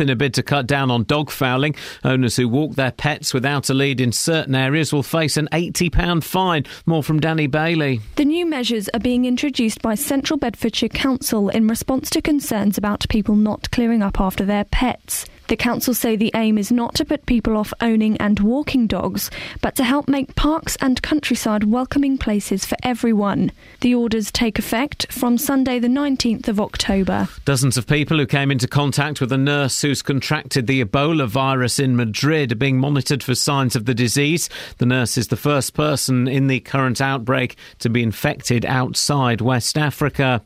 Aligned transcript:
in 0.00 0.08
a 0.08 0.16
bid 0.16 0.34
to 0.34 0.42
cut 0.42 0.66
down 0.66 0.90
on 0.90 1.04
dog 1.04 1.30
fouling. 1.30 1.74
Owners 2.04 2.36
who 2.36 2.48
walk 2.48 2.74
their 2.74 2.92
pets 2.92 3.34
without 3.34 3.70
a 3.70 3.74
lead 3.74 4.00
in 4.00 4.12
certain 4.12 4.54
areas 4.54 4.92
will 4.92 5.02
face 5.02 5.36
an 5.36 5.48
£80 5.52 6.22
fine. 6.22 6.64
More 6.86 7.02
from 7.02 7.20
Danny 7.20 7.46
Bailey. 7.46 8.00
The 8.16 8.24
new 8.24 8.46
measures 8.46 8.88
are 8.94 9.00
being 9.00 9.24
introduced 9.24 9.82
by 9.82 9.94
Central 9.94 10.38
Bedfordshire 10.38 10.88
Council 10.88 11.48
in 11.48 11.68
response 11.68 12.10
to 12.10 12.22
concerns 12.22 12.78
about 12.78 13.08
people 13.08 13.34
not 13.36 13.70
clearing 13.70 14.02
up 14.02 14.20
after 14.20 14.44
their 14.44 14.64
pets. 14.64 15.26
The 15.50 15.56
council 15.56 15.94
say 15.94 16.14
the 16.14 16.30
aim 16.36 16.58
is 16.58 16.70
not 16.70 16.94
to 16.94 17.04
put 17.04 17.26
people 17.26 17.56
off 17.56 17.74
owning 17.80 18.16
and 18.18 18.38
walking 18.38 18.86
dogs, 18.86 19.32
but 19.60 19.74
to 19.74 19.82
help 19.82 20.06
make 20.06 20.36
parks 20.36 20.76
and 20.80 21.02
countryside 21.02 21.64
welcoming 21.64 22.18
places 22.18 22.64
for 22.64 22.76
everyone. 22.84 23.50
The 23.80 23.96
orders 23.96 24.30
take 24.30 24.60
effect 24.60 25.12
from 25.12 25.38
Sunday, 25.38 25.80
the 25.80 25.88
19th 25.88 26.46
of 26.46 26.60
October. 26.60 27.26
Dozens 27.44 27.76
of 27.76 27.88
people 27.88 28.16
who 28.18 28.28
came 28.28 28.52
into 28.52 28.68
contact 28.68 29.20
with 29.20 29.32
a 29.32 29.36
nurse 29.36 29.82
who's 29.82 30.02
contracted 30.02 30.68
the 30.68 30.84
Ebola 30.84 31.26
virus 31.26 31.80
in 31.80 31.96
Madrid 31.96 32.52
are 32.52 32.54
being 32.54 32.78
monitored 32.78 33.24
for 33.24 33.34
signs 33.34 33.74
of 33.74 33.86
the 33.86 33.94
disease. 33.94 34.48
The 34.78 34.86
nurse 34.86 35.18
is 35.18 35.28
the 35.28 35.36
first 35.36 35.74
person 35.74 36.28
in 36.28 36.46
the 36.46 36.60
current 36.60 37.00
outbreak 37.00 37.56
to 37.80 37.90
be 37.90 38.04
infected 38.04 38.64
outside 38.64 39.40
West 39.40 39.76
Africa. 39.76 40.44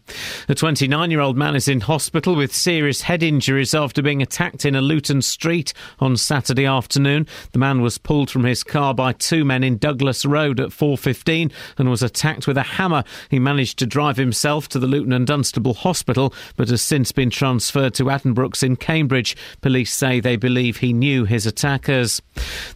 A 0.48 0.54
29 0.54 1.10
year 1.10 1.20
old 1.20 1.36
man 1.36 1.54
is 1.54 1.68
in 1.68 1.82
hospital 1.82 2.34
with 2.34 2.54
serious 2.54 3.02
head 3.02 3.22
injuries 3.22 3.74
after 3.74 4.00
being 4.00 4.22
attacked 4.22 4.64
in 4.64 4.74
a 4.74 4.93
Luton 4.94 5.22
Street 5.22 5.72
on 5.98 6.16
Saturday 6.16 6.66
afternoon. 6.66 7.26
The 7.50 7.58
man 7.58 7.82
was 7.82 7.98
pulled 7.98 8.30
from 8.30 8.44
his 8.44 8.62
car 8.62 8.94
by 8.94 9.12
two 9.12 9.44
men 9.44 9.64
in 9.64 9.76
Douglas 9.76 10.24
Road 10.24 10.60
at 10.60 10.72
4:15 10.72 11.50
and 11.76 11.90
was 11.90 12.00
attacked 12.00 12.46
with 12.46 12.56
a 12.56 12.62
hammer. 12.62 13.02
He 13.28 13.40
managed 13.40 13.80
to 13.80 13.86
drive 13.86 14.16
himself 14.18 14.68
to 14.68 14.78
the 14.78 14.86
Luton 14.86 15.12
and 15.12 15.26
Dunstable 15.26 15.74
Hospital, 15.74 16.32
but 16.56 16.68
has 16.68 16.80
since 16.80 17.10
been 17.10 17.28
transferred 17.28 17.94
to 17.94 18.04
Addenbrooke's 18.04 18.62
in 18.62 18.76
Cambridge. 18.76 19.36
Police 19.62 19.92
say 19.92 20.20
they 20.20 20.36
believe 20.36 20.76
he 20.76 20.92
knew 20.92 21.24
his 21.24 21.44
attackers. 21.44 22.22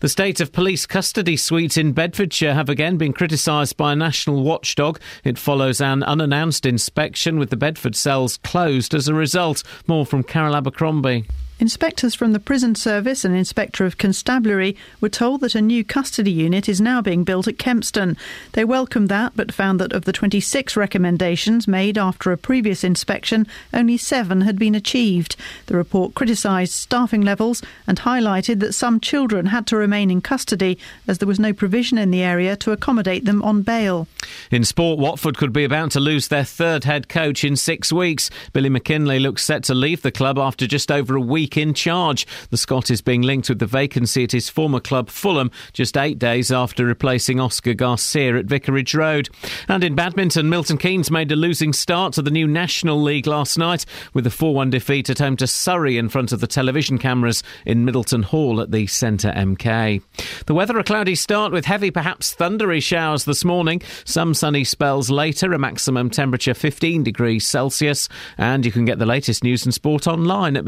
The 0.01 0.09
state 0.09 0.41
of 0.41 0.51
police 0.51 0.87
custody 0.87 1.37
suites 1.37 1.77
in 1.77 1.93
Bedfordshire 1.93 2.55
have 2.55 2.69
again 2.69 2.97
been 2.97 3.13
criticised 3.13 3.77
by 3.77 3.93
a 3.93 3.97
national 3.97 4.43
watchdog. 4.43 4.99
It 5.23 5.39
follows 5.39 5.81
an 5.81 6.03
unannounced 6.03 6.67
inspection 6.67 7.39
with 7.39 7.51
the 7.51 7.57
Bedford 7.57 7.95
cells 7.95 8.39
closed 8.39 8.93
as 8.93 9.07
a 9.07 9.15
result. 9.15 9.63
More 9.87 10.05
from 10.05 10.25
Carol 10.25 10.57
Abercrombie. 10.57 11.25
Inspectors 11.61 12.15
from 12.15 12.33
the 12.33 12.39
Prison 12.39 12.77
Service 12.77 13.25
and 13.25 13.35
Inspector 13.35 13.85
of 13.85 13.99
Constabulary 13.99 14.77
were 15.01 15.09
told 15.09 15.41
that 15.41 15.57
a 15.57 15.61
new 15.61 15.83
custody 15.83 16.31
unit 16.31 16.69
is 16.69 16.81
now 16.81 17.03
being 17.03 17.25
built 17.25 17.49
at 17.49 17.59
Kempston. 17.59 18.17
They 18.53 18.65
welcomed 18.65 19.09
that, 19.09 19.33
but 19.35 19.51
found 19.51 19.81
that 19.81 19.93
of 19.93 20.05
the 20.05 20.13
26 20.13 20.77
recommendations 20.77 21.67
made 21.67 21.99
after 21.99 22.31
a 22.31 22.37
previous 22.37 22.85
inspection, 22.85 23.45
only 23.75 23.97
seven 23.97 24.43
had 24.43 24.57
been 24.57 24.77
achieved. 24.77 25.35
The 25.67 25.77
report 25.77 26.15
criticised 26.15 26.75
staffing 26.75 27.23
levels 27.23 27.61
and 27.89 27.99
highlighted 27.99 28.61
that 28.61 28.73
some 28.73 29.01
children 29.01 29.47
had 29.47 29.67
to 29.67 29.77
remain 29.77 30.13
in 30.13 30.21
custody 30.21 30.79
as 31.09 31.19
there 31.19 31.27
was 31.27 31.41
no 31.41 31.53
provision 31.53 31.99
in 31.99 32.13
the 32.13 32.23
area 32.23 32.55
to 32.59 32.71
accommodate 32.71 33.25
them 33.25 33.43
on 33.43 33.63
bail. 33.63 34.07
In 34.53 34.63
sport, 34.63 35.01
Watford 35.01 35.37
could 35.37 35.53
be 35.53 35.65
about 35.65 35.91
to 35.93 36.01
lose 36.01 36.29
their 36.29 36.45
third 36.45 36.85
head 36.85 37.09
coach 37.09 37.43
in 37.43 37.57
six 37.57 37.93
weeks. 37.93 38.31
Billy 38.53 38.71
McKinlay 38.71 39.21
looks 39.21 39.45
set 39.45 39.65
to 39.65 39.75
leave 39.75 40.03
the 40.03 40.13
club 40.13 40.39
after 40.39 40.65
just 40.65 40.93
over 40.93 41.17
a 41.17 41.21
week 41.21 41.48
in 41.57 41.75
charge. 41.75 42.27
The 42.51 42.57
Scot 42.57 42.91
is 42.91 43.01
being 43.01 43.23
linked 43.23 43.49
with 43.49 43.59
the 43.59 43.67
vacancy 43.67 44.25
at 44.25 44.33
his 44.33 44.49
former 44.49 44.81
club, 44.81 45.09
Fulham, 45.09 45.51
just 45.73 45.97
eight 45.97 46.19
days 46.19 46.53
after 46.53 46.85
replacing 46.85 47.41
Oscar 47.41 47.75
Garcia 47.75 48.37
at 48.37 48.47
Vicarage 48.47 48.95
Road. 48.95 49.29
And 49.69 49.83
in 49.83 49.95
badminton, 49.95 50.49
Milton 50.49 50.79
Keynes 50.79 51.11
made 51.11 51.33
a 51.33 51.37
losing 51.37 51.73
start 51.73 52.13
to 52.15 52.23
the 52.23 52.31
new 52.31 52.47
National 52.47 53.01
League 53.01 53.27
last 53.27 53.59
night 53.59 53.85
with 54.15 54.27
a 54.27 54.31
4 54.31 54.55
1 54.55 54.71
defeat 54.71 55.11
at 55.11 55.19
home 55.19 55.37
to 55.37 55.47
Surrey 55.47 55.99
in 55.99 56.09
front 56.09 56.33
of 56.33 56.41
the 56.41 56.47
television 56.47 56.99
cameras 56.99 57.43
in 57.65 57.85
Middleton 57.85 58.23
Hall 58.23 58.61
at 58.61 58.71
the 58.71 58.87
Centre 58.87 59.33
MK. 59.33 60.03
The 60.47 60.55
weather 60.55 60.79
a 60.79 60.85
cloudy 60.85 61.15
start 61.15 61.53
with 61.53 61.65
heavy, 61.65 61.91
perhaps 61.91 62.35
thundery 62.35 62.81
showers 62.81 63.25
this 63.25 63.45
morning. 63.45 63.83
Some 64.05 64.35
sunny 64.35 64.65
spells 64.65 65.11
later, 65.11 65.53
a 65.53 65.59
maximum 65.59 66.11
temperature 66.11 66.55
15 66.55 67.03
degrees 67.03 67.47
Celsius. 67.47 68.09
And 68.37 68.65
you 68.65 68.73
can 68.73 68.85
get 68.85 68.99
the 68.99 69.07
latest 69.07 69.45
news 69.45 69.65
and 69.65 69.75
sport 69.75 70.07
online 70.07 70.57
at 70.57 70.65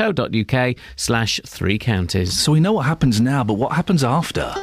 bbc.co.uk 0.00 0.76
slash 0.96 1.40
three 1.46 1.78
counties. 1.78 2.38
So 2.38 2.52
we 2.52 2.60
know 2.60 2.72
what 2.72 2.86
happens 2.86 3.20
now, 3.20 3.44
but 3.44 3.54
what 3.54 3.72
happens 3.72 4.02
after? 4.02 4.54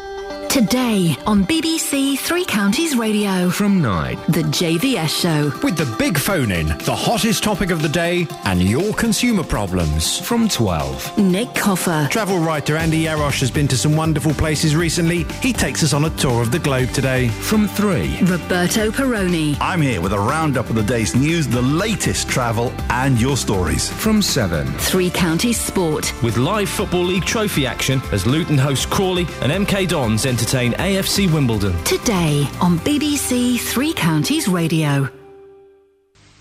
Today 0.50 1.16
on 1.28 1.44
BBC 1.46 2.18
Three 2.18 2.44
Counties 2.46 2.96
Radio. 2.98 3.50
From 3.50 3.80
9. 3.80 4.16
The 4.30 4.42
JVS 4.44 5.10
Show. 5.22 5.52
With 5.62 5.78
the 5.78 5.96
big 6.00 6.18
phone 6.18 6.52
in, 6.52 6.70
the 6.80 6.96
hottest 6.96 7.44
topic 7.44 7.70
of 7.70 7.84
the 7.84 7.90
day, 7.90 8.26
and 8.46 8.64
your 8.64 8.92
consumer 8.94 9.44
problems. 9.44 10.20
From 10.20 10.48
12. 10.50 11.18
Nick 11.20 11.54
Coffer. 11.54 12.08
Travel 12.10 12.40
writer 12.40 12.76
Andy 12.76 13.04
Yarosh 13.04 13.40
has 13.42 13.52
been 13.52 13.68
to 13.68 13.78
some 13.78 13.96
wonderful 13.96 14.34
places 14.34 14.76
recently. 14.76 15.26
He 15.42 15.54
takes 15.54 15.84
us 15.84 15.94
on 15.94 16.06
a 16.06 16.10
tour 16.12 16.42
of 16.42 16.52
the 16.52 16.60
globe 16.60 16.90
today. 16.90 17.28
From 17.28 17.68
3. 17.68 18.22
Roberto 18.24 18.90
Perrone. 18.90 19.58
I'm 19.62 19.82
here 19.82 20.02
with 20.02 20.14
a 20.14 20.20
roundup 20.20 20.70
of 20.70 20.76
the 20.76 20.84
day's 20.84 21.14
news, 21.16 21.48
the 21.48 21.62
latest 21.62 22.30
travel, 22.30 22.74
and 22.90 23.22
your 23.22 23.38
stories. 23.38 23.92
From 23.92 24.24
7. 24.24 24.66
Three 24.80 25.12
Counties 25.12 25.60
Sport. 25.60 26.12
With 26.24 26.38
live 26.38 26.70
Football 26.70 27.04
League 27.04 27.26
trophy 27.26 27.68
action 27.68 28.02
as 28.12 28.26
Luton 28.26 28.58
host 28.58 28.90
Crawley 28.90 29.28
and 29.42 29.52
MK 29.68 29.90
Dons 29.90 30.26
entertain 30.38 30.74
AFC 30.74 31.34
Wimbledon. 31.34 31.74
Today 31.84 32.48
on 32.62 32.78
BBC 32.80 33.60
Three 33.60 33.92
Counties 33.92 34.48
Radio. 34.48 35.10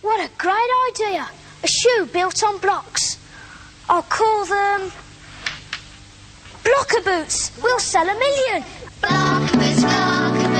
What 0.02 0.20
a 0.20 0.30
great 0.36 0.70
idea! 0.90 1.26
A 1.62 1.66
shoe 1.66 2.06
built 2.12 2.44
on 2.44 2.58
blocks. 2.58 3.18
I'll 3.88 4.02
call 4.02 4.44
them. 4.44 4.92
Blocker 6.62 7.00
boots! 7.04 7.58
We'll 7.62 7.78
sell 7.78 8.06
a 8.06 8.18
million! 8.18 8.64
Blocker 9.00 9.56
boots, 9.56 9.80
blocker 9.80 10.55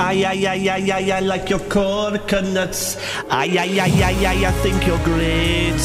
Ay, 0.00 0.24
ay, 0.24 0.46
ay, 0.46 0.68
ay, 0.70 0.92
ay, 0.92 1.12
I 1.18 1.20
like 1.20 1.50
your 1.50 1.60
coconuts. 1.68 2.96
Ay, 3.28 3.58
ay, 3.58 3.78
ay, 3.78 4.02
ay, 4.02 4.26
ay, 4.26 4.46
I 4.48 4.52
think 4.62 4.86
you're 4.86 5.04
great. 5.04 5.76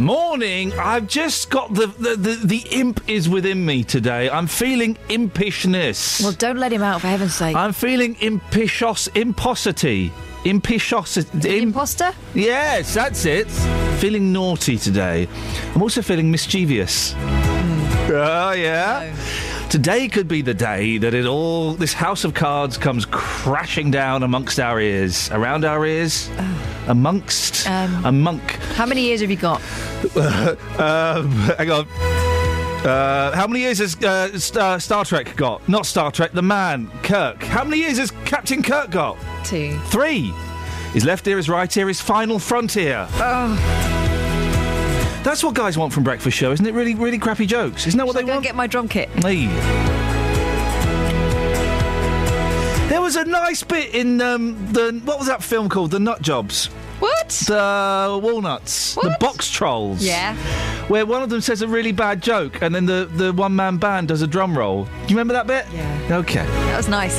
Morning. 0.00 0.72
I've 0.78 1.06
just 1.06 1.50
got 1.50 1.74
the, 1.74 1.88
the, 1.88 2.16
the, 2.16 2.34
the 2.42 2.66
imp 2.70 3.06
is 3.06 3.28
within 3.28 3.66
me 3.66 3.84
today. 3.84 4.30
I'm 4.30 4.46
feeling 4.46 4.96
impishness. 5.10 6.22
Well, 6.22 6.32
don't 6.32 6.56
let 6.56 6.72
him 6.72 6.82
out, 6.82 7.02
for 7.02 7.08
heaven's 7.08 7.34
sake. 7.34 7.54
I'm 7.54 7.74
feeling 7.74 8.14
impishos, 8.16 9.14
imposity. 9.14 10.10
Impishosity. 10.44 11.60
Imposter? 11.60 12.14
Yes, 12.32 12.94
that's 12.94 13.26
it. 13.26 13.50
Feeling 14.00 14.32
naughty 14.32 14.78
today. 14.78 15.28
I'm 15.74 15.82
also 15.82 16.00
feeling 16.00 16.30
mischievous. 16.30 17.12
Hmm. 17.12 18.10
Ah, 18.10 18.48
oh, 18.48 18.52
yeah. 18.52 19.14
Today 19.70 20.06
could 20.08 20.28
be 20.28 20.40
the 20.40 20.54
day 20.54 20.98
that 20.98 21.14
it 21.14 21.26
all, 21.26 21.72
this 21.74 21.92
house 21.92 22.22
of 22.24 22.32
cards 22.32 22.78
comes 22.78 23.06
crashing 23.10 23.90
down 23.90 24.22
amongst 24.22 24.60
our 24.60 24.80
ears, 24.80 25.28
around 25.32 25.64
our 25.64 25.84
ears, 25.84 26.30
amongst 26.86 27.68
Um, 27.68 28.04
a 28.04 28.12
monk. 28.12 28.52
How 28.76 28.86
many 28.86 29.02
years 29.02 29.20
have 29.20 29.30
you 29.30 29.36
got? 29.36 29.60
um, 30.78 31.28
hang 31.58 31.70
on. 31.72 31.88
Uh, 32.86 33.32
how 33.34 33.48
many 33.48 33.60
years 33.60 33.78
has 33.78 33.96
uh, 34.04 34.38
Star, 34.38 34.78
Star 34.78 35.04
Trek 35.04 35.34
got? 35.34 35.66
Not 35.68 35.86
Star 35.86 36.12
Trek, 36.12 36.30
the 36.32 36.42
man, 36.42 36.88
Kirk. 37.02 37.42
How 37.42 37.64
many 37.64 37.78
years 37.78 37.98
has 37.98 38.12
Captain 38.24 38.62
Kirk 38.62 38.90
got? 38.90 39.18
Two. 39.44 39.76
Three. 39.86 40.32
His 40.92 41.04
left 41.04 41.26
ear, 41.26 41.36
his 41.38 41.48
right 41.48 41.74
ear, 41.76 41.88
his 41.88 42.00
final 42.00 42.38
frontier. 42.38 43.08
Oh. 43.14 44.13
That's 45.24 45.42
what 45.42 45.54
guys 45.54 45.76
want 45.78 45.92
from 45.92 46.04
breakfast 46.04 46.36
show, 46.36 46.52
isn't 46.52 46.66
it? 46.66 46.74
Really, 46.74 46.94
really 46.94 47.18
crappy 47.18 47.46
jokes. 47.46 47.86
Isn't 47.86 47.96
that 47.98 48.06
what 48.06 48.12
Shall 48.12 48.18
I 48.20 48.22
they 48.22 48.26
go 48.26 48.32
want? 48.34 48.36
and 48.38 48.44
get 48.44 48.54
my 48.54 48.66
drum 48.66 48.88
kit? 48.88 49.08
Hey. 49.24 49.46
There 52.88 53.00
was 53.00 53.16
a 53.16 53.24
nice 53.24 53.62
bit 53.62 53.94
in 53.94 54.20
um, 54.20 54.72
the 54.72 55.00
what 55.04 55.18
was 55.18 55.26
that 55.26 55.42
film 55.42 55.68
called? 55.70 55.90
The 55.90 55.98
Nut 55.98 56.20
Jobs. 56.20 56.66
What? 57.00 57.28
The 57.30 58.20
Walnuts. 58.22 58.94
The 58.96 59.16
Boxtrolls. 59.20 59.96
Yeah. 60.00 60.36
Where 60.88 61.06
one 61.06 61.22
of 61.22 61.30
them 61.30 61.40
says 61.40 61.62
a 61.62 61.66
really 61.68 61.92
bad 61.92 62.22
joke, 62.22 62.60
and 62.62 62.74
then 62.74 62.84
the, 62.86 63.10
the 63.16 63.32
one 63.32 63.56
man 63.56 63.78
band 63.78 64.08
does 64.08 64.20
a 64.22 64.26
drum 64.26 64.56
roll. 64.56 64.84
Do 64.84 64.90
you 65.08 65.16
remember 65.18 65.32
that 65.32 65.46
bit? 65.46 65.66
Yeah. 65.72 66.18
Okay. 66.18 66.44
That 66.44 66.76
was 66.76 66.88
nice. 66.88 67.18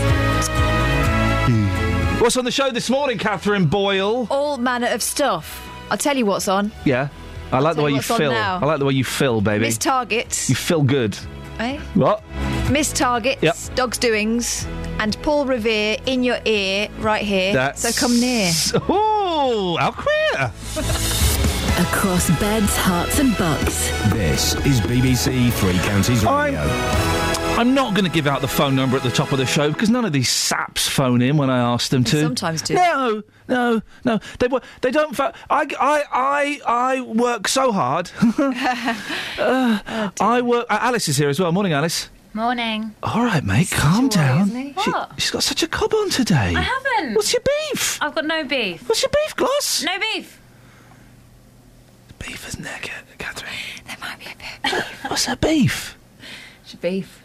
What's 2.22 2.38
on 2.38 2.46
the 2.46 2.52
show 2.52 2.72
this 2.72 2.90
morning, 2.90 3.18
Catherine 3.18 3.66
Boyle? 3.66 4.28
All 4.30 4.58
manner 4.58 4.88
of 4.88 5.02
stuff. 5.04 5.68
I'll 5.92 5.98
tell 5.98 6.16
you 6.16 6.26
what's 6.26 6.48
on. 6.48 6.72
Yeah. 6.86 7.10
I 7.52 7.60
like 7.60 7.76
the 7.76 7.84
way 7.84 7.90
you 7.92 7.96
you 7.96 8.00
what's 8.00 8.12
on 8.12 8.18
fill. 8.18 8.32
now. 8.32 8.60
I 8.62 8.66
like 8.66 8.80
the 8.80 8.86
way 8.86 8.94
you 8.94 9.04
feel, 9.04 9.40
baby. 9.42 9.66
Miss 9.66 9.78
Target. 9.78 10.50
You 10.50 10.56
feel 10.56 10.82
good. 10.84 11.18
Eh? 11.60 11.80
What? 11.94 12.22
Miss 12.70 12.92
Target. 12.92 13.40
Yep. 13.42 13.56
Dog's 13.76 13.98
Doings. 13.98 14.66
And 15.00 15.22
Paul 15.24 15.46
Revere 15.46 15.98
in 16.06 16.24
your 16.24 16.40
ear 16.46 16.90
right 17.00 17.22
here. 17.24 17.54
That's- 17.54 17.82
So 17.82 18.08
come 18.08 18.20
near. 18.20 18.52
Oh, 19.38 19.78
how 19.80 19.92
queer! 19.92 20.52
Across 21.78 22.30
beds, 22.40 22.74
Herts, 22.78 23.20
and 23.20 23.38
bucks. 23.38 23.90
This 24.14 24.56
is 24.66 24.80
BBC 24.82 25.52
Three 25.54 25.78
Counties 25.80 26.24
Radio. 26.24 26.62
I'm 27.58 27.74
not 27.74 27.94
going 27.94 28.06
to 28.06 28.12
give 28.12 28.28
out 28.28 28.40
the 28.42 28.48
phone 28.48 28.76
number 28.76 28.96
at 28.98 29.04
the 29.04 29.12
top 29.12 29.32
of 29.34 29.38
the 29.38 29.46
show 29.46 29.72
because 29.72 29.90
none 29.90 30.06
of 30.06 30.14
these 30.14 30.30
saps 30.30 30.88
phone 30.88 31.22
in 31.22 31.36
when 31.38 31.50
I 31.50 31.60
ask 31.60 31.90
them 31.92 32.04
to. 32.06 32.22
sometimes 32.22 32.62
do. 32.62 32.76
No, 32.76 33.24
no, 33.48 33.82
no. 34.04 34.20
They 34.40 34.48
they 34.82 34.92
don't. 34.92 35.16
Pho- 35.16 35.32
I, 35.50 35.68
I, 35.80 36.04
I, 36.12 36.62
I 36.98 37.02
work 37.02 37.48
so 37.48 37.72
hard. 37.72 38.12
Uh, 39.38 40.10
I 40.22 40.42
work. 40.42 40.66
uh, 40.70 40.78
Alice 40.82 41.08
is 41.10 41.18
here 41.18 41.28
as 41.30 41.40
well. 41.40 41.52
Morning, 41.52 41.74
Alice. 41.74 42.10
Morning. 42.34 42.96
All 43.04 43.24
right, 43.24 43.44
mate. 43.44 43.70
calm 43.72 44.08
down. 44.10 44.50
he? 44.50 44.74
She, 44.82 44.90
What? 44.92 45.12
she's 45.18 45.32
got 45.32 45.44
such 45.44 45.62
a 45.64 45.68
cob 45.68 45.94
on 45.94 46.10
today. 46.10 46.54
I 46.56 46.62
haven't. 46.62 47.16
What's 47.16 47.34
your 47.34 47.42
beef? 47.42 48.02
I've 48.02 48.16
got 48.16 48.26
no 48.26 48.44
beef. 48.46 48.88
What's 48.88 49.02
your 49.02 49.10
beef, 49.12 49.36
Gloss? 49.36 49.84
No 49.84 49.98
beef. 50.00 50.40
Beef, 52.20 52.48
isn't 52.48 52.64
there, 52.64 52.80
Catherine? 53.18 53.52
There 53.88 53.98
might 54.02 54.20
be 54.20 54.26
a 54.26 54.70
bit. 54.72 54.84
What's 55.10 55.26
her 55.26 55.36
beef? 55.36 55.98
It's 56.64 56.76
beef. 56.76 57.22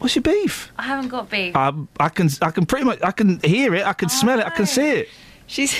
What's 0.00 0.16
your 0.16 0.22
beef? 0.22 0.72
I 0.76 0.82
haven't 0.84 1.08
got 1.08 1.30
beef. 1.30 1.54
Um, 1.54 1.86
I 2.00 2.08
can, 2.08 2.28
I 2.42 2.50
can 2.50 2.66
pretty 2.66 2.84
much, 2.86 3.00
I 3.02 3.12
can 3.12 3.38
hear 3.40 3.74
it, 3.74 3.86
I 3.86 3.92
can 3.92 4.08
smell 4.08 4.40
it, 4.40 4.46
I 4.46 4.50
can 4.50 4.66
see 4.66 4.88
it. 4.90 5.08
She's. 5.46 5.74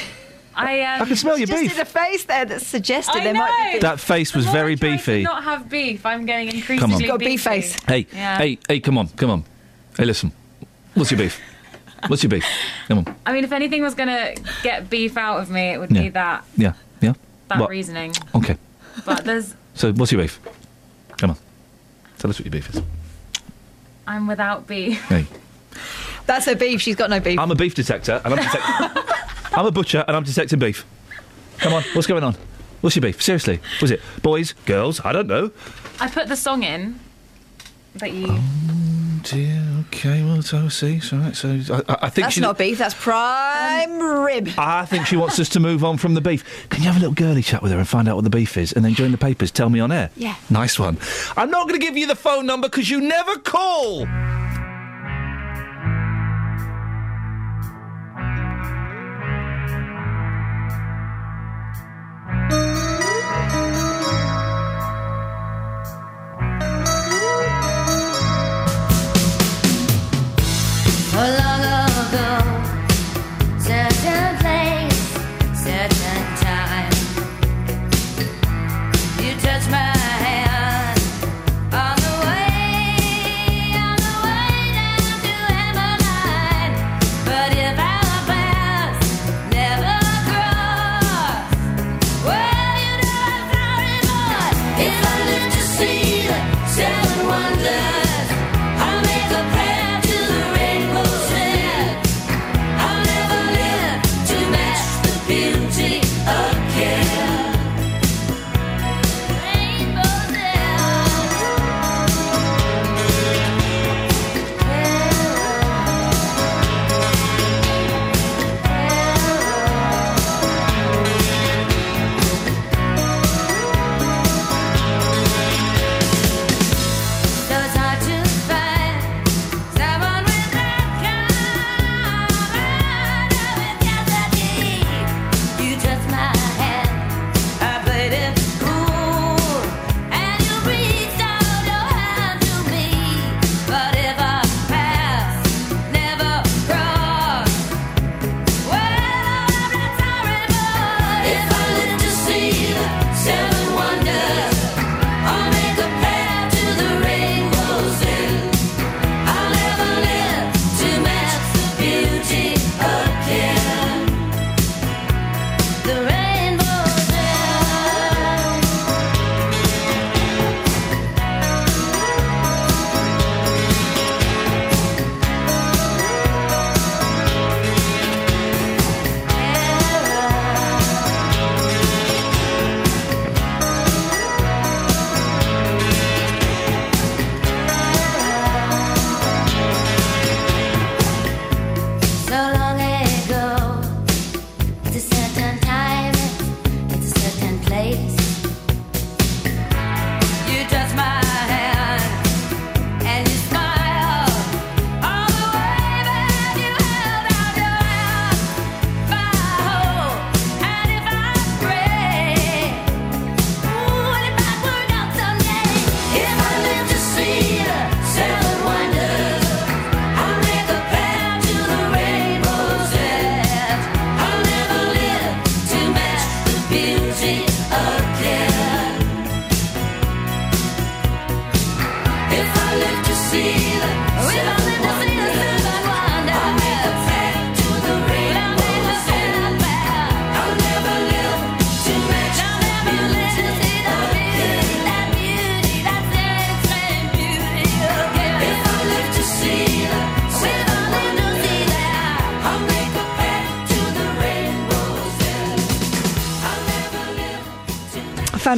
I 0.54 0.82
um. 0.82 1.02
I 1.02 1.04
can 1.06 1.16
smell 1.16 1.38
your 1.38 1.46
just 1.46 1.60
beef. 1.62 1.72
did 1.72 1.80
a 1.80 1.84
face 1.86 2.24
there 2.24 2.44
that 2.44 2.60
suggested 2.60 3.16
I 3.20 3.24
there 3.24 3.34
might 3.34 3.56
be 3.56 3.64
know. 3.64 3.72
beef. 3.72 3.80
That 3.82 4.00
face 4.00 4.34
was 4.34 4.44
very 4.46 4.76
trying 4.76 4.96
beefy. 4.96 5.16
To 5.18 5.22
not 5.22 5.44
have 5.44 5.68
beef. 5.70 6.04
I'm 6.04 6.26
getting 6.26 6.48
increasingly 6.48 6.78
Come 6.80 6.92
on. 6.92 7.02
increasingly 7.02 7.08
Got 7.08 7.14
a 7.14 7.30
beef 7.30 7.42
face. 7.42 7.82
Hey, 7.84 8.06
Yeah. 8.12 8.36
hey, 8.38 8.58
hey, 8.68 8.80
come 8.80 8.98
on, 8.98 9.08
come 9.08 9.30
on. 9.30 9.44
Hey, 9.96 10.04
listen. 10.04 10.32
What's 10.94 11.10
your 11.12 11.18
beef? 11.18 11.40
What's 12.08 12.22
your 12.22 12.30
beef? 12.30 12.44
Come 12.88 12.98
on. 12.98 13.16
I 13.24 13.32
mean, 13.32 13.44
if 13.44 13.52
anything 13.52 13.80
was 13.80 13.94
gonna 13.94 14.34
get 14.62 14.90
beef 14.90 15.16
out 15.16 15.38
of 15.40 15.50
me, 15.50 15.60
it 15.70 15.78
would 15.80 15.92
Yeah. 15.92 16.02
be 16.02 16.08
that 16.10 16.44
Yeah, 16.56 16.72
yeah. 17.00 17.12
that 17.48 17.58
What? 17.60 17.70
reasoning. 17.70 18.12
Okay. 18.34 18.56
But 19.06 19.24
there's 19.24 19.54
So, 19.74 19.92
what's 19.92 20.10
your 20.12 20.20
beef? 20.20 20.40
Come 21.16 21.30
on. 21.30 21.36
Tell 22.18 22.28
us 22.30 22.38
what 22.38 22.44
your 22.44 22.50
beef 22.52 22.68
is. 22.74 22.82
I'm 24.06 24.26
without 24.26 24.66
beef. 24.66 25.02
Hey. 25.04 25.26
That's 26.26 26.46
her 26.46 26.54
beef. 26.54 26.80
She's 26.80 26.96
got 26.96 27.10
no 27.10 27.20
beef. 27.20 27.38
I'm 27.38 27.50
a 27.50 27.54
beef 27.54 27.74
detector, 27.74 28.20
and 28.24 28.34
I'm 28.34 28.40
detecting. 28.40 29.02
I'm 29.52 29.66
a 29.66 29.70
butcher, 29.70 30.04
and 30.06 30.16
I'm 30.16 30.24
detecting 30.24 30.58
beef. 30.58 30.84
Come 31.58 31.74
on, 31.74 31.82
what's 31.92 32.06
going 32.06 32.24
on? 32.24 32.36
What's 32.80 32.96
your 32.96 33.02
beef? 33.02 33.22
Seriously, 33.22 33.60
was 33.80 33.90
it 33.90 34.00
boys, 34.22 34.52
girls? 34.64 35.00
I 35.04 35.12
don't 35.12 35.26
know. 35.26 35.50
I 36.00 36.08
put 36.08 36.28
the 36.28 36.36
song 36.36 36.62
in 36.62 36.98
that 37.96 38.12
you. 38.12 38.26
Oh, 38.28 38.42
Dear, 39.22 39.62
okay, 39.88 40.22
well, 40.24 40.40
so 40.40 40.70
see, 40.70 40.98
so 40.98 41.18
right, 41.18 41.36
so 41.36 41.50
I, 41.50 41.92
I, 41.92 41.96
I 42.06 42.08
think 42.08 42.24
That's 42.24 42.34
she. 42.36 42.40
not 42.40 42.56
beef. 42.56 42.78
That's 42.78 42.94
prime 42.94 43.98
rib. 44.00 44.48
I 44.56 44.86
think 44.86 45.06
she 45.06 45.16
wants 45.16 45.38
us 45.38 45.50
to 45.50 45.60
move 45.60 45.84
on 45.84 45.98
from 45.98 46.14
the 46.14 46.22
beef. 46.22 46.42
Can 46.70 46.82
you 46.82 46.86
have 46.88 46.96
a 46.96 47.00
little 47.00 47.14
girly 47.14 47.42
chat 47.42 47.62
with 47.62 47.70
her 47.70 47.78
and 47.78 47.86
find 47.86 48.08
out 48.08 48.14
what 48.16 48.24
the 48.24 48.30
beef 48.30 48.56
is, 48.56 48.72
and 48.72 48.82
then 48.82 48.94
join 48.94 49.12
the 49.12 49.18
papers 49.18 49.50
tell 49.50 49.68
me 49.68 49.78
on 49.78 49.92
air? 49.92 50.10
Yeah. 50.16 50.36
Nice 50.48 50.78
one. 50.78 50.96
I'm 51.36 51.50
not 51.50 51.68
going 51.68 51.78
to 51.78 51.84
give 51.86 51.98
you 51.98 52.06
the 52.06 52.16
phone 52.16 52.46
number 52.46 52.66
because 52.68 52.88
you 52.88 53.00
never 53.02 53.36
call. 53.38 54.06
Long 71.20 71.59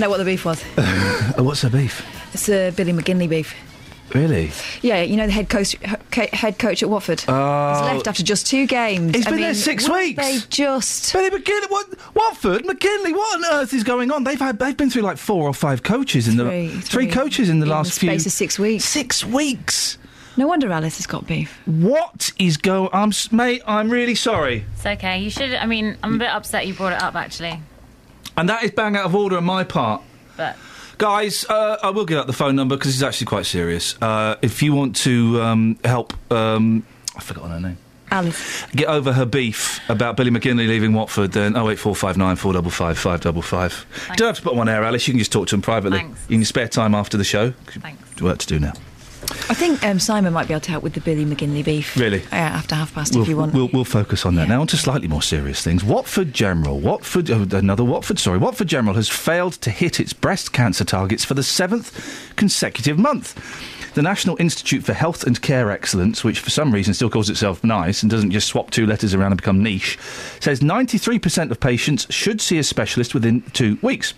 out 0.03 0.11
what 0.11 0.19
the 0.19 0.25
beef 0.25 0.45
was. 0.45 0.63
Oh, 0.77 1.35
what's 1.39 1.63
the 1.63 1.71
beef? 1.71 2.07
It's 2.35 2.49
uh, 2.49 2.73
Billy 2.77 2.93
McGinley 2.93 3.29
beef. 3.29 3.55
Really? 4.15 4.51
Yeah, 4.83 5.01
you 5.03 5.17
know 5.17 5.27
the 5.27 5.33
head 5.33 5.49
coach, 5.49 5.75
head 6.13 6.59
coach 6.59 6.83
at 6.83 6.91
Watford. 6.91 7.25
Oh. 7.29 7.73
He's 7.73 7.81
left 7.83 8.07
after 8.07 8.23
just 8.23 8.47
two 8.47 8.67
games. 8.67 9.15
He's 9.15 9.27
I 9.27 9.31
been 9.31 9.41
there 9.41 9.55
six 9.55 9.89
weeks. 9.89 10.23
They 10.23 10.39
just. 10.51 11.13
Billy 11.13 11.31
McKinlay, 11.31 11.71
what? 11.71 12.15
Watford, 12.15 12.65
McKinlay, 12.65 13.13
what 13.13 13.37
on 13.39 13.61
earth 13.61 13.73
is 13.73 13.85
going 13.85 14.11
on? 14.11 14.25
They've 14.25 14.39
had, 14.39 14.59
they've 14.59 14.77
been 14.77 14.91
through 14.91 15.03
like 15.03 15.17
four 15.17 15.47
or 15.47 15.55
five 15.55 15.83
coaches 15.83 16.29
in 16.29 16.37
the 16.37 16.69
three 16.83 17.07
coaches 17.07 17.49
in 17.49 17.61
the 17.61 17.65
In 17.65 17.69
the 17.69 17.75
last 17.75 17.99
few 17.99 18.11
space 18.11 18.27
of 18.27 18.33
six 18.33 18.59
weeks. 18.59 18.85
Six 18.85 19.25
weeks. 19.25 19.97
No 20.37 20.47
wonder 20.47 20.71
Alice 20.73 20.97
has 20.97 21.07
got 21.07 21.27
beef. 21.27 21.61
What 21.67 22.33
is 22.39 22.57
going? 22.57 22.89
I'm 22.93 23.13
mate. 23.31 23.63
I'm 23.67 23.91
really 23.91 24.15
sorry, 24.15 24.65
It's 24.75 24.87
okay. 24.87 25.19
You 25.21 25.31
should. 25.31 25.55
I 25.55 25.67
mean, 25.67 25.97
I'm 26.03 26.15
a 26.15 26.19
bit 26.19 26.29
upset 26.29 26.67
you 26.67 26.75
brought 26.75 26.95
it 26.95 27.03
up 27.03 27.15
actually, 27.15 27.61
and 28.37 28.49
that 28.49 28.63
is 28.63 28.71
bang 28.71 28.97
out 28.97 29.07
of 29.07 29.15
order 29.15 29.37
on 29.37 29.45
my 29.45 29.65
part. 29.65 30.03
but 30.37 30.57
Guys, 30.99 31.45
uh, 31.47 31.79
I 31.83 31.91
will 31.91 32.05
get 32.05 32.19
out 32.19 32.27
the 32.29 32.33
phone 32.33 32.55
number 32.55 32.77
because 32.77 32.95
it's 32.95 33.03
actually 33.03 33.27
quite 33.27 33.47
serious. 33.47 34.01
Uh, 34.01 34.37
if 34.41 34.63
you 34.63 34.73
want 34.73 34.95
to 34.97 35.43
um, 35.43 35.79
help, 35.85 36.13
um, 36.31 36.87
I've 37.17 37.25
forgotten 37.25 37.51
her 37.51 37.61
name. 37.61 37.79
Alice. 38.13 38.67
Get 38.77 38.89
over 38.89 39.13
her 39.15 39.25
beef 39.25 39.81
about 39.89 40.17
Billy 40.17 40.31
McGinley 40.31 40.69
leaving 40.69 40.93
Watford, 40.93 41.33
then 41.33 41.57
08459 41.57 42.37
455 42.37 42.99
555. 42.99 44.09
You 44.11 44.17
don't 44.17 44.27
have 44.29 44.37
to 44.37 44.43
put 44.43 44.57
on 44.57 44.69
air, 44.69 44.85
Alice. 44.85 45.09
You 45.09 45.15
can 45.15 45.19
just 45.19 45.33
talk 45.33 45.49
to 45.49 45.55
them 45.57 45.63
privately. 45.63 45.99
Thanks. 45.99 46.21
You 46.29 46.37
can 46.37 46.45
spare 46.45 46.69
time 46.69 46.95
after 46.95 47.17
the 47.17 47.25
show. 47.25 47.53
Thanks. 47.67 48.21
Work 48.23 48.39
to 48.39 48.47
do 48.47 48.61
now. 48.61 48.75
I 49.49 49.55
think 49.55 49.83
um, 49.85 49.99
Simon 49.99 50.33
might 50.33 50.49
be 50.49 50.55
able 50.55 50.63
to 50.63 50.71
help 50.71 50.83
with 50.83 50.95
the 50.95 51.01
Billy 51.01 51.25
McGinley 51.25 51.65
beef. 51.65 51.97
Really? 51.97 52.23
Uh, 52.25 52.37
after 52.37 52.75
half 52.75 52.95
past, 52.95 53.15
We'll, 53.15 53.23
if 53.23 53.29
you 53.29 53.37
want. 53.37 53.55
we'll, 53.55 53.69
we'll 53.73 53.85
focus 53.85 54.25
on 54.27 54.35
that 54.37 54.49
now. 54.49 54.61
On 54.61 54.67
to 54.67 54.77
slightly 54.77 55.09
more 55.09 55.23
serious 55.23 55.63
things. 55.63 55.85
Watford 55.85 56.33
General, 56.33 56.81
Watford, 56.81 57.31
oh, 57.31 57.47
another 57.57 57.85
Watford, 57.85 58.19
sorry, 58.19 58.39
Watford 58.39 58.69
General 58.69 58.95
has 58.95 59.09
failed 59.09 59.55
to 59.55 59.71
hit 59.71 60.01
its 60.01 60.13
breast 60.13 60.53
cancer 60.53 60.85
targets 60.85 61.25
for 61.25 61.35
the 61.35 61.43
seventh 61.43 62.35
consecutive 62.37 62.99
month. 62.99 63.39
The 63.95 64.03
National 64.03 64.39
Institute 64.41 64.83
for 64.85 64.95
Health 64.95 65.23
and 65.25 65.41
Care 65.43 65.71
Excellence, 65.71 66.25
which 66.25 66.41
for 66.41 66.49
some 66.49 66.73
reason 66.73 66.95
still 66.95 67.11
calls 67.11 67.29
itself 67.29 67.63
NICE 67.63 68.03
and 68.03 68.11
doesn't 68.11 68.31
just 68.31 68.49
swap 68.49 68.71
two 68.71 68.87
letters 68.87 69.13
around 69.13 69.33
and 69.33 69.41
become 69.41 69.63
niche, 69.63 69.99
says 70.41 70.61
93% 70.61 71.51
of 71.51 71.61
patients 71.61 72.07
should 72.09 72.41
see 72.41 72.57
a 72.59 72.65
specialist 72.65 73.13
within 73.13 73.43
two 73.53 73.79
weeks. 73.83 74.15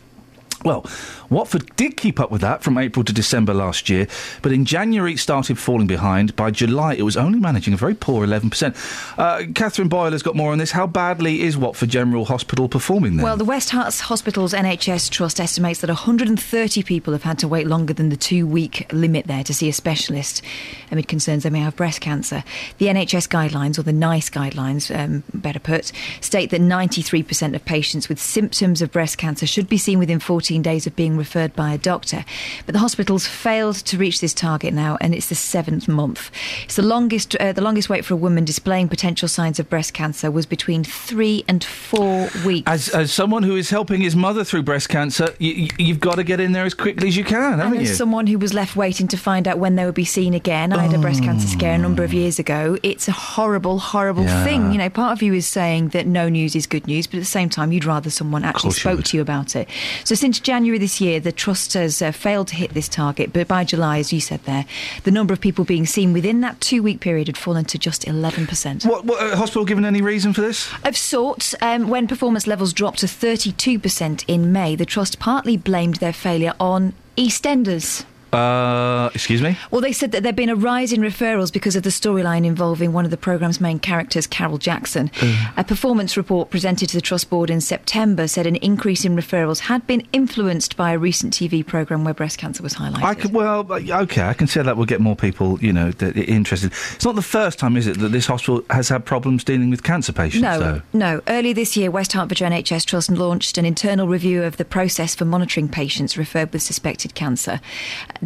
Well, 0.65 0.87
Watford 1.29 1.77
did 1.77 1.97
keep 1.97 2.19
up 2.19 2.31
with 2.31 2.41
that 2.41 2.63
from 2.63 2.79
April 2.79 3.05
to 3.05 3.13
December 3.13 3.53
last 3.53 3.91
year, 3.91 4.07
but 4.41 4.51
in 4.51 4.65
January 4.65 5.15
it 5.15 5.19
started 5.19 5.59
falling 5.59 5.87
behind. 5.87 6.35
By 6.37 6.51
July, 6.51 6.95
it 6.95 7.03
was 7.03 7.17
only 7.17 7.39
managing 7.39 7.75
a 7.75 7.77
very 7.77 7.95
poor 7.95 8.27
11%. 8.27 9.19
Uh, 9.19 9.53
Catherine 9.55 9.89
Boyle 9.89 10.13
has 10.13 10.23
got 10.23 10.35
more 10.35 10.53
on 10.53 10.59
this. 10.59 10.71
How 10.71 10.87
badly 10.87 11.43
is 11.43 11.57
Watford 11.57 11.91
General 11.91 12.25
Hospital 12.25 12.69
performing 12.69 13.17
then? 13.17 13.25
Well, 13.25 13.37
the 13.37 13.45
West 13.45 13.71
Herts 13.71 14.01
Hospital's 14.01 14.55
NHS 14.55 15.11
Trust 15.11 15.39
estimates 15.39 15.81
that 15.81 15.91
130 15.91 16.83
people 16.83 17.13
have 17.13 17.25
had 17.25 17.39
to 17.41 17.49
wait 17.49 17.67
longer 17.67 17.93
than 17.93 18.09
the 18.09 18.17
two 18.17 18.47
week 18.47 18.91
limit 18.93 19.27
there 19.27 19.45
to 19.45 19.53
see 19.53 19.69
a 19.69 19.73
specialist 19.73 20.43
amid 20.91 21.09
concerns 21.09 21.43
they 21.43 21.51
may 21.51 21.61
have 21.61 21.77
breast 21.77 22.01
cancer. 22.01 22.43
The 22.79 22.87
NHS 22.87 23.29
guidelines, 23.29 23.79
or 23.79 23.83
the 23.83 23.93
NICE 23.93 24.31
guidelines, 24.31 24.95
um, 24.97 25.25
better 25.35 25.59
put, 25.59 25.93
state 26.21 26.51
that 26.51 26.61
93% 26.61 27.55
of 27.55 27.65
patients 27.65 28.09
with 28.09 28.19
symptoms 28.19 28.81
of 28.81 28.91
breast 28.91 29.19
cancer 29.19 29.47
should 29.47 29.69
be 29.69 29.77
seen 29.77 29.99
within 29.99 30.21
14 30.55 30.63
days 30.63 30.87
of 30.87 30.95
being 30.95 31.17
referred 31.17 31.53
by 31.57 31.73
a 31.73 31.79
doctor. 31.79 32.25
But 32.65 32.75
the 32.75 32.79
hospital's 32.79 33.27
failed 33.27 33.75
to 33.87 33.99
reach 33.99 34.21
this 34.21 34.33
target 34.33 34.73
now, 34.73 34.97
and 35.01 35.13
it's 35.15 35.29
the 35.29 35.35
seventh 35.35 35.89
month. 35.89 36.31
It's 36.65 36.77
the 36.77 36.83
longest, 36.83 37.35
uh, 37.37 37.53
the 37.53 37.61
longest 37.61 37.89
wait 37.89 38.05
for 38.05 38.15
a 38.15 38.17
woman 38.17 38.45
displaying 38.45 38.89
potential 38.89 39.27
signs 39.27 39.59
of 39.59 39.69
breast 39.69 39.95
cancer 39.95 40.31
was 40.31 40.47
between 40.47 40.85
three 40.85 41.45
and 41.49 41.65
four 41.65 42.29
weeks. 42.47 42.71
as, 42.71 42.89
as 42.91 43.13
someone 43.13 43.43
who 43.43 43.57
is 43.57 43.71
helping 43.71 44.01
his 44.01 44.15
mother 44.15 44.45
through 44.45 44.63
breast 44.63 44.89
cancer, 44.89 45.35
you, 45.41 45.69
you've 45.79 45.99
got 46.01 46.17
to 46.17 46.23
get 46.25 46.39
in 46.39 46.53
there 46.53 46.65
as 46.65 46.75
quickly 46.75 47.09
as 47.09 47.17
you 47.17 47.25
can, 47.25 47.59
haven't 47.59 47.81
you? 47.81 47.87
someone 47.87 48.27
who 48.29 48.39
was 48.39 48.55
left 48.55 48.77
waiting 48.77 49.09
to 49.09 49.17
find 49.17 49.49
out 49.49 49.59
when 49.59 49.75
they 49.77 49.85
would 49.85 49.95
be 49.95 50.05
seen 50.05 50.35
again, 50.35 50.73
I 50.73 50.83
had 50.85 50.95
a 50.95 50.99
breast 50.99 51.23
cancer 51.23 51.49
scare 51.49 51.75
a 51.75 51.79
number 51.79 52.05
of 52.05 52.13
years 52.15 52.39
ago. 52.39 52.79
It's 52.85 53.09
a 53.09 53.13
horrible, 53.13 53.79
horrible 53.81 54.25
Yeah. 54.25 54.45
thing. 54.45 54.71
You 54.73 54.79
know, 54.79 54.89
part 54.91 55.13
of 55.13 55.23
you 55.23 55.35
is 55.35 55.47
saying 55.49 55.89
that 55.89 56.07
no 56.07 56.29
news 56.29 56.55
is 56.55 56.67
good 56.69 56.87
news, 56.87 57.07
but 57.09 57.17
at 57.17 57.21
the 57.21 57.25
same 57.39 57.49
time, 57.49 57.73
you'd 57.73 57.85
rather 57.85 58.11
someone 58.11 58.45
actually 58.45 58.73
spoke 58.73 59.03
to 59.05 59.17
you 59.17 59.23
about 59.23 59.57
it. 59.57 59.69
So 60.05 60.15
since 60.15 60.39
January 60.45 60.79
this 60.79 61.01
year, 61.01 61.19
the 61.19 61.33
trust 61.33 61.73
has 61.73 62.01
uh, 62.01 62.13
failed 62.13 62.49
to 62.49 62.55
hit 62.55 62.75
this 62.75 62.89
target, 62.89 63.33
but 63.33 63.49
by 63.49 63.65
July, 63.65 63.99
as 63.99 64.13
you 64.13 64.21
said 64.21 64.43
there, 64.45 64.67
the 65.03 65.11
number 65.11 65.33
of 65.33 65.41
people 65.41 65.65
being 65.65 65.87
seen 65.87 66.13
within 66.13 66.43
that 66.43 66.61
two-week 66.61 67.01
period 67.01 67.27
had 67.27 67.39
fallen 67.39 67.65
to 67.65 67.79
just 67.79 68.03
11%. 68.03 68.87
What, 68.87 69.07
what 69.07 69.23
uh, 69.23 69.37
hospital 69.37 69.65
given 69.65 69.85
any 69.85 70.03
reason 70.03 70.33
for 70.33 70.43
this? 70.43 70.71
Of 70.85 70.97
sorts, 70.97 71.55
um, 71.63 71.89
when 71.89 72.07
performance 72.07 72.47
levels 72.47 72.73
dropped 72.73 72.99
to 72.99 73.07
32% 73.07 74.25
in 74.29 74.53
May, 74.53 74.77
the 74.77 74.87
Trust 74.87 75.19
partly 75.19 75.57
blamed 75.57 75.97
their 75.97 76.13
failure 76.13 76.53
on 76.61 76.93
EastEnders. 77.17 78.05
Uh, 78.35 79.11
excuse 79.15 79.41
me? 79.43 79.57
Well, 79.71 79.81
they 79.81 79.93
said 79.93 80.13
that 80.13 80.23
there'd 80.23 80.37
been 80.37 80.49
a 80.49 80.57
rise 80.57 80.93
in 80.93 81.01
referrals 81.01 81.53
because 81.53 81.77
of 81.77 81.83
the 81.83 81.91
storyline 81.91 82.45
involving 82.45 82.93
one 82.93 83.05
of 83.05 83.11
the 83.11 83.17
programme's 83.17 83.61
main 83.61 83.79
characters, 83.79 84.27
Carol 84.27 84.59
Jackson. 84.59 85.11
A 85.57 85.65
performance 85.65 86.17
report 86.17 86.51
presented 86.51 86.89
to 86.91 86.97
the 86.97 87.01
Trust 87.01 87.31
Board 87.31 87.51
in 87.51 87.61
September 87.61 88.27
said 88.29 88.47
an 88.47 88.57
increase 88.57 89.05
in 89.05 89.17
referrals 89.17 89.61
had 89.61 89.87
been 89.87 90.07
influenced 90.13 90.77
by 90.77 90.93
a 90.93 90.99
recent 90.99 91.33
TV 91.35 91.65
programme 91.65 92.05
where 92.05 92.15
breast 92.15 92.39
cancer 92.39 92.63
was 92.63 92.75
highlighted. 92.75 93.03
I 93.03 93.15
could, 93.15 93.33
well, 93.33 93.71
uh, 93.71 94.03
okay, 94.03 94.23
I 94.23 94.35
can 94.35 94.47
see 94.47 94.61
how 94.61 94.65
that 94.65 94.77
will 94.77 94.85
get 94.87 95.01
more 95.01 95.17
people, 95.17 95.59
you 95.63 95.73
know, 95.73 95.91
interested. 96.15 96.73
It's 96.95 97.05
not 97.05 97.15
the 97.15 97.23
first 97.23 97.59
time, 97.59 97.77
is 97.77 97.87
it, 97.87 97.99
that 97.99 98.09
this 98.11 98.27
hospital 98.27 98.65
has 98.71 98.89
had 98.89 99.05
problems 99.05 99.45
dealing 99.45 99.71
with 99.71 99.83
cancer 99.83 100.13
patients, 100.13 100.43
No, 100.43 100.59
though? 100.59 100.83
no. 100.93 101.23
Earlier 101.29 101.55
this 101.55 101.77
year, 101.77 101.91
West 101.91 102.13
Hertfordshire 102.13 102.49
NHS 102.49 102.85
Trust 102.87 103.11
launched 103.11 103.59
an 103.59 103.65
internal 103.65 104.09
review 104.09 104.43
of 104.43 104.57
the 104.57 104.65
process 104.65 105.15
for 105.15 105.25
monitoring 105.25 105.69
patients 105.69 106.17
referred 106.17 106.53
with 106.53 106.63
suspected 106.63 107.15
cancer. 107.15 107.61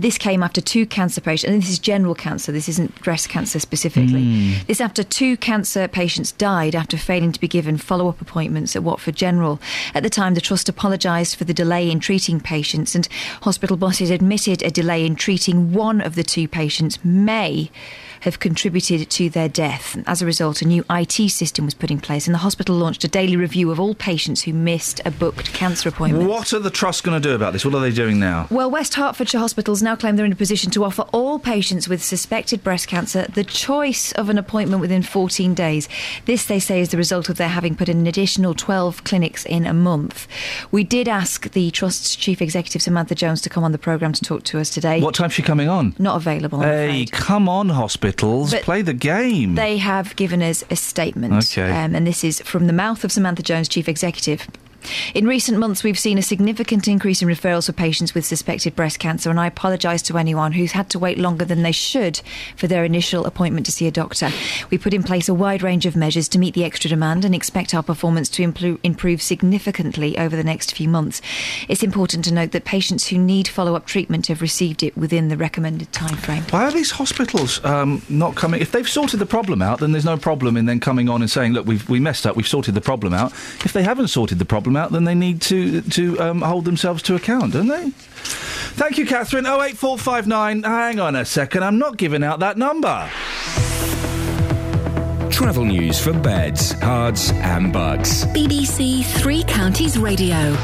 This 0.00 0.16
came 0.16 0.42
after 0.42 0.60
two 0.60 0.86
cancer 0.86 1.20
patients, 1.20 1.50
and 1.50 1.62
this 1.62 1.70
is 1.70 1.78
general 1.78 2.14
cancer, 2.14 2.52
this 2.52 2.68
isn't 2.68 3.02
breast 3.02 3.28
cancer 3.28 3.58
specifically. 3.58 4.22
Mm. 4.22 4.66
This 4.66 4.80
after 4.80 5.02
two 5.02 5.36
cancer 5.36 5.88
patients 5.88 6.32
died 6.32 6.74
after 6.74 6.96
failing 6.96 7.32
to 7.32 7.40
be 7.40 7.48
given 7.48 7.76
follow 7.76 8.08
up 8.08 8.20
appointments 8.20 8.76
at 8.76 8.82
Watford 8.82 9.16
General. 9.16 9.60
At 9.94 10.04
the 10.04 10.10
time, 10.10 10.34
the 10.34 10.40
Trust 10.40 10.68
apologised 10.68 11.34
for 11.34 11.44
the 11.44 11.54
delay 11.54 11.90
in 11.90 11.98
treating 11.98 12.38
patients, 12.40 12.94
and 12.94 13.08
hospital 13.42 13.76
bosses 13.76 14.10
admitted 14.10 14.62
a 14.62 14.70
delay 14.70 15.04
in 15.04 15.16
treating 15.16 15.72
one 15.72 16.00
of 16.00 16.14
the 16.14 16.22
two 16.22 16.46
patients 16.46 17.04
may 17.04 17.70
have 18.20 18.38
contributed 18.38 19.08
to 19.10 19.30
their 19.30 19.48
death. 19.48 19.98
As 20.06 20.22
a 20.22 20.26
result, 20.26 20.62
a 20.62 20.66
new 20.66 20.84
IT 20.90 21.30
system 21.30 21.64
was 21.64 21.75
put 21.75 21.90
in 21.90 22.00
place, 22.00 22.26
and 22.26 22.34
the 22.34 22.38
hospital 22.38 22.76
launched 22.76 23.04
a 23.04 23.08
daily 23.08 23.37
review 23.37 23.70
of 23.70 23.80
all 23.80 23.94
patients 23.94 24.42
who 24.42 24.52
missed 24.52 25.00
a 25.04 25.10
booked 25.10 25.52
cancer 25.52 25.88
appointment. 25.88 26.28
What 26.28 26.52
are 26.52 26.58
the 26.58 26.70
trusts 26.70 27.02
going 27.02 27.20
to 27.20 27.28
do 27.28 27.34
about 27.34 27.52
this? 27.52 27.64
What 27.64 27.75
are 27.75 27.80
they 27.80 27.90
doing 27.90 28.18
now? 28.18 28.46
Well, 28.50 28.70
West 28.70 28.94
Hertfordshire 28.94 29.40
hospitals 29.40 29.82
now 29.82 29.96
claim 29.96 30.16
they're 30.16 30.26
in 30.26 30.32
a 30.32 30.37
position 30.37 30.70
to 30.72 30.84
offer 30.84 31.02
all 31.12 31.38
patients 31.38 31.88
with 31.88 32.02
suspected 32.02 32.62
breast 32.62 32.88
cancer 32.88 33.26
the 33.34 33.44
choice 33.44 34.12
of 34.12 34.28
an 34.28 34.38
appointment 34.38 34.80
within 34.80 35.02
14 35.02 35.54
days. 35.54 35.88
This, 36.26 36.46
they 36.46 36.60
say, 36.60 36.80
is 36.80 36.90
the 36.90 36.96
result 36.96 37.28
of 37.28 37.37
their 37.37 37.48
having 37.48 37.75
put 37.75 37.88
in 37.88 37.98
an 37.98 38.06
additional 38.06 38.54
12 38.54 39.04
clinics 39.04 39.44
in 39.46 39.66
a 39.66 39.75
month. 39.75 40.26
We 40.70 40.84
did 40.84 41.08
ask 41.08 41.50
the 41.52 41.70
Trust's 41.70 42.16
Chief 42.16 42.42
Executive, 42.42 42.82
Samantha 42.82 43.14
Jones, 43.14 43.40
to 43.42 43.48
come 43.48 43.64
on 43.64 43.72
the 43.72 43.78
programme 43.78 44.12
to 44.12 44.22
talk 44.22 44.44
to 44.44 44.58
us 44.58 44.70
today. 44.70 45.00
What 45.00 45.14
time's 45.14 45.34
she 45.34 45.42
coming 45.42 45.68
on? 45.68 45.94
Not 45.98 46.16
available. 46.16 46.60
I'm 46.60 46.68
Hey, 46.68 47.06
come 47.06 47.48
on, 47.48 47.68
hospitals. 48.08 48.50
But 48.52 48.62
Play 48.62 48.82
the 48.82 48.94
game. 48.94 49.54
They 49.54 49.78
have 49.78 50.16
given 50.16 50.42
us 50.42 50.64
a 50.70 50.76
statement. 50.76 51.34
Okay. 51.44 51.70
Um, 51.70 51.94
and 51.94 52.06
this 52.06 52.24
is 52.24 52.40
from 52.42 52.66
the 52.66 52.72
mouth 52.72 53.04
of 53.04 53.12
Samantha 53.12 53.42
Jones, 53.42 53.68
Chief 53.68 53.88
Executive. 53.88 54.46
In 55.14 55.26
recent 55.26 55.59
months, 55.59 55.83
we've 55.83 55.99
seen 55.99 56.18
a 56.18 56.23
significant 56.23 56.88
increase 56.88 57.23
in 57.23 57.28
referrals 57.28 57.66
for 57.66 57.73
patients 57.73 58.14
with 58.14 58.25
suspected 58.25 58.76
breast 58.76 58.99
cancer, 58.99 59.30
and 59.30 59.40
I 59.40 59.47
apologise 59.47 60.02
to 60.02 60.18
anyone 60.18 60.52
who's 60.52 60.73
had 60.73 60.90
to 60.90 60.99
wait 60.99 61.18
longer 61.18 61.45
than 61.45 61.62
they 61.62 61.73
should 61.73 62.21
for 62.57 62.66
their 62.66 62.85
initial 62.85 63.25
appointment 63.26 63.66
to 63.66 63.73
see 63.73 63.87
a 63.87 63.90
doctor. 63.90 64.30
We 64.71 64.78
put 64.78 64.95
in 64.95 65.02
place 65.02 65.28
a 65.28 65.35
wide 65.35 65.62
range 65.62 65.87
of 65.87 65.97
measures 65.97 66.28
to 66.30 66.38
meet 66.38 66.54
the 66.54 66.64
extra 66.64 66.88
demand 66.88 67.25
and 67.25 67.35
expect 67.35 67.75
our 67.75 67.83
performance 67.83 68.28
to 68.30 68.42
impro- 68.42 68.78
improve 68.83 69.23
significantly 69.23 70.18
over 70.18 70.37
the 70.37 70.45
next 70.45 70.75
few 70.75 70.88
months. 70.88 71.21
It's 71.68 71.83
important 71.83 72.25
to 72.25 72.35
note 72.35 72.52
that 72.52 72.64
patients 72.64 73.09
who 73.09 73.18
need 73.18 73.49
follow 73.49 73.75
up 73.75 73.87
treatment 73.87 74.26
have 74.28 74.42
received 74.42 74.83
it 74.83 74.97
within 74.97 75.28
the 75.28 75.37
recommended 75.37 75.92
timeframe. 75.92 76.50
Why 76.52 76.64
are 76.64 76.73
these 76.73 76.90
hospitals 76.90 77.64
um, 77.64 78.02
not 78.09 78.35
coming? 78.35 78.61
If 78.61 78.73
they've 78.73 78.88
sorted 78.88 79.21
the 79.21 79.26
problem 79.26 79.62
out, 79.62 79.80
then 79.80 79.92
there's 79.92 80.04
no 80.04 80.16
problem 80.16 80.57
in 80.57 80.66
then 80.66 80.80
coming 80.80 81.09
on 81.09 81.23
and 81.23 81.30
saying, 81.30 81.52
"Look, 81.52 81.66
we've 81.66 81.88
we 81.88 82.00
messed 82.00 82.26
up. 82.26 82.37
We've 82.37 82.49
sorted 82.49 82.75
the 82.75 82.80
problem 82.80 83.12
out." 83.14 83.33
If 83.64 83.73
they 83.73 83.83
haven't 83.83 84.09
sorted 84.09 84.38
the 84.38 84.45
problem 84.45 84.76
out, 84.78 84.92
then 84.92 85.04
they 85.04 85.14
need 85.14 85.42
to 85.42 85.82
to 85.82 86.18
um, 86.20 86.40
hold 86.40 86.64
themselves 86.64 87.02
to 87.04 87.14
account, 87.14 87.52
don't 87.52 87.68
they? 87.68 87.90
Thank 87.90 88.97
you, 88.97 89.04
Catherine. 89.06 89.47
Oh 89.47 89.61
eight 89.61 89.76
four 89.76 89.99
five 89.99 90.26
nine. 90.26 90.62
Hang 90.62 91.00
on 91.00 91.16
a 91.16 91.25
second. 91.25 91.64
I'm 91.64 91.78
not 91.78 91.97
giving 91.97 92.23
out 92.25 92.40
that 92.40 92.56
number. 92.56 93.11
Travel 95.30 95.64
news 95.64 96.00
for 96.00 96.12
beds, 96.12 96.73
cards, 96.75 97.30
and 97.32 97.73
bugs. 97.73 98.25
BBC 98.26 99.04
Three 99.04 99.42
Counties 99.44 99.99
Radio. 99.99 100.56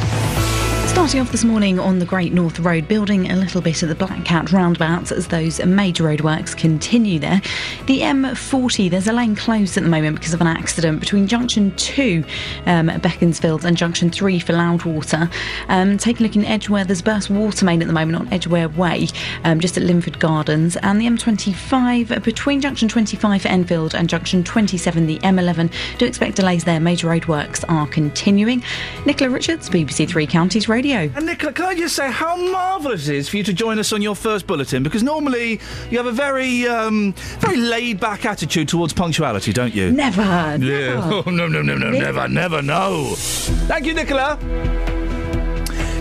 Starting 0.86 1.20
off 1.20 1.32
this 1.32 1.44
morning 1.44 1.78
on 1.78 1.98
the 1.98 2.04
Great 2.04 2.32
North 2.32 2.58
Road, 2.60 2.86
building 2.86 3.30
a 3.30 3.36
little 3.36 3.60
bit 3.60 3.82
at 3.82 3.88
the 3.88 3.94
Black 3.94 4.24
Cat 4.24 4.52
roundabouts 4.52 5.12
as 5.12 5.28
those 5.28 5.64
major 5.64 6.04
roadworks 6.04 6.56
continue 6.56 7.18
there. 7.18 7.42
The 7.86 8.00
M40, 8.00 8.90
there's 8.90 9.06
a 9.06 9.12
lane 9.12 9.34
closed 9.34 9.76
at 9.76 9.82
the 9.82 9.88
moment 9.88 10.16
because 10.16 10.34
of 10.34 10.40
an 10.40 10.46
accident 10.46 11.00
between 11.00 11.26
junction 11.26 11.74
2 11.76 12.24
um, 12.66 12.88
at 12.88 13.02
Beaconsfield 13.02 13.64
and 13.64 13.76
junction 13.76 14.10
3 14.10 14.38
for 14.38 14.52
Loudwater. 14.52 15.28
Um, 15.68 15.98
take 15.98 16.20
a 16.20 16.22
look 16.22 16.36
in 16.36 16.44
Edgware, 16.44 16.84
there's 16.84 17.02
burst 17.02 17.28
water 17.28 17.64
main 17.64 17.82
at 17.82 17.86
the 17.86 17.94
moment 17.94 18.16
on 18.16 18.32
Edgware 18.32 18.68
Way, 18.68 19.08
um, 19.44 19.60
just 19.60 19.76
at 19.76 19.82
Linford 19.82 20.18
Gardens. 20.20 20.76
And 20.76 21.00
the 21.00 21.06
M25 21.06 22.22
between 22.22 22.60
junction 22.60 22.88
25 22.88 23.42
for 23.42 23.48
Enfield 23.48 23.94
and 23.94 24.08
junction 24.08 24.44
27, 24.44 25.06
the 25.06 25.18
M11. 25.20 25.70
Do 25.98 26.06
expect 26.06 26.36
delays 26.36 26.64
there. 26.64 26.80
Major 26.80 27.08
roadworks 27.08 27.64
are 27.68 27.86
continuing. 27.86 28.62
Nicola 29.06 29.30
Richards, 29.30 29.68
BBC 29.68 30.08
Three 30.08 30.26
Counties 30.26 30.68
Radio. 30.74 31.08
And 31.14 31.26
Nicola, 31.26 31.52
can 31.52 31.66
I 31.66 31.74
just 31.76 31.94
say 31.94 32.10
how 32.10 32.34
marvellous 32.34 33.06
it 33.06 33.14
is 33.14 33.28
for 33.28 33.36
you 33.36 33.44
to 33.44 33.52
join 33.52 33.78
us 33.78 33.92
on 33.92 34.02
your 34.02 34.16
first 34.16 34.44
bulletin? 34.48 34.82
Because 34.82 35.04
normally 35.04 35.60
you 35.88 35.98
have 35.98 36.06
a 36.06 36.12
very, 36.12 36.66
um, 36.66 37.12
very 37.38 37.56
laid-back 37.56 38.24
attitude 38.24 38.68
towards 38.68 38.92
punctuality, 38.92 39.52
don't 39.52 39.72
you? 39.72 39.92
Never. 39.92 40.22
Yeah. 40.22 40.56
never. 40.56 41.22
Oh, 41.26 41.30
no, 41.30 41.46
no, 41.46 41.62
no, 41.62 41.76
no, 41.76 41.90
never, 41.90 42.26
never, 42.26 42.60
no. 42.60 43.14
Thank 43.14 43.86
you, 43.86 43.94
Nicola. 43.94 44.36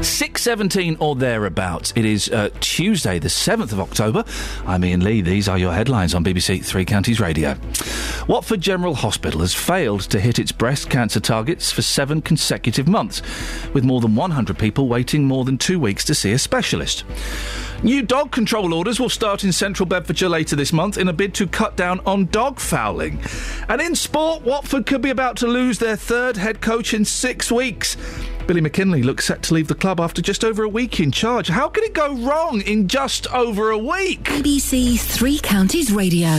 6.17 0.04 0.98
or 1.00 1.16
thereabouts. 1.16 1.94
It 1.96 2.04
is 2.04 2.28
uh, 2.30 2.50
Tuesday, 2.60 3.20
the 3.20 3.30
7th 3.30 3.72
of 3.72 3.80
October. 3.80 4.26
I'm 4.66 4.84
Iain 4.84 5.02
Lee. 5.02 5.22
These 5.22 5.48
are 5.48 5.58
your 5.58 5.72
headlines 5.72 6.14
on 6.14 6.26
BBC 6.26 6.64
Three 6.66 6.84
Counties 6.84 7.22
Radio. 7.22 7.56
Watford 8.28 8.60
General 8.60 8.96
Hospital 8.96 9.40
has 9.40 9.54
failed 9.54 10.02
to 10.02 10.20
hit 10.20 10.40
its 10.40 10.52
breast 10.52 10.90
cancer 10.90 11.22
targets 11.22 11.72
for 11.72 11.82
seven 11.82 12.22
consecutive 12.22 12.86
months, 12.86 13.22
with 13.74 13.86
more 13.86 14.02
than 14.02 14.14
100 14.14 14.58
people 14.60 14.90
waiting 14.90 15.24
more 15.24 15.46
than 15.46 15.58
two 15.58 15.80
weeks 15.80 16.04
to 16.04 16.14
see 16.14 16.34
a 16.34 16.38
specialist. 16.38 17.06
New 17.84 18.02
dog 18.02 18.32
control 18.32 18.74
orders 18.74 18.98
will 18.98 19.10
start 19.10 19.44
in 19.44 19.52
central 19.52 19.86
Bedfordshire 19.86 20.30
later 20.30 20.56
this 20.56 20.72
month 20.72 20.98
in 20.98 21.10
a 21.10 21.14
bid 21.14 21.34
to 21.34 21.46
cut 21.46 21.76
down 21.76 22.00
on 22.06 22.28
dog 22.28 22.58
fouling. 22.58 23.20
And 23.68 23.82
in 23.82 23.94
sport, 23.94 24.44
Watford 24.44 24.86
could 24.86 25.02
be 25.02 25.10
about 25.10 25.36
to 25.38 25.48
lose 25.48 25.80
their 25.80 25.98
third 25.98 26.38
head 26.38 26.62
coach 26.62 26.94
in 26.94 27.04
six 27.04 27.52
weeks. 27.52 27.98
Billy 28.48 28.62
McKinlay 28.62 29.04
looks 29.04 29.26
set 29.26 29.44
to 29.44 29.54
leave 29.54 29.68
the 29.68 29.76
club 29.76 30.00
after 30.00 30.22
just 30.22 30.46
over 30.46 30.64
a 30.64 30.70
week 30.70 31.02
in 31.02 31.12
charge. 31.12 31.50
How 31.50 31.68
can 31.68 31.84
it 31.84 31.94
go 31.94 32.16
wrong 32.16 32.62
in 32.62 32.88
just 32.88 33.28
over 33.34 33.72
a 33.72 33.78
week? 33.78 34.24
BBC 34.24 34.98
Three 34.98 35.40
Counties 35.40 35.92
Radio. 35.92 36.30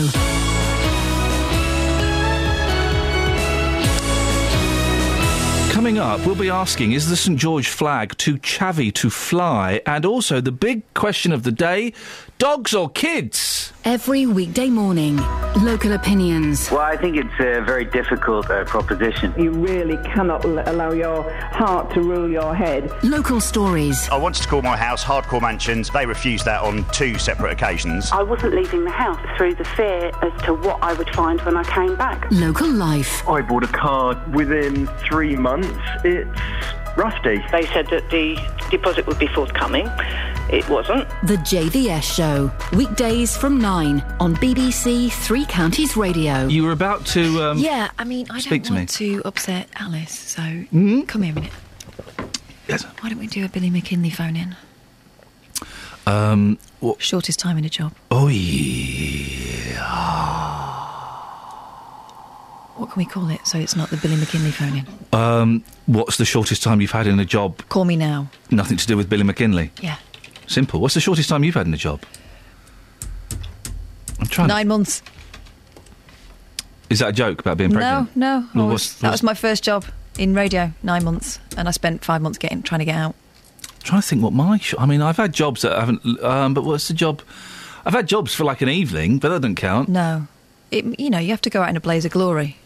Coming 5.85 5.99
up, 5.99 6.25
we'll 6.25 6.35
be 6.35 6.49
asking 6.49 6.93
is 6.93 7.11
the 7.11 7.15
St 7.15 7.39
George 7.39 7.69
flag 7.69 8.17
too 8.17 8.39
chavvy 8.39 8.91
to 8.95 9.11
fly? 9.11 9.83
And 9.85 10.07
also 10.07 10.41
the 10.41 10.51
big 10.51 10.83
question 10.95 11.31
of 11.31 11.43
the 11.43 11.53
day 11.53 11.93
dogs 12.39 12.75
or 12.75 12.89
kids? 12.89 13.73
Every 13.85 14.25
weekday 14.27 14.71
morning, 14.71 15.17
local 15.63 15.93
opinions. 15.93 16.71
Well, 16.71 16.81
I 16.81 16.97
think 16.97 17.17
it's 17.17 17.35
a 17.39 17.61
very 17.61 17.85
difficult 17.85 18.51
uh, 18.51 18.65
proposition. 18.65 19.35
You 19.39 19.51
really 19.51 19.97
cannot 20.09 20.45
l- 20.45 20.63
allow 20.67 20.93
your 20.93 21.31
heart 21.53 21.93
to 21.93 22.01
rule 22.01 22.31
your 22.31 22.55
head. 22.55 22.91
Local 23.05 23.41
stories. 23.41 24.09
I 24.09 24.17
wanted 24.17 24.43
to 24.43 24.49
call 24.49 24.63
my 24.63 24.77
house 24.77 25.05
Hardcore 25.05 25.43
Mansions. 25.43 25.91
They 25.91 26.07
refused 26.07 26.47
that 26.47 26.63
on 26.63 26.85
two 26.93 27.19
separate 27.19 27.53
occasions. 27.53 28.11
I 28.11 28.23
wasn't 28.23 28.55
leaving 28.55 28.85
the 28.85 28.91
house 28.91 29.21
through 29.37 29.57
the 29.57 29.65
fear 29.65 30.11
as 30.23 30.43
to 30.45 30.55
what 30.55 30.83
I 30.83 30.95
would 30.95 31.11
find 31.11 31.41
when 31.43 31.57
I 31.59 31.65
came 31.65 31.95
back. 31.97 32.27
Local 32.31 32.69
life. 32.69 33.27
I 33.29 33.43
bought 33.43 33.65
a 33.65 33.69
car 33.69 34.23
within 34.33 34.87
three 35.07 35.37
months. 35.37 35.74
It's 36.05 36.97
rusty. 36.97 37.43
They 37.53 37.67
said 37.67 37.87
that 37.89 38.09
the 38.11 38.37
deposit 38.71 39.07
would 39.07 39.19
be 39.19 39.27
forthcoming. 39.29 39.89
It 40.51 40.69
wasn't. 40.69 41.09
The 41.27 41.37
JVS 41.39 42.03
Show. 42.03 42.53
Weekdays 42.77 43.37
from 43.37 43.59
9 43.61 44.01
on 44.21 44.37
BBC 44.37 45.11
Three 45.11 45.45
Counties 45.47 45.97
Radio. 45.97 46.47
You 46.47 46.65
were 46.65 46.73
about 46.73 47.07
to. 47.07 47.43
Um, 47.43 47.59
yeah, 47.59 47.91
I 47.99 48.05
mean, 48.05 48.27
I 48.31 48.41
speak 48.41 48.63
don't 48.63 48.67
to 48.67 48.73
me. 48.73 48.79
want 48.81 48.89
to 48.91 49.23
upset 49.25 49.69
Alice, 49.77 50.17
so 50.19 50.43
Hmm? 50.43 51.03
come 51.03 51.23
here 51.23 51.33
a 51.33 51.35
minute. 51.37 51.53
Yes. 52.69 52.85
Why 53.01 53.09
don't 53.09 53.19
we 53.19 53.27
do 53.27 53.45
a 53.45 53.49
Billy 53.49 53.71
McKinlay 53.71 54.11
phone 54.13 54.37
in? 54.37 54.57
Um, 56.07 56.59
what? 56.81 57.01
Shortest 57.03 57.39
time 57.39 57.57
in 57.59 57.65
a 57.65 57.69
job. 57.71 57.95
Oh, 58.11 58.29
yeah. 58.29 59.81
What 62.77 62.91
can 62.91 62.99
we 63.01 63.05
call 63.07 63.31
it 63.31 63.47
so 63.47 63.57
it's 63.59 63.77
not 63.77 63.91
the 63.91 63.97
Billy 63.97 64.17
McKinlay 64.17 64.51
phone 64.53 64.77
in? 64.79 65.19
Um, 65.19 65.65
what's 65.87 66.17
the 66.17 66.25
shortest 66.25 66.63
time 66.63 66.81
you've 66.81 66.91
had 66.91 67.07
in 67.07 67.21
a 67.21 67.25
job? 67.25 67.59
Call 67.69 67.85
me 67.85 67.95
now. 67.97 68.29
Nothing 68.51 68.77
to 68.79 68.87
do 68.87 68.97
with 68.97 69.09
Billy 69.09 69.23
McKinlay. 69.23 69.71
Yeah. 69.81 69.97
Simple. 70.49 70.81
What's 70.81 70.95
the 70.95 71.01
shortest 71.01 71.29
time 71.29 71.45
you've 71.45 71.55
had 71.55 71.67
in 71.67 71.75
a 71.75 71.79
job? 71.79 72.03
I'm 74.21 74.27
trying. 74.27 74.49
Nine 74.49 74.67
months. 74.69 75.03
Is 76.91 76.99
that 76.99 77.09
a 77.11 77.13
joke 77.13 77.41
about 77.41 77.57
being 77.57 77.71
No, 77.71 77.77
pregnant? 77.79 78.17
no. 78.17 78.47
I 78.55 78.59
Well, 78.59 78.67
was- 78.67 78.73
what's- 78.73 78.93
that 79.01 79.11
was 79.13 79.23
my 79.23 79.35
first 79.35 79.63
job 79.65 79.85
in 80.19 80.35
radio, 80.35 80.73
nine 80.83 81.05
months, 81.05 81.39
and 81.57 81.67
I 81.69 81.71
spent 81.71 82.05
five 82.05 82.23
months 82.23 82.39
getting 82.39 82.63
trying 82.63 82.81
to 82.81 82.85
get 82.85 82.97
out. 82.97 83.15
trying 83.83 84.01
to 84.01 84.07
think 84.09 84.23
what 84.23 84.33
my. 84.33 84.57
Sh- 84.59 84.75
I 84.79 84.87
mean, 84.87 85.03
I've 85.03 85.19
had 85.19 85.33
jobs 85.35 85.61
that 85.63 85.73
I 85.73 85.81
haven't. 85.81 86.23
Um, 86.25 86.55
but 86.55 86.65
what's 86.65 86.89
the 86.89 86.95
job? 86.95 87.21
I've 87.85 87.93
had 87.93 88.07
jobs 88.07 88.35
for 88.35 88.43
like 88.45 88.63
an 88.63 88.69
evening, 88.71 89.19
but 89.19 89.29
that 89.29 89.43
doesn't 89.43 89.57
count. 89.57 89.91
No, 89.91 90.27
it, 90.71 90.99
you 90.99 91.11
know 91.11 91.19
you 91.19 91.31
have 91.31 91.43
to 91.43 91.51
go 91.51 91.63
out 91.63 91.69
in 91.69 91.77
a 91.77 91.81
blaze 91.81 92.05
of 92.07 92.11
glory. 92.11 92.57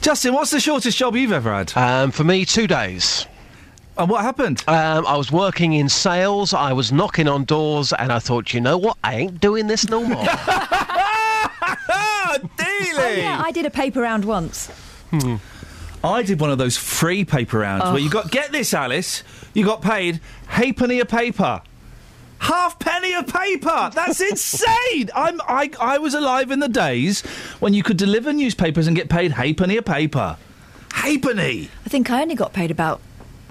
Justin, 0.00 0.34
what's 0.34 0.50
the 0.52 0.60
shortest 0.60 0.96
job 0.96 1.16
you've 1.16 1.32
ever 1.32 1.52
had? 1.52 1.72
Um, 1.76 2.10
for 2.12 2.22
me, 2.24 2.44
two 2.44 2.66
days. 2.66 3.26
And 3.98 4.08
what 4.10 4.22
happened? 4.22 4.62
Um, 4.68 5.06
I 5.06 5.16
was 5.16 5.32
working 5.32 5.72
in 5.72 5.88
sales. 5.88 6.52
I 6.54 6.72
was 6.74 6.92
knocking 6.92 7.26
on 7.28 7.44
doors, 7.44 7.92
and 7.92 8.12
I 8.12 8.18
thought, 8.18 8.52
you 8.54 8.60
know 8.60 8.76
what? 8.78 8.98
I 9.02 9.16
ain't 9.16 9.40
doing 9.40 9.66
this 9.66 9.88
no 9.88 10.04
more. 10.04 10.26
Oh 12.98 13.14
yeah, 13.16 13.40
I 13.42 13.50
did 13.52 13.64
a 13.66 13.70
paper 13.70 14.00
round 14.02 14.24
once. 14.24 14.70
I 16.04 16.22
did 16.22 16.38
one 16.40 16.50
of 16.50 16.58
those 16.58 16.76
free 16.76 17.24
paper 17.24 17.58
rounds 17.60 17.84
Oh. 17.86 17.92
where 17.92 18.00
you 18.02 18.10
got 18.10 18.30
get 18.30 18.52
this, 18.52 18.74
Alice. 18.74 19.22
You 19.54 19.64
got 19.64 19.80
paid 19.80 20.20
halfpenny 20.46 21.00
a 21.00 21.06
paper. 21.06 21.62
Half 22.38 22.78
penny 22.78 23.14
a 23.14 23.22
paper. 23.22 23.90
That's 23.94 24.20
insane. 24.20 25.10
I'm 25.14 25.40
I 25.42 25.70
I 25.80 25.98
was 25.98 26.14
alive 26.14 26.50
in 26.50 26.60
the 26.60 26.68
days 26.68 27.22
when 27.60 27.74
you 27.74 27.82
could 27.82 27.96
deliver 27.96 28.32
newspapers 28.32 28.86
and 28.86 28.94
get 28.94 29.08
paid 29.08 29.32
halfpenny 29.32 29.76
a 29.76 29.82
paper. 29.82 30.36
Halfpenny. 30.92 31.70
I 31.84 31.88
think 31.88 32.10
I 32.10 32.22
only 32.22 32.34
got 32.34 32.52
paid 32.52 32.70
about 32.70 33.00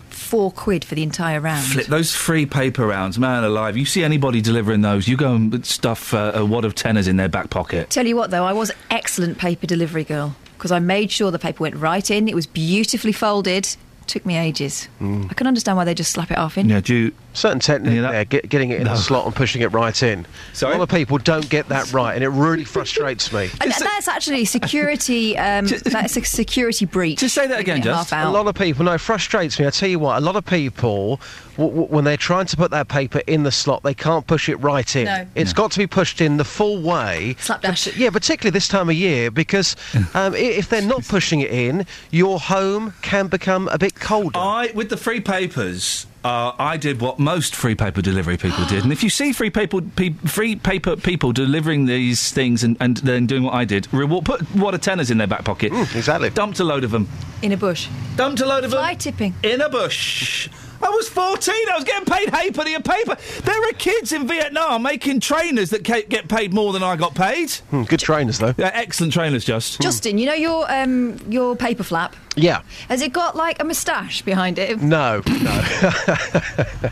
four 0.09 0.51
quid 0.51 0.83
for 0.83 0.95
the 0.95 1.03
entire 1.03 1.39
round. 1.39 1.65
Flip 1.65 1.85
those 1.87 2.15
free 2.15 2.45
paper 2.45 2.87
rounds, 2.87 3.19
man 3.19 3.43
alive. 3.43 3.77
You 3.77 3.85
see 3.85 4.03
anybody 4.03 4.41
delivering 4.41 4.81
those, 4.81 5.07
you 5.07 5.17
go 5.17 5.35
and 5.35 5.65
stuff 5.65 6.13
uh, 6.13 6.31
a 6.33 6.45
wad 6.45 6.65
of 6.65 6.73
tenors 6.73 7.07
in 7.07 7.17
their 7.17 7.29
back 7.29 7.49
pocket. 7.49 7.89
Tell 7.89 8.05
you 8.05 8.15
what, 8.15 8.31
though, 8.31 8.45
I 8.45 8.53
was 8.53 8.71
excellent 8.89 9.37
paper 9.37 9.67
delivery 9.67 10.03
girl 10.03 10.35
because 10.57 10.71
I 10.71 10.79
made 10.79 11.11
sure 11.11 11.31
the 11.31 11.39
paper 11.39 11.63
went 11.63 11.75
right 11.75 12.09
in. 12.09 12.27
It 12.27 12.35
was 12.35 12.47
beautifully 12.47 13.11
folded. 13.11 13.75
Took 14.07 14.25
me 14.25 14.37
ages. 14.37 14.87
I 15.01 15.33
can 15.33 15.47
understand 15.47 15.77
why 15.77 15.83
they 15.83 15.93
just 15.95 16.11
slap 16.11 16.29
it 16.31 16.37
off 16.37 16.57
in. 16.57 16.69
Yeah, 16.69 16.79
do 16.79 16.93
you, 16.95 17.11
Certain 17.33 17.59
technique 17.59 18.01
there, 18.01 18.23
get, 18.23 18.47
getting 18.47 18.69
it 18.69 18.79
in 18.79 18.85
No. 18.85 18.91
the 18.91 18.97
slot 18.97 19.25
and 19.25 19.35
pushing 19.35 19.61
it 19.61 19.67
right 19.73 20.01
in. 20.03 20.25
Sorry? 20.53 20.73
A 20.73 20.77
lot 20.77 20.83
of 20.83 20.89
people 20.89 21.17
don't 21.17 21.49
get 21.49 21.67
that 21.69 21.91
right, 21.91 22.13
and 22.15 22.23
it 22.23 22.29
really 22.29 22.63
frustrates 22.75 23.33
me. 23.33 23.49
And 23.59 23.71
that's 23.71 24.07
actually 24.07 24.45
security. 24.45 25.37
Um, 25.37 25.65
that's 25.85 26.15
a 26.17 26.23
security 26.23 26.85
breach. 26.85 27.19
Just 27.19 27.35
say 27.35 27.47
that 27.47 27.59
again, 27.59 27.79
it 27.79 27.85
half 27.85 28.11
A 28.13 28.29
lot 28.29 28.47
of 28.47 28.55
people, 28.55 28.85
no, 28.85 28.93
it 28.93 29.01
frustrates 29.01 29.59
me. 29.59 29.67
I 29.67 29.69
tell 29.71 29.89
you 29.89 29.99
what, 29.99 30.17
a 30.17 30.21
lot 30.21 30.35
of 30.35 30.45
people, 30.45 31.19
w- 31.57 31.69
w- 31.69 31.87
when 31.93 32.03
they're 32.03 32.17
trying 32.17 32.45
to 32.47 32.57
put 32.57 32.71
that 32.71 32.87
paper 32.87 33.21
in 33.27 33.43
the 33.43 33.51
slot, 33.51 33.83
they 33.83 33.93
can't 33.93 34.25
push 34.27 34.49
it 34.49 34.55
right 34.57 34.95
in. 34.95 35.05
No. 35.05 35.27
It's 35.35 35.53
got 35.53 35.71
to 35.71 35.77
be 35.79 35.87
pushed 35.87 36.21
in 36.21 36.37
the 36.37 36.43
full 36.45 36.81
way. 36.81 37.35
Slapdash. 37.39 37.85
But- 37.85 37.97
yeah, 37.97 38.09
particularly 38.09 38.51
this 38.53 38.67
time 38.67 38.89
of 38.89 38.95
year, 38.95 39.31
because 39.31 39.75
um, 40.13 40.33
if 40.35 40.69
they're 40.69 40.81
not 40.81 41.03
pushing 41.07 41.41
it 41.41 41.51
in, 41.51 41.85
your 42.11 42.39
home 42.39 42.93
can 43.01 43.27
become 43.27 43.67
a 43.69 43.77
bit 43.77 43.95
colder. 43.95 44.37
I 44.37 44.71
with 44.73 44.89
the 44.89 44.97
free 44.97 45.19
papers. 45.21 46.07
Uh, 46.23 46.53
I 46.57 46.77
did 46.77 47.01
what 47.01 47.19
most 47.19 47.55
free 47.55 47.75
paper 47.75 48.01
delivery 48.01 48.35
people 48.35 48.65
did, 48.65 48.83
and 48.83 48.91
if 48.91 49.03
you 49.03 49.11
see 49.11 49.31
free 49.31 49.51
paper, 49.51 49.79
pe- 49.81 50.09
free 50.25 50.55
paper 50.55 50.95
people 50.95 51.31
delivering 51.31 51.85
these 51.85 52.31
things 52.31 52.63
and, 52.63 52.75
and 52.79 52.97
then 52.97 53.27
doing 53.27 53.43
what 53.43 53.53
I 53.53 53.63
did, 53.63 53.87
reward, 53.93 54.25
put 54.25 54.55
wad 54.55 54.73
of 54.73 54.81
tenors 54.81 55.11
in 55.11 55.19
their 55.19 55.27
back 55.27 55.45
pocket. 55.45 55.71
exactly. 55.95 56.31
Dumped 56.31 56.59
a 56.59 56.63
load 56.63 56.83
of 56.83 56.89
them. 56.89 57.07
In 57.43 57.51
a 57.51 57.57
bush. 57.57 57.87
Dumped 58.15 58.41
a 58.41 58.45
load 58.47 58.63
of 58.63 58.71
Fly 58.71 58.93
them. 58.93 58.97
tipping. 58.99 59.35
In 59.43 59.61
a 59.61 59.69
bush. 59.69 60.49
I 60.81 60.89
was 60.89 61.07
14. 61.09 61.55
I 61.71 61.75
was 61.75 61.83
getting 61.83 62.05
paid 62.05 62.29
halfpenny 62.29 62.73
a 62.75 62.79
paper. 62.81 63.15
There 63.43 63.69
are 63.69 63.73
kids 63.73 64.11
in 64.11 64.27
Vietnam 64.27 64.83
making 64.83 65.19
trainers 65.19 65.69
that 65.71 65.83
ca- 65.85 66.03
get 66.07 66.27
paid 66.27 66.53
more 66.53 66.73
than 66.73 66.83
I 66.83 66.95
got 66.95 67.15
paid. 67.15 67.51
Hmm, 67.69 67.83
good 67.83 67.99
trainers, 67.99 68.39
though. 68.39 68.53
Yeah, 68.57 68.71
excellent 68.73 69.13
trainers, 69.13 69.45
just. 69.45 69.81
Justin, 69.81 70.17
you 70.17 70.25
know 70.25 70.33
your 70.33 70.71
um, 70.71 71.17
your 71.29 71.55
paper 71.55 71.83
flap. 71.83 72.15
Yeah. 72.35 72.61
Has 72.89 73.01
it 73.01 73.13
got 73.13 73.35
like 73.35 73.61
a 73.61 73.63
moustache 73.63 74.21
behind 74.21 74.59
it? 74.59 74.81
No, 74.81 75.21
no. 75.27 75.63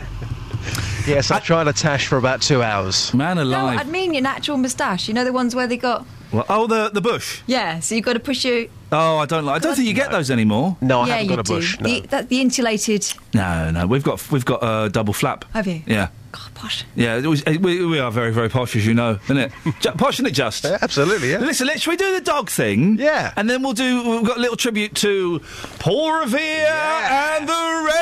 yes, 1.06 1.30
I 1.30 1.40
tried 1.40 1.68
a 1.68 1.72
tash 1.72 2.06
for 2.06 2.18
about 2.18 2.42
two 2.42 2.62
hours. 2.62 3.12
Man 3.14 3.36
No, 3.36 3.44
alive. 3.44 3.78
I'd 3.80 3.88
mean 3.88 4.14
your 4.14 4.22
natural 4.22 4.56
moustache. 4.56 5.08
You 5.08 5.14
know 5.14 5.24
the 5.24 5.32
ones 5.32 5.54
where 5.54 5.66
they 5.66 5.76
got. 5.76 6.06
Well, 6.32 6.46
oh, 6.48 6.66
the 6.66 6.90
the 6.90 7.00
bush. 7.00 7.42
Yeah, 7.46 7.80
so 7.80 7.94
you've 7.94 8.04
got 8.04 8.14
to 8.14 8.20
push 8.20 8.44
your 8.44 8.66
Oh, 8.94 9.18
I 9.18 9.26
don't 9.26 9.44
like. 9.44 9.56
I 9.56 9.58
don't 9.58 9.74
think 9.74 9.88
you 9.88 9.94
get 9.94 10.10
those 10.10 10.30
anymore. 10.30 10.76
No, 10.80 11.00
I 11.00 11.08
yeah, 11.08 11.14
haven't 11.16 11.36
got 11.36 11.48
you 11.48 11.76
do. 11.76 11.82
The, 11.82 12.00
that, 12.08 12.28
the 12.28 12.40
insulated. 12.40 13.12
No, 13.34 13.70
no, 13.70 13.86
we've 13.86 14.04
got 14.04 14.30
we've 14.30 14.44
got 14.44 14.60
a 14.62 14.88
double 14.88 15.12
flap. 15.12 15.44
Have 15.52 15.66
you? 15.66 15.82
Yeah. 15.86 16.08
God, 16.32 16.54
posh. 16.54 16.84
Yeah, 16.96 17.16
it 17.16 17.26
was, 17.26 17.44
uh, 17.46 17.54
we, 17.60 17.84
we 17.86 18.00
are 18.00 18.10
very, 18.10 18.32
very 18.32 18.48
posh, 18.48 18.74
as 18.74 18.84
you 18.84 18.92
know, 18.92 19.20
isn't 19.24 19.36
it? 19.36 19.52
Ju- 19.80 19.92
posh, 19.92 20.14
isn't 20.16 20.26
it, 20.26 20.32
just? 20.32 20.64
absolutely, 20.64 21.30
yeah. 21.30 21.38
Listen, 21.38 21.68
let's, 21.68 21.82
shall 21.82 21.92
we 21.92 21.96
do 21.96 22.12
the 22.12 22.20
dog 22.20 22.50
thing? 22.50 22.98
Yeah. 22.98 23.32
And 23.36 23.48
then 23.48 23.62
we'll 23.62 23.72
do, 23.72 24.02
we've 24.10 24.26
got 24.26 24.38
a 24.38 24.40
little 24.40 24.56
tribute 24.56 24.96
to 24.96 25.38
Paul 25.78 26.12
Revere 26.18 26.66
and 26.66 27.48
the 27.48 27.92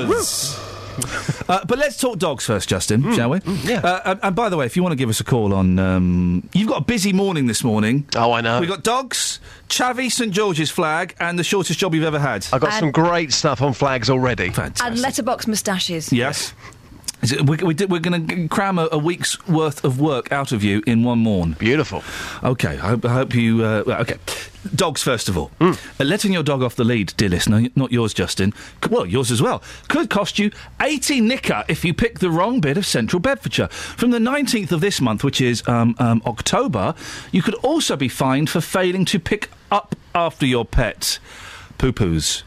Raiders. 0.00 0.58
Uh, 1.48 1.64
but 1.64 1.78
let's 1.78 1.96
talk 1.96 2.18
dogs 2.18 2.44
first, 2.44 2.68
Justin, 2.68 3.14
shall 3.14 3.30
we? 3.30 3.38
yeah. 3.62 3.78
Uh, 3.78 4.00
and, 4.04 4.20
and 4.24 4.34
by 4.34 4.48
the 4.48 4.56
way, 4.56 4.66
if 4.66 4.74
you 4.74 4.82
want 4.82 4.90
to 4.92 4.96
give 4.96 5.08
us 5.08 5.20
a 5.20 5.24
call 5.24 5.54
on, 5.54 5.78
um, 5.78 6.48
you've 6.52 6.68
got 6.68 6.78
a 6.78 6.84
busy 6.84 7.12
morning 7.12 7.46
this 7.46 7.62
morning. 7.62 8.04
Oh, 8.16 8.32
I 8.32 8.40
know. 8.40 8.58
We've 8.58 8.68
got 8.68 8.82
dogs, 8.82 9.38
Chavy 9.68 10.10
St 10.10 10.32
George's 10.32 10.72
flag, 10.72 11.14
and 11.20 11.38
the 11.38 11.44
shortest 11.44 11.78
job 11.78 11.94
you've 11.94 12.02
ever 12.02 12.18
had. 12.18 12.44
I've 12.52 12.60
got 12.60 12.72
some 12.72 12.90
great 12.90 13.32
stuff 13.32 13.62
on 13.62 13.74
flags 13.74 14.10
already. 14.10 14.50
Fantastic. 14.50 14.84
And 14.86 14.98
letterbox 15.00 15.46
moustaches. 15.46 16.12
Yes. 16.12 16.52
Is 17.22 17.32
it, 17.32 17.48
we, 17.48 17.56
we 17.56 17.74
did, 17.74 17.90
we're 17.90 17.98
going 17.98 18.26
to 18.26 18.48
cram 18.48 18.78
a, 18.78 18.88
a 18.92 18.98
week's 18.98 19.44
worth 19.48 19.84
of 19.84 19.98
work 20.00 20.30
out 20.30 20.52
of 20.52 20.62
you 20.62 20.82
in 20.86 21.02
one 21.02 21.18
morn. 21.20 21.52
Beautiful. 21.58 22.04
Okay, 22.44 22.74
I 22.74 22.88
hope, 22.90 23.04
I 23.04 23.12
hope 23.14 23.34
you. 23.34 23.64
Uh, 23.64 23.82
okay, 24.00 24.16
dogs 24.74 25.02
first 25.02 25.28
of 25.28 25.36
all. 25.36 25.50
Uh, 25.60 25.74
letting 25.98 26.32
your 26.32 26.42
dog 26.42 26.62
off 26.62 26.76
the 26.76 26.84
lead, 26.84 27.14
dear 27.16 27.30
listener, 27.30 27.68
not 27.74 27.90
yours, 27.90 28.12
Justin. 28.14 28.52
c- 28.84 28.90
Well, 28.90 29.06
yours 29.06 29.30
as 29.30 29.40
well. 29.40 29.62
Could 29.88 30.10
cost 30.10 30.38
you 30.38 30.50
eighty 30.80 31.20
nicker 31.20 31.64
if 31.68 31.84
you 31.84 31.94
pick 31.94 32.18
the 32.18 32.30
wrong 32.30 32.60
bit 32.60 32.76
of 32.76 32.84
Central 32.86 33.18
Bedfordshire. 33.18 33.68
From 33.68 34.10
the 34.10 34.20
nineteenth 34.20 34.70
of 34.70 34.80
this 34.80 35.00
month, 35.00 35.24
which 35.24 35.40
is 35.40 35.66
um, 35.66 35.96
um, 35.98 36.22
October, 36.26 36.94
you 37.32 37.42
could 37.42 37.54
also 37.56 37.96
be 37.96 38.08
fined 38.08 38.50
for 38.50 38.60
failing 38.60 39.04
to 39.06 39.18
pick 39.18 39.48
up 39.72 39.96
after 40.14 40.44
your 40.46 40.64
pet. 40.66 41.18
Poo 41.78 41.92
poos. 41.92 42.42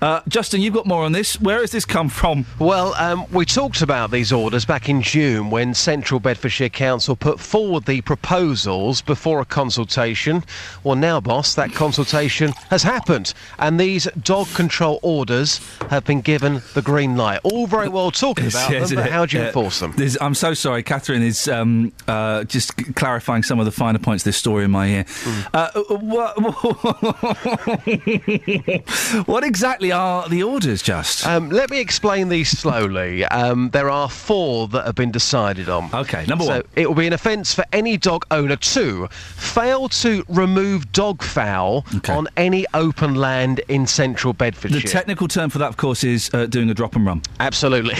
Uh, 0.00 0.20
Justin, 0.28 0.60
you've 0.60 0.74
got 0.74 0.86
more 0.86 1.04
on 1.04 1.10
this. 1.12 1.40
Where 1.40 1.60
has 1.60 1.72
this 1.72 1.84
come 1.84 2.08
from? 2.08 2.46
Well, 2.60 2.94
um, 2.94 3.26
we 3.32 3.44
talked 3.44 3.82
about 3.82 4.12
these 4.12 4.32
orders 4.32 4.64
back 4.64 4.88
in 4.88 5.02
June 5.02 5.50
when 5.50 5.74
Central 5.74 6.20
Bedfordshire 6.20 6.68
Council 6.68 7.16
put 7.16 7.40
forward 7.40 7.84
the 7.84 8.00
proposals 8.02 9.02
before 9.02 9.40
a 9.40 9.44
consultation. 9.44 10.44
Well, 10.84 10.94
now, 10.94 11.20
boss, 11.20 11.56
that 11.56 11.72
consultation 11.72 12.52
has 12.70 12.84
happened, 12.84 13.34
and 13.58 13.80
these 13.80 14.04
dog 14.22 14.46
control 14.54 15.00
orders 15.02 15.60
have 15.90 16.04
been 16.04 16.20
given 16.20 16.62
the 16.74 16.82
green 16.82 17.16
light. 17.16 17.40
All 17.42 17.66
very 17.66 17.88
well 17.88 18.12
talking 18.12 18.46
about 18.46 18.70
Yes, 18.70 18.90
them, 18.90 18.96
but 18.96 19.10
how 19.10 19.26
do 19.26 19.36
you 19.36 19.42
uh, 19.42 19.46
enforce 19.46 19.80
them? 19.80 19.94
I'm 20.20 20.34
so 20.34 20.54
sorry. 20.54 20.84
Catherine 20.84 21.22
is 21.22 21.48
um, 21.48 21.92
uh, 22.06 22.44
just 22.44 22.94
clarifying 22.94 23.42
some 23.42 23.58
of 23.58 23.64
the 23.64 23.72
finer 23.72 23.98
points 23.98 24.22
of 24.22 24.26
this 24.26 24.36
story 24.36 24.64
in 24.64 24.70
my 24.70 24.86
ear. 24.88 25.04
What, 25.52 26.38
what 29.26 29.44
exactly 29.44 29.87
are 29.92 30.28
the 30.28 30.42
orders, 30.42 30.82
just? 30.82 31.26
Um, 31.26 31.50
let 31.50 31.70
me 31.70 31.80
explain 31.80 32.28
these 32.28 32.50
slowly. 32.50 33.24
Um, 33.24 33.70
there 33.70 33.90
are 33.90 34.08
four 34.08 34.68
that 34.68 34.86
have 34.86 34.94
been 34.94 35.10
decided 35.10 35.68
on. 35.68 35.90
Okay, 35.92 36.24
number 36.26 36.44
so 36.44 36.50
one. 36.50 36.62
It 36.76 36.88
will 36.88 36.94
be 36.94 37.06
an 37.06 37.12
offence 37.12 37.54
for 37.54 37.64
any 37.72 37.96
dog 37.96 38.26
owner 38.30 38.56
to 38.56 39.08
fail 39.08 39.88
to 39.88 40.24
remove 40.28 40.92
dog 40.92 41.22
fowl 41.22 41.84
on 42.08 42.28
any 42.36 42.66
open 42.74 43.14
land 43.14 43.60
in 43.68 43.86
central 43.86 44.32
Bedfordshire. 44.32 44.80
the 44.80 44.88
technical 44.88 45.28
term 45.28 45.50
for 45.50 45.58
that, 45.58 45.68
of 45.68 45.76
course, 45.76 46.04
is 46.04 46.30
uh, 46.32 46.46
doing 46.46 46.70
a 46.70 46.74
drop 46.74 46.96
and 46.96 47.06
run. 47.06 47.22
Absolutely. 47.40 47.94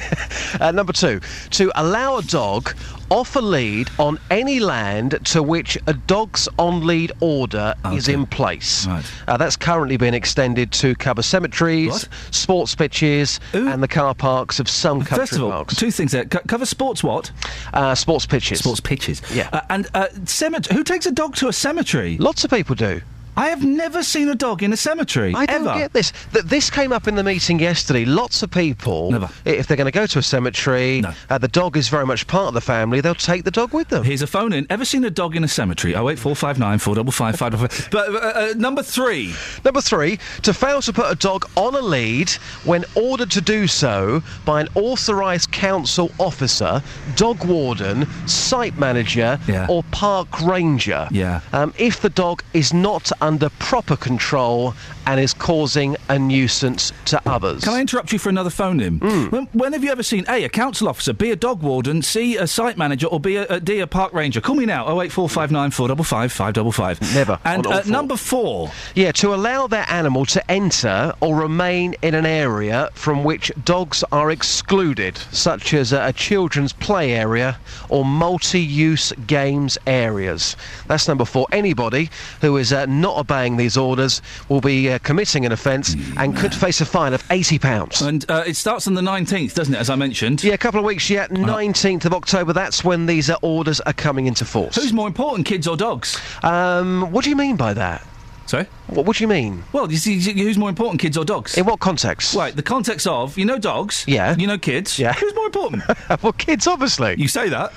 uh, 0.60 0.70
number 0.70 0.92
two, 0.92 1.20
to 1.50 1.72
allow 1.74 2.16
a 2.16 2.22
dog 2.22 2.74
off 3.10 3.36
a 3.36 3.40
lead 3.40 3.88
on 3.98 4.18
any 4.30 4.60
land 4.60 5.18
to 5.24 5.42
which 5.42 5.76
a 5.86 5.92
dogs 5.94 6.48
on 6.58 6.86
lead 6.86 7.12
order 7.20 7.74
is 7.92 8.08
in 8.08 8.26
place. 8.26 8.86
Uh, 8.86 9.36
that's 9.36 9.56
currently 9.56 9.96
been 9.96 10.14
extended 10.14 10.72
to 10.72 10.94
cover 10.96 11.22
cemeteries, 11.22 12.08
sports 12.30 12.74
pitches, 12.74 13.40
and 13.52 13.82
the 13.82 13.88
car 13.88 14.14
parks 14.14 14.58
of 14.60 14.68
some 14.68 15.00
country 15.00 15.16
First 15.16 15.32
of 15.34 15.42
all, 15.42 15.50
parks. 15.50 15.76
two 15.76 15.90
things 15.90 16.12
there. 16.12 16.24
Co- 16.24 16.40
cover 16.46 16.66
sports 16.66 17.02
what? 17.02 17.30
Uh, 17.72 17.94
sports 17.94 18.26
pitches. 18.26 18.58
Sports 18.60 18.80
pitches. 18.80 19.22
Yeah. 19.32 19.48
Uh, 19.52 19.60
and 19.70 19.86
uh, 19.94 20.06
cemetery. 20.24 20.76
Who 20.76 20.84
takes 20.84 21.06
a 21.06 21.12
dog 21.12 21.34
to 21.36 21.48
a 21.48 21.52
cemetery? 21.52 22.16
Lots 22.18 22.44
of 22.44 22.50
people 22.50 22.74
do. 22.74 23.00
I 23.36 23.48
have 23.48 23.64
never 23.64 24.02
seen 24.02 24.28
a 24.28 24.34
dog 24.34 24.62
in 24.62 24.72
a 24.72 24.76
cemetery. 24.76 25.32
I 25.36 25.46
don't 25.46 25.64
get 25.78 25.92
this. 25.92 26.12
Th- 26.32 26.44
this 26.44 26.70
came 26.70 26.92
up 26.92 27.08
in 27.08 27.14
the 27.16 27.24
meeting 27.24 27.58
yesterday. 27.58 28.04
Lots 28.04 28.42
of 28.42 28.50
people, 28.50 29.10
i- 29.44 29.50
if 29.50 29.66
they're 29.66 29.76
going 29.76 29.86
to 29.86 29.98
go 29.98 30.06
to 30.06 30.18
a 30.20 30.22
cemetery, 30.22 31.02
uh, 31.30 31.38
the 31.38 31.48
dog 31.48 31.76
is 31.76 31.88
very 31.88 32.06
much 32.06 32.26
part 32.26 32.48
of 32.48 32.54
the 32.54 32.60
family. 32.60 33.00
They'll 33.00 33.14
take 33.14 33.44
the 33.44 33.50
dog 33.50 33.72
with 33.74 33.88
them. 33.88 34.04
Here's 34.04 34.22
a 34.22 34.26
phone 34.26 34.52
in. 34.52 34.66
Ever 34.70 34.84
seen 34.84 35.04
a 35.04 35.10
dog 35.10 35.34
in 35.36 35.42
a 35.44 35.48
cemetery? 35.48 35.94
Oh 35.96 36.08
eight 36.10 36.18
four 36.18 36.36
five 36.36 36.58
nine 36.58 36.78
four 36.78 36.94
double 36.94 37.12
five 37.12 37.36
five 37.36 37.52
double 37.52 37.66
five. 37.68 37.88
But 37.90 38.08
uh, 38.14 38.18
uh, 38.18 38.54
number 38.56 38.82
three. 38.82 39.34
Number 39.64 39.80
three, 39.80 40.18
to 40.42 40.54
fail 40.54 40.80
to 40.82 40.92
put 40.92 41.10
a 41.10 41.14
dog 41.16 41.48
on 41.56 41.74
a 41.74 41.80
lead 41.80 42.30
when 42.64 42.84
ordered 42.94 43.30
to 43.32 43.40
do 43.40 43.66
so 43.66 44.22
by 44.44 44.60
an 44.60 44.68
authorised 44.74 45.50
council 45.50 46.10
officer, 46.18 46.82
dog 47.16 47.44
warden, 47.44 48.06
site 48.28 48.78
manager, 48.78 49.38
or 49.68 49.82
park 49.90 50.40
ranger. 50.42 51.08
Yeah. 51.10 51.40
Um, 51.52 51.74
if 51.78 52.00
the 52.00 52.10
dog 52.10 52.42
is 52.52 52.72
not 52.72 53.10
under 53.24 53.48
proper 53.58 53.96
control 53.96 54.74
and 55.06 55.18
is 55.18 55.32
causing 55.34 55.96
a 56.08 56.18
nuisance 56.18 56.92
to 57.06 57.20
others. 57.26 57.64
Can 57.64 57.72
I 57.72 57.80
interrupt 57.80 58.12
you 58.12 58.18
for 58.18 58.28
another 58.28 58.50
phone 58.50 58.80
in? 58.80 58.98
Hmm. 58.98 59.24
When, 59.26 59.44
when 59.52 59.72
have 59.72 59.82
you 59.82 59.90
ever 59.90 60.02
seen 60.02 60.24
A, 60.28 60.44
a 60.44 60.48
council 60.48 60.88
officer, 60.88 61.12
B, 61.12 61.30
a 61.30 61.36
dog 61.36 61.62
warden, 61.62 62.02
C, 62.02 62.36
a 62.36 62.46
site 62.46 62.76
manager, 62.76 63.06
or 63.06 63.18
B, 63.20 63.36
a, 63.36 63.44
a 63.46 63.60
D, 63.60 63.80
a 63.80 63.86
park 63.86 64.12
ranger? 64.12 64.40
Call 64.40 64.56
me 64.56 64.66
now, 64.66 64.84
08459 64.84 65.70
455 65.70 66.32
555. 66.32 67.14
Never. 67.14 67.38
And 67.44 67.66
uh, 67.66 67.82
four. 67.82 67.90
number 67.92 68.16
four. 68.16 68.70
Yeah, 68.94 69.12
to 69.12 69.34
allow 69.34 69.66
their 69.66 69.86
animal 69.88 70.26
to 70.26 70.50
enter 70.50 71.14
or 71.20 71.36
remain 71.36 71.94
in 72.02 72.14
an 72.14 72.26
area 72.26 72.90
from 72.92 73.24
which 73.24 73.50
dogs 73.64 74.04
are 74.12 74.30
excluded, 74.30 75.16
such 75.32 75.72
as 75.72 75.92
a, 75.92 76.08
a 76.08 76.12
children's 76.12 76.72
play 76.74 77.12
area 77.12 77.58
or 77.88 78.04
multi 78.04 78.60
use 78.60 79.12
games 79.26 79.78
areas. 79.86 80.56
That's 80.86 81.08
number 81.08 81.24
four. 81.24 81.46
Anybody 81.52 82.10
who 82.42 82.56
is 82.58 82.72
uh, 82.72 82.86
not 82.86 83.13
obeying 83.18 83.56
these 83.56 83.76
orders 83.76 84.22
will 84.48 84.60
be 84.60 84.90
uh, 84.90 84.98
committing 85.00 85.46
an 85.46 85.52
offence 85.52 85.94
and 86.16 86.36
could 86.36 86.54
face 86.54 86.80
a 86.80 86.84
fine 86.84 87.12
of 87.12 87.22
£80. 87.28 88.06
And 88.06 88.30
uh, 88.30 88.44
it 88.46 88.56
starts 88.56 88.86
on 88.86 88.94
the 88.94 89.00
19th, 89.00 89.54
doesn't 89.54 89.74
it, 89.74 89.78
as 89.78 89.90
I 89.90 89.96
mentioned? 89.96 90.42
Yeah, 90.42 90.54
a 90.54 90.58
couple 90.58 90.80
of 90.80 90.86
weeks 90.86 91.08
yet. 91.10 91.30
19th 91.30 92.04
of 92.04 92.14
October, 92.14 92.52
that's 92.52 92.84
when 92.84 93.06
these 93.06 93.30
uh, 93.30 93.36
orders 93.42 93.80
are 93.80 93.92
coming 93.92 94.26
into 94.26 94.44
force. 94.44 94.76
Who's 94.76 94.92
more 94.92 95.06
important, 95.06 95.46
kids 95.46 95.66
or 95.66 95.76
dogs? 95.76 96.20
Um, 96.42 97.10
what 97.12 97.24
do 97.24 97.30
you 97.30 97.36
mean 97.36 97.56
by 97.56 97.74
that? 97.74 98.06
Sorry? 98.46 98.66
What, 98.88 99.06
what 99.06 99.16
do 99.16 99.24
you 99.24 99.28
mean? 99.28 99.64
Well, 99.72 99.90
you 99.90 99.96
see, 99.96 100.18
who's 100.20 100.58
more 100.58 100.68
important, 100.68 101.00
kids 101.00 101.16
or 101.16 101.24
dogs? 101.24 101.56
In 101.56 101.64
what 101.64 101.80
context? 101.80 102.34
Right, 102.34 102.54
the 102.54 102.62
context 102.62 103.06
of, 103.06 103.38
you 103.38 103.44
know 103.44 103.58
dogs. 103.58 104.04
Yeah. 104.06 104.36
You 104.36 104.46
know 104.46 104.58
kids. 104.58 104.98
Yeah. 104.98 105.12
Who's 105.14 105.34
more 105.34 105.46
important? 105.46 105.82
well, 106.22 106.32
kids, 106.32 106.66
obviously. 106.66 107.14
You 107.18 107.28
say 107.28 107.48
that. 107.48 107.72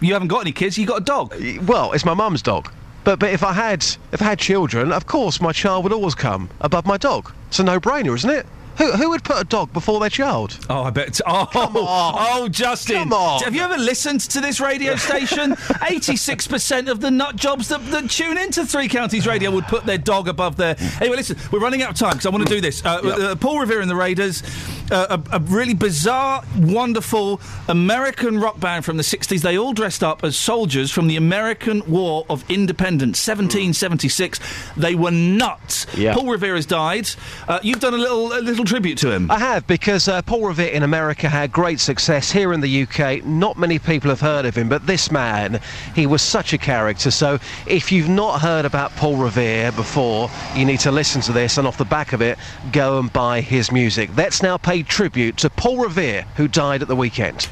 You 0.00 0.12
haven't 0.12 0.28
got 0.28 0.40
any 0.40 0.52
kids, 0.52 0.76
you 0.76 0.86
got 0.86 1.00
a 1.00 1.04
dog. 1.04 1.34
Well, 1.62 1.92
it's 1.92 2.04
my 2.04 2.14
mum's 2.14 2.42
dog. 2.42 2.70
But 3.04 3.18
but 3.18 3.30
if 3.30 3.44
I 3.44 3.52
had 3.52 3.84
if 4.12 4.22
I 4.22 4.24
had 4.24 4.38
children, 4.38 4.90
of 4.90 5.06
course 5.06 5.40
my 5.40 5.52
child 5.52 5.84
would 5.84 5.92
always 5.92 6.14
come 6.14 6.48
above 6.60 6.86
my 6.86 6.96
dog. 6.96 7.30
It's 7.48 7.58
a 7.58 7.62
no-brainer, 7.62 8.14
isn't 8.14 8.30
it? 8.30 8.46
Who 8.78 8.92
who 8.92 9.10
would 9.10 9.24
put 9.24 9.40
a 9.40 9.44
dog 9.44 9.72
before 9.72 10.00
their 10.00 10.10
child? 10.10 10.58
Oh, 10.68 10.82
I 10.82 10.90
bet. 10.90 11.20
Oh, 11.26 11.48
oh, 11.54 12.48
Justin. 12.48 12.96
Come 12.96 13.12
on. 13.12 13.42
Have 13.42 13.54
you 13.54 13.62
ever 13.62 13.76
listened 13.78 14.20
to 14.22 14.40
this 14.40 14.60
radio 14.60 14.96
station? 14.96 15.52
86% 15.94 16.90
of 16.90 17.00
the 17.00 17.10
nut 17.10 17.36
jobs 17.36 17.68
that, 17.68 17.84
that 17.90 18.10
tune 18.10 18.38
into 18.38 18.64
Three 18.66 18.88
Counties 18.88 19.26
Radio 19.26 19.50
would 19.50 19.64
put 19.66 19.84
their 19.84 19.98
dog 19.98 20.28
above 20.28 20.56
their. 20.56 20.76
Anyway, 21.00 21.16
listen, 21.16 21.36
we're 21.52 21.60
running 21.60 21.82
out 21.82 21.90
of 21.90 21.96
time 21.96 22.12
because 22.12 22.26
I 22.26 22.30
want 22.30 22.46
to 22.46 22.52
do 22.52 22.60
this. 22.60 22.84
Uh, 22.84 23.00
uh, 23.04 23.34
Paul 23.36 23.60
Revere 23.60 23.80
and 23.80 23.90
the 23.90 23.96
Raiders, 23.96 24.42
uh, 24.90 25.18
a, 25.32 25.36
a 25.36 25.40
really 25.40 25.74
bizarre, 25.74 26.42
wonderful 26.58 27.40
American 27.68 28.38
rock 28.38 28.58
band 28.60 28.84
from 28.84 28.96
the 28.96 29.02
60s. 29.02 29.40
They 29.42 29.58
all 29.58 29.72
dressed 29.72 30.02
up 30.02 30.24
as 30.24 30.36
soldiers 30.36 30.90
from 30.90 31.06
the 31.06 31.16
American 31.16 31.82
War 31.90 32.26
of 32.28 32.48
Independence, 32.50 33.26
1776. 33.26 34.40
They 34.76 34.94
were 34.94 35.10
nuts. 35.10 35.86
Yeah. 35.96 36.14
Paul 36.14 36.30
Revere 36.30 36.56
has 36.56 36.66
died. 36.66 37.08
Uh, 37.48 37.60
you've 37.62 37.80
done 37.80 37.94
a 37.94 37.98
little, 37.98 38.32
a 38.32 38.40
little 38.40 38.63
tribute 38.64 38.98
to 38.98 39.10
him. 39.10 39.30
I 39.30 39.38
have 39.38 39.66
because 39.66 40.08
uh, 40.08 40.22
Paul 40.22 40.46
Revere 40.46 40.72
in 40.72 40.82
America 40.82 41.28
had 41.28 41.52
great 41.52 41.80
success 41.80 42.30
here 42.30 42.52
in 42.52 42.60
the 42.60 42.82
UK. 42.82 43.24
Not 43.24 43.58
many 43.58 43.78
people 43.78 44.10
have 44.10 44.20
heard 44.20 44.44
of 44.44 44.56
him, 44.56 44.68
but 44.68 44.86
this 44.86 45.10
man, 45.10 45.60
he 45.94 46.06
was 46.06 46.22
such 46.22 46.52
a 46.52 46.58
character. 46.58 47.10
So 47.10 47.38
if 47.66 47.92
you've 47.92 48.08
not 48.08 48.40
heard 48.40 48.64
about 48.64 48.90
Paul 48.96 49.16
Revere 49.16 49.72
before, 49.72 50.30
you 50.54 50.64
need 50.64 50.80
to 50.80 50.92
listen 50.92 51.20
to 51.22 51.32
this, 51.32 51.58
and 51.58 51.66
off 51.66 51.78
the 51.78 51.84
back 51.84 52.12
of 52.12 52.22
it, 52.22 52.38
go 52.72 52.98
and 52.98 53.12
buy 53.12 53.40
his 53.40 53.72
music. 53.72 54.10
Let's 54.16 54.42
now 54.42 54.56
pay 54.56 54.82
tribute 54.82 55.36
to 55.38 55.50
Paul 55.50 55.78
Revere, 55.78 56.22
who 56.36 56.48
died 56.48 56.82
at 56.82 56.88
the 56.88 56.96
weekend. 56.96 57.48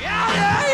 Paul 0.00 0.73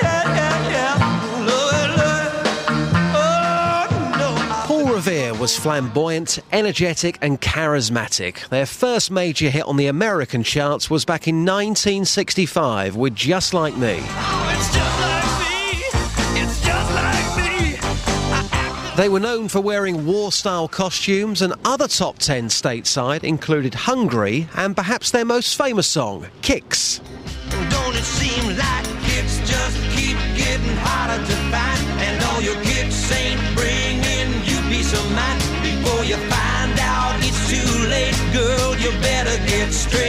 was 5.40 5.57
flamboyant, 5.57 6.38
energetic, 6.53 7.16
and 7.22 7.40
charismatic. 7.40 8.46
Their 8.50 8.66
first 8.66 9.11
major 9.11 9.48
hit 9.48 9.64
on 9.64 9.79
the 9.79 9.87
American 9.87 10.42
charts 10.42 10.90
was 10.90 11.07
back 11.07 11.26
in 11.26 11.46
1965 11.46 12.94
with 12.94 13.14
Just 13.14 13.55
Like 13.55 13.74
Me. 13.74 14.03
They 18.98 19.09
were 19.09 19.18
known 19.18 19.48
for 19.48 19.62
wearing 19.62 20.05
war 20.05 20.31
style 20.31 20.68
costumes, 20.68 21.40
and 21.40 21.55
other 21.64 21.88
top 21.88 22.18
10 22.18 22.48
stateside 22.48 23.24
included 23.24 23.72
Hungry 23.72 24.46
and 24.57 24.76
perhaps 24.76 25.11
their 25.11 25.24
most 25.24 25.57
famous 25.57 25.87
song, 25.87 26.26
Kicks. 26.42 27.00
Like 27.50 28.85
kicks 29.05 29.38
kicks 32.62 33.89
ain't 34.94 34.98
bringing 34.98 34.98
you 34.98 34.98
peace 34.98 34.98
of 34.98 35.11
mind. 35.12 35.40
Before 35.62 36.05
you 36.05 36.16
find 36.29 36.79
out 36.81 37.16
it's 37.20 37.48
too 37.48 37.88
late, 37.88 38.16
girl, 38.33 38.76
you 38.76 38.90
better 39.00 39.37
get 39.46 39.72
straight. 39.72 40.07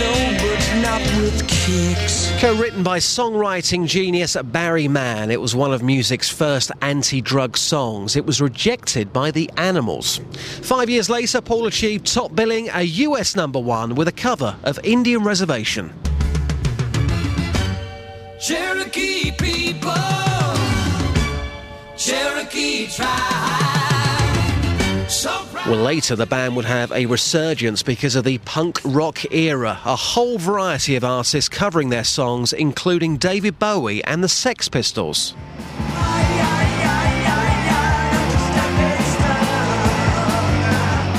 No, 0.00 0.36
but 0.40 0.82
not 0.82 1.00
with 1.20 1.46
kicks. 1.48 2.30
Co 2.40 2.54
written 2.56 2.82
by 2.82 2.98
songwriting 2.98 3.86
genius 3.86 4.36
Barry 4.44 4.88
Mann, 4.88 5.30
it 5.30 5.40
was 5.40 5.54
one 5.54 5.72
of 5.72 5.82
music's 5.82 6.28
first 6.28 6.72
anti 6.80 7.20
drug 7.20 7.56
songs. 7.56 8.16
It 8.16 8.26
was 8.26 8.40
rejected 8.40 9.12
by 9.12 9.30
the 9.30 9.50
Animals. 9.56 10.20
Five 10.62 10.90
years 10.90 11.08
later, 11.08 11.40
Paul 11.40 11.66
achieved 11.66 12.06
top 12.06 12.34
billing, 12.34 12.68
a 12.70 12.82
US 12.82 13.36
number 13.36 13.60
one, 13.60 13.94
with 13.94 14.08
a 14.08 14.12
cover 14.12 14.56
of 14.64 14.80
Indian 14.82 15.22
Reservation. 15.22 15.92
Cherokee 18.40 19.30
people, 19.30 19.92
Cherokee 22.04 22.88
tribe. 22.88 23.08
So. 25.08 25.30
Well, 25.68 25.76
later 25.76 26.16
the 26.16 26.26
band 26.26 26.56
would 26.56 26.64
have 26.64 26.90
a 26.90 27.06
resurgence 27.06 27.84
because 27.84 28.16
of 28.16 28.24
the 28.24 28.38
punk 28.38 28.80
rock 28.84 29.20
era. 29.32 29.78
A 29.84 29.94
whole 29.94 30.36
variety 30.36 30.96
of 30.96 31.04
artists 31.04 31.48
covering 31.48 31.90
their 31.90 32.02
songs, 32.02 32.52
including 32.52 33.18
David 33.18 33.60
Bowie 33.60 34.02
and 34.02 34.24
the 34.24 34.28
Sex 34.28 34.68
Pistols. 34.68 35.34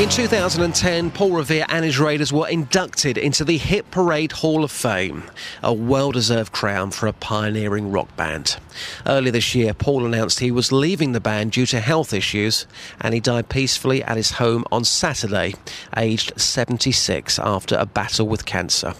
In 0.03 0.09
2010, 0.09 1.11
Paul 1.11 1.31
Revere 1.31 1.65
and 1.69 1.85
his 1.85 1.97
Raiders 1.97 2.33
were 2.33 2.49
inducted 2.49 3.17
into 3.17 3.45
the 3.45 3.55
Hit 3.57 3.89
Parade 3.89 4.33
Hall 4.33 4.65
of 4.65 4.69
Fame, 4.69 5.23
a 5.63 5.71
well 5.71 6.11
deserved 6.11 6.51
crown 6.51 6.91
for 6.91 7.07
a 7.07 7.13
pioneering 7.13 7.89
rock 7.89 8.13
band. 8.17 8.57
Earlier 9.05 9.31
this 9.31 9.55
year, 9.55 9.73
Paul 9.73 10.05
announced 10.05 10.41
he 10.41 10.51
was 10.51 10.73
leaving 10.73 11.13
the 11.13 11.21
band 11.21 11.53
due 11.53 11.65
to 11.67 11.79
health 11.79 12.11
issues, 12.11 12.67
and 12.99 13.13
he 13.13 13.21
died 13.21 13.47
peacefully 13.47 14.03
at 14.03 14.17
his 14.17 14.31
home 14.31 14.65
on 14.73 14.83
Saturday, 14.83 15.55
aged 15.95 16.33
76, 16.35 17.39
after 17.39 17.77
a 17.77 17.85
battle 17.85 18.27
with 18.27 18.45
cancer. 18.45 18.95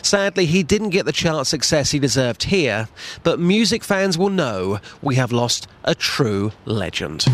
Sadly, 0.00 0.46
he 0.46 0.62
didn't 0.62 0.88
get 0.88 1.04
the 1.04 1.12
chart 1.12 1.46
success 1.46 1.90
he 1.90 1.98
deserved 1.98 2.44
here, 2.44 2.88
but 3.24 3.38
music 3.38 3.84
fans 3.84 4.16
will 4.16 4.30
know 4.30 4.80
we 5.02 5.16
have 5.16 5.32
lost 5.32 5.68
a 5.84 5.94
true 5.94 6.52
legend. 6.64 7.26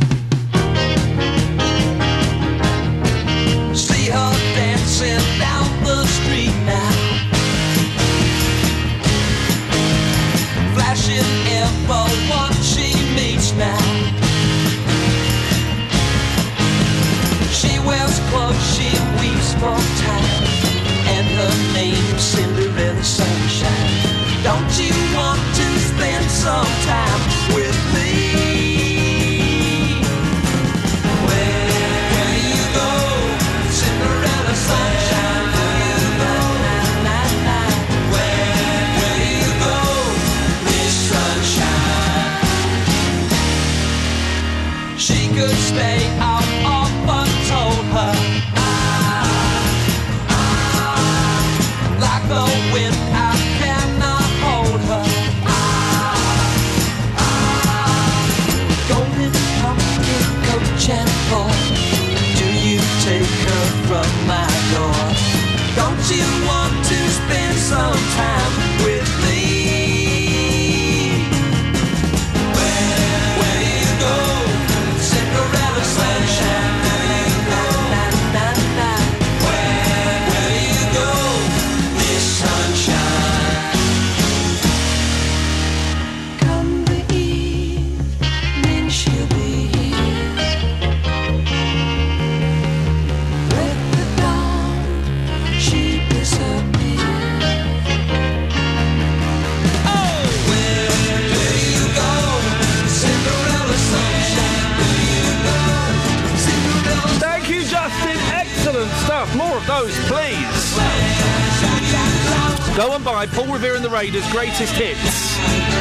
And 113.03 113.05
buy 113.05 113.27
Paul 113.27 113.53
Revere 113.53 113.75
and 113.75 113.85
the 113.85 113.91
Raiders' 113.91 114.31
greatest 114.31 114.75
hits. 114.75 115.39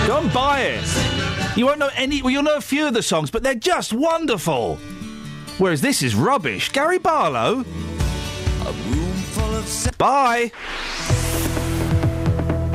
Go 0.08 0.20
and 0.22 0.34
buy 0.34 0.62
it. 0.62 1.58
You 1.58 1.66
won't 1.66 1.80
know 1.80 1.90
any. 1.96 2.22
Well, 2.22 2.32
you'll 2.32 2.44
know 2.44 2.56
a 2.56 2.62
few 2.62 2.88
of 2.88 2.94
the 2.94 3.04
songs, 3.04 3.30
but 3.30 3.44
they're 3.44 3.54
just 3.54 3.94
wonderful. 3.94 4.78
Whereas 5.58 5.82
this 5.82 6.02
is 6.02 6.16
rubbish. 6.16 6.70
Gary 6.70 6.98
Barlow. 6.98 7.64
Bye. 9.98 10.52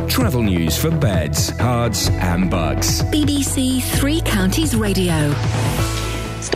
Travel 0.08 0.42
news 0.42 0.78
for 0.78 0.90
beds, 0.90 1.50
cards, 1.52 2.08
and 2.08 2.48
bugs. 2.50 3.02
BBC 3.04 3.82
Three 3.98 4.20
Counties 4.20 4.76
Radio. 4.76 5.34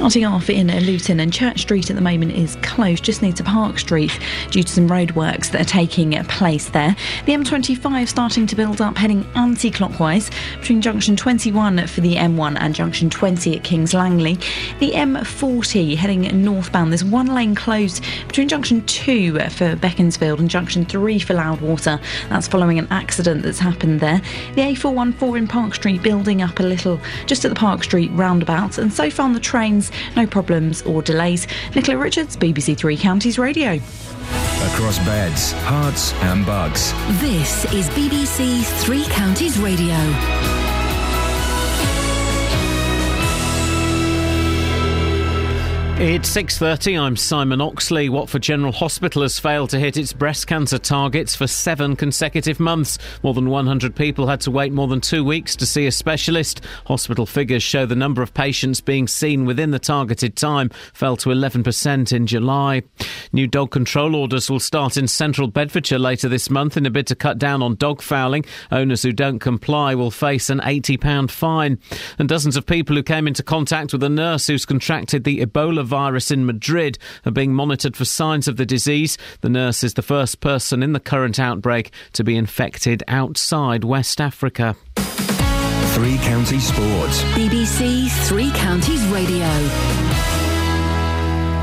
Starting 0.00 0.24
off 0.24 0.48
in 0.48 0.68
Luton 0.86 1.20
and 1.20 1.30
Church 1.30 1.60
Street 1.60 1.90
at 1.90 1.94
the 1.94 2.00
moment 2.00 2.32
is 2.32 2.56
closed 2.62 3.04
just 3.04 3.20
near 3.20 3.34
to 3.34 3.44
Park 3.44 3.78
Street 3.78 4.18
due 4.50 4.62
to 4.62 4.72
some 4.72 4.88
roadworks 4.88 5.50
that 5.50 5.60
are 5.60 5.64
taking 5.64 6.12
place 6.24 6.70
there. 6.70 6.96
The 7.26 7.34
M25 7.34 8.08
starting 8.08 8.46
to 8.46 8.56
build 8.56 8.80
up 8.80 8.96
heading 8.96 9.26
anti-clockwise 9.34 10.30
between 10.58 10.80
junction 10.80 11.16
21 11.16 11.86
for 11.86 12.00
the 12.00 12.14
M1 12.14 12.56
and 12.60 12.74
junction 12.74 13.10
20 13.10 13.58
at 13.58 13.62
Kings 13.62 13.92
Langley. 13.92 14.36
The 14.78 14.92
M40 14.92 15.96
heading 15.96 16.22
northbound 16.42 16.92
there's 16.92 17.04
one 17.04 17.26
lane 17.26 17.54
closed 17.54 18.02
between 18.26 18.48
junction 18.48 18.82
2 18.86 19.38
for 19.50 19.76
Beaconsfield 19.76 20.40
and 20.40 20.48
junction 20.48 20.86
3 20.86 21.18
for 21.18 21.34
Loudwater. 21.34 22.00
That's 22.30 22.48
following 22.48 22.78
an 22.78 22.88
accident 22.90 23.42
that's 23.42 23.58
happened 23.58 24.00
there. 24.00 24.22
The 24.54 24.62
A414 24.62 25.36
in 25.36 25.46
Park 25.46 25.74
Street 25.74 26.02
building 26.02 26.40
up 26.40 26.58
a 26.58 26.62
little 26.62 26.98
just 27.26 27.44
at 27.44 27.50
the 27.50 27.54
Park 27.54 27.84
Street 27.84 28.10
roundabout 28.14 28.78
and 28.78 28.90
so 28.90 29.10
far 29.10 29.26
on 29.26 29.34
the 29.34 29.40
trains 29.40 29.89
no 30.16 30.26
problems 30.26 30.82
or 30.82 31.02
delays. 31.02 31.46
Nicola 31.74 31.98
Richards, 31.98 32.36
BBC 32.36 32.76
Three 32.76 32.96
Counties 32.96 33.38
Radio. 33.38 33.74
Across 34.72 34.98
beds, 35.00 35.52
Herts, 35.64 36.12
and 36.24 36.44
Bucks. 36.44 36.92
This 37.20 37.64
is 37.72 37.88
BBC 37.90 38.62
Three 38.82 39.04
Counties 39.06 39.58
Radio. 39.58 40.59
It's 46.02 46.30
6:30. 46.30 46.98
I'm 46.98 47.14
Simon 47.14 47.60
Oxley. 47.60 48.08
Watford 48.08 48.40
General 48.40 48.72
Hospital 48.72 49.20
has 49.20 49.38
failed 49.38 49.68
to 49.68 49.78
hit 49.78 49.98
its 49.98 50.14
breast 50.14 50.46
cancer 50.46 50.78
targets 50.78 51.36
for 51.36 51.46
7 51.46 51.94
consecutive 51.94 52.58
months. 52.58 52.96
More 53.22 53.34
than 53.34 53.50
100 53.50 53.94
people 53.94 54.26
had 54.26 54.40
to 54.40 54.50
wait 54.50 54.72
more 54.72 54.88
than 54.88 55.02
2 55.02 55.22
weeks 55.22 55.54
to 55.56 55.66
see 55.66 55.86
a 55.86 55.92
specialist. 55.92 56.62
Hospital 56.86 57.26
figures 57.26 57.62
show 57.62 57.84
the 57.84 57.94
number 57.94 58.22
of 58.22 58.32
patients 58.32 58.80
being 58.80 59.06
seen 59.06 59.44
within 59.44 59.72
the 59.72 59.78
targeted 59.78 60.36
time 60.36 60.70
fell 60.94 61.18
to 61.18 61.28
11% 61.28 62.14
in 62.14 62.26
July. 62.26 62.80
New 63.34 63.46
dog 63.46 63.70
control 63.70 64.16
orders 64.16 64.48
will 64.50 64.58
start 64.58 64.96
in 64.96 65.06
central 65.06 65.48
Bedfordshire 65.48 65.98
later 65.98 66.30
this 66.30 66.48
month 66.48 66.78
in 66.78 66.86
a 66.86 66.90
bid 66.90 67.08
to 67.08 67.14
cut 67.14 67.36
down 67.36 67.62
on 67.62 67.74
dog 67.74 68.00
fouling. 68.00 68.46
Owners 68.72 69.02
who 69.02 69.12
don't 69.12 69.38
comply 69.38 69.94
will 69.94 70.10
face 70.10 70.48
an 70.48 70.60
£80 70.60 71.30
fine. 71.30 71.78
And 72.18 72.26
dozens 72.26 72.56
of 72.56 72.64
people 72.64 72.96
who 72.96 73.02
came 73.02 73.28
into 73.28 73.42
contact 73.42 73.92
with 73.92 74.02
a 74.02 74.08
nurse 74.08 74.46
who's 74.46 74.64
contracted 74.64 75.24
the 75.24 75.44
Ebola 75.44 75.89
virus 75.90 76.30
in 76.30 76.46
Madrid 76.46 76.98
are 77.26 77.32
being 77.32 77.52
monitored 77.52 77.96
for 77.96 78.06
signs 78.06 78.48
of 78.48 78.56
the 78.56 78.64
disease. 78.64 79.18
The 79.42 79.50
nurse 79.50 79.84
is 79.84 79.94
the 79.94 80.02
first 80.02 80.40
person 80.40 80.82
in 80.82 80.94
the 80.94 81.00
current 81.00 81.38
outbreak 81.38 81.92
to 82.14 82.24
be 82.24 82.36
infected 82.36 83.02
outside 83.08 83.84
West 83.84 84.20
Africa. 84.20 84.76
Three 84.96 86.16
Counties 86.18 86.68
Sports. 86.68 87.22
BBC 87.34 88.08
Three 88.28 88.50
Counties 88.52 89.04
Radio. 89.08 89.48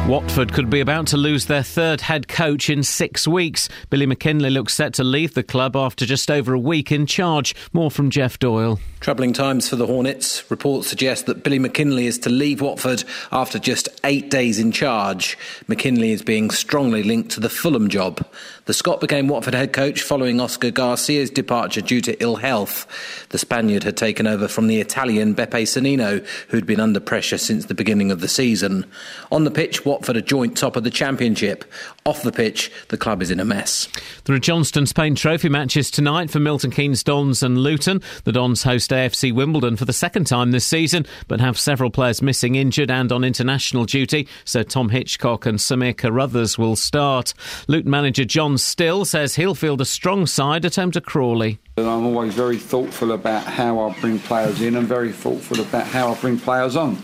Watford 0.08 0.54
could 0.54 0.70
be 0.70 0.80
about 0.80 1.08
to 1.08 1.18
lose 1.18 1.48
their 1.48 1.64
third 1.64 2.00
head 2.00 2.30
coach 2.30 2.70
in 2.70 2.82
six 2.82 3.28
weeks. 3.28 3.68
Billy 3.90 4.06
McKinlay 4.06 4.52
looks 4.52 4.74
set 4.74 4.94
to 4.94 5.04
leave 5.04 5.34
the 5.34 5.44
club 5.44 5.76
after 5.76 6.06
just 6.06 6.32
over 6.32 6.54
a 6.54 6.60
week 6.60 6.94
in 6.94 7.06
charge. 7.06 7.54
More 7.74 7.92
from 7.92 8.10
Jeff 8.10 8.40
Doyle. 8.40 8.80
Troubling 9.00 9.32
times 9.32 9.70
for 9.70 9.76
the 9.76 9.86
Hornets. 9.86 10.50
Reports 10.50 10.88
suggest 10.88 11.28
that 11.28 11.44
Billy 11.44 11.60
McKinlay 11.60 12.06
is 12.06 12.18
to 12.20 12.30
leave 12.30 12.62
Watford 12.62 13.04
after 13.32 13.60
just 13.60 13.90
eight 14.04 14.32
days 14.32 14.60
in 14.60 14.72
charge. 14.72 15.38
McKinlay 15.68 16.10
is 16.12 16.24
being 16.24 16.50
strongly 16.50 17.04
linked 17.04 17.30
to 17.32 17.40
the 17.40 17.50
Fulham 17.50 17.90
job. 17.90 18.26
The 18.66 18.74
Scot 18.74 19.00
became 19.00 19.28
Watford 19.28 19.54
head 19.54 19.72
coach 19.72 20.02
following 20.02 20.42
Oscar 20.42 20.72
Garcia's 20.72 21.30
departure 21.30 21.80
due 21.80 22.02
to 22.02 22.22
ill 22.22 22.36
health. 22.38 22.86
The 23.30 23.38
Spaniard 23.38 23.84
had 23.84 23.96
taken 23.96 24.28
over 24.28 24.48
from 24.48 24.68
the 24.68 24.82
Italian 24.82 25.36
Beppe 25.36 25.64
Sannino, 25.64 26.26
who'd 26.50 26.66
been 26.66 26.80
under 26.80 27.00
pressure 27.00 27.38
since 27.38 27.68
the 27.68 27.76
beginning 27.76 28.12
of 28.12 28.20
the 28.20 28.28
season. 28.28 28.86
On 29.32 29.44
the 29.44 29.52
pitch, 29.52 29.86
Watford 29.86 30.18
are 30.18 30.22
joint 30.22 30.58
top 30.58 30.76
of 30.76 30.84
the 30.84 30.90
Championship. 30.90 31.64
Off 32.06 32.24
the 32.24 32.32
pitch, 32.32 32.72
the 32.90 32.98
club 32.98 33.22
is 33.22 33.32
in 33.32 33.40
a 33.40 33.46
mess. 33.46 33.88
There 34.26 34.36
are 34.36 34.40
Johnstone's 34.40 34.92
Paint 34.92 35.18
Trophy 35.18 35.50
matches 35.50 35.92
tonight 35.92 36.30
for 36.30 36.40
Milton 36.40 36.72
Keynes 36.72 37.04
Dons 37.04 37.44
and 37.44 37.60
Luton. 37.60 38.02
The 38.24 38.32
Dons 38.32 38.64
host 38.64 38.87
AFC 38.92 39.34
Wimbledon 39.34 39.76
for 39.76 39.86
the 39.86 39.94
second 39.94 40.26
time 40.26 40.52
this 40.52 40.66
season, 40.66 41.06
but 41.28 41.40
have 41.40 41.58
several 41.60 41.90
players 41.90 42.22
missing, 42.22 42.56
injured, 42.56 42.92
and 42.92 43.12
on 43.12 43.24
international 43.24 43.86
duty. 43.86 44.28
So 44.46 44.64
Tom 44.64 44.90
Hitchcock 44.90 45.46
and 45.46 45.60
Samir 45.60 45.96
Carruthers 45.96 46.58
will 46.58 46.76
start. 46.76 47.34
Luton 47.68 47.92
manager 47.92 48.26
John 48.26 48.58
Still 48.58 49.06
says 49.06 49.36
he'll 49.36 49.56
field 49.56 49.82
a 49.82 49.86
strong 49.86 50.26
side 50.26 50.66
at 50.66 50.76
home 50.76 50.92
to 50.92 51.02
Crawley. 51.02 51.60
I'm 51.78 52.06
always 52.06 52.34
very 52.34 52.58
thoughtful 52.58 53.12
about 53.12 53.44
how 53.44 53.80
I 53.80 54.00
bring 54.00 54.20
players 54.20 54.62
in 54.62 54.76
and 54.76 54.88
very 54.88 55.12
thoughtful 55.12 55.60
about 55.62 55.88
how 55.88 56.12
I 56.12 56.20
bring 56.20 56.40
players 56.40 56.76
on. 56.76 56.98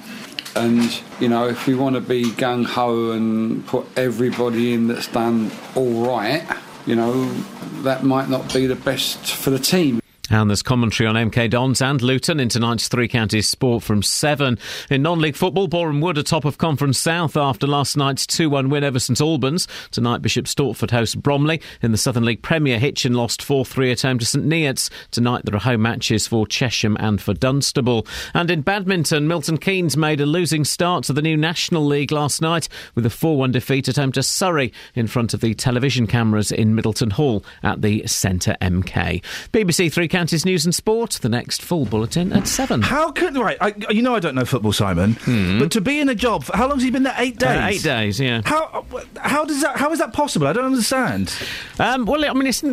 And, 0.55 1.01
you 1.19 1.29
know, 1.29 1.47
if 1.47 1.65
we 1.65 1.73
want 1.73 1.95
to 1.95 2.01
be 2.01 2.25
gung 2.25 2.65
ho 2.65 3.11
and 3.11 3.65
put 3.65 3.85
everybody 3.97 4.73
in 4.73 4.87
that's 4.87 5.07
done 5.07 5.51
all 5.75 6.05
right, 6.05 6.45
you 6.85 6.95
know, 6.95 7.31
that 7.81 8.03
might 8.03 8.29
not 8.29 8.53
be 8.53 8.67
the 8.67 8.75
best 8.75 9.17
for 9.25 9.49
the 9.49 9.59
team. 9.59 10.02
And 10.33 10.49
there's 10.49 10.63
commentary 10.63 11.07
on 11.07 11.13
MK 11.13 11.51
Dons 11.51 11.79
and 11.79 12.01
Luton 12.01 12.39
in 12.39 12.49
tonight's 12.49 12.87
Three 12.87 13.07
Counties 13.07 13.47
Sport 13.47 13.83
from 13.83 14.01
7. 14.01 14.57
In 14.89 15.03
non 15.03 15.19
league 15.19 15.35
football, 15.35 15.67
Boreham 15.67 16.01
Wood 16.01 16.17
are 16.17 16.23
top 16.23 16.43
of 16.43 16.57
Conference 16.57 16.97
South 16.97 17.37
after 17.37 17.67
last 17.67 17.95
night's 17.95 18.25
2 18.25 18.49
1 18.49 18.69
win 18.69 18.83
over 18.83 18.97
St 18.97 19.21
Albans. 19.21 19.67
Tonight, 19.91 20.23
Bishop 20.23 20.45
Stortford 20.45 20.89
hosts 20.89 21.13
Bromley. 21.13 21.61
In 21.83 21.91
the 21.91 21.99
Southern 21.99 22.25
League 22.25 22.41
Premier, 22.41 22.79
Hitchin 22.79 23.13
lost 23.13 23.43
4 23.43 23.63
3 23.63 23.91
at 23.91 24.01
home 24.01 24.17
to 24.17 24.25
St 24.25 24.43
Neots. 24.43 24.89
Tonight, 25.11 25.45
there 25.45 25.55
are 25.55 25.59
home 25.59 25.83
matches 25.83 26.25
for 26.25 26.47
Chesham 26.47 26.97
and 26.99 27.21
for 27.21 27.35
Dunstable. 27.35 28.07
And 28.33 28.49
in 28.49 28.61
badminton, 28.61 29.27
Milton 29.27 29.59
Keynes 29.59 29.95
made 29.95 30.19
a 30.19 30.25
losing 30.25 30.65
start 30.65 31.03
to 31.03 31.13
the 31.13 31.21
new 31.21 31.37
National 31.37 31.85
League 31.85 32.11
last 32.11 32.41
night 32.41 32.67
with 32.95 33.05
a 33.05 33.11
4 33.11 33.37
1 33.37 33.51
defeat 33.51 33.87
at 33.87 33.97
home 33.97 34.11
to 34.13 34.23
Surrey 34.23 34.73
in 34.95 35.05
front 35.05 35.35
of 35.35 35.41
the 35.41 35.53
television 35.53 36.07
cameras 36.07 36.51
in 36.51 36.73
Middleton 36.73 37.11
Hall 37.11 37.45
at 37.61 37.83
the 37.83 38.07
Centre 38.07 38.57
MK. 38.59 39.23
BBC 39.51 39.93
Three 39.93 40.07
Counties 40.07 40.22
News 40.45 40.65
and 40.65 40.73
Sport, 40.73 41.19
the 41.21 41.29
next 41.29 41.61
full 41.61 41.85
bulletin 41.85 42.31
at 42.33 42.47
7. 42.47 42.81
How 42.81 43.11
could 43.11 43.35
right? 43.37 43.57
I, 43.59 43.73
you 43.89 44.01
know 44.01 44.15
I 44.15 44.19
don't 44.19 44.35
know 44.35 44.45
football, 44.45 44.73
Simon. 44.73 45.17
But 45.59 45.71
to 45.71 45.81
be 45.81 45.99
in 45.99 46.09
a 46.09 46.15
job, 46.15 46.43
how 46.53 46.67
long 46.67 46.77
has 46.77 46.83
he 46.83 46.91
been 46.91 47.03
there? 47.03 47.15
Eight 47.17 47.37
days. 47.39 47.49
Hmm. 47.57 47.63
Uh, 47.63 47.67
eight 47.69 47.83
days, 47.83 48.19
yeah. 48.19 48.41
How 48.45 48.85
how 49.17 49.45
does 49.45 49.61
that 49.61 49.77
how 49.77 49.91
is 49.91 49.99
that 49.99 50.13
possible? 50.13 50.47
I 50.47 50.53
don't 50.53 50.65
understand. 50.65 51.33
Um, 51.79 52.05
well, 52.05 52.23
I 52.23 52.33
mean, 52.33 52.47
it's 52.47 52.63
I 52.63 52.67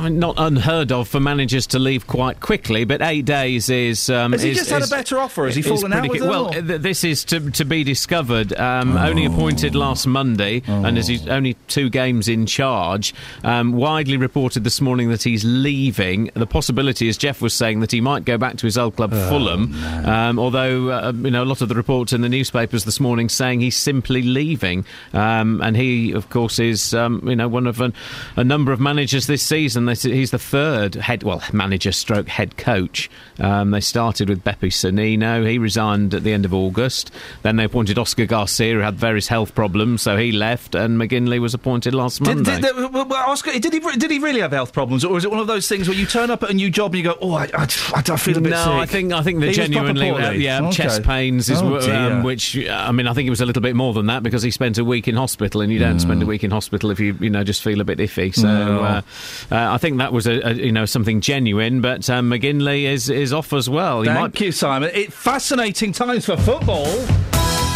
mean, 0.00 0.18
not 0.18 0.34
unheard 0.38 0.90
of 0.92 1.08
for 1.08 1.20
managers 1.20 1.66
to 1.68 1.78
leave 1.78 2.06
quite 2.06 2.40
quickly, 2.40 2.84
but 2.84 3.02
eight 3.02 3.24
days 3.24 3.68
is. 3.68 4.08
Um, 4.10 4.32
Has 4.32 4.42
he 4.42 4.50
is- 4.50 4.58
just 4.58 4.70
had 4.70 4.82
a 4.82 4.88
better 4.88 5.18
offer? 5.18 5.46
Has 5.46 5.54
he 5.54 5.62
fallen 5.62 5.92
out 5.92 6.08
with 6.08 6.22
Well, 6.22 6.50
th- 6.50 6.80
this 6.80 7.04
is 7.04 7.24
to, 7.26 7.50
to 7.52 7.64
be 7.64 7.84
discovered. 7.84 8.52
Um, 8.58 8.96
Only 8.96 9.24
appointed 9.26 9.74
last 9.74 10.06
Monday, 10.06 10.62
and 10.66 10.98
as 10.98 11.06
he's 11.08 11.26
only 11.28 11.54
two 11.68 11.90
games 11.90 12.28
in 12.28 12.46
charge, 12.46 13.14
um, 13.44 13.72
widely 13.72 14.16
reported 14.16 14.64
this 14.64 14.80
morning 14.80 15.10
that 15.10 15.22
he's 15.22 15.44
leaving. 15.44 16.30
The 16.34 16.46
possibility, 16.46 16.85
as 16.88 17.16
Jeff 17.16 17.40
was 17.40 17.54
saying, 17.54 17.80
that 17.80 17.92
he 17.92 18.00
might 18.00 18.24
go 18.24 18.38
back 18.38 18.56
to 18.58 18.66
his 18.66 18.78
old 18.78 18.96
club, 18.96 19.12
Fulham. 19.12 19.74
Um, 20.04 20.38
although 20.38 20.90
uh, 20.90 21.12
you 21.14 21.30
know 21.30 21.42
a 21.42 21.44
lot 21.44 21.60
of 21.60 21.68
the 21.68 21.74
reports 21.74 22.12
in 22.12 22.20
the 22.20 22.28
newspapers 22.28 22.84
this 22.84 23.00
morning 23.00 23.28
saying 23.28 23.60
he's 23.60 23.76
simply 23.76 24.22
leaving, 24.22 24.84
um, 25.12 25.60
and 25.62 25.76
he, 25.76 26.12
of 26.12 26.30
course, 26.30 26.58
is 26.58 26.94
um, 26.94 27.22
you 27.28 27.36
know 27.36 27.48
one 27.48 27.66
of 27.66 27.80
an, 27.80 27.92
a 28.36 28.44
number 28.44 28.72
of 28.72 28.80
managers 28.80 29.26
this 29.26 29.42
season. 29.42 29.88
He's 29.88 30.30
the 30.30 30.38
third 30.38 30.94
head, 30.94 31.22
well, 31.22 31.42
manager 31.52 31.92
stroke 31.92 32.28
head 32.28 32.56
coach. 32.56 33.10
Um, 33.38 33.70
they 33.70 33.80
started 33.80 34.28
with 34.28 34.44
Beppe 34.44 34.70
Sannino. 34.70 35.48
He 35.48 35.58
resigned 35.58 36.14
at 36.14 36.22
the 36.22 36.32
end 36.32 36.44
of 36.44 36.54
August. 36.54 37.10
Then 37.42 37.56
they 37.56 37.64
appointed 37.64 37.98
Oscar 37.98 38.26
Garcia, 38.26 38.74
who 38.74 38.80
had 38.80 38.94
various 38.94 39.28
health 39.28 39.54
problems, 39.54 40.02
so 40.02 40.16
he 40.16 40.32
left, 40.32 40.74
and 40.74 40.98
McKinlay 40.98 41.38
was 41.38 41.54
appointed 41.54 41.94
last 41.94 42.22
Did, 42.22 42.36
Monday. 42.36 42.60
did, 42.60 42.76
well, 42.92 43.12
Oscar, 43.12 43.52
did 43.58 43.72
he 43.72 43.80
did 43.80 44.10
he 44.10 44.18
really 44.18 44.40
have 44.40 44.52
health 44.52 44.72
problems, 44.72 45.04
or 45.04 45.16
is 45.16 45.24
it 45.24 45.30
one 45.30 45.40
of 45.40 45.46
those 45.46 45.68
things 45.68 45.88
where 45.88 45.96
you 45.96 46.06
turn 46.06 46.30
up 46.30 46.42
at 46.42 46.50
a 46.50 46.54
new 46.54 46.70
job 46.76 46.94
and 46.94 47.02
you 47.02 47.10
go, 47.10 47.16
oh, 47.22 47.32
I, 47.32 47.44
I, 47.54 47.62
I 47.94 48.02
feel 48.16 48.36
a 48.36 48.40
bit 48.40 48.50
no, 48.50 48.56
sick? 48.64 48.72
I 48.72 48.86
think 48.86 49.12
I 49.12 49.22
think 49.22 49.40
they're 49.40 49.50
He 49.50 49.60
was 49.60 49.70
proper 49.70 49.92
genuinely 49.94 50.10
uh, 50.10 50.30
yeah 50.32 50.60
Okay. 50.64 50.72
chest 50.72 51.02
pains 51.04 51.48
is 51.48 51.60
Oh, 51.62 51.78
um, 51.90 52.22
which 52.22 52.56
I 52.68 52.92
mean 52.92 53.06
I 53.06 53.14
think 53.14 53.26
it 53.26 53.30
was 53.30 53.40
a 53.40 53.46
little 53.46 53.62
bit 53.62 53.74
more 53.74 53.94
than 53.94 54.06
that 54.06 54.22
because 54.22 54.42
he 54.42 54.50
spent 54.50 54.76
a 54.76 54.84
week 54.84 55.08
in 55.08 55.16
hospital 55.16 55.62
and 55.62 55.72
you 55.72 55.78
don't 55.78 56.00
spend 56.00 56.22
a 56.22 56.26
week 56.26 56.44
in 56.44 56.50
hospital 56.50 56.90
if 56.90 57.00
you 57.00 57.16
you 57.20 57.30
know 57.30 57.42
just 57.44 57.62
feel 57.62 57.80
a 57.80 57.84
bit 57.84 57.98
iffy. 57.98 58.34
So 58.34 58.46
No. 58.46 58.82
uh, 58.84 59.02
uh, 59.50 59.72
I 59.72 59.78
think 59.78 59.98
that 59.98 60.12
was 60.12 60.26
a, 60.26 60.46
a 60.48 60.52
you 60.52 60.72
know 60.72 60.84
something 60.84 61.20
genuine. 61.22 61.80
But 61.80 62.08
um, 62.10 62.28
McKinlay 62.30 62.84
is 62.84 63.08
is 63.08 63.32
off 63.32 63.52
as 63.54 63.68
well. 63.70 64.02
He 64.02 64.08
Thank 64.08 64.40
you, 64.40 64.52
Simon. 64.52 64.90
It, 64.92 65.12
fascinating 65.12 65.92
times 65.92 66.26
for 66.26 66.36
football. 66.36 66.86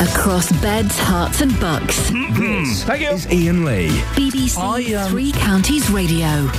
Across 0.01 0.53
beds, 0.63 0.97
Herts, 0.99 1.41
and 1.43 1.59
Bucks. 1.61 2.11
Thank 2.85 3.03
you. 3.03 3.09
Is 3.09 3.27
Iain 3.27 3.65
Lee. 3.65 3.89
BBC 4.15 5.09
Three 5.11 5.33
Counties 5.33 5.91
Radio. 5.91 6.51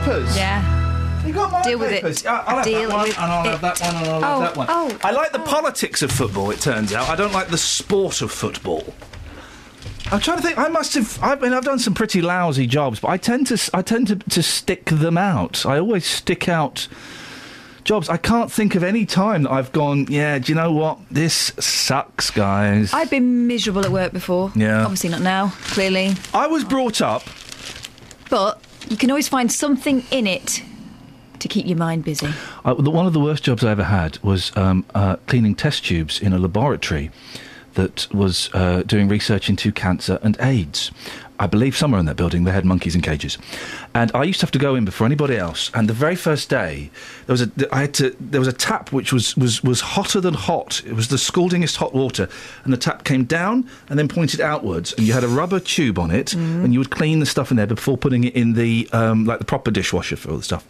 Papers. 0.00 0.36
Yeah. 0.36 1.26
You 1.26 1.32
got 1.34 1.50
my 1.50 1.62
Deal 1.62 1.78
with 1.78 1.90
it. 1.92 2.02
papers. 2.02 2.24
I- 2.24 2.38
I'll 2.40 2.56
have 2.56 2.64
Deal 2.64 2.88
that 2.88 2.94
one, 2.94 3.08
with 3.08 3.18
and 3.18 3.32
I'll 3.32 3.44
it. 3.46 3.50
have 3.50 3.60
that 3.60 3.80
one, 3.80 3.96
and 3.96 4.06
I'll 4.06 4.24
Oh, 4.24 4.40
have 4.40 4.54
that 4.54 4.56
one. 4.56 4.66
oh, 4.70 4.88
oh 4.92 4.98
I 5.02 5.10
like 5.10 5.32
the 5.32 5.40
oh. 5.42 5.44
politics 5.46 6.02
of 6.02 6.10
football. 6.12 6.50
It 6.50 6.60
turns 6.60 6.92
out 6.92 7.08
I 7.08 7.16
don't 7.16 7.32
like 7.32 7.48
the 7.48 7.58
sport 7.58 8.22
of 8.22 8.30
football. 8.30 8.94
I'm 10.10 10.20
trying 10.20 10.38
to 10.38 10.42
think. 10.42 10.56
I 10.58 10.68
must 10.68 10.94
have. 10.94 11.18
I 11.22 11.34
mean, 11.34 11.52
I've 11.52 11.64
done 11.64 11.78
some 11.78 11.92
pretty 11.92 12.22
lousy 12.22 12.66
jobs, 12.66 12.98
but 13.00 13.08
I 13.08 13.18
tend 13.18 13.46
to. 13.48 13.54
s- 13.54 13.68
I 13.74 13.82
tend 13.82 14.06
to, 14.08 14.16
to 14.16 14.42
stick 14.42 14.86
them 14.86 15.18
out. 15.18 15.66
I 15.66 15.78
always 15.78 16.06
stick 16.06 16.48
out 16.48 16.88
jobs. 17.84 18.08
I 18.08 18.16
can't 18.16 18.50
think 18.50 18.74
of 18.74 18.82
any 18.82 19.04
time 19.04 19.42
that 19.42 19.50
I've 19.50 19.70
gone. 19.72 20.06
Yeah, 20.08 20.38
do 20.38 20.50
you 20.50 20.54
know 20.56 20.72
what? 20.72 20.98
This 21.10 21.52
sucks, 21.58 22.30
guys. 22.30 22.94
I've 22.94 23.10
been 23.10 23.46
miserable 23.46 23.84
at 23.84 23.90
work 23.92 24.12
before. 24.14 24.50
Yeah. 24.54 24.82
Obviously 24.82 25.10
not 25.10 25.20
now, 25.20 25.48
clearly. 25.64 26.14
I 26.32 26.46
was 26.46 26.64
brought 26.64 27.02
up. 27.02 27.24
But 28.30 28.62
you 28.90 28.96
can 28.96 29.10
always 29.10 29.28
find 29.28 29.50
something 29.52 30.04
in 30.10 30.26
it 30.26 30.62
to 31.38 31.48
keep 31.48 31.66
your 31.66 31.78
mind 31.78 32.04
busy. 32.04 32.28
I, 32.64 32.72
one 32.72 33.06
of 33.06 33.12
the 33.12 33.20
worst 33.20 33.44
jobs 33.44 33.64
I 33.64 33.70
ever 33.70 33.84
had 33.84 34.18
was 34.22 34.56
um, 34.56 34.84
uh, 34.94 35.16
cleaning 35.26 35.54
test 35.54 35.84
tubes 35.84 36.20
in 36.20 36.32
a 36.32 36.38
laboratory 36.38 37.10
that 37.74 38.12
was 38.12 38.50
uh, 38.54 38.82
doing 38.82 39.08
research 39.08 39.48
into 39.48 39.70
cancer 39.70 40.18
and 40.22 40.36
AIDS. 40.40 40.90
I 41.40 41.46
believe 41.46 41.76
somewhere 41.76 42.00
in 42.00 42.06
that 42.06 42.16
building 42.16 42.44
they 42.44 42.52
had 42.52 42.64
monkeys 42.64 42.94
in 42.94 43.00
cages, 43.00 43.38
and 43.94 44.10
I 44.14 44.24
used 44.24 44.40
to 44.40 44.46
have 44.46 44.50
to 44.52 44.58
go 44.58 44.74
in 44.74 44.84
before 44.84 45.06
anybody 45.06 45.36
else. 45.36 45.70
And 45.74 45.88
the 45.88 45.92
very 45.94 46.16
first 46.16 46.48
day, 46.50 46.90
there 47.26 47.34
was 47.34 47.42
a 47.42 47.50
I 47.72 47.82
had 47.82 47.94
to 47.94 48.16
there 48.18 48.40
was 48.40 48.48
a 48.48 48.52
tap 48.52 48.92
which 48.92 49.12
was 49.12 49.36
was 49.36 49.62
was 49.62 49.80
hotter 49.80 50.20
than 50.20 50.34
hot. 50.34 50.82
It 50.86 50.94
was 50.94 51.08
the 51.08 51.16
scaldingest 51.16 51.76
hot 51.76 51.94
water, 51.94 52.28
and 52.64 52.72
the 52.72 52.76
tap 52.76 53.04
came 53.04 53.24
down 53.24 53.68
and 53.88 53.98
then 53.98 54.08
pointed 54.08 54.40
outwards, 54.40 54.92
and 54.94 55.06
you 55.06 55.12
had 55.12 55.24
a 55.24 55.28
rubber 55.28 55.60
tube 55.60 55.98
on 55.98 56.10
it, 56.10 56.34
and 56.34 56.72
you 56.72 56.78
would 56.80 56.90
clean 56.90 57.20
the 57.20 57.26
stuff 57.26 57.50
in 57.50 57.56
there 57.56 57.66
before 57.66 57.96
putting 57.96 58.24
it 58.24 58.34
in 58.34 58.54
the 58.54 58.88
um, 58.92 59.24
like 59.24 59.38
the 59.38 59.44
proper 59.44 59.70
dishwasher 59.70 60.16
for 60.16 60.30
all 60.30 60.36
the 60.38 60.42
stuff. 60.42 60.66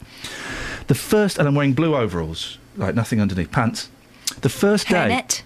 The 0.89 0.95
first, 0.95 1.39
and 1.39 1.47
I'm 1.47 1.55
wearing 1.55 1.75
blue 1.75 1.95
overalls, 1.95 2.59
like 2.77 2.95
nothing 2.95 3.21
underneath, 3.21 3.51
pants. 3.53 3.89
the 4.41 4.49
first 4.49 4.89
day. 4.89 4.95
Hairnet, 4.95 5.43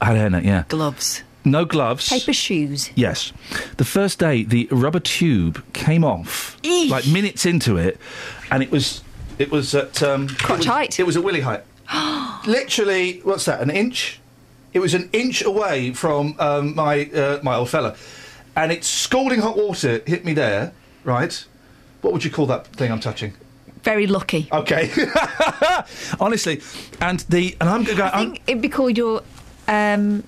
I 0.00 0.04
had 0.06 0.16
a 0.16 0.20
hairnet, 0.38 0.44
yeah. 0.44 0.64
gloves, 0.68 1.22
No 1.44 1.64
gloves. 1.64 2.08
paper 2.08 2.32
shoes. 2.32 2.90
Yes. 2.94 3.32
The 3.76 3.84
first 3.84 4.18
day, 4.18 4.44
the 4.44 4.68
rubber 4.70 5.00
tube 5.00 5.62
came 5.72 6.04
off, 6.04 6.56
like 6.64 7.06
minutes 7.06 7.46
into 7.46 7.76
it, 7.76 7.98
and 8.50 8.62
it 8.62 8.70
was 8.70 9.02
it 9.38 9.50
was 9.50 9.74
at 9.74 10.02
um, 10.02 10.28
crotch 10.28 10.66
height. 10.66 11.00
It 11.00 11.04
was 11.04 11.16
at 11.16 11.24
willy 11.24 11.40
height. 11.40 11.64
Literally, 12.46 13.20
what's 13.24 13.44
that? 13.46 13.60
An 13.60 13.70
inch? 13.70 14.20
It 14.72 14.78
was 14.78 14.94
an 14.94 15.10
inch 15.12 15.42
away 15.42 15.92
from 15.92 16.36
um, 16.38 16.74
my 16.74 17.06
uh, 17.06 17.40
my 17.42 17.56
old 17.56 17.68
fella, 17.70 17.96
and 18.56 18.70
it's 18.70 18.86
scalding 18.86 19.40
hot 19.40 19.56
water 19.56 20.02
hit 20.06 20.24
me 20.24 20.34
there. 20.34 20.72
Right? 21.04 21.44
What 22.02 22.12
would 22.12 22.24
you 22.24 22.30
call 22.30 22.46
that 22.46 22.66
thing 22.68 22.92
I'm 22.92 23.00
touching? 23.00 23.34
Very 23.82 24.06
lucky. 24.06 24.48
Okay. 24.52 24.90
Honestly, 26.20 26.62
and 27.00 27.20
the 27.28 27.56
and 27.60 27.68
I'm 27.68 27.82
going. 27.84 28.00
I 28.00 28.24
think 28.24 28.42
it'd 28.46 28.62
be 28.62 28.68
called 28.68 28.96
your. 28.96 29.22
Um, 29.68 30.24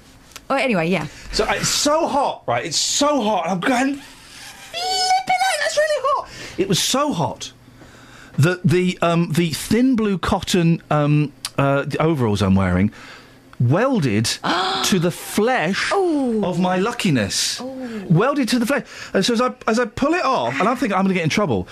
oh, 0.50 0.56
anyway, 0.56 0.88
yeah. 0.88 1.06
So 1.32 1.44
uh, 1.44 1.54
it's 1.54 1.68
so 1.68 2.06
hot, 2.06 2.44
right? 2.46 2.64
It's 2.64 2.78
so 2.78 3.22
hot. 3.22 3.46
I'm 3.46 3.60
going. 3.60 3.94
Flipping 3.96 5.34
that's 5.60 5.76
really 5.76 6.06
hot. 6.08 6.28
It 6.58 6.68
was 6.68 6.78
so 6.82 7.12
hot 7.12 7.52
that 8.38 8.62
the 8.62 8.98
um, 9.02 9.32
the 9.32 9.50
thin 9.50 9.96
blue 9.96 10.18
cotton 10.18 10.82
um, 10.90 11.32
uh, 11.56 11.82
the 11.82 12.00
overalls 12.02 12.42
I'm 12.42 12.54
wearing 12.54 12.92
welded 13.60 14.24
to 14.84 14.98
the 14.98 15.10
flesh 15.10 15.92
of 15.92 16.60
my 16.60 16.76
luckiness. 16.76 17.60
Welded 17.60 18.48
to 18.50 18.58
the 18.58 18.66
flesh. 18.66 18.86
And 19.12 19.24
so 19.24 19.34
as 19.34 19.40
I 19.40 19.54
as 19.66 19.78
I 19.78 19.86
pull 19.86 20.14
it 20.14 20.24
off, 20.24 20.58
and 20.60 20.68
I'm 20.68 20.76
thinking 20.76 20.96
I'm 20.96 21.04
going 21.04 21.08
to 21.08 21.14
get 21.14 21.24
in 21.24 21.30
trouble, 21.30 21.68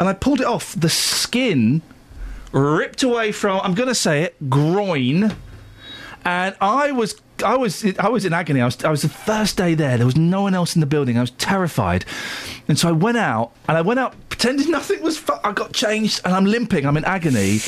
and 0.00 0.08
I 0.08 0.12
pulled 0.12 0.40
it 0.40 0.46
off, 0.46 0.74
the 0.78 0.88
skin 0.88 1.82
ripped 2.52 3.02
away 3.02 3.32
from 3.32 3.60
I'm 3.62 3.74
going 3.74 3.88
to 3.88 3.94
say 3.94 4.22
it 4.22 4.50
groin, 4.50 5.34
and 6.24 6.56
I 6.60 6.92
was. 6.92 7.20
I 7.42 7.56
was 7.56 7.84
I 7.98 8.08
was 8.08 8.24
in 8.24 8.32
agony. 8.32 8.60
I 8.60 8.66
was 8.66 8.84
I 8.84 8.90
was 8.90 9.02
the 9.02 9.08
first 9.08 9.56
day 9.56 9.74
there. 9.74 9.96
There 9.96 10.06
was 10.06 10.16
no 10.16 10.42
one 10.42 10.54
else 10.54 10.74
in 10.76 10.80
the 10.80 10.86
building. 10.86 11.16
I 11.18 11.22
was 11.22 11.32
terrified, 11.32 12.04
and 12.68 12.78
so 12.78 12.88
I 12.88 12.92
went 12.92 13.16
out 13.18 13.52
and 13.66 13.76
I 13.76 13.80
went 13.80 13.98
out 13.98 14.14
pretending 14.28 14.70
nothing 14.78 15.02
was. 15.02 15.18
Fu- 15.18 15.32
I 15.42 15.52
got 15.52 15.72
changed 15.72 16.20
and 16.24 16.34
I'm 16.34 16.44
limping. 16.44 16.86
I'm 16.86 16.96
in 16.96 17.04
agony. 17.04 17.60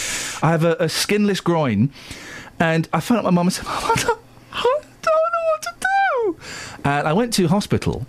I 0.43 0.51
have 0.51 0.65
a, 0.65 0.77
a 0.79 0.89
skinless 0.89 1.41
groin, 1.41 1.91
and 2.61 2.89
I 2.93 3.01
phoned 3.01 3.19
up 3.19 3.25
my 3.25 3.31
mum 3.31 3.47
and 3.49 3.53
said, 3.55 3.65
"Mum, 3.65 3.75
I 3.83 3.95
don't, 3.97 4.21
I 4.53 4.81
don't 5.03 5.33
know 5.33 5.45
what 5.51 5.63
to 5.63 5.71
do." 5.81 6.37
And 6.85 7.09
I 7.09 7.13
went 7.13 7.33
to 7.35 7.49
hospital, 7.49 8.07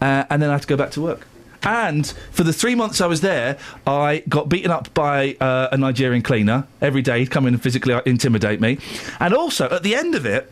uh, 0.00 0.24
and 0.30 0.42
then 0.42 0.50
I 0.50 0.54
had 0.54 0.62
to 0.62 0.68
go 0.68 0.76
back 0.76 0.90
to 0.92 1.00
work. 1.00 1.26
And 1.64 2.04
for 2.32 2.42
the 2.42 2.52
three 2.52 2.74
months 2.74 3.00
I 3.00 3.06
was 3.06 3.20
there, 3.20 3.56
I 3.86 4.24
got 4.28 4.48
beaten 4.48 4.72
up 4.72 4.92
by 4.94 5.36
uh, 5.40 5.68
a 5.70 5.76
Nigerian 5.76 6.20
cleaner 6.22 6.66
every 6.80 7.02
day. 7.02 7.20
He'd 7.20 7.30
come 7.30 7.46
in 7.46 7.54
and 7.54 7.62
physically 7.62 7.94
intimidate 8.04 8.60
me. 8.60 8.78
And 9.20 9.32
also, 9.32 9.68
at 9.70 9.84
the 9.84 9.94
end 9.94 10.16
of 10.16 10.26
it, 10.26 10.50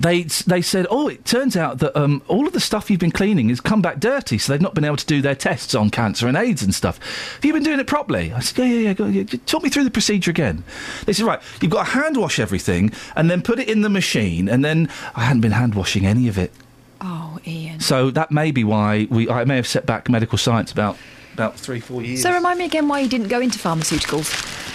they 0.00 0.22
they 0.22 0.62
said, 0.62 0.86
"Oh, 0.90 1.08
it 1.08 1.24
turns 1.24 1.56
out 1.56 1.78
that 1.78 1.96
um, 1.96 2.22
all 2.26 2.46
of 2.46 2.52
the 2.52 2.60
stuff 2.60 2.90
you've 2.90 3.00
been 3.00 3.12
cleaning 3.12 3.48
has 3.50 3.60
come 3.60 3.80
back 3.80 4.00
dirty, 4.00 4.36
so 4.38 4.52
they've 4.52 4.60
not 4.60 4.74
been 4.74 4.84
able 4.84 4.96
to 4.96 5.06
do 5.06 5.22
their 5.22 5.34
tests 5.36 5.74
on 5.74 5.90
cancer 5.90 6.26
and 6.26 6.36
AIDS 6.36 6.62
and 6.62 6.74
stuff. 6.74 6.98
Have 7.34 7.44
you 7.44 7.52
been 7.52 7.62
doing 7.62 7.78
it 7.78 7.86
properly?" 7.86 8.32
I 8.32 8.40
said, 8.40 8.58
"Yeah, 8.58 8.64
yeah, 8.64 8.80
yeah. 8.88 8.92
Go, 8.94 9.06
yeah. 9.06 9.22
Talk 9.46 9.62
me 9.62 9.68
through 9.70 9.84
the 9.84 9.90
procedure 9.90 10.30
again." 10.30 10.64
They 11.04 11.12
said, 11.12 11.24
"Right, 11.26 11.40
you've 11.60 11.70
got 11.70 11.84
to 11.86 11.90
hand 11.92 12.16
wash 12.16 12.38
everything 12.40 12.90
and 13.14 13.30
then 13.30 13.42
put 13.42 13.58
it 13.60 13.68
in 13.68 13.82
the 13.82 13.88
machine, 13.88 14.48
and 14.48 14.64
then 14.64 14.88
I 15.14 15.22
hadn't 15.24 15.42
been 15.42 15.52
hand 15.52 15.74
washing 15.76 16.04
any 16.04 16.26
of 16.26 16.36
it, 16.36 16.52
Oh, 17.00 17.38
Iain. 17.46 17.78
so 17.80 18.10
that 18.10 18.30
may 18.32 18.50
be 18.50 18.64
why 18.64 19.06
we 19.10 19.28
I 19.30 19.44
may 19.44 19.56
have 19.56 19.66
set 19.68 19.86
back 19.86 20.08
medical 20.08 20.36
science 20.38 20.72
about 20.72 20.96
about 21.32 21.56
three, 21.60 21.78
four 21.80 22.02
years." 22.02 22.22
So 22.22 22.32
remind 22.32 22.58
me 22.58 22.64
again 22.64 22.88
why 22.88 23.00
you 23.00 23.08
didn't 23.08 23.28
go 23.28 23.40
into 23.40 23.58
pharmaceuticals. 23.58 24.74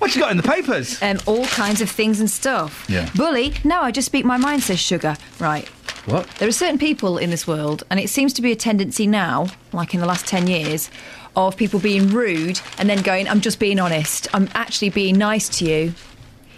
What 0.00 0.16
you 0.16 0.22
got 0.22 0.30
in 0.30 0.38
the 0.38 0.42
papers? 0.42 1.00
Um, 1.02 1.18
all 1.26 1.44
kinds 1.44 1.82
of 1.82 1.90
things 1.90 2.20
and 2.20 2.30
stuff. 2.30 2.86
Yeah. 2.88 3.10
Bully? 3.14 3.52
No, 3.64 3.82
I 3.82 3.90
just 3.90 4.06
speak 4.06 4.24
my 4.24 4.38
mind, 4.38 4.62
says 4.62 4.80
Sugar. 4.80 5.14
Right. 5.38 5.68
What? 6.06 6.26
There 6.38 6.48
are 6.48 6.52
certain 6.52 6.78
people 6.78 7.18
in 7.18 7.28
this 7.28 7.46
world, 7.46 7.84
and 7.90 8.00
it 8.00 8.08
seems 8.08 8.32
to 8.32 8.42
be 8.42 8.50
a 8.50 8.56
tendency 8.56 9.06
now, 9.06 9.48
like 9.74 9.92
in 9.92 10.00
the 10.00 10.06
last 10.06 10.26
10 10.26 10.46
years, 10.46 10.90
of 11.36 11.54
people 11.54 11.78
being 11.80 12.08
rude 12.08 12.60
and 12.78 12.88
then 12.88 13.02
going, 13.02 13.28
I'm 13.28 13.42
just 13.42 13.58
being 13.58 13.78
honest. 13.78 14.26
I'm 14.34 14.48
actually 14.54 14.88
being 14.88 15.18
nice 15.18 15.50
to 15.58 15.66
you. 15.66 15.94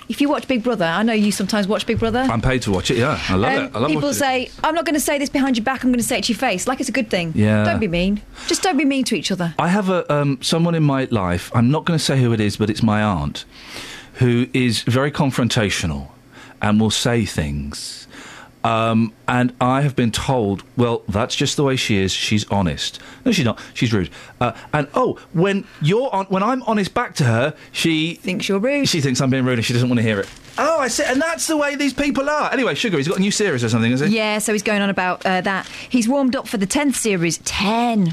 If 0.09 0.21
you 0.21 0.29
watch 0.29 0.47
Big 0.49 0.63
Brother, 0.63 0.85
I 0.85 1.03
know 1.03 1.13
you 1.13 1.33
sometimes 1.33 1.67
watch 1.67 1.87
Big 1.87 1.99
Brother. 1.99 2.21
I'm 2.21 2.43
paid 2.43 2.63
to 2.63 2.71
watch 2.71 2.91
it. 2.91 2.99
Yeah, 2.99 3.19
I 3.29 3.35
love 3.35 3.53
Um, 3.53 3.65
it. 3.65 3.71
I 3.75 3.79
love 3.79 3.89
people 3.89 4.03
watching 4.09 4.11
it. 4.11 4.15
say, 4.15 4.51
I'm 4.65 4.75
not 4.75 4.85
going 4.85 4.95
to 4.95 5.01
say 5.01 5.19
this 5.19 5.29
behind 5.31 5.57
your 5.57 5.65
back, 5.65 5.85
I'm 5.85 5.91
going 5.91 6.01
to 6.01 6.07
say 6.07 6.19
it 6.19 6.25
to 6.25 6.33
your 6.33 6.39
face, 6.39 6.67
like 6.67 6.81
it's 6.81 6.89
a 6.89 6.93
good 6.93 7.09
thing. 7.11 7.33
Yeah. 7.35 7.65
Don't 7.65 7.81
be 7.81 7.89
mean. 7.89 8.21
Just 8.47 8.63
don't 8.63 8.77
be 8.77 8.85
mean 8.85 9.05
to 9.05 9.15
each 9.15 9.31
other. 9.31 9.55
I 9.59 9.69
have 9.69 9.89
a 9.89 10.11
um, 10.13 10.39
someone 10.43 10.75
in 10.75 10.83
my 10.83 11.07
life. 11.11 11.51
I'm 11.55 11.71
not 11.71 11.85
going 11.85 11.99
to 11.99 12.05
say 12.05 12.21
who 12.21 12.33
it 12.33 12.41
is, 12.41 12.57
but 12.57 12.69
it's 12.69 12.83
my 12.83 13.03
aunt, 13.03 13.45
who 14.15 14.47
is 14.53 14.83
very 14.83 15.11
confrontational 15.11 16.09
and 16.61 16.81
will 16.81 16.91
say 16.91 17.25
things. 17.25 18.02
Um, 18.65 19.13
and 19.27 19.55
I 19.61 19.81
have 19.81 19.97
been 19.97 20.13
told, 20.13 20.63
well, 20.77 21.03
that's 21.09 21.35
just 21.35 21.57
the 21.57 21.65
way 21.65 21.77
she 21.77 21.97
is. 21.97 22.13
She's 22.13 22.49
honest. 22.51 23.01
No, 23.25 23.33
she's 23.33 23.45
not. 23.45 23.61
She's 23.75 23.93
rude. 23.93 24.11
Uh, 24.41 24.53
and 24.73 24.89
oh, 24.95 25.19
when 25.33 25.67
you're 25.81 26.15
on, 26.15 26.27
when 26.27 26.43
I'm 26.43 26.63
honest 26.65 26.95
back 26.95 27.15
to 27.17 27.25
her, 27.25 27.55
she 27.73 28.15
thinks 28.15 28.49
you're 28.49 28.59
rude. 28.59 28.89
She 28.89 29.01
thinks 29.01 29.21
I'm 29.21 29.31
being 29.31 29.45
rude, 29.45 29.59
and 29.59 29.65
she 29.65 29.73
doesn't 29.73 29.89
want 29.89 29.99
to 29.99 30.05
hear 30.05 30.21
it. 30.21 30.29
Oh, 30.59 30.81
I 30.81 30.89
see. 30.89 31.05
And 31.05 31.21
that's 31.21 31.47
the 31.47 31.57
way 31.57 31.77
these 31.77 31.95
people 31.95 32.29
are. 32.29 32.53
Anyway, 32.53 32.75
Sugar, 32.75 32.99
he's 32.99 33.09
got 33.09 33.19
a 33.19 33.21
new 33.21 33.31
series 33.31 33.65
or 33.65 33.69
something, 33.69 33.91
has 33.91 34.01
he? 34.01 34.09
Yeah, 34.09 34.39
so 34.39 34.53
he's 34.53 34.63
going 34.63 34.83
on 34.83 34.91
about 34.91 35.25
uh, 35.25 35.41
that. 35.41 35.67
He's 35.89 36.09
warmed 36.09 36.37
up 36.37 36.47
for 36.47 36.59
the 36.59 36.67
10th 36.67 36.95
series. 36.95 37.39
10. 37.39 38.13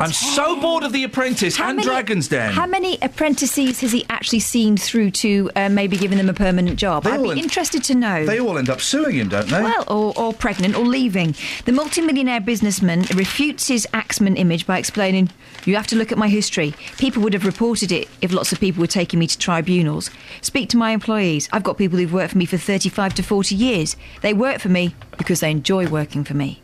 I'm 0.00 0.12
so 0.12 0.60
bored 0.60 0.84
of 0.84 0.92
The 0.92 1.02
Apprentice 1.04 1.58
and 1.58 1.80
Dragon's 1.82 2.28
Den. 2.28 2.52
How 2.52 2.66
many 2.66 2.98
apprentices 3.02 3.80
has 3.80 3.90
he 3.90 4.06
actually 4.08 4.38
seen 4.40 4.76
through 4.76 5.10
to 5.12 5.50
uh, 5.56 5.68
maybe 5.68 5.96
giving 5.96 6.18
them 6.18 6.28
a 6.28 6.34
permanent 6.34 6.78
job? 6.78 7.02
They 7.02 7.10
I'd 7.10 7.22
be 7.22 7.30
en- 7.32 7.38
interested 7.38 7.82
to 7.84 7.94
know. 7.96 8.24
They 8.24 8.38
all 8.38 8.58
end 8.58 8.70
up 8.70 8.80
suing 8.80 9.16
him, 9.16 9.28
don't 9.28 9.48
they? 9.48 9.60
Well, 9.60 9.84
or, 9.88 10.12
or 10.16 10.32
pregnant 10.32 10.76
or 10.76 10.84
leaving. 10.84 11.34
The 11.64 11.72
multimillionaire 11.72 12.40
businessman 12.40 13.02
refutes 13.14 13.66
his 13.68 13.88
Axeman 13.92 14.36
image 14.36 14.66
by 14.66 14.78
explaining, 14.78 15.30
You 15.64 15.74
have 15.74 15.88
to 15.88 15.96
look 15.96 16.12
at 16.12 16.18
my 16.18 16.28
history. 16.28 16.74
People 16.98 17.22
would 17.22 17.32
have 17.32 17.44
reported 17.44 17.90
it 17.90 18.08
if 18.22 18.32
lots 18.32 18.52
of 18.52 18.60
people 18.60 18.80
were 18.80 18.86
taking 18.86 19.18
me 19.18 19.26
to 19.26 19.36
tribunals. 19.38 20.10
Speak 20.42 20.68
to 20.70 20.76
my 20.76 20.92
employees. 20.92 21.48
I've 21.52 21.64
got 21.64 21.76
people 21.76 21.98
who've 21.98 22.12
worked 22.12 22.32
for 22.32 22.38
me 22.38 22.44
for 22.46 22.56
35 22.56 23.14
to 23.14 23.22
40 23.22 23.54
years. 23.54 23.96
They 24.22 24.32
work 24.32 24.60
for 24.60 24.68
me 24.68 24.94
because 25.16 25.40
they 25.40 25.50
enjoy 25.50 25.88
working 25.88 26.22
for 26.22 26.34
me. 26.34 26.62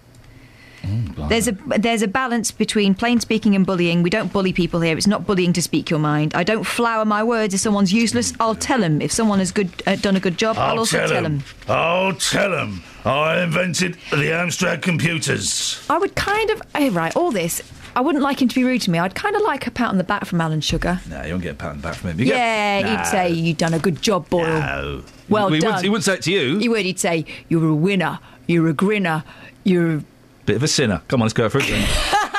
There's 1.29 1.49
a 1.49 1.53
there's 1.79 2.03
a 2.03 2.09
balance 2.09 2.51
between 2.51 2.95
plain 2.95 3.21
speaking 3.21 3.55
and 3.55 3.65
bullying. 3.65 4.03
We 4.03 4.11
don't 4.11 4.33
bully 4.33 4.53
people 4.53 4.81
here. 4.81 4.97
It's 4.97 5.07
not 5.07 5.27
bullying 5.27 5.53
to 5.55 5.63
speak 5.63 5.91
your 5.91 5.99
mind. 5.99 6.35
I 6.35 6.45
don't 6.45 6.65
flower 6.65 7.05
my 7.05 7.23
words. 7.23 7.55
If 7.55 7.61
someone's 7.61 7.93
useless, 7.93 8.33
I'll 8.41 8.55
tell 8.55 8.81
them. 8.81 9.01
If 9.01 9.13
someone 9.13 9.39
has 9.39 9.53
good 9.53 9.71
uh, 9.87 9.97
done 9.97 10.17
a 10.17 10.21
good 10.21 10.39
job, 10.39 10.57
I'll, 10.59 10.79
also 10.79 11.07
tell 11.07 11.23
them. 11.23 11.43
I'll 11.69 12.15
tell 12.15 12.53
him. 12.53 12.83
I 13.05 13.43
invented 13.43 13.95
the 14.11 14.31
Amstrad 14.33 14.83
computers. 14.83 15.85
I 15.89 15.99
would 15.99 16.15
kind 16.15 16.51
of 16.51 16.63
oh, 16.75 16.91
right 16.91 17.15
all 17.17 17.31
this. 17.31 17.63
I 17.97 18.01
wouldn't 18.01 18.25
like 18.25 18.43
him 18.43 18.49
to 18.49 18.55
be 18.55 18.65
rude 18.65 18.83
to 18.83 18.91
me. 18.91 18.99
I'd 18.99 19.15
kind 19.15 19.37
of 19.37 19.43
like 19.43 19.67
a 19.67 19.71
pat 19.71 19.89
on 19.89 19.99
the 19.99 20.05
back 20.05 20.25
from 20.25 20.41
Alan 20.41 20.61
Sugar. 20.61 21.01
No, 21.09 21.23
you 21.23 21.33
won't 21.33 21.43
get 21.43 21.53
a 21.53 21.55
pat 21.55 21.71
on 21.71 21.77
the 21.77 21.83
back 21.83 21.95
from 21.95 22.11
him. 22.11 22.21
You 22.21 22.27
yeah, 22.27 22.83
get, 22.83 22.99
he'd 22.99 23.07
say 23.07 23.31
you've 23.31 23.57
done 23.57 23.75
a 23.75 23.79
good 23.79 24.03
job, 24.03 24.29
Boyle. 24.29 24.47
No. 24.47 25.03
Well 25.29 25.49
he 25.49 25.61
done. 25.61 25.69
Wouldn't, 25.69 25.85
he 25.85 25.89
wouldn't 25.89 26.05
say 26.05 26.15
it 26.15 26.23
to 26.23 26.33
you. 26.33 26.59
He 26.59 26.69
would. 26.69 26.85
He'd 26.85 26.99
say 26.99 27.25
you're 27.49 27.69
a 27.69 27.75
winner. 27.75 28.19
You're 28.47 28.69
a 28.69 28.73
grinner. 28.73 29.25
You're. 29.63 30.03
A 30.45 30.47
Bit 30.47 30.57
of 30.57 30.63
a 30.63 30.69
sinner. 30.69 31.03
Come 31.09 31.23
on, 31.23 31.27
let's 31.27 31.33
go 31.35 31.49
for 31.49 31.61
it. 31.63 31.65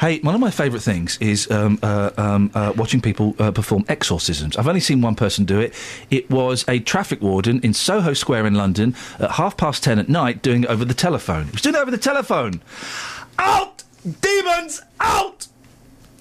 Hey, 0.00 0.20
one 0.20 0.32
of 0.32 0.40
my 0.40 0.52
favourite 0.52 0.84
things 0.84 1.18
is 1.20 1.50
um, 1.50 1.76
uh, 1.82 2.10
um, 2.16 2.52
uh, 2.54 2.72
watching 2.76 3.00
people 3.00 3.34
uh, 3.40 3.50
perform 3.50 3.84
exorcisms. 3.88 4.56
I've 4.56 4.68
only 4.68 4.78
seen 4.78 5.00
one 5.00 5.16
person 5.16 5.44
do 5.44 5.58
it. 5.58 5.74
It 6.08 6.30
was 6.30 6.64
a 6.68 6.78
traffic 6.78 7.20
warden 7.20 7.58
in 7.62 7.74
Soho 7.74 8.12
Square 8.12 8.46
in 8.46 8.54
London 8.54 8.94
at 9.18 9.32
half 9.32 9.56
past 9.56 9.82
ten 9.82 9.98
at 9.98 10.08
night 10.08 10.40
doing 10.40 10.62
it 10.62 10.70
over 10.70 10.84
the 10.84 10.94
telephone. 10.94 11.46
He 11.46 11.50
was 11.50 11.62
doing 11.62 11.74
it 11.74 11.78
over 11.78 11.90
the 11.90 11.98
telephone. 11.98 12.60
Out! 13.40 13.82
Demons! 14.20 14.82
Out! 15.00 15.48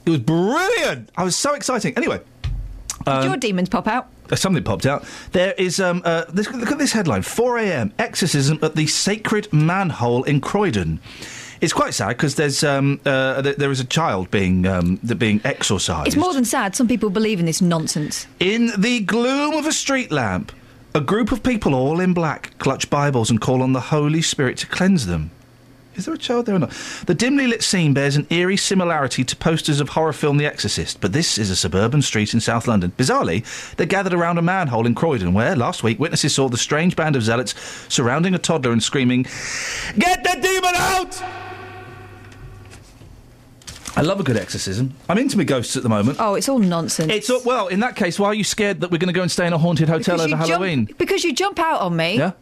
It 0.08 0.10
was 0.10 0.20
brilliant! 0.22 1.12
I 1.16 1.24
was 1.24 1.36
so 1.36 1.54
exciting. 1.54 1.96
Anyway. 1.98 2.20
Did 3.06 3.08
um, 3.08 3.28
your 3.28 3.38
demons 3.38 3.70
pop 3.70 3.86
out? 3.86 4.08
Uh, 4.32 4.36
something 4.36 4.64
popped 4.64 4.86
out. 4.86 5.06
There 5.32 5.54
is 5.58 5.80
um, 5.80 6.02
uh, 6.06 6.26
this, 6.30 6.52
look 6.52 6.72
at 6.72 6.78
this 6.78 6.94
headline: 6.94 7.22
4 7.22 7.58
a.m. 7.60 7.94
exorcism 8.00 8.60
at 8.62 8.76
the 8.76 8.88
sacred 8.88 9.52
manhole 9.54 10.24
in 10.24 10.42
Croydon. 10.42 11.00
It's 11.60 11.74
quite 11.74 11.94
sad 11.94 12.10
because 12.10 12.36
there's 12.36 12.64
um, 12.64 13.00
uh, 13.06 13.42
th- 13.42 13.58
there 13.58 13.72
is 13.72 13.80
a 13.80 13.86
child 13.86 14.30
being 14.30 14.68
um, 14.68 14.98
th- 14.98 15.18
being 15.18 15.42
exorcised. 15.44 16.08
It's 16.08 16.16
more 16.16 16.34
than 16.34 16.46
sad. 16.46 16.76
Some 16.76 16.88
people 16.88 17.10
believe 17.10 17.40
in 17.40 17.46
this 17.46 17.62
nonsense. 17.62 18.28
In 18.40 18.72
the 18.78 19.00
gloom 19.00 19.54
of 19.56 19.66
a 19.66 19.72
street 19.72 20.12
lamp, 20.12 20.52
a 20.94 21.02
group 21.02 21.32
of 21.32 21.42
people, 21.42 21.74
all 21.74 22.00
in 22.00 22.14
black, 22.14 22.58
clutch 22.60 22.90
Bibles 22.90 23.30
and 23.32 23.42
call 23.42 23.64
on 23.64 23.74
the 23.74 23.80
Holy 23.80 24.22
Spirit 24.22 24.58
to 24.58 24.68
cleanse 24.68 25.08
them. 25.08 25.32
Is 25.98 26.06
there 26.06 26.14
a 26.14 26.18
child 26.18 26.46
there 26.46 26.56
or 26.56 26.60
not? 26.60 26.72
The 27.08 27.16
dimly 27.16 27.48
lit 27.48 27.64
scene 27.64 27.94
bears 27.94 28.16
an 28.16 28.28
eerie 28.30 28.56
similarity 28.56 29.24
to 29.24 29.36
posters 29.36 29.80
of 29.80 29.90
horror 29.90 30.14
film 30.14 30.38
The 30.38 30.46
Exorcist, 30.46 31.02
but 31.02 31.12
this 31.12 31.40
is 31.40 31.50
a 31.50 31.56
suburban 31.56 32.04
street 32.04 32.36
in 32.36 32.40
South 32.40 32.68
London. 32.68 32.94
Bizarrely, 32.98 33.44
they 33.78 33.88
gathered 33.88 34.14
around 34.14 34.38
a 34.38 34.44
manhole 34.44 34.86
in 34.86 34.94
Croydon, 34.94 35.34
where 35.34 35.56
last 35.56 35.82
week 35.82 36.00
witnesses 36.00 36.36
saw 36.36 36.50
the 36.50 36.58
strange 36.58 36.96
band 36.96 37.16
of 37.16 37.24
zealots 37.24 37.56
surrounding 37.90 38.36
a 38.36 38.38
toddler 38.38 38.72
and 38.72 38.84
screaming, 38.84 39.24
"Get 39.98 40.24
the 40.24 40.40
demon 40.40 40.76
out!" 40.76 41.20
I 43.96 44.02
love 44.02 44.20
a 44.20 44.24
good 44.24 44.38
exorcism. 44.38 44.94
I'm 45.10 45.18
into 45.18 45.36
my 45.38 45.44
ghosts 45.44 45.76
at 45.76 45.82
the 45.82 45.90
moment. 45.90 46.18
Oh, 46.20 46.36
it's 46.36 46.48
all 46.48 46.60
nonsense. 46.60 47.12
It's 47.12 47.32
all, 47.32 47.42
well, 47.44 47.66
in 47.68 47.80
that 47.80 47.96
case, 47.96 48.20
why 48.20 48.28
are 48.28 48.34
you 48.36 48.44
scared 48.44 48.82
that 48.82 48.92
we're 48.92 49.00
going 49.00 49.08
to 49.08 49.14
go 49.14 49.24
and 49.24 49.32
stay 49.32 49.48
in 49.48 49.54
a 49.54 49.58
haunted 49.58 49.90
hotel 49.90 50.22
over 50.22 50.30
you 50.30 50.36
Halloween? 50.36 50.86
Jump, 50.86 51.00
because 51.00 51.24
you 51.24 51.34
jump 51.34 51.58
out 51.58 51.82
on 51.82 51.96
me. 51.96 52.20
Yeah. 52.20 52.34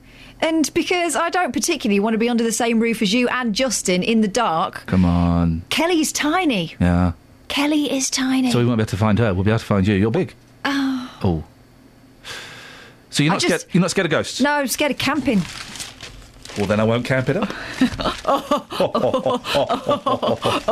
And 0.41 0.71
because 0.73 1.15
I 1.15 1.29
don't 1.29 1.53
particularly 1.53 1.99
want 1.99 2.13
to 2.13 2.17
be 2.17 2.29
under 2.29 2.43
the 2.43 2.51
same 2.51 2.79
roof 2.79 3.01
as 3.01 3.13
you 3.13 3.27
and 3.29 3.55
Justin 3.55 4.03
in 4.03 4.21
the 4.21 4.27
dark. 4.27 4.83
Come 4.85 5.05
on. 5.05 5.63
Kelly's 5.69 6.11
tiny. 6.11 6.75
Yeah. 6.79 7.13
Kelly 7.47 7.91
is 7.91 8.09
tiny. 8.09 8.51
So 8.51 8.59
we 8.59 8.65
won't 8.65 8.77
be 8.77 8.81
able 8.83 8.89
to 8.89 8.97
find 8.97 9.17
her. 9.19 9.33
We'll 9.33 9.43
be 9.43 9.51
able 9.51 9.59
to 9.59 9.65
find 9.65 9.87
you. 9.87 9.95
You're 9.95 10.11
big. 10.11 10.33
Oh. 10.65 11.11
Oh. 11.23 11.43
So 13.09 13.23
you're 13.23 13.31
not 13.33 13.39
just- 13.41 13.61
scared? 13.61 13.73
You're 13.73 13.81
not 13.81 13.91
scared 13.91 14.05
of 14.05 14.11
ghosts? 14.11 14.41
No, 14.41 14.51
I'm 14.51 14.67
scared 14.67 14.91
of 14.91 14.97
camping. 14.97 15.41
Well, 16.57 16.67
then 16.67 16.79
I 16.79 16.83
won't 16.83 17.05
camp 17.05 17.29
it 17.29 17.37
up. 17.37 17.53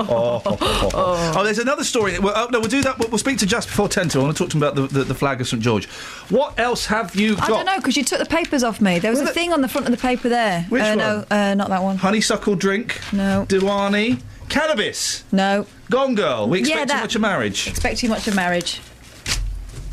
oh, 0.05 1.41
there's 1.43 1.59
another 1.59 1.83
story. 1.83 2.17
Well, 2.19 2.33
oh, 2.35 2.47
no, 2.51 2.59
we'll 2.59 2.69
do 2.69 2.81
that. 2.81 2.97
We'll, 2.99 3.09
we'll 3.09 3.17
speak 3.17 3.37
to 3.39 3.45
just 3.45 3.67
before 3.67 3.89
ten. 3.89 4.07
To 4.09 4.19
I 4.19 4.23
want 4.23 4.37
to 4.37 4.43
talk 4.43 4.51
to 4.51 4.57
him 4.57 4.63
about 4.63 4.75
the, 4.75 4.87
the, 4.87 5.03
the 5.03 5.15
flag 5.15 5.41
of 5.41 5.47
St 5.47 5.61
George. 5.61 5.87
What 6.29 6.57
else 6.57 6.85
have 6.85 7.15
you 7.15 7.35
got? 7.35 7.43
I 7.43 7.47
don't 7.49 7.65
know 7.65 7.77
because 7.77 7.97
you 7.97 8.03
took 8.03 8.19
the 8.19 8.25
papers 8.25 8.63
off 8.63 8.79
me. 8.81 8.99
There 8.99 9.11
was 9.11 9.19
a 9.21 9.27
thing 9.27 9.51
on 9.51 9.61
the 9.61 9.67
front 9.67 9.87
of 9.87 9.91
the 9.91 9.97
paper 9.97 10.29
there. 10.29 10.63
Which 10.69 10.81
uh, 10.81 10.85
one? 10.85 10.97
No, 10.97 11.25
uh, 11.29 11.53
not 11.55 11.69
that 11.69 11.83
one. 11.83 11.97
Honeysuckle 11.97 12.55
drink. 12.55 12.99
No. 13.11 13.45
Dewani. 13.47 14.21
Cannabis. 14.49 15.23
No. 15.31 15.65
Gone 15.89 16.15
girl. 16.15 16.47
We 16.47 16.59
expect 16.59 16.89
Yeah, 16.89 16.95
too 16.95 17.01
much 17.01 17.15
of 17.15 17.21
marriage. 17.21 17.67
Expect 17.67 17.99
too 17.99 18.09
much 18.09 18.27
of 18.27 18.35
marriage. 18.35 18.81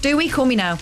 Do 0.02 0.16
we 0.16 0.28
call 0.28 0.44
me 0.44 0.56
now? 0.56 0.78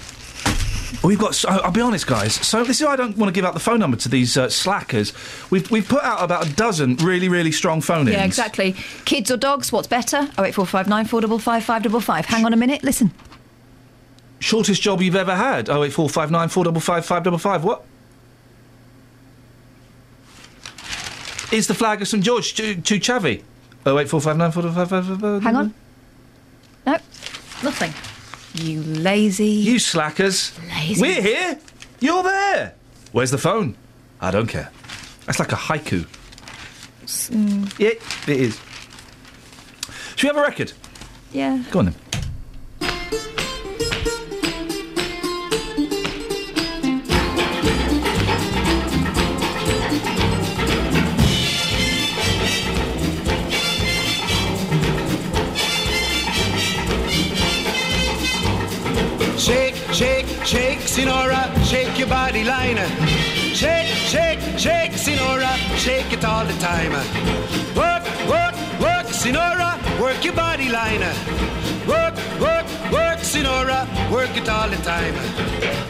We've 1.05 1.19
got. 1.19 1.35
So, 1.35 1.49
I'll 1.49 1.71
be 1.71 1.81
honest, 1.81 2.07
guys. 2.07 2.35
So 2.35 2.65
this 2.65 2.81
is 2.81 2.87
why 2.87 2.93
I 2.93 2.97
don't 2.97 3.17
want 3.17 3.29
to 3.29 3.33
give 3.33 3.45
out 3.45 3.55
the 3.55 3.61
phone 3.61 3.79
number 3.79 3.97
to 3.99 4.09
these 4.09 4.37
uh, 4.37 4.49
slackers. 4.51 5.13
We've 5.51 5.71
we've 5.71 5.89
put 5.89 6.03
out 6.03 6.23
about 6.23 6.47
a 6.47 6.53
dozen 6.55 6.97
really 6.97 7.29
really 7.29 7.53
strong 7.53 7.81
phone-ins. 7.81 8.11
Yeah, 8.11 8.25
exactly. 8.25 8.75
Kids 9.05 9.31
or 9.31 9.37
dogs? 9.37 9.71
What's 9.71 9.87
better? 9.87 10.29
Oh 10.37 10.45
eight 10.45 10.55
four 10.55 10.67
five 10.67 10.89
nine 10.89 11.05
four 11.07 11.21
double 11.21 11.39
five 11.39 11.65
five 11.65 11.83
double 11.83 12.01
five. 12.01 12.27
Hang 12.27 12.45
on 12.45 12.53
a 12.53 12.57
minute. 12.57 12.83
Listen. 12.83 13.13
Shortest 14.41 14.83
job 14.83 15.01
you've 15.01 15.17
ever 15.17 15.35
had? 15.35 15.71
Oh 15.71 15.85
eight 15.85 15.93
four 15.93 16.09
five 16.09 16.31
nine 16.31 16.49
four 16.49 16.65
double 16.65 16.81
five 16.81 17.07
five 17.07 17.23
double 17.23 17.39
five. 17.39 17.65
What? 17.65 17.85
Is 21.53 21.69
the 21.69 21.75
flag 21.75 22.03
of 22.03 22.09
St 22.09 22.23
George 22.23 22.55
too, 22.55 22.81
too 22.81 23.01
chavvy? 23.01 23.43
Oh 23.87 23.99
eight 23.99 24.09
four 24.09 24.21
five 24.21 24.37
nine 24.37 24.51
four 24.53 24.63
double 24.65 24.75
five 24.75 24.91
five 24.91 25.07
five. 25.07 25.21
five. 25.21 25.43
Hang 25.43 25.57
on. 25.57 25.75
No, 26.87 26.93
nothing. 27.63 27.93
You 28.61 28.83
lazy. 28.83 29.47
You 29.47 29.79
slackers. 29.79 30.53
Lazy. 30.69 31.01
We're 31.01 31.23
here. 31.23 31.59
You're 32.01 32.23
there. 32.23 32.75
Where's 33.13 33.31
the 33.31 33.39
phone? 33.39 33.77
I 34.21 34.31
don't 34.31 34.47
care. 34.49 34.71
That's 35.27 35.39
like 35.39 35.53
a 35.53 35.57
haiku. 35.57 36.07
Mm, 37.07 37.79
Yeah, 37.79 37.91
it 38.33 38.41
is. 38.41 38.61
Should 40.17 40.25
we 40.25 40.29
have 40.29 40.37
a 40.37 40.41
record? 40.43 40.73
yeah. 41.33 41.63
Go 41.71 41.79
on 41.81 41.85
then. 41.87 41.95
Shake, 60.49 60.81
Senora, 60.89 61.53
shake 61.63 61.99
your 61.99 62.09
body 62.09 62.43
line. 62.43 62.79
Shake, 63.53 63.87
shake, 64.09 64.41
shake, 64.59 64.93
Senora, 64.95 65.55
shake 65.77 66.11
it 66.11 66.25
all 66.25 66.47
the 66.47 66.55
time. 66.55 66.93
Work, 67.77 68.03
work, 68.27 68.55
work, 68.81 69.13
Senora, 69.13 69.79
work 70.01 70.25
your 70.25 70.33
body 70.33 70.71
line. 70.71 71.03
Work, 71.87 72.17
work, 72.41 72.65
work, 72.91 73.19
Senora, 73.19 73.87
work 74.11 74.35
it 74.39 74.49
all 74.49 74.71
the 74.71 74.77
time. 74.77 75.15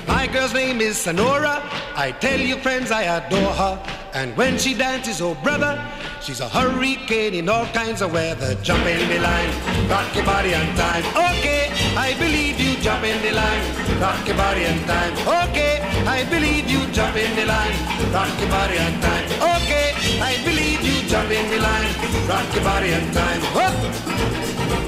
My 0.09 0.26
girl's 0.26 0.54
name 0.54 0.80
is 0.80 0.98
Senora. 0.98 1.62
I 1.94 2.11
tell 2.11 2.40
you, 2.40 2.56
friends, 2.56 2.90
I 2.90 3.02
adore 3.02 3.52
her. 3.52 4.07
And 4.14 4.36
when 4.36 4.59
she 4.59 4.74
dances, 4.74 5.20
oh 5.20 5.34
brother, 5.34 5.78
she's 6.20 6.40
a 6.40 6.48
hurricane 6.48 7.34
in 7.34 7.48
all 7.48 7.66
kinds 7.66 8.00
of 8.02 8.12
weather. 8.12 8.54
Jump 8.62 8.84
in 8.86 9.09
the 9.09 9.18
line, 9.20 9.50
rock 9.88 10.14
your 10.14 10.24
body 10.24 10.54
on 10.54 10.66
time. 10.76 11.04
Okay, 11.14 11.70
I 11.96 12.16
believe 12.18 12.59
you. 12.59 12.76
Jump 12.80 13.04
in 13.04 13.20
the 13.22 13.32
line, 13.32 14.00
rock 14.00 14.26
your 14.26 14.36
body 14.36 14.66
on 14.66 14.78
time. 14.86 15.12
Okay, 15.48 15.80
I 16.06 16.24
believe 16.30 16.68
you. 16.70 16.80
Jump 16.92 17.16
in 17.16 17.34
the 17.36 17.46
line, 17.46 17.74
rock 18.12 18.32
your 18.40 18.50
body 18.50 18.78
on 18.78 19.00
time. 19.00 19.26
Okay, 19.61 19.92
I 20.20 20.36
believe 20.44 20.80
you. 20.82 21.09
Jump 21.09 21.30
in 21.30 21.50
the 21.50 21.59
line, 21.59 21.92
rock 22.28 22.54
your 22.54 22.64
body 22.64 22.94
on 22.94 23.12
time. 23.12 23.40
Whoop. 23.54 24.88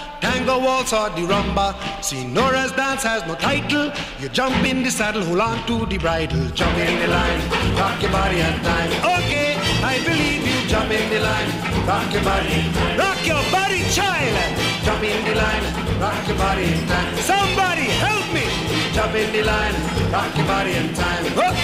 tango 0.21 0.59
waltz 0.59 0.93
or 0.93 1.09
the 1.09 1.21
rumba. 1.21 1.75
Senora's 2.01 2.71
dance 2.71 3.03
has 3.03 3.25
no 3.27 3.35
title. 3.35 3.91
You 4.19 4.29
jump 4.29 4.63
in 4.63 4.83
the 4.83 4.91
saddle, 4.91 5.23
hold 5.23 5.39
on 5.39 5.65
to 5.67 5.85
the 5.87 5.97
bridle, 5.97 6.47
jump 6.51 6.77
in 6.77 6.99
the 7.01 7.07
line, 7.07 7.41
rock 7.75 8.01
your 8.01 8.11
body 8.11 8.41
on 8.41 8.55
time. 8.61 8.91
Okay, 9.17 9.57
I 9.83 9.99
believe 10.05 10.45
you. 10.47 10.69
Jump 10.69 10.89
in 10.91 11.09
the 11.09 11.19
line, 11.19 11.49
rock 11.85 12.13
your 12.13 12.23
body, 12.23 12.55
rock 12.95 13.19
your 13.27 13.43
body, 13.51 13.83
child. 13.91 14.37
Jump 14.85 15.03
in 15.03 15.19
the 15.25 15.35
line, 15.35 15.65
rock 15.99 16.27
your 16.27 16.37
body 16.37 16.63
in 16.63 16.87
time. 16.87 17.13
Somebody 17.17 17.87
help 17.99 18.25
me. 18.31 18.45
Jump 18.93 19.15
in 19.15 19.31
the 19.33 19.43
line, 19.43 19.75
rock 20.11 20.31
your 20.37 20.47
body 20.47 20.71
in 20.71 20.93
time. 20.93 21.25
Whoop. 21.35 21.55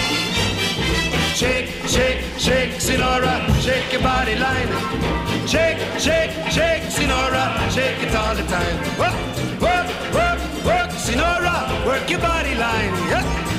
Shake, 1.34 1.70
shake, 1.86 2.20
shake, 2.36 2.80
Senora, 2.80 3.34
shake 3.60 3.92
your 3.92 4.02
body 4.02 4.34
line. 4.34 5.27
Shake, 5.48 5.78
shake, 5.98 6.30
shake, 6.50 6.82
Senora, 6.90 7.70
shake 7.70 8.02
it 8.02 8.14
all 8.14 8.34
the 8.34 8.42
time. 8.42 8.76
Work, 8.98 9.14
work, 9.62 9.88
work, 10.12 10.64
work, 10.66 10.90
Senora, 10.90 11.82
work 11.86 12.10
your 12.10 12.20
body 12.20 12.54
line. 12.54 13.47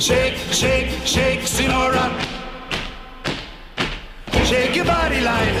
Shake, 0.00 0.38
shake, 0.50 0.90
shake, 1.04 1.46
Senora. 1.46 2.10
Shake 4.46 4.74
your 4.74 4.86
body 4.86 5.20
line. 5.20 5.54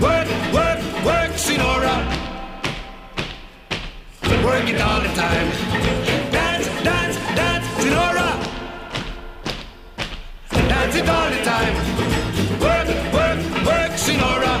Work, 0.00 0.28
work, 0.50 0.80
work, 1.04 1.32
Senora. 1.36 1.94
Work 4.42 4.66
it 4.66 4.80
all 4.80 5.02
the 5.02 5.12
time. 5.12 5.48
Dance, 6.32 6.68
dance, 6.82 7.16
dance, 7.36 7.66
Senora. 7.82 8.28
Dance 10.72 10.96
it 10.96 11.08
all 11.10 11.28
the 11.28 11.42
time. 11.44 11.74
Work, 12.64 12.88
work, 13.12 13.66
work, 13.66 13.98
Senora. 13.98 14.54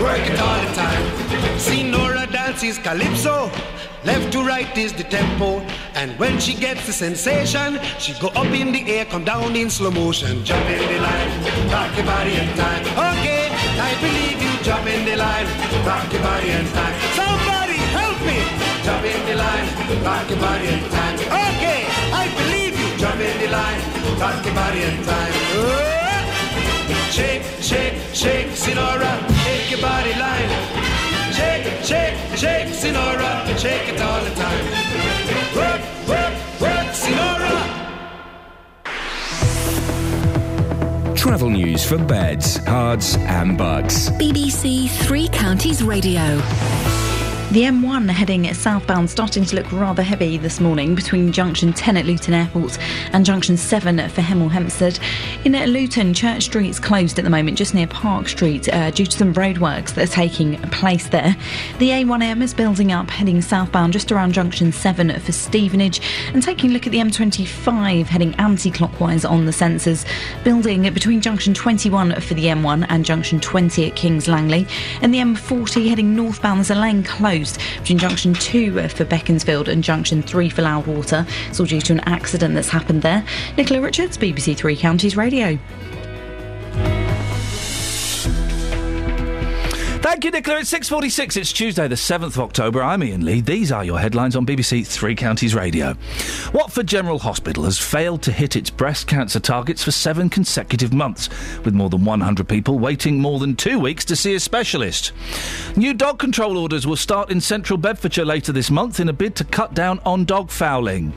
Work 0.00 0.30
it 0.30 0.38
all 0.38 0.60
the 0.64 0.72
time. 0.76 1.58
Senora 1.58 2.24
dances 2.30 2.78
calypso. 2.78 3.50
Left 4.04 4.32
to 4.32 4.42
right 4.42 4.76
is 4.76 4.92
the 4.92 5.04
tempo. 5.04 5.60
And 5.94 6.18
when 6.18 6.40
she 6.40 6.54
gets 6.54 6.86
the 6.86 6.92
sensation, 6.92 7.78
she 7.98 8.12
go 8.20 8.28
up 8.28 8.50
in 8.52 8.72
the 8.72 8.82
air, 8.90 9.04
come 9.04 9.24
down 9.24 9.54
in 9.54 9.70
slow 9.70 9.90
motion. 9.90 10.44
Jump 10.44 10.66
in 10.66 10.82
the 10.92 10.98
line, 11.00 11.30
rock 11.70 11.94
your 11.96 12.06
body 12.06 12.34
in 12.34 12.48
time. 12.56 12.82
Okay, 12.82 13.46
I 13.78 13.90
believe 14.02 14.42
you. 14.42 14.52
Jump 14.64 14.86
in 14.86 15.04
the 15.04 15.16
line, 15.16 15.46
rock 15.86 16.12
your 16.12 16.22
body 16.22 16.50
in 16.50 16.66
time. 16.74 16.94
Somebody 17.14 17.78
help 17.94 18.18
me. 18.26 18.38
Jump 18.82 19.04
in 19.04 19.20
the 19.26 19.36
line, 19.36 19.66
rock 20.02 20.28
your 20.28 20.40
body 20.40 20.66
in 20.66 20.82
time. 20.90 21.16
Okay, 21.54 21.86
I 22.10 22.24
believe 22.38 22.74
you. 22.78 22.88
Jump 22.98 23.20
in 23.20 23.38
the 23.38 23.48
line, 23.50 23.80
rock 24.18 24.44
your 24.44 24.54
body 24.54 24.82
in 24.82 24.96
time. 25.04 25.32
Oh! 25.62 25.92
shake, 27.12 27.42
shake, 27.60 27.94
shake, 28.14 28.56
Senora, 28.56 29.12
take 29.44 29.70
your 29.70 29.80
body 29.80 30.14
line. 30.14 30.81
Shake, 31.62 31.84
shake, 31.84 32.36
shake, 32.36 32.74
Senora, 32.74 33.46
shake 33.56 33.88
it 33.90 34.00
all 34.00 34.24
the 34.24 34.30
time. 34.30 34.64
Work, 35.54 35.80
work, 36.08 36.60
work, 36.60 36.92
Senora. 36.92 37.62
Travel 41.14 41.50
news 41.50 41.84
for 41.84 41.98
beds, 41.98 42.58
Herts, 42.58 43.16
and 43.16 43.56
Bucks. 43.56 44.10
BBC 44.10 44.90
Three 45.06 45.28
Counties 45.28 45.84
Radio. 45.84 46.40
The 47.52 47.64
M1 47.64 48.08
heading 48.08 48.52
southbound 48.54 49.10
starting 49.10 49.44
to 49.44 49.56
look 49.56 49.70
rather 49.72 50.02
heavy 50.02 50.38
this 50.38 50.58
morning 50.58 50.94
between 50.94 51.32
junction 51.32 51.74
10 51.74 51.98
at 51.98 52.06
Luton 52.06 52.32
Airport 52.32 52.78
and 53.12 53.26
junction 53.26 53.58
7 53.58 53.98
for 54.08 54.22
Hemel 54.22 54.50
Hempstead. 54.50 54.98
In 55.44 55.54
Luton, 55.72 56.14
Church 56.14 56.44
Street's 56.44 56.78
closed 56.78 57.18
at 57.18 57.24
the 57.24 57.30
moment 57.30 57.58
just 57.58 57.74
near 57.74 57.88
Park 57.88 58.28
Street 58.28 58.72
uh, 58.72 58.92
due 58.92 59.04
to 59.04 59.18
some 59.18 59.34
roadworks 59.34 59.92
that 59.94 60.08
are 60.08 60.12
taking 60.12 60.56
place 60.70 61.08
there. 61.08 61.36
The 61.80 61.88
A1M 61.88 62.42
is 62.42 62.54
building 62.54 62.92
up 62.92 63.10
heading 63.10 63.42
southbound 63.42 63.92
just 63.92 64.12
around 64.12 64.34
junction 64.34 64.70
7 64.70 65.18
for 65.18 65.32
Stevenage 65.32 66.00
and 66.32 66.44
taking 66.44 66.70
a 66.70 66.72
look 66.72 66.86
at 66.86 66.92
the 66.92 67.00
M25 67.00 68.06
heading 68.06 68.36
anti-clockwise 68.36 69.24
on 69.24 69.44
the 69.44 69.50
sensors. 69.50 70.06
Building 70.44 70.82
between 70.94 71.20
junction 71.20 71.54
21 71.54 72.20
for 72.20 72.34
the 72.34 72.44
M1 72.44 72.86
and 72.88 73.04
junction 73.04 73.40
20 73.40 73.90
at 73.90 73.96
Kings 73.96 74.28
Langley 74.28 74.64
and 75.00 75.12
the 75.12 75.18
M40 75.18 75.88
heading 75.88 76.14
northbound 76.14 76.58
there's 76.58 76.70
a 76.70 76.76
lane 76.76 77.02
closed 77.02 77.58
between 77.80 77.98
junction 77.98 78.32
2 78.34 78.88
for 78.90 79.04
Beaconsfield 79.04 79.68
and 79.68 79.82
junction 79.82 80.22
3 80.22 80.48
for 80.50 80.62
Loudwater. 80.62 81.26
It's 81.48 81.58
all 81.58 81.66
due 81.66 81.80
to 81.80 81.94
an 81.94 82.00
accident 82.00 82.54
that's 82.54 82.68
happened 82.68 83.02
there. 83.02 83.24
Nicola 83.56 83.80
Richards, 83.80 84.16
BBC 84.16 84.56
Three 84.56 84.76
Counties 84.76 85.16
Radio. 85.16 85.31
Editorial. 85.32 86.01
Thank 90.02 90.24
you, 90.24 90.32
Nicola. 90.32 90.58
It's 90.58 90.72
6.46. 90.72 91.36
It's 91.36 91.52
Tuesday, 91.52 91.86
the 91.86 91.94
7th 91.94 92.34
of 92.34 92.40
October. 92.40 92.82
I'm 92.82 93.02
Iain 93.02 93.24
Lee. 93.24 93.40
These 93.40 93.70
are 93.70 93.84
your 93.84 94.00
headlines 94.00 94.34
on 94.34 94.44
BBC 94.44 94.84
Three 94.84 95.14
Counties 95.14 95.54
Radio. 95.54 95.94
Watford 96.52 96.88
General 96.88 97.20
Hospital 97.20 97.62
has 97.62 97.78
failed 97.78 98.20
to 98.22 98.32
hit 98.32 98.56
its 98.56 98.68
breast 98.68 99.06
cancer 99.06 99.38
targets 99.38 99.84
for 99.84 99.92
seven 99.92 100.28
consecutive 100.28 100.92
months, 100.92 101.28
with 101.64 101.72
more 101.72 101.88
than 101.88 102.04
100 102.04 102.48
people 102.48 102.80
waiting 102.80 103.20
more 103.20 103.38
than 103.38 103.54
two 103.54 103.78
weeks 103.78 104.04
to 104.06 104.16
see 104.16 104.34
a 104.34 104.40
specialist. 104.40 105.12
New 105.76 105.94
dog 105.94 106.18
control 106.18 106.58
orders 106.58 106.84
will 106.84 106.96
start 106.96 107.30
in 107.30 107.40
central 107.40 107.76
Bedfordshire 107.76 108.24
later 108.24 108.50
this 108.50 108.72
month 108.72 108.98
in 108.98 109.08
a 109.08 109.12
bid 109.12 109.36
to 109.36 109.44
cut 109.44 109.72
down 109.72 110.00
on 110.04 110.24
dog 110.24 110.50
fouling. 110.50 111.12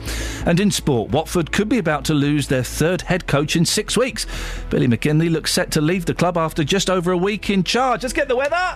And 0.46 0.60
in 0.60 0.70
sport, 0.70 1.10
Watford 1.10 1.50
could 1.50 1.68
be 1.68 1.78
about 1.78 2.04
to 2.04 2.14
lose 2.14 2.46
their 2.46 2.62
third 2.62 3.02
head 3.02 3.26
coach 3.26 3.56
in 3.56 3.64
six 3.64 3.96
weeks. 3.96 4.26
Billy 4.70 4.86
McKinlay 4.86 5.28
looks 5.28 5.52
set 5.52 5.72
to 5.72 5.80
leave 5.80 6.06
the 6.06 6.14
club 6.14 6.38
after 6.38 6.62
just 6.62 6.88
over 6.88 7.10
a 7.10 7.16
week 7.16 7.50
in 7.50 7.64
charge. 7.64 8.04
Let's 8.04 8.12
get 8.12 8.28
the 8.28 8.36
weather. 8.36 8.75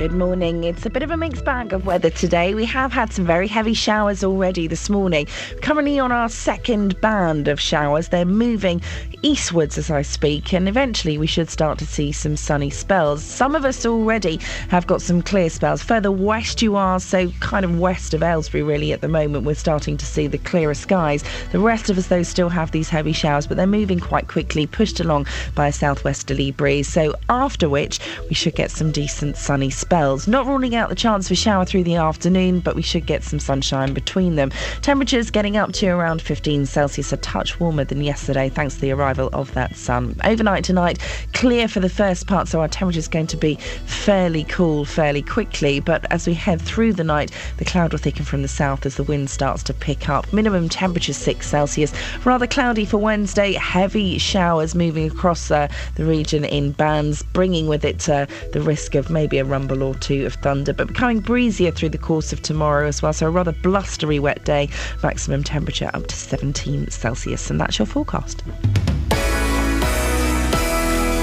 Good 0.00 0.12
morning. 0.12 0.64
It's 0.64 0.86
a 0.86 0.88
bit 0.88 1.02
of 1.02 1.10
a 1.10 1.16
mixed 1.18 1.44
bag 1.44 1.74
of 1.74 1.84
weather 1.84 2.08
today. 2.08 2.54
We 2.54 2.64
have 2.64 2.90
had 2.90 3.12
some 3.12 3.26
very 3.26 3.46
heavy 3.46 3.74
showers 3.74 4.24
already 4.24 4.66
this 4.66 4.88
morning. 4.88 5.26
Currently 5.60 5.98
on 5.98 6.10
our 6.10 6.30
second 6.30 6.98
band 7.02 7.48
of 7.48 7.60
showers, 7.60 8.08
they're 8.08 8.24
moving 8.24 8.80
eastwards 9.20 9.76
as 9.76 9.90
I 9.90 10.00
speak, 10.00 10.54
and 10.54 10.70
eventually 10.70 11.18
we 11.18 11.26
should 11.26 11.50
start 11.50 11.78
to 11.80 11.86
see 11.86 12.12
some 12.12 12.38
sunny 12.38 12.70
spells. 12.70 13.22
Some 13.22 13.54
of 13.54 13.66
us 13.66 13.84
already 13.84 14.40
have 14.70 14.86
got 14.86 15.02
some 15.02 15.20
clear 15.20 15.50
spells. 15.50 15.82
Further 15.82 16.10
west 16.10 16.62
you 16.62 16.76
are, 16.76 16.98
so 16.98 17.28
kind 17.40 17.66
of 17.66 17.78
west 17.78 18.14
of 18.14 18.22
Aylesbury, 18.22 18.62
really, 18.62 18.94
at 18.94 19.02
the 19.02 19.08
moment, 19.08 19.44
we're 19.44 19.54
starting 19.54 19.98
to 19.98 20.06
see 20.06 20.26
the 20.26 20.38
clearer 20.38 20.72
skies. 20.72 21.22
The 21.52 21.60
rest 21.60 21.90
of 21.90 21.98
us, 21.98 22.06
though, 22.06 22.22
still 22.22 22.48
have 22.48 22.70
these 22.70 22.88
heavy 22.88 23.12
showers, 23.12 23.46
but 23.46 23.58
they're 23.58 23.66
moving 23.66 24.00
quite 24.00 24.28
quickly, 24.28 24.66
pushed 24.66 24.98
along 24.98 25.26
by 25.54 25.68
a 25.68 25.72
southwesterly 25.72 26.52
breeze. 26.52 26.88
So 26.88 27.14
after 27.28 27.68
which 27.68 28.00
we 28.30 28.34
should 28.34 28.54
get 28.54 28.70
some 28.70 28.92
decent 28.92 29.36
sunny 29.36 29.68
spells. 29.68 29.89
Not 29.90 30.46
ruling 30.46 30.76
out 30.76 30.88
the 30.88 30.94
chance 30.94 31.26
for 31.26 31.34
shower 31.34 31.64
through 31.64 31.82
the 31.82 31.96
afternoon, 31.96 32.60
but 32.60 32.76
we 32.76 32.82
should 32.82 33.06
get 33.06 33.24
some 33.24 33.40
sunshine 33.40 33.92
between 33.92 34.36
them. 34.36 34.52
Temperatures 34.82 35.32
getting 35.32 35.56
up 35.56 35.72
to 35.72 35.88
around 35.88 36.22
15 36.22 36.64
Celsius, 36.66 37.12
a 37.12 37.16
touch 37.16 37.58
warmer 37.58 37.82
than 37.82 38.00
yesterday, 38.00 38.48
thanks 38.48 38.76
to 38.76 38.80
the 38.82 38.92
arrival 38.92 39.30
of 39.32 39.52
that 39.54 39.74
sun. 39.74 40.14
Overnight 40.22 40.62
tonight, 40.62 41.00
clear 41.32 41.66
for 41.66 41.80
the 41.80 41.88
first 41.88 42.28
part, 42.28 42.46
so 42.46 42.60
our 42.60 42.68
temperature 42.68 43.00
is 43.00 43.08
going 43.08 43.26
to 43.26 43.36
be 43.36 43.56
fairly 43.86 44.44
cool 44.44 44.84
fairly 44.84 45.22
quickly. 45.22 45.80
But 45.80 46.06
as 46.12 46.24
we 46.24 46.34
head 46.34 46.62
through 46.62 46.92
the 46.92 47.02
night, 47.02 47.32
the 47.56 47.64
cloud 47.64 47.90
will 47.90 47.98
thicken 47.98 48.24
from 48.24 48.42
the 48.42 48.48
south 48.48 48.86
as 48.86 48.94
the 48.94 49.02
wind 49.02 49.28
starts 49.28 49.64
to 49.64 49.74
pick 49.74 50.08
up. 50.08 50.32
Minimum 50.32 50.68
temperature 50.68 51.12
6 51.12 51.44
Celsius. 51.44 51.92
Rather 52.24 52.46
cloudy 52.46 52.84
for 52.84 52.98
Wednesday, 52.98 53.54
heavy 53.54 54.18
showers 54.18 54.76
moving 54.76 55.10
across 55.10 55.50
uh, 55.50 55.66
the 55.96 56.04
region 56.04 56.44
in 56.44 56.70
bands, 56.70 57.24
bringing 57.24 57.66
with 57.66 57.84
it 57.84 58.08
uh, 58.08 58.26
the 58.52 58.60
risk 58.60 58.94
of 58.94 59.10
maybe 59.10 59.38
a 59.38 59.44
rumble 59.44 59.79
or 59.82 59.94
two 59.96 60.26
of 60.26 60.34
thunder, 60.34 60.72
but 60.72 60.88
becoming 60.88 61.20
breezier 61.20 61.70
through 61.70 61.90
the 61.90 61.98
course 61.98 62.32
of 62.32 62.42
tomorrow 62.42 62.86
as 62.86 63.02
well. 63.02 63.12
So 63.12 63.26
a 63.26 63.30
rather 63.30 63.52
blustery 63.52 64.18
wet 64.18 64.44
day, 64.44 64.68
maximum 65.02 65.44
temperature 65.44 65.90
up 65.94 66.06
to 66.06 66.14
17 66.14 66.90
Celsius. 66.90 67.50
And 67.50 67.60
that's 67.60 67.78
your 67.78 67.86
forecast. 67.86 68.42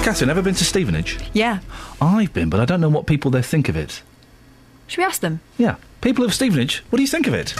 Catherine, 0.03 0.29
ever 0.29 0.41
been 0.41 0.55
to 0.55 0.65
Stevenage? 0.65 1.19
Yeah. 1.33 1.59
I've 1.99 2.33
been, 2.33 2.49
but 2.49 2.59
I 2.59 2.65
don't 2.65 2.79
know 2.79 2.89
what 2.89 3.07
people 3.07 3.29
there 3.29 3.41
think 3.41 3.67
of 3.67 3.75
it. 3.75 4.01
Should 4.87 4.99
we 4.99 5.03
ask 5.03 5.21
them? 5.21 5.41
Yeah. 5.57 5.75
People 5.99 6.23
of 6.23 6.33
Stevenage, 6.33 6.83
what 6.89 6.97
do 6.97 7.01
you 7.01 7.07
think 7.07 7.27
of 7.27 7.33
it? 7.33 7.53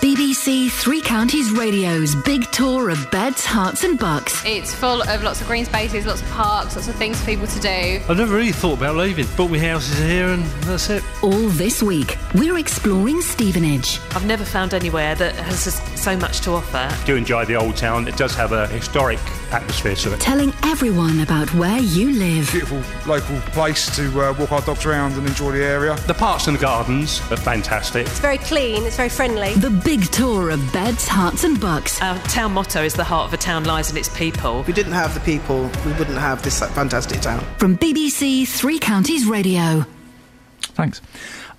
BBC 0.00 0.70
Three 0.70 1.00
Counties 1.00 1.50
Radio's 1.52 2.14
big 2.14 2.50
tour 2.50 2.90
of 2.90 3.10
beds, 3.10 3.46
Herts, 3.46 3.82
and 3.82 3.98
Bucks. 3.98 4.42
It's 4.44 4.74
full 4.74 5.00
of 5.02 5.22
lots 5.22 5.40
of 5.40 5.46
green 5.46 5.64
spaces, 5.64 6.04
lots 6.04 6.20
of 6.20 6.28
parks, 6.28 6.76
lots 6.76 6.88
of 6.88 6.94
things 6.96 7.18
for 7.18 7.26
people 7.26 7.46
to 7.46 7.60
do. 7.60 8.00
I've 8.08 8.18
never 8.18 8.34
really 8.34 8.52
thought 8.52 8.76
about 8.76 8.96
leaving. 8.96 9.26
Bought 9.36 9.50
me 9.50 9.58
houses 9.58 9.98
here 9.98 10.28
and 10.28 10.44
that's 10.64 10.90
it. 10.90 11.02
All 11.22 11.48
this 11.48 11.82
week, 11.82 12.18
we're 12.34 12.58
exploring 12.58 13.22
Stevenage. 13.22 13.98
I've 14.10 14.26
never 14.26 14.44
found 14.44 14.74
anywhere 14.74 15.14
that 15.14 15.34
has 15.34 15.74
so 16.00 16.16
much 16.16 16.40
to 16.42 16.52
offer. 16.52 16.90
do 17.06 17.16
enjoy 17.16 17.46
the 17.46 17.56
old 17.56 17.76
town. 17.76 18.06
It 18.06 18.16
does 18.16 18.34
have 18.34 18.52
a 18.52 18.66
historic 18.68 19.18
atmosphere 19.52 19.94
to 19.94 20.12
it. 20.14 20.20
Telling 20.20 20.52
everyone 20.64 21.20
about 21.20 21.52
where 21.54 21.78
you 21.78 22.10
live. 22.12 22.50
Beautiful 22.50 22.82
local 23.06 23.38
place 23.52 23.94
to 23.96 24.08
uh, 24.20 24.34
walk 24.38 24.52
our 24.52 24.60
dogs 24.60 24.84
around 24.84 25.14
and 25.14 25.26
enjoy 25.26 25.52
the 25.52 25.64
area. 25.64 25.96
The 26.06 26.14
parks 26.14 26.48
and 26.48 26.56
the 26.56 26.60
gardens 26.60 27.20
are 27.30 27.36
fantastic. 27.36 28.06
It's 28.06 28.18
very 28.18 28.38
clean, 28.38 28.84
it's 28.84 28.96
very 28.96 29.08
friendly. 29.08 29.54
The 29.54 29.70
big 29.86 30.02
tour 30.10 30.50
of 30.50 30.72
beds, 30.72 31.06
Herts, 31.06 31.44
and 31.44 31.60
Bucks. 31.60 32.02
Our 32.02 32.18
town 32.24 32.52
motto 32.52 32.82
is 32.82 32.94
the 32.94 33.04
heart 33.04 33.28
of 33.28 33.34
a 33.34 33.36
town 33.36 33.62
lies 33.64 33.88
in 33.88 33.96
its 33.96 34.08
people. 34.18 34.60
If 34.60 34.66
we 34.66 34.72
didn't 34.72 34.94
have 34.94 35.14
the 35.14 35.20
people, 35.20 35.70
we 35.84 35.92
wouldn't 35.92 36.18
have 36.18 36.42
this 36.42 36.58
fantastic 36.58 37.20
town. 37.20 37.38
From 37.58 37.78
BBC 37.78 38.48
Three 38.48 38.80
Counties 38.80 39.26
Radio. 39.26 39.86
Thanks. 40.60 41.00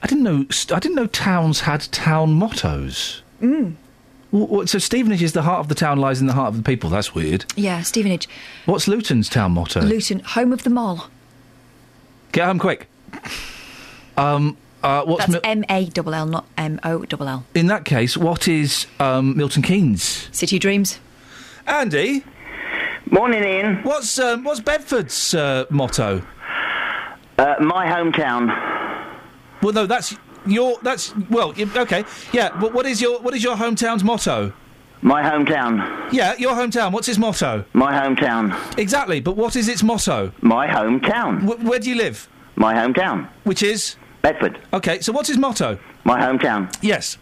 I 0.04 0.08
didn't 0.08 0.24
know. 0.26 0.46
I 0.76 0.80
didn't 0.80 0.96
know 0.96 1.08
towns 1.08 1.62
had 1.62 1.82
town 1.94 2.34
mottos. 2.34 3.22
Mm. 3.42 3.76
W- 4.34 4.48
w- 4.48 4.68
So 4.68 4.78
Stevenage 4.78 5.24
is 5.24 5.32
the 5.32 5.44
heart 5.44 5.62
of 5.62 5.70
the 5.70 5.76
town 5.76 5.98
lies 5.98 6.20
in 6.20 6.28
the 6.28 6.34
heart 6.34 6.50
of 6.50 6.58
the 6.58 6.64
people. 6.64 6.90
That's 6.90 7.16
weird. 7.16 7.46
Yeah, 7.56 7.82
Stevenage. 7.82 8.28
What's 8.66 8.90
Luton's 8.90 9.30
town 9.30 9.54
motto? 9.54 9.80
Luton, 9.82 10.20
home 10.20 10.52
of 10.52 10.64
the 10.64 10.70
mole. 10.70 11.06
Get 12.34 12.46
home 12.46 12.60
quick. 12.60 12.88
Um. 14.18 14.58
Uh, 14.88 15.04
what's 15.04 15.26
That's 15.26 15.34
Mil- 15.34 15.42
M 15.44 15.66
A 15.70 15.86
double 15.90 16.14
L, 16.14 16.26
not 16.26 16.46
M 16.58 16.80
O 16.86 17.04
double 17.04 17.28
L. 17.28 17.44
in 17.54 17.68
that 17.68 17.84
case? 17.84 18.16
What 18.16 18.48
is 18.48 18.88
um, 19.02 19.36
Milton 19.36 19.62
Keynes? 19.62 20.30
City 20.32 20.58
Dreams. 20.60 21.00
Andy. 21.66 22.24
Morning, 23.12 23.44
Iain. 23.44 23.84
What's 23.84 24.18
um, 24.18 24.46
what's 24.46 24.62
Bedford's 24.62 25.34
uh, 25.34 25.66
motto? 25.70 26.22
Uh, 27.38 27.56
my 27.60 27.86
hometown. 27.86 28.48
Well, 29.62 29.74
no, 29.74 29.86
that's 29.86 30.16
your. 30.46 30.78
That's 30.84 31.14
well, 31.30 31.54
okay, 31.60 32.06
yeah. 32.32 32.58
But 32.58 32.74
what 32.74 32.86
is 32.86 33.02
your 33.02 33.20
what 33.20 33.34
is 33.36 33.44
your 33.44 33.58
hometown's 33.58 34.04
motto? 34.06 34.54
My 35.02 35.22
hometown. 35.22 36.12
Yeah, 36.14 36.34
your 36.38 36.54
hometown. 36.54 36.92
What's 36.94 37.10
its 37.10 37.18
motto? 37.20 37.66
My 37.74 37.92
hometown. 37.94 38.56
Exactly, 38.78 39.20
but 39.20 39.36
what 39.36 39.56
is 39.58 39.68
its 39.68 39.84
motto? 39.84 40.32
My 40.42 40.66
hometown. 40.68 41.46
W- 41.46 41.70
where 41.70 41.80
do 41.80 41.90
you 41.90 41.96
live? 41.96 42.28
My 42.56 42.74
hometown. 42.74 43.28
Which 43.44 43.62
is 43.62 43.96
Bedford. 44.22 44.60
Okay, 44.74 45.00
so 45.00 45.12
what's 45.14 45.28
his 45.28 45.38
motto? 45.38 45.78
My 46.04 46.20
hometown. 46.20 46.74
Yes. 46.82 47.18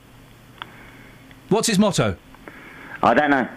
What's 1.50 1.68
his 1.68 1.78
motto? 1.80 2.18
I 3.04 3.14
don't 3.14 3.30
know. 3.30 3.48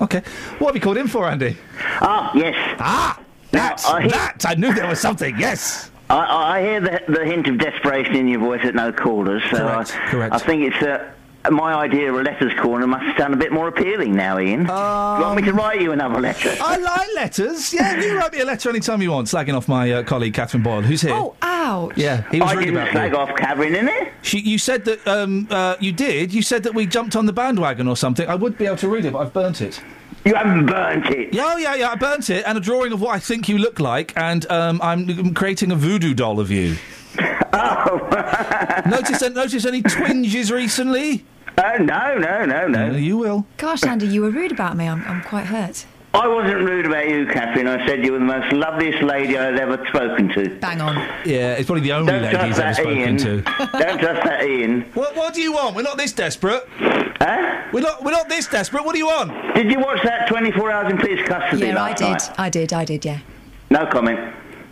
Okay, 0.00 0.22
what 0.58 0.68
have 0.68 0.74
you 0.76 0.80
called 0.80 0.96
in 0.98 1.08
for, 1.08 1.28
Andy? 1.28 1.56
Ah, 2.00 2.30
yes. 2.34 2.54
Ah, 2.78 3.18
that 3.50 3.84
I 3.86 4.02
hear- 4.02 4.10
that 4.10 4.46
I 4.46 4.54
knew 4.54 4.72
there 4.72 4.86
was 4.86 5.00
something. 5.00 5.36
Yes. 5.38 5.90
I, 6.10 6.54
I 6.56 6.62
hear 6.62 6.80
the, 6.80 7.02
the 7.08 7.24
hint 7.24 7.48
of 7.48 7.58
desperation 7.58 8.14
in 8.14 8.28
your 8.28 8.40
voice 8.40 8.64
at 8.64 8.74
no 8.74 8.92
callers, 8.92 9.42
so 9.50 9.58
Correct, 9.58 9.94
I, 9.96 10.10
correct. 10.10 10.34
I 10.34 10.38
think 10.38 10.62
it's 10.72 10.82
uh, 10.82 11.10
my 11.50 11.74
idea 11.74 12.12
of 12.12 12.18
a 12.18 12.22
letters 12.22 12.52
corner 12.60 12.86
must 12.86 13.16
sound 13.18 13.34
a 13.34 13.36
bit 13.36 13.52
more 13.52 13.68
appealing 13.68 14.14
now, 14.14 14.36
Iain. 14.38 14.60
Do 14.64 14.72
you 14.72 15.24
want 15.26 15.36
me 15.36 15.42
to 15.42 15.52
write 15.52 15.80
you 15.80 15.92
another 15.92 16.20
letter? 16.20 16.54
I 16.60 16.76
like 16.76 17.08
letters. 17.14 17.72
Yeah, 17.72 18.00
you 18.00 18.16
write 18.16 18.32
me 18.32 18.40
a 18.40 18.44
letter 18.44 18.68
anytime 18.70 19.02
you 19.02 19.10
want, 19.12 19.28
slagging 19.28 19.54
off 19.56 19.68
my 19.68 19.90
uh, 19.92 20.02
colleague 20.02 20.34
Catherine 20.34 20.62
Boyle, 20.62 20.82
who's 20.82 21.02
here. 21.02 21.12
Oh, 21.14 21.34
ouch. 21.42 21.92
Yeah, 21.96 22.28
he 22.30 22.40
was 22.40 22.50
I 22.50 22.54
reading 22.54 22.74
didn't 22.74 22.88
about 22.88 22.92
slag 22.92 23.12
you. 23.12 23.18
off 23.18 23.36
Catherine, 23.36 23.74
innit? 23.74 24.10
She, 24.22 24.40
you 24.40 24.58
said 24.58 24.84
that 24.86 25.06
um, 25.06 25.46
uh, 25.50 25.76
you 25.80 25.92
did. 25.92 26.32
You 26.32 26.42
said 26.42 26.62
that 26.64 26.74
we 26.74 26.86
jumped 26.86 27.16
on 27.16 27.26
the 27.26 27.32
bandwagon 27.32 27.88
or 27.88 27.96
something. 27.96 28.28
I 28.28 28.34
would 28.34 28.58
be 28.58 28.66
able 28.66 28.76
to 28.78 28.88
read 28.88 29.04
it, 29.04 29.12
but 29.12 29.20
I've 29.20 29.32
burnt 29.32 29.60
it. 29.60 29.80
You 30.24 30.34
haven't 30.34 30.66
burnt 30.66 31.06
it. 31.06 31.32
Yeah, 31.32 31.52
oh, 31.54 31.56
yeah, 31.56 31.74
yeah. 31.74 31.90
I 31.90 31.94
burnt 31.94 32.28
it, 32.30 32.44
and 32.46 32.58
a 32.58 32.60
drawing 32.60 32.92
of 32.92 33.00
what 33.00 33.14
I 33.14 33.18
think 33.18 33.48
you 33.48 33.58
look 33.58 33.80
like, 33.80 34.16
and 34.16 34.50
um, 34.50 34.80
I'm 34.82 35.32
creating 35.34 35.70
a 35.70 35.76
voodoo 35.76 36.14
doll 36.14 36.40
of 36.40 36.50
you. 36.50 36.76
Oh. 37.50 38.82
notice, 38.88 39.22
notice 39.30 39.64
any 39.64 39.80
twinges 39.82 40.52
recently? 40.52 41.24
Uh, 41.58 41.78
no, 41.78 42.16
no, 42.18 42.44
no, 42.46 42.68
no. 42.68 42.90
you 42.96 43.16
will. 43.18 43.44
Gosh, 43.56 43.82
Andy, 43.84 44.06
you 44.06 44.22
were 44.22 44.30
rude 44.30 44.52
about 44.52 44.76
me. 44.76 44.86
I'm, 44.88 45.02
I'm 45.04 45.22
quite 45.22 45.46
hurt. 45.46 45.86
I 46.14 46.26
wasn't 46.26 46.60
rude 46.60 46.86
about 46.86 47.08
you, 47.08 47.26
Catherine. 47.26 47.66
I 47.66 47.84
said 47.86 48.04
you 48.04 48.12
were 48.12 48.18
the 48.18 48.24
most 48.24 48.50
loveliest 48.52 49.02
lady 49.02 49.36
I'd 49.36 49.58
ever 49.58 49.84
spoken 49.88 50.28
to. 50.30 50.48
Bang 50.58 50.80
on. 50.80 50.96
Yeah, 51.26 51.54
it's 51.54 51.66
probably 51.66 51.82
the 51.82 51.92
only 51.92 52.12
Don't 52.12 52.22
lady 52.22 52.34
trust 52.36 52.46
he's 52.48 52.58
ever 52.58 52.68
that 52.68 52.76
spoken 52.76 52.98
Iain. 53.02 53.16
to. 53.18 53.42
Don't 53.78 53.98
trust 54.00 54.24
that 54.24 54.40
Iain. 54.40 54.82
What, 54.94 55.16
what 55.16 55.34
do 55.34 55.42
you 55.42 55.52
want? 55.52 55.76
We're 55.76 55.82
not 55.82 55.96
this 55.98 56.12
desperate. 56.12 56.62
Huh? 56.78 57.68
We're 57.72 57.80
not. 57.80 58.02
We're 58.02 58.12
not 58.12 58.28
this 58.28 58.46
desperate. 58.46 58.84
What 58.84 58.92
do 58.92 58.98
you 58.98 59.06
want? 59.06 59.54
Did 59.54 59.70
you 59.70 59.80
watch 59.80 60.00
that 60.04 60.28
24 60.28 60.70
Hours 60.70 60.90
in 60.92 60.98
Police 60.98 61.26
Custody 61.26 61.66
Yeah, 61.66 61.72
I 61.82 61.88
last 61.90 61.98
did. 61.98 62.04
night? 62.08 62.30
I 62.38 62.48
did. 62.48 62.72
I 62.72 62.84
did. 62.84 63.04
Yeah. 63.04 63.18
No 63.70 63.84
comment. 63.86 64.18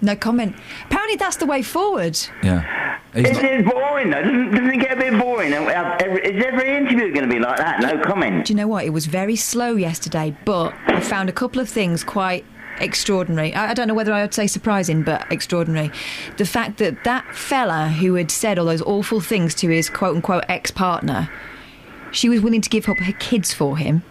No 0.03 0.15
comment. 0.17 0.57
Apparently, 0.85 1.17
that's 1.17 1.37
the 1.37 1.47
way 1.47 1.63
forward. 1.63 2.19
Yeah. 2.43 2.99
Is 3.15 3.39
it 3.39 3.65
boring 3.65 4.11
though? 4.11 4.23
Doesn't, 4.23 4.51
doesn't 4.51 4.71
it 4.71 4.77
get 4.81 4.93
a 4.93 4.97
bit 4.97 5.19
boring? 5.19 5.53
Every- 5.55 6.23
Is 6.23 6.45
every 6.45 6.77
interview 6.77 7.13
going 7.15 7.27
to 7.29 7.35
be 7.35 7.41
like 7.41 7.57
that? 7.57 7.81
No 7.81 7.99
comment. 8.03 8.47
Do 8.47 8.53
you 8.53 8.57
know 8.59 8.69
what? 8.69 8.85
It 8.85 8.91
was 8.91 9.07
very 9.07 9.37
slow 9.37 9.75
yesterday, 9.77 10.37
but 10.45 10.75
I 10.89 11.01
found 11.01 11.31
a 11.31 11.33
couple 11.33 11.61
of 11.61 11.69
things 11.69 12.05
quite 12.05 12.45
extraordinary. 12.79 13.55
I, 13.55 13.71
I 13.71 13.75
don't 13.75 13.89
know 13.89 13.95
whether 13.95 14.13
I 14.13 14.21
would 14.21 14.35
say 14.35 14.47
surprising, 14.47 15.03
but 15.03 15.25
extraordinary. 15.33 15.91
The 16.37 16.45
fact 16.45 16.77
that 16.79 17.05
that 17.05 17.35
fella 17.35 17.89
who 17.89 18.15
had 18.17 18.31
said 18.31 18.59
all 18.59 18.67
those 18.67 18.83
awful 18.83 19.21
things 19.21 19.55
to 19.57 19.69
his 19.71 19.89
quote 19.89 20.15
unquote 20.17 20.45
ex 20.49 20.71
partner, 20.71 21.31
she 22.13 22.29
was 22.29 22.43
willing 22.43 22.61
to 22.61 22.69
give 22.69 22.87
up 22.87 22.99
her 22.99 23.13
kids 23.15 23.55
for 23.55 23.79
him. 23.79 24.03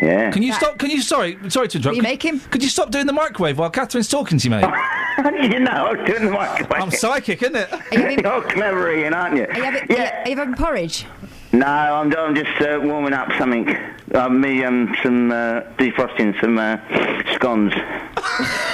Yeah. 0.00 0.30
Can 0.30 0.42
you 0.42 0.52
stop? 0.54 0.78
Can 0.78 0.90
you? 0.90 1.02
Sorry, 1.02 1.36
sorry 1.50 1.68
to 1.68 1.76
interrupt. 1.78 1.96
you 1.96 2.02
make 2.02 2.22
him? 2.24 2.40
Could 2.40 2.62
you 2.62 2.68
stop 2.70 2.90
doing 2.90 3.06
the 3.06 3.12
microwave 3.12 3.58
while 3.58 3.68
Catherine's 3.68 4.08
talking 4.08 4.38
to 4.38 4.44
you, 4.44 4.50
mate? 4.52 4.64
How 5.18 5.30
did 5.30 5.52
you 5.52 5.58
know 5.58 5.70
I 5.72 5.92
was 5.94 6.06
doing 6.06 6.26
the 6.26 6.30
microwave? 6.30 6.80
I'm 6.80 6.90
psychic, 6.92 7.42
isn't 7.42 7.56
it? 7.56 7.68
You're 8.22 8.42
clever, 8.42 8.88
Iain, 8.92 9.12
aren't 9.12 9.36
you? 9.36 9.46
Are 9.46 9.56
you 9.56 9.64
having, 9.64 9.82
are 9.90 9.96
you, 9.96 10.04
are 10.04 10.28
you 10.28 10.36
having 10.36 10.54
porridge? 10.54 11.06
No, 11.50 11.66
I'm, 11.66 12.14
I'm 12.16 12.34
just 12.36 12.60
uh, 12.60 12.78
warming 12.80 13.14
up 13.14 13.32
something. 13.36 13.68
Uh, 14.14 14.28
me, 14.28 14.62
um, 14.64 14.94
some 15.02 15.32
uh, 15.32 15.62
defrosting 15.76 16.40
some 16.40 16.58
uh, 16.58 16.78
scones. 17.34 17.72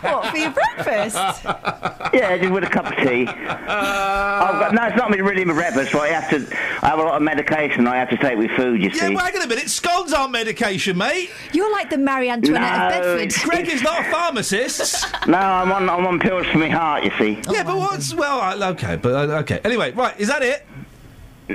What 0.00 0.26
for 0.30 0.36
your 0.36 0.50
breakfast? 0.50 1.18
Yeah, 2.12 2.36
just 2.38 2.50
with 2.50 2.64
a 2.64 2.68
cup 2.68 2.86
of 2.86 2.96
tea. 3.06 3.24
I've 3.26 4.58
got, 4.58 4.74
no, 4.74 4.84
it's 4.86 4.96
not 4.96 5.10
really 5.10 5.44
my 5.44 5.54
breakfast, 5.54 5.92
but 5.92 6.00
I 6.00 6.08
have 6.08 6.28
to. 6.30 6.56
I 6.82 6.88
have 6.88 6.98
a 6.98 7.02
lot 7.02 7.14
of 7.14 7.22
medication 7.22 7.86
I 7.86 7.96
have 7.96 8.10
to 8.10 8.16
take 8.16 8.36
with 8.36 8.50
food. 8.52 8.82
You 8.82 8.90
see. 8.90 8.96
Yeah, 8.96 9.08
see. 9.08 9.14
wait 9.14 9.44
a 9.44 9.46
minute. 9.46 9.70
Scones 9.70 10.12
aren't 10.12 10.32
medication, 10.32 10.98
mate. 10.98 11.30
You're 11.52 11.70
like 11.70 11.88
the 11.88 11.98
Marie 11.98 12.28
Antoinette 12.28 12.62
No, 12.62 13.12
of 13.12 13.18
Bedford. 13.18 13.48
Greg 13.48 13.68
is 13.68 13.82
not 13.82 14.00
a 14.00 14.10
pharmacist. 14.10 15.06
no, 15.28 15.38
I'm 15.38 15.70
on. 15.70 15.88
I'm 15.88 16.04
on 16.04 16.18
pills 16.18 16.46
for 16.48 16.58
my 16.58 16.68
heart. 16.68 17.04
You 17.04 17.12
see. 17.16 17.40
yeah, 17.48 17.62
but 17.62 17.76
what's 17.76 18.12
well? 18.12 18.60
Okay, 18.72 18.96
but 18.96 19.30
uh, 19.30 19.34
okay. 19.40 19.60
Anyway, 19.62 19.92
right. 19.92 20.18
Is 20.18 20.26
that 20.28 20.42
it? 20.42 20.66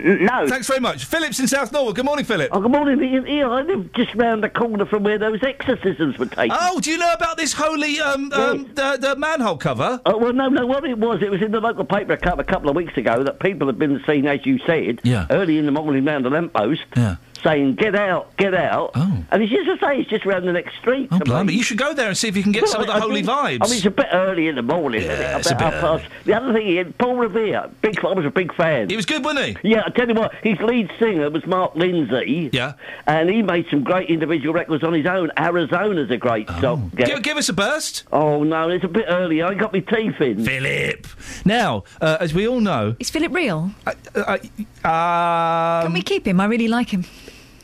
No. 0.04 0.48
Thanks 0.48 0.68
very 0.68 0.80
much, 0.80 1.06
Philip's 1.06 1.40
in 1.40 1.48
South 1.48 1.72
Norwood. 1.72 1.96
Good 1.96 2.06
morning, 2.06 2.26
Philip. 2.26 2.50
Oh, 2.52 2.60
good 2.62 2.72
morning, 2.72 3.00
Iain. 3.02 3.46
I 3.46 3.62
live 3.62 3.94
just 3.94 4.14
round 4.16 4.44
the 4.44 4.50
corner 4.50 4.86
from 4.86 5.04
where 5.04 5.18
those 5.18 5.42
exorcisms 5.42 6.18
were 6.18 6.26
taken. 6.26 6.56
Oh, 6.60 6.80
do 6.80 6.92
you 6.92 6.98
know 6.98 7.12
about 7.14 7.38
this 7.38 7.54
holy 7.54 8.00
um, 8.00 8.32
um 8.34 8.70
the, 8.74 8.98
the 9.00 9.16
manhole 9.16 9.58
cover? 9.58 10.02
Oh, 10.06 10.18
well, 10.18 10.34
no, 10.34 10.50
no, 10.50 10.66
what 10.66 10.84
it 10.86 10.98
was, 10.98 11.22
it 11.22 11.32
was 11.32 11.42
in 11.42 11.52
the 11.52 11.62
local 11.62 11.86
paper 11.86 12.14
a 12.14 12.18
couple, 12.18 12.42
a 12.42 12.44
couple 12.44 12.70
of 12.70 12.76
weeks 12.76 12.98
ago 12.98 13.24
that 13.24 13.40
people 13.40 13.68
had 13.68 13.80
been 13.80 14.04
seen, 14.06 14.28
as 14.28 14.46
you 14.46 14.60
said, 14.66 15.00
Yeah. 15.04 15.28
early 15.30 15.58
in 15.58 15.66
the 15.66 15.72
morning 15.72 16.04
round 16.06 16.26
the 16.26 16.30
lamppost, 16.30 16.82
Yeah. 16.98 17.16
Saying, 17.46 17.76
get 17.76 17.96
out, 17.96 18.36
get 18.38 18.56
out. 18.56 18.90
Oh. 18.96 19.24
And 19.30 19.44
it's 19.44 19.52
just 19.52 19.66
to 19.68 19.78
say, 19.86 20.00
it's 20.00 20.10
just 20.10 20.26
round 20.26 20.48
the 20.48 20.52
next 20.52 20.76
street. 20.78 21.10
Oh, 21.12 21.20
blimey! 21.20 21.54
You 21.54 21.62
should 21.62 21.78
go 21.78 21.94
there 21.94 22.08
and 22.08 22.18
see 22.18 22.28
if 22.28 22.36
you 22.36 22.42
can 22.42 22.52
get 22.52 22.64
Well, 22.64 22.72
some 22.72 22.82
of 22.82 22.88
the 22.88 22.94
I- 22.94 22.98
I 22.98 23.00
holy 23.02 23.22
think- 23.22 23.28
vibes. 23.28 23.58
I 23.62 23.66
mean, 23.68 23.78
it's 23.78 23.86
a 23.86 23.92
bit 23.92 24.08
early 24.12 24.48
in 24.48 24.56
the 24.56 24.64
morning. 24.64 25.02
isn't 25.02 25.12
it? 25.12 25.20
Yeah, 25.20 25.38
it's 25.38 25.52
a 25.52 25.56
bit 25.56 25.62
half 25.62 25.74
past. 25.80 26.06
The 26.26 26.34
other 26.34 26.54
thing, 26.54 26.68
Iain, 26.68 26.94
Paul 26.98 27.18
Revere, 27.18 27.70
big, 27.82 28.04
I 28.04 28.14
was 28.14 28.26
a 28.26 28.32
big 28.32 28.52
fan. 28.56 28.90
He 28.90 28.96
was 28.96 29.06
good, 29.06 29.24
wasn't 29.24 29.60
he? 29.60 29.70
Yeah, 29.70 29.84
I 29.86 29.90
tell 29.92 30.08
you 30.08 30.16
what, 30.16 30.34
his 30.42 30.60
lead 30.60 30.90
singer 30.98 31.30
was 31.30 31.46
Mark 31.46 31.76
Lindsay. 31.76 32.50
Yeah. 32.52 32.74
And 33.06 33.30
he 33.30 33.44
made 33.44 33.68
some 33.70 33.84
great 33.84 34.10
individual 34.10 34.54
records 34.56 34.84
on 34.84 34.94
his 34.94 35.06
own. 35.06 35.30
Arizona's 35.38 36.10
a 36.10 36.18
great 36.18 36.50
song. 36.62 36.92
Yeah. 36.98 37.06
Give, 37.06 37.22
give 37.22 37.38
us 37.38 37.48
a 37.50 37.54
burst. 37.54 38.06
Oh 38.12 38.44
no, 38.44 38.70
it's 38.70 38.84
a 38.84 38.88
bit 38.88 39.06
early. 39.08 39.44
I 39.44 39.52
ain't 39.52 39.60
got 39.60 39.72
my 39.72 39.82
teeth 39.82 40.20
in. 40.20 40.44
Philip. 40.44 41.06
Now, 41.46 41.84
uh, 42.02 42.18
as 42.20 42.34
we 42.34 42.48
all 42.48 42.60
know, 42.60 42.96
Is 43.00 43.12
Philip 43.12 43.34
real? 43.36 43.70
uh, 43.86 44.38
um, 44.84 45.84
Can 45.86 45.94
we 45.94 46.02
keep 46.02 46.26
him? 46.28 46.40
I 46.42 46.46
really 46.46 46.68
like 46.68 46.90
him. 46.90 47.06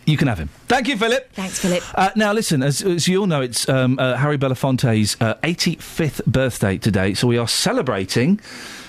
You 0.06 0.18
can 0.18 0.28
have 0.28 0.40
him. 0.40 0.50
Thank 0.68 0.88
you, 0.88 0.98
Philip. 0.98 1.32
Thanks, 1.34 1.60
Philip. 1.60 1.84
Uh, 1.96 2.10
now, 2.16 2.34
listen, 2.34 2.64
as, 2.64 2.82
as 2.82 3.08
you 3.08 3.22
all 3.22 3.28
know, 3.28 3.42
it's 3.42 3.70
um, 3.70 4.00
uh, 4.00 4.16
Harry 4.16 4.38
Belafonte's 4.38 5.16
uh, 5.22 5.36
85th 5.44 6.26
birthday 6.26 6.78
today, 6.78 7.14
so 7.14 7.28
we 7.28 7.38
are 7.38 7.48
celebrating 7.48 8.40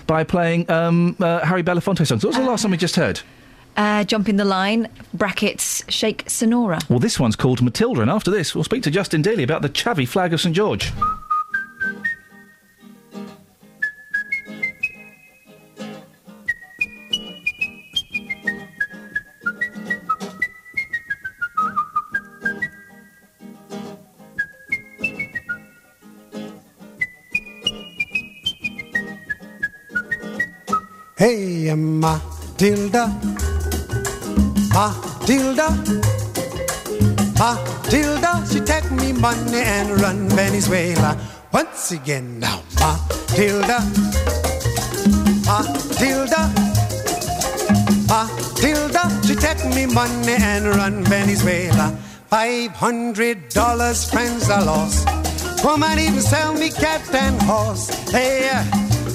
by 0.07 0.25
playing 0.25 0.71
um, 0.71 1.17
uh, 1.21 1.41
Harry 1.45 1.63
Belafonte 1.63 2.07
songs. 2.07 2.25
What 2.25 2.31
was 2.31 2.37
the 2.37 2.45
last 2.45 2.65
one 2.65 2.71
we 2.71 2.77
just 2.77 2.97
heard? 2.97 3.21
Uh, 3.77 4.05
jump 4.05 4.29
in 4.29 4.37
the 4.37 4.45
line, 4.45 4.89
brackets, 5.15 5.83
shake 5.89 6.25
Senora. 6.27 6.79
Well, 6.89 6.99
this 6.99 7.19
one's 7.19 7.37
called 7.37 7.63
Matilda, 7.63 8.03
and 8.03 8.11
after 8.11 8.31
this, 8.31 8.55
we'll 8.55 8.65
speak 8.65 8.83
to 8.83 8.91
Justin 8.91 9.23
Dealey 9.23 9.45
about 9.45 9.63
the 9.63 9.71
Chavy 9.71 10.07
flag 10.07 10.35
of 10.35 10.41
St 10.41 10.55
George. 10.55 10.93
Hey, 31.23 31.73
Matilda, 31.73 33.07
Matilda, 34.75 35.69
Matilda, 37.39 38.45
she 38.51 38.59
take 38.59 38.91
me 38.91 39.13
money 39.13 39.63
and 39.63 40.01
run 40.01 40.29
Venezuela. 40.31 41.17
Once 41.53 41.93
again 41.93 42.41
now, 42.41 42.61
Matilda, 42.81 43.87
Matilda, 45.47 46.51
Matilda, 48.11 49.03
she 49.25 49.37
take 49.37 49.65
me 49.77 49.87
money 49.87 50.35
and 50.41 50.67
run 50.75 51.05
Venezuela. 51.05 51.97
Five 52.27 52.73
hundred 52.73 53.49
dollars, 53.51 54.11
friends 54.11 54.51
are 54.51 54.65
lost. 54.65 55.07
Woman 55.63 56.01
even 56.01 56.21
sell 56.21 56.53
me 56.53 56.71
cat 56.71 57.15
and 57.15 57.41
horse. 57.43 57.91
Hey, 58.11 58.51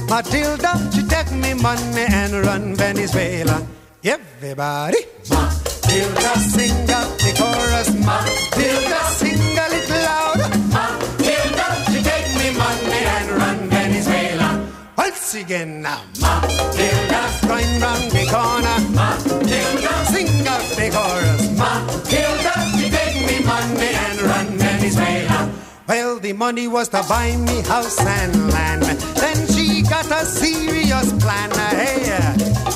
Matilda, 0.09 0.71
she 0.93 1.03
take 1.03 1.31
me 1.33 1.53
money 1.53 2.05
and 2.09 2.33
run 2.45 2.75
Venezuela. 2.75 3.61
Everybody, 4.03 4.99
Matilda, 5.29 6.31
sing 6.39 6.89
out 6.89 7.11
the 7.19 7.31
chorus. 7.35 7.89
Matilda, 8.07 8.99
sing 9.19 9.35
a 9.35 9.65
little 9.67 10.01
louder. 10.07 10.49
Matilda, 10.71 11.67
she 11.91 11.99
take 12.01 12.29
me 12.39 12.47
money 12.57 13.01
and 13.15 13.29
run 13.31 13.69
Venezuela. 13.69 14.49
Once 14.97 15.33
again 15.35 15.81
now, 15.81 16.01
Matilda, 16.21 17.21
run 17.43 17.67
round 17.81 18.11
the 18.11 18.23
corner. 18.31 18.77
Matilda, 18.95 19.93
sing 20.05 20.47
out 20.47 20.67
the 20.79 20.87
chorus. 20.95 21.41
Matilda, 21.59 22.53
she 22.77 22.89
take 22.89 23.17
me 23.27 23.45
money 23.45 23.91
and 24.05 24.21
run 24.21 24.47
Venezuela. 24.57 25.51
Well, 25.87 26.19
the 26.19 26.33
money 26.33 26.67
was 26.67 26.87
to 26.89 27.03
buy 27.09 27.35
me 27.35 27.61
house 27.61 27.99
and 27.99 28.51
land. 28.51 28.83
Then 28.83 29.47
got 29.89 30.09
a 30.11 30.25
serious 30.25 31.11
plan. 31.21 31.49
Hey, 31.71 32.11
uh, 32.11 32.35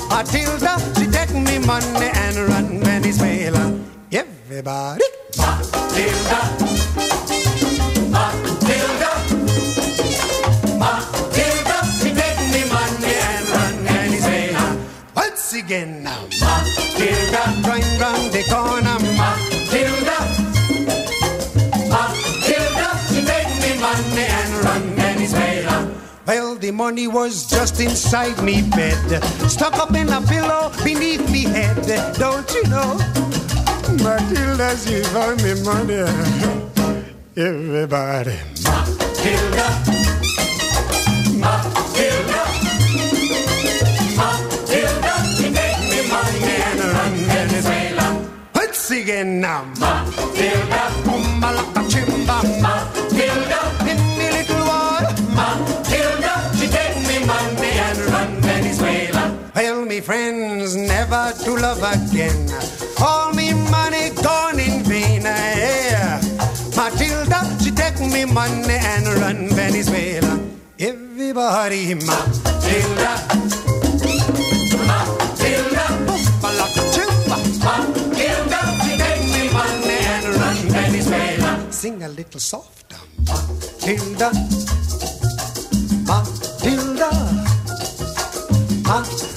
Matilda, 0.10 0.80
she 0.98 1.08
take 1.08 1.34
me 1.34 1.60
money 1.60 2.10
and 2.14 2.38
run 2.50 2.80
Venezuela. 2.84 3.80
Everybody, 4.12 5.04
Matilda, 5.38 6.42
Matilda, 8.16 9.12
Matilda, 10.82 11.78
she 12.00 12.10
take 12.20 12.42
me 12.54 12.62
money 12.70 13.14
and 13.30 13.48
run 13.50 13.76
Venezuela. 13.86 14.78
Once 15.16 15.54
again 15.54 16.04
now, 16.04 16.22
Matilda, 16.42 17.44
going 17.64 18.00
round 18.00 18.32
the 18.32 18.44
corner. 18.50 18.91
money 26.72 27.08
was 27.08 27.46
just 27.50 27.80
inside 27.80 28.42
me 28.44 28.62
bed, 28.62 29.24
stuck 29.50 29.74
up 29.76 29.94
in 29.96 30.10
a 30.10 30.22
pillow 30.22 30.72
beneath 30.84 31.30
me 31.32 31.44
head. 31.44 32.16
Don't 32.18 32.50
you 32.54 32.64
know? 32.64 32.98
Matilda's 34.04 34.90
you 34.90 35.04
for 35.06 35.36
me 35.38 35.54
money. 35.64 36.04
Everybody. 37.36 38.38
Matilda. 38.64 39.68
Matilda. 41.44 42.42
Matilda. 44.18 45.14
She 45.36 45.50
make 45.50 45.82
me 45.92 46.00
money 46.10 46.54
and 46.68 46.80
run 46.96 47.14
Venezuela. 47.32 48.08
sing 48.74 49.08
it 49.08 49.26
now. 49.26 49.64
Matilda. 49.80 50.82
Umba 51.06 51.52
la 51.56 51.64
cachimba. 51.74 52.42
Matilda. 52.62 53.01
Never 61.12 61.44
to 61.44 61.56
love 61.58 61.84
again. 61.84 62.50
All 63.02 63.34
me 63.34 63.54
money 63.70 64.12
gone 64.24 64.60
in 64.60 64.84
vain. 64.84 65.24
Yeah. 65.24 66.22
Matilda, 66.76 67.40
she 67.62 67.72
take 67.72 68.00
me 68.00 68.26
money 68.26 68.78
and 68.94 69.06
run 69.20 69.50
Venezuela. 69.50 70.40
Everybody, 70.80 71.96
Matilda. 71.96 73.14
Matilda, 74.88 75.86
Umalaka 76.16 76.84
Chimba, 76.96 77.38
Matilda, 77.66 78.62
she 78.84 78.94
take 79.04 79.26
me 79.34 79.44
money 79.52 80.00
and 80.14 80.26
run 80.40 80.58
Venezuela. 80.76 81.72
Sing 81.72 82.04
a 82.04 82.10
little 82.10 82.40
softer. 82.40 82.98
Matilda, 83.28 84.32
Matilda, 86.08 87.10
Matilda. 88.88 89.31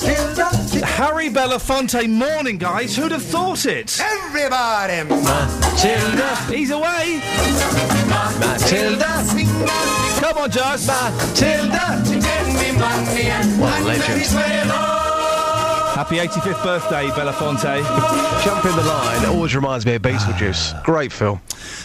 Harry 0.95 1.29
Belafonte 1.29 2.09
morning, 2.09 2.57
guys. 2.57 2.95
Who'd 2.95 3.11
have 3.11 3.25
thought 3.25 3.67
it? 3.67 3.99
Everybody, 4.01 5.03
Matilda. 5.03 6.37
He's 6.47 6.71
away. 6.71 7.21
Matilda. 8.39 9.25
Come 10.21 10.39
on, 10.39 10.51
Just. 10.53 10.87
Matilda. 10.87 12.01
Take 12.07 12.47
me 12.47 12.79
money 12.79 13.23
and 13.23 13.61
What 13.61 13.81
a 13.81 13.85
run 13.85 13.99
legend. 13.99 15.04
Venezuela. 15.95 16.05
Happy 16.05 16.17
85th 16.17 16.63
birthday, 16.63 17.07
Belafonte. 17.09 18.45
Jump 18.45 18.65
in 18.65 18.77
the 18.77 18.83
line 18.83 19.27
always 19.27 19.55
reminds 19.55 19.87
me 19.87 19.95
of 19.95 20.03
Beetlejuice. 20.03 20.83
Great 20.85 21.13
film. 21.13 21.41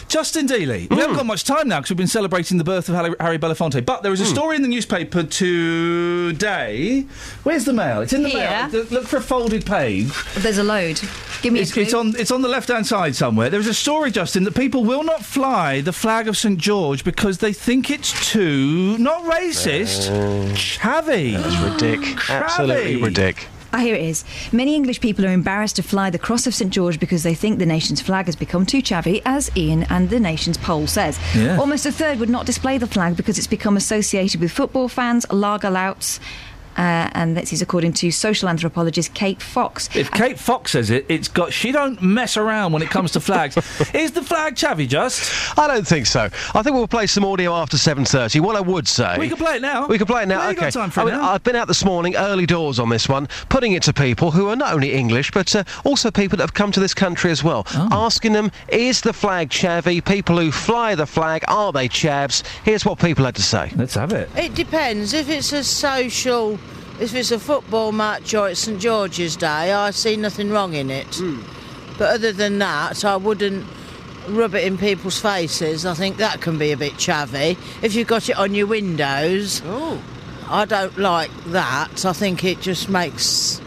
Justin 0.08 0.46
Dealey. 0.46 0.90
We 0.90 0.96
haven't 0.96 1.16
got 1.16 1.26
much 1.26 1.44
time 1.44 1.68
now 1.68 1.78
because 1.78 1.90
we've 1.90 1.96
been 1.96 2.06
celebrating 2.06 2.58
the 2.58 2.64
birth 2.64 2.88
of 2.88 2.94
Harry, 2.96 3.14
Harry 3.20 3.38
Belafonte. 3.38 3.84
But 3.84 4.02
there 4.02 4.12
is 4.12 4.20
a 4.20 4.24
hmm. 4.24 4.34
story 4.34 4.56
in 4.56 4.62
the 4.62 4.68
newspaper 4.68 5.22
today. 5.22 7.06
Where's 7.44 7.64
the 7.64 7.72
mail? 7.72 8.00
It's 8.00 8.12
in 8.12 8.22
the 8.22 8.28
Here. 8.30 8.68
mail. 8.70 8.86
Look 8.90 9.06
for 9.06 9.18
a 9.18 9.22
folded 9.22 9.64
page. 9.64 10.12
There's 10.34 10.58
a 10.58 10.64
load. 10.64 11.00
Give 11.42 11.52
me 11.52 11.60
It's, 11.60 11.70
a 11.70 11.74
clue. 11.74 11.82
it's 11.84 11.94
on. 11.94 12.14
It's 12.16 12.30
on 12.30 12.42
the 12.42 12.48
left-hand 12.48 12.86
side 12.86 13.14
somewhere. 13.14 13.48
There's 13.48 13.66
a 13.66 13.74
story, 13.74 14.10
Justin, 14.10 14.44
that 14.44 14.54
people 14.54 14.84
will 14.84 15.04
not 15.04 15.24
fly 15.24 15.80
the 15.80 15.92
flag 15.92 16.28
of 16.28 16.36
St 16.36 16.58
George 16.58 17.04
because 17.04 17.38
they 17.38 17.52
think 17.52 17.90
it's 17.90 18.30
too 18.30 18.98
not 18.98 19.22
racist, 19.22 20.10
oh. 20.10 20.52
chavvy. 20.54 21.32
That's 21.32 21.54
ridic. 21.56 22.28
Absolutely 22.28 22.96
Chavvy. 22.96 23.46
Ah, 23.72 23.78
here 23.78 23.94
it 23.94 24.02
is. 24.02 24.24
Many 24.52 24.74
English 24.74 25.00
people 25.00 25.24
are 25.24 25.32
embarrassed 25.32 25.76
to 25.76 25.82
fly 25.82 26.10
the 26.10 26.18
Cross 26.18 26.48
of 26.48 26.54
St 26.54 26.72
George 26.72 26.98
because 26.98 27.22
they 27.22 27.34
think 27.34 27.58
the 27.58 27.66
nation's 27.66 28.00
flag 28.00 28.26
has 28.26 28.34
become 28.34 28.66
too 28.66 28.82
chavvy, 28.82 29.22
as 29.24 29.48
Ian 29.56 29.84
and 29.84 30.10
the 30.10 30.18
nation's 30.18 30.58
poll 30.58 30.88
says. 30.88 31.20
Yeah. 31.36 31.56
Almost 31.56 31.86
a 31.86 31.92
third 31.92 32.18
would 32.18 32.28
not 32.28 32.46
display 32.46 32.78
the 32.78 32.88
flag 32.88 33.16
because 33.16 33.38
it's 33.38 33.46
become 33.46 33.76
associated 33.76 34.40
with 34.40 34.50
football 34.50 34.88
fans, 34.88 35.24
lager 35.30 35.70
louts, 35.70 36.18
uh, 36.76 37.10
and 37.12 37.36
this 37.36 37.52
is 37.52 37.62
according 37.62 37.92
to 37.94 38.10
social 38.10 38.48
anthropologist 38.48 39.14
Kate 39.14 39.42
Fox. 39.42 39.94
If 39.94 40.10
Kate 40.10 40.38
Fox 40.38 40.72
says 40.72 40.90
it, 40.90 41.06
it's 41.08 41.28
got. 41.28 41.52
She 41.52 41.72
don't 41.72 42.00
mess 42.02 42.36
around 42.36 42.72
when 42.72 42.82
it 42.82 42.90
comes 42.90 43.12
to 43.12 43.20
flags. 43.20 43.56
Is 43.94 44.12
the 44.12 44.22
flag 44.22 44.54
chavvy, 44.54 44.88
just? 44.88 45.58
I 45.58 45.66
don't 45.66 45.86
think 45.86 46.06
so. 46.06 46.28
I 46.54 46.62
think 46.62 46.74
we'll 46.74 46.88
play 46.88 47.06
some 47.06 47.24
audio 47.24 47.54
after 47.54 47.76
7.30. 47.76 48.40
What 48.40 48.56
I 48.56 48.60
would 48.60 48.86
say... 48.86 49.16
We 49.18 49.28
can 49.28 49.36
play 49.36 49.56
it 49.56 49.62
now. 49.62 49.86
We 49.86 49.98
can 49.98 50.06
play 50.06 50.22
it 50.22 50.26
now. 50.26 50.38
Yeah, 50.38 50.44
you 50.46 50.50
okay. 50.52 50.60
got 50.66 50.72
time 50.72 50.90
for 50.90 51.00
I 51.00 51.04
mean, 51.04 51.14
now. 51.14 51.30
I've 51.30 51.42
been 51.42 51.56
out 51.56 51.68
this 51.68 51.84
morning, 51.84 52.16
early 52.16 52.46
doors 52.46 52.78
on 52.78 52.88
this 52.88 53.08
one, 53.08 53.28
putting 53.48 53.72
it 53.72 53.82
to 53.84 53.92
people 53.92 54.30
who 54.30 54.48
are 54.48 54.56
not 54.56 54.72
only 54.72 54.92
English, 54.92 55.30
but 55.32 55.54
uh, 55.54 55.64
also 55.84 56.10
people 56.10 56.36
that 56.36 56.44
have 56.44 56.54
come 56.54 56.72
to 56.72 56.80
this 56.80 56.94
country 56.94 57.30
as 57.30 57.42
well. 57.42 57.66
Oh. 57.74 57.88
Asking 57.90 58.32
them, 58.32 58.50
is 58.68 59.00
the 59.00 59.12
flag 59.12 59.50
chavvy? 59.50 60.04
People 60.04 60.38
who 60.38 60.50
fly 60.50 60.94
the 60.94 61.06
flag, 61.06 61.44
are 61.48 61.72
they 61.72 61.88
chavs? 61.88 62.42
Here's 62.64 62.84
what 62.84 62.98
people 62.98 63.24
had 63.24 63.34
to 63.36 63.42
say. 63.42 63.72
Let's 63.76 63.94
have 63.94 64.12
it. 64.12 64.28
It 64.36 64.54
depends. 64.54 65.12
If 65.12 65.28
it's 65.28 65.52
a 65.52 65.64
social, 65.64 66.58
if 67.00 67.14
it's 67.14 67.30
a 67.30 67.38
football 67.38 67.92
match 67.92 68.34
or 68.34 68.50
it's 68.50 68.60
St 68.60 68.78
George's 68.78 69.34
Day, 69.36 69.72
I 69.72 69.90
see 69.90 70.16
nothing 70.16 70.50
wrong 70.50 70.74
in 70.74 70.90
it. 70.90 71.06
Hmm. 71.16 71.40
But 71.98 72.14
other 72.14 72.32
than 72.32 72.58
that, 72.58 73.04
I 73.04 73.16
wouldn't 73.16 73.66
rub 74.28 74.54
it 74.54 74.64
in 74.64 74.78
people's 74.78 75.20
faces. 75.20 75.86
I 75.86 75.94
think 75.94 76.18
that 76.18 76.40
can 76.40 76.58
be 76.58 76.72
a 76.72 76.76
bit 76.76 76.92
chavvy. 76.94 77.58
If 77.82 77.94
you've 77.94 78.08
got 78.08 78.28
it 78.28 78.36
on 78.36 78.54
your 78.54 78.66
windows, 78.66 79.62
oh. 79.64 80.02
I 80.48 80.64
don't 80.64 80.96
like 80.98 81.30
that. 81.46 82.04
I 82.04 82.12
think 82.12 82.44
it 82.44 82.60
just 82.60 82.88
makes 82.88 83.60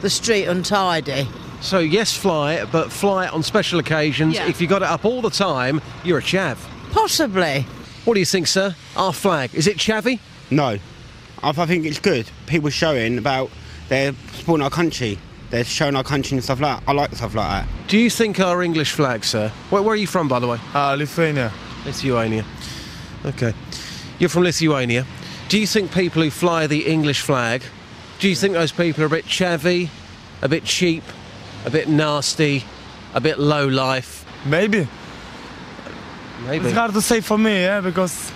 the 0.00 0.10
street 0.10 0.44
untidy. 0.44 1.26
So, 1.60 1.80
yes, 1.80 2.16
fly 2.16 2.54
it, 2.54 2.70
but 2.70 2.92
fly 2.92 3.26
it 3.26 3.32
on 3.32 3.42
special 3.42 3.80
occasions. 3.80 4.34
Yeah. 4.34 4.48
If 4.48 4.60
you've 4.60 4.70
got 4.70 4.82
it 4.82 4.88
up 4.88 5.04
all 5.04 5.20
the 5.20 5.30
time, 5.30 5.80
you're 6.04 6.18
a 6.18 6.22
chav. 6.22 6.58
Possibly. 6.92 7.62
What 8.04 8.14
do 8.14 8.20
you 8.20 8.26
think, 8.26 8.46
sir? 8.46 8.76
Our 8.96 9.12
flag, 9.12 9.54
is 9.54 9.66
it 9.66 9.76
chavvy? 9.76 10.20
No. 10.50 10.78
I, 11.42 11.50
I 11.50 11.66
think 11.66 11.84
it's 11.86 11.98
good. 12.00 12.28
People 12.46 12.70
showing 12.70 13.18
about 13.18 13.50
they're 13.88 14.14
supporting 14.32 14.64
our 14.64 14.70
country. 14.70 15.18
They're 15.50 15.64
showing 15.64 15.96
our 15.96 16.04
country 16.04 16.36
and 16.36 16.44
stuff 16.44 16.60
like 16.60 16.78
that. 16.80 16.88
I 16.88 16.92
like 16.92 17.14
stuff 17.14 17.34
like 17.34 17.64
that. 17.64 17.88
Do 17.88 17.98
you 17.98 18.10
think 18.10 18.38
our 18.38 18.62
English 18.62 18.92
flag, 18.92 19.24
sir? 19.24 19.48
Where, 19.70 19.82
where 19.82 19.94
are 19.94 19.96
you 19.96 20.06
from, 20.06 20.28
by 20.28 20.38
the 20.40 20.46
way? 20.46 20.58
Uh, 20.74 20.94
Lithuania. 20.94 21.52
Lithuania. 21.86 22.44
Okay. 23.24 23.54
You're 24.18 24.28
from 24.28 24.42
Lithuania. 24.42 25.06
Do 25.48 25.58
you 25.58 25.66
think 25.66 25.92
people 25.92 26.22
who 26.22 26.30
fly 26.30 26.66
the 26.66 26.86
English 26.86 27.22
flag, 27.22 27.62
do 28.18 28.28
you 28.28 28.34
think 28.34 28.52
those 28.52 28.72
people 28.72 29.02
are 29.02 29.06
a 29.06 29.10
bit 29.10 29.24
chavvy, 29.24 29.88
a 30.42 30.48
bit 30.48 30.64
cheap, 30.64 31.02
a 31.64 31.70
bit 31.70 31.88
nasty, 31.88 32.64
a 33.14 33.20
bit 33.20 33.38
low 33.38 33.66
life? 33.66 34.26
Maybe. 34.44 34.86
Maybe. 36.44 36.66
It's 36.66 36.76
hard 36.76 36.92
to 36.92 37.00
say 37.00 37.20
for 37.20 37.38
me, 37.38 37.62
yeah, 37.62 37.80
because 37.80 38.30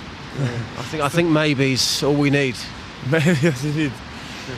I 0.79 0.83
think 0.83 1.03
I 1.03 1.09
think 1.09 1.29
maybe's 1.29 2.03
all 2.03 2.15
we 2.15 2.31
need. 2.31 2.57
Maybe 3.11 3.37
yes, 3.43 3.65
indeed. 3.65 3.93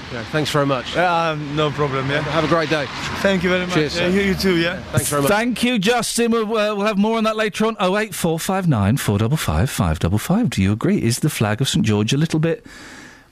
Okay, 0.09 0.23
thanks 0.31 0.51
very 0.51 0.65
much. 0.65 0.95
Yeah, 0.97 1.31
um, 1.31 1.55
no 1.57 1.71
problem. 1.71 2.09
Yeah. 2.11 2.23
Have 2.23 2.45
a 2.45 2.49
great 2.49 2.71
day. 2.71 2.87
Thank 3.21 3.43
you 3.43 3.51
very 3.51 3.67
much. 3.67 3.75
Cheers, 3.75 3.99
Yeah, 3.99 4.09
you, 4.09 4.23
you 4.23 4.35
too. 4.35 4.57
Yeah. 4.57 4.81
Thanks 4.93 5.11
very 5.11 5.23
much. 5.23 5.31
Thank 5.31 5.63
you, 5.63 5.79
Justin. 5.79 6.31
We'll, 6.31 6.45
uh, 6.47 6.75
we'll 6.75 6.87
have 6.87 6.97
more 6.97 7.19
on 7.19 7.25
that 7.25 7.37
later 7.37 7.67
on. 7.67 7.77
Oh 7.79 7.97
eight 7.99 8.15
four 8.15 8.39
five 8.39 8.67
nine 8.67 8.97
four 8.97 9.19
double 9.19 9.37
five 9.37 9.69
five 9.69 9.99
double 9.99 10.19
five. 10.19 10.49
Do 10.51 10.63
you 10.63 10.73
agree? 10.73 11.03
Is 11.03 11.19
the 11.19 11.29
flag 11.31 11.61
of 11.61 11.69
St 11.69 11.85
George 11.85 12.13
a 12.15 12.17
little 12.17 12.41
bit, 12.41 12.65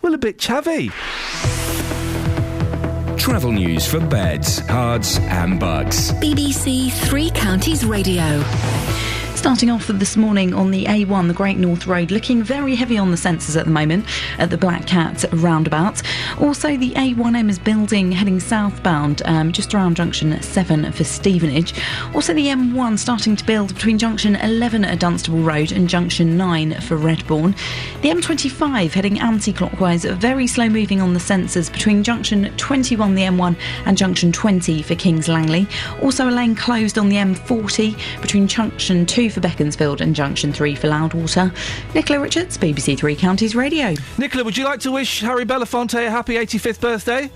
well, 0.02 0.12
a 0.12 0.18
bit 0.18 0.36
chavvy? 0.38 0.90
Travel 3.18 3.52
news 3.52 3.86
for 3.86 4.00
beds, 4.00 4.60
Herts, 4.60 5.18
and 5.20 5.58
Bucks. 5.58 6.10
BBC 6.12 6.92
Three 6.92 7.30
Counties 7.30 7.84
Radio. 7.84 8.42
Starting 9.42 9.70
off 9.70 9.88
this 9.88 10.16
morning 10.16 10.54
on 10.54 10.70
the 10.70 10.84
A1, 10.84 11.26
the 11.26 11.34
Great 11.34 11.58
North 11.58 11.88
Road, 11.88 12.12
looking 12.12 12.44
very 12.44 12.76
heavy 12.76 12.96
on 12.96 13.10
the 13.10 13.16
sensors 13.16 13.58
at 13.58 13.64
the 13.64 13.72
moment 13.72 14.06
at 14.38 14.50
the 14.50 14.56
Black 14.56 14.86
Cat 14.86 15.24
roundabout. 15.32 16.00
Also, 16.40 16.76
the 16.76 16.92
A1M 16.92 17.50
is 17.50 17.58
building 17.58 18.12
heading 18.12 18.38
southbound 18.38 19.20
um, 19.24 19.50
just 19.50 19.74
around 19.74 19.96
junction 19.96 20.40
7 20.40 20.92
for 20.92 21.02
Stevenage. 21.02 21.74
Also, 22.14 22.32
the 22.32 22.46
M1 22.46 22.96
starting 23.00 23.34
to 23.34 23.44
build 23.44 23.74
between 23.74 23.98
junction 23.98 24.36
11 24.36 24.84
at 24.84 25.00
Dunstable 25.00 25.40
Road 25.40 25.72
and 25.72 25.88
junction 25.88 26.36
9 26.36 26.80
for 26.80 26.96
Redbourn. 26.96 27.56
The 28.02 28.10
M25 28.10 28.92
heading 28.92 29.18
anti 29.18 29.52
clockwise, 29.52 30.04
very 30.04 30.46
slow 30.46 30.68
moving 30.68 31.00
on 31.00 31.14
the 31.14 31.20
sensors 31.20 31.70
between 31.70 32.04
junction 32.04 32.56
21, 32.58 33.16
the 33.16 33.22
M1, 33.22 33.56
and 33.86 33.98
junction 33.98 34.30
20 34.30 34.82
for 34.82 34.94
Kings 34.94 35.26
Langley. 35.26 35.66
Also, 36.00 36.28
a 36.28 36.30
lane 36.30 36.54
closed 36.54 36.96
on 36.96 37.08
the 37.08 37.16
M40 37.16 38.22
between 38.22 38.46
junction 38.46 39.04
2 39.04 39.31
for 39.32 39.40
Beaconsfield 39.40 40.00
and 40.00 40.14
junction 40.14 40.52
3 40.52 40.74
for 40.74 40.88
Loudwater. 40.88 41.52
Nicola 41.94 42.20
Richards, 42.20 42.56
BBC 42.58 42.96
Three 42.98 43.16
Counties 43.16 43.54
Radio. 43.54 43.94
Nicola, 44.18 44.44
would 44.44 44.56
you 44.56 44.64
like 44.64 44.80
to 44.80 44.92
wish 44.92 45.20
Harry 45.20 45.44
Belafonte 45.44 46.06
a 46.06 46.10
happy 46.10 46.34
85th 46.34 46.80
birthday? 46.80 47.30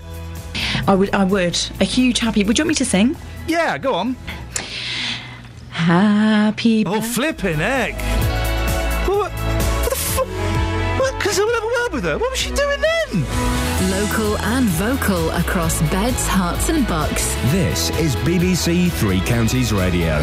I 0.87 0.95
would, 0.95 1.13
I 1.13 1.23
would. 1.23 1.59
A 1.79 1.83
huge 1.83 2.19
happy. 2.19 2.43
Would 2.43 2.57
you 2.57 2.63
want 2.63 2.69
me 2.69 2.75
to 2.75 2.85
sing? 2.85 3.15
Yeah, 3.47 3.77
go 3.77 3.93
on. 3.93 4.15
Happy. 5.69 6.85
Oh, 6.85 7.01
flipping 7.01 7.57
heck. 7.57 7.93
What, 9.07 9.31
what 9.31 9.89
the 9.89 9.95
fuck? 9.95 10.27
What? 10.99 11.13
Because 11.17 11.39
I 11.39 11.43
will 11.43 11.53
have 11.53 11.63
a 11.63 11.67
word 11.67 11.93
with 11.93 12.03
her. 12.05 12.17
What 12.17 12.31
was 12.31 12.39
she 12.39 12.51
doing 12.51 12.81
then? 12.81 13.25
Local 13.91 14.37
and 14.39 14.65
vocal 14.65 15.29
across 15.31 15.81
beds, 15.91 16.27
Herts, 16.27 16.69
and 16.69 16.87
Bucks. 16.87 17.33
This 17.51 17.89
is 17.99 18.15
BBC 18.17 18.91
Three 18.91 19.21
Counties 19.21 19.71
Radio. 19.71 20.19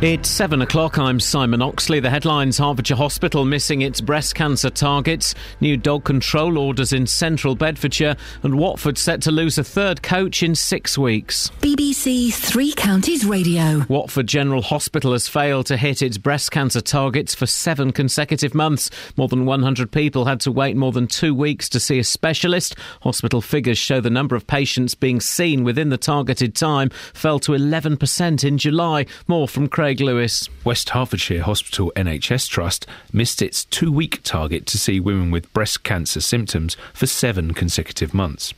It's 0.00 0.28
seven 0.28 0.62
o'clock. 0.62 0.96
I'm 0.96 1.18
Simon 1.18 1.60
Oxley. 1.60 1.98
The 1.98 2.08
headlines 2.08 2.58
Hertfordshire 2.58 2.96
Hospital 2.96 3.44
missing 3.44 3.82
its 3.82 4.00
breast 4.00 4.36
cancer 4.36 4.70
targets, 4.70 5.34
new 5.60 5.76
dog 5.76 6.04
control 6.04 6.56
orders 6.56 6.92
in 6.92 7.04
central 7.04 7.56
Bedfordshire, 7.56 8.14
and 8.44 8.60
Watford 8.60 8.96
set 8.96 9.20
to 9.22 9.32
lose 9.32 9.58
a 9.58 9.64
third 9.64 10.04
coach 10.04 10.44
in 10.44 10.54
six 10.54 10.96
weeks. 10.96 11.50
BBC 11.62 12.32
Three 12.32 12.74
Counties 12.74 13.26
Radio. 13.26 13.84
Watford 13.88 14.28
General 14.28 14.62
Hospital 14.62 15.10
has 15.10 15.26
failed 15.26 15.66
to 15.66 15.76
hit 15.76 16.00
its 16.00 16.16
breast 16.16 16.52
cancer 16.52 16.80
targets 16.80 17.34
for 17.34 17.46
seven 17.46 17.90
consecutive 17.90 18.54
months. 18.54 18.90
More 19.16 19.26
than 19.26 19.46
100 19.46 19.90
people 19.90 20.26
had 20.26 20.38
to 20.42 20.52
wait 20.52 20.76
more 20.76 20.92
than 20.92 21.08
two 21.08 21.34
weeks 21.34 21.68
to 21.70 21.80
see 21.80 21.98
a 21.98 22.04
specialist. 22.04 22.76
Hospital 23.02 23.40
figures 23.40 23.78
show 23.78 24.00
the 24.00 24.10
number 24.10 24.36
of 24.36 24.46
patients 24.46 24.94
being 24.94 25.20
seen 25.20 25.64
within 25.64 25.88
the 25.88 25.98
targeted 25.98 26.54
time 26.54 26.90
fell 27.14 27.40
to 27.40 27.50
11% 27.50 28.44
in 28.44 28.58
July. 28.58 29.04
More 29.26 29.48
from 29.48 29.66
Craig 29.68 29.87
Lewis. 29.96 30.48
West 30.64 30.90
Hertfordshire 30.90 31.42
Hospital 31.42 31.90
NHS 31.96 32.48
Trust 32.48 32.86
missed 33.10 33.40
its 33.40 33.64
two 33.64 33.90
week 33.90 34.22
target 34.22 34.66
to 34.66 34.78
see 34.78 35.00
women 35.00 35.30
with 35.30 35.52
breast 35.54 35.82
cancer 35.82 36.20
symptoms 36.20 36.76
for 36.92 37.06
seven 37.06 37.54
consecutive 37.54 38.12
months. 38.12 38.52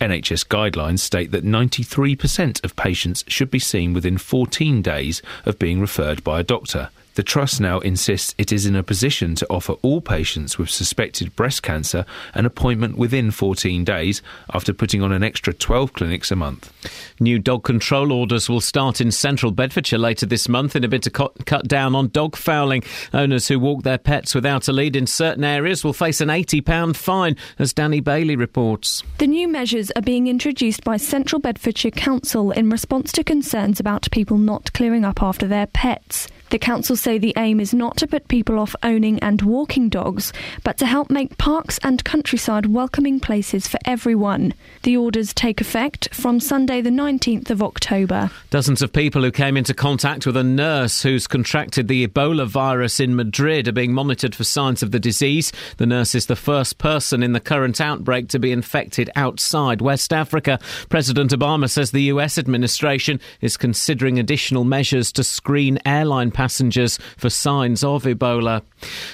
NHS 0.00 0.46
guidelines 0.46 1.00
state 1.00 1.32
that 1.32 1.44
93% 1.44 2.64
of 2.64 2.76
patients 2.76 3.24
should 3.28 3.50
be 3.50 3.58
seen 3.58 3.92
within 3.92 4.16
14 4.16 4.80
days 4.80 5.20
of 5.44 5.58
being 5.58 5.80
referred 5.80 6.24
by 6.24 6.40
a 6.40 6.44
doctor. 6.44 6.88
The 7.20 7.24
Trust 7.24 7.60
now 7.60 7.80
insists 7.80 8.34
it 8.38 8.50
is 8.50 8.64
in 8.64 8.74
a 8.74 8.82
position 8.82 9.34
to 9.34 9.46
offer 9.50 9.74
all 9.82 10.00
patients 10.00 10.56
with 10.56 10.70
suspected 10.70 11.36
breast 11.36 11.62
cancer 11.62 12.06
an 12.32 12.46
appointment 12.46 12.96
within 12.96 13.30
14 13.30 13.84
days 13.84 14.22
after 14.54 14.72
putting 14.72 15.02
on 15.02 15.12
an 15.12 15.22
extra 15.22 15.52
12 15.52 15.92
clinics 15.92 16.30
a 16.30 16.36
month. 16.36 16.72
New 17.20 17.38
dog 17.38 17.62
control 17.62 18.10
orders 18.10 18.48
will 18.48 18.62
start 18.62 19.02
in 19.02 19.10
central 19.10 19.52
Bedfordshire 19.52 19.98
later 19.98 20.24
this 20.24 20.48
month 20.48 20.74
in 20.74 20.82
a 20.82 20.88
bid 20.88 21.02
to 21.02 21.10
cut, 21.10 21.44
cut 21.44 21.68
down 21.68 21.94
on 21.94 22.08
dog 22.08 22.36
fouling. 22.36 22.82
Owners 23.12 23.48
who 23.48 23.60
walk 23.60 23.82
their 23.82 23.98
pets 23.98 24.34
without 24.34 24.66
a 24.66 24.72
lead 24.72 24.96
in 24.96 25.06
certain 25.06 25.44
areas 25.44 25.84
will 25.84 25.92
face 25.92 26.22
an 26.22 26.28
£80 26.28 26.96
fine, 26.96 27.36
as 27.58 27.74
Danny 27.74 28.00
Bailey 28.00 28.34
reports. 28.34 29.02
The 29.18 29.26
new 29.26 29.46
measures 29.46 29.90
are 29.90 30.00
being 30.00 30.26
introduced 30.26 30.84
by 30.84 30.96
Central 30.96 31.38
Bedfordshire 31.38 31.90
Council 31.90 32.50
in 32.50 32.70
response 32.70 33.12
to 33.12 33.22
concerns 33.22 33.78
about 33.78 34.10
people 34.10 34.38
not 34.38 34.72
clearing 34.72 35.04
up 35.04 35.22
after 35.22 35.46
their 35.46 35.66
pets. 35.66 36.26
The 36.50 36.58
council 36.58 36.96
say 36.96 37.16
the 37.16 37.32
aim 37.36 37.60
is 37.60 37.72
not 37.72 37.96
to 37.98 38.08
put 38.08 38.26
people 38.26 38.58
off 38.58 38.74
owning 38.82 39.20
and 39.20 39.40
walking 39.40 39.88
dogs, 39.88 40.32
but 40.64 40.78
to 40.78 40.86
help 40.86 41.08
make 41.08 41.38
parks 41.38 41.78
and 41.84 42.04
countryside 42.04 42.66
welcoming 42.66 43.20
places 43.20 43.68
for 43.68 43.78
everyone. 43.84 44.54
The 44.82 44.96
orders 44.96 45.32
take 45.32 45.60
effect 45.60 46.12
from 46.12 46.40
Sunday, 46.40 46.80
the 46.80 46.90
19th 46.90 47.50
of 47.50 47.62
October. 47.62 48.32
Dozens 48.50 48.82
of 48.82 48.92
people 48.92 49.22
who 49.22 49.30
came 49.30 49.56
into 49.56 49.74
contact 49.74 50.26
with 50.26 50.36
a 50.36 50.42
nurse 50.42 51.04
who's 51.04 51.28
contracted 51.28 51.86
the 51.86 52.04
Ebola 52.04 52.48
virus 52.48 52.98
in 52.98 53.14
Madrid 53.14 53.68
are 53.68 53.72
being 53.72 53.92
monitored 53.92 54.34
for 54.34 54.42
signs 54.42 54.82
of 54.82 54.90
the 54.90 54.98
disease. 54.98 55.52
The 55.76 55.86
nurse 55.86 56.16
is 56.16 56.26
the 56.26 56.34
first 56.34 56.78
person 56.78 57.22
in 57.22 57.32
the 57.32 57.38
current 57.38 57.80
outbreak 57.80 58.26
to 58.30 58.40
be 58.40 58.50
infected 58.50 59.08
outside 59.14 59.80
West 59.80 60.12
Africa. 60.12 60.58
President 60.88 61.30
Obama 61.30 61.70
says 61.70 61.92
the 61.92 62.10
US 62.14 62.38
administration 62.38 63.20
is 63.40 63.56
considering 63.56 64.18
additional 64.18 64.64
measures 64.64 65.12
to 65.12 65.22
screen 65.22 65.78
airline 65.86 66.32
passengers 66.40 66.98
for 67.18 67.28
signs 67.28 67.84
of 67.84 68.04
Ebola. 68.04 68.62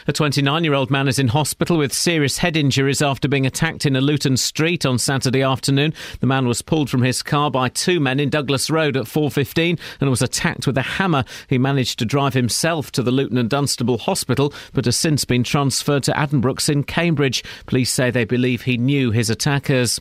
A 0.07 0.13
29 0.13 0.63
year 0.63 0.75
old 0.75 0.93
man 0.93 1.09
is 1.09 1.19
in 1.19 1.27
hospital 1.27 1.77
with 1.77 1.93
serious 1.93 2.39
head 2.39 2.57
injuries 2.57 3.03
after 3.03 3.27
being 3.27 3.45
attacked 3.45 3.85
in 3.85 3.97
a 3.97 4.01
Luton 4.01 4.37
street 4.37 4.87
on 4.87 4.97
Saturday 4.97 5.43
afternoon. 5.43 5.93
The 6.21 6.29
man 6.29 6.47
was 6.47 6.63
pulled 6.63 6.89
from 6.89 7.03
his 7.03 7.25
car 7.25 7.51
by 7.51 7.69
two 7.69 7.99
men 7.99 8.21
in 8.21 8.31
Douglas 8.31 8.71
Road 8.71 8.97
at 8.97 9.07
4.15 9.07 9.77
and 10.01 10.09
was 10.09 10.23
attacked 10.23 10.69
with 10.69 10.79
a 10.79 10.83
hammer. 10.83 11.25
He 11.49 11.59
managed 11.59 11.99
to 11.99 12.05
drive 12.05 12.35
himself 12.35 12.93
to 12.93 13.03
the 13.03 13.11
Luton 13.11 13.39
and 13.39 13.51
Dunstable 13.51 13.99
Hospital 13.99 14.55
but 14.73 14.85
has 14.85 14.97
since 14.97 15.25
been 15.25 15.43
transferred 15.43 16.05
to 16.05 16.13
Addenbrooke's 16.13 16.69
in 16.69 16.85
Cambridge. 16.85 17.43
Police 17.67 17.93
say 17.93 18.13
they 18.13 18.25
believe 18.25 18.63
he 18.63 18.79
knew 18.79 19.11
his 19.11 19.31
attackers. 19.31 20.01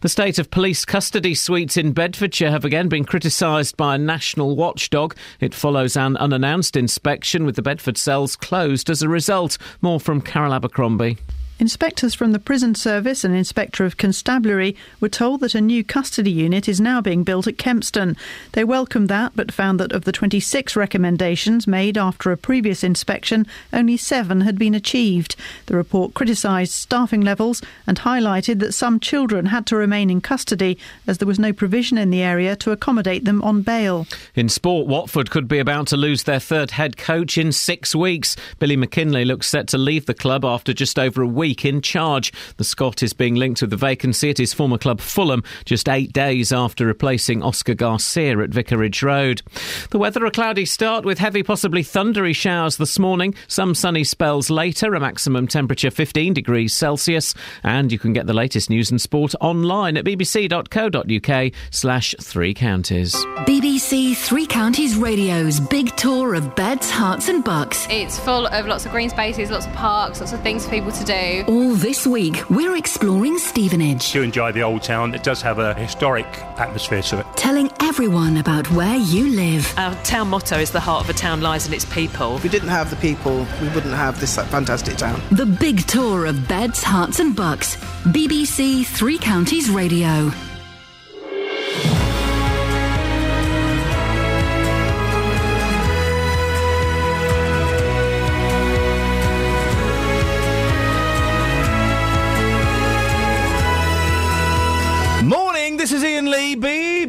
The 0.00 0.08
state 0.08 0.38
of 0.38 0.50
police 0.50 0.86
custody 0.86 1.34
suites 1.34 1.76
in 1.76 1.92
Bedfordshire 1.92 2.50
have 2.50 2.64
again 2.64 2.88
been 2.88 3.04
criticised 3.04 3.76
by 3.76 3.96
a 3.96 3.98
national 3.98 4.56
watchdog. 4.56 5.14
It 5.38 5.52
follows 5.52 5.98
an 5.98 6.16
unannounced 6.16 6.61
inspection 6.70 7.44
with 7.44 7.56
the 7.56 7.62
Bedford 7.62 7.98
cells 7.98 8.36
closed 8.36 8.88
as 8.88 9.02
a 9.02 9.08
result. 9.08 9.58
More 9.80 9.98
from 9.98 10.20
Carol 10.20 10.54
Abercrombie. 10.54 11.18
Inspectors 11.62 12.12
from 12.12 12.32
the 12.32 12.40
Prison 12.40 12.74
Service 12.74 13.22
and 13.22 13.36
Inspector 13.36 13.84
of 13.84 13.96
Constabulary 13.96 14.74
were 14.98 15.08
told 15.08 15.38
that 15.42 15.54
a 15.54 15.60
new 15.60 15.84
custody 15.84 16.32
unit 16.32 16.68
is 16.68 16.80
now 16.80 17.00
being 17.00 17.22
built 17.22 17.46
at 17.46 17.56
Kempston. 17.56 18.16
They 18.50 18.64
welcomed 18.64 19.08
that, 19.10 19.36
but 19.36 19.52
found 19.52 19.78
that 19.78 19.92
of 19.92 20.02
the 20.02 20.10
26 20.10 20.74
recommendations 20.74 21.68
made 21.68 21.96
after 21.96 22.32
a 22.32 22.36
previous 22.36 22.82
inspection, 22.82 23.46
only 23.72 23.96
seven 23.96 24.40
had 24.40 24.58
been 24.58 24.74
achieved. 24.74 25.36
The 25.66 25.76
report 25.76 26.14
criticised 26.14 26.72
staffing 26.72 27.20
levels 27.20 27.62
and 27.86 28.00
highlighted 28.00 28.58
that 28.58 28.72
some 28.72 28.98
children 28.98 29.46
had 29.46 29.64
to 29.66 29.76
remain 29.76 30.10
in 30.10 30.20
custody 30.20 30.76
as 31.06 31.18
there 31.18 31.28
was 31.28 31.38
no 31.38 31.52
provision 31.52 31.96
in 31.96 32.10
the 32.10 32.22
area 32.22 32.56
to 32.56 32.72
accommodate 32.72 33.24
them 33.24 33.40
on 33.42 33.62
bail. 33.62 34.08
In 34.34 34.48
sport, 34.48 34.88
Watford 34.88 35.30
could 35.30 35.46
be 35.46 35.60
about 35.60 35.86
to 35.88 35.96
lose 35.96 36.24
their 36.24 36.40
third 36.40 36.72
head 36.72 36.96
coach 36.96 37.38
in 37.38 37.52
six 37.52 37.94
weeks. 37.94 38.34
Billy 38.58 38.76
McKinlay 38.76 39.24
looks 39.24 39.46
set 39.46 39.68
to 39.68 39.78
leave 39.78 40.06
the 40.06 40.12
club 40.12 40.44
after 40.44 40.72
just 40.72 40.98
over 40.98 41.22
a 41.22 41.26
week 41.28 41.51
in 41.60 41.82
charge. 41.82 42.32
The 42.56 42.64
Scot 42.64 43.02
is 43.02 43.12
being 43.12 43.34
linked 43.34 43.60
with 43.60 43.70
the 43.70 43.76
vacancy 43.76 44.30
at 44.30 44.38
his 44.38 44.52
former 44.52 44.78
club 44.78 45.00
Fulham 45.00 45.44
just 45.64 45.88
eight 45.88 46.12
days 46.12 46.52
after 46.52 46.86
replacing 46.86 47.42
Oscar 47.42 47.74
Garcia 47.74 48.38
at 48.40 48.50
Vicarage 48.50 49.02
Road. 49.02 49.42
The 49.90 49.98
weather 49.98 50.24
a 50.24 50.30
cloudy 50.30 50.64
start 50.64 51.04
with 51.04 51.18
heavy, 51.18 51.42
possibly 51.42 51.82
thundery 51.82 52.32
showers 52.32 52.76
this 52.76 52.98
morning. 52.98 53.34
Some 53.48 53.74
sunny 53.74 54.04
spells 54.04 54.50
later, 54.50 54.94
a 54.94 55.00
maximum 55.00 55.46
temperature 55.46 55.90
15 55.90 56.32
degrees 56.32 56.74
Celsius. 56.74 57.34
And 57.62 57.92
you 57.92 57.98
can 57.98 58.12
get 58.12 58.26
the 58.26 58.32
latest 58.32 58.70
news 58.70 58.90
and 58.90 59.00
sport 59.00 59.34
online 59.40 59.96
at 59.96 60.04
bbc.co.uk 60.04 61.52
slash 61.70 62.14
three 62.20 62.54
counties. 62.54 63.14
BBC 63.44 64.16
Three 64.16 64.46
Counties 64.46 64.96
Radio's 64.96 65.60
big 65.60 65.94
tour 65.96 66.34
of 66.34 66.54
beds, 66.54 66.90
Herts, 66.90 67.28
and 67.28 67.44
bucks. 67.44 67.86
It's 67.90 68.18
full 68.18 68.46
of 68.46 68.66
lots 68.66 68.86
of 68.86 68.92
green 68.92 69.10
spaces, 69.10 69.50
lots 69.50 69.66
of 69.66 69.72
parks, 69.72 70.20
lots 70.20 70.32
of 70.32 70.40
things 70.42 70.64
for 70.64 70.70
people 70.70 70.92
to 70.92 71.04
do. 71.04 71.41
All 71.48 71.74
this 71.74 72.06
week, 72.06 72.48
we're 72.50 72.76
exploring 72.76 73.36
Stevenage, 73.38 74.12
do 74.12 74.22
enjoy 74.22 74.52
the 74.52 74.62
old 74.62 74.82
town. 74.82 75.14
It 75.14 75.22
does 75.22 75.42
have 75.42 75.58
a 75.58 75.74
historic 75.74 76.26
atmosphere 76.58 77.02
to 77.02 77.20
it. 77.20 77.26
telling 77.36 77.70
everyone 77.80 78.36
about 78.36 78.70
where 78.70 78.96
you 78.96 79.28
live. 79.28 79.72
Our 79.76 79.94
town 80.04 80.28
motto 80.28 80.58
is 80.58 80.70
the 80.70 80.80
heart 80.80 81.04
of 81.04 81.10
a 81.10 81.12
town 81.12 81.40
lies 81.40 81.66
in 81.66 81.72
its 81.74 81.84
people. 81.84 82.36
If 82.36 82.44
we 82.44 82.48
didn't 82.48 82.68
have 82.68 82.90
the 82.90 82.96
people, 82.96 83.46
we 83.60 83.68
wouldn't 83.70 83.94
have 83.94 84.20
this 84.20 84.36
fantastic 84.36 84.96
town. 84.96 85.20
The 85.32 85.46
big 85.46 85.86
tour 85.86 86.26
of 86.26 86.46
beds, 86.46 86.82
Herts, 86.82 87.18
and 87.18 87.34
bucks. 87.34 87.76
BBC 88.04 88.86
Three 88.86 89.18
Counties 89.18 89.68
Radio. 89.68 90.30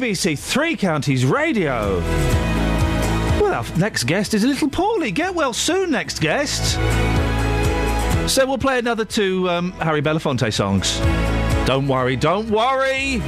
BBC 0.04 0.38
Three 0.38 0.76
Counties 0.76 1.24
Radio. 1.24 1.98
Well, 3.40 3.54
our 3.54 3.64
next 3.78 4.04
guest 4.04 4.34
is 4.34 4.44
a 4.44 4.46
little 4.46 4.68
poorly. 4.68 5.10
Get 5.10 5.34
well 5.34 5.54
soon, 5.54 5.92
next 5.92 6.20
guest. 6.20 6.74
So 8.30 8.44
we'll 8.44 8.58
play 8.58 8.78
another 8.78 9.06
two 9.06 9.48
um, 9.48 9.72
Harry 9.72 10.02
Belafonte 10.02 10.52
songs. 10.52 10.98
Don't 11.66 11.88
worry, 11.88 12.16
don't 12.16 12.50
worry. 12.50 13.20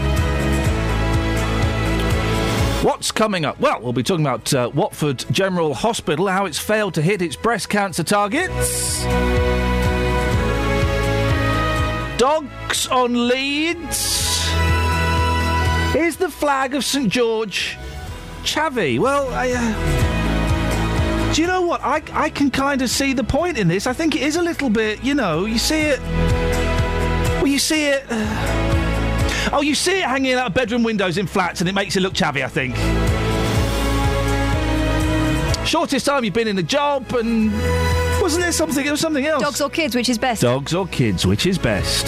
What's 2.84 3.10
coming 3.10 3.46
up? 3.46 3.58
Well, 3.58 3.80
we'll 3.80 3.94
be 3.94 4.02
talking 4.02 4.26
about 4.26 4.52
uh, 4.52 4.70
Watford 4.74 5.24
General 5.30 5.72
Hospital, 5.72 6.26
how 6.26 6.44
it's 6.44 6.58
failed 6.58 6.92
to 6.92 7.00
hit 7.00 7.22
its 7.22 7.36
breast 7.36 7.70
cancer 7.70 8.04
targets. 8.04 9.02
Dogs 12.18 12.86
on 12.88 13.28
leads. 13.28 14.35
Is 15.94 16.16
the 16.16 16.28
flag 16.28 16.74
of 16.74 16.84
St 16.84 17.08
George 17.08 17.76
Chavy? 18.42 18.98
Well, 18.98 19.28
I. 19.32 19.52
Uh, 19.56 21.32
do 21.32 21.42
you 21.42 21.48
know 21.48 21.62
what? 21.62 21.82
I, 21.82 22.02
I 22.12 22.30
can 22.30 22.50
kind 22.50 22.80
of 22.80 22.88
see 22.88 23.12
the 23.12 23.24
point 23.24 23.58
in 23.58 23.68
this. 23.68 23.86
I 23.86 23.92
think 23.92 24.16
it 24.16 24.22
is 24.22 24.36
a 24.36 24.42
little 24.42 24.70
bit, 24.70 25.04
you 25.04 25.14
know, 25.14 25.44
you 25.44 25.58
see 25.58 25.82
it. 25.82 26.00
Well, 26.00 27.46
you 27.46 27.58
see 27.58 27.86
it. 27.86 28.06
Uh, 28.08 29.50
oh, 29.52 29.60
you 29.60 29.74
see 29.74 29.98
it 29.98 30.04
hanging 30.04 30.32
out 30.34 30.46
of 30.46 30.54
bedroom 30.54 30.82
windows 30.82 31.18
in 31.18 31.26
flats 31.26 31.60
and 31.60 31.68
it 31.68 31.74
makes 31.74 31.96
it 31.96 32.00
look 32.00 32.14
chavvy, 32.14 32.42
I 32.44 32.48
think. 32.48 32.76
Shortest 35.66 36.06
time 36.06 36.24
you've 36.24 36.32
been 36.32 36.48
in 36.48 36.58
a 36.58 36.62
job 36.62 37.12
and. 37.12 37.52
Wasn't 38.22 38.42
there 38.42 38.52
something? 38.52 38.82
There 38.82 38.92
was 38.92 39.00
something 39.00 39.26
else. 39.26 39.42
Dogs 39.42 39.60
or 39.60 39.68
kids, 39.68 39.94
which 39.94 40.08
is 40.08 40.16
best? 40.16 40.42
Dogs 40.42 40.74
or 40.74 40.86
kids, 40.86 41.26
which 41.26 41.44
is 41.44 41.58
best? 41.58 42.06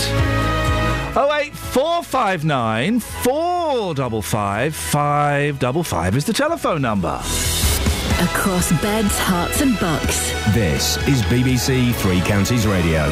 Oh 1.17 1.35
eight 1.41 1.55
four 1.57 2.03
five 2.05 2.45
nine 2.45 3.01
four 3.01 3.95
double 3.95 4.23
five 4.23 4.75
five 4.75 5.59
double 5.59 5.83
five 5.83 6.17
is 6.17 6.25
the 6.25 6.33
telephone 6.33 6.83
number. 6.83 7.21
Across 8.21 8.73
beds, 8.83 9.17
Herts, 9.19 9.61
and 9.63 9.79
bucks. 9.81 10.31
This 10.53 10.97
is 11.09 11.23
BBC 11.23 11.95
Three 11.97 12.21
Counties 12.21 12.67
Radio. 12.67 13.09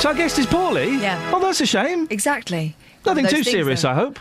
So 0.00 0.08
our 0.10 0.14
guest 0.14 0.38
is 0.38 0.46
poorly? 0.46 0.96
Yeah. 0.98 1.30
Oh, 1.34 1.40
that's 1.40 1.60
a 1.60 1.66
shame. 1.66 2.06
Exactly. 2.10 2.74
Nothing 3.06 3.26
too 3.26 3.42
serious, 3.44 3.82
though. 3.82 3.90
I 3.90 3.94
hope. 3.94 4.18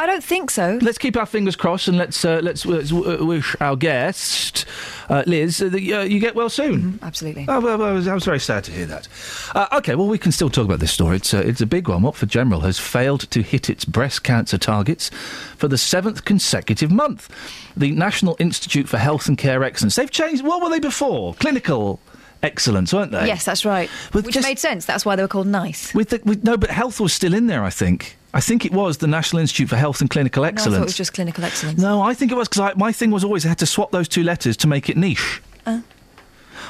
I 0.00 0.06
don't 0.06 0.24
think 0.24 0.50
so. 0.50 0.78
Let's 0.80 0.96
keep 0.96 1.14
our 1.18 1.26
fingers 1.26 1.56
crossed 1.56 1.86
and 1.86 1.98
let's 1.98 2.24
uh, 2.24 2.40
let's, 2.42 2.64
let's 2.64 2.90
uh, 2.90 3.18
wish 3.20 3.54
our 3.60 3.76
guest, 3.76 4.64
uh, 5.10 5.22
Liz, 5.26 5.60
uh, 5.60 5.68
that 5.68 5.92
uh, 5.92 6.00
you 6.04 6.18
get 6.18 6.34
well 6.34 6.48
soon. 6.48 6.98
Absolutely. 7.02 7.44
Oh, 7.46 7.60
well, 7.60 7.76
well, 7.76 7.90
I 7.90 7.92
was- 8.14 8.24
very 8.24 8.40
sad 8.40 8.64
to 8.64 8.72
hear 8.72 8.86
that. 8.86 9.08
Uh, 9.54 9.68
okay, 9.74 9.94
well, 9.96 10.06
we 10.08 10.16
can 10.16 10.32
still 10.32 10.48
talk 10.48 10.64
about 10.64 10.80
this 10.80 10.90
story. 10.90 11.16
It's, 11.16 11.34
uh, 11.34 11.42
it's 11.44 11.60
a 11.60 11.66
big 11.66 11.86
one. 11.86 12.00
Watford 12.00 12.30
General 12.30 12.60
has 12.62 12.78
failed 12.78 13.30
to 13.30 13.42
hit 13.42 13.68
its 13.68 13.84
breast 13.84 14.22
cancer 14.24 14.56
targets 14.56 15.10
for 15.58 15.68
the 15.68 15.76
seventh 15.76 16.24
consecutive 16.24 16.90
month. 16.90 17.28
The 17.76 17.90
National 17.92 18.36
Institute 18.38 18.88
for 18.88 18.96
Health 18.96 19.28
and 19.28 19.36
Care 19.36 19.62
Excellence, 19.62 19.96
they've 19.96 20.10
changed. 20.10 20.42
What 20.42 20.62
were 20.62 20.70
they 20.70 20.80
before? 20.80 21.34
Clinical 21.34 22.00
excellence, 22.42 22.94
weren't 22.94 23.12
they? 23.12 23.26
Yes, 23.26 23.44
that's 23.44 23.66
right. 23.66 23.90
With 24.14 24.24
Which 24.24 24.34
just- 24.34 24.48
made 24.48 24.58
sense. 24.58 24.86
That's 24.86 25.04
why 25.04 25.14
they 25.16 25.22
were 25.22 25.28
called 25.28 25.46
nice. 25.46 25.92
With, 25.92 26.08
the, 26.08 26.22
with 26.24 26.42
No, 26.42 26.56
but 26.56 26.70
health 26.70 27.00
was 27.00 27.12
still 27.12 27.34
in 27.34 27.48
there, 27.48 27.62
I 27.62 27.70
think. 27.70 28.16
I 28.32 28.40
think 28.40 28.64
it 28.64 28.72
was 28.72 28.98
the 28.98 29.06
National 29.06 29.40
Institute 29.40 29.68
for 29.68 29.76
Health 29.76 30.00
and 30.00 30.08
Clinical 30.08 30.42
No, 30.42 30.46
I 30.46 30.50
Excellence. 30.50 30.76
thought 30.76 30.82
it 30.82 30.86
was 30.86 30.96
just 30.96 31.12
clinical 31.14 31.44
excellence. 31.44 31.80
No, 31.80 32.00
I 32.02 32.14
think 32.14 32.30
it 32.30 32.36
was 32.36 32.48
because 32.48 32.76
my 32.76 32.92
thing 32.92 33.10
was 33.10 33.24
always 33.24 33.44
I 33.44 33.48
had 33.48 33.58
to 33.58 33.66
swap 33.66 33.90
those 33.90 34.08
two 34.08 34.22
letters 34.22 34.56
to 34.58 34.68
make 34.68 34.88
it 34.88 34.96
niche. 34.96 35.42
Uh. 35.66 35.80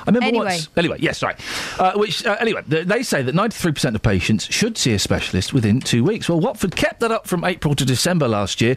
I 0.00 0.04
remember 0.06 0.26
Anyway. 0.26 0.44
once. 0.46 0.68
Anyway, 0.76 0.96
yes, 1.00 1.22
right. 1.22 1.38
Uh, 1.78 1.92
which 1.94 2.24
uh, 2.26 2.36
anyway, 2.40 2.62
th- 2.68 2.86
they 2.86 3.02
say 3.02 3.22
that 3.22 3.34
ninety-three 3.34 3.72
percent 3.72 3.96
of 3.96 4.02
patients 4.02 4.44
should 4.50 4.76
see 4.78 4.92
a 4.92 4.98
specialist 4.98 5.52
within 5.52 5.80
two 5.80 6.04
weeks. 6.04 6.28
Well, 6.28 6.40
Watford 6.40 6.76
kept 6.76 7.00
that 7.00 7.10
up 7.12 7.26
from 7.26 7.44
April 7.44 7.74
to 7.74 7.84
December 7.84 8.28
last 8.28 8.60
year, 8.60 8.76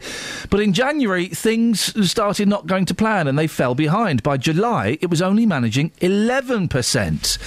but 0.49 0.59
in 0.59 0.73
January 0.73 1.27
things 1.27 1.93
started 2.09 2.47
not 2.47 2.67
going 2.67 2.85
to 2.85 2.93
plan, 2.93 3.27
and 3.27 3.37
they 3.37 3.47
fell 3.47 3.75
behind. 3.75 4.23
By 4.23 4.37
July, 4.37 4.97
it 5.01 5.09
was 5.09 5.21
only 5.21 5.45
managing 5.45 5.91
eleven 6.01 6.67
percent. 6.67 7.37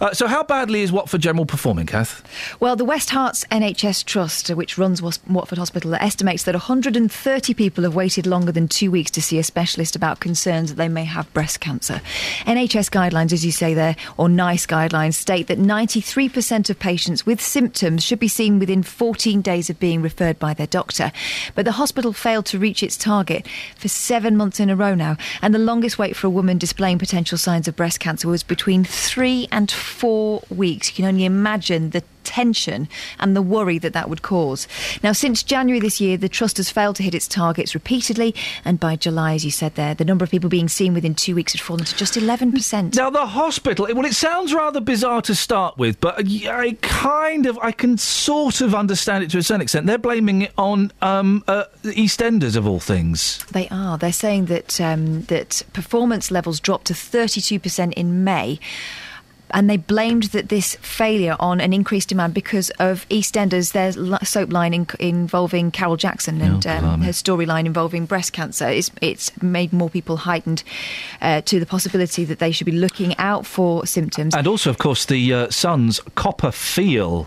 Uh, 0.00 0.12
so, 0.12 0.26
how 0.26 0.42
badly 0.42 0.82
is 0.82 0.90
Watford 0.90 1.20
General 1.20 1.46
performing, 1.46 1.86
Kath? 1.86 2.22
Well, 2.58 2.74
the 2.74 2.84
West 2.84 3.10
Herts 3.10 3.46
NHS 3.48 4.04
Trust, 4.04 4.50
uh, 4.50 4.56
which 4.56 4.76
runs 4.76 5.00
Watford 5.00 5.58
Hospital, 5.58 5.94
estimates 5.94 6.42
that 6.42 6.56
130 6.56 7.54
people 7.54 7.84
have 7.84 7.94
waited 7.94 8.26
longer 8.26 8.50
than 8.50 8.66
two 8.66 8.90
weeks 8.90 9.12
to 9.12 9.22
see 9.22 9.38
a 9.38 9.44
specialist 9.44 9.94
about 9.94 10.18
concerns 10.18 10.70
that 10.70 10.74
they 10.76 10.88
may 10.88 11.04
have 11.04 11.32
breast 11.32 11.60
cancer. 11.60 12.00
NHS 12.46 12.90
guidelines, 12.90 13.21
as 13.30 13.44
you 13.44 13.52
say 13.52 13.74
there, 13.74 13.94
or 14.16 14.30
NICE 14.30 14.66
guidelines, 14.66 15.14
state 15.14 15.48
that 15.48 15.58
93% 15.58 16.70
of 16.70 16.78
patients 16.78 17.26
with 17.26 17.42
symptoms 17.42 18.02
should 18.02 18.18
be 18.18 18.28
seen 18.28 18.58
within 18.58 18.82
14 18.82 19.42
days 19.42 19.68
of 19.68 19.78
being 19.78 20.00
referred 20.00 20.38
by 20.38 20.54
their 20.54 20.66
doctor. 20.66 21.12
But 21.54 21.66
the 21.66 21.72
hospital 21.72 22.14
failed 22.14 22.46
to 22.46 22.58
reach 22.58 22.82
its 22.82 22.96
target 22.96 23.46
for 23.76 23.88
seven 23.88 24.34
months 24.38 24.60
in 24.60 24.70
a 24.70 24.76
row 24.76 24.94
now, 24.94 25.18
and 25.42 25.54
the 25.54 25.58
longest 25.58 25.98
wait 25.98 26.16
for 26.16 26.26
a 26.26 26.30
woman 26.30 26.56
displaying 26.56 26.98
potential 26.98 27.36
signs 27.36 27.68
of 27.68 27.76
breast 27.76 28.00
cancer 28.00 28.28
was 28.28 28.42
between 28.42 28.82
three 28.82 29.46
and 29.52 29.70
four 29.70 30.42
weeks. 30.48 30.88
You 30.88 30.94
can 30.94 31.04
only 31.04 31.26
imagine 31.26 31.90
the 31.90 32.02
tension 32.24 32.88
and 33.18 33.36
the 33.36 33.42
worry 33.42 33.78
that 33.78 33.92
that 33.92 34.08
would 34.08 34.22
cause. 34.22 34.66
Now, 35.02 35.12
since 35.12 35.42
January 35.42 35.80
this 35.80 36.00
year, 36.00 36.16
the 36.16 36.28
Trust 36.28 36.56
has 36.56 36.70
failed 36.70 36.96
to 36.96 37.02
hit 37.02 37.14
its 37.14 37.28
targets 37.28 37.74
repeatedly, 37.74 38.34
and 38.64 38.80
by 38.80 38.96
July, 38.96 39.34
as 39.34 39.44
you 39.44 39.50
said 39.50 39.74
there, 39.74 39.94
the 39.94 40.04
number 40.04 40.24
of 40.24 40.30
people 40.30 40.48
being 40.48 40.68
seen 40.68 40.94
within 40.94 41.14
two 41.14 41.34
weeks 41.34 41.52
had 41.52 41.60
fallen 41.60 41.84
to 41.84 41.96
just 41.96 42.14
11%. 42.14 42.94
Now, 42.94 43.10
the 43.10 43.26
hospital, 43.26 43.86
well, 43.92 44.04
it 44.04 44.14
sounds 44.14 44.54
rather 44.54 44.80
bizarre 44.80 45.22
to 45.22 45.34
start 45.34 45.78
with, 45.78 46.00
but 46.00 46.14
I 46.18 46.76
kind 46.80 47.46
of, 47.46 47.58
I 47.58 47.72
can 47.72 47.98
sort 47.98 48.60
of 48.60 48.74
understand 48.74 49.24
it 49.24 49.30
to 49.30 49.38
a 49.38 49.42
certain 49.42 49.60
extent. 49.60 49.86
They're 49.86 49.98
blaming 49.98 50.42
it 50.42 50.52
on 50.56 50.92
um, 51.02 51.44
uh, 51.48 51.64
EastEnders, 51.82 52.56
of 52.56 52.66
all 52.66 52.80
things. 52.80 53.38
They 53.52 53.68
are. 53.68 53.98
They're 53.98 54.12
saying 54.12 54.46
that 54.46 54.80
um, 54.80 55.22
that 55.22 55.62
performance 55.72 56.30
levels 56.30 56.60
dropped 56.60 56.86
to 56.86 56.94
32% 56.94 57.92
in 57.94 58.24
May. 58.24 58.58
And 59.52 59.68
they 59.68 59.76
blamed 59.76 60.24
that 60.24 60.48
this 60.48 60.76
failure 60.76 61.36
on 61.38 61.60
an 61.60 61.72
increased 61.72 62.08
demand 62.08 62.34
because 62.34 62.70
of 62.78 63.08
EastEnders, 63.08 63.72
their 63.72 63.92
soap 64.24 64.52
line 64.52 64.74
in, 64.74 64.86
involving 64.98 65.70
Carol 65.70 65.96
Jackson 65.96 66.40
and 66.40 66.66
um, 66.66 67.02
her 67.02 67.12
storyline 67.12 67.66
involving 67.66 68.06
breast 68.06 68.32
cancer. 68.32 68.68
It's, 68.68 68.90
it's 69.00 69.42
made 69.42 69.72
more 69.72 69.90
people 69.90 70.18
heightened 70.18 70.62
uh, 71.20 71.42
to 71.42 71.60
the 71.60 71.66
possibility 71.66 72.24
that 72.24 72.38
they 72.38 72.52
should 72.52 72.64
be 72.64 72.72
looking 72.72 73.16
out 73.18 73.46
for 73.46 73.86
symptoms. 73.86 74.34
And 74.34 74.46
also, 74.46 74.70
of 74.70 74.78
course, 74.78 75.04
the 75.06 75.32
uh, 75.32 75.50
Sun's 75.50 76.00
CoppaFeel 76.16 77.26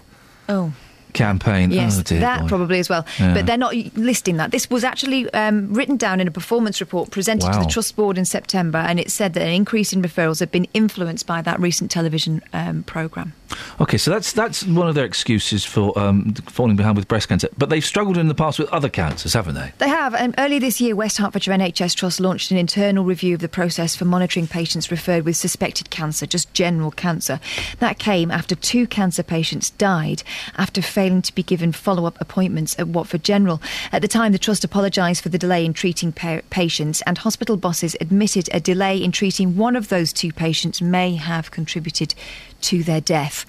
oh. 0.49 0.73
Campaign. 1.15 1.71
Yes, 1.71 1.99
oh, 1.99 2.03
dear 2.03 2.19
that 2.19 2.41
boy. 2.41 2.47
probably 2.47 2.79
as 2.79 2.89
well. 2.89 3.05
Yeah. 3.19 3.33
But 3.33 3.45
they're 3.45 3.57
not 3.57 3.73
listing 3.95 4.37
that. 4.37 4.51
This 4.51 4.69
was 4.69 4.83
actually 4.83 5.31
um, 5.33 5.73
written 5.73 5.97
down 5.97 6.19
in 6.19 6.27
a 6.27 6.31
performance 6.31 6.79
report 6.79 7.11
presented 7.11 7.51
to 7.51 7.59
the 7.59 7.65
Trust 7.65 7.95
Board 7.95 8.17
in 8.17 8.25
September, 8.25 8.77
and 8.77 8.99
it 8.99 9.09
said 9.09 9.33
that 9.33 9.41
an 9.41 9.53
increase 9.53 9.93
in 9.93 10.01
referrals 10.01 10.39
had 10.39 10.51
been 10.51 10.67
influenced 10.73 11.25
by 11.25 11.41
that 11.41 11.59
recent 11.59 11.89
television 11.89 12.41
um, 12.53 12.83
programme. 12.83 13.33
Okay, 13.79 13.97
so 13.97 14.11
that's 14.11 14.33
that's 14.33 14.65
one 14.65 14.87
of 14.87 14.95
their 14.95 15.05
excuses 15.05 15.63
for 15.63 15.97
um, 15.97 16.33
falling 16.47 16.75
behind 16.75 16.97
with 16.97 17.07
breast 17.07 17.29
cancer. 17.29 17.47
But 17.57 17.69
they've 17.69 17.85
struggled 17.85 18.17
in 18.17 18.27
the 18.27 18.35
past 18.35 18.59
with 18.59 18.69
other 18.69 18.89
cancers, 18.89 19.33
haven't 19.33 19.55
they? 19.55 19.71
They 19.77 19.89
have. 19.89 20.15
Um, 20.15 20.33
earlier 20.37 20.59
this 20.59 20.81
year, 20.81 20.95
West 20.95 21.17
Hertfordshire 21.17 21.53
NHS 21.53 21.95
Trust 21.95 22.19
launched 22.19 22.51
an 22.51 22.57
internal 22.57 23.03
review 23.03 23.35
of 23.35 23.41
the 23.41 23.49
process 23.49 23.95
for 23.95 24.05
monitoring 24.05 24.47
patients 24.47 24.91
referred 24.91 25.25
with 25.25 25.37
suspected 25.37 25.89
cancer, 25.89 26.25
just 26.25 26.53
general 26.53 26.91
cancer. 26.91 27.39
That 27.79 27.99
came 27.99 28.31
after 28.31 28.55
two 28.55 28.87
cancer 28.87 29.23
patients 29.23 29.69
died 29.71 30.23
after 30.57 30.81
failing 30.81 31.04
to 31.05 31.35
be 31.35 31.43
given 31.43 31.71
follow 31.71 32.05
up 32.05 32.19
appointments 32.19 32.77
at 32.79 32.87
Watford 32.87 33.23
General. 33.23 33.61
At 33.91 34.01
the 34.01 34.07
time, 34.07 34.31
the 34.31 34.39
Trust 34.39 34.63
apologised 34.63 35.21
for 35.21 35.29
the 35.29 35.37
delay 35.37 35.63
in 35.63 35.73
treating 35.73 36.11
pa- 36.11 36.41
patients, 36.49 37.01
and 37.03 37.17
hospital 37.17 37.57
bosses 37.57 37.95
admitted 38.01 38.49
a 38.51 38.59
delay 38.59 39.01
in 39.01 39.11
treating 39.11 39.55
one 39.55 39.75
of 39.75 39.89
those 39.89 40.11
two 40.11 40.31
patients 40.31 40.81
may 40.81 41.15
have 41.15 41.51
contributed 41.51 42.15
to 42.61 42.83
their 42.83 43.01
death. 43.01 43.45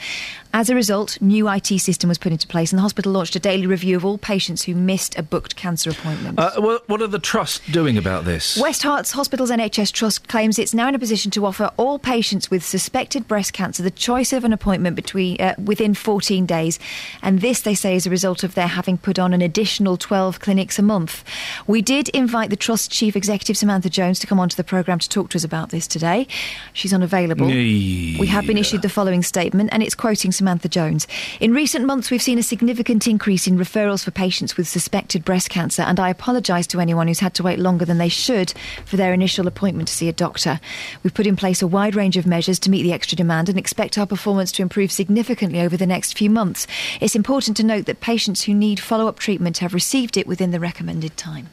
As 0.57 0.71
a 0.71 0.75
result, 0.75 1.21
new 1.21 1.51
IT 1.51 1.67
system 1.67 2.09
was 2.09 2.17
put 2.17 2.33
into 2.33 2.47
place, 2.47 2.73
and 2.73 2.79
the 2.79 2.83
hospital 2.83 3.13
launched 3.13 3.37
a 3.37 3.39
daily 3.39 3.67
review 3.67 3.95
of 3.95 4.07
all 4.07 4.17
patients 4.17 4.63
who 4.63 4.75
missed 4.75 5.15
a 5.19 5.23
booked 5.23 5.55
cancer 5.55 5.91
appointment. 5.91 6.39
Uh, 6.39 6.53
what, 6.57 6.89
what 6.89 7.03
are 7.03 7.07
the 7.07 7.19
trusts 7.19 7.61
doing 7.71 7.99
about 7.99 8.25
this? 8.25 8.57
West 8.57 8.81
Herts 8.81 9.13
Hospitals 9.13 9.51
NHS 9.51 9.93
Trust 9.93 10.29
claims 10.29 10.59
it's 10.59 10.73
now 10.73 10.89
in 10.89 10.95
a 10.95 10.99
position 10.99 11.31
to 11.33 11.45
offer 11.45 11.71
all 11.77 11.99
patients 11.99 12.51
with 12.51 12.65
suspected 12.65 13.29
breast 13.29 13.53
cancer 13.53 13.83
the 13.83 13.91
choice 13.91 14.33
of 14.33 14.45
an 14.45 14.53
appointment 14.55 14.97
between 14.97 15.39
uh, 15.43 15.55
within 15.63 15.93
14 15.93 16.47
days, 16.47 16.79
and 17.21 17.43
this 17.43 17.61
they 17.61 17.75
say 17.75 17.95
is 17.95 18.07
a 18.07 18.11
result 18.11 18.43
of 18.43 18.55
their 18.55 18.67
having 18.67 18.97
put 18.97 19.19
on 19.19 19.35
an 19.35 19.43
additional 19.43 19.99
12 19.99 20.41
clinics 20.41 20.79
a 20.79 20.83
month. 20.83 21.23
We 21.67 21.83
did 21.83 22.09
invite 22.15 22.49
the 22.49 22.57
Trust 22.57 22.91
Chief 22.91 23.15
Executive 23.15 23.59
Samantha 23.59 23.91
Jones 23.91 24.19
to 24.21 24.27
come 24.27 24.41
onto 24.41 24.57
the 24.57 24.65
programme 24.65 25.01
to 25.01 25.09
talk 25.11 25.29
to 25.29 25.37
us 25.37 25.45
about 25.45 25.69
this 25.69 25.87
today. 25.87 26.27
She's 26.73 26.95
unavailable. 26.95 27.45
We 27.47 28.27
have 28.29 28.47
been 28.47 28.57
issued 28.57 28.81
the 28.81 28.89
following 28.89 29.23
statement, 29.23 29.69
and 29.71 29.83
it's 29.83 29.95
quoting 29.95 30.33
Samantha 30.47 30.69
Jones. 30.69 31.09
In 31.41 31.53
recent 31.53 31.87
months, 31.87 32.09
we've 32.09 32.23
seen 32.23 32.39
a 32.39 32.43
significant 32.43 33.09
increase 33.09 33.49
in 33.49 33.59
referrals 33.59 34.05
for 34.05 34.13
patients 34.13 34.57
with 34.57 34.69
suspected 34.69 35.25
breast 35.25 35.51
cancer, 35.51 35.83
and 35.83 35.99
I 35.99 36.09
apologise 36.09 36.69
to 36.69 36.79
anyone 36.79 37.09
who's 37.09 37.19
had 37.19 37.35
to 37.35 37.43
wait 37.43 37.59
longer 37.59 37.85
than 37.85 37.99
they 37.99 38.09
should 38.09 38.55
for 38.85 38.97
their 38.97 39.13
initial 39.13 39.49
appointment 39.49 39.89
to 39.89 39.95
see 39.95 40.09
a 40.09 40.13
doctor. 40.13 40.61
We've 41.03 41.13
put 41.13 41.27
in 41.27 41.35
place 41.35 41.63
a 41.63 41.67
wide 41.67 41.97
range 41.97 42.17
of 42.17 42.29
measures 42.29 42.61
to 42.61 42.71
meet 42.71 42.85
the 42.85 42.93
extra 42.93 43.17
demand 43.17 43.49
and 43.49 43.59
expect 43.59 43.99
our 43.99 44.07
performance 44.07 44.53
to 44.53 44.63
improve 44.63 44.93
significantly 44.93 45.61
over 45.61 45.77
the 45.77 45.85
next 45.85 46.17
few 46.17 46.31
months. 46.31 46.69
It's 47.01 47.17
important 47.17 47.57
to 47.57 47.65
note 47.65 47.87
that 47.87 47.99
patients 47.99 48.45
who 48.45 48.55
need 48.55 48.79
follow 48.79 49.09
up 49.09 49.19
treatment 49.19 49.59
have 49.59 49.75
received 49.75 50.17
it 50.17 50.29
within 50.29 50.53
the 50.53 50.61
recommended 50.61 51.17
time. 51.17 51.49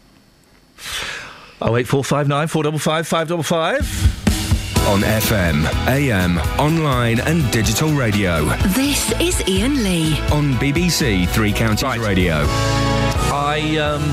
08459 1.64 2.48
455 2.48 3.08
555. 3.08 4.43
On 4.86 5.00
FM, 5.00 5.66
AM, 5.88 6.38
online, 6.60 7.22
and 7.22 7.50
digital 7.52 7.94
radio. 7.94 8.44
This 8.76 9.14
is 9.20 9.42
Iain 9.48 9.82
Lee. 9.82 10.20
On 10.32 10.52
BBC 10.56 11.28
Three 11.30 11.54
Counties 11.54 11.98
Radio. 12.00 12.44
I 13.32 13.78
um. 13.78 14.04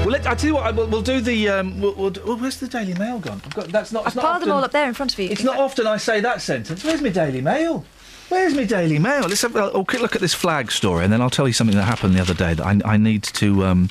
Well, 0.00 0.10
let, 0.10 0.26
I 0.26 0.34
tell 0.34 0.48
you 0.48 0.54
what. 0.56 0.66
I, 0.66 0.70
we'll, 0.72 0.88
we'll 0.88 1.00
do 1.00 1.22
the. 1.22 1.48
Um, 1.48 1.80
we'll, 1.80 1.94
we'll 1.94 2.10
do, 2.10 2.20
oh, 2.26 2.36
where's 2.36 2.60
the 2.60 2.68
Daily 2.68 2.92
Mail 2.94 3.18
gone? 3.18 3.40
I've 3.46 3.54
got, 3.54 3.68
that's 3.68 3.92
not. 3.92 4.06
I've 4.06 4.14
not 4.14 4.24
piled 4.26 4.42
them 4.42 4.52
all 4.52 4.62
up 4.62 4.72
there 4.72 4.86
in 4.86 4.94
front 4.94 5.14
of 5.14 5.18
you. 5.18 5.30
It's 5.30 5.42
not 5.42 5.58
often 5.58 5.86
I 5.86 5.96
say 5.96 6.20
that 6.20 6.42
sentence. 6.42 6.84
Where's 6.84 7.00
my 7.00 7.08
Daily 7.08 7.40
Mail? 7.40 7.86
Where's 8.28 8.54
my 8.54 8.64
Daily 8.64 8.98
Mail? 8.98 9.22
Let's 9.22 9.40
have 9.40 9.56
a 9.56 9.72
oh, 9.72 9.84
quick 9.86 10.02
look 10.02 10.14
at 10.14 10.20
this 10.20 10.34
flag 10.34 10.70
story, 10.70 11.02
and 11.02 11.12
then 11.12 11.22
I'll 11.22 11.30
tell 11.30 11.48
you 11.48 11.54
something 11.54 11.76
that 11.76 11.84
happened 11.84 12.14
the 12.14 12.20
other 12.20 12.34
day 12.34 12.52
that 12.52 12.64
I, 12.64 12.78
I 12.84 12.96
need 12.98 13.22
to. 13.22 13.64
Um, 13.64 13.90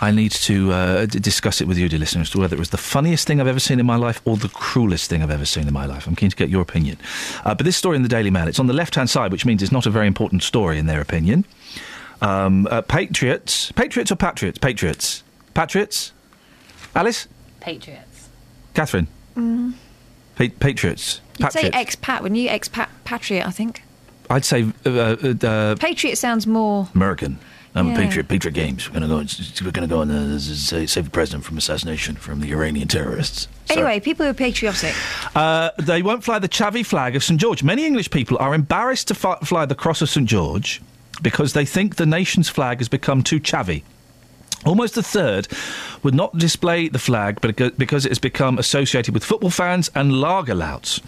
I 0.00 0.10
need 0.12 0.30
to 0.32 0.72
uh, 0.72 1.06
d- 1.06 1.18
discuss 1.18 1.60
it 1.60 1.66
with 1.66 1.76
you, 1.76 1.88
dear 1.88 1.98
listeners, 1.98 2.30
to 2.30 2.38
whether 2.38 2.54
it 2.54 2.58
was 2.58 2.70
the 2.70 2.76
funniest 2.78 3.26
thing 3.26 3.40
I've 3.40 3.46
ever 3.48 3.58
seen 3.58 3.80
in 3.80 3.86
my 3.86 3.96
life 3.96 4.20
or 4.24 4.36
the 4.36 4.48
cruelest 4.48 5.10
thing 5.10 5.22
I've 5.22 5.30
ever 5.30 5.44
seen 5.44 5.66
in 5.66 5.72
my 5.74 5.86
life. 5.86 6.06
I'm 6.06 6.14
keen 6.14 6.30
to 6.30 6.36
get 6.36 6.48
your 6.48 6.62
opinion. 6.62 6.98
Uh, 7.44 7.54
but 7.54 7.64
this 7.64 7.76
story 7.76 7.96
in 7.96 8.02
the 8.02 8.08
Daily 8.08 8.30
Mail, 8.30 8.46
it's 8.46 8.60
on 8.60 8.68
the 8.68 8.72
left-hand 8.72 9.10
side, 9.10 9.32
which 9.32 9.44
means 9.44 9.62
it's 9.62 9.72
not 9.72 9.86
a 9.86 9.90
very 9.90 10.06
important 10.06 10.42
story 10.44 10.78
in 10.78 10.86
their 10.86 11.00
opinion. 11.00 11.44
Um, 12.22 12.66
uh, 12.70 12.80
patriots, 12.82 13.72
patriots 13.72 14.10
or 14.12 14.16
patriots? 14.16 14.58
Patriots, 14.58 15.22
patriots. 15.54 16.12
Alice, 16.94 17.28
Patriots. 17.60 18.28
Catherine, 18.74 19.08
Mm. 19.36 19.74
pa- 20.36 20.46
patriots, 20.60 21.20
You'd 21.38 21.52
say 21.52 21.62
patriots. 21.70 21.96
expat, 21.96 22.22
wouldn't 22.22 22.40
you? 22.40 22.48
Expat 22.48 22.88
patriot, 23.04 23.46
I 23.46 23.50
think. 23.50 23.82
I'd 24.30 24.44
say 24.44 24.64
uh, 24.86 24.90
uh, 24.90 25.34
uh, 25.46 25.74
Patriot 25.76 26.16
sounds 26.16 26.46
more. 26.46 26.88
American. 26.94 27.38
I'm 27.78 27.88
Yeah. 27.88 27.94
a 27.94 27.96
patriot. 27.96 28.28
Patriot 28.28 28.52
games. 28.54 28.88
We're 28.88 29.00
gonna 29.00 29.08
go. 29.08 29.24
We're 29.64 29.70
gonna 29.70 29.86
go 29.86 30.00
and 30.02 30.10
uh, 30.10 30.38
save, 30.38 31.04
the 31.04 31.10
president 31.10 31.44
from 31.44 31.56
assassination 31.58 32.16
from 32.16 32.40
the 32.40 32.50
Iranian 32.52 32.88
terrorists. 32.88 33.48
So- 33.66 33.74
Anyway, 33.74 34.00
people 34.00 34.24
who 34.24 34.30
are 34.30 34.34
patriotic. 34.34 34.94
Uh, 35.34 35.70
they 35.78 36.02
won't 36.02 36.24
fly 36.24 36.38
the 36.38 36.48
Chavi 36.48 36.84
flag 36.84 37.14
of 37.16 37.22
St 37.24 37.40
George. 37.40 37.62
Many 37.62 37.84
English 37.86 38.10
people 38.10 38.36
are 38.40 38.54
embarrassed 38.54 39.08
to 39.08 39.14
fi- 39.14 39.38
fly 39.44 39.64
the 39.66 39.74
cross 39.74 40.02
of 40.02 40.08
St 40.10 40.26
George 40.28 40.80
because 41.22 41.52
they 41.52 41.64
think 41.64 41.96
the 41.96 42.06
nation's 42.06 42.48
flag 42.48 42.78
has 42.78 42.88
become 42.88 43.22
too 43.22 43.40
Chavi. 43.40 43.82
Almost 44.66 44.96
a 44.96 45.02
third 45.02 45.46
would 46.02 46.14
not 46.14 46.36
display 46.36 46.88
the 46.88 46.98
flag 46.98 47.40
beca- 47.40 47.76
because 47.78 48.04
it 48.04 48.10
has 48.10 48.18
become 48.18 48.58
associated 48.58 49.14
with 49.14 49.24
football 49.24 49.50
fans 49.50 49.88
and 49.94 50.20
lager 50.20 50.54
louts. 50.54 51.00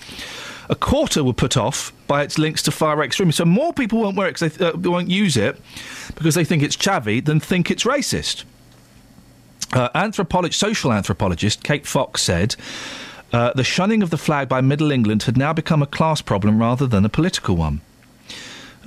A 0.70 0.76
quarter 0.76 1.24
were 1.24 1.32
put 1.32 1.56
off 1.56 1.92
by 2.06 2.22
its 2.22 2.38
links 2.38 2.62
to 2.62 2.70
far 2.70 2.96
right 2.96 3.06
extremism. 3.06 3.44
So 3.46 3.50
more 3.50 3.72
people 3.72 4.00
won't 4.00 4.16
wear 4.16 4.28
it 4.28 4.38
'cause 4.38 4.52
they 4.52 4.66
uh, 4.66 4.72
won't 4.76 5.10
use 5.10 5.36
it 5.36 5.60
because 6.14 6.36
they 6.36 6.44
think 6.44 6.62
it's 6.62 6.76
chavvy 6.76 7.22
than 7.24 7.40
think 7.40 7.70
it's 7.70 7.82
racist. 7.82 8.44
Uh, 9.72 9.88
social 10.50 10.92
anthropologist 10.92 11.62
Kate 11.62 11.86
Fox 11.86 12.22
said 12.22 12.56
uh, 13.32 13.52
the 13.54 13.64
shunning 13.64 14.02
of 14.02 14.10
the 14.10 14.18
flag 14.18 14.48
by 14.48 14.60
Middle 14.60 14.90
England 14.90 15.24
had 15.24 15.36
now 15.36 15.52
become 15.52 15.82
a 15.82 15.86
class 15.86 16.20
problem 16.20 16.58
rather 16.58 16.86
than 16.86 17.04
a 17.04 17.08
political 17.08 17.56
one. 17.56 17.80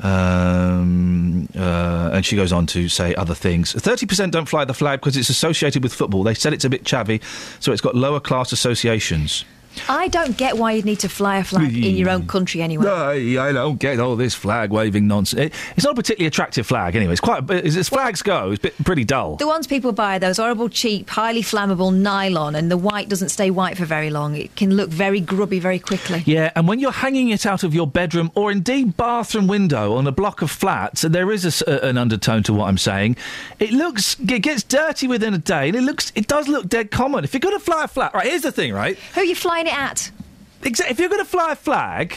Um, 0.01 1.47
uh, 1.55 2.10
and 2.14 2.26
she 2.26 2.35
goes 2.35 2.51
on 2.51 2.65
to 2.68 2.89
say 2.89 3.14
other 3.15 3.35
things. 3.35 3.73
30% 3.73 4.31
don't 4.31 4.47
fly 4.47 4.65
the 4.65 4.73
flag 4.73 4.99
because 4.99 5.15
it's 5.15 5.30
associated 5.30 5.84
with 5.84 5.93
football. 5.93 6.23
They 6.23 6.34
said 6.34 6.51
it's 6.53 6.65
a 6.65 6.69
bit 6.69 6.84
chavvy, 6.84 7.22
so 7.61 7.72
it's 7.72 7.81
got 7.81 7.95
lower 7.95 8.19
class 8.19 8.51
associations. 8.51 9.45
I 9.90 10.08
don't 10.08 10.38
get 10.38 10.58
why 10.58 10.74
you'd 10.74 10.86
need 10.86 11.00
to 11.00 11.10
fly 11.10 11.38
a 11.38 11.44
flag 11.44 11.76
in 11.76 11.95
your 11.95 12.10
own 12.10 12.28
country 12.28 12.62
anyway. 12.62 12.88
I, 12.88 13.50
I 13.50 13.52
don't 13.52 13.80
get 13.80 14.00
all 14.00 14.16
this 14.16 14.34
flag 14.34 14.72
waving 14.72 15.08
nonsense. 15.08 15.48
It, 15.48 15.54
it's 15.76 15.86
not 15.86 15.94
a 15.94 15.95
particularly 15.95 16.28
attractive 16.28 16.66
flag, 16.66 16.95
anyway. 16.95 17.14
It's 17.14 17.22
quite 17.22 17.50
as, 17.50 17.76
as 17.78 17.90
flags 17.90 18.22
go. 18.22 18.52
It's 18.52 18.62
bit, 18.62 18.76
pretty 18.84 19.04
dull. 19.04 19.36
The 19.38 19.48
ones 19.48 19.68
people 19.68 19.91
buy, 19.91 20.20
those 20.20 20.38
horrible, 20.38 20.70
cheap, 20.70 21.10
highly 21.10 21.41
flammable 21.41 21.94
nylon, 21.94 22.56
and 22.56 22.72
the 22.72 22.78
white 22.78 23.10
doesn't 23.10 23.30
stay 23.30 23.50
white 23.52 23.78
for 23.78 23.86
very 23.86 24.10
long. 24.10 24.36
It 24.36 24.56
can 24.56 24.76
look 24.76 24.90
very 24.90 25.20
grubby 25.20 25.60
very 25.60 25.80
quickly. 25.80 26.24
Yeah, 26.26 26.52
and 26.56 26.68
when 26.68 26.80
you're 26.80 26.91
hanging 26.91 27.30
it 27.30 27.45
out 27.45 27.64
of 27.64 27.74
your 27.74 27.88
bedroom 27.88 28.32
or 28.36 28.52
indeed 28.52 28.95
bathroom 28.98 29.48
window 29.48 29.95
on 29.95 30.08
a 30.08 30.12
block 30.12 30.41
of 30.41 30.52
flats, 30.52 31.04
and 31.04 31.14
there 31.14 31.32
is 31.32 31.62
a 31.62 31.84
an 31.84 31.98
undertone 31.98 32.44
to 32.44 32.54
what 32.54 32.68
I'm 32.68 32.78
saying. 32.78 33.18
It 33.60 33.72
looks, 33.72 34.20
it 34.20 34.40
gets 34.40 34.64
dirty 34.64 35.08
within 35.08 35.34
a 35.34 35.38
day, 35.38 35.68
and 35.68 35.76
it 35.76 35.82
looks, 35.82 36.12
it 36.16 36.28
does 36.28 36.48
look 36.48 36.68
dead 36.68 36.91
common. 36.91 37.24
If 37.24 37.34
you're 37.34 37.41
going 37.41 37.58
to 37.58 37.64
fly 37.64 37.86
a 37.86 37.88
flag, 37.88 38.14
right? 38.14 38.28
Here's 38.28 38.41
the 38.41 38.52
thing, 38.52 38.74
right? 38.74 38.98
Who 39.16 39.22
are 39.22 39.26
you 39.26 39.36
flying 39.36 39.62
it 39.68 39.73
at? 39.77 40.11
Exa- 40.61 40.90
if 40.90 40.99
you're 40.99 41.10
going 41.10 41.23
to 41.23 41.30
fly 41.30 41.52
a 41.52 41.56
flag, 41.56 42.15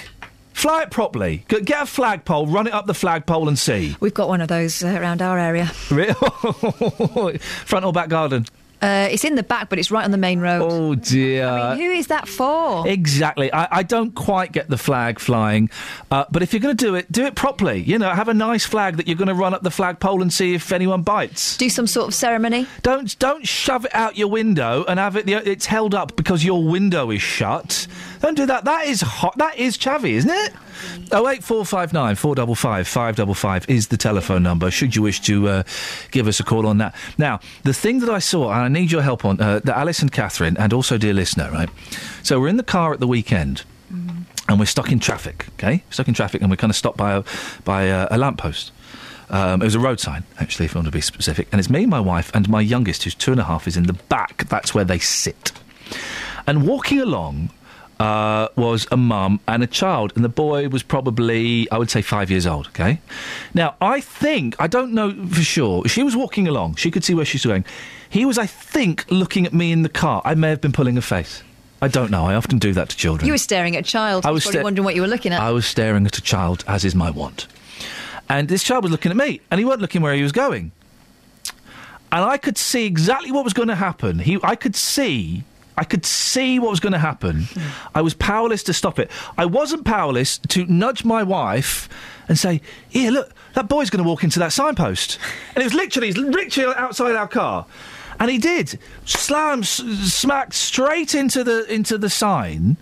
fly 0.53 0.83
it 0.83 0.91
properly. 0.91 1.45
G- 1.49 1.61
Get 1.63 1.83
a 1.83 1.87
flagpole, 1.87 2.47
run 2.47 2.67
it 2.67 2.73
up 2.73 2.87
the 2.87 2.95
flagpole, 2.95 3.49
and 3.49 3.59
see. 3.59 3.97
We've 4.01 4.15
got 4.15 4.29
one 4.29 4.41
of 4.41 4.49
those 4.49 4.83
uh, 4.85 4.89
around 4.89 5.21
our 5.23 5.39
area. 5.39 5.71
Re- 5.91 6.13
Front 7.65 7.85
or 7.85 7.93
back 7.93 8.09
garden? 8.09 8.47
Uh, 8.83 9.09
it's 9.11 9.25
in 9.25 9.35
the 9.37 9.43
back, 9.43 9.71
but 9.71 9.79
it's 9.79 9.91
right 9.91 10.05
on 10.05 10.11
the 10.11 10.19
main 10.19 10.39
road. 10.39 10.61
Oh 10.71 10.95
dear. 10.95 11.47
I 11.47 11.75
mean, 11.75 11.87
who 11.87 11.93
is 11.93 12.09
that 12.09 12.29
for? 12.29 12.87
Exactly. 12.87 13.53
I, 13.53 13.79
I 13.79 13.83
don't 13.83 14.15
quite 14.15 14.53
get 14.53 14.69
the 14.69 14.77
flag 14.77 15.19
flying, 15.19 15.71
uh, 16.11 16.25
but 16.31 16.43
if 16.43 16.53
you're 16.53 16.61
going 16.61 16.77
to 16.77 16.85
do 16.85 16.95
it, 16.95 17.11
do 17.11 17.25
it 17.25 17.35
properly. 17.35 17.81
You 17.81 17.99
know, 17.99 18.11
have 18.11 18.29
a 18.29 18.35
nice 18.35 18.67
flag 18.67 18.97
that 18.99 19.09
you're 19.09 19.17
going 19.17 19.29
to 19.29 19.35
run 19.35 19.55
up 19.55 19.63
the 19.63 19.71
flagpole 19.71 20.21
and 20.21 20.33
see 20.33 20.55
if 20.55 20.73
anyone 20.73 21.03
bites. 21.03 21.57
Do 21.57 21.71
some 21.71 21.87
sort 21.87 22.09
of 22.09 22.15
ceremony. 22.15 22.67
Don't 22.83 23.19
don't 23.19 23.47
shove 23.47 23.87
it 23.87 23.95
out 23.95 24.19
your 24.19 24.29
window 24.29 24.85
and 24.87 24.99
have 24.99 25.17
it. 25.17 25.29
It's 25.29 25.67
held 25.67 25.95
up 25.95 26.15
because 26.17 26.45
your 26.45 26.63
window 26.63 27.11
is 27.11 27.23
shut. 27.23 27.87
Don't 28.21 28.37
do 28.37 28.47
that. 28.47 28.65
That 28.65 28.87
is 28.87 29.01
hot. 29.01 29.39
That 29.39 29.57
is 29.57 29.79
chavvy, 29.79 30.13
isn't 30.13 30.31
it? 30.31 30.53
Oh 31.13 31.29
eight 31.29 31.43
four 31.45 31.65
five 31.65 31.93
nine 31.93 32.15
four 32.15 32.35
double 32.35 32.55
five 32.55 32.87
five 32.89 33.17
double 33.17 33.35
five 33.35 33.69
is 33.69 33.89
the 33.89 33.97
telephone 33.97 34.43
number. 34.43 34.71
Should 34.71 34.97
you 34.97 35.03
wish 35.03 35.21
to 35.23 35.49
uh, 35.49 35.63
give 36.11 36.29
us 36.29 36.41
a 36.41 36.45
call 36.45 36.67
on 36.67 36.79
that. 36.79 36.95
Now, 37.19 37.41
the 37.65 37.75
thing 37.75 38.01
that 38.01 38.11
I 38.11 38.19
saw, 38.19 38.51
and 38.51 38.61
I 38.61 38.69
need 38.69 38.91
your 38.91 39.03
help 39.03 39.25
on, 39.25 39.41
uh, 39.41 39.61
that 39.65 39.77
Alice 39.77 40.01
and 40.01 40.13
Catherine, 40.13 40.57
and 40.57 40.73
also 40.73 40.99
dear 40.99 41.15
listener, 41.15 41.51
right? 41.51 41.71
So 42.23 42.41
we're 42.41 42.49
in 42.49 42.57
the 42.57 42.63
car 42.63 42.93
at 42.93 43.01
the 43.01 43.07
weekend. 43.07 43.65
And 44.49 44.61
we're 44.61 44.67
stuck 44.67 44.93
in 44.93 45.01
traffic, 45.01 45.47
okay? 45.55 45.83
Stuck 45.91 46.07
in 46.07 46.15
traffic, 46.15 46.41
and 46.41 46.49
we're 46.49 46.57
kind 46.57 46.71
of 46.71 46.77
stopped 46.77 46.97
by 46.97 47.15
a 47.15 47.25
by 47.65 47.83
a, 47.83 48.07
a 48.13 48.17
lamppost. 48.17 48.71
Um, 49.29 49.61
it 49.61 49.65
was 49.65 49.75
a 49.75 49.81
road 49.81 49.99
sign, 49.99 50.23
actually, 50.39 50.67
if 50.67 50.75
you 50.75 50.79
want 50.79 50.87
to 50.87 50.93
be 50.93 51.01
specific. 51.01 51.49
And 51.51 51.59
it's 51.59 51.69
me, 51.69 51.85
my 51.85 51.99
wife, 51.99 52.31
and 52.33 52.49
my 52.49 52.61
youngest, 52.61 53.03
who's 53.03 53.15
two 53.17 53.33
and 53.33 53.41
a 53.41 53.45
half, 53.45 53.67
is 53.67 53.77
in 53.77 53.89
the 53.89 53.93
back. 53.93 54.49
That's 54.49 54.73
where 54.73 54.85
they 54.85 55.01
sit. 55.01 55.51
And 56.47 56.65
walking 56.65 57.01
along 57.01 57.51
uh, 57.99 58.49
was 58.57 58.87
a 58.91 58.97
mum 58.97 59.41
and 59.49 59.63
a 59.63 59.67
child, 59.67 60.13
and 60.17 60.25
the 60.25 60.29
boy 60.29 60.69
was 60.69 60.83
probably, 60.83 61.71
I 61.71 61.79
would 61.79 61.91
say, 61.91 62.03
five 62.03 62.31
years 62.31 62.47
old. 62.47 62.69
Okay. 62.69 63.01
Now, 63.55 63.75
I 63.81 64.01
think 64.01 64.55
I 64.59 64.67
don't 64.67 64.93
know 64.93 65.13
for 65.29 65.43
sure. 65.43 65.87
She 65.89 66.03
was 66.03 66.15
walking 66.17 66.47
along; 66.49 66.77
she 66.77 66.91
could 66.91 67.05
see 67.05 67.15
where 67.15 67.25
she's 67.25 67.45
going. 67.45 67.65
He 68.09 68.25
was, 68.25 68.39
I 68.39 68.47
think, 68.47 69.05
looking 69.11 69.47
at 69.47 69.53
me 69.53 69.73
in 69.73 69.83
the 69.83 69.89
car. 69.89 70.23
I 70.25 70.35
may 70.35 70.51
have 70.51 70.61
been 70.61 70.73
pulling 70.73 70.97
a 70.97 71.03
face. 71.03 71.43
I 71.83 71.89
don't 71.89 72.11
know. 72.11 72.27
I 72.27 72.35
often 72.35 72.59
do 72.59 72.73
that 72.73 72.89
to 72.89 72.97
children. 72.97 73.27
You 73.27 73.33
were 73.33 73.39
staring 73.39 73.77
at 73.77 73.81
a 73.81 73.91
child. 73.91 74.25
I 74.25 74.31
was 74.31 74.45
was 74.45 74.55
sta- 74.55 74.63
wondering 74.63 74.85
what 74.85 74.95
you 74.95 75.03
were 75.03 75.09
looking 75.09 75.33
at. 75.33 75.41
I 75.41 75.51
was 75.51 75.67
staring 75.67 76.07
at 76.07 76.17
a 76.17 76.23
child, 76.23 76.65
as 76.67 76.85
is 76.85 76.95
my 76.95 77.11
wont. 77.11 77.47
And 78.29 78.49
this 78.49 78.63
child 78.63 78.83
was 78.83 78.91
looking 78.91 79.11
at 79.11 79.17
me, 79.17 79.41
and 79.51 79.59
he 79.59 79.65
weren't 79.65 79.81
looking 79.81 80.03
where 80.03 80.15
he 80.15 80.23
was 80.23 80.33
going. 80.33 80.73
And 82.13 82.25
I 82.25 82.39
could 82.39 82.57
see 82.57 82.87
exactly 82.87 83.31
what 83.31 83.45
was 83.45 83.53
going 83.53 83.69
to 83.69 83.75
happen. 83.75 84.21
He, 84.21 84.39
I 84.43 84.55
could 84.57 84.75
see, 84.77 85.45
I 85.77 85.85
could 85.85 86.07
see 86.07 86.59
what 86.59 86.71
was 86.71 86.81
going 86.81 86.95
to 86.95 86.99
happen. 86.99 87.45
I 87.95 88.01
was 88.03 88.15
powerless 88.15 88.63
to 88.65 88.73
stop 88.73 88.99
it. 88.99 89.11
I 89.37 89.45
wasn't 89.47 89.85
powerless 89.85 90.39
to 90.39 90.65
nudge 90.67 91.05
my 91.05 91.23
wife 91.23 91.89
and 92.29 92.39
say, 92.39 92.61
"Here, 92.89 93.11
look, 93.11 93.33
that 93.55 93.69
boy's 93.69 93.91
going 93.91 94.03
to 94.03 94.09
walk 94.09 94.25
into 94.25 94.39
that 94.39 94.53
signpost." 94.53 95.19
And 95.55 95.63
it 95.63 95.65
was 95.65 95.75
literally, 95.75 96.13
literally 96.13 96.75
outside 96.77 97.15
our 97.15 97.29
car. 97.29 97.67
And 98.19 98.31
he 98.31 98.39
did. 98.39 98.79
slam, 99.05 99.61
s- 99.61 99.83
smacked 100.13 100.55
straight 100.55 101.15
into 101.15 101.45
the 101.45 101.71
into 101.73 101.99
the 101.99 102.09
sign. 102.09 102.79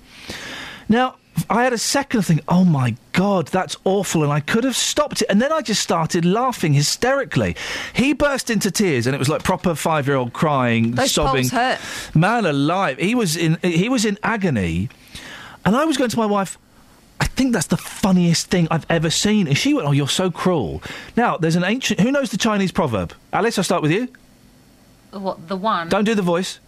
Now, 0.88 1.16
I 1.50 1.64
had 1.64 1.72
a 1.72 1.78
second 1.78 2.22
thing, 2.22 2.40
oh 2.48 2.64
my 2.64 2.94
God, 3.12 3.48
that's 3.48 3.76
awful, 3.84 4.22
and 4.22 4.32
I 4.32 4.40
could 4.40 4.64
have 4.64 4.76
stopped 4.76 5.20
it. 5.22 5.26
And 5.28 5.42
then 5.42 5.52
I 5.52 5.62
just 5.62 5.82
started 5.82 6.24
laughing 6.24 6.74
hysterically. 6.74 7.56
He 7.92 8.12
burst 8.12 8.50
into 8.50 8.70
tears, 8.70 9.06
and 9.06 9.14
it 9.14 9.18
was 9.18 9.28
like 9.28 9.42
proper 9.42 9.74
five 9.74 10.06
year 10.06 10.16
old 10.16 10.32
crying, 10.32 10.92
Those 10.92 11.12
sobbing. 11.12 11.48
hurt. 11.48 11.80
Man 12.14 12.46
alive. 12.46 12.98
He 12.98 13.14
was 13.14 13.36
in 13.36 13.58
he 13.62 13.88
was 13.88 14.04
in 14.04 14.18
agony. 14.22 14.88
And 15.64 15.74
I 15.74 15.84
was 15.84 15.96
going 15.96 16.10
to 16.10 16.16
my 16.18 16.26
wife, 16.26 16.58
I 17.20 17.26
think 17.26 17.52
that's 17.52 17.68
the 17.68 17.76
funniest 17.78 18.48
thing 18.48 18.68
I've 18.70 18.86
ever 18.90 19.10
seen. 19.10 19.46
And 19.48 19.56
she 19.56 19.74
went, 19.74 19.88
Oh, 19.88 19.92
you're 19.92 20.08
so 20.08 20.30
cruel. 20.30 20.82
Now, 21.16 21.36
there's 21.36 21.56
an 21.56 21.64
ancient 21.64 22.00
who 22.00 22.12
knows 22.12 22.30
the 22.30 22.36
Chinese 22.38 22.70
proverb? 22.70 23.12
Alice, 23.32 23.58
I'll 23.58 23.64
start 23.64 23.82
with 23.82 23.90
you. 23.92 24.08
What 25.10 25.48
the 25.48 25.56
one? 25.56 25.88
Don't 25.88 26.04
do 26.04 26.14
the 26.14 26.22
voice. 26.22 26.60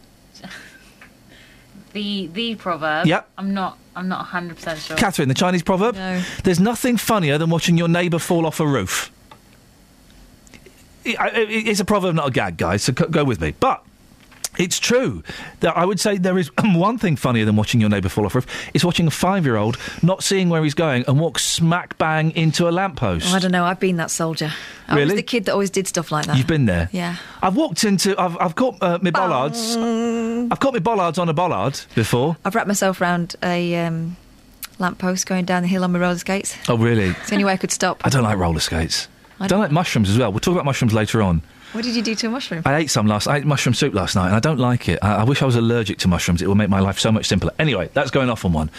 The 1.93 2.27
the 2.27 2.55
proverb. 2.57 3.07
Yep. 3.07 3.27
I'm 3.39 3.55
not. 3.55 3.79
I'm 3.97 4.09
not 4.09 4.19
100 4.19 4.57
percent 4.57 4.79
sure. 4.81 4.97
Catherine, 4.97 5.29
the 5.29 5.35
Chinese 5.35 5.63
proverb? 5.63 5.95
No. 5.97 6.23
There's 6.45 6.61
nothing 6.61 6.97
funnier 6.97 7.39
than 7.39 7.51
watching 7.51 7.77
your 7.79 7.89
neighbour 7.89 8.19
fall 8.19 8.47
off 8.47 8.61
a 8.61 8.67
roof. 8.67 9.11
It- 11.05 11.17
it- 11.21 11.69
It's 11.69 11.81
a 11.81 11.85
proverb, 11.85 12.15
not 12.15 12.29
a 12.29 12.31
gag, 12.31 12.57
guys, 12.57 12.83
so 12.83 12.93
go 12.93 13.25
with 13.25 13.41
me. 13.41 13.55
But 13.59 13.83
it's 14.59 14.79
true 14.81 15.23
that 15.61 15.77
I 15.77 15.85
would 15.85 16.01
say 16.01 16.17
there 16.19 16.39
is 16.39 16.51
one 16.65 16.99
thing 16.99 17.15
funnier 17.17 17.45
than 17.45 17.57
watching 17.57 17.81
your 17.81 17.89
neighbour 17.91 18.09
fall 18.09 18.27
off 18.27 18.35
a 18.35 18.39
roof. 18.39 18.47
It's 18.75 18.85
watching 18.85 19.07
a 19.07 19.11
five 19.11 19.45
year 19.45 19.57
old 19.57 19.77
not 20.03 20.23
seeing 20.25 20.49
where 20.49 20.65
he's 20.65 20.75
going 20.75 21.05
and 21.07 21.21
walk 21.21 21.39
smack 21.39 21.97
bang 21.99 22.33
into 22.33 22.69
a 22.69 22.73
lamppost. 22.73 23.33
Oh, 23.33 23.37
I 23.37 23.39
don't 23.39 23.53
know. 23.53 23.65
I've 23.65 23.79
been 23.81 23.97
that 23.99 24.11
soldier. 24.11 24.53
I 24.89 24.95
was 24.95 25.03
Really? 25.05 25.17
the 25.17 25.23
kid 25.23 25.45
that 25.45 25.53
always 25.53 25.71
did 25.71 25.87
stuff 25.87 26.11
like 26.11 26.27
that. 26.27 26.37
You've 26.37 26.47
been 26.47 26.67
there? 26.67 26.89
Yeah. 26.93 27.17
I've 27.43 27.55
walked 27.57 27.85
into, 27.85 28.19
I've, 28.21 28.37
I've 28.41 28.55
caught 28.57 28.77
uh, 28.83 28.99
my 29.03 29.11
bollards. 29.11 29.77
I've 30.51 30.61
caught 30.61 30.73
my 30.73 30.81
bollards 30.81 31.19
on 31.19 31.29
a 31.29 31.33
bollard 31.33 31.81
before. 31.95 32.37
I've 32.45 32.55
wrapped 32.55 32.69
myself 32.69 33.01
around 33.01 33.37
a 33.43 33.77
um, 33.85 34.17
lamppost 34.79 35.27
going 35.27 35.45
down 35.45 35.63
the 35.63 35.69
hill 35.69 35.85
on 35.85 35.93
my 35.93 35.99
roller 35.99 36.19
skates. 36.19 36.57
Oh, 36.69 36.77
really? 36.77 37.11
It's 37.11 37.29
the 37.29 37.35
only 37.35 37.45
way 37.45 37.53
I 37.53 37.57
could 37.57 37.73
stop. 37.73 38.01
I 38.05 38.11
don't 38.11 38.23
like 38.23 38.39
roller 38.39 38.61
skates. 38.61 39.09
I 39.39 39.47
don't 39.47 39.61
like 39.61 39.71
mushrooms 39.71 40.09
as 40.09 40.19
well. 40.19 40.33
We'll 40.33 40.41
talk 40.41 40.55
about 40.55 40.65
mushrooms 40.65 40.95
later 40.95 41.21
on. 41.21 41.43
What 41.73 41.85
did 41.85 41.95
you 41.95 42.03
do 42.03 42.15
to 42.15 42.29
a 42.29 42.31
mushroom? 42.31 42.63
I 42.65 42.77
ate 42.77 42.91
some 42.91 43.07
last. 43.07 43.27
I 43.27 43.37
ate 43.39 43.45
mushroom 43.45 43.75
soup 43.75 43.93
last 43.93 44.15
night, 44.17 44.29
and 44.29 44.35
I 44.37 44.41
don't 44.41 44.59
like 44.59 44.89
it. 44.89 44.99
I, 45.03 45.17
I 45.17 45.25
wish 45.25 45.43
I 45.43 45.45
was 45.45 45.57
allergic 45.57 45.99
to 45.99 46.09
mushrooms. 46.09 46.41
It 46.41 46.49
would 46.49 46.55
make 46.55 46.71
my 46.71 46.81
life 46.81 46.99
so 46.99 47.13
much 47.13 47.27
simpler. 47.27 47.53
Anyway, 47.59 47.91
that's 47.93 48.11
going 48.11 48.31
off 48.31 48.47
on 48.47 48.55
one. 48.55 48.71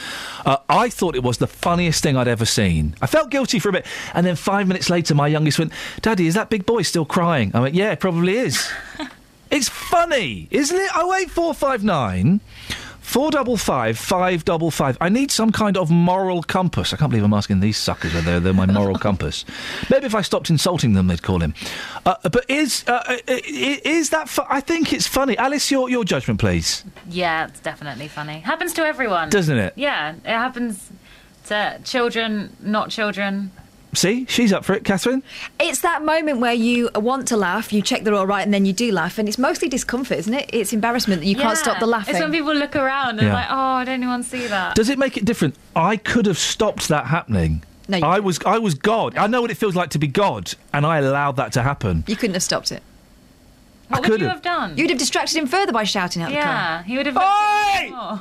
Uh, 0.45 0.57
I 0.67 0.89
thought 0.89 1.15
it 1.15 1.21
was 1.21 1.37
the 1.37 1.45
funniest 1.45 2.01
thing 2.01 2.17
I'd 2.17 2.27
ever 2.27 2.45
seen. 2.45 2.95
I 3.01 3.05
felt 3.05 3.29
guilty 3.29 3.59
for 3.59 3.69
a 3.69 3.73
bit, 3.73 3.85
and 4.15 4.25
then 4.25 4.35
five 4.35 4.67
minutes 4.67 4.89
later, 4.89 5.13
my 5.13 5.27
youngest 5.27 5.59
went, 5.59 5.73
"Daddy, 6.01 6.25
is 6.25 6.33
that 6.33 6.49
big 6.49 6.65
boy 6.65 6.81
still 6.81 7.05
crying?" 7.05 7.51
I 7.53 7.59
went, 7.59 7.75
"Yeah, 7.75 7.91
it 7.91 7.99
probably 7.99 8.37
is." 8.37 8.67
it's 9.51 9.69
funny, 9.69 10.47
isn't 10.51 10.77
it? 10.77 10.89
Oh 10.95 11.13
eight 11.15 11.29
four 11.31 11.53
five 11.53 11.83
nine. 11.83 12.41
Four 13.01 13.31
double 13.31 13.55
five, 13.55 13.97
five 13.97 14.43
double 14.43 14.69
five. 14.69 14.97
I 14.99 15.07
need 15.07 15.31
some 15.31 15.53
kind 15.53 15.77
of 15.77 15.89
moral 15.89 16.43
compass. 16.43 16.91
I 16.91 16.97
can't 16.97 17.09
believe 17.09 17.23
I'm 17.23 17.33
asking 17.33 17.61
these 17.61 17.77
suckers 17.77 18.13
whether 18.13 18.31
they're, 18.31 18.39
they're 18.41 18.53
my 18.53 18.65
moral 18.65 18.97
compass. 18.97 19.45
Maybe 19.89 20.07
if 20.07 20.13
I 20.13 20.21
stopped 20.21 20.49
insulting 20.49 20.91
them, 20.91 21.07
they'd 21.07 21.23
call 21.23 21.41
him. 21.41 21.53
Uh, 22.05 22.15
but 22.23 22.43
is 22.49 22.83
uh, 22.85 22.91
uh, 23.07 23.17
is 23.25 24.09
that? 24.09 24.27
Fu- 24.27 24.43
I 24.49 24.59
think 24.59 24.91
it's 24.91 25.07
funny. 25.07 25.37
Alice, 25.37 25.71
your 25.71 25.89
your 25.89 26.03
judgment, 26.03 26.37
please. 26.41 26.83
Yeah, 27.09 27.47
it's 27.47 27.61
definitely 27.61 28.09
funny. 28.09 28.39
Happens 28.41 28.73
to 28.73 28.81
everyone, 28.85 29.29
Doesn't 29.29 29.57
it? 29.57 29.71
Yeah, 29.77 30.15
it 30.25 30.25
happens 30.25 30.89
to 31.45 31.79
children, 31.85 32.57
not 32.59 32.89
children. 32.89 33.51
See, 33.97 34.25
she's 34.29 34.53
up 34.53 34.63
for 34.63 34.73
it, 34.75 34.83
Catherine. 34.83 35.23
It's 35.59 35.81
that 35.81 36.05
moment 36.05 36.39
where 36.39 36.53
you 36.53 36.91
want 36.93 37.27
to 37.29 37.37
laugh, 37.37 37.73
you 37.73 37.81
check 37.81 38.03
they're 38.03 38.13
all 38.13 38.27
right, 38.27 38.43
and 38.43 38.53
then 38.53 38.63
you 38.63 38.71
do 38.71 38.91
laugh, 38.91 39.17
and 39.17 39.27
it's 39.27 39.39
mostly 39.39 39.67
discomfort, 39.69 40.19
isn't 40.19 40.33
it? 40.35 40.49
It's 40.53 40.71
embarrassment 40.71 41.21
that 41.21 41.27
you 41.27 41.35
can't 41.35 41.57
stop 41.57 41.79
the 41.79 41.87
laughing. 41.87 42.13
It's 42.13 42.21
when 42.21 42.31
people 42.31 42.53
look 42.53 42.75
around 42.75 43.17
and 43.17 43.27
Yeah. 43.27 43.33
like, 43.33 43.47
oh, 43.49 43.79
did 43.85 43.91
anyone 43.93 44.21
see 44.21 44.45
that? 44.47 44.75
Does 44.75 44.89
it 44.89 44.99
make 44.99 45.17
it 45.17 45.25
different? 45.25 45.55
I 45.75 45.97
could 45.97 46.27
have 46.27 46.37
stopped 46.37 46.87
that 46.89 47.07
happening. 47.07 47.63
No, 47.89 47.97
you 47.97 48.03
I 48.03 48.19
was 48.19 48.37
I 48.45 48.59
was 48.59 48.75
God. 48.75 49.17
I 49.17 49.25
know 49.27 49.41
what 49.41 49.49
it 49.49 49.55
feels 49.57 49.75
like 49.75 49.89
to 49.91 49.97
be 49.99 50.07
God, 50.07 50.53
and 50.73 50.85
I 50.85 50.99
allowed 50.99 51.37
that 51.37 51.53
to 51.53 51.63
happen. 51.63 52.03
You 52.05 52.15
couldn't 52.15 52.35
have 52.35 52.43
stopped 52.43 52.71
it. 52.71 52.83
What 53.87 54.03
could 54.03 54.11
would 54.11 54.19
you 54.21 54.27
have. 54.27 54.35
have 54.37 54.43
done? 54.43 54.77
You'd 54.77 54.89
have 54.91 54.99
distracted 54.99 55.37
him 55.37 55.47
further 55.47 55.71
by 55.71 55.85
shouting 55.85 56.21
out 56.21 56.29
the 56.29 56.35
car. 56.35 56.43
yeah, 56.43 56.83
he 56.83 56.97
would 56.97 57.05
have. 57.07 57.17
Oi! 57.17 58.19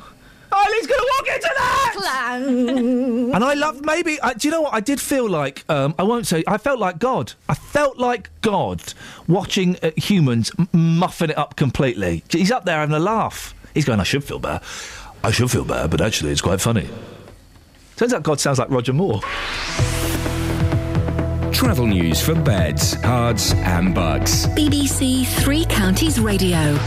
Eileen's 0.56 0.86
going 0.86 1.00
to 1.00 1.12
walk 1.18 1.28
into 1.34 1.50
that! 1.56 1.94
and 3.34 3.44
I 3.44 3.54
love 3.54 3.84
maybe. 3.84 4.20
I, 4.20 4.32
do 4.34 4.48
you 4.48 4.52
know 4.52 4.62
what? 4.62 4.74
I 4.74 4.80
did 4.80 5.00
feel 5.00 5.28
like 5.28 5.64
um, 5.68 5.94
I 5.98 6.02
won't 6.02 6.26
say. 6.26 6.42
I 6.46 6.58
felt 6.58 6.78
like 6.78 6.98
God. 6.98 7.32
I 7.48 7.54
felt 7.54 7.98
like 7.98 8.30
God 8.40 8.82
watching 9.28 9.76
uh, 9.82 9.90
humans 9.96 10.50
m- 10.58 10.68
muffin 10.72 11.30
it 11.30 11.38
up 11.38 11.56
completely. 11.56 12.22
He's 12.30 12.50
up 12.50 12.64
there 12.64 12.78
having 12.78 12.94
a 12.94 13.00
laugh. 13.00 13.54
He's 13.74 13.84
going. 13.84 14.00
I 14.00 14.04
should 14.04 14.24
feel 14.24 14.38
bad. 14.38 14.62
I 15.22 15.30
should 15.30 15.50
feel 15.50 15.64
bad, 15.64 15.90
but 15.90 16.00
actually, 16.00 16.32
it's 16.32 16.40
quite 16.40 16.60
funny. 16.60 16.88
Turns 17.96 18.12
out 18.12 18.22
God 18.22 18.40
sounds 18.40 18.58
like 18.58 18.70
Roger 18.70 18.92
Moore. 18.92 19.20
Travel 21.52 21.86
news 21.86 22.20
for 22.20 22.34
beds, 22.34 22.96
cards, 22.96 23.52
and 23.54 23.94
bugs. 23.94 24.46
BBC 24.48 25.26
Three 25.26 25.64
Counties 25.64 26.20
Radio. 26.20 26.78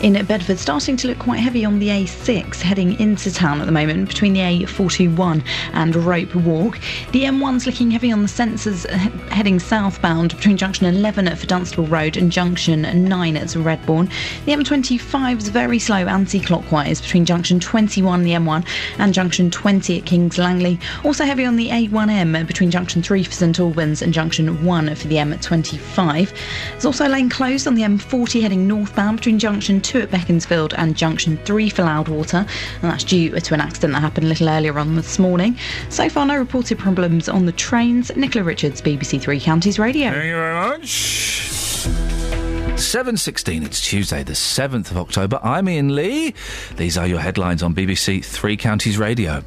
In 0.00 0.12
Bedford, 0.26 0.60
starting 0.60 0.96
to 0.98 1.08
look 1.08 1.18
quite 1.18 1.40
heavy 1.40 1.64
on 1.64 1.80
the 1.80 1.88
A6 1.88 2.60
heading 2.60 2.98
into 3.00 3.34
town 3.34 3.60
at 3.60 3.66
the 3.66 3.72
moment 3.72 4.06
between 4.06 4.32
the 4.32 4.38
A421 4.38 5.44
and 5.72 5.96
Rope 5.96 6.36
Walk. 6.36 6.78
The 7.10 7.24
M1's 7.24 7.66
looking 7.66 7.90
heavy 7.90 8.12
on 8.12 8.22
the 8.22 8.28
sensors 8.28 8.86
uh, 8.86 8.96
heading 9.34 9.58
southbound 9.58 10.36
between 10.36 10.56
junction 10.56 10.86
11 10.86 11.26
at 11.26 11.48
Dunstable 11.48 11.88
Road 11.88 12.16
and 12.16 12.30
junction 12.30 12.82
9 12.82 13.36
at 13.36 13.48
Redbourn. 13.48 14.08
The 14.44 14.52
M25's 14.52 15.48
very 15.48 15.80
slow 15.80 16.06
anti 16.06 16.38
clockwise 16.38 17.00
between 17.00 17.24
junction 17.24 17.58
21 17.58 18.22
the 18.22 18.30
M1 18.30 18.64
and 18.98 19.12
junction 19.12 19.50
20 19.50 19.98
at 19.98 20.06
Kings 20.06 20.38
Langley. 20.38 20.78
Also 21.04 21.24
heavy 21.24 21.44
on 21.44 21.56
the 21.56 21.70
A1M 21.70 22.46
between 22.46 22.70
junction 22.70 23.02
3 23.02 23.24
for 23.24 23.32
St 23.32 23.58
Albans 23.58 24.02
and 24.02 24.14
junction 24.14 24.64
1 24.64 24.94
for 24.94 25.08
the 25.08 25.16
M25. 25.16 26.32
There's 26.70 26.86
also 26.86 27.08
lane 27.08 27.28
closed 27.28 27.66
on 27.66 27.74
the 27.74 27.82
M40 27.82 28.40
heading 28.42 28.68
northbound 28.68 29.16
between 29.16 29.40
junction 29.40 29.80
2 29.88 30.02
at 30.02 30.10
Beaconsfield 30.10 30.74
and 30.76 30.94
junction 30.94 31.38
3 31.46 31.70
for 31.70 31.82
Loudwater, 31.82 32.46
and 32.82 32.82
that's 32.82 33.04
due 33.04 33.30
to 33.30 33.54
an 33.54 33.60
accident 33.62 33.94
that 33.94 34.00
happened 34.00 34.26
a 34.26 34.28
little 34.28 34.50
earlier 34.50 34.78
on 34.78 34.96
this 34.96 35.18
morning. 35.18 35.56
So 35.88 36.10
far, 36.10 36.26
no 36.26 36.36
reported 36.36 36.78
problems 36.78 37.26
on 37.26 37.46
the 37.46 37.52
trains. 37.52 38.14
Nicola 38.14 38.44
Richards, 38.44 38.82
BBC 38.82 39.18
Three 39.18 39.40
Counties 39.40 39.78
Radio. 39.78 40.10
Thank 40.10 40.26
you 40.26 40.34
very 40.34 40.78
much. 40.78 42.57
7.16, 42.78 43.66
it's 43.66 43.80
Tuesday 43.80 44.22
the 44.22 44.34
7th 44.34 44.92
of 44.92 44.98
October. 44.98 45.40
I'm 45.42 45.66
Iain 45.66 45.96
Lee. 45.96 46.32
These 46.76 46.96
are 46.96 47.08
your 47.08 47.18
headlines 47.18 47.60
on 47.60 47.74
BBC 47.74 48.24
Three 48.24 48.56
Counties 48.56 48.96
Radio. 48.96 49.42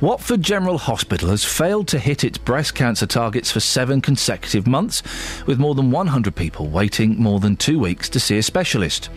Watford 0.00 0.40
General 0.40 0.78
Hospital 0.78 1.28
has 1.28 1.44
failed 1.44 1.88
to 1.88 1.98
hit 1.98 2.24
its 2.24 2.38
breast 2.38 2.74
cancer 2.74 3.06
targets 3.06 3.52
for 3.52 3.60
seven 3.60 4.00
consecutive 4.00 4.66
months, 4.66 5.02
with 5.46 5.58
more 5.58 5.74
than 5.74 5.90
100 5.90 6.34
people 6.34 6.68
waiting 6.68 7.20
more 7.22 7.38
than 7.38 7.54
two 7.54 7.78
weeks 7.78 8.08
to 8.08 8.18
see 8.18 8.38
a 8.38 8.42
specialist. 8.42 9.10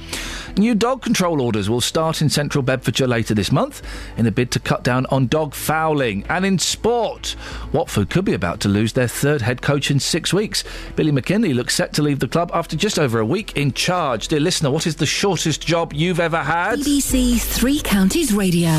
New 0.58 0.76
dog 0.76 1.02
control 1.02 1.42
orders 1.42 1.70
will 1.70 1.82
start 1.82 2.22
in 2.22 2.30
central 2.30 2.62
Bedfordshire 2.62 3.08
later 3.08 3.34
this 3.34 3.52
month 3.52 3.82
in 4.18 4.28
a 4.28 4.32
bid 4.32 4.52
to 4.52 4.60
cut 4.60 4.84
down 4.84 5.06
on 5.08 5.26
dog 5.26 5.56
fouling. 5.56 6.26
And 6.28 6.46
in 6.46 6.60
sport, 6.60 7.36
Watford 7.72 8.10
could 8.10 8.26
be 8.26 8.34
about 8.34 8.60
to 8.60 8.68
lose 8.68 8.94
their 8.94 9.08
third 9.08 9.42
head 9.42 9.62
coach 9.62 9.90
in 9.90 10.00
six 10.00 10.34
weeks. 10.34 10.64
Billy 10.96 11.12
McKinlay 11.12 11.56
looks 11.56 11.74
set 11.74 11.94
to 11.94 12.04
leave 12.04 12.20
the 12.20 12.28
club 12.28 12.52
after 12.54 12.76
just 12.76 13.00
over 13.00 13.20
a 13.20 13.26
week 13.26 13.53
in 13.56 13.74
charge. 13.74 14.28
Dear 14.28 14.40
listener, 14.40 14.72
what 14.72 14.88
is 14.88 14.96
the 14.96 15.06
shortest 15.06 15.66
job 15.66 15.94
you've 15.94 16.20
ever 16.20 16.38
had? 16.38 16.80
BBC 16.80 17.42
Three 17.42 17.80
Counties 17.82 18.34
Radio. 18.34 18.72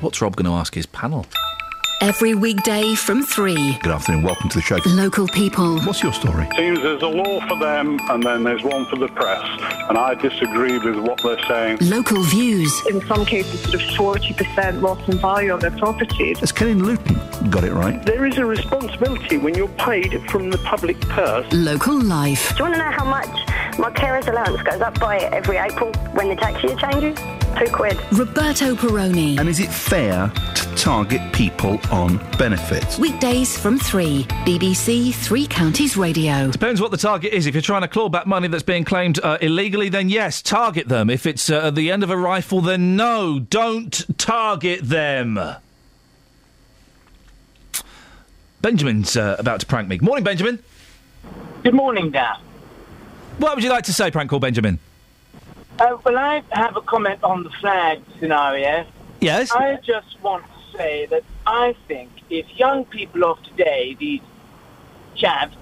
What's 0.00 0.20
Rob 0.20 0.36
going 0.36 0.44
to 0.44 0.52
ask 0.52 0.74
his 0.74 0.86
panel? 0.86 1.24
Every 2.00 2.34
weekday 2.34 2.94
from 2.94 3.22
three. 3.22 3.78
Good 3.78 3.92
afternoon, 3.92 4.22
welcome 4.22 4.48
to 4.50 4.58
the 4.58 4.62
show. 4.62 4.78
Local 4.86 5.26
people. 5.28 5.80
What's 5.80 6.02
your 6.02 6.12
story? 6.12 6.46
Seems 6.56 6.82
there's 6.82 7.02
a 7.02 7.06
law 7.08 7.40
for 7.46 7.58
them 7.58 7.98
and 8.10 8.22
then 8.22 8.42
there's 8.44 8.62
one 8.62 8.84
for 8.86 8.96
the 8.96 9.08
press, 9.08 9.42
and 9.88 9.96
I 9.96 10.14
disagree 10.14 10.76
with 10.78 10.98
what 10.98 11.22
they're 11.22 11.42
saying. 11.44 11.78
Local 11.80 12.22
views. 12.24 12.72
In 12.90 13.00
some 13.06 13.24
cases, 13.24 13.60
sort 13.62 14.20
of 14.20 14.26
40% 14.26 14.82
loss 14.82 15.08
in 15.08 15.18
value 15.18 15.54
of 15.54 15.60
their 15.60 15.70
properties. 15.70 16.38
Has 16.40 16.52
Kenny 16.52 16.74
Luton 16.74 17.50
got 17.50 17.64
it 17.64 17.72
right? 17.72 18.04
There 18.04 18.26
is 18.26 18.36
a 18.38 18.44
responsibility 18.44 19.38
when 19.38 19.54
you're 19.54 19.68
paid 19.68 20.20
from 20.30 20.50
the 20.50 20.58
public 20.58 21.00
purse. 21.02 21.50
Local 21.52 21.98
life. 22.02 22.50
Do 22.56 22.64
you 22.64 22.70
want 22.70 22.74
to 22.74 22.78
know 22.80 22.90
how 22.90 23.04
much 23.04 23.78
my 23.78 23.90
carer's 23.90 24.26
allowance 24.26 24.60
goes 24.62 24.80
up 24.80 24.98
by 25.00 25.18
every 25.18 25.56
April 25.56 25.92
when 26.12 26.28
the 26.28 26.36
tax 26.36 26.62
year 26.62 26.76
changes? 26.76 27.18
Two 27.58 27.70
quid. 27.72 27.98
Roberto 28.12 28.74
Perrone. 28.74 29.38
And 29.38 29.48
is 29.48 29.60
it 29.60 29.70
fair 29.70 30.28
to 30.54 30.74
target 30.74 31.32
people 31.32 31.78
on 31.90 32.18
benefits? 32.38 32.98
Weekdays 32.98 33.58
from 33.58 33.78
three. 33.78 34.24
BBC 34.44 35.14
Three 35.14 35.46
Counties 35.46 35.96
Radio. 35.96 36.50
Depends 36.50 36.80
what 36.80 36.90
the 36.90 36.96
target 36.96 37.32
is. 37.32 37.46
If 37.46 37.54
you're 37.54 37.62
trying 37.62 37.82
to 37.82 37.88
claw 37.88 38.08
back 38.08 38.26
money 38.26 38.48
that's 38.48 38.62
being 38.62 38.84
claimed 38.84 39.18
uh, 39.22 39.38
illegally, 39.40 39.88
then 39.88 40.08
yes, 40.08 40.42
target 40.42 40.88
them. 40.88 41.10
If 41.10 41.26
it's 41.26 41.50
uh, 41.50 41.66
at 41.68 41.74
the 41.74 41.90
end 41.90 42.02
of 42.02 42.10
a 42.10 42.16
rifle, 42.16 42.60
then 42.60 42.96
no, 42.96 43.38
don't 43.38 44.18
target 44.18 44.80
them. 44.82 45.38
Benjamin's 48.62 49.16
uh, 49.16 49.36
about 49.38 49.60
to 49.60 49.66
prank 49.66 49.88
me. 49.88 49.98
Morning, 49.98 50.24
Benjamin. 50.24 50.58
Good 51.62 51.74
morning, 51.74 52.10
Dan. 52.10 52.36
What 53.38 53.54
would 53.54 53.64
you 53.64 53.70
like 53.70 53.84
to 53.84 53.92
say, 53.92 54.10
prank 54.10 54.30
call 54.30 54.38
Benjamin? 54.38 54.78
Uh, 55.78 55.96
well, 56.04 56.16
I 56.16 56.42
have 56.50 56.76
a 56.76 56.80
comment 56.80 57.22
on 57.22 57.42
the 57.42 57.50
flag 57.50 58.00
scenario. 58.20 58.86
Yes. 59.20 59.50
I 59.50 59.76
just 59.82 60.22
want 60.22 60.44
to 60.44 60.78
say 60.78 61.06
that 61.06 61.24
I 61.46 61.74
think 61.88 62.10
if 62.30 62.46
young 62.58 62.84
people 62.86 63.24
of 63.24 63.42
today, 63.42 63.96
these 63.98 64.20
chavs, 65.16 65.52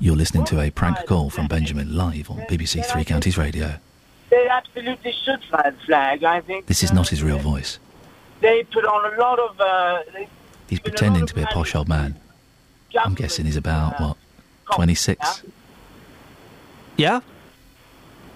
You're 0.00 0.16
listening 0.16 0.44
to 0.46 0.60
a 0.60 0.70
prank 0.70 0.98
call 1.06 1.30
from 1.30 1.46
Benjamin 1.48 1.96
live 1.96 2.30
on 2.30 2.38
BBC 2.48 2.84
Three 2.84 3.04
Counties 3.04 3.36
Radio. 3.38 3.76
they 4.30 4.48
absolutely 4.48 5.12
should 5.24 5.42
fly 5.44 5.70
the 5.70 5.76
flag. 5.86 6.24
I 6.24 6.40
think 6.40 6.66
This 6.66 6.82
is 6.82 6.92
not 6.92 7.08
his 7.08 7.22
real 7.22 7.38
voice. 7.38 7.78
they 8.40 8.62
put 8.64 8.84
on 8.84 9.14
a 9.14 9.20
lot 9.20 9.38
of. 9.38 9.60
Uh, 9.60 10.02
He's 10.68 10.80
pretending 10.80 11.26
to 11.26 11.34
be 11.34 11.42
a 11.42 11.46
posh 11.46 11.74
old 11.74 11.88
man. 11.88 12.16
I'm 12.98 13.14
guessing 13.14 13.44
he's 13.44 13.56
about, 13.56 14.00
what, 14.00 14.16
26? 14.74 15.42
Yeah? 16.96 17.20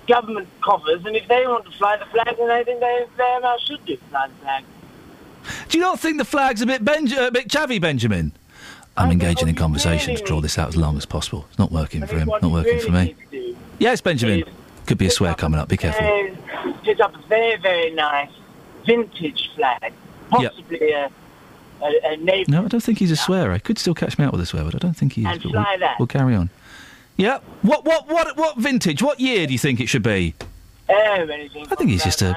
government 0.08 0.48
coffers, 0.62 1.04
and 1.04 1.14
if 1.14 1.28
they 1.28 1.46
want 1.46 1.64
to 1.66 1.70
fly 1.72 1.96
the 1.98 2.06
flag, 2.06 2.34
then 2.38 2.50
I 2.50 2.64
think 2.64 2.80
they 2.80 3.04
very 3.16 3.42
well 3.42 3.58
should 3.58 3.84
do 3.84 3.96
fly 4.10 4.26
the 4.26 4.34
flag. 4.42 4.64
Do 5.68 5.78
you 5.78 5.82
not 5.84 6.00
think 6.00 6.18
the 6.18 6.24
flag's 6.24 6.60
a 6.62 6.66
bit, 6.66 6.84
Benj- 6.84 7.12
a 7.12 7.30
bit 7.30 7.48
chavvy, 7.48 7.80
Benjamin? 7.80 8.32
I'm 8.96 9.12
engaging 9.12 9.48
in 9.48 9.54
conversation 9.54 10.16
to 10.16 10.22
draw 10.24 10.40
this 10.40 10.58
out 10.58 10.68
as 10.68 10.76
long 10.76 10.96
as 10.96 11.06
possible. 11.06 11.46
It's 11.50 11.58
not 11.58 11.70
working 11.70 12.04
for 12.06 12.16
him, 12.18 12.26
not 12.28 12.50
working 12.50 12.80
for 12.80 12.90
me. 12.90 13.04
need 13.04 13.16
to 13.18 13.26
do 13.30 13.56
Yes, 13.78 14.00
Benjamin. 14.00 14.44
Could 14.86 14.98
be 14.98 15.06
a 15.06 15.10
swear 15.10 15.34
coming 15.34 15.60
up. 15.60 15.68
Be 15.68 15.76
careful. 15.76 16.04
Put 16.84 17.00
up 17.00 17.14
a 17.14 17.22
very, 17.28 17.56
very 17.60 17.90
nice 17.92 18.30
vintage 18.86 19.50
flag, 19.54 19.92
possibly 20.30 20.90
a, 20.92 21.10
a, 21.82 22.00
a 22.12 22.16
navy. 22.16 22.50
No, 22.50 22.64
I 22.64 22.68
don't 22.68 22.82
think 22.82 22.98
he's 22.98 23.10
a 23.12 23.16
swearer. 23.16 23.52
I 23.52 23.58
could 23.58 23.78
still 23.78 23.94
catch 23.94 24.18
me 24.18 24.24
out 24.24 24.32
with 24.32 24.40
a 24.40 24.46
swear, 24.46 24.64
but 24.64 24.74
I 24.74 24.78
don't 24.78 24.94
think 24.96 25.12
he 25.12 25.22
is. 25.22 25.28
And 25.28 25.42
But 25.42 25.50
fly 25.52 25.66
we'll, 25.70 25.78
that. 25.80 25.96
we'll 26.00 26.06
carry 26.08 26.34
on. 26.34 26.50
Yeah. 27.16 27.38
What? 27.62 27.84
What? 27.84 28.08
What? 28.08 28.36
What 28.36 28.56
vintage? 28.58 29.02
What 29.02 29.20
year 29.20 29.46
do 29.46 29.52
you 29.52 29.58
think 29.58 29.78
it 29.78 29.86
should 29.88 30.02
be? 30.02 30.34
Oh, 30.88 30.94
anything 31.30 31.66
I 31.70 31.74
think 31.74 31.90
he's 31.90 32.02
just 32.02 32.22
a 32.22 32.34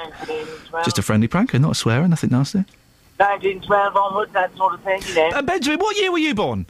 just 0.83 0.99
a 0.99 1.01
friendly 1.01 1.29
pranker, 1.29 1.59
not 1.59 1.71
a 1.71 1.75
swearer, 1.75 2.05
nothing 2.07 2.31
nasty. 2.31 2.65
1912 3.21 3.95
onwards, 3.95 4.33
that 4.33 4.55
sort 4.57 4.73
of 4.73 4.81
thing, 4.81 4.99
you 5.05 5.13
know. 5.15 5.29
Uh, 5.29 5.41
Benjamin, 5.43 5.79
what 5.79 5.95
year 5.97 6.11
were 6.11 6.17
you 6.17 6.33
born? 6.33 6.65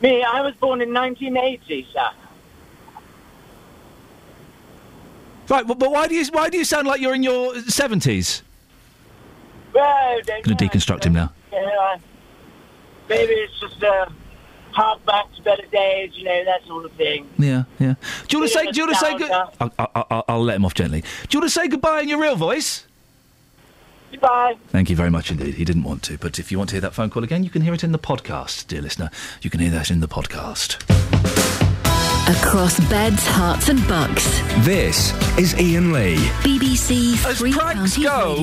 Me, 0.00 0.22
I 0.22 0.40
was 0.42 0.54
born 0.54 0.80
in 0.80 0.94
1980, 0.94 1.88
sir. 1.92 2.08
Right, 5.48 5.66
but, 5.66 5.78
but 5.80 5.90
why 5.90 6.06
do 6.06 6.14
you 6.14 6.24
why 6.30 6.48
do 6.48 6.56
you 6.56 6.64
sound 6.64 6.86
like 6.86 7.00
you're 7.00 7.14
in 7.14 7.24
your 7.24 7.56
seventies? 7.62 8.42
Well, 9.74 10.20
don't 10.24 10.44
Going 10.44 10.56
to 10.56 10.64
deconstruct 10.68 11.04
him 11.04 11.14
now. 11.14 11.32
you 11.52 11.60
know, 11.60 11.96
maybe 13.08 13.32
it's 13.32 13.58
just 13.58 13.82
uh, 13.82 14.06
hark 14.70 15.04
back 15.04 15.32
to 15.34 15.42
better 15.42 15.66
days, 15.72 16.12
you 16.14 16.22
know, 16.24 16.44
that 16.44 16.64
sort 16.66 16.84
of 16.84 16.92
thing. 16.92 17.28
Yeah, 17.36 17.64
yeah. 17.80 17.94
Do 18.28 18.36
you 18.36 18.40
want 18.40 18.52
to 18.52 18.58
say? 18.58 18.70
Do 18.70 18.80
you 18.80 18.86
want 18.86 18.98
to 18.98 19.04
say? 19.04 19.18
Good. 19.18 19.30
I'll, 19.32 19.52
I'll, 19.60 20.06
I'll, 20.10 20.24
I'll 20.28 20.42
let 20.44 20.54
him 20.54 20.64
off 20.64 20.74
gently. 20.74 21.00
Do 21.00 21.08
you 21.32 21.40
want 21.40 21.50
to 21.50 21.60
say 21.60 21.66
goodbye 21.66 22.02
in 22.02 22.08
your 22.08 22.20
real 22.20 22.36
voice? 22.36 22.86
Goodbye. 24.10 24.56
Thank 24.68 24.90
you 24.90 24.96
very 24.96 25.10
much 25.10 25.30
indeed. 25.30 25.54
He 25.54 25.64
didn't 25.64 25.84
want 25.84 26.02
to, 26.04 26.18
but 26.18 26.38
if 26.38 26.50
you 26.50 26.58
want 26.58 26.70
to 26.70 26.74
hear 26.74 26.80
that 26.80 26.94
phone 26.94 27.10
call 27.10 27.22
again, 27.24 27.44
you 27.44 27.50
can 27.50 27.62
hear 27.62 27.72
it 27.74 27.84
in 27.84 27.92
the 27.92 27.98
podcast, 27.98 28.66
dear 28.66 28.82
listener. 28.82 29.10
You 29.42 29.50
can 29.50 29.60
hear 29.60 29.70
that 29.70 29.90
in 29.90 30.00
the 30.00 30.08
podcast. 30.08 30.80
Across 32.28 32.80
beds, 32.88 33.24
Herts, 33.26 33.68
and 33.68 33.86
bucks. 33.88 34.24
This 34.64 35.12
is 35.38 35.54
Iain 35.54 35.92
Lee. 35.92 36.16
BBC 36.42 37.16
Three 37.36 37.52
Counties 37.52 37.96
Radio. 37.98 38.36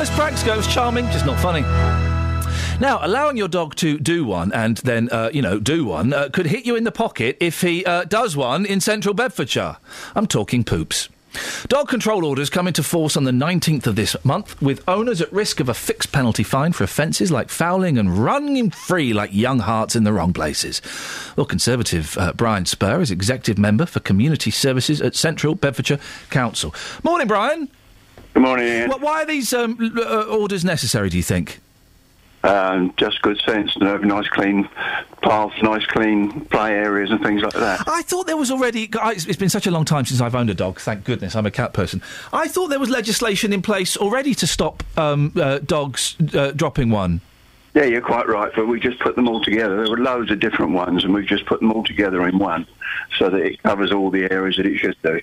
As 0.00 0.10
pranks 0.10 0.42
go, 0.42 0.58
it's 0.58 0.72
charming, 0.72 1.04
just 1.06 1.26
not 1.26 1.38
funny. 1.40 1.62
Now, 2.80 2.98
allowing 3.00 3.36
your 3.36 3.46
dog 3.48 3.76
to 3.76 3.98
do 3.98 4.24
one 4.24 4.50
and 4.52 4.78
then, 4.78 5.08
uh, 5.10 5.30
you 5.32 5.40
know, 5.42 5.60
do 5.60 5.84
one 5.84 6.12
uh, 6.12 6.30
could 6.32 6.46
hit 6.46 6.66
you 6.66 6.74
in 6.74 6.82
the 6.82 6.90
pocket 6.90 7.36
if 7.38 7.60
he 7.60 7.84
uh, 7.84 8.04
does 8.04 8.36
one 8.36 8.66
in 8.66 8.80
central 8.80 9.14
Bedfordshire. 9.14 9.76
I'm 10.16 10.26
talking 10.26 10.64
poops. 10.64 11.08
Dog 11.68 11.88
control 11.88 12.24
orders 12.24 12.50
come 12.50 12.66
into 12.66 12.82
force 12.82 13.16
on 13.16 13.24
the 13.24 13.30
19th 13.30 13.86
of 13.86 13.96
this 13.96 14.16
month, 14.24 14.60
with 14.60 14.82
owners 14.86 15.20
at 15.20 15.32
risk 15.32 15.60
of 15.60 15.68
a 15.68 15.74
fixed 15.74 16.12
penalty 16.12 16.42
fine 16.42 16.72
for 16.72 16.84
offences 16.84 17.30
like 17.30 17.48
fouling 17.48 17.98
and 17.98 18.18
running 18.18 18.70
free 18.70 19.12
like 19.12 19.32
young 19.32 19.60
hearts 19.60 19.96
in 19.96 20.04
the 20.04 20.12
wrong 20.12 20.32
places. 20.32 20.82
Well, 21.36 21.46
Conservative 21.46 22.16
uh, 22.18 22.32
Brian 22.34 22.64
Spurr 22.64 23.00
is 23.00 23.10
Executive 23.10 23.58
Member 23.58 23.86
for 23.86 24.00
Community 24.00 24.50
Services 24.50 25.00
at 25.00 25.14
Central 25.14 25.54
Bedfordshire 25.54 26.00
Council. 26.30 26.74
Morning, 27.02 27.26
Brian. 27.26 27.68
Good 28.34 28.42
morning. 28.42 28.90
Why 28.90 29.22
are 29.22 29.26
these 29.26 29.52
um, 29.52 29.78
uh, 29.96 30.22
orders 30.22 30.64
necessary, 30.64 31.10
do 31.10 31.16
you 31.16 31.22
think? 31.22 31.60
Um, 32.44 32.92
just 32.96 33.22
good 33.22 33.40
sense 33.46 33.72
to 33.74 33.84
have 33.84 34.02
nice 34.02 34.26
clean 34.28 34.68
paths, 35.22 35.54
nice 35.62 35.86
clean 35.86 36.40
play 36.46 36.72
areas 36.72 37.10
and 37.10 37.22
things 37.22 37.40
like 37.40 37.52
that. 37.52 37.84
I 37.86 38.02
thought 38.02 38.26
there 38.26 38.36
was 38.36 38.50
already. 38.50 38.90
It's 38.92 39.26
it's 39.26 39.36
been 39.36 39.48
such 39.48 39.68
a 39.68 39.70
long 39.70 39.84
time 39.84 40.04
since 40.04 40.20
I've 40.20 40.34
owned 40.34 40.50
a 40.50 40.54
dog. 40.54 40.80
Thank 40.80 41.04
goodness, 41.04 41.36
I'm 41.36 41.46
a 41.46 41.52
cat 41.52 41.72
person. 41.72 42.02
I 42.32 42.48
thought 42.48 42.68
there 42.68 42.80
was 42.80 42.90
legislation 42.90 43.52
in 43.52 43.62
place 43.62 43.96
already 43.96 44.34
to 44.34 44.46
stop 44.46 44.82
um, 44.98 45.32
uh, 45.36 45.58
dogs 45.58 46.16
uh, 46.34 46.50
dropping 46.50 46.90
one. 46.90 47.20
Yeah, 47.74 47.84
you're 47.84 48.02
quite 48.02 48.28
right, 48.28 48.52
but 48.54 48.66
we 48.66 48.80
just 48.80 48.98
put 48.98 49.16
them 49.16 49.28
all 49.28 49.42
together. 49.42 49.76
There 49.76 49.90
were 49.90 50.02
loads 50.02 50.30
of 50.30 50.40
different 50.40 50.72
ones, 50.72 51.04
and 51.04 51.14
we've 51.14 51.26
just 51.26 51.46
put 51.46 51.60
them 51.60 51.72
all 51.72 51.84
together 51.84 52.26
in 52.28 52.38
one 52.38 52.66
so 53.18 53.30
that 53.30 53.40
it 53.40 53.62
covers 53.62 53.92
all 53.92 54.10
the 54.10 54.30
areas 54.30 54.56
that 54.56 54.66
it 54.66 54.78
should 54.78 54.96
do. 55.02 55.20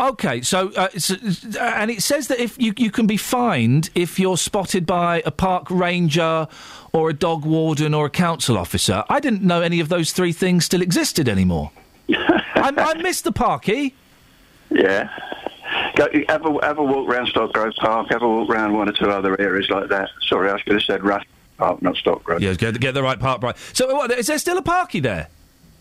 Okay, 0.00 0.42
so 0.42 0.70
uh, 0.76 0.88
it's, 0.94 1.10
uh, 1.10 1.72
and 1.76 1.90
it 1.90 2.02
says 2.02 2.28
that 2.28 2.38
if 2.38 2.60
you 2.60 2.72
you 2.76 2.90
can 2.90 3.06
be 3.06 3.16
fined 3.16 3.90
if 3.96 4.20
you're 4.20 4.36
spotted 4.36 4.86
by 4.86 5.22
a 5.26 5.30
park 5.32 5.68
ranger 5.70 6.46
or 6.92 7.10
a 7.10 7.12
dog 7.12 7.44
warden 7.44 7.94
or 7.94 8.06
a 8.06 8.10
council 8.10 8.56
officer. 8.56 9.04
I 9.08 9.20
didn't 9.20 9.42
know 9.42 9.60
any 9.60 9.80
of 9.80 9.88
those 9.88 10.12
three 10.12 10.32
things 10.32 10.64
still 10.64 10.82
existed 10.82 11.28
anymore. 11.28 11.70
I, 12.10 12.72
I 12.76 12.94
missed 13.02 13.24
the 13.24 13.32
parky. 13.32 13.94
Yeah. 14.70 15.08
Go, 15.96 16.08
have, 16.28 16.46
a, 16.46 16.58
have 16.64 16.78
a 16.78 16.82
walk 16.82 17.08
round 17.08 17.28
Stock 17.28 17.52
Grove 17.52 17.74
Park, 17.76 18.08
have 18.10 18.22
a 18.22 18.28
walk 18.28 18.48
round 18.48 18.74
one 18.74 18.88
or 18.88 18.92
two 18.92 19.10
other 19.10 19.38
areas 19.40 19.68
like 19.68 19.88
that. 19.90 20.08
Sorry, 20.28 20.50
I 20.50 20.58
should 20.58 20.72
have 20.72 20.82
said 20.82 21.04
Rush 21.04 21.26
Park, 21.58 21.82
not 21.82 21.96
Stock 21.96 22.24
Grove. 22.24 22.40
Yeah, 22.40 22.54
get, 22.54 22.78
get 22.80 22.94
the 22.94 23.02
right 23.02 23.18
park 23.18 23.42
right. 23.42 23.56
So, 23.72 23.94
what, 23.94 24.10
is 24.12 24.28
there 24.28 24.38
still 24.38 24.58
a 24.58 24.62
parky 24.62 25.00
there? 25.00 25.28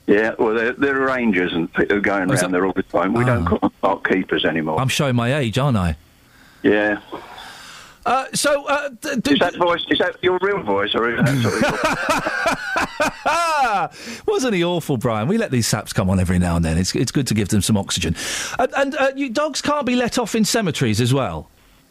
Yeah, 0.07 0.35
well, 0.39 0.53
there, 0.53 0.71
there 0.73 1.01
are 1.01 1.05
rangers 1.05 1.51
and 1.53 1.71
people 1.73 1.99
going 1.99 2.31
Oh, 2.31 2.33
around 2.33 2.51
there 2.53 2.65
all 2.65 2.71
the 2.73 2.81
time. 2.83 3.13
We 3.13 3.25
don't 3.25 3.45
call 3.45 3.59
them 3.59 3.71
park 3.81 4.07
keepers 4.07 4.45
anymore. 4.45 4.79
I'm 4.79 4.87
showing 4.87 5.15
my 5.15 5.35
age, 5.35 5.57
aren't 5.57 5.77
I? 5.77 5.95
yeah. 6.63 6.99
Uh, 8.05 8.25
so, 8.33 8.65
uh, 8.67 8.89
is 9.03 9.39
that 9.39 9.55
voice? 9.57 9.83
Is 9.89 9.99
that 9.99 10.15
your 10.23 10.39
real 10.41 10.63
voice, 10.63 10.95
or 10.95 11.09
is 11.11 11.19
that 11.25 12.47
sort 13.91 14.23
Wasn't 14.27 14.53
he 14.53 14.63
awful, 14.63 14.95
Brian? 14.95 15.27
We 15.27 15.37
let 15.37 15.51
these 15.51 15.67
saps 15.67 15.91
come 15.91 16.09
on 16.09 16.17
every 16.17 16.39
now 16.39 16.55
and 16.55 16.63
then. 16.63 16.77
It's 16.77 16.95
it's 16.95 17.11
good 17.11 17.27
to 17.27 17.33
give 17.33 17.49
them 17.49 17.61
some 17.61 17.75
oxygen. 17.75 18.15
And, 18.59 18.73
and 18.77 18.95
uh, 18.95 19.11
you, 19.13 19.29
dogs 19.29 19.61
can't 19.61 19.85
be 19.85 19.97
let 19.97 20.17
off 20.17 20.35
in 20.35 20.45
cemeteries 20.45 21.01
as 21.01 21.13
well. 21.13 21.49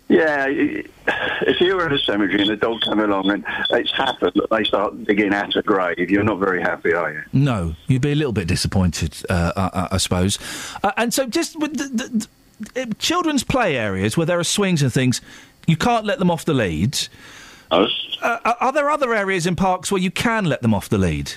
Yeah, 0.09 0.47
if 0.49 1.61
you 1.61 1.75
were 1.75 1.87
at 1.87 1.93
a 1.93 1.99
cemetery 1.99 2.43
and 2.43 2.51
a 2.51 2.57
dog 2.57 2.81
came 2.83 3.01
along 3.01 3.29
and 3.31 3.45
it's 3.71 3.91
happened 3.91 4.33
that 4.37 4.51
they 4.51 4.63
start 4.63 5.03
digging 5.05 5.33
at 5.35 5.57
a 5.57 5.63
grave, 5.63 6.11
you're 6.11 6.23
not 6.23 6.39
very 6.39 6.63
happy, 6.63 6.93
are 6.93 7.13
you? 7.13 7.23
No, 7.33 7.75
you'd 7.89 8.03
be 8.03 8.13
a 8.13 8.15
little 8.15 8.33
bit 8.33 8.47
disappointed, 8.47 9.17
uh, 9.29 9.53
I, 9.57 9.89
I 9.93 9.97
suppose. 9.97 10.39
Uh, 10.85 10.93
and 10.97 11.13
so, 11.13 11.27
just 11.27 11.59
with 11.59 11.77
the, 11.77 11.89
the, 11.89 12.29
the, 12.75 12.83
uh, 12.83 12.87
children's 13.01 13.43
play 13.43 13.77
areas 13.77 14.17
where 14.17 14.27
there 14.27 14.39
are 14.39 14.45
swings 14.45 14.81
and 14.81 14.93
things, 14.93 15.21
you 15.67 15.77
can't 15.77 16.05
let 16.05 16.21
them 16.21 16.31
off 16.31 16.45
the 16.45 16.55
lead. 16.55 16.97
Uh, 17.73 17.89
are- 18.23 18.57
are 18.61 18.73
there 18.73 18.89
other 18.91 19.13
areas 19.13 19.45
in 19.45 19.57
parks 19.57 19.91
where 19.91 20.01
you 20.01 20.13
can 20.13 20.45
let 20.45 20.63
them 20.63 20.73
off 20.73 20.89
the 20.89 20.99
lead? 20.99 21.33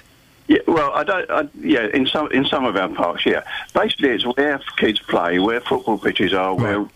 Yeah, 0.47 0.59
well, 0.67 0.91
I 0.93 1.03
don't. 1.03 1.29
I, 1.29 1.47
yeah, 1.59 1.87
in 1.93 2.07
some 2.07 2.31
in 2.31 2.43
some 2.45 2.65
of 2.65 2.75
our 2.75 2.89
parks, 2.89 3.23
yeah. 3.25 3.43
Basically, 3.73 4.09
it's 4.09 4.25
where 4.25 4.59
kids 4.77 4.99
play, 4.99 5.37
where 5.37 5.61
football 5.61 5.99
pitches 5.99 6.33
are, 6.33 6.55
where 6.55 6.87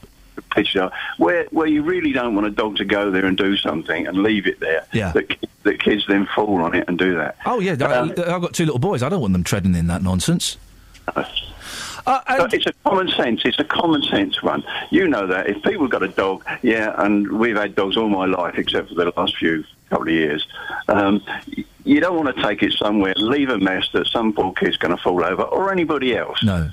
pitches 0.42 0.82
are, 0.82 0.92
where 1.18 1.46
where 1.52 1.68
you 1.68 1.84
really 1.84 2.12
don't 2.12 2.36
want 2.36 2.48
a 2.48 2.52
dog 2.52 2.78
to 2.78 2.86
go 2.86 3.12
there 3.12 3.26
and 3.26 3.38
do 3.38 3.56
something 3.58 4.08
and 4.08 4.18
leave 4.18 4.48
it 4.48 4.60
there. 4.60 4.86
Yeah. 4.92 5.12
That 5.12 5.36
that 5.64 5.80
kids 5.80 6.06
then 6.08 6.28
fall 6.36 6.62
on 6.62 6.76
it 6.76 6.86
and 6.88 6.98
do 6.98 7.16
that. 7.18 7.38
Oh 7.46 7.60
yeah, 7.60 7.76
I, 7.80 7.84
Um, 7.98 8.10
I've 8.12 8.42
got 8.42 8.54
two 8.54 8.66
little 8.66 8.80
boys. 8.80 9.04
I 9.04 9.10
don't 9.10 9.22
want 9.22 9.34
them 9.34 9.44
treading 9.44 9.76
in 9.76 9.88
that 9.88 10.02
nonsense. 10.04 10.58
So 12.06 12.46
it's 12.52 12.66
a 12.66 12.74
common 12.84 13.08
sense. 13.10 13.42
It's 13.46 13.60
a 13.60 13.64
common 13.64 14.02
sense 14.04 14.42
one. 14.44 14.64
You 14.92 15.08
know 15.08 15.28
that 15.28 15.48
if 15.48 15.64
people 15.64 15.88
got 15.88 16.04
a 16.04 16.10
dog, 16.10 16.44
yeah, 16.62 16.94
and 16.98 17.32
we've 17.40 17.56
had 17.56 17.76
dogs 17.76 17.96
all 17.96 18.10
my 18.10 18.26
life 18.26 18.56
except 18.58 18.90
for 18.90 18.96
the 18.96 19.14
last 19.16 19.38
few 19.38 19.64
couple 19.90 20.08
of 20.08 20.14
years. 20.14 20.46
Um, 20.88 21.22
you 21.86 22.00
don't 22.00 22.16
want 22.16 22.36
to 22.36 22.42
take 22.42 22.64
it 22.64 22.74
somewhere, 22.74 23.14
leave 23.16 23.50
a 23.50 23.58
mess 23.58 23.90
that 23.94 24.08
some 24.08 24.34
poor 24.34 24.54
kid's 24.54 24.78
going 24.78 24.96
to 24.96 25.02
fall 25.02 25.24
over, 25.24 25.44
or 25.44 25.72
anybody 25.72 26.16
else. 26.18 26.42
No. 26.44 26.72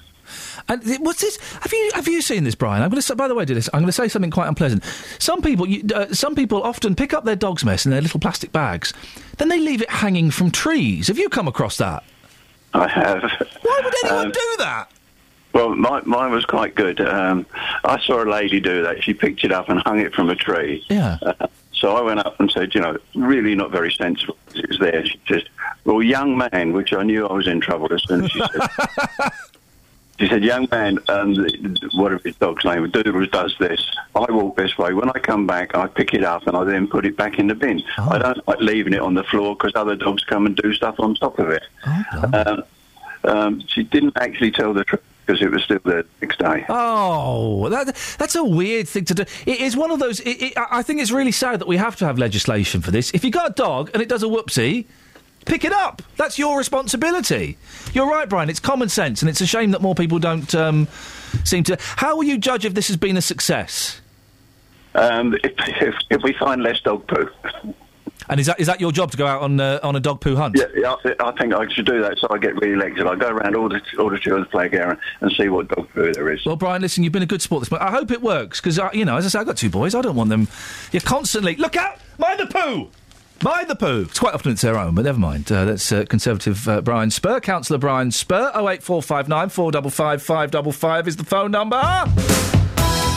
And 0.69 0.83
th- 0.83 1.01
what's 1.01 1.21
this? 1.21 1.39
Have 1.61 1.73
you 1.73 1.91
have 1.95 2.09
you 2.09 2.23
seen 2.23 2.45
this, 2.45 2.55
Brian? 2.55 2.83
I'm 2.83 2.91
going 2.91 3.01
to 3.03 3.17
by 3.17 3.29
the 3.29 3.35
way, 3.35 3.45
do 3.45 3.55
this. 3.55 3.69
I'm 3.73 3.81
going 3.81 3.87
to 3.89 3.93
say 3.93 4.09
something 4.09 4.31
quite 4.31 4.49
unpleasant. 4.49 4.85
Some 5.19 5.43
people, 5.43 5.67
you, 5.69 5.83
uh, 5.95 6.07
some 6.13 6.35
people 6.35 6.63
often 6.63 6.95
pick 6.95 7.13
up 7.15 7.25
their 7.25 7.37
dog's 7.37 7.65
mess 7.65 7.85
in 7.85 7.91
their 7.91 8.01
little 8.01 8.21
plastic 8.21 8.53
bags, 8.53 8.93
then 9.39 9.49
they 9.49 9.59
leave 9.59 9.83
it 9.83 9.91
hanging 9.91 10.31
from 10.31 10.51
trees. 10.51 11.09
Have 11.09 11.19
you 11.19 11.29
come 11.29 11.49
across 11.49 11.77
that? 11.79 12.05
I 12.75 12.87
have. 12.89 13.23
Why 13.63 13.81
would 13.85 13.95
anyone 14.05 14.27
Um, 14.27 14.33
do 14.33 14.55
that? 14.59 14.87
Well, 15.53 15.75
my, 15.75 16.01
mine 16.03 16.31
was 16.31 16.45
quite 16.45 16.77
good. 16.77 17.01
Um, 17.01 17.45
I 17.85 17.99
saw 18.01 18.23
a 18.23 18.29
lady 18.31 18.61
do 18.61 18.85
that. 18.85 19.03
She 19.03 19.13
picked 19.15 19.43
it 19.43 19.51
up 19.51 19.69
and 19.69 19.81
hung 19.81 19.99
it 19.99 20.15
from 20.15 20.31
a 20.31 20.37
tree. 20.37 20.85
Yeah. 20.89 21.19
Uh, 21.21 21.49
so 21.73 21.97
I 21.97 22.03
went 22.03 22.21
up 22.21 22.39
and 22.39 22.49
said, 22.53 22.73
you 22.73 22.81
know, 22.81 22.97
really 23.17 23.57
not 23.57 23.73
very 23.73 23.91
sensible. 23.91 24.37
It 24.55 24.69
was 24.69 24.79
there. 24.79 25.05
She 25.05 25.19
said, 25.27 25.49
well, 25.85 26.03
young 26.03 26.39
man, 26.39 26.73
which 26.73 26.93
I 26.93 27.03
knew 27.03 27.27
I 27.27 27.33
was 27.33 27.49
in 27.49 27.61
trouble 27.61 27.93
as 27.93 28.01
soon 28.07 28.25
as 28.27 28.31
she 28.31 28.39
said. 28.39 28.69
She 30.21 30.29
said, 30.29 30.45
young 30.45 30.69
man, 30.71 30.99
and 31.09 31.81
whatever 31.95 32.21
his 32.23 32.37
dog's 32.37 32.63
name, 32.65 32.91
Doodles 32.91 33.31
does 33.31 33.57
this. 33.59 33.91
I 34.15 34.31
walk 34.31 34.55
this 34.55 34.77
way. 34.77 34.93
When 34.93 35.09
I 35.09 35.19
come 35.19 35.47
back, 35.47 35.75
I 35.75 35.87
pick 35.87 36.13
it 36.13 36.23
up 36.23 36.47
and 36.47 36.55
I 36.55 36.65
then 36.65 36.89
put 36.89 37.07
it 37.07 37.17
back 37.17 37.39
in 37.39 37.47
the 37.47 37.55
bin. 37.55 37.83
I 37.97 38.19
don't 38.19 38.47
like 38.47 38.61
leaving 38.61 38.93
it 38.93 39.01
on 39.01 39.15
the 39.15 39.25
floor 39.25 39.57
because 39.57 39.73
other 39.75 39.97
dogs 39.97 40.23
come 40.25 40.45
and 40.45 40.55
do 40.55 40.75
stuff 40.75 40.97
on 41.01 41.15
top 41.15 41.39
of 41.39 41.49
it. 41.49 41.63
Um, 42.35 42.63
um, 43.25 43.63
she 43.69 43.83
didn't 43.83 44.13
actually 44.17 44.51
tell 44.51 44.75
the 44.75 44.85
truth 44.85 45.03
because 45.25 45.41
it 45.41 45.51
was 45.51 45.63
still 45.63 45.79
there 45.85 46.03
the 46.03 46.09
next 46.21 46.39
day. 46.39 46.67
Oh, 46.69 47.69
that, 47.71 47.87
that's 48.19 48.35
a 48.35 48.45
weird 48.45 48.89
thing 48.89 49.07
to 49.07 49.15
do. 49.15 49.25
It 49.47 49.61
is 49.61 49.75
one 49.77 49.91
of 49.91 50.01
those. 50.01 50.21
It, 50.21 50.43
it, 50.43 50.59
I 50.59 50.81
I 50.81 50.83
think 50.83 51.01
it's 51.01 51.11
really 51.11 51.33
sad 51.33 51.61
that 51.61 51.69
we 51.69 51.77
have 51.77 51.97
to 51.97 52.05
have 52.05 52.19
legislation 52.19 52.81
for 52.83 52.91
this. 52.91 53.11
If 53.15 53.25
you 53.25 53.31
got 53.31 53.51
a 53.51 53.55
dog 53.55 53.91
and 53.95 54.03
it 54.03 54.09
does 54.09 54.23
a 54.23 54.27
whoopsie, 54.27 54.87
pick 55.47 55.65
it 55.65 55.73
up. 55.73 56.03
That's 56.17 56.39
your 56.39 56.59
responsibility. 56.59 57.59
You're 57.93 58.09
right, 58.09 58.29
Brian. 58.29 58.49
It's 58.51 58.61
common 58.61 58.89
sense, 58.89 59.23
and 59.23 59.29
it's 59.29 59.41
a 59.41 59.47
shame 59.47 59.71
that 59.73 59.83
more 59.83 59.95
people 59.95 60.19
don't 60.19 60.55
um, 60.55 60.89
seem 61.45 61.65
to. 61.65 61.77
How 61.81 62.17
will 62.17 62.25
you 62.25 62.39
judge 62.39 62.65
if 62.65 62.75
this 62.75 62.89
has 62.89 62.97
been 62.97 63.17
a 63.17 63.23
success? 63.23 64.01
Um, 64.95 65.35
if, 65.45 65.53
if, 65.59 65.95
if 66.11 66.23
we 66.23 66.33
find 66.33 66.63
less 66.63 66.81
dog 66.81 67.07
poo. 67.07 67.29
And 68.29 68.39
is 68.39 68.47
that 68.47 68.61
is 68.61 68.69
that 68.69 68.81
your 68.81 68.93
job 68.93 69.11
to 69.11 69.17
go 69.17 69.27
out 69.27 69.43
on 69.43 69.59
uh, 69.59 69.81
on 69.83 69.97
a 69.97 70.01
dog 70.01 70.21
poo 70.21 70.37
hunt? 70.37 70.57
Yeah, 70.57 70.67
yeah 70.77 70.93
I, 70.93 71.03
thi- 71.03 71.15
I 71.19 71.33
think 71.33 71.53
I 71.53 71.67
should 71.73 71.87
do 71.87 72.01
that 72.03 72.19
so 72.19 72.29
I 72.31 72.39
get 72.39 72.55
really 72.61 72.75
elected. 72.75 73.07
I 73.07 73.17
go 73.17 73.29
around 73.29 73.57
all 73.57 73.69
the 73.69 73.81
all 73.99 74.09
the 74.09 74.19
children's 74.19 74.49
playground 74.49 74.99
and 75.21 75.33
see 75.33 75.49
what 75.49 75.67
dog 75.69 75.89
poo 75.93 76.13
there 76.13 76.33
is. 76.33 76.45
Well, 76.47 76.55
Brian, 76.55 76.81
listen, 76.81 77.03
you've 77.03 77.13
been 77.13 77.25
a 77.25 77.27
good 77.27 77.43
sport 77.43 77.63
this 77.63 77.71
morning. 77.73 77.89
I 77.89 77.91
hope 77.91 78.13
it 78.13 78.23
works 78.23 78.61
because, 78.61 78.79
you 78.93 79.05
know, 79.05 79.17
as 79.17 79.25
I 79.27 79.29
say, 79.31 79.39
I've 79.41 79.47
got 79.47 79.57
two 79.57 79.71
boys. 79.71 79.97
I 79.97 80.01
don't 80.03 80.15
want 80.15 80.31
them. 80.31 80.47
You're 80.93 81.01
constantly 81.01 81.57
look 81.57 81.77
out, 81.77 81.99
mind 82.19 82.39
the 82.39 82.47
poo. 82.47 82.91
Mind 83.43 83.69
the 83.69 83.75
poo. 83.75 84.03
It's 84.03 84.19
quite 84.19 84.35
often 84.35 84.53
it's 84.53 84.61
their 84.61 84.79
own, 84.79 84.95
but 84.95 85.07
never 85.07 85.19
mind. 85.19 85.51
Uh, 85.51 85.65
that's 85.65 85.91
uh, 85.91 86.05
Conservative 86.05 86.69
uh, 86.69 86.83
Brian 86.83 87.11
Spurr, 87.11 87.41
Councillor 87.41 87.79
Brian 87.79 88.11
Spurr. 88.11 88.51
Oh 88.53 88.69
eight 88.69 88.83
four 88.83 89.03
five 89.03 89.29
nine 89.29 89.49
four 89.49 89.73
double 89.73 89.89
five 89.91 90.23
five 90.23 90.51
double 90.51 90.73
five 90.73 91.09
is 91.09 91.17
the 91.17 91.25
phone 91.25 91.51
number. 91.51 91.79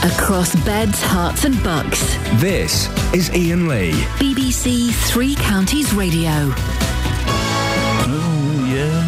Across 0.06 0.56
beds, 0.66 1.02
Herts, 1.02 1.44
and 1.44 1.62
bucks. 1.62 2.16
This 2.42 2.88
is 3.14 3.30
Iain 3.32 3.68
Lee. 3.68 3.92
BBC 4.18 4.92
Three 5.10 5.36
Counties 5.36 5.94
Radio. 5.94 6.32
Oh 8.06 8.70
yeah. 8.72 9.02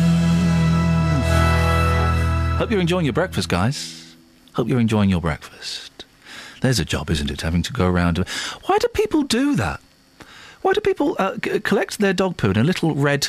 Hope 2.58 2.72
you're 2.72 2.82
enjoying 2.82 3.06
your 3.06 3.14
breakfast, 3.14 3.48
guys. 3.48 4.16
Hope 4.54 4.68
you're 4.68 4.80
enjoying 4.82 5.10
your 5.10 5.22
breakfast. 5.22 6.04
There's 6.60 6.80
a 6.80 6.86
job, 6.86 7.10
isn't 7.10 7.32
it? 7.32 7.40
Having 7.42 7.64
to 7.64 7.74
go 7.74 7.88
around. 7.88 8.18
Why 8.66 8.78
do 8.80 8.88
people 8.90 9.24
do 9.24 9.56
that? 9.56 9.80
Why 10.66 10.74
do 10.74 10.82
people 10.82 11.16
uh, 11.20 11.38
collect 11.64 12.00
their 12.00 12.12
dog 12.12 12.38
poo 12.38 12.50
in 12.50 12.58
a 12.58 12.64
little 12.64 12.96
red, 12.96 13.28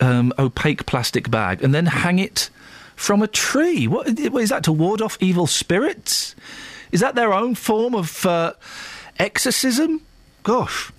um, 0.00 0.34
opaque 0.38 0.84
plastic 0.84 1.30
bag 1.30 1.64
and 1.64 1.74
then 1.74 1.86
hang 1.86 2.18
it 2.18 2.50
from 2.94 3.22
a 3.22 3.26
tree? 3.26 3.86
What 3.86 4.06
is 4.18 4.50
that 4.50 4.62
to 4.64 4.72
ward 4.72 5.00
off 5.00 5.16
evil 5.18 5.46
spirits? 5.46 6.36
Is 6.90 7.00
that 7.00 7.14
their 7.14 7.32
own 7.32 7.54
form 7.54 7.94
of 7.94 8.26
uh, 8.26 8.52
exorcism? 9.18 10.02
Gosh. 10.42 10.92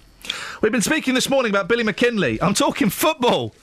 We've 0.63 0.71
been 0.71 0.81
speaking 0.81 1.13
this 1.13 1.29
morning 1.29 1.51
about 1.51 1.67
Billy 1.67 1.83
McKinlay. 1.83 2.39
I'm 2.41 2.55
talking 2.55 2.89
football. 2.89 3.53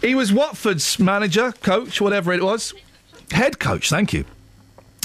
He 0.00 0.14
was 0.14 0.32
Watford's 0.32 0.96
manager, 1.00 1.50
coach, 1.60 2.00
whatever 2.00 2.32
it 2.34 2.42
was. 2.44 2.72
Head 3.32 3.58
coach, 3.58 3.90
thank 3.90 4.12
you. 4.12 4.26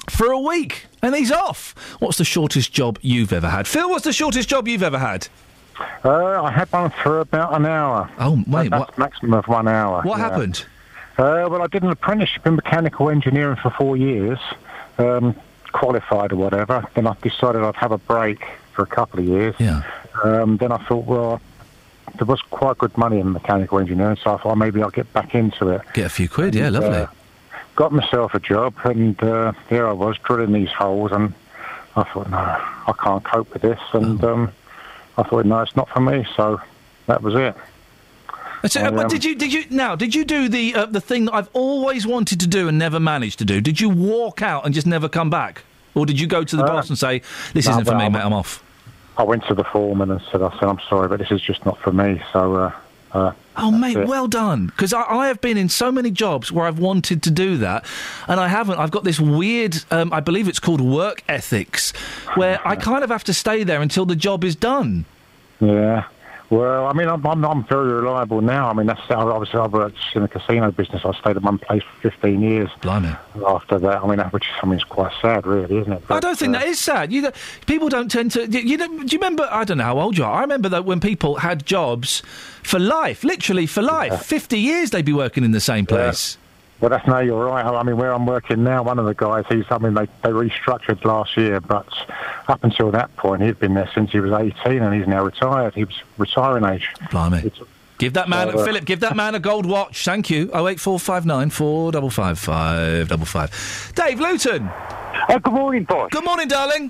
For 0.07 0.31
a 0.31 0.39
week. 0.39 0.85
And 1.01 1.15
he's 1.15 1.31
off. 1.31 1.73
What's 1.97 2.19
the 2.19 2.25
shortest 2.25 2.71
job 2.71 2.99
you've 3.01 3.33
ever 3.33 3.49
had? 3.49 3.67
Phil, 3.67 3.89
what's 3.89 4.03
the 4.03 4.13
shortest 4.13 4.49
job 4.49 4.67
you've 4.67 4.83
ever 4.83 4.99
had? 4.99 5.27
Uh, 6.03 6.43
I 6.43 6.51
had 6.51 6.71
one 6.71 6.89
for 7.03 7.19
about 7.19 7.53
an 7.53 7.65
hour. 7.65 8.09
Oh, 8.19 8.43
wait, 8.47 8.69
That's 8.69 8.87
what? 8.87 8.97
Maximum 8.97 9.33
of 9.33 9.47
one 9.47 9.67
hour. 9.67 10.01
What 10.03 10.17
yeah. 10.19 10.29
happened? 10.29 10.65
Uh, 11.17 11.47
well, 11.49 11.61
I 11.61 11.67
did 11.67 11.83
an 11.83 11.89
apprenticeship 11.89 12.45
in 12.47 12.55
mechanical 12.55 13.09
engineering 13.09 13.57
for 13.61 13.69
four 13.71 13.95
years, 13.97 14.39
um, 14.97 15.35
qualified 15.71 16.31
or 16.31 16.37
whatever. 16.37 16.85
Then 16.95 17.05
I 17.07 17.15
decided 17.21 17.61
I'd 17.61 17.75
have 17.75 17.91
a 17.91 17.97
break 17.97 18.43
for 18.73 18.81
a 18.83 18.87
couple 18.87 19.19
of 19.19 19.25
years. 19.25 19.55
Yeah. 19.59 19.83
Um, 20.23 20.57
then 20.57 20.71
I 20.71 20.77
thought, 20.85 21.05
well, 21.05 21.41
there 22.17 22.25
was 22.25 22.41
quite 22.41 22.77
good 22.77 22.97
money 22.97 23.19
in 23.19 23.31
mechanical 23.33 23.79
engineering, 23.79 24.17
so 24.23 24.33
I 24.35 24.37
thought 24.41 24.55
maybe 24.57 24.81
I'll 24.81 24.89
get 24.89 25.11
back 25.13 25.35
into 25.35 25.69
it. 25.69 25.81
Get 25.93 26.05
a 26.05 26.09
few 26.09 26.27
quid, 26.27 26.55
yeah, 26.55 26.69
lovely. 26.69 26.89
uh, 26.89 27.07
got 27.75 27.91
myself 27.91 28.33
a 28.33 28.39
job, 28.39 28.73
and 28.83 29.21
uh, 29.23 29.53
here 29.69 29.87
I 29.87 29.91
was 29.93 30.17
drilling 30.19 30.51
these 30.53 30.69
holes, 30.69 31.11
and 31.11 31.33
I 31.95 32.03
thought, 32.03 32.29
no, 32.29 32.37
I 32.37 32.93
can't 33.01 33.23
cope 33.23 33.53
with 33.53 33.61
this, 33.61 33.79
and 33.93 34.23
Oh. 34.23 34.33
um, 34.33 34.51
I 35.17 35.23
thought, 35.23 35.45
no, 35.45 35.59
it's 35.61 35.75
not 35.75 35.89
for 35.89 35.99
me. 35.99 36.25
So 36.35 36.59
that 37.07 37.21
was 37.21 37.35
it. 37.35 37.55
So, 38.69 38.79
uh, 38.81 38.85
I, 38.85 38.89
but 38.91 39.03
um, 39.05 39.09
did 39.09 39.25
you 39.25 39.35
did 39.35 39.51
you 39.51 39.65
now 39.71 39.95
did 39.95 40.13
you 40.13 40.23
do 40.23 40.47
the 40.47 40.75
uh, 40.75 40.85
the 40.85 41.01
thing 41.01 41.25
that 41.25 41.33
I've 41.33 41.49
always 41.53 42.05
wanted 42.05 42.39
to 42.41 42.47
do 42.47 42.67
and 42.67 42.77
never 42.77 42.99
managed 42.99 43.39
to 43.39 43.45
do? 43.45 43.59
Did 43.59 43.81
you 43.81 43.89
walk 43.89 44.41
out 44.43 44.65
and 44.65 44.73
just 44.73 44.85
never 44.85 45.09
come 45.09 45.29
back, 45.31 45.63
or 45.95 46.05
did 46.05 46.19
you 46.19 46.27
go 46.27 46.43
to 46.43 46.55
the 46.55 46.63
Uh, 46.63 46.67
boss 46.67 46.87
and 46.89 46.97
say, 46.97 47.21
"This 47.53 47.65
no, 47.65 47.71
isn't 47.71 47.85
for 47.85 47.95
me, 47.95 48.03
I'm- 48.03 48.11
mate. 48.13 48.23
I'm 48.23 48.33
off." 48.33 48.63
I 49.17 49.23
went 49.23 49.45
to 49.47 49.53
the 49.53 49.63
foreman 49.65 50.09
and 50.09 50.21
said, 50.31 50.41
I 50.41 50.49
said, 50.57 50.63
I'm 50.69 50.79
sorry, 50.89 51.07
but 51.09 51.19
this 51.19 51.31
is 51.31 51.41
just 51.41 51.65
not 51.65 51.77
for 51.79 51.91
me. 51.91 52.21
So, 52.31 52.55
uh, 52.55 52.71
uh, 53.13 53.31
Oh, 53.57 53.69
mate, 53.69 53.97
it. 53.97 54.07
well 54.07 54.27
done. 54.27 54.67
Because 54.67 54.93
I, 54.93 55.01
I 55.03 55.27
have 55.27 55.41
been 55.41 55.57
in 55.57 55.67
so 55.67 55.91
many 55.91 56.09
jobs 56.09 56.51
where 56.51 56.65
I've 56.65 56.79
wanted 56.79 57.21
to 57.23 57.31
do 57.31 57.57
that, 57.57 57.85
and 58.27 58.39
I 58.39 58.47
haven't. 58.47 58.79
I've 58.79 58.91
got 58.91 59.03
this 59.03 59.19
weird, 59.19 59.83
um, 59.91 60.13
I 60.13 60.21
believe 60.21 60.47
it's 60.47 60.59
called 60.59 60.79
work 60.81 61.21
ethics, 61.27 61.91
where 62.35 62.65
I 62.65 62.75
kind 62.77 63.03
of 63.03 63.09
have 63.09 63.25
to 63.25 63.33
stay 63.33 63.63
there 63.63 63.81
until 63.81 64.05
the 64.05 64.15
job 64.15 64.43
is 64.45 64.55
done. 64.55 65.05
yeah. 65.59 66.05
Well, 66.51 66.85
I 66.85 66.91
mean, 66.91 67.07
I'm, 67.07 67.25
I'm, 67.25 67.45
I'm 67.45 67.63
very 67.63 67.93
reliable 67.93 68.41
now. 68.41 68.69
I 68.69 68.73
mean, 68.73 68.85
that's 68.85 68.99
obviously 69.09 69.57
I 69.57 69.67
worked 69.67 69.97
in 70.13 70.21
the 70.23 70.27
casino 70.27 70.69
business. 70.69 71.01
I 71.05 71.13
stayed 71.17 71.37
at 71.37 71.41
one 71.43 71.57
place 71.57 71.81
for 72.01 72.09
15 72.11 72.41
years. 72.41 72.69
Blimey. 72.81 73.15
After 73.47 73.79
that, 73.79 74.03
I 74.03 74.07
mean, 74.07 74.19
which 74.31 74.45
I 74.61 74.65
mean, 74.65 74.75
it's 74.75 74.83
quite 74.83 75.13
sad, 75.21 75.47
really, 75.47 75.77
isn't 75.77 75.93
it? 75.93 76.03
I 76.09 76.19
don't 76.19 76.37
think 76.37 76.53
uh, 76.53 76.59
that 76.59 76.67
is 76.67 76.77
sad. 76.77 77.13
You, 77.13 77.21
don't- 77.21 77.35
people 77.67 77.87
don't 77.87 78.11
tend 78.11 78.31
to. 78.31 78.45
You, 78.49 78.59
you 78.59 78.77
know, 78.77 78.87
do 78.87 79.15
you 79.15 79.17
remember? 79.17 79.47
I 79.49 79.63
don't 79.63 79.77
know 79.77 79.85
how 79.85 79.99
old 79.99 80.17
you 80.17 80.25
are. 80.25 80.33
I 80.33 80.41
remember 80.41 80.67
that 80.67 80.83
when 80.83 80.99
people 80.99 81.35
had 81.37 81.65
jobs 81.65 82.21
for 82.63 82.79
life, 82.79 83.23
literally 83.23 83.65
for 83.65 83.81
life, 83.81 84.21
fifty 84.25 84.59
years 84.59 84.89
they'd 84.89 85.05
be 85.05 85.13
working 85.13 85.45
in 85.45 85.51
the 85.51 85.61
same 85.61 85.85
place. 85.85 86.37
Well, 86.81 86.89
that's 86.89 87.05
no, 87.07 87.19
you're 87.19 87.45
right. 87.45 87.63
I 87.63 87.83
mean, 87.83 87.95
where 87.95 88.11
I'm 88.11 88.25
working 88.25 88.63
now, 88.63 88.81
one 88.81 88.97
of 88.97 89.05
the 89.05 89.13
guys, 89.13 89.45
he's, 89.47 89.65
I 89.69 89.77
mean, 89.77 89.93
they, 89.93 90.07
they 90.23 90.29
restructured 90.29 91.05
last 91.05 91.37
year, 91.37 91.61
but 91.61 91.87
up 92.47 92.63
until 92.63 92.89
that 92.91 93.15
point, 93.17 93.43
he'd 93.43 93.59
been 93.59 93.75
there 93.75 93.89
since 93.93 94.11
he 94.11 94.19
was 94.19 94.31
18 94.31 94.81
and 94.81 94.93
he's 94.93 95.07
now 95.07 95.23
retired. 95.23 95.75
He 95.75 95.83
was 95.83 95.95
retiring 96.17 96.65
age. 96.65 96.89
Blimey. 97.11 97.51
Give 97.99 98.13
that 98.13 98.27
man, 98.29 98.49
Uh, 98.49 98.65
Philip, 98.65 98.85
give 98.85 98.99
that 99.01 99.15
man 99.15 99.35
a 99.35 99.39
gold 99.39 99.67
watch. 99.67 100.03
Thank 100.03 100.31
you. 100.31 100.49
Oh 100.53 100.67
eight 100.67 100.79
four 100.79 100.99
five 100.99 101.23
nine 101.23 101.51
four 101.51 101.91
double 101.91 102.09
five 102.09 102.39
five 102.39 103.07
double 103.07 103.27
five. 103.27 103.91
Dave 103.93 104.19
Luton. 104.19 104.67
Oh, 105.29 105.37
good 105.37 105.53
morning, 105.53 105.83
boss. 105.83 106.09
Good 106.09 106.23
morning, 106.25 106.47
darling. 106.47 106.89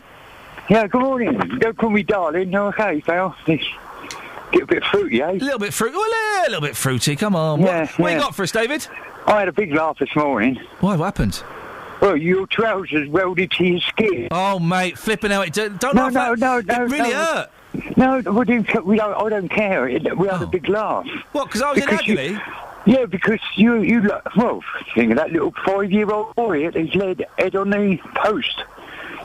Yeah, 0.69 0.87
good 0.87 1.01
morning. 1.01 1.37
Don't 1.59 1.77
call 1.77 1.89
me 1.89 2.03
darling. 2.03 2.49
No, 2.49 2.67
okay, 2.67 3.01
pal. 3.01 3.35
This- 3.45 3.61
Get 4.53 4.63
a 4.63 4.65
bit 4.65 4.83
fruity, 4.85 5.21
eh? 5.21 5.31
A 5.31 5.33
little 5.33 5.59
bit 5.59 5.73
fruity. 5.73 5.95
Well, 5.95 6.09
yeah, 6.09 6.41
a 6.43 6.49
little 6.49 6.61
bit 6.61 6.75
fruity. 6.75 7.15
Come 7.15 7.35
on. 7.35 7.61
Yeah, 7.61 7.81
what, 7.81 7.99
what 7.99 8.09
you 8.11 8.15
yeah. 8.17 8.21
got 8.21 8.35
for 8.35 8.43
us, 8.43 8.51
David? 8.51 8.85
I 9.27 9.39
had 9.39 9.47
a 9.47 9.53
big 9.53 9.73
laugh 9.73 9.99
this 9.99 10.15
morning. 10.15 10.59
Why? 10.79 10.95
What 10.95 11.05
happened? 11.05 11.43
Well, 12.01 12.17
your 12.17 12.47
trousers 12.47 13.07
welded 13.09 13.51
to 13.51 13.63
your 13.63 13.79
skin. 13.81 14.27
Oh, 14.31 14.59
mate, 14.59 14.97
flipping 14.97 15.31
out. 15.31 15.51
Don't, 15.53 15.79
don't 15.79 15.95
no, 15.95 16.07
laugh 16.07 16.13
no, 16.13 16.57
at- 16.57 16.65
no, 16.65 16.75
no, 16.77 16.83
It 16.85 16.89
really 16.89 17.11
no. 17.11 17.23
hurt. 17.23 17.49
No, 17.95 18.17
we 18.17 18.45
don't, 18.45 18.85
we 18.85 18.97
don't, 18.97 19.13
I 19.13 19.29
don't 19.29 19.47
care. 19.49 19.85
We 19.85 19.93
had 20.27 20.41
a 20.41 20.43
oh. 20.43 20.45
big 20.47 20.67
laugh. 20.67 21.07
What? 21.31 21.45
Because 21.45 21.61
I 21.61 21.69
was 21.71 21.79
in 21.79 21.85
Because 21.85 22.07
you- 22.07 22.17
agony? 22.17 22.41
Yeah, 22.83 23.05
because 23.05 23.39
you, 23.55 23.81
you, 23.83 24.09
well, 24.35 24.63
think 24.95 25.11
of 25.11 25.17
that 25.17 25.31
little 25.31 25.53
five-year-old 25.65 26.33
boy 26.35 26.65
at 26.65 26.73
his 26.73 26.89
head 26.89 27.55
on 27.55 27.69
the 27.69 27.99
post. 28.15 28.63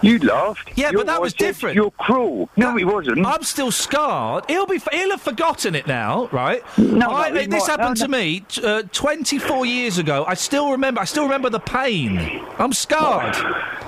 You 0.02 0.18
laughed. 0.18 0.70
Yeah, 0.76 0.92
but 0.92 1.06
that 1.06 1.20
was 1.20 1.32
different. 1.32 1.74
You're 1.74 1.90
cruel. 1.92 2.48
No, 2.56 2.76
it 2.76 2.84
wasn't. 2.84 3.26
I'm 3.26 3.42
still 3.42 3.70
scarred. 3.70 4.44
He'll 4.48 4.66
be. 4.66 4.80
He'll 4.92 5.10
have 5.10 5.20
forgotten 5.20 5.74
it 5.74 5.86
now, 5.86 6.28
right? 6.32 6.62
No, 6.78 7.10
I, 7.10 7.30
no, 7.30 7.44
this 7.46 7.66
happened 7.66 7.98
no, 7.98 8.06
to 8.06 8.08
me 8.08 8.40
t- 8.40 8.64
uh, 8.64 8.82
24 8.92 9.66
years 9.66 9.98
ago. 9.98 10.24
I 10.26 10.34
still 10.34 10.70
remember. 10.70 11.00
I 11.00 11.04
still 11.04 11.24
remember 11.24 11.50
the 11.50 11.60
pain. 11.60 12.18
I'm 12.58 12.72
scarred. 12.72 13.36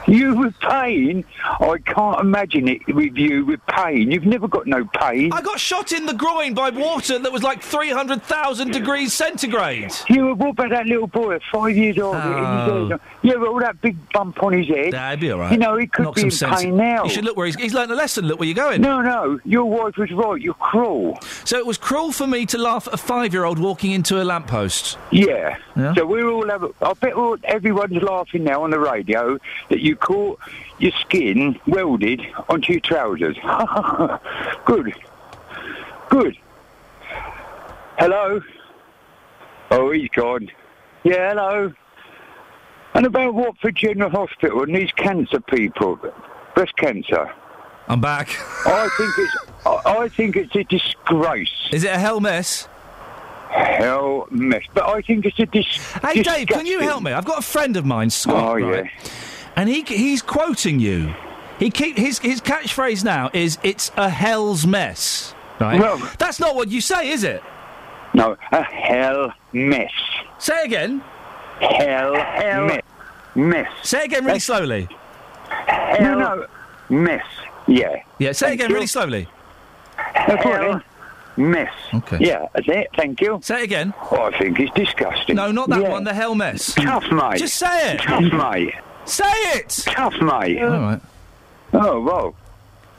You 0.07 0.35
with 0.35 0.59
pain? 0.61 1.25
I 1.45 1.77
can't 1.85 2.21
imagine 2.21 2.69
it 2.69 2.87
with 2.95 3.17
you 3.17 3.45
with 3.45 3.61
pain. 3.67 4.11
You've 4.11 4.25
never 4.25 4.49
got 4.49 4.67
no 4.67 4.87
pain. 4.87 5.33
I 5.33 5.43
got 5.43 5.61
shot 5.61 5.93
in 5.93 6.07
the 6.07 6.15
groin 6.15 6.55
by 6.55 6.71
water 6.71 7.19
that 7.19 7.31
was 7.31 7.43
like 7.43 7.63
300,000 7.63 8.73
degrees 8.73 9.13
centigrade. 9.13 9.93
You 10.09 10.27
were 10.27 10.35
what 10.35 10.51
about 10.51 10.71
that 10.71 10.87
little 10.87 11.09
boy 11.09 11.35
at 11.35 11.43
five 11.53 11.77
years 11.77 11.99
old? 11.99 12.17
Oh. 12.17 12.99
Yeah, 13.23 13.35
with 13.35 13.49
all 13.49 13.61
that 13.61 13.81
big 13.83 13.97
bump 14.13 14.43
on 14.43 14.55
his 14.55 14.69
head. 14.69 14.95
He'd 14.95 15.21
be 15.21 15.31
all 15.31 15.41
right. 15.41 15.53
You 15.53 15.59
know, 15.59 15.77
he 15.77 15.87
could 15.99 16.05
Knock 16.05 16.15
be 16.15 16.23
in 16.23 16.31
some 16.31 16.51
sense. 16.51 16.63
pain 16.63 16.77
now. 16.77 17.03
You 17.03 17.11
should 17.11 17.25
look 17.25 17.37
where 17.37 17.47
he's. 17.47 17.57
He's 17.57 17.75
learned 17.75 17.91
a 17.91 17.97
lesson. 17.97 18.25
Look 18.27 18.39
where 18.39 18.47
you're 18.47 18.55
going. 18.55 18.81
No, 18.81 19.01
no, 19.01 19.41
your 19.45 19.65
wife 19.65 19.97
was 19.97 20.13
right. 20.13 20.41
You're 20.41 20.55
cruel. 20.55 21.19
So 21.45 21.59
it 21.59 21.67
was 21.67 21.77
cruel 21.77 22.13
for 22.13 22.27
me 22.27 22.47
to 22.47 22.57
laugh 22.59 22.87
at 22.87 22.95
a 22.95 22.97
five-year-old 22.97 23.59
walking 23.59 23.91
into 23.91 24.23
a 24.23 24.25
lamppost. 24.25 24.97
Yeah. 25.11 25.59
Yeah? 25.75 25.95
So 25.95 26.07
we're 26.07 26.31
all 26.31 26.49
have. 26.49 26.65
I 26.81 26.93
bet 26.95 27.15
all, 27.15 27.37
everyone's 27.43 28.01
laughing 28.01 28.45
now 28.45 28.63
on 28.63 28.71
the 28.71 28.79
radio 28.79 29.39
that 29.71 29.81
you 29.81 29.97
caught 29.97 30.39
your 30.79 30.93
skin 31.01 31.59
welded 31.67 32.23
onto 32.49 32.75
your 32.75 32.81
trousers. 32.81 33.37
Good. 34.65 34.95
Good. 36.11 36.39
Hello. 37.99 38.41
Oh, 39.73 39.91
he's 39.91 40.09
gone. 40.11 40.49
Yeah, 41.03 41.31
hello. 41.31 41.73
And 42.99 43.07
about 43.07 43.33
Watford 43.33 43.77
General 43.77 44.11
Hospital 44.11 44.65
and 44.65 44.75
these 44.75 44.91
cancer 44.91 45.39
people, 45.39 46.01
breast 46.57 46.77
cancer. 46.79 47.33
I'm 47.87 48.01
back. 48.01 48.29
I 48.67 48.89
think 48.97 49.11
it's. 49.19 49.37
I, 49.65 49.99
I 50.03 50.09
think 50.09 50.35
it's 50.35 50.57
a 50.57 50.65
disgrace. 50.65 51.69
Is 51.71 51.85
it 51.85 51.93
a 51.93 51.97
hell 51.99 52.19
mess? 52.19 52.67
Hell 53.51 54.27
mess. 54.33 54.65
But 54.75 54.89
I 54.89 55.01
think 55.03 55.27
it's 55.27 55.39
a 55.39 55.47
dis. 55.47 55.65
Hey, 56.03 56.25
Dave, 56.25 56.49
can 56.49 56.67
you 56.67 56.81
help 56.81 57.05
me? 57.05 57.13
I've 57.13 57.25
got 57.25 57.39
a 57.39 57.43
friend 57.43 57.77
of 57.77 57.87
mine, 57.87 58.11
Scott. 58.11 58.43
Oh, 58.43 58.57
yeah. 58.57 58.89
And 59.55 59.69
he 59.69 59.83
he's 59.85 60.21
quoting 60.21 60.81
you. 60.81 61.15
He 61.61 61.71
keep 61.71 61.97
his 61.97 62.19
his 62.19 62.41
catchphrase 62.41 63.05
now 63.05 63.31
is 63.33 63.59
"It's 63.63 63.93
a 63.97 64.09
hell's 64.09 64.67
mess." 64.67 65.35
Right? 65.61 65.79
Well- 65.81 65.99
That's 66.19 66.41
not 66.41 66.57
what 66.57 66.69
you 66.69 66.81
say, 66.81 67.11
is 67.11 67.23
it? 67.23 67.45
No, 68.13 68.37
a 68.51 68.63
hell 68.65 69.33
mess. 69.53 69.93
Say 70.39 70.65
again. 70.65 71.01
Hell, 71.61 72.13
mess. 72.67 72.83
Mess. 73.39 73.69
Say 73.83 74.01
it 74.01 74.05
again 74.07 74.25
really 74.25 74.39
slowly. 74.41 74.89
no, 76.01 76.15
no. 76.15 76.47
Mess. 76.89 77.25
Yeah. 77.67 78.03
Yeah, 78.19 78.33
say 78.33 78.47
Thank 78.49 78.61
again 78.61 78.71
you. 78.71 78.75
really 78.75 78.87
slowly. 78.87 79.29
That's 80.15 80.45
all 80.45 80.53
right, 80.53 80.83
then. 81.37 81.51
Mess. 81.51 81.73
Okay. 81.95 82.19
Yeah, 82.21 82.47
that's 82.53 82.69
it. 82.69 82.89
Thank 82.97 83.21
you. 83.21 83.39
Say 83.43 83.61
it 83.61 83.65
again. 83.65 83.95
Oh, 84.11 84.23
I 84.25 84.37
think 84.39 84.59
it's 84.59 84.73
disgusting. 84.75 85.37
No, 85.37 85.53
not 85.53 85.69
that 85.71 85.83
Yeah. 85.83 85.89
one. 85.91 86.03
The 86.05 86.13
hell 86.15 86.35
mess. 86.35 86.75
Tough, 86.75 87.05
mate. 87.13 87.39
Just 87.39 87.57
say 87.57 87.93
it. 87.93 88.01
Tough, 88.01 88.23
mate. 88.33 88.75
Say 89.05 89.25
it. 89.55 89.69
Tough, 89.87 90.15
mate. 90.21 90.61
All 90.63 90.71
right. 90.81 91.01
Oh, 91.75 92.01
well. 92.01 92.35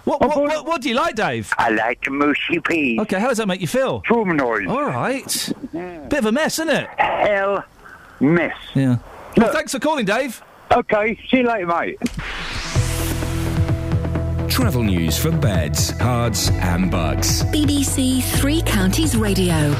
What, 0.06 0.22
what, 0.22 0.38
what, 0.38 0.66
what 0.66 0.82
do 0.82 0.90
you 0.90 0.96
like, 0.96 1.16
Dave? 1.16 1.52
I 1.58 1.70
like 1.70 2.04
the 2.06 2.12
mushy 2.12 2.60
peas. 2.62 3.00
Okay, 3.02 3.20
how 3.20 3.28
does 3.28 3.38
that 3.40 3.48
make 3.48 3.60
you 3.62 3.68
feel? 3.68 4.02
Traumanoid. 4.04 4.70
All 4.70 4.86
right. 4.86 5.54
Bit 6.10 6.20
of 6.20 6.26
a 6.26 6.32
mess, 6.32 6.60
isn't 6.60 6.70
it? 6.74 6.88
Hell 6.98 7.64
mess. 8.22 8.56
Yeah. 8.74 8.98
Well, 9.40 9.54
thanks 9.54 9.72
for 9.72 9.80
calling, 9.80 10.06
Dave. 10.06 10.44
Okay, 10.72 11.18
see 11.30 11.38
you 11.38 11.44
later, 11.44 11.66
mate. 11.66 11.98
Travel 14.50 14.84
news 14.84 15.18
for 15.18 15.32
beds, 15.32 15.92
cards, 15.94 16.50
and 16.56 16.92
bugs. 16.92 17.44
BBC 17.46 18.22
Three 18.22 18.62
Counties 18.64 19.16
Radio. 19.16 19.74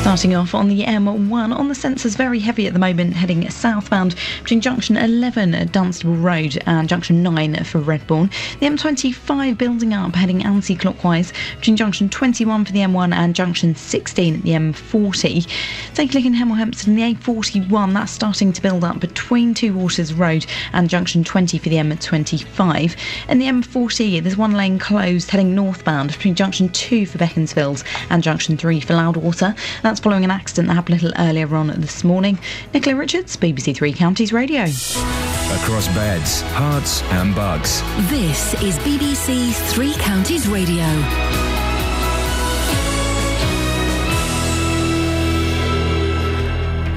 Starting 0.00 0.34
off 0.34 0.54
on 0.54 0.66
the 0.66 0.82
M1 0.82 1.54
on 1.54 1.68
the 1.68 1.74
sensors, 1.74 2.16
very 2.16 2.38
heavy 2.38 2.66
at 2.66 2.72
the 2.72 2.78
moment, 2.78 3.12
heading 3.12 3.48
southbound 3.50 4.16
between 4.42 4.62
junction 4.62 4.96
11 4.96 5.54
at 5.54 5.72
Dunstable 5.72 6.16
Road 6.16 6.58
and 6.66 6.88
junction 6.88 7.22
9 7.22 7.62
for 7.64 7.80
Redbourn. 7.80 8.32
The 8.60 8.66
M25 8.66 9.58
building 9.58 9.92
up, 9.92 10.14
heading 10.14 10.42
anti 10.42 10.74
clockwise 10.74 11.34
between 11.56 11.76
junction 11.76 12.08
21 12.08 12.64
for 12.64 12.72
the 12.72 12.80
M1 12.80 13.12
and 13.12 13.36
junction 13.36 13.74
16 13.74 14.36
at 14.36 14.42
the 14.42 14.50
M40. 14.50 15.46
Take 15.94 16.12
a 16.12 16.16
look 16.16 16.24
in 16.24 16.34
Hemel 16.34 16.56
Hempstead 16.56 16.96
the 16.96 17.14
A41, 17.14 17.92
that's 17.92 18.10
starting 18.10 18.52
to 18.54 18.62
build 18.62 18.84
up 18.84 19.00
between 19.00 19.52
Two 19.52 19.74
Waters 19.74 20.14
Road 20.14 20.46
and 20.72 20.88
junction 20.88 21.22
20 21.22 21.58
for 21.58 21.68
the 21.68 21.76
M25. 21.76 22.96
And 23.28 23.40
the 23.40 23.46
M40, 23.46 24.22
there's 24.22 24.36
one 24.36 24.52
lane 24.52 24.78
closed 24.78 25.30
heading 25.30 25.54
northbound 25.54 26.12
between 26.12 26.34
junction 26.34 26.70
2 26.70 27.04
for 27.04 27.18
Beaconsfield 27.18 27.84
and 28.08 28.22
junction 28.22 28.56
3 28.56 28.80
for 28.80 28.94
Loudwater. 28.94 29.54
That's 29.82 29.89
following 29.98 30.22
an 30.22 30.30
accident 30.30 30.68
that 30.68 30.74
happened 30.74 31.00
a 31.00 31.06
little 31.06 31.20
earlier 31.20 31.52
on 31.56 31.68
this 31.80 32.04
morning. 32.04 32.38
Nicola 32.72 32.94
Richards, 32.96 33.36
BBC 33.36 33.74
Three 33.74 33.92
Counties 33.92 34.32
Radio. 34.32 34.62
Across 34.62 35.88
beds, 35.88 36.42
Herts, 36.52 37.02
and 37.14 37.34
Bucks. 37.34 37.80
This 38.08 38.54
is 38.62 38.78
BBC 38.78 39.52
Three 39.72 39.94
Counties 39.94 40.46
Radio. 40.46 41.49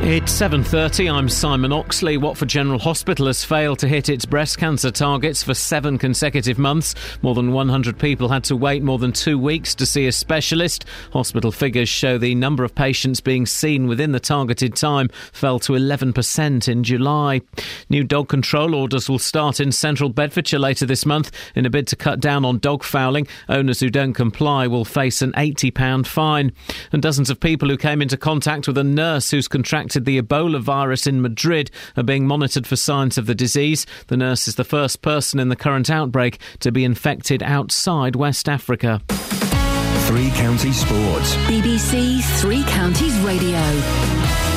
It's 0.05 0.33
7:30. 0.33 1.09
I'm 1.09 1.29
Simon 1.29 1.71
Oxley. 1.71 2.17
Watford 2.17 2.49
General 2.49 2.77
Hospital 2.77 3.27
has 3.27 3.45
failed 3.45 3.79
to 3.79 3.87
hit 3.87 4.09
its 4.09 4.25
breast 4.25 4.57
cancer 4.57 4.91
targets 4.91 5.41
for 5.41 5.53
7 5.53 5.97
consecutive 5.97 6.59
months. 6.59 6.93
More 7.21 7.33
than 7.33 7.53
100 7.53 7.97
people 7.97 8.27
had 8.27 8.43
to 8.43 8.57
wait 8.57 8.83
more 8.83 8.99
than 8.99 9.13
2 9.13 9.39
weeks 9.39 9.73
to 9.75 9.85
see 9.85 10.05
a 10.05 10.11
specialist. 10.11 10.83
Hospital 11.13 11.53
figures 11.53 11.87
show 11.87 12.17
the 12.17 12.35
number 12.35 12.65
of 12.65 12.75
patients 12.75 13.21
being 13.21 13.45
seen 13.45 13.87
within 13.87 14.11
the 14.11 14.19
targeted 14.19 14.75
time 14.75 15.07
fell 15.31 15.57
to 15.59 15.71
11% 15.71 16.67
in 16.67 16.83
July. 16.83 17.39
New 17.89 18.03
dog 18.03 18.27
control 18.27 18.75
orders 18.75 19.07
will 19.09 19.19
start 19.19 19.61
in 19.61 19.71
central 19.71 20.09
Bedfordshire 20.09 20.59
later 20.59 20.85
this 20.85 21.05
month 21.05 21.31
in 21.55 21.65
a 21.65 21.69
bid 21.69 21.87
to 21.87 21.95
cut 21.95 22.19
down 22.19 22.43
on 22.43 22.59
dog 22.59 22.83
fouling. 22.83 23.25
Owners 23.47 23.79
who 23.79 23.89
don't 23.89 24.13
comply 24.13 24.67
will 24.67 24.83
face 24.83 25.21
an 25.21 25.31
80 25.37 25.71
pound 25.71 26.07
fine. 26.07 26.51
And 26.91 27.01
dozens 27.01 27.29
of 27.29 27.39
people 27.39 27.69
who 27.69 27.77
came 27.77 28.01
into 28.01 28.17
contact 28.17 28.67
with 28.67 28.77
a 28.77 28.83
nurse 28.83 29.31
who's 29.31 29.47
contracted 29.47 29.92
the 29.99 30.21
Ebola 30.21 30.59
virus 30.61 31.07
in 31.07 31.21
Madrid 31.21 31.71
are 31.97 32.03
being 32.03 32.27
monitored 32.27 32.67
for 32.67 32.75
signs 32.75 33.17
of 33.17 33.25
the 33.25 33.35
disease. 33.35 33.85
The 34.07 34.17
nurse 34.17 34.47
is 34.47 34.55
the 34.55 34.63
first 34.63 35.01
person 35.01 35.39
in 35.39 35.49
the 35.49 35.55
current 35.55 35.89
outbreak 35.89 36.39
to 36.59 36.71
be 36.71 36.83
infected 36.83 37.41
outside 37.43 38.15
West 38.15 38.47
Africa. 38.49 39.01
Three 40.07 40.29
Counties 40.31 40.79
Sports. 40.79 41.35
BBC 41.47 42.21
Three 42.39 42.63
Counties 42.63 43.17
Radio. 43.19 44.52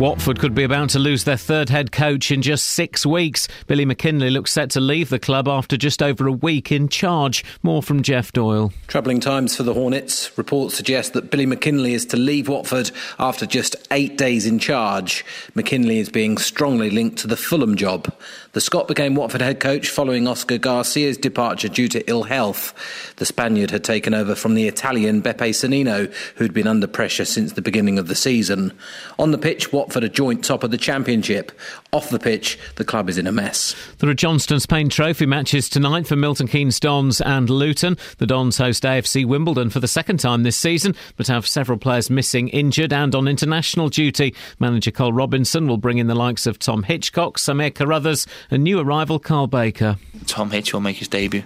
Watford 0.00 0.40
could 0.40 0.56
be 0.56 0.64
about 0.64 0.90
to 0.90 0.98
lose 0.98 1.22
their 1.22 1.36
third 1.36 1.68
head 1.68 1.92
coach 1.92 2.32
in 2.32 2.42
just 2.42 2.66
six 2.66 3.06
weeks. 3.06 3.46
Billy 3.68 3.86
McKinlay 3.86 4.30
looks 4.30 4.52
set 4.52 4.70
to 4.70 4.80
leave 4.80 5.08
the 5.08 5.20
club 5.20 5.46
after 5.46 5.76
just 5.76 6.02
over 6.02 6.26
a 6.26 6.32
week 6.32 6.72
in 6.72 6.88
charge. 6.88 7.44
More 7.62 7.80
from 7.80 8.02
Jeff 8.02 8.32
Doyle. 8.32 8.72
Troubling 8.88 9.20
times 9.20 9.56
for 9.56 9.62
the 9.62 9.72
Hornets. 9.72 10.36
Reports 10.36 10.74
suggest 10.74 11.12
that 11.12 11.30
Billy 11.30 11.46
McKinlay 11.46 11.92
is 11.92 12.06
to 12.06 12.16
leave 12.16 12.48
Watford 12.48 12.90
after 13.20 13.46
just 13.46 13.76
eight 13.92 14.18
days 14.18 14.46
in 14.46 14.58
charge. 14.58 15.24
McKinley 15.54 16.00
is 16.00 16.08
being 16.08 16.38
strongly 16.38 16.90
linked 16.90 17.18
to 17.18 17.28
the 17.28 17.36
Fulham 17.36 17.76
job. 17.76 18.12
The 18.54 18.60
Scot 18.60 18.86
became 18.86 19.16
Watford 19.16 19.40
head 19.40 19.58
coach 19.58 19.88
following 19.88 20.28
Oscar 20.28 20.58
Garcia's 20.58 21.16
departure 21.16 21.68
due 21.68 21.88
to 21.88 22.08
ill 22.08 22.22
health. 22.22 22.72
The 23.16 23.26
Spaniard 23.26 23.72
had 23.72 23.82
taken 23.82 24.14
over 24.14 24.36
from 24.36 24.54
the 24.54 24.68
Italian 24.68 25.22
Beppe 25.22 25.50
Sannino, 25.50 26.14
who'd 26.36 26.54
been 26.54 26.68
under 26.68 26.86
pressure 26.86 27.24
since 27.24 27.54
the 27.54 27.62
beginning 27.62 27.98
of 27.98 28.06
the 28.06 28.14
season. 28.14 28.72
On 29.18 29.32
the 29.32 29.38
pitch, 29.38 29.72
Watford 29.72 30.04
are 30.04 30.08
joint 30.08 30.44
top 30.44 30.62
of 30.62 30.70
the 30.70 30.78
Championship. 30.78 31.50
Off 31.94 32.10
the 32.10 32.18
pitch, 32.18 32.58
the 32.74 32.84
club 32.84 33.08
is 33.08 33.18
in 33.18 33.28
a 33.28 33.30
mess. 33.30 33.76
There 34.00 34.10
are 34.10 34.14
Johnstone's 34.14 34.66
Paint 34.66 34.90
Trophy 34.90 35.26
matches 35.26 35.68
tonight 35.68 36.08
for 36.08 36.16
Milton 36.16 36.48
Keynes 36.48 36.80
Dons 36.80 37.20
and 37.20 37.48
Luton. 37.48 37.96
The 38.18 38.26
Dons 38.26 38.58
host 38.58 38.82
AFC 38.82 39.24
Wimbledon 39.24 39.70
for 39.70 39.78
the 39.78 39.86
second 39.86 40.18
time 40.18 40.42
this 40.42 40.56
season, 40.56 40.96
but 41.16 41.28
have 41.28 41.46
several 41.46 41.78
players 41.78 42.10
missing, 42.10 42.48
injured, 42.48 42.92
and 42.92 43.14
on 43.14 43.28
international 43.28 43.90
duty. 43.90 44.34
Manager 44.58 44.90
Karl 44.90 45.12
Robinson 45.12 45.68
will 45.68 45.76
bring 45.76 45.98
in 45.98 46.08
the 46.08 46.16
likes 46.16 46.48
of 46.48 46.58
Tom 46.58 46.82
Hitchcock, 46.82 47.38
Samir 47.38 47.72
Carruthers, 47.72 48.26
and 48.50 48.64
new 48.64 48.80
arrival 48.80 49.20
Carl 49.20 49.46
Baker. 49.46 49.96
Tom 50.26 50.50
Hitch 50.50 50.72
will 50.72 50.80
make 50.80 50.96
his 50.96 51.06
debut, 51.06 51.44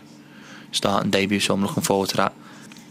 starting 0.73 1.11
debut, 1.11 1.41
so 1.41 1.53
I'm 1.53 1.61
looking 1.61 1.83
forward 1.83 2.09
to 2.09 2.17
that. 2.17 2.33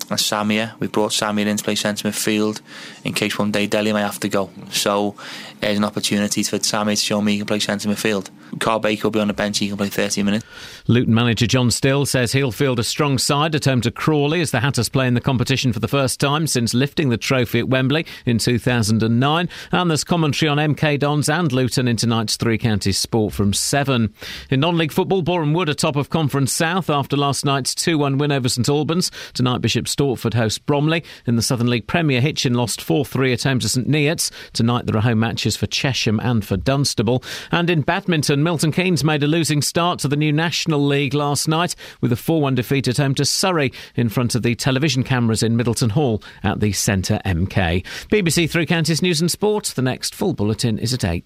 And 0.09 0.19
Samir, 0.19 0.79
we 0.79 0.87
brought 0.87 1.11
Samir 1.11 1.47
in 1.47 1.57
to 1.57 1.63
play 1.63 1.75
centre 1.75 2.07
midfield 2.07 2.61
in 3.03 3.13
case 3.13 3.37
one 3.37 3.51
day 3.51 3.67
Dele 3.67 3.91
may 3.91 4.01
have 4.01 4.19
to 4.21 4.29
go. 4.29 4.49
So 4.71 5.15
there's 5.59 5.77
an 5.77 5.83
opportunity 5.83 6.43
for 6.43 6.61
Sammy 6.61 6.95
to 6.95 7.01
show 7.01 7.21
me 7.21 7.33
he 7.33 7.37
can 7.39 7.47
play 7.47 7.59
centre 7.59 7.89
midfield. 7.89 8.29
Carl 8.59 8.79
Baker 8.79 9.07
will 9.07 9.11
be 9.11 9.19
on 9.19 9.27
the 9.27 9.33
bench, 9.33 9.59
he 9.59 9.67
can 9.67 9.77
play 9.77 9.89
30 9.89 10.23
minutes. 10.23 10.45
Luton 10.87 11.13
manager 11.13 11.47
John 11.47 11.69
Still 11.71 12.05
says 12.05 12.31
he'll 12.31 12.51
field 12.51 12.79
a 12.79 12.83
strong 12.83 13.17
side 13.17 13.55
at 13.55 13.65
home 13.65 13.81
to 13.81 13.91
Crawley 13.91 14.41
as 14.41 14.51
the 14.51 14.59
Hatters 14.59 14.89
play 14.89 15.07
in 15.07 15.13
the 15.13 15.21
competition 15.21 15.73
for 15.73 15.79
the 15.79 15.87
first 15.87 16.19
time 16.19 16.47
since 16.47 16.73
lifting 16.73 17.09
the 17.09 17.17
trophy 17.17 17.59
at 17.59 17.67
Wembley 17.67 18.05
in 18.25 18.37
2009. 18.37 19.49
And 19.71 19.89
there's 19.89 20.03
commentary 20.03 20.49
on 20.49 20.57
MK 20.57 20.99
Dons 20.99 21.29
and 21.29 21.51
Luton 21.51 21.87
in 21.87 21.97
tonight's 21.97 22.37
Three 22.37 22.57
Counties 22.57 22.97
Sport 22.97 23.33
from 23.33 23.53
7. 23.53 24.13
In 24.49 24.59
non 24.59 24.77
league 24.77 24.91
football, 24.91 25.21
Boreham 25.21 25.53
Wood 25.53 25.69
are 25.69 25.73
top 25.73 25.95
of 25.95 26.09
Conference 26.09 26.53
South 26.53 26.89
after 26.89 27.17
last 27.17 27.45
night's 27.45 27.75
2 27.75 27.97
1 27.97 28.17
win 28.17 28.31
over 28.31 28.49
St 28.49 28.69
Albans. 28.69 29.11
Tonight, 29.33 29.61
Bishop 29.61 29.85
Stortford 29.85 30.33
host 30.33 30.65
Bromley. 30.65 31.03
In 31.25 31.35
the 31.35 31.41
Southern 31.41 31.69
League 31.69 31.87
Premier, 31.87 32.21
Hitchin 32.21 32.53
lost 32.53 32.81
4 32.81 33.05
3 33.05 33.33
at 33.33 33.43
home 33.43 33.59
to 33.59 33.69
St 33.69 33.87
Neots. 33.87 34.31
Tonight, 34.53 34.85
there 34.85 34.95
are 34.97 35.01
home 35.01 35.19
matches 35.19 35.57
for 35.57 35.67
Chesham 35.67 36.19
and 36.23 36.45
for 36.45 36.57
Dunstable. 36.57 37.23
And 37.51 37.69
in 37.69 37.81
badminton, 37.81 38.36
Milton 38.43 38.71
Keynes 38.71 39.03
made 39.03 39.23
a 39.23 39.27
losing 39.27 39.61
start 39.61 39.99
to 39.99 40.07
the 40.07 40.15
new 40.15 40.31
National 40.31 40.83
League 40.85 41.13
last 41.13 41.47
night 41.47 41.75
with 42.01 42.11
a 42.11 42.15
4 42.15 42.41
1 42.41 42.55
defeat 42.55 42.87
at 42.87 42.97
home 42.97 43.15
to 43.15 43.25
Surrey 43.25 43.71
in 43.95 44.09
front 44.09 44.35
of 44.35 44.43
the 44.43 44.55
television 44.55 45.03
cameras 45.03 45.43
in 45.43 45.55
Middleton 45.57 45.91
Hall 45.91 46.21
at 46.43 46.59
the 46.59 46.71
Centre 46.71 47.19
MK. 47.25 47.83
BBC 48.09 48.49
Three 48.49 48.65
Counties 48.65 49.01
News 49.01 49.21
and 49.21 49.29
Sport. 49.31 49.65
The 49.75 49.81
next 49.81 50.13
full 50.15 50.33
bulletin 50.33 50.77
is 50.79 50.93
at 50.93 51.03
8. 51.05 51.25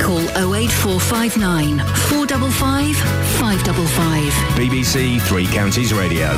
Call 0.00 0.20
08459 0.54 1.78
455 1.78 2.96
555. 2.96 4.32
BBC 4.56 5.20
Three 5.22 5.46
Counties 5.46 5.92
Radio. 5.92 6.30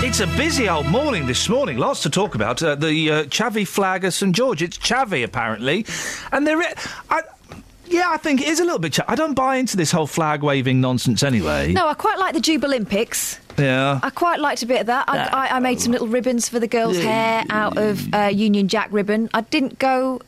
It's 0.00 0.20
a 0.20 0.26
busy 0.38 0.68
old 0.68 0.86
morning 0.86 1.26
this 1.26 1.48
morning. 1.48 1.76
Lots 1.76 2.02
to 2.02 2.10
talk 2.10 2.34
about. 2.34 2.62
Uh, 2.62 2.74
the 2.74 3.10
uh, 3.10 3.24
Chavy 3.24 3.66
flag 3.66 4.04
of 4.04 4.14
St 4.14 4.34
George. 4.34 4.62
It's 4.62 4.78
Chavy 4.78 5.22
apparently, 5.22 5.84
and 6.32 6.46
there. 6.46 6.58
I- 6.58 6.74
I, 7.10 7.20
yeah, 7.90 8.06
I 8.08 8.16
think 8.16 8.40
it 8.40 8.48
is 8.48 8.60
a 8.60 8.64
little 8.64 8.78
bit. 8.78 8.94
Cha- 8.94 9.04
I 9.08 9.14
don't 9.14 9.34
buy 9.34 9.56
into 9.56 9.76
this 9.76 9.90
whole 9.90 10.06
flag 10.06 10.42
waving 10.42 10.80
nonsense 10.80 11.22
anyway. 11.22 11.72
No, 11.72 11.86
I 11.88 11.94
quite 11.94 12.18
like 12.18 12.34
the 12.34 12.40
Jubalympics. 12.40 13.38
Yeah. 13.58 13.98
I 14.02 14.10
quite 14.10 14.38
liked 14.40 14.62
a 14.62 14.66
bit 14.66 14.80
of 14.82 14.86
that. 14.86 15.04
I, 15.08 15.18
I, 15.48 15.56
I 15.56 15.60
made 15.60 15.80
some 15.80 15.92
little 15.92 16.06
ribbons 16.08 16.48
for 16.48 16.60
the 16.60 16.68
girls' 16.68 16.98
hair 16.98 17.44
out 17.50 17.76
of 17.76 18.12
uh, 18.14 18.26
Union 18.32 18.68
Jack 18.68 18.88
ribbon. 18.92 19.28
I 19.34 19.40
didn't 19.42 19.78
go 19.78 20.20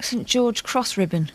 St 0.00 0.26
George 0.26 0.62
Cross 0.62 0.96
ribbon. 0.96 1.30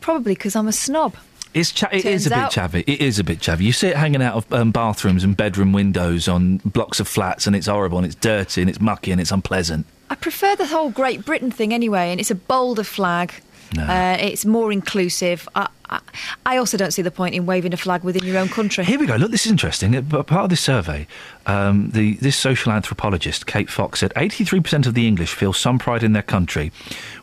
Probably 0.00 0.34
because 0.34 0.54
I'm 0.56 0.68
a 0.68 0.72
snob. 0.72 1.16
It's 1.54 1.72
cha- 1.72 1.88
it 1.90 2.04
is 2.04 2.26
a 2.26 2.30
bit 2.30 2.38
out- 2.38 2.52
chavvy. 2.52 2.84
It 2.86 3.00
is 3.00 3.18
a 3.18 3.24
bit 3.24 3.40
chavvy. 3.40 3.62
You 3.62 3.72
see 3.72 3.88
it 3.88 3.96
hanging 3.96 4.22
out 4.22 4.34
of 4.36 4.52
um, 4.52 4.70
bathrooms 4.70 5.24
and 5.24 5.36
bedroom 5.36 5.72
windows 5.72 6.28
on 6.28 6.58
blocks 6.58 7.00
of 7.00 7.08
flats, 7.08 7.46
and 7.46 7.56
it's 7.56 7.66
horrible, 7.66 7.98
and 7.98 8.06
it's 8.06 8.14
dirty, 8.14 8.60
and 8.60 8.70
it's 8.70 8.80
mucky, 8.80 9.10
and 9.10 9.20
it's 9.20 9.32
unpleasant. 9.32 9.86
I 10.10 10.14
prefer 10.14 10.54
the 10.56 10.66
whole 10.66 10.90
Great 10.90 11.24
Britain 11.24 11.50
thing 11.50 11.74
anyway, 11.74 12.10
and 12.10 12.20
it's 12.20 12.30
a 12.30 12.34
bolder 12.34 12.84
flag. 12.84 13.34
Uh, 13.76 14.16
it's 14.20 14.44
more 14.44 14.72
inclusive. 14.72 15.48
I, 15.54 15.68
I, 15.90 16.00
I 16.46 16.56
also 16.56 16.76
don't 16.76 16.92
see 16.92 17.02
the 17.02 17.10
point 17.10 17.34
in 17.34 17.44
waving 17.46 17.72
a 17.72 17.76
flag 17.76 18.02
within 18.02 18.24
your 18.24 18.38
own 18.38 18.48
country. 18.48 18.84
Here 18.84 18.98
we 18.98 19.06
go. 19.06 19.16
Look, 19.16 19.30
this 19.30 19.44
is 19.46 19.52
interesting. 19.52 19.94
Uh, 19.96 20.22
Part 20.22 20.44
of 20.44 20.50
this 20.50 20.60
survey, 20.60 21.06
um, 21.46 21.90
the, 21.90 22.14
this 22.14 22.36
social 22.36 22.72
anthropologist, 22.72 23.46
Kate 23.46 23.68
Fox, 23.70 24.00
said 24.00 24.12
83% 24.14 24.86
of 24.86 24.94
the 24.94 25.06
English 25.06 25.34
feel 25.34 25.52
some 25.52 25.78
pride 25.78 26.02
in 26.02 26.12
their 26.12 26.22
country, 26.22 26.72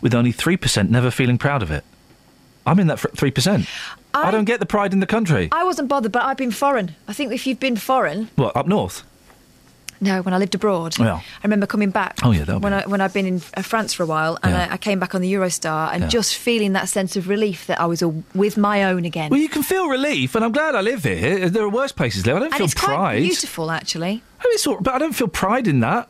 with 0.01 0.13
only 0.13 0.34
3% 0.34 0.89
never 0.89 1.11
feeling 1.11 1.38
proud 1.38 1.63
of 1.63 1.72
it. 1.72 1.84
I'm 2.65 2.80
in 2.80 2.88
that 2.88 2.97
3%. 2.97 3.67
I, 4.13 4.31
don't 4.31 4.45
get 4.45 4.59
the 4.59 4.65
pride 4.65 4.93
in 4.93 4.99
the 4.99 5.05
country. 5.05 5.49
I 5.51 5.63
wasn't 5.63 5.88
bothered, 5.89 6.11
but 6.11 6.23
I've 6.23 6.38
been 6.38 6.51
foreign. 6.51 6.95
I 7.07 7.13
think 7.13 7.31
if 7.34 7.45
you've 7.45 7.59
been 7.59 7.76
foreign, 7.76 8.30
What, 8.35 8.55
up 8.55 8.65
north? 8.67 9.03
No, 10.01 10.22
when 10.22 10.34
I 10.34 10.38
lived 10.38 10.55
abroad, 10.55 10.97
Well. 10.99 11.17
I 11.17 11.43
remember 11.43 11.65
coming 11.65 11.89
back. 11.89 12.19
Oh, 12.23 12.31
yeah, 12.31 12.43
when 12.57 12.73
I 12.73 12.85
when 12.88 13.01
I'd 13.01 13.13
been 13.13 13.26
in 13.26 13.41
uh, 13.55 13.61
France 13.61 13.93
for 13.93 14.03
a 14.03 14.05
while, 14.05 14.38
and 14.43 14.53
Yeah. 14.53 14.67
I, 14.69 14.73
I 14.73 14.77
came 14.77 14.99
back 14.99 15.15
on 15.15 15.22
the 15.22 15.34
Eurostar, 15.34 15.91
and 15.93 16.03
Yeah. 16.03 16.07
just 16.09 16.35
feeling 16.35 16.73
that 16.73 16.89
sense 16.89 17.15
of 17.15 17.27
relief 17.30 17.67
that 17.67 17.80
I 17.80 17.85
was 17.85 18.01
a, 18.01 18.09
with 18.34 18.57
my 18.57 18.84
own 18.84 19.05
again. 19.05 19.30
Well, 19.31 19.39
you 19.39 19.49
can 19.49 19.63
feel 19.63 19.88
relief, 19.88 20.35
and 20.35 20.43
I'm 20.45 20.51
glad 20.51 20.76
I 20.76 20.81
live 20.81 21.03
here. 21.03 21.49
There 21.49 21.63
are 21.63 21.69
worse 21.69 21.91
places 21.91 22.23
to 22.23 22.30
live. 22.34 22.38
I 22.38 22.39
don't 22.39 22.45
and 22.47 22.55
feel 22.57 22.65
it's 22.65 22.73
pride. 22.73 22.95
quite 22.95 23.19
beautiful, 23.22 23.72
actually. 23.72 24.22
I 24.39 24.43
mean, 24.47 24.53
it's 24.53 24.67
all, 24.67 24.77
but 24.81 24.93
I 24.93 24.99
don't 24.99 25.13
feel 25.15 25.27
pride 25.27 25.67
in 25.67 25.80
that. 25.81 26.09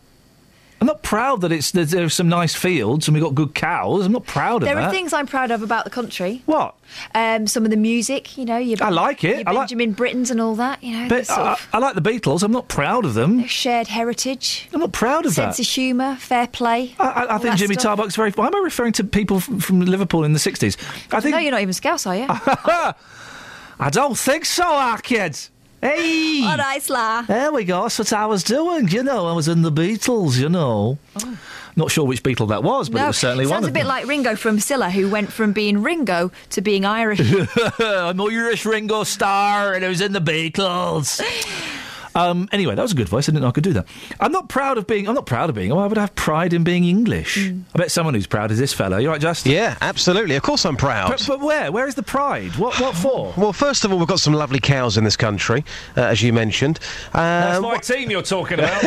I'm 0.82 0.88
not 0.88 1.04
proud 1.04 1.42
that 1.42 1.52
it's 1.52 1.72
that 1.72 1.90
there's 1.90 2.14
some 2.14 2.28
nice 2.28 2.54
fields 2.54 3.08
and 3.08 3.16
we've 3.16 3.24
got 3.24 3.34
good 3.34 3.56
cows. 3.56 4.06
I'm 4.06 4.12
not 4.12 4.26
proud 4.26 4.58
of 4.62 4.68
There 4.68 4.76
that. 4.76 4.82
There 4.82 4.90
are 4.90 4.92
things 4.92 5.14
I'm 5.14 5.26
proud 5.26 5.50
of 5.50 5.64
about 5.64 5.84
the 5.86 5.90
country. 5.90 6.44
What? 6.46 6.76
Um, 7.16 7.48
some 7.48 7.64
of 7.64 7.72
the 7.72 7.78
music, 7.78 8.38
you 8.38 8.44
know, 8.46 8.58
your, 8.58 8.78
I 8.84 8.90
like 8.90 9.24
it. 9.24 9.40
your 9.40 9.50
I 9.50 9.52
like- 9.52 9.70
Benjamin 9.70 9.94
Brittens 9.94 10.32
and 10.32 10.42
all 10.42 10.54
that, 10.56 10.84
you 10.84 10.96
know, 10.96 11.08
But 11.08 11.30
I, 11.30 11.52
of 11.54 11.68
I 11.74 11.78
like 11.80 11.96
the 11.96 12.02
Beatles. 12.02 12.44
I'm 12.44 12.52
not 12.52 12.68
proud 12.68 13.06
of 13.06 13.14
them. 13.14 13.46
shared 13.48 13.88
heritage. 13.88 14.68
I'm 14.74 14.82
not 14.82 14.92
proud 14.92 15.26
of 15.26 15.34
them. 15.36 15.46
sense 15.54 15.58
that. 15.58 15.64
of 15.64 15.70
humour, 15.74 16.18
fair 16.18 16.46
play. 16.48 16.94
I, 17.00 17.06
I, 17.10 17.36
I 17.36 17.38
think 17.38 17.56
Jimmy 17.56 17.76
stuff. 17.76 17.98
Tarbuck's 17.98 18.16
very. 18.18 18.32
Why 18.32 18.48
am 18.48 18.56
I 18.56 18.60
referring 18.60 18.94
to 18.94 19.04
people 19.06 19.40
from, 19.40 19.60
from 19.60 19.80
Liverpool 19.82 20.24
in 20.26 20.34
the 20.34 20.40
60s? 20.40 20.76
I 21.14 21.22
think. 21.22 21.34
No, 21.34 21.40
you're 21.40 21.52
not 21.52 21.62
even 21.62 21.74
Scouse, 21.74 22.06
are 22.06 22.16
you? 22.16 22.26
I 22.30 23.90
don't 23.92 24.18
think 24.18 24.46
so, 24.46 24.64
our 24.66 24.98
kids. 25.00 25.52
Hey! 25.86 26.42
All 26.46 26.58
right, 26.58 26.82
Sla. 26.82 27.28
There 27.28 27.52
we 27.52 27.64
go. 27.64 27.84
That's 27.84 28.00
what 28.00 28.14
I 28.14 28.26
was 28.26 28.44
doing. 28.44 28.88
You 28.90 29.04
know, 29.04 29.28
I 29.28 29.34
was 29.34 29.48
in 29.48 29.62
the 29.62 29.72
Beatles. 29.72 30.38
You 30.38 30.50
know. 30.50 30.98
Oh. 31.24 31.38
Not 31.78 31.92
sure 31.92 32.06
which 32.06 32.24
Beatle 32.24 32.48
that 32.48 32.64
was, 32.64 32.88
but 32.90 33.00
Oh. 33.00 33.02
no, 33.02 33.06
it 33.06 33.08
was 33.10 33.18
certainly 33.18 33.46
one 33.46 33.56
sounds 33.56 33.66
of 33.66 33.70
a 33.72 33.74
bit 33.74 33.80
them. 33.80 33.88
like 33.90 34.08
Ringo 34.08 34.36
from 34.38 34.60
Cilla, 34.60 34.90
who 34.90 35.10
went 35.10 35.32
from 35.34 35.52
being 35.52 35.82
Ringo 35.84 36.32
to 36.52 36.62
being 36.62 36.86
Irish. 36.86 37.20
I'm 37.80 38.20
Irish 38.22 38.66
Ringo 38.66 39.04
Starr, 39.04 39.74
and 39.74 39.84
I 39.84 39.90
was 39.90 40.00
in 40.00 40.14
the 40.14 40.22
Beatles. 40.22 41.22
Um, 42.16 42.48
anyway, 42.52 42.76
that 42.76 42.82
was 42.82 42.94
a 42.94 42.96
good 42.96 43.10
voice. 43.10 43.28
I 43.28 43.32
didn't 43.32 43.42
know 43.44 43.50
I 43.50 43.52
could 43.52 43.64
do 43.64 43.74
that. 43.74 43.88
I'm 44.20 44.32
not 44.32 44.50
proud 44.50 44.78
of 44.78 44.88
being. 44.88 45.08
I'm 45.08 45.16
not 45.16 45.26
proud 45.26 45.50
of 45.50 45.56
being. 45.56 45.72
Oh, 45.72 45.78
I 45.80 45.88
would 45.88 45.98
have 45.98 46.16
pride 46.16 46.54
in 46.54 46.64
being 46.64 46.86
English. 46.86 47.38
Mm. 47.38 47.64
I 47.76 47.78
bet 47.78 47.92
someone 47.92 48.14
who's 48.14 48.26
proud 48.28 48.52
is 48.52 48.58
this 48.58 48.74
fellow. 48.74 48.98
You're 48.98 49.12
right, 49.12 49.22
Justin? 49.22 49.52
Yeah, 49.52 49.78
absolutely. 49.82 50.36
Of 50.36 50.44
course, 50.44 50.66
I'm 50.66 50.78
proud. 50.78 51.10
But, 51.10 51.26
but 51.28 51.40
where? 51.42 51.72
Where 51.72 51.88
is 51.88 51.96
the 51.96 52.04
pride? 52.04 52.56
What? 52.56 52.80
What 52.80 52.96
for? 52.96 53.34
Well, 53.38 53.54
first 53.54 53.84
of 53.86 53.92
all, 53.92 54.00
we've 54.00 54.08
got 54.08 54.20
some 54.22 54.34
lovely 54.34 54.60
cows 54.60 54.98
in 54.98 55.04
this 55.04 55.18
country, 55.18 55.64
uh, 55.98 56.02
as 56.02 56.24
you 56.24 56.32
mentioned. 56.34 56.80
That's 57.14 57.58
Um, 57.58 57.64
my 57.64 57.78
team 57.78 58.10
you're 58.10 58.22
talking 58.22 58.60
about. 58.60 58.82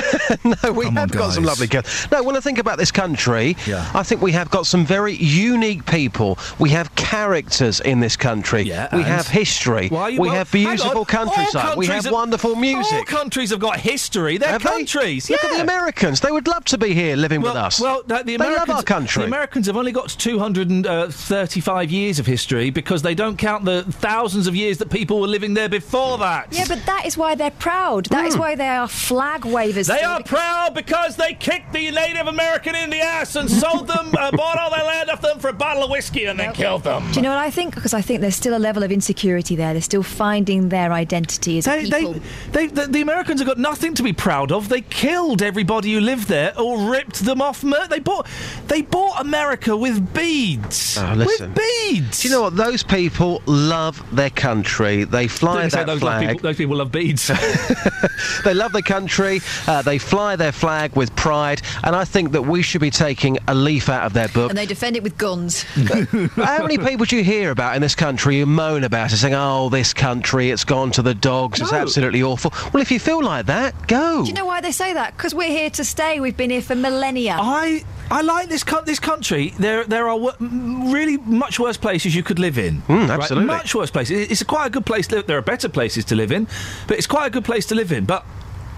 no, 0.65 0.73
we 0.73 0.87
have 0.91 1.11
got 1.13 1.33
some 1.33 1.45
lovely 1.45 1.69
cows. 1.69 2.09
No, 2.11 2.23
when 2.23 2.37
I 2.37 2.41
think 2.41 2.59
about 2.59 2.79
this 2.79 2.91
country, 2.91 3.57
I 3.95 4.03
think 4.03 4.23
we 4.23 4.33
have 4.33 4.51
got 4.51 4.67
some 4.67 4.87
very 4.87 5.15
unique 5.15 5.85
people. 5.87 6.39
We 6.59 6.71
have 6.71 6.95
characters 6.95 7.81
in 7.81 8.01
this 8.01 8.17
country. 8.17 8.63
Yeah, 8.63 8.89
we 8.93 8.99
and? 9.03 9.07
have 9.09 9.29
history. 9.29 9.89
Why 9.89 10.03
are 10.03 10.11
you- 10.11 10.21
we 10.21 10.29
well, 10.29 10.37
have 10.39 10.51
beautiful 10.53 11.05
countryside. 11.05 11.77
We 11.77 11.87
have 11.87 12.05
have- 12.05 12.13
wonderful 12.13 12.57
music. 12.57 13.07
All 13.19 13.25
countries 13.25 13.51
have 13.51 13.59
got 13.59 13.81
history. 13.81 14.39
They're 14.39 14.49
Have 14.49 14.63
they? 14.63 14.69
countries. 14.71 15.29
Look 15.29 15.43
at 15.45 15.51
the. 15.57 15.61
Americans. 15.63 16.21
They 16.21 16.31
would 16.31 16.47
love 16.47 16.65
to 16.67 16.79
be 16.79 16.95
here 16.95 17.17
living 17.17 17.41
well, 17.43 17.55
with 17.55 17.63
us. 17.63 17.81
Well, 17.81 18.03
the, 18.07 18.19
the 18.19 18.23
They 18.23 18.37
love 18.39 18.47
Americans, 18.49 18.77
our 18.77 18.83
country. 18.85 19.23
The 19.23 19.27
Americans 19.27 19.67
have 19.67 19.77
only 19.77 19.91
got 19.93 20.09
235 20.11 21.91
years 21.91 22.19
of 22.19 22.27
history 22.27 22.71
because 22.71 23.03
they 23.03 23.15
don't 23.15 23.37
count 23.37 23.65
the 23.65 23.83
thousands 23.85 24.47
of 24.47 24.55
years 24.55 24.79
that 24.79 24.89
people 24.91 25.21
were 25.21 25.27
living 25.27 25.55
there 25.55 25.69
before 25.69 26.17
that. 26.19 26.49
Yeah, 26.53 26.65
but 26.69 26.85
that 26.87 27.07
is 27.07 27.17
why 27.19 27.35
they're 27.35 27.51
proud. 27.51 28.07
That 28.07 28.25
is 28.27 28.37
Mm. 28.37 28.39
why 28.39 28.55
they 28.55 28.69
are 28.69 28.87
flag 28.89 29.45
wavers. 29.45 29.89
They 29.89 30.03
are 30.03 30.19
because- 30.19 30.39
proud 30.39 30.75
because 30.75 31.17
they 31.17 31.35
kicked 31.35 31.73
the 31.73 31.91
Native 31.91 32.29
American 32.29 32.75
in 32.77 32.89
the 32.91 33.01
ass 33.01 33.35
and 33.37 33.51
sold 33.51 33.89
them, 33.89 34.15
uh, 34.17 34.31
bought 34.37 34.59
all 34.59 34.71
their 34.71 34.85
land 34.85 35.11
off 35.11 35.21
them 35.21 35.39
for 35.41 35.49
a 35.49 35.53
bottle 35.53 35.83
of 35.83 35.91
whiskey 35.91 36.27
and 36.27 36.39
then 36.39 36.53
killed 36.53 36.85
them. 36.85 37.03
Do 37.11 37.17
you 37.17 37.23
know 37.23 37.31
what 37.31 37.39
I 37.39 37.51
think? 37.51 37.75
Because 37.75 37.95
I 37.95 38.01
think 38.01 38.21
there's 38.21 38.37
still 38.37 38.57
a 38.57 38.59
level 38.61 38.83
of 38.85 38.93
insecurity 38.93 39.57
there. 39.57 39.73
They're 39.73 39.83
still 39.83 40.03
finding 40.05 40.69
their 40.69 40.93
identity 40.93 41.59
as 41.59 41.67
a 41.67 41.71
They, 41.71 41.85
they, 41.91 41.99
people. 42.05 42.21
they, 42.53 42.67
the, 42.69 42.87
the 42.87 43.01
Americans 43.09 43.41
have 43.41 43.49
got 43.49 43.57
nothing 43.57 43.95
to 43.95 44.03
be 44.03 44.13
proud 44.13 44.53
of. 44.53 44.69
They 44.69 44.83
killed 44.83 45.41
everybody 45.41 45.95
who 45.95 46.01
lived 46.01 46.29
there 46.29 46.53
or 46.61 46.91
ripped 46.91 47.21
them 47.21 47.41
off. 47.41 47.65
Mer- 47.65 47.89
they 47.89 48.01
bought, 48.01 48.27
they 48.67 48.83
bought 48.83 49.19
America 49.19 49.75
with 49.75 50.13
beads. 50.13 50.99
Oh, 50.99 51.15
listen. 51.17 51.55
With 51.55 51.59
beads. 51.59 52.21
Do 52.21 52.29
you 52.29 52.35
know 52.35 52.43
what? 52.43 52.57
Those 52.57 52.83
people 52.83 53.41
love 53.47 54.05
their 54.15 54.29
country. 54.29 55.05
They 55.05 55.27
fly 55.27 55.63
Don't 55.63 55.73
that 55.73 55.87
those, 55.87 56.03
love 56.03 56.19
flag. 56.19 56.29
people, 56.29 56.43
those 56.43 56.57
people 56.59 56.77
love 56.77 56.93
beads. 56.93 57.29
they 58.45 58.53
love 58.53 58.73
their 58.73 58.83
country. 58.83 59.41
Uh, 59.67 59.81
they 59.81 59.97
fly 59.97 60.37
their 60.37 60.53
flag 60.53 60.95
with 60.95 61.17
pride, 61.17 61.63
and 61.85 61.97
I 61.97 62.05
think 62.05 62.33
that 62.33 62.43
we 62.43 62.61
should 62.61 62.83
be 62.83 62.91
taking 62.91 63.39
a 63.49 63.55
leaf 63.55 63.89
out 63.89 64.05
of 64.05 64.13
their 64.13 64.29
book. 64.29 64.51
And 64.51 64.59
they 64.59 64.67
defend 64.67 64.97
it 64.97 65.03
with 65.03 65.17
guns. 65.17 65.63
How 65.63 66.59
many 66.63 66.77
people 66.77 67.07
do 67.07 67.17
you 67.17 67.25
hear 67.25 67.53
about 67.53 67.75
in 67.75 67.81
this 67.81 67.95
country 67.95 68.39
who 68.39 68.45
moan 68.45 68.85
about 68.85 69.15
it, 69.15 69.17
saying, 69.17 69.35
"Oh, 69.35 69.71
this 69.71 69.95
country, 69.95 70.51
it's 70.51 70.65
gone 70.65 70.91
to 70.91 71.01
the 71.01 71.15
dogs. 71.15 71.59
It's 71.63 71.73
absolutely 71.73 72.23
awful." 72.23 72.53
Well, 72.75 72.83
if 72.83 72.91
you 72.91 72.98
feel 72.99 73.23
like 73.23 73.47
that, 73.47 73.89
go. 73.89 74.23
Do 74.23 74.29
you 74.29 74.35
know 74.35 74.47
why 74.47 74.61
they 74.61 74.73
say 74.73 74.93
that? 74.95 75.17
Because 75.17 75.35
we're 75.35 75.51
here 75.51 75.71
to 75.71 75.85
stay. 75.85 76.21
We've 76.21 76.37
been 76.37 76.51
here 76.51 76.63
for 76.63 76.75
millennia. 76.75 77.37
I 77.41 77.85
I 78.11 78.23
like 78.23 78.49
this 78.49 78.65
co- 78.65 78.83
this 78.83 78.99
country. 78.99 79.55
There 79.59 79.85
there 79.85 80.09
are 80.09 80.19
w- 80.19 80.33
m- 80.41 80.91
really 80.93 81.17
much 81.19 81.59
worse 81.61 81.77
places 81.77 82.15
you 82.15 82.23
could 82.23 82.39
live 82.39 82.59
in. 82.59 82.83
Mm, 82.83 83.09
Right? 83.09 83.11
absolutely. 83.11 83.47
much 83.47 83.75
worse 83.75 83.91
places. 83.91 84.31
It's 84.31 84.43
quite 84.43 84.67
a 84.67 84.71
good 84.71 84.87
place. 84.87 85.07
To 85.09 85.17
live. 85.17 85.27
There 85.27 85.39
are 85.39 85.43
better 85.43 85.69
places 85.69 86.05
to 86.07 86.15
live 86.15 86.33
in, 86.33 86.47
but 86.87 86.97
it's 86.99 87.07
quite 87.07 87.27
a 87.27 87.31
good 87.31 87.45
place 87.45 87.67
to 87.67 87.75
live 87.75 87.93
in. 87.93 88.05
But. 88.05 88.25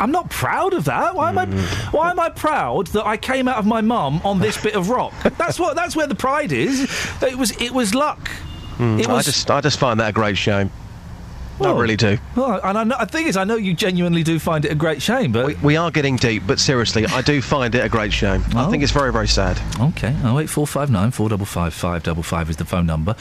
I'm 0.02 0.12
not 0.12 0.30
proud 0.30 0.72
of 0.72 0.86
that. 0.86 1.14
Why 1.14 1.28
am 1.28 1.36
I? 1.36 1.44
Mm. 1.44 1.92
Why 1.92 2.10
am 2.10 2.18
I 2.18 2.30
proud 2.30 2.86
that 2.94 3.04
I 3.06 3.18
came 3.18 3.46
out 3.48 3.58
of 3.58 3.66
my 3.66 3.82
mum 3.82 4.22
on 4.24 4.38
this 4.38 4.56
bit 4.56 4.74
of 4.74 4.88
rock? 4.88 5.12
That's 5.36 5.60
what. 5.60 5.76
That's 5.76 5.94
where 5.94 6.06
the 6.06 6.14
pride 6.14 6.52
is. 6.52 6.88
It 7.20 7.36
was. 7.36 7.50
It 7.60 7.72
was 7.72 7.94
luck. 7.94 8.30
Mm, 8.78 8.98
It 8.98 9.08
I 9.10 9.12
was- 9.12 9.26
just, 9.26 9.50
I 9.50 9.60
just 9.60 9.78
find 9.78 10.00
that 10.00 10.08
a 10.08 10.12
great 10.12 10.38
shame. 10.38 10.70
I 11.60 11.64
Well, 11.64 11.76
really 11.76 11.96
do. 11.96 12.16
Well, 12.34 12.58
and 12.64 12.78
I 12.78 12.84
know, 12.84 12.96
the 12.98 13.06
thing 13.06 13.26
is, 13.26 13.36
I 13.36 13.44
know 13.44 13.56
you 13.56 13.74
genuinely 13.74 14.22
do 14.22 14.38
find 14.38 14.64
it 14.64 14.72
a 14.72 14.74
great 14.74 15.02
shame, 15.02 15.30
but 15.32 15.46
We, 15.46 15.54
we 15.56 15.76
are 15.76 15.90
getting 15.90 16.16
deep, 16.16 16.44
but 16.46 16.58
seriously, 16.58 17.06
I 17.06 17.20
do 17.20 17.42
find 17.42 17.74
it 17.74 17.84
a 17.84 17.88
great 17.88 18.12
shame. 18.12 18.42
I 18.56 18.70
think 18.70 18.80
oh. 18.80 18.84
it's 18.84 18.92
very, 18.92 19.12
very 19.12 19.28
sad. 19.28 19.60
Okay, 19.78 20.16
oh 20.24 20.34
wait, 20.36 20.48
four 20.48 20.66
five 20.66 20.90
nine 20.90 21.10
four 21.10 21.28
double 21.28 21.46
five 21.46 21.74
five 21.74 22.02
double 22.02 22.22
five 22.22 22.48
is 22.48 22.56
the 22.56 22.64
phone 22.64 22.86
number. 22.86 23.14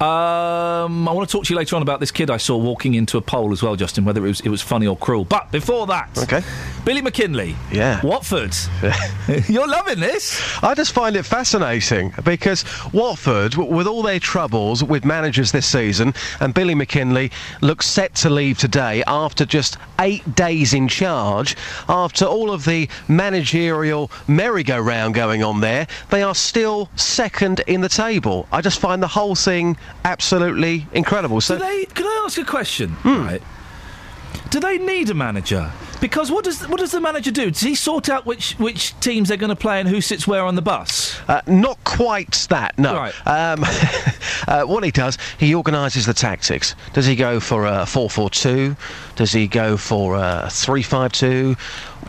Um, 0.00 1.08
I 1.08 1.12
want 1.12 1.26
to 1.26 1.32
talk 1.32 1.46
to 1.46 1.54
you 1.54 1.56
later 1.56 1.74
on 1.74 1.80
about 1.80 2.00
this 2.00 2.10
kid 2.10 2.30
I 2.30 2.36
saw 2.36 2.56
walking 2.58 2.94
into 2.94 3.16
a 3.16 3.22
pole 3.22 3.50
as 3.52 3.62
well, 3.62 3.76
Justin. 3.76 4.04
Whether 4.04 4.24
it 4.26 4.28
was 4.28 4.40
it 4.42 4.50
was 4.50 4.60
funny 4.60 4.86
or 4.86 4.94
cruel. 4.96 5.24
But 5.24 5.50
before 5.50 5.86
that, 5.86 6.10
okay, 6.18 6.42
Billy 6.84 7.00
McKinlay, 7.00 7.56
Yeah. 7.72 8.04
Watford. 8.04 8.54
You're 9.48 9.66
loving 9.66 9.98
this. 10.00 10.38
I 10.62 10.74
just 10.74 10.92
find 10.92 11.16
it 11.16 11.22
fascinating 11.24 12.12
because 12.24 12.64
Watford, 12.92 13.52
w- 13.52 13.74
with 13.74 13.86
all 13.86 14.02
their 14.02 14.20
troubles 14.20 14.84
with 14.84 15.04
managers 15.06 15.50
this 15.50 15.66
season, 15.66 16.12
and 16.40 16.52
Billy 16.52 16.74
McKinlay 16.74 17.32
looks 17.62 17.86
set 17.86 18.14
to 18.16 18.28
leave 18.30 18.58
today 18.58 19.02
after 19.06 19.46
just 19.46 19.78
eight 20.00 20.34
days 20.34 20.74
in 20.74 20.88
charge, 20.88 21.56
after 21.88 22.26
all 22.26 22.50
of 22.50 22.66
the 22.66 22.86
managerial 23.08 24.10
merry-go-round 24.28 25.14
going 25.14 25.42
on 25.42 25.60
there, 25.60 25.86
they 26.10 26.22
are 26.22 26.34
still 26.34 26.90
second 26.96 27.60
in 27.66 27.80
the 27.80 27.88
table. 27.88 28.46
I 28.52 28.60
just 28.60 28.78
find 28.78 29.02
the 29.02 29.08
whole 29.08 29.34
thing 29.34 29.76
absolutely 30.04 30.86
incredible. 30.92 31.40
So 31.40 31.56
they? 31.56 31.84
Can 31.86 32.06
I 32.06 32.22
ask 32.24 32.38
a 32.38 32.44
question? 32.44 32.90
Hmm. 32.90 33.24
Right. 33.24 33.42
Do 34.56 34.60
they 34.60 34.78
need 34.78 35.10
a 35.10 35.14
manager? 35.14 35.70
Because 36.00 36.30
what 36.30 36.42
does 36.42 36.66
what 36.66 36.80
does 36.80 36.90
the 36.90 37.00
manager 37.00 37.30
do? 37.30 37.50
Does 37.50 37.60
he 37.60 37.74
sort 37.74 38.08
out 38.08 38.24
which 38.24 38.52
which 38.52 38.98
teams 39.00 39.28
they're 39.28 39.36
going 39.36 39.50
to 39.50 39.56
play 39.56 39.80
and 39.80 39.88
who 39.88 40.00
sits 40.00 40.26
where 40.26 40.44
on 40.44 40.54
the 40.54 40.62
bus? 40.62 41.18
Uh, 41.28 41.42
not 41.46 41.82
quite 41.84 42.46
that, 42.48 42.78
no. 42.78 42.94
Right. 42.94 43.26
Um, 43.26 43.64
uh, 44.48 44.62
what 44.64 44.82
he 44.82 44.90
does, 44.90 45.18
he 45.38 45.54
organises 45.54 46.06
the 46.06 46.14
tactics. 46.14 46.74
Does 46.94 47.04
he 47.04 47.16
go 47.16 47.38
for 47.38 47.66
a 47.66 47.84
4 47.84 48.08
4 48.08 48.30
2? 48.30 48.76
Does 49.16 49.32
he 49.32 49.46
go 49.46 49.76
for 49.76 50.16
a 50.16 50.48
3 50.50 50.82
5 50.82 51.12
2? 51.12 51.56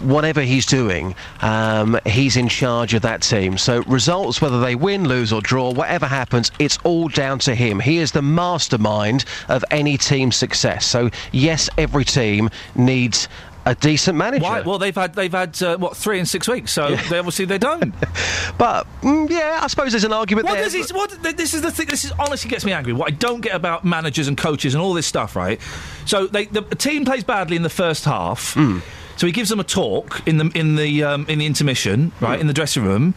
Whatever 0.01 0.41
he's 0.41 0.67
doing, 0.67 1.15
um, 1.41 1.99
he's 2.05 2.37
in 2.37 2.47
charge 2.49 2.93
of 2.93 3.01
that 3.01 3.23
team. 3.23 3.57
So, 3.57 3.81
results, 3.87 4.39
whether 4.39 4.59
they 4.59 4.75
win, 4.75 5.07
lose, 5.07 5.33
or 5.33 5.41
draw, 5.41 5.71
whatever 5.71 6.05
happens, 6.05 6.51
it's 6.59 6.77
all 6.83 7.07
down 7.07 7.39
to 7.39 7.55
him. 7.55 7.79
He 7.79 7.97
is 7.97 8.11
the 8.11 8.21
mastermind 8.21 9.25
of 9.47 9.65
any 9.71 9.97
team's 9.97 10.35
success. 10.35 10.85
So, 10.85 11.09
yes, 11.31 11.67
every 11.79 12.05
team 12.05 12.36
needs 12.75 13.27
a 13.65 13.75
decent 13.75 14.17
manager. 14.17 14.43
Why? 14.43 14.61
Well, 14.61 14.77
they've 14.77 14.95
had 14.95 15.13
they've 15.13 15.31
had 15.31 15.61
uh, 15.61 15.77
what 15.77 15.97
three 15.97 16.19
in 16.19 16.25
six 16.25 16.47
weeks, 16.47 16.71
so 16.71 16.95
they 17.09 17.17
obviously 17.17 17.43
they 17.45 17.57
don't. 17.57 17.93
but 18.57 18.87
mm, 19.01 19.29
yeah, 19.29 19.59
I 19.61 19.67
suppose 19.67 19.91
there's 19.91 20.05
an 20.05 20.13
argument 20.13 20.47
What 20.47 20.53
there. 20.57 20.69
he, 20.69 20.93
what, 20.93 21.21
this 21.37 21.53
is 21.53 21.61
the 21.61 21.71
thing. 21.71 21.87
This 21.87 22.05
is 22.05 22.13
honestly 22.17 22.49
gets 22.49 22.63
me 22.63 22.71
angry. 22.71 22.93
What 22.93 23.09
I 23.11 23.15
don't 23.15 23.41
get 23.41 23.53
about 23.53 23.83
managers 23.83 24.29
and 24.29 24.37
coaches 24.37 24.73
and 24.73 24.81
all 24.81 24.93
this 24.93 25.05
stuff, 25.05 25.35
right? 25.35 25.59
So 26.05 26.27
they, 26.27 26.45
the 26.45 26.61
team 26.61 27.03
plays 27.03 27.25
badly 27.25 27.57
in 27.57 27.63
the 27.63 27.69
first 27.69 28.05
half. 28.05 28.53
Hmm. 28.53 28.79
So 29.17 29.25
he 29.27 29.33
gives 29.33 29.49
them 29.49 29.59
a 29.59 29.63
talk 29.65 30.25
in 30.25 30.37
the 30.37 30.49
in 30.55 30.75
the 30.77 31.03
um, 31.03 31.25
in 31.27 31.39
the 31.39 31.45
intermission, 31.45 32.13
right 32.21 32.35
Hmm. 32.35 32.41
in 32.41 32.47
the 32.47 32.53
dressing 32.53 32.83
room. 32.85 33.15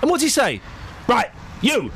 And 0.00 0.08
what 0.10 0.18
does 0.18 0.22
he 0.22 0.28
say? 0.28 0.60
Right, 1.08 1.30
you 1.60 1.90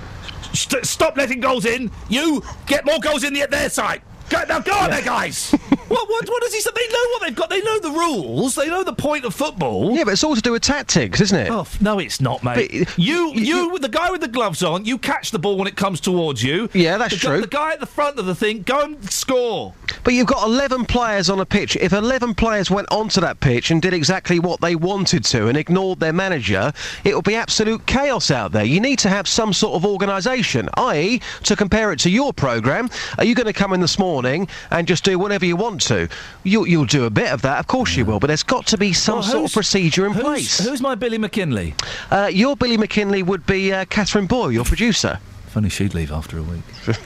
st- 0.54 0.86
stop 0.86 1.16
letting 1.16 1.38
goals 1.38 1.66
in. 1.66 1.90
You 2.08 2.42
get 2.66 2.84
more 2.84 2.98
goals 2.98 3.22
in 3.22 3.32
the, 3.34 3.42
at 3.42 3.50
their 3.52 3.68
side. 3.70 4.02
Go, 4.32 4.42
now 4.48 4.60
go 4.60 4.72
on 4.72 4.88
there, 4.88 5.02
guys. 5.02 5.50
what, 5.88 6.08
what 6.08 6.26
what 6.26 6.42
does 6.42 6.54
he 6.54 6.60
say? 6.62 6.70
They 6.74 6.88
know 6.88 7.06
what 7.10 7.22
they've 7.22 7.34
got. 7.34 7.50
They 7.50 7.60
know 7.60 7.78
the 7.80 7.90
rules. 7.90 8.54
They 8.54 8.66
know 8.66 8.82
the 8.82 8.94
point 8.94 9.26
of 9.26 9.34
football. 9.34 9.94
Yeah, 9.94 10.04
but 10.04 10.14
it's 10.14 10.24
all 10.24 10.34
to 10.34 10.40
do 10.40 10.52
with 10.52 10.62
tactics, 10.62 11.20
isn't 11.20 11.38
it? 11.38 11.50
Oh, 11.50 11.60
f- 11.60 11.78
no, 11.82 11.98
it's 11.98 12.18
not, 12.18 12.42
mate. 12.42 12.88
you, 12.96 13.30
you, 13.34 13.78
the 13.78 13.90
guy 13.90 14.10
with 14.10 14.22
the 14.22 14.28
gloves 14.28 14.62
on, 14.62 14.86
you 14.86 14.96
catch 14.96 15.32
the 15.32 15.38
ball 15.38 15.58
when 15.58 15.68
it 15.68 15.76
comes 15.76 16.00
towards 16.00 16.42
you. 16.42 16.70
Yeah, 16.72 16.96
that's 16.96 17.12
the, 17.12 17.20
true. 17.20 17.40
The 17.42 17.46
guy 17.46 17.72
at 17.74 17.80
the 17.80 17.86
front 17.86 18.18
of 18.18 18.24
the 18.24 18.34
thing, 18.34 18.62
go 18.62 18.80
and 18.80 19.12
score. 19.12 19.74
But 20.02 20.14
you've 20.14 20.28
got 20.28 20.46
11 20.46 20.86
players 20.86 21.28
on 21.28 21.38
a 21.38 21.44
pitch. 21.44 21.76
If 21.76 21.92
11 21.92 22.34
players 22.34 22.70
went 22.70 22.88
onto 22.90 23.20
that 23.20 23.40
pitch 23.40 23.70
and 23.70 23.82
did 23.82 23.92
exactly 23.92 24.38
what 24.38 24.62
they 24.62 24.76
wanted 24.76 25.24
to 25.26 25.48
and 25.48 25.58
ignored 25.58 26.00
their 26.00 26.14
manager, 26.14 26.72
it 27.04 27.14
would 27.14 27.26
be 27.26 27.34
absolute 27.34 27.84
chaos 27.84 28.30
out 28.30 28.52
there. 28.52 28.64
You 28.64 28.80
need 28.80 28.98
to 29.00 29.10
have 29.10 29.28
some 29.28 29.52
sort 29.52 29.74
of 29.74 29.84
organisation, 29.84 30.70
i.e., 30.78 31.20
to 31.42 31.54
compare 31.54 31.92
it 31.92 31.98
to 32.00 32.10
your 32.10 32.32
programme, 32.32 32.88
are 33.18 33.24
you 33.26 33.34
going 33.34 33.46
to 33.46 33.52
come 33.52 33.74
in 33.74 33.80
this 33.80 33.98
morning 33.98 34.21
and 34.26 34.86
just 34.86 35.04
do 35.04 35.18
whatever 35.18 35.44
you 35.44 35.56
want 35.56 35.80
to? 35.82 36.08
You, 36.44 36.64
you'll 36.66 36.84
do 36.86 37.04
a 37.04 37.10
bit 37.10 37.30
of 37.32 37.42
that, 37.42 37.58
of 37.60 37.66
course 37.66 37.96
you 37.96 38.04
will, 38.04 38.20
but 38.20 38.26
there's 38.28 38.42
got 38.42 38.66
to 38.68 38.78
be 38.78 38.92
some 38.92 39.16
Well, 39.16 39.22
sort 39.22 39.44
of 39.46 39.52
procedure 39.52 40.06
in 40.06 40.12
who's- 40.12 40.24
place. 40.24 40.58
Who's 40.66 40.80
my 40.80 40.94
Billy 40.94 41.18
McKinlay? 41.18 41.74
Uh, 42.10 42.28
your 42.32 42.56
Billy 42.56 42.76
McKinlay 42.76 43.22
would 43.24 43.46
be 43.46 43.72
uh, 43.72 43.84
Catherine 43.86 44.26
Boyle, 44.26 44.52
your 44.52 44.64
producer. 44.64 45.18
Funny 45.48 45.68
she'd 45.68 45.94
leave 45.94 46.10
after 46.12 46.38
a 46.38 46.42
week. 46.42 46.62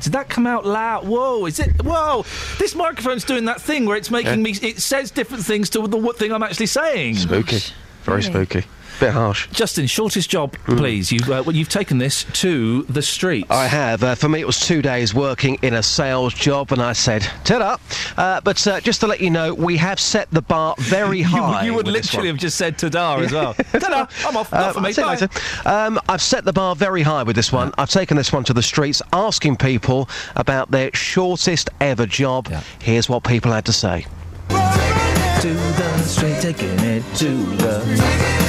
Did 0.00 0.12
that 0.12 0.28
come 0.28 0.46
out 0.46 0.66
loud? 0.66 1.06
Whoa! 1.08 1.46
Is 1.46 1.58
it? 1.60 1.82
Whoa! 1.82 2.24
This 2.58 2.74
microphone's 2.74 3.24
doing 3.24 3.46
that 3.46 3.58
thing 3.60 3.86
where 3.86 3.96
it's 3.96 4.10
making 4.10 4.42
me. 4.42 4.50
It 4.60 4.80
says 4.80 5.10
different 5.10 5.44
things 5.44 5.70
to 5.70 5.86
the 5.86 5.96
what 5.96 6.18
thing 6.18 6.30
I'm 6.30 6.42
actually 6.42 6.66
saying. 6.66 7.16
Spooky. 7.16 7.60
Very 8.02 8.22
spooky. 8.22 8.64
Bit 9.00 9.12
harsh. 9.12 9.48
Justin, 9.50 9.86
shortest 9.86 10.30
job, 10.30 10.56
please. 10.66 11.10
You've 11.10 11.28
uh, 11.28 11.42
well, 11.44 11.54
you've 11.54 11.68
taken 11.68 11.98
this 11.98 12.24
to 12.34 12.82
the 12.84 13.02
streets. 13.02 13.50
I 13.50 13.66
have. 13.66 14.02
Uh, 14.02 14.14
for 14.14 14.28
me, 14.28 14.40
it 14.40 14.46
was 14.46 14.60
two 14.60 14.82
days 14.82 15.12
working 15.14 15.58
in 15.62 15.74
a 15.74 15.82
sales 15.82 16.32
job, 16.32 16.70
and 16.72 16.80
I 16.80 16.92
said, 16.92 17.22
ta 17.44 17.78
uh, 18.16 18.40
But 18.42 18.66
uh, 18.66 18.80
just 18.80 19.00
to 19.00 19.06
let 19.06 19.20
you 19.20 19.30
know, 19.30 19.52
we 19.52 19.76
have 19.78 19.98
set 19.98 20.30
the 20.30 20.42
bar 20.42 20.74
very 20.78 21.22
high. 21.22 21.64
You, 21.64 21.74
would 21.74 21.88
literally 21.88 22.28
have 22.28 22.38
just 22.38 22.56
said 22.56 22.78
ta 22.78 23.16
as 23.18 23.32
well. 23.32 23.54
Ta-da! 23.72 24.06
I'm 24.26 24.36
off. 24.36 24.52
Not 24.52 24.60
Uh, 24.60 24.72
for 24.74 24.80
me. 24.80 24.90
You 24.90 24.94
Bye. 24.96 25.10
later. 25.14 25.28
Um, 25.66 26.00
I've 26.08 26.22
set 26.22 26.44
the 26.44 26.52
bar 26.52 26.76
very 26.76 27.02
high 27.02 27.22
with 27.24 27.36
this 27.36 27.50
one. 27.52 27.72
I've 27.78 27.90
taken 27.90 28.16
this 28.16 28.32
one 28.32 28.44
to 28.44 28.52
the 28.52 28.62
streets, 28.62 29.02
asking 29.12 29.56
people 29.56 30.08
about 30.36 30.70
their 30.70 30.90
shortest 30.94 31.70
ever 31.80 32.06
job. 32.06 32.48
Here's 32.80 33.08
what 33.08 33.24
people 33.24 33.50
had 33.52 33.64
to 33.66 33.72
say. 33.72 34.06
to 34.48 35.52
the 35.54 35.98
street, 36.02 36.36
taking 36.40 36.78
it 36.80 37.02
to 37.16 37.34
the. 37.56 38.43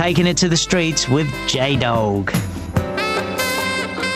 Taking 0.00 0.26
it 0.26 0.38
to 0.38 0.48
the 0.48 0.56
streets 0.56 1.06
with 1.10 1.30
J 1.46 1.76
Dog. 1.76 2.30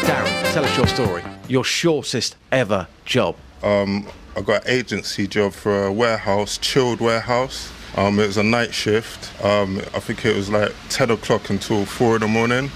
Darren, 0.06 0.52
tell 0.55 0.65
us 0.65 0.74
your 0.78 0.86
story. 0.86 1.23
Your 1.47 1.62
shortest 1.62 2.36
ever 2.51 2.89
job. 3.05 3.36
Um, 3.62 4.06
I 4.35 4.40
got 4.40 4.65
an 4.65 4.70
agency 4.70 5.27
job 5.27 5.52
for 5.52 5.85
a 5.85 5.93
warehouse, 5.93 6.56
chilled 6.56 7.02
warehouse. 7.02 7.70
Um, 7.98 8.19
it 8.19 8.27
was 8.27 8.39
a 8.39 8.43
night 8.43 8.73
shift. 8.73 9.31
Um, 9.44 9.77
I 9.94 10.01
think 10.01 10.24
it 10.24 10.35
was 10.35 10.48
like 10.48 10.73
10 10.89 11.11
o'clock 11.11 11.51
until 11.51 11.85
4 11.85 12.15
in 12.15 12.20
the 12.23 12.28
morning. 12.28 12.70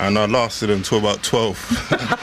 And 0.00 0.18
I 0.18 0.24
lasted 0.24 0.70
until 0.70 0.98
about 0.98 1.22
12. 1.22 1.58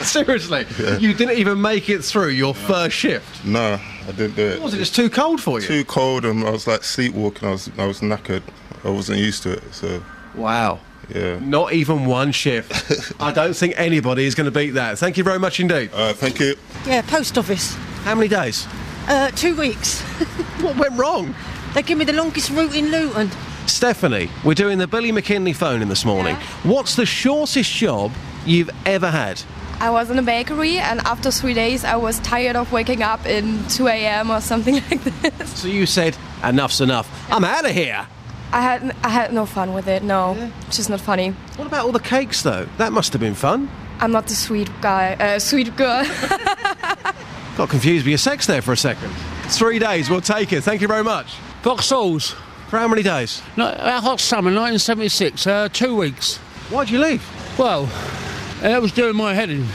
Seriously? 0.00 0.66
Yeah. 0.80 0.98
You 0.98 1.14
didn't 1.14 1.38
even 1.38 1.60
make 1.60 1.88
it 1.88 2.04
through 2.04 2.30
your 2.30 2.52
first 2.52 2.96
shift? 2.96 3.44
no, 3.44 3.78
I 4.06 4.12
didn't 4.12 4.34
do 4.34 4.46
it. 4.48 4.60
Was 4.60 4.74
it 4.74 4.78
just 4.78 4.96
too 4.96 5.08
cold 5.08 5.40
for 5.40 5.60
you? 5.60 5.66
Too 5.66 5.84
cold 5.84 6.24
and 6.24 6.44
I 6.44 6.50
was 6.50 6.66
like 6.66 6.82
sleepwalking. 6.82 7.46
I 7.46 7.52
was, 7.52 7.70
I 7.78 7.86
was 7.86 8.00
knackered. 8.00 8.42
I 8.84 8.90
wasn't 8.90 9.18
used 9.18 9.44
to 9.44 9.52
it, 9.52 9.62
so... 9.72 10.02
Wow. 10.34 10.80
Yeah. 11.14 11.38
Not 11.38 11.72
even 11.72 12.04
one 12.04 12.32
shift. 12.32 13.14
I 13.20 13.32
don't 13.32 13.54
think 13.54 13.74
anybody 13.76 14.26
is 14.26 14.34
going 14.34 14.46
to 14.46 14.50
beat 14.50 14.70
that. 14.70 14.98
Thank 14.98 15.16
you 15.16 15.24
very 15.24 15.38
much 15.38 15.60
indeed. 15.60 15.90
Uh, 15.92 16.12
thank 16.12 16.40
you. 16.40 16.56
Yeah, 16.86 17.02
post 17.02 17.38
office. 17.38 17.74
How 18.02 18.14
many 18.14 18.28
days? 18.28 18.66
Uh, 19.06 19.30
two 19.30 19.56
weeks. 19.56 20.00
what 20.60 20.76
went 20.76 20.98
wrong? 20.98 21.34
They 21.74 21.82
give 21.82 21.96
me 21.96 22.04
the 22.04 22.12
longest 22.12 22.50
route 22.50 22.74
in 22.74 22.90
Luton. 22.90 23.30
Stephanie, 23.68 24.30
we're 24.44 24.54
doing 24.54 24.78
the 24.78 24.86
Billy 24.86 25.12
McKinlay 25.12 25.54
phone 25.54 25.82
in 25.82 25.88
this 25.88 26.04
morning. 26.04 26.36
What's 26.62 26.96
the 26.96 27.06
shortest 27.06 27.70
job 27.72 28.12
you've 28.46 28.70
ever 28.86 29.10
had? 29.10 29.42
I 29.80 29.90
was 29.90 30.10
in 30.10 30.18
a 30.18 30.22
bakery, 30.22 30.78
and 30.78 31.00
after 31.00 31.30
three 31.30 31.54
days, 31.54 31.84
I 31.84 31.96
was 31.96 32.18
tired 32.20 32.56
of 32.56 32.72
waking 32.72 33.02
up 33.02 33.24
in 33.26 33.64
2 33.68 33.86
a.m. 33.86 34.30
or 34.30 34.40
something 34.40 34.74
like 34.90 35.02
this. 35.04 35.60
So 35.60 35.68
you 35.68 35.86
said, 35.86 36.16
enough's 36.42 36.80
enough. 36.80 37.08
I'm 37.30 37.44
out 37.44 37.64
of 37.64 37.70
here. 37.72 38.06
I 38.50 38.62
had 38.62 38.96
I 39.04 39.10
had 39.10 39.32
no 39.32 39.44
fun 39.44 39.74
with 39.74 39.86
it. 39.88 40.02
No, 40.02 40.50
it's 40.66 40.78
just 40.78 40.88
not 40.88 41.00
funny. 41.00 41.30
What 41.56 41.66
about 41.66 41.84
all 41.84 41.92
the 41.92 42.00
cakes, 42.00 42.42
though? 42.42 42.66
That 42.78 42.92
must 42.92 43.12
have 43.12 43.20
been 43.20 43.34
fun. 43.34 43.70
I'm 44.00 44.10
not 44.10 44.26
the 44.26 44.34
sweet 44.34 44.70
guy, 44.80 45.14
uh, 45.14 45.38
sweet 45.38 45.76
girl. 45.76 46.04
Got 47.56 47.68
confused 47.68 48.04
with 48.04 48.10
your 48.10 48.18
sex 48.18 48.46
there 48.46 48.62
for 48.62 48.72
a 48.72 48.76
second. 48.76 49.10
Three 49.48 49.78
days, 49.78 50.08
we'll 50.08 50.20
take 50.22 50.52
it. 50.52 50.62
Thank 50.62 50.80
you 50.80 50.88
very 50.88 51.04
much. 51.04 51.26
Vauxhalls. 51.62 52.34
For 52.68 52.78
how 52.78 52.86
many 52.88 53.02
days? 53.02 53.40
No, 53.56 53.66
our 53.72 54.00
hot 54.02 54.20
summer, 54.20 54.50
1976, 54.50 55.46
uh, 55.46 55.68
two 55.72 55.96
weeks. 55.96 56.36
Why'd 56.70 56.90
you 56.90 56.98
leave? 57.00 57.22
Well, 57.58 57.84
uh, 57.84 58.60
that 58.62 58.82
was 58.82 58.92
doing 58.92 59.16
my 59.16 59.32
heading. 59.32 59.66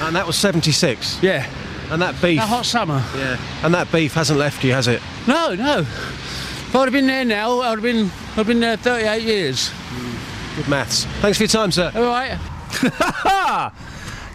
And 0.00 0.14
that 0.16 0.26
was 0.26 0.36
76? 0.36 1.22
Yeah. 1.22 1.46
And 1.90 2.02
that 2.02 2.20
beef. 2.20 2.40
Our 2.40 2.46
hot 2.46 2.66
summer. 2.66 3.02
Yeah. 3.16 3.38
And 3.62 3.72
that 3.74 3.90
beef 3.90 4.12
hasn't 4.14 4.38
left 4.38 4.62
you, 4.64 4.72
has 4.72 4.86
it? 4.86 5.00
No, 5.26 5.54
no. 5.54 5.78
If 5.80 6.76
I'd 6.76 6.84
have 6.84 6.92
been 6.92 7.06
there 7.06 7.24
now, 7.24 7.60
I'd 7.60 7.70
have 7.72 7.82
been, 7.82 8.06
I'd 8.06 8.34
have 8.34 8.46
been 8.46 8.60
there 8.60 8.76
38 8.76 9.22
years. 9.22 9.70
Good 10.56 10.68
maths. 10.68 11.04
Thanks 11.22 11.38
for 11.38 11.44
your 11.44 11.48
time, 11.48 11.72
sir. 11.72 11.90
All 11.94 12.02
right. 12.02 12.38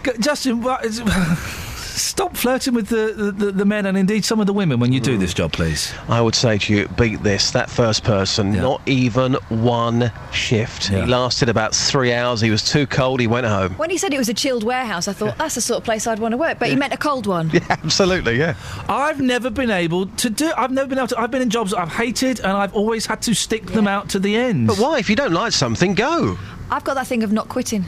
Justin, 0.20 0.60
what 0.62 0.84
is- 0.84 1.00
stop 1.98 2.36
flirting 2.36 2.74
with 2.74 2.88
the, 2.88 3.32
the, 3.36 3.52
the 3.52 3.64
men 3.64 3.86
and 3.86 3.96
indeed 3.96 4.24
some 4.24 4.40
of 4.40 4.46
the 4.46 4.52
women 4.52 4.80
when 4.80 4.92
you 4.92 5.00
do 5.00 5.14
hmm. 5.14 5.20
this 5.20 5.34
job, 5.34 5.52
please. 5.52 5.92
I 6.08 6.20
would 6.20 6.34
say 6.34 6.58
to 6.58 6.74
you, 6.74 6.88
beat 6.88 7.22
this. 7.22 7.50
That 7.50 7.70
first 7.70 8.04
person, 8.04 8.52
not 8.52 8.80
even 8.86 9.34
one 9.48 10.12
shift. 10.32 10.88
He 10.88 10.96
lasted 11.04 11.48
about 11.48 11.74
three 11.74 12.12
hours. 12.12 12.40
He 12.40 12.50
was 12.50 12.62
too 12.62 12.86
cold. 12.86 13.20
He 13.20 13.26
went 13.26 13.46
home. 13.46 13.72
When 13.74 13.90
he 13.90 13.98
said 13.98 14.14
it 14.14 14.18
was 14.18 14.28
a 14.28 14.34
chilled 14.34 14.64
warehouse, 14.64 15.08
I 15.08 15.12
thought 15.12 15.36
that's 15.38 15.54
the 15.54 15.60
sort 15.60 15.78
of 15.78 15.84
place 15.84 16.06
I'd 16.06 16.18
want 16.18 16.32
to 16.32 16.38
work. 16.38 16.58
But 16.58 16.68
he 16.68 16.76
meant 16.76 16.92
a 16.92 16.98
cold 16.98 17.26
one. 17.26 17.50
Yeah, 17.58 17.64
absolutely. 17.70 18.36
Yeah. 18.36 18.54
I've 18.88 19.20
never 19.20 19.50
been 19.50 19.70
able 19.70 20.06
to 20.06 20.30
do. 20.30 20.52
I've 20.56 20.70
never 20.70 20.88
been 20.88 20.98
able 20.98 21.08
to. 21.08 21.18
I've 21.18 21.32
been 21.32 21.42
in 21.42 21.50
jobs 21.50 21.72
that 21.72 21.80
I've 21.80 21.90
hated, 21.90 22.38
and 22.38 22.52
I've 22.52 22.72
always 22.72 23.04
had 23.04 23.20
to 23.22 23.34
stick 23.34 23.66
them 23.66 23.88
out 23.88 24.10
to 24.10 24.20
the 24.20 24.36
end. 24.36 24.68
But 24.68 24.78
why? 24.78 24.98
If 24.98 25.10
you 25.10 25.16
don't 25.16 25.32
like 25.32 25.52
something, 25.52 25.94
go. 25.94 26.38
I've 26.70 26.84
got 26.84 26.94
that 26.94 27.08
thing 27.08 27.24
of 27.24 27.32
not 27.32 27.48
quitting. 27.48 27.84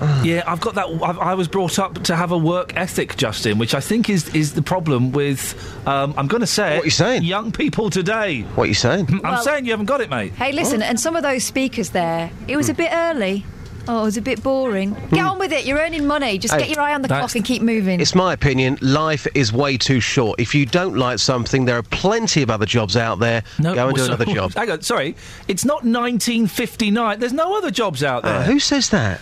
Yeah, 0.24 0.42
I've 0.46 0.60
got 0.60 0.74
that. 0.76 0.86
I've, 1.02 1.18
I 1.18 1.34
was 1.34 1.48
brought 1.48 1.78
up 1.78 2.02
to 2.04 2.16
have 2.16 2.32
a 2.32 2.38
work 2.38 2.74
ethic, 2.76 3.16
Justin, 3.16 3.58
which 3.58 3.74
I 3.74 3.80
think 3.80 4.08
is 4.08 4.34
is 4.34 4.54
the 4.54 4.62
problem 4.62 5.12
with. 5.12 5.54
Um, 5.86 6.14
I'm 6.16 6.26
going 6.28 6.40
to 6.40 6.46
say. 6.46 6.76
What 6.76 6.84
you 6.84 6.90
saying? 6.90 7.24
Young 7.24 7.52
people 7.52 7.90
today. 7.90 8.42
What 8.54 8.64
are 8.64 8.66
you 8.66 8.74
saying? 8.74 9.06
I'm 9.10 9.20
Well- 9.22 9.42
saying 9.42 9.66
you 9.66 9.72
haven't 9.72 9.86
got 9.86 10.00
it, 10.00 10.08
mate. 10.10 10.32
Hey, 10.32 10.52
listen, 10.52 10.82
and 10.82 10.98
some 10.98 11.14
of 11.16 11.22
those 11.22 11.44
speakers 11.44 11.90
there, 11.90 12.30
it 12.48 12.56
was 12.56 12.68
a 12.68 12.74
bit 12.74 12.90
early. 12.92 13.44
Oh, 13.86 14.00
it 14.00 14.04
was 14.04 14.16
a 14.16 14.22
bit 14.22 14.42
boring. 14.42 14.96
Get 15.10 15.26
on 15.26 15.38
with 15.38 15.52
it. 15.52 15.66
You're 15.66 15.78
earning 15.78 16.06
money. 16.06 16.38
Just 16.38 16.54
Hey, 16.54 16.60
get 16.60 16.70
your 16.70 16.80
eye 16.80 16.94
on 16.94 17.02
the 17.02 17.08
clock 17.08 17.34
and 17.34 17.44
keep 17.44 17.60
moving. 17.60 18.00
It's 18.00 18.14
my 18.14 18.32
opinion. 18.32 18.78
Life 18.80 19.26
is 19.34 19.52
way 19.52 19.76
too 19.76 20.00
short. 20.00 20.40
If 20.40 20.54
you 20.54 20.64
don't 20.64 20.96
like 20.96 21.18
something, 21.18 21.66
there 21.66 21.76
are 21.76 21.82
plenty 21.82 22.40
of 22.40 22.48
other 22.48 22.64
jobs 22.64 22.96
out 22.96 23.18
there. 23.18 23.42
No, 23.58 23.74
go 23.74 23.88
and 23.88 23.94
do 23.94 24.00
well, 24.00 24.08
so- 24.08 24.14
another 24.14 24.32
job. 24.32 24.54
Hang 24.56 24.70
on, 24.70 24.80
sorry. 24.80 25.16
It's 25.48 25.66
not 25.66 25.84
1959. 25.84 27.20
There's 27.20 27.34
no 27.34 27.58
other 27.58 27.70
jobs 27.70 28.02
out 28.02 28.22
there. 28.22 28.38
Uh, 28.38 28.42
who 28.44 28.58
says 28.58 28.88
that? 28.88 29.20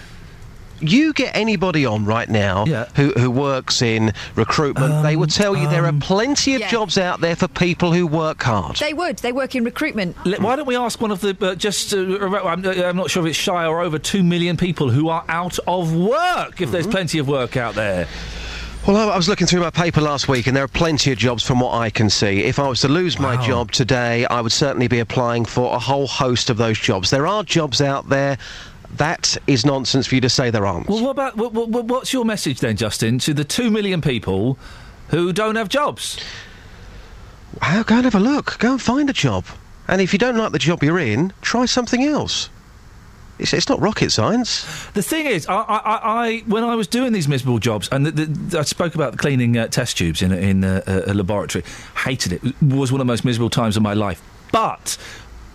You 0.82 1.12
get 1.12 1.34
anybody 1.36 1.86
on 1.86 2.04
right 2.04 2.28
now 2.28 2.64
who, 2.96 3.12
who 3.12 3.30
works 3.30 3.82
in 3.82 4.12
recruitment, 4.34 5.02
they 5.02 5.16
will 5.16 5.24
um, 5.24 5.28
tell 5.28 5.56
you 5.56 5.68
there 5.68 5.84
are 5.84 5.88
um, 5.88 6.00
plenty 6.00 6.54
of 6.54 6.60
Yeah. 6.60 6.70
jobs 6.70 6.98
out 6.98 7.20
there 7.20 7.36
for 7.36 7.48
people 7.48 7.92
who 7.92 8.06
work 8.06 8.42
hard. 8.42 8.76
They 8.76 8.92
would. 8.92 9.18
They 9.18 9.32
work 9.32 9.54
in 9.54 9.64
recruitment. 9.64 10.16
Le- 10.26 10.40
Why 10.40 10.56
don't 10.56 10.66
we 10.66 10.76
ask 10.76 11.00
one 11.00 11.10
of 11.10 11.20
the 11.20 11.36
uh, 11.40 11.54
just? 11.54 11.94
Uh, 11.94 11.98
uh 11.98 12.42
I'm, 12.44 12.64
uh, 12.64 12.70
I'm 12.70 12.96
not 12.96 13.10
sure 13.10 13.24
if 13.24 13.30
it's 13.30 13.38
shy 13.38 13.64
or 13.64 13.80
over 13.80 13.98
two 13.98 14.22
million 14.22 14.56
people 14.56 14.90
who 14.90 15.08
are 15.08 15.24
out 15.28 15.58
of 15.66 15.94
work. 15.94 16.60
If 16.60 16.70
there's 16.70 16.84
mm-hmm. 16.84 16.92
plenty 16.92 17.18
of 17.18 17.28
work 17.28 17.56
out 17.56 17.74
there. 17.74 18.08
Well, 18.86 18.96
I 18.96 19.12
I 19.12 19.16
was 19.16 19.28
looking 19.28 19.46
through 19.46 19.60
my 19.60 19.70
paper 19.70 20.00
last 20.00 20.26
week, 20.26 20.48
and 20.48 20.56
there 20.56 20.64
are 20.64 20.68
plenty 20.68 21.12
of 21.12 21.18
jobs 21.18 21.44
from 21.44 21.60
what 21.60 21.72
I 21.72 21.88
can 21.88 22.10
see. 22.10 22.42
If 22.42 22.58
I 22.58 22.66
was 22.66 22.80
to 22.80 22.88
lose 22.88 23.16
my 23.16 23.36
job 23.46 23.70
today, 23.70 24.26
I 24.26 24.40
would 24.40 24.50
certainly 24.50 24.88
be 24.88 24.98
applying 24.98 25.44
for 25.44 25.72
a 25.72 25.78
whole 25.78 26.08
host 26.08 26.50
of 26.50 26.56
those 26.56 26.80
jobs. 26.80 27.10
There 27.10 27.24
are 27.24 27.44
jobs 27.44 27.80
out 27.80 28.08
there. 28.08 28.38
That 28.96 29.36
is 29.46 29.64
nonsense 29.64 30.06
for 30.06 30.14
you 30.14 30.20
to 30.20 30.28
say 30.28 30.50
there 30.50 30.66
aren't. 30.66 30.88
Well, 30.88 31.02
what 31.02 31.10
about 31.10 31.36
what, 31.36 31.52
what, 31.54 31.84
what's 31.86 32.12
your 32.12 32.24
message 32.24 32.60
then, 32.60 32.76
Justin, 32.76 33.18
to 33.20 33.32
the 33.34 33.44
two 33.44 33.70
million 33.70 34.00
people 34.02 34.58
who 35.08 35.32
don't 35.32 35.56
have 35.56 35.68
jobs? 35.68 36.18
How, 37.60 37.82
go 37.82 37.96
and 37.96 38.04
have 38.04 38.14
a 38.14 38.20
look. 38.20 38.58
Go 38.58 38.72
and 38.72 38.82
find 38.82 39.08
a 39.10 39.12
job. 39.12 39.44
And 39.88 40.00
if 40.00 40.12
you 40.12 40.18
don't 40.18 40.36
like 40.36 40.52
the 40.52 40.58
job 40.58 40.82
you're 40.82 40.98
in, 40.98 41.32
try 41.42 41.64
something 41.66 42.04
else. 42.04 42.48
It's, 43.38 43.52
it's 43.52 43.68
not 43.68 43.80
rocket 43.80 44.10
science. 44.10 44.64
The 44.92 45.02
thing 45.02 45.26
is, 45.26 45.46
I, 45.46 45.54
I, 45.54 45.76
I, 45.78 46.26
I 46.26 46.38
when 46.46 46.62
I 46.62 46.74
was 46.76 46.86
doing 46.86 47.12
these 47.12 47.26
miserable 47.28 47.58
jobs, 47.58 47.88
and 47.90 48.06
the, 48.06 48.10
the, 48.26 48.58
I 48.58 48.62
spoke 48.62 48.94
about 48.94 49.16
cleaning 49.18 49.56
uh, 49.56 49.68
test 49.68 49.98
tubes 49.98 50.22
in, 50.22 50.32
a- 50.32 50.36
in 50.36 50.64
a, 50.64 50.82
a 51.06 51.14
laboratory, 51.14 51.64
hated 52.04 52.32
it. 52.34 52.44
It 52.44 52.54
was 52.62 52.92
one 52.92 53.00
of 53.00 53.06
the 53.06 53.10
most 53.10 53.24
miserable 53.24 53.50
times 53.50 53.76
of 53.76 53.82
my 53.82 53.94
life. 53.94 54.22
But, 54.52 54.98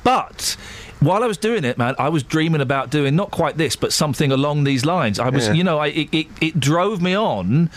but. 0.03 0.57
While 0.99 1.23
I 1.23 1.27
was 1.27 1.37
doing 1.37 1.63
it, 1.63 1.77
man, 1.77 1.93
I 1.99 2.09
was 2.09 2.23
dreaming 2.23 2.61
about 2.61 2.89
doing 2.89 3.15
not 3.15 3.29
quite 3.31 3.57
this, 3.57 3.75
but 3.75 3.93
something 3.93 4.31
along 4.31 4.63
these 4.63 4.85
lines. 4.85 5.19
I 5.19 5.29
was, 5.29 5.47
Yeah. 5.47 5.53
you 5.53 5.63
know, 5.63 5.77
I, 5.77 5.87
it, 5.87 6.09
it, 6.11 6.27
it 6.41 6.59
drove 6.59 7.01
me 7.01 7.15
on 7.15 7.69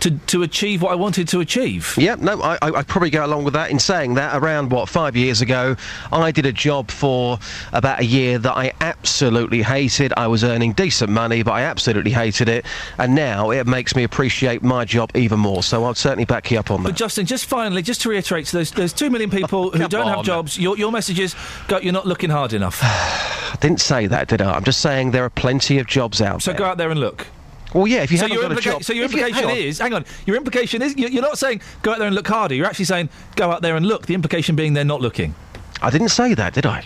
to, 0.00 0.10
to 0.10 0.42
achieve 0.42 0.82
what 0.82 0.92
I 0.92 0.94
wanted 0.94 1.28
to 1.28 1.40
achieve. 1.40 1.94
Yeah, 1.98 2.16
no, 2.16 2.40
I, 2.42 2.58
I, 2.62 2.70
I'd 2.78 2.88
probably 2.88 3.10
go 3.10 3.24
along 3.24 3.44
with 3.44 3.54
that 3.54 3.70
in 3.70 3.78
saying 3.78 4.14
that 4.14 4.36
around, 4.36 4.70
what, 4.70 4.88
five 4.88 5.16
years 5.16 5.40
ago, 5.40 5.76
I 6.12 6.30
did 6.30 6.46
a 6.46 6.52
job 6.52 6.90
for 6.90 7.38
about 7.72 8.00
a 8.00 8.04
year 8.04 8.38
that 8.38 8.56
I 8.56 8.72
absolutely 8.80 9.62
hated. 9.62 10.12
I 10.16 10.26
was 10.26 10.44
earning 10.44 10.72
decent 10.72 11.10
money, 11.10 11.42
but 11.42 11.52
I 11.52 11.62
absolutely 11.62 12.10
hated 12.10 12.48
it. 12.48 12.66
And 12.98 13.14
now 13.14 13.50
it 13.50 13.66
makes 13.66 13.94
me 13.94 14.04
appreciate 14.04 14.62
my 14.62 14.84
job 14.84 15.10
even 15.14 15.38
more. 15.38 15.62
So 15.62 15.84
I'd 15.84 15.96
certainly 15.96 16.24
back 16.24 16.50
you 16.50 16.58
up 16.58 16.70
on 16.70 16.82
that. 16.82 16.90
But. 16.90 16.96
Justin, 16.96 17.26
just 17.26 17.46
finally, 17.46 17.82
just 17.82 18.02
to 18.02 18.08
reiterate, 18.08 18.46
so 18.46 18.58
there's, 18.58 18.70
there's 18.72 18.92
two 18.92 19.10
million 19.10 19.30
people 19.30 19.70
who 19.70 19.88
don't 19.88 20.08
on. 20.08 20.16
have 20.16 20.24
jobs. 20.24 20.58
Your, 20.58 20.76
your 20.76 20.92
message 20.92 21.18
is, 21.18 21.34
go, 21.68 21.78
you're 21.78 21.92
not 21.92 22.06
looking 22.06 22.30
hard 22.30 22.52
enough. 22.52 22.80
I 22.82 23.56
didn't 23.60 23.80
say 23.80 24.06
that, 24.06 24.28
did 24.28 24.40
I? 24.40 24.52
I'm 24.52 24.64
just 24.64 24.80
saying 24.80 25.10
there 25.10 25.24
are 25.24 25.30
plenty 25.30 25.78
of 25.78 25.86
jobs 25.86 26.22
out 26.22 26.42
So 26.42 26.50
there. 26.50 26.58
So 26.58 26.64
go 26.64 26.70
out 26.70 26.78
there 26.78 26.90
and 26.90 27.00
look. 27.00 27.26
Well, 27.74 27.86
yeah, 27.86 28.02
if 28.02 28.10
you 28.10 28.18
so 28.18 28.22
haven't 28.24 28.38
your 28.40 28.48
got 28.48 28.58
a 28.58 28.60
job... 28.60 28.82
So 28.84 28.92
your 28.92 29.04
if 29.04 29.12
you- 29.12 29.18
implication 29.20 29.48
hang 29.48 29.58
is, 29.58 29.78
hang 29.78 29.94
on, 29.94 30.04
your 30.26 30.36
implication 30.36 30.82
is, 30.82 30.96
you're 30.96 31.22
not 31.22 31.38
saying 31.38 31.60
go 31.82 31.92
out 31.92 31.98
there 31.98 32.06
and 32.08 32.16
look 32.16 32.26
harder. 32.26 32.54
You're 32.54 32.66
actually 32.66 32.86
saying 32.86 33.08
go 33.36 33.50
out 33.50 33.62
there 33.62 33.76
and 33.76 33.86
look. 33.86 34.06
The 34.06 34.14
implication 34.14 34.56
being 34.56 34.72
they're 34.74 34.84
not 34.84 35.00
looking. 35.00 35.34
I 35.82 35.90
didn't 35.90 36.08
say 36.10 36.34
that, 36.34 36.54
did 36.54 36.66
I? 36.66 36.84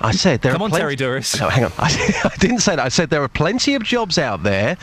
I 0.00 0.12
said 0.12 0.42
there 0.42 0.52
Come 0.52 0.60
are 0.60 0.64
on, 0.66 0.70
plenty- 0.70 0.96
Terry 0.96 1.20
Duris. 1.20 1.40
No, 1.40 1.48
hang 1.48 1.64
on. 1.64 1.72
I, 1.78 1.88
I 2.32 2.36
didn't 2.36 2.58
say 2.60 2.76
that. 2.76 2.84
I 2.84 2.88
said 2.88 3.08
there 3.10 3.22
are 3.22 3.28
plenty 3.28 3.74
of 3.74 3.82
jobs 3.82 4.18
out 4.18 4.42
there, 4.42 4.76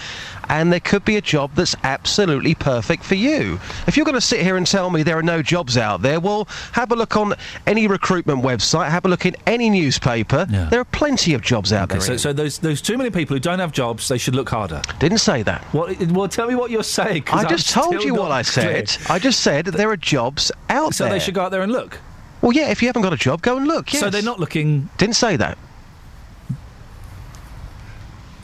and 0.49 0.72
there 0.72 0.80
could 0.80 1.03
be 1.06 1.18
a 1.18 1.22
job 1.22 1.52
that's 1.56 1.76
absolutely 1.84 2.56
perfect 2.56 3.03
for 3.03 3.15
you. 3.15 3.60
If 3.88 3.95
you're 3.98 4.06
going 4.06 4.15
to 4.15 4.22
sit 4.22 4.41
here 4.41 4.57
and 4.57 4.65
tell 4.68 4.90
me 4.90 5.03
there 5.03 5.18
are 5.18 5.24
no 5.24 5.41
jobs 5.41 5.78
out 5.78 6.02
there, 6.02 6.20
well, 6.20 6.48
have 6.74 6.91
a 6.91 6.95
look 6.95 7.15
on 7.18 7.34
any 7.68 7.88
recruitment 7.88 8.44
website, 8.44 8.90
have 8.90 9.06
a 9.06 9.07
look 9.10 9.26
in 9.26 9.36
any 9.48 9.70
newspaper. 9.70 10.45
There 10.45 10.80
are 10.80 10.86
plenty 10.86 11.34
of 11.34 11.41
jobs 11.41 11.72
out 11.74 11.91
Okay, 11.91 11.99
there. 11.99 12.07
so, 12.07 12.18
so 12.18 12.34
those 12.34 12.60
those 12.60 12.82
two 12.82 12.98
million 12.98 13.14
people 13.14 13.36
who 13.36 13.40
don't 13.40 13.60
have 13.60 13.72
jobs, 13.72 14.07
they 14.07 14.18
should 14.18 14.36
look 14.36 14.49
harder. 14.49 14.82
Didn't 14.99 15.20
say 15.20 15.44
that. 15.44 15.61
What? 15.74 15.99
Well, 16.07 16.28
tell 16.28 16.48
me 16.48 16.56
what 16.56 16.72
you're 16.72 16.84
saying. 16.84 17.24
I 17.28 17.45
just 17.45 17.76
I'm 17.78 17.84
told 17.91 18.03
you 18.03 18.14
what 18.15 18.32
I 18.32 18.41
said. 18.41 18.88
clear. 18.90 19.15
I 19.15 19.20
just 19.20 19.41
said 19.41 19.65
there 19.65 19.90
are 19.90 19.98
jobs 19.98 20.52
out 20.70 20.94
So 20.94 21.03
there. 21.03 21.11
So 21.11 21.14
they 21.15 21.20
should 21.20 21.34
go 21.34 21.41
out 21.41 21.52
there 21.52 21.61
and 21.61 21.72
look. 21.72 21.99
Well, 22.41 22.52
yeah, 22.52 22.70
if 22.72 22.82
you 22.82 22.88
haven't 22.90 23.03
got 23.03 23.14
a 23.14 23.18
job, 23.18 23.41
go 23.41 23.56
and 23.57 23.68
look. 23.68 23.90
So 23.90 24.10
they're 24.10 24.22
not 24.22 24.40
looking. 24.40 24.90
Didn't 24.98 25.15
say 25.15 25.38
that. 25.38 25.57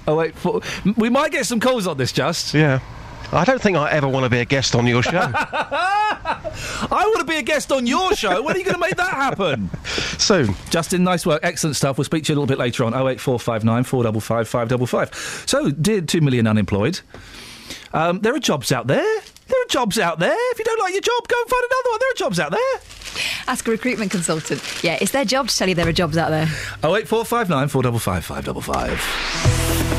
Oh 0.10 0.16
wait, 0.16 0.34
for, 0.34 0.62
we 0.98 1.08
might 1.08 1.32
get 1.32 1.46
some 1.46 1.60
calls 1.60 1.86
on 1.86 1.96
this. 1.98 2.12
Just 2.12 2.56
yeah. 2.56 2.80
I 3.32 3.46
don't 3.46 3.62
think 3.62 3.78
I 3.78 3.92
ever 3.92 4.08
want 4.08 4.24
to 4.24 4.30
be 4.30 4.40
a 4.40 4.46
guest 4.46 4.76
on 4.76 4.88
your 4.88 5.04
show. 5.04 5.12
I 5.34 7.04
want 7.06 7.20
to 7.20 7.26
be 7.26 7.38
a 7.38 7.44
guest 7.44 7.72
on 7.72 7.86
your 7.86 8.16
show. 8.16 8.42
When 8.42 8.56
are 8.56 8.58
you 8.58 8.66
going 8.66 8.74
to 8.74 8.80
make 8.80 8.96
that 8.96 9.14
happen? 9.14 9.70
Soon. 10.18 10.56
Justin, 10.72 11.04
nice 11.04 11.28
work. 11.28 11.42
Excellent 11.44 11.76
stuff. 11.76 12.00
We'll 12.00 12.06
speak 12.06 12.24
to 12.24 12.34
you 12.34 12.34
a 12.34 12.38
little 12.40 12.48
bit 12.48 12.58
later 12.58 12.86
on. 12.86 12.96
08459 12.96 13.84
455 13.84 14.48
555. 14.48 15.44
So, 15.48 15.70
dear 15.70 16.02
2 16.02 16.22
million 16.22 16.48
unemployed, 16.48 17.02
um, 17.94 18.22
there 18.22 18.34
are 18.34 18.40
jobs 18.40 18.72
out 18.72 18.88
there. 18.88 19.22
There 19.50 19.62
are 19.62 19.68
jobs 19.70 20.00
out 20.00 20.18
there. 20.18 20.34
If 20.52 20.58
you 20.58 20.66
don't 20.66 20.80
like 20.80 20.94
your 20.94 21.02
job, 21.02 21.28
go 21.28 21.36
and 21.40 21.50
find 21.50 21.64
another 21.70 21.90
one. 21.92 22.00
There 22.00 22.12
are 22.12 22.16
jobs 22.16 22.40
out 22.40 22.52
there. 22.52 22.82
Ask 23.48 23.68
a 23.68 23.72
recruitment 23.72 24.10
consultant. 24.10 24.84
Yeah, 24.84 24.98
it's 25.00 25.12
their 25.12 25.26
job 25.26 25.50
to 25.50 25.56
tell 25.56 25.70
you 25.70 25.76
there 25.76 25.88
are 25.88 25.94
jobs 25.94 26.18
out 26.18 26.30
there. 26.30 26.48
08459 26.84 27.68
455 27.68 28.26
555. 28.26 29.99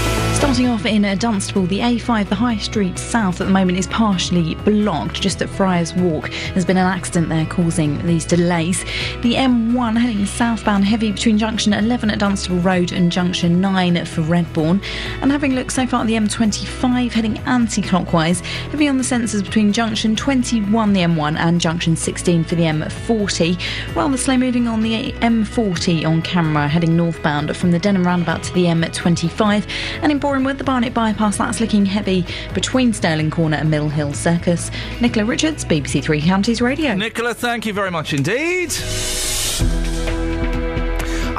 Starting 0.41 0.69
off 0.69 0.87
in 0.87 1.03
Dunstable, 1.19 1.67
the 1.67 1.77
A5, 1.77 2.27
the 2.27 2.33
High 2.33 2.57
Street 2.57 2.97
South 2.97 3.39
at 3.39 3.45
the 3.45 3.53
moment 3.53 3.77
is 3.77 3.85
partially 3.85 4.55
blocked 4.55 5.21
just 5.21 5.39
at 5.43 5.49
Friars 5.49 5.93
Walk. 5.93 6.31
There's 6.51 6.65
been 6.65 6.77
an 6.77 6.87
accident 6.87 7.29
there 7.29 7.45
causing 7.45 8.03
these 8.07 8.25
delays. 8.25 8.83
The 9.21 9.35
M1 9.35 9.99
heading 9.99 10.25
southbound 10.25 10.83
heavy 10.83 11.11
between 11.11 11.37
junction 11.37 11.73
11 11.73 12.09
at 12.09 12.17
Dunstable 12.17 12.57
Road 12.57 12.91
and 12.91 13.11
junction 13.11 13.61
9 13.61 14.03
for 14.05 14.23
Redbourn. 14.23 14.83
And 15.21 15.31
having 15.31 15.53
looked 15.53 15.73
so 15.73 15.85
far 15.85 16.01
at 16.01 16.07
the 16.07 16.15
M25 16.15 17.11
heading 17.11 17.37
anti 17.39 17.83
clockwise, 17.83 18.39
heavy 18.39 18.87
on 18.87 18.97
the 18.97 19.03
sensors 19.03 19.43
between 19.43 19.71
junction 19.71 20.15
21, 20.15 20.93
the 20.93 21.01
M1, 21.01 21.37
and 21.37 21.61
junction 21.61 21.95
16 21.95 22.45
for 22.45 22.55
the 22.55 22.63
M40. 22.63 23.95
Rather 23.95 24.17
slow 24.17 24.37
moving 24.37 24.67
on 24.67 24.81
the 24.81 25.11
M40 25.11 26.03
on 26.03 26.23
camera 26.23 26.67
heading 26.67 26.97
northbound 26.97 27.55
from 27.55 27.69
the 27.69 27.79
Denham 27.79 28.03
roundabout 28.03 28.41
to 28.41 28.53
the 28.53 28.65
M25. 28.65 29.69
And 30.01 30.11
in 30.11 30.19
Bournemouth, 30.31 30.59
the 30.59 30.63
Barnet 30.63 30.93
bypass, 30.93 31.39
that's 31.39 31.59
looking 31.59 31.85
heavy 31.85 32.25
between 32.53 32.93
Stirling 32.93 33.29
Corner 33.29 33.57
and 33.57 33.69
Mill 33.69 33.89
Hill 33.89 34.13
Circus. 34.13 34.71
Nicola 35.01 35.25
Richards, 35.25 35.65
BBC 35.65 36.01
Three 36.01 36.21
Counties 36.21 36.61
Radio. 36.61 36.93
Nicola, 36.93 37.33
thank 37.33 37.65
you 37.65 37.73
very 37.73 37.91
much 37.91 38.13
indeed. 38.13 38.71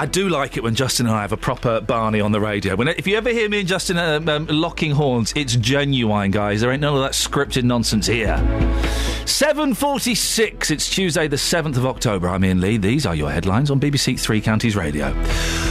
I 0.02 0.06
do 0.06 0.28
like 0.28 0.56
it 0.56 0.64
when 0.64 0.74
Justin 0.74 1.06
and 1.06 1.14
I 1.14 1.20
have 1.20 1.30
a 1.30 1.36
proper 1.36 1.80
Barney 1.80 2.20
on 2.20 2.32
the 2.32 2.40
radio. 2.40 2.74
When 2.74 2.88
if 2.88 3.06
you 3.06 3.16
ever 3.16 3.30
hear 3.30 3.48
me 3.48 3.60
and 3.60 3.68
Justin 3.68 3.98
um, 3.98 4.28
um, 4.28 4.46
locking 4.48 4.90
horns, 4.90 5.32
it's 5.36 5.54
genuine, 5.54 6.32
guys. 6.32 6.60
There 6.60 6.72
ain't 6.72 6.80
none 6.80 6.96
of 6.96 7.02
that 7.02 7.12
scripted 7.12 7.62
nonsense 7.62 8.08
here. 8.08 8.34
7.46, 9.26 10.72
it's 10.72 10.90
Tuesday 10.90 11.28
the 11.28 11.36
7th 11.36 11.76
of 11.76 11.86
October. 11.86 12.28
I'm 12.28 12.42
Iain 12.42 12.60
Lee. 12.60 12.78
These 12.78 13.06
are 13.06 13.14
your 13.14 13.30
headlines 13.30 13.70
on 13.70 13.78
BBC 13.78 14.18
Three 14.18 14.40
Counties 14.40 14.74
Radio. 14.74 15.14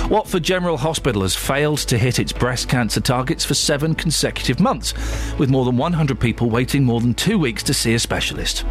Watford 0.08 0.44
General 0.44 0.78
Hospital 0.78 1.24
has 1.24 1.36
failed 1.36 1.80
to 1.80 1.98
hit 1.98 2.18
its 2.18 2.32
breast 2.32 2.70
cancer 2.70 3.02
targets 3.02 3.44
for 3.44 3.54
seven 3.54 3.94
consecutive 3.94 4.62
months, 4.62 4.94
with 5.38 5.50
more 5.50 5.66
than 5.66 5.76
100 5.76 6.18
people 6.22 6.50
waiting 6.50 6.86
more 6.86 7.02
than 7.02 7.14
two 7.14 7.38
weeks 7.38 7.64
to 7.64 7.74
see 7.74 7.96
a 7.96 8.00
specialist. 8.00 8.64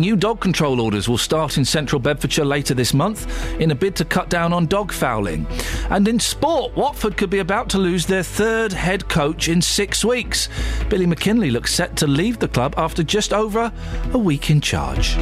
New 0.00 0.16
dog 0.16 0.40
control 0.40 0.80
orders 0.80 1.10
will 1.10 1.18
start 1.18 1.58
in 1.58 1.64
central 1.66 2.00
Bedfordshire 2.00 2.46
later 2.46 2.72
this 2.72 2.94
month 2.94 3.28
in 3.60 3.70
a 3.70 3.74
bid 3.74 3.94
to 3.96 4.04
cut 4.06 4.30
down 4.30 4.50
on 4.50 4.64
dog 4.64 4.92
fouling. 4.92 5.46
And 5.90 6.08
in 6.08 6.18
sport, 6.18 6.74
Watford 6.74 7.18
could 7.18 7.28
be 7.28 7.40
about 7.40 7.68
to 7.70 7.78
lose 7.78 8.06
their 8.06 8.22
third 8.22 8.72
head 8.72 9.10
coach 9.10 9.50
in 9.50 9.60
six 9.60 10.02
weeks. 10.02 10.48
Billy 10.88 11.04
McKinlay 11.04 11.52
looks 11.52 11.74
set 11.74 11.96
to 11.96 12.06
leave 12.06 12.38
the 12.38 12.48
club 12.48 12.72
after 12.78 13.02
just 13.02 13.34
over 13.34 13.70
a 14.14 14.18
week 14.18 14.48
in 14.48 14.62
charge. 14.62 15.18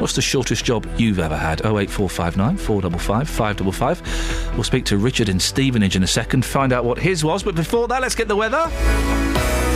What's 0.00 0.16
the 0.16 0.22
shortest 0.22 0.64
job 0.64 0.88
you've 0.98 1.20
ever 1.20 1.36
had? 1.36 1.60
08459 1.60 2.56
455 2.56 3.28
555. 3.28 4.54
We'll 4.54 4.64
speak 4.64 4.86
to 4.86 4.98
Richard 4.98 5.28
in 5.28 5.38
Stevenage 5.38 5.94
in 5.94 6.02
a 6.02 6.08
second, 6.08 6.44
find 6.44 6.72
out 6.72 6.84
what 6.84 6.98
his 6.98 7.22
was. 7.22 7.44
But 7.44 7.54
before 7.54 7.86
that, 7.86 8.02
let's 8.02 8.16
get 8.16 8.26
the 8.26 8.34
weather. 8.34 9.75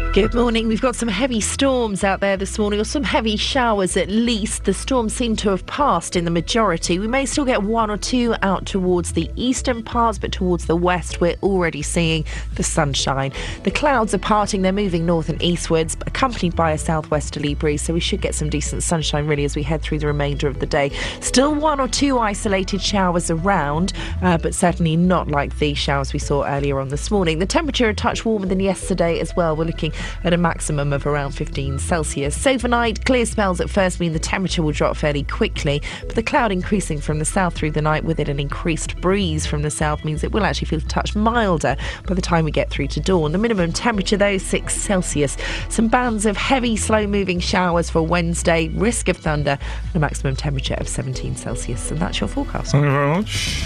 Good 0.13 0.33
morning. 0.33 0.67
We've 0.67 0.81
got 0.81 0.97
some 0.97 1.07
heavy 1.07 1.39
storms 1.39 2.03
out 2.03 2.19
there 2.19 2.35
this 2.35 2.59
morning, 2.59 2.81
or 2.81 2.83
some 2.83 3.01
heavy 3.03 3.37
showers 3.37 3.95
at 3.95 4.09
least. 4.09 4.65
The 4.65 4.73
storms 4.73 5.13
seem 5.13 5.37
to 5.37 5.49
have 5.51 5.65
passed 5.67 6.17
in 6.17 6.25
the 6.25 6.31
majority. 6.31 6.99
We 6.99 7.07
may 7.07 7.25
still 7.25 7.45
get 7.45 7.63
one 7.63 7.89
or 7.89 7.95
two 7.95 8.35
out 8.41 8.65
towards 8.65 9.13
the 9.13 9.31
eastern 9.37 9.81
parts, 9.83 10.19
but 10.19 10.33
towards 10.33 10.65
the 10.65 10.75
west, 10.75 11.21
we're 11.21 11.37
already 11.41 11.81
seeing 11.81 12.25
the 12.55 12.63
sunshine. 12.63 13.31
The 13.63 13.71
clouds 13.71 14.13
are 14.13 14.17
parting, 14.17 14.63
they're 14.63 14.73
moving 14.73 15.05
north 15.05 15.29
and 15.29 15.41
eastwards, 15.41 15.95
accompanied 16.05 16.57
by 16.57 16.71
a 16.71 16.77
southwesterly 16.77 17.55
breeze, 17.55 17.81
so 17.81 17.93
we 17.93 18.01
should 18.01 18.19
get 18.19 18.35
some 18.35 18.49
decent 18.49 18.83
sunshine 18.83 19.27
really 19.27 19.45
as 19.45 19.55
we 19.55 19.63
head 19.63 19.81
through 19.81 19.99
the 19.99 20.07
remainder 20.07 20.49
of 20.49 20.59
the 20.59 20.65
day. 20.65 20.91
Still 21.21 21.55
one 21.55 21.79
or 21.79 21.87
two 21.87 22.19
isolated 22.19 22.81
showers 22.81 23.31
around, 23.31 23.93
uh, 24.21 24.37
but 24.37 24.53
certainly 24.53 24.97
not 24.97 25.29
like 25.29 25.57
the 25.59 25.73
showers 25.73 26.11
we 26.11 26.19
saw 26.19 26.43
earlier 26.43 26.81
on 26.81 26.89
this 26.89 27.09
morning. 27.09 27.39
The 27.39 27.45
temperature 27.45 27.87
a 27.87 27.93
touch 27.93 28.25
warmer 28.25 28.47
than 28.47 28.59
yesterday 28.59 29.17
as 29.21 29.33
well. 29.37 29.55
We're 29.55 29.63
looking 29.63 29.93
at 30.23 30.33
a 30.33 30.37
maximum 30.37 30.93
of 30.93 31.05
around 31.05 31.31
15 31.31 31.79
Celsius. 31.79 32.39
So 32.39 32.51
Overnight, 32.61 33.05
clear 33.05 33.25
spells 33.25 33.59
at 33.61 33.69
first 33.69 33.99
mean 33.99 34.13
the 34.13 34.19
temperature 34.19 34.61
will 34.61 34.73
drop 34.73 34.95
fairly 34.97 35.23
quickly, 35.23 35.81
but 36.01 36.15
the 36.15 36.21
cloud 36.21 36.51
increasing 36.51 36.99
from 36.99 37.17
the 37.17 37.25
south 37.25 37.55
through 37.55 37.71
the 37.71 37.81
night 37.81 38.03
with 38.03 38.19
it 38.19 38.27
an 38.27 38.39
increased 38.39 38.99
breeze 39.01 39.45
from 39.45 39.61
the 39.61 39.71
south 39.71 40.03
means 40.03 40.21
it 40.23 40.33
will 40.33 40.43
actually 40.43 40.67
feel 40.67 40.79
a 40.79 40.83
touch 40.83 41.15
milder 41.15 41.77
by 42.07 42.13
the 42.13 42.21
time 42.21 42.43
we 42.43 42.51
get 42.51 42.69
through 42.69 42.87
to 42.87 42.99
dawn. 42.99 43.31
The 43.31 43.37
minimum 43.37 43.71
temperature, 43.71 44.17
though, 44.17 44.37
6 44.37 44.75
Celsius. 44.75 45.37
Some 45.69 45.87
bands 45.87 46.25
of 46.25 46.35
heavy, 46.35 46.75
slow 46.75 47.07
moving 47.07 47.39
showers 47.39 47.89
for 47.89 48.01
Wednesday, 48.01 48.67
risk 48.67 49.07
of 49.07 49.15
thunder, 49.17 49.57
and 49.85 49.95
a 49.95 49.99
maximum 49.99 50.35
temperature 50.35 50.75
of 50.75 50.87
17 50.87 51.37
Celsius. 51.37 51.89
And 51.89 51.99
that's 51.99 52.19
your 52.19 52.27
forecast. 52.27 52.73
Thank 52.73 52.83
you 52.83 52.91
very 52.91 53.07
much. 53.07 53.63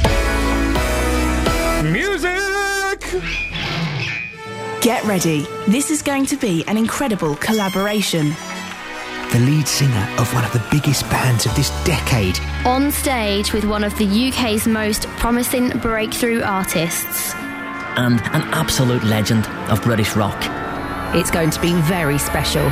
Music! 1.92 2.35
Get 4.86 5.04
ready. 5.06 5.48
This 5.68 5.90
is 5.90 6.04
going 6.04 6.28
to 6.28 6.38
be 6.38 6.64
an 6.68 6.78
incredible 6.78 7.36
collaboration. 7.38 8.36
The 9.32 9.40
lead 9.40 9.68
singer 9.68 10.08
of 10.20 10.32
one 10.32 10.46
of 10.46 10.54
the 10.54 10.64
biggest 10.70 11.10
bands 11.10 11.48
of 11.48 11.56
this 11.56 11.72
decade. 11.86 12.40
On 12.68 12.92
stage 12.92 13.52
with 13.52 13.66
one 13.66 13.84
of 13.84 13.98
the 13.98 14.06
UK's 14.06 14.68
most 14.68 15.08
promising 15.18 15.70
breakthrough 15.80 16.44
artists. 16.44 17.34
And 17.34 18.20
an 18.28 18.44
absolute 18.54 19.04
legend 19.04 19.48
of 19.72 19.82
British 19.82 20.16
rock. 20.16 20.40
It's 21.16 21.32
going 21.32 21.50
to 21.50 21.60
be 21.60 21.74
very 21.82 22.20
special. 22.20 22.68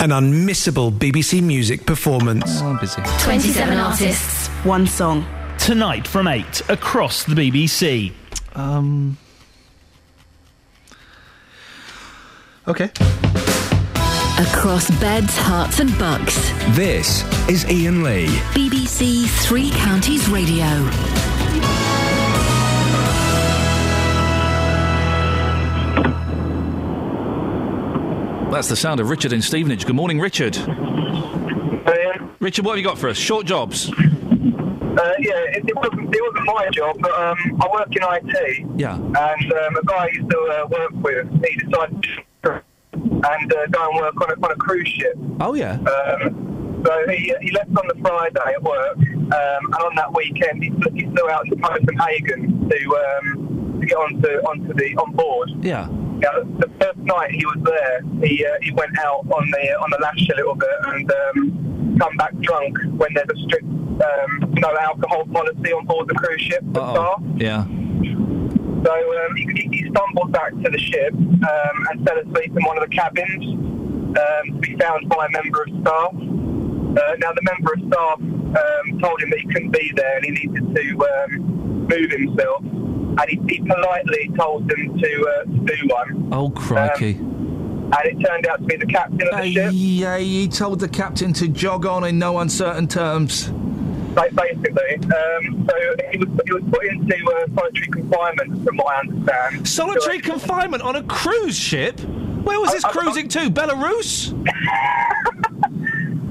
An 0.00 0.10
unmissable 0.10 0.90
BBC 0.90 1.40
Music 1.40 1.86
performance. 1.86 2.60
Oh, 2.62 2.70
I'm 2.70 2.78
busy. 2.78 3.00
27 3.20 3.78
artists. 3.78 4.48
One 4.64 4.88
song. 4.88 5.24
Tonight 5.56 6.08
from 6.08 6.26
8 6.26 6.68
across 6.68 7.22
the 7.22 7.34
BBC. 7.36 8.12
Um. 8.56 9.16
Okay. 12.68 12.90
Across 14.38 14.90
beds, 15.00 15.34
Herts, 15.38 15.80
and 15.80 15.98
bucks. 15.98 16.50
This 16.76 17.24
is 17.48 17.64
Iain 17.64 18.02
Lee. 18.02 18.26
BBC 18.52 19.26
Three 19.46 19.70
Counties 19.70 20.28
Radio. 20.28 20.66
That's 28.50 28.68
the 28.68 28.76
sound 28.76 29.00
of 29.00 29.08
Richard 29.08 29.32
in 29.32 29.40
Stevenage. 29.40 29.86
Good 29.86 29.96
morning, 29.96 30.20
Richard. 30.20 30.54
Hey. 30.56 32.18
Richard, 32.38 32.66
what 32.66 32.72
have 32.72 32.78
you 32.78 32.84
got 32.84 32.98
for 32.98 33.08
us? 33.08 33.16
Short 33.16 33.46
jobs. 33.46 33.88
Uh, 33.88 33.94
yeah, 33.94 35.32
it, 35.54 35.64
it, 35.66 35.74
wasn't, 35.74 36.14
it 36.14 36.22
wasn't 36.22 36.44
my 36.44 36.68
job, 36.72 36.96
but 37.00 37.12
um, 37.12 37.62
I 37.62 37.68
work 37.72 37.88
in 37.96 38.02
IT. 38.02 38.66
Yeah. 38.78 38.96
And 38.96 39.52
um, 39.52 39.76
a 39.76 39.84
guy 39.84 40.04
I 40.04 40.08
used 40.12 40.30
to 40.30 40.38
uh, 40.38 40.66
work 40.66 40.90
with, 40.92 41.44
he 41.46 41.56
decided 41.56 42.02
to 42.02 42.27
and 43.04 43.52
uh, 43.52 43.66
go 43.70 43.90
and 43.90 44.00
work 44.00 44.20
on 44.20 44.30
a, 44.30 44.46
on 44.46 44.52
a 44.52 44.56
cruise 44.56 44.88
ship. 44.88 45.14
Oh, 45.40 45.54
yeah. 45.54 45.74
Um, 45.74 46.82
so 46.84 46.92
he, 47.08 47.34
he 47.40 47.50
left 47.52 47.70
on 47.70 47.86
the 47.88 47.96
Friday 48.00 48.54
at 48.54 48.62
work, 48.62 48.96
um, 48.96 49.32
and 49.32 49.74
on 49.74 49.94
that 49.96 50.14
weekend 50.14 50.62
he 50.62 50.70
flew, 50.70 50.92
he 50.94 51.04
flew 51.04 51.28
out 51.30 51.44
to 51.46 51.56
Copenhagen 51.56 52.68
to 52.68 52.96
um, 52.96 53.78
to 53.80 53.86
get 53.86 53.96
onto 53.96 54.28
onto 54.46 54.72
the 54.74 54.94
on 54.96 55.12
board. 55.12 55.50
Yeah. 55.60 55.88
Yeah, 56.20 56.42
the 56.58 56.68
first 56.80 56.98
night 56.98 57.30
he 57.30 57.44
was 57.46 57.58
there, 57.62 58.00
he 58.26 58.44
uh, 58.44 58.50
he 58.62 58.72
went 58.72 58.96
out 58.98 59.26
on 59.30 59.50
the 59.50 59.64
on 59.78 59.90
the 59.90 59.98
lash 60.02 60.28
a 60.32 60.36
little 60.36 60.56
bit 60.56 60.68
and 60.86 61.12
um, 61.12 61.96
come 61.98 62.16
back 62.16 62.34
drunk 62.40 62.76
when 62.96 63.12
there's 63.14 63.28
a 63.30 63.38
strict 63.46 63.64
um, 63.64 64.54
no 64.58 64.76
alcohol 64.78 65.24
policy 65.32 65.72
on 65.72 65.84
board 65.86 66.08
the 66.08 66.14
cruise 66.14 66.40
ship 66.40 66.62
staff. 66.72 67.22
Yeah. 67.36 67.66
So 68.84 68.92
um, 68.92 69.36
he, 69.36 69.68
he 69.72 69.90
stumbled 69.90 70.32
back 70.32 70.52
to 70.52 70.70
the 70.70 70.78
ship 70.78 71.12
um, 71.14 71.86
and 71.90 72.06
fell 72.06 72.18
asleep 72.18 72.52
in 72.56 72.62
one 72.64 72.78
of 72.78 72.88
the 72.88 72.94
cabins 72.94 73.44
um, 73.44 74.54
to 74.54 74.58
be 74.60 74.76
found 74.76 75.08
by 75.08 75.26
a 75.26 75.30
member 75.30 75.62
of 75.62 75.68
staff. 75.82 76.14
Uh, 76.14 77.16
now, 77.18 77.32
the 77.32 77.42
member 77.42 77.72
of 77.74 77.80
staff 77.88 78.20
um, 78.20 78.98
told 79.00 79.20
him 79.20 79.30
that 79.30 79.40
he 79.40 79.46
couldn't 79.48 79.70
be 79.70 79.92
there 79.94 80.16
and 80.16 80.24
he 80.24 80.30
needed 80.30 80.74
to 80.74 81.06
um, 81.06 81.86
move 81.88 82.10
himself. 82.10 82.62
And 82.62 83.24
he, 83.28 83.40
he 83.48 83.58
politely 83.60 84.30
told 84.38 84.68
them 84.68 84.98
to, 84.98 85.28
uh, 85.28 85.44
to 85.44 85.76
do 85.76 85.88
one. 85.88 86.28
Oh, 86.32 86.50
crikey. 86.50 87.14
and 87.14 87.94
it 88.04 88.24
turned 88.24 88.46
out 88.46 88.60
to 88.60 88.64
be 88.64 88.76
the 88.76 88.86
captain 88.86 89.28
of 89.32 89.42
the 89.42 89.52
ship. 89.52 89.70
Yeah, 89.74 90.18
he 90.18 90.46
told 90.48 90.80
the 90.80 90.88
captain 90.88 91.32
to 91.34 91.48
jog 91.48 91.84
on 91.84 92.04
in 92.04 92.18
no 92.18 92.38
uncertain 92.38 92.86
terms. 92.86 93.50
Ba- 94.18 94.34
Basically, 94.34 94.94
um, 94.96 95.68
so 95.68 95.74
he 96.10 96.18
was, 96.18 96.28
he 96.44 96.52
was 96.52 96.62
put 96.70 96.84
into 96.84 97.14
uh, 97.14 97.54
solitary 97.54 97.86
confinement, 97.86 98.64
from 98.64 98.76
what 98.78 98.94
I 98.94 99.00
understand. 99.00 99.68
Solitary 99.68 100.18
confinement 100.20 100.82
on 100.82 100.96
a 100.96 101.02
cruise 101.04 101.56
ship? 101.56 102.00
Where 102.00 102.58
was 102.60 102.72
this 102.72 102.84
cruising 102.84 103.28
to? 103.28 103.50
Belarus? 103.50 104.34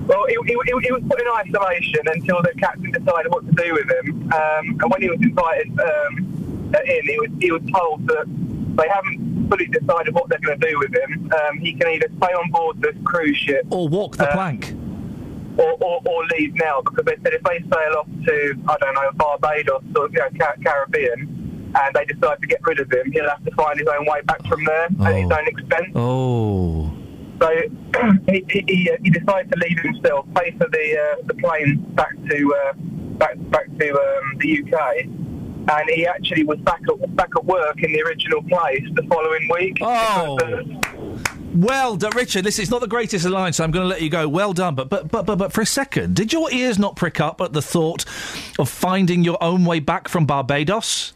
Well, 0.08 0.26
he, 0.28 0.38
he, 0.46 0.54
he, 0.84 0.92
was 0.94 1.04
put 1.10 1.20
in 1.20 1.28
isolation 1.36 2.00
until 2.06 2.42
the 2.42 2.54
captain 2.58 2.92
decided 2.92 3.30
what 3.30 3.46
to 3.46 3.52
do 3.52 3.74
with 3.74 3.90
him. 3.90 4.32
Um, 4.32 4.80
and 4.80 4.90
when 4.90 5.02
he 5.02 5.10
was 5.10 5.20
invited 5.22 5.68
um, 5.68 6.72
uh, 6.74 6.80
in, 6.86 7.02
he 7.04 7.20
was, 7.20 7.30
he 7.42 7.52
was 7.52 7.62
told 7.76 8.08
that 8.08 8.26
they 8.78 8.88
haven't 8.88 9.50
fully 9.50 9.66
decided 9.66 10.16
what 10.16 10.30
they're 10.30 10.40
going 10.40 10.60
to 10.62 10.70
do 10.70 10.80
with 10.80 10.96
him. 10.96 11.30
Um, 11.34 11.58
he 11.58 11.74
can 11.74 11.90
either 11.90 12.08
stay 12.24 12.34
on 12.34 12.50
board 12.52 12.82
the 12.82 12.94
cruise 13.04 13.36
ship 13.36 13.66
or 13.70 13.90
walk 13.90 14.16
the 14.16 14.30
uh, 14.30 14.34
plank. 14.34 14.74
Or, 15.58 15.74
or, 15.82 16.02
or 16.06 16.26
leave 16.38 16.54
now 16.56 16.82
because 16.82 17.06
they 17.06 17.16
said 17.24 17.34
if 17.34 17.44
they 17.44 17.60
sail 17.60 17.96
off 17.98 18.08
to 18.26 18.56
I 18.68 18.78
don't 18.78 18.94
know 18.94 19.12
Barbados 19.16 19.84
or 19.96 20.08
you 20.10 20.20
know, 20.20 20.30
Ca- 20.40 20.56
Caribbean 20.64 21.74
and 21.76 21.96
they 21.96 22.06
decide 22.06 22.40
to 22.42 22.48
get 22.48 22.60
rid 22.64 22.80
of 22.80 22.92
him, 22.92 23.12
he'll 23.12 23.30
have 23.30 23.44
to 23.44 23.52
find 23.52 23.80
his 23.80 23.88
own 23.88 24.06
way 24.06 24.22
back 24.22 24.46
from 24.48 24.64
there 24.66 24.86
at 24.86 25.16
his 25.16 25.32
own 25.32 25.48
expense. 25.48 25.92
Oh. 25.96 26.94
So 27.42 27.50
he, 28.30 28.46
he, 28.50 28.64
he, 28.68 28.92
uh, 28.92 28.98
he 29.04 29.10
decided 29.10 29.52
to 29.52 29.60
leave 29.60 29.80
himself, 29.80 30.26
pay 30.36 30.52
for 30.52 30.68
the 30.70 30.98
uh, 31.00 31.24
the 31.26 31.34
plane 31.36 31.78
back 31.94 32.16
to 32.30 32.56
uh, 32.56 32.74
back 33.18 33.36
back 33.52 33.66
to 33.80 33.92
um, 33.92 34.38
the 34.40 34.64
UK, 34.64 35.06
and 35.06 35.90
he 35.90 36.08
actually 36.08 36.44
was 36.44 36.58
back 36.60 36.82
at 36.90 37.16
back 37.16 37.30
at 37.36 37.46
work 37.46 37.84
in 37.84 37.92
the 37.92 38.02
original 38.04 38.42
place 38.44 38.84
the 38.96 39.04
following 39.04 39.48
week. 39.54 39.78
Oh. 39.82 40.38
Well 41.58 41.98
done, 41.98 42.12
Richard. 42.16 42.46
Listen, 42.46 42.62
it's 42.62 42.70
not 42.70 42.82
the 42.82 42.88
greatest 42.88 43.26
alliance, 43.26 43.58
so 43.58 43.64
I'm 43.64 43.72
going 43.72 43.84
to 43.84 43.90
let 43.90 44.04
you 44.04 44.12
go. 44.12 44.28
Well 44.30 44.54
done, 44.54 44.76
but 44.76 44.90
but 44.90 45.10
but 45.10 45.26
but 45.26 45.38
but 45.40 45.52
for 45.52 45.62
a 45.62 45.66
second, 45.66 46.16
did 46.16 46.32
your 46.32 46.52
ears 46.52 46.78
not 46.78 46.96
prick 46.96 47.20
up 47.20 47.42
at 47.42 47.54
the 47.54 47.64
thought 47.64 48.06
of 48.60 48.70
finding 48.70 49.24
your 49.24 49.42
own 49.42 49.66
way 49.66 49.80
back 49.80 50.08
from 50.08 50.28
Barbados? 50.28 51.14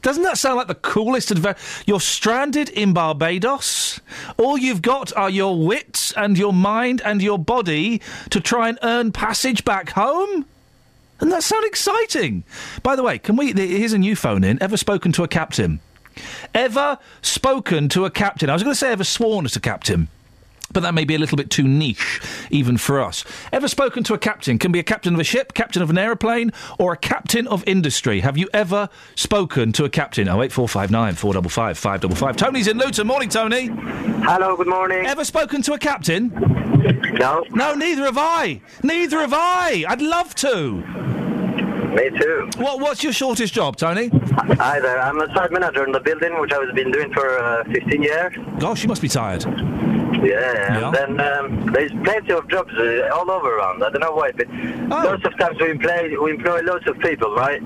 Doesn't 0.00 0.22
that 0.22 0.38
sound 0.38 0.56
like 0.56 0.66
the 0.66 0.76
coolest 0.76 1.30
adventure? 1.30 1.60
You're 1.84 2.00
stranded 2.00 2.70
in 2.70 2.94
Barbados. 2.94 4.00
All 4.38 4.56
you've 4.56 4.80
got 4.80 5.14
are 5.14 5.28
your 5.28 5.62
wits 5.62 6.12
and 6.12 6.38
your 6.38 6.54
mind 6.54 7.02
and 7.04 7.20
your 7.20 7.38
body 7.38 8.00
to 8.30 8.40
try 8.40 8.70
and 8.70 8.78
earn 8.82 9.12
passage 9.12 9.62
back 9.62 9.90
home. 9.90 10.46
And 11.20 11.30
that 11.30 11.42
sounds 11.42 11.66
exciting. 11.66 12.44
By 12.82 12.96
the 12.96 13.02
way, 13.02 13.18
can 13.18 13.36
we? 13.36 13.52
Here's 13.52 13.92
a 13.92 13.98
new 13.98 14.16
phone 14.16 14.42
in. 14.42 14.60
Ever 14.62 14.78
spoken 14.78 15.12
to 15.12 15.22
a 15.22 15.28
captain? 15.28 15.80
Ever 16.54 16.98
spoken 17.22 17.88
to 17.90 18.04
a 18.04 18.10
captain? 18.10 18.50
I 18.50 18.52
was 18.52 18.62
going 18.62 18.72
to 18.72 18.78
say 18.78 18.92
ever 18.92 19.04
sworn 19.04 19.44
at 19.44 19.56
a 19.56 19.60
captain. 19.60 20.08
But 20.72 20.84
that 20.84 20.94
may 20.94 21.04
be 21.04 21.14
a 21.14 21.18
little 21.18 21.36
bit 21.36 21.50
too 21.50 21.68
niche, 21.68 22.18
even 22.50 22.78
for 22.78 22.98
us. 23.02 23.24
Ever 23.52 23.68
spoken 23.68 24.04
to 24.04 24.14
a 24.14 24.18
captain? 24.18 24.58
Can 24.58 24.72
be 24.72 24.78
a 24.78 24.82
captain 24.82 25.12
of 25.12 25.20
a 25.20 25.24
ship, 25.24 25.52
captain 25.52 25.82
of 25.82 25.90
an 25.90 25.98
aeroplane, 25.98 26.50
or 26.78 26.94
a 26.94 26.96
captain 26.96 27.46
of 27.46 27.62
industry. 27.68 28.20
Have 28.20 28.38
you 28.38 28.48
ever 28.54 28.88
spoken 29.14 29.72
to 29.72 29.84
a 29.84 29.90
captain? 29.90 30.28
Oh 30.28 30.42
eight 30.42 30.50
four 30.50 30.66
five 30.66 30.90
nine 30.90 31.14
four 31.14 31.34
double 31.34 31.50
five 31.50 31.76
five 31.76 32.00
double 32.00 32.16
five. 32.16 32.38
Tony's 32.38 32.68
in 32.68 32.78
Luton. 32.78 33.06
Morning, 33.06 33.28
Tony. 33.28 33.66
Hello. 33.66 34.56
Good 34.56 34.66
morning. 34.66 35.04
Ever 35.04 35.26
spoken 35.26 35.60
to 35.60 35.74
a 35.74 35.78
captain? 35.78 36.28
No. 37.18 37.44
No, 37.50 37.74
neither 37.74 38.04
have 38.04 38.16
I. 38.16 38.62
Neither 38.82 39.18
have 39.18 39.34
I. 39.34 39.84
I'd 39.86 40.00
love 40.00 40.34
to. 40.36 41.21
Me 41.94 42.08
too. 42.18 42.48
What, 42.58 42.80
what's 42.80 43.02
your 43.02 43.12
shortest 43.12 43.52
job, 43.52 43.76
Tony? 43.76 44.08
Hi 44.58 44.80
there. 44.80 45.00
I'm 45.00 45.20
a 45.20 45.26
site 45.34 45.52
manager 45.52 45.84
in 45.84 45.92
the 45.92 46.00
building, 46.00 46.40
which 46.40 46.52
I've 46.52 46.74
been 46.74 46.90
doing 46.90 47.12
for 47.12 47.38
uh, 47.38 47.64
15 47.64 48.02
years. 48.02 48.32
Gosh, 48.58 48.82
you 48.82 48.88
must 48.88 49.02
be 49.02 49.08
tired. 49.08 49.44
Yeah, 49.44 50.22
Yeah. 50.22 50.86
and 50.86 50.94
then 51.18 51.20
um, 51.20 51.66
there's 51.72 51.90
plenty 52.04 52.32
of 52.32 52.48
jobs 52.48 52.72
uh, 52.78 53.10
all 53.12 53.30
over 53.30 53.58
around. 53.58 53.82
I 53.82 53.90
don't 53.90 54.00
know 54.00 54.12
why, 54.12 54.30
but 54.32 54.46
lots 54.88 55.24
of 55.26 55.36
times 55.38 55.58
we 55.60 55.70
employ 55.70 56.14
we 56.22 56.30
employ 56.30 56.60
lots 56.62 56.86
of 56.86 56.98
people, 57.00 57.34
right? 57.34 57.60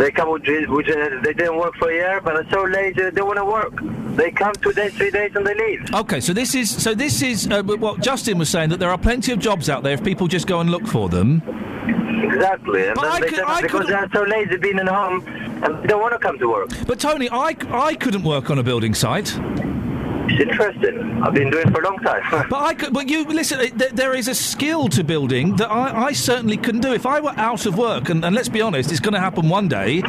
They 0.00 0.10
come 0.10 0.30
with, 0.30 0.42
with 0.46 0.86
they 0.86 1.34
didn't 1.34 1.58
work 1.58 1.74
for 1.76 1.90
a 1.90 1.94
year, 1.94 2.20
but 2.24 2.32
they're 2.34 2.50
so 2.50 2.62
lazy 2.64 3.02
they 3.02 3.10
don't 3.10 3.26
want 3.26 3.38
to 3.38 3.44
work. 3.44 4.16
They 4.16 4.30
come 4.30 4.54
two 4.54 4.72
days, 4.72 4.94
three 4.94 5.10
days, 5.10 5.32
and 5.34 5.46
they 5.46 5.54
leave. 5.54 5.94
Okay, 5.94 6.20
so 6.20 6.32
this 6.32 6.54
is 6.54 6.70
so 6.82 6.94
this 6.94 7.20
is 7.22 7.46
uh, 7.50 7.62
what 7.62 8.00
Justin 8.00 8.38
was 8.38 8.48
saying 8.48 8.70
that 8.70 8.78
there 8.80 8.90
are 8.90 8.96
plenty 8.98 9.30
of 9.32 9.38
jobs 9.38 9.68
out 9.68 9.82
there 9.82 9.92
if 9.92 10.02
people 10.02 10.26
just 10.26 10.46
go 10.46 10.60
and 10.60 10.70
look 10.70 10.86
for 10.86 11.10
them. 11.10 11.42
Exactly, 12.24 12.86
and 12.86 12.94
But 12.94 13.02
then 13.02 13.10
I 13.12 13.20
they 13.20 13.26
could- 13.28 13.36
say- 13.38 13.44
I 13.44 13.60
because 13.62 13.80
couldn't- 13.86 14.10
they're 14.12 14.22
so 14.24 14.28
lazy 14.28 14.56
being 14.56 14.78
at 14.78 14.88
home 14.88 15.22
and 15.62 15.82
they 15.82 15.88
don't 15.88 16.00
want 16.00 16.12
to 16.14 16.18
come 16.18 16.38
to 16.38 16.48
work. 16.48 16.70
But 16.86 16.98
Tony, 16.98 17.28
I, 17.30 17.54
I 17.70 17.94
couldn't 17.94 18.22
work 18.22 18.48
on 18.50 18.58
a 18.58 18.62
building 18.62 18.94
site. 18.94 19.38
It's 20.30 20.40
interesting. 20.50 21.22
I've 21.22 21.34
been 21.34 21.50
doing 21.50 21.66
it 21.66 21.72
for 21.74 21.80
a 21.82 21.84
long 21.84 21.98
time. 21.98 22.46
But 22.50 22.62
I 22.62 22.74
could, 22.74 22.92
but 22.92 23.08
you 23.08 23.24
listen. 23.24 23.58
uh, 23.60 23.66
Th- 23.66 23.92
there 23.92 24.14
is 24.14 24.28
a 24.28 24.34
skill 24.34 24.88
to 24.88 25.02
building 25.04 25.56
that 25.56 25.70
I, 25.70 26.06
I 26.08 26.12
certainly 26.12 26.56
couldn't 26.56 26.82
do 26.82 26.92
if 26.92 27.04
I 27.06 27.20
were 27.20 27.34
out 27.36 27.66
of 27.66 27.76
work. 27.76 28.08
And, 28.10 28.24
and 28.24 28.34
let's 28.34 28.48
be 28.48 28.60
honest, 28.60 28.90
it's 28.90 29.00
going 29.00 29.14
to 29.14 29.20
happen 29.20 29.48
one 29.48 29.68
day. 29.68 30.02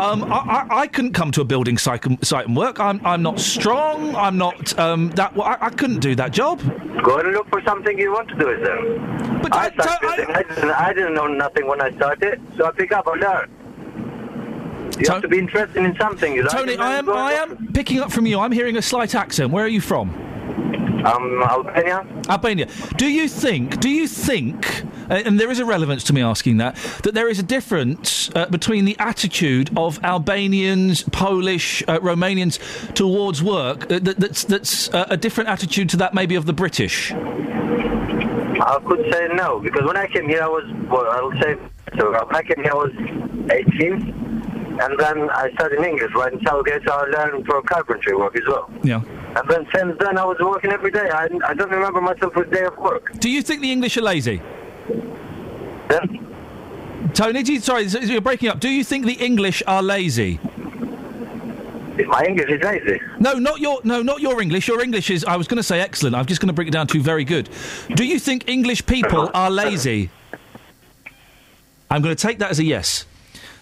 Um, 0.00 0.24
I, 0.32 0.66
I, 0.70 0.78
I 0.82 0.86
couldn't 0.86 1.12
come 1.12 1.30
to 1.32 1.40
a 1.40 1.44
building 1.44 1.76
site, 1.76 2.06
and- 2.06 2.24
site 2.24 2.46
and 2.46 2.56
work. 2.56 2.78
I'm, 2.78 3.04
I'm 3.04 3.22
not 3.22 3.40
strong. 3.40 4.14
I'm 4.14 4.38
not 4.38 4.78
um, 4.78 5.10
that. 5.10 5.34
well, 5.34 5.56
I, 5.60 5.70
couldn't 5.70 6.00
do 6.00 6.14
that 6.14 6.32
job. 6.32 6.60
Go 7.02 7.18
and 7.18 7.32
look 7.32 7.48
for 7.48 7.60
something 7.62 7.98
you 7.98 8.12
want 8.12 8.28
to 8.28 8.34
do 8.36 8.48
it 8.48 8.62
then. 8.64 9.40
But 9.42 9.54
I, 9.54 9.70
started. 9.72 10.30
I, 10.30 10.42
didn't, 10.42 10.70
I 10.70 10.92
didn't 10.92 11.14
know 11.14 11.26
nothing 11.26 11.66
when 11.66 11.80
I 11.80 11.94
started, 11.96 12.40
so 12.56 12.66
I 12.66 12.70
pick 12.72 12.92
up, 12.92 13.06
I 13.08 13.12
learn. 13.12 13.50
You 14.98 15.10
have 15.10 15.22
to 15.22 15.28
be 15.28 15.38
interested 15.38 15.84
in 15.84 15.96
something. 15.96 16.34
You 16.34 16.42
like 16.42 16.50
Tony, 16.52 16.72
it, 16.74 16.80
I 16.80 16.96
am 16.98 17.08
I 17.08 17.32
am 17.32 17.72
picking 17.72 18.00
up 18.00 18.10
from 18.12 18.26
you. 18.26 18.40
I'm 18.40 18.52
hearing 18.52 18.76
a 18.76 18.82
slight 18.82 19.14
accent. 19.14 19.50
Where 19.52 19.64
are 19.64 19.68
you 19.68 19.80
from? 19.80 20.10
Um, 21.04 21.42
Albania. 21.44 22.04
Albania. 22.28 22.66
Do 22.96 23.06
you 23.06 23.28
think? 23.28 23.78
Do 23.78 23.88
you 23.88 24.08
think? 24.08 24.84
uh, 25.08 25.22
And 25.24 25.38
there 25.38 25.50
is 25.50 25.60
a 25.60 25.64
relevance 25.64 26.02
to 26.04 26.12
me 26.12 26.20
asking 26.22 26.56
that. 26.56 26.74
That 27.04 27.14
there 27.14 27.28
is 27.28 27.38
a 27.38 27.42
difference 27.44 28.30
uh, 28.34 28.46
between 28.46 28.84
the 28.84 28.96
attitude 28.98 29.70
of 29.76 30.02
Albanians, 30.02 31.04
Polish, 31.04 31.84
uh, 31.86 32.00
Romanians 32.00 32.58
towards 32.94 33.42
work. 33.42 33.84
Uh, 33.84 34.00
that, 34.00 34.16
that's 34.18 34.42
that's 34.44 34.92
uh, 34.92 35.06
a 35.08 35.16
different 35.16 35.48
attitude 35.48 35.88
to 35.90 35.96
that 35.98 36.14
maybe 36.14 36.34
of 36.34 36.46
the 36.46 36.52
British. 36.52 37.12
I 37.12 38.80
could 38.84 39.06
say 39.12 39.28
no 39.34 39.60
because 39.60 39.84
when 39.86 39.96
I 39.96 40.08
came 40.08 40.28
here, 40.28 40.42
I 40.42 40.48
was 40.48 40.64
well. 40.90 41.06
I'll 41.10 41.32
say 41.40 41.56
so. 41.96 42.10
When 42.26 42.34
I 42.36 42.42
came 42.42 42.62
here, 42.62 42.72
I 42.72 42.74
was 42.74 42.92
18, 43.52 44.37
and 44.80 44.98
then 44.98 45.30
I 45.30 45.50
studied 45.54 45.80
English 45.80 46.12
right 46.14 46.32
in 46.32 46.44
Southgate, 46.44 46.82
so 46.86 46.92
I 46.92 47.04
learned 47.04 47.46
for 47.46 47.60
carpentry 47.62 48.14
work 48.16 48.36
as 48.36 48.42
well. 48.46 48.70
Yeah. 48.82 49.02
And 49.36 49.48
then 49.48 49.66
since 49.74 49.96
then, 49.98 50.18
I 50.18 50.24
was 50.24 50.36
working 50.40 50.72
every 50.72 50.90
day. 50.90 51.08
I, 51.10 51.28
I 51.46 51.54
don't 51.54 51.70
remember 51.70 52.00
myself 52.00 52.36
a 52.36 52.44
day 52.44 52.64
of 52.64 52.76
work. 52.78 53.12
Do 53.18 53.30
you 53.30 53.42
think 53.42 53.60
the 53.60 53.72
English 53.72 53.96
are 53.96 54.02
lazy? 54.02 54.40
Then? 55.88 56.26
Tony, 57.14 57.42
you, 57.42 57.60
sorry, 57.60 57.84
you're 57.84 58.20
breaking 58.20 58.48
up. 58.48 58.60
Do 58.60 58.68
you 58.68 58.84
think 58.84 59.06
the 59.06 59.14
English 59.14 59.62
are 59.66 59.82
lazy? 59.82 60.40
My 62.06 62.24
English 62.24 62.48
is 62.48 62.62
lazy. 62.62 63.00
No, 63.18 63.34
not 63.34 63.60
your 63.60 63.80
no, 63.82 64.02
not 64.02 64.20
your 64.20 64.40
English. 64.40 64.68
Your 64.68 64.80
English 64.80 65.10
is 65.10 65.24
I 65.24 65.36
was 65.36 65.48
going 65.48 65.56
to 65.56 65.64
say 65.64 65.80
excellent. 65.80 66.14
I'm 66.14 66.26
just 66.26 66.40
going 66.40 66.46
to 66.48 66.52
bring 66.52 66.68
it 66.68 66.70
down 66.70 66.86
to 66.88 67.02
very 67.02 67.24
good. 67.24 67.48
Do 67.94 68.04
you 68.04 68.20
think 68.20 68.48
English 68.48 68.86
people 68.86 69.30
are 69.34 69.50
lazy? 69.50 70.10
I'm 71.90 72.02
going 72.02 72.14
to 72.14 72.20
take 72.20 72.38
that 72.38 72.50
as 72.50 72.60
a 72.60 72.64
yes. 72.64 73.04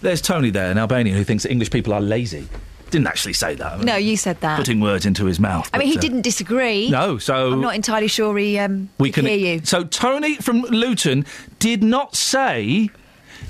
There's 0.07 0.23
Tony 0.23 0.51
there 0.51 0.71
an 0.71 0.79
Albanian, 0.79 1.17
who 1.17 1.25
thinks 1.25 1.43
that 1.43 1.51
English 1.51 1.73
people 1.73 1.93
are 1.93 2.01
lazy. 2.01 2.47
Didn't 2.91 3.09
actually 3.09 3.33
say 3.33 3.57
that. 3.57 3.81
No, 3.81 3.97
you 3.97 4.17
said 4.17 4.41
that. 4.41 4.57
Putting 4.57 4.79
words 4.79 5.05
into 5.05 5.25
his 5.25 5.41
mouth. 5.41 5.69
I 5.75 5.79
mean, 5.79 5.89
he 5.89 5.99
uh, 5.99 6.01
didn't 6.01 6.21
disagree. 6.21 6.89
No, 6.91 7.19
so 7.19 7.53
I'm 7.53 7.61
not 7.61 7.75
entirely 7.75 8.07
sure 8.07 8.39
he 8.39 8.57
um, 8.57 8.89
we 8.99 9.11
can 9.11 9.27
hear 9.27 9.37
you. 9.37 9.63
So 9.65 9.83
Tony 9.83 10.37
from 10.37 10.61
Luton 10.61 11.27
did 11.59 11.83
not 11.83 12.15
say. 12.15 12.89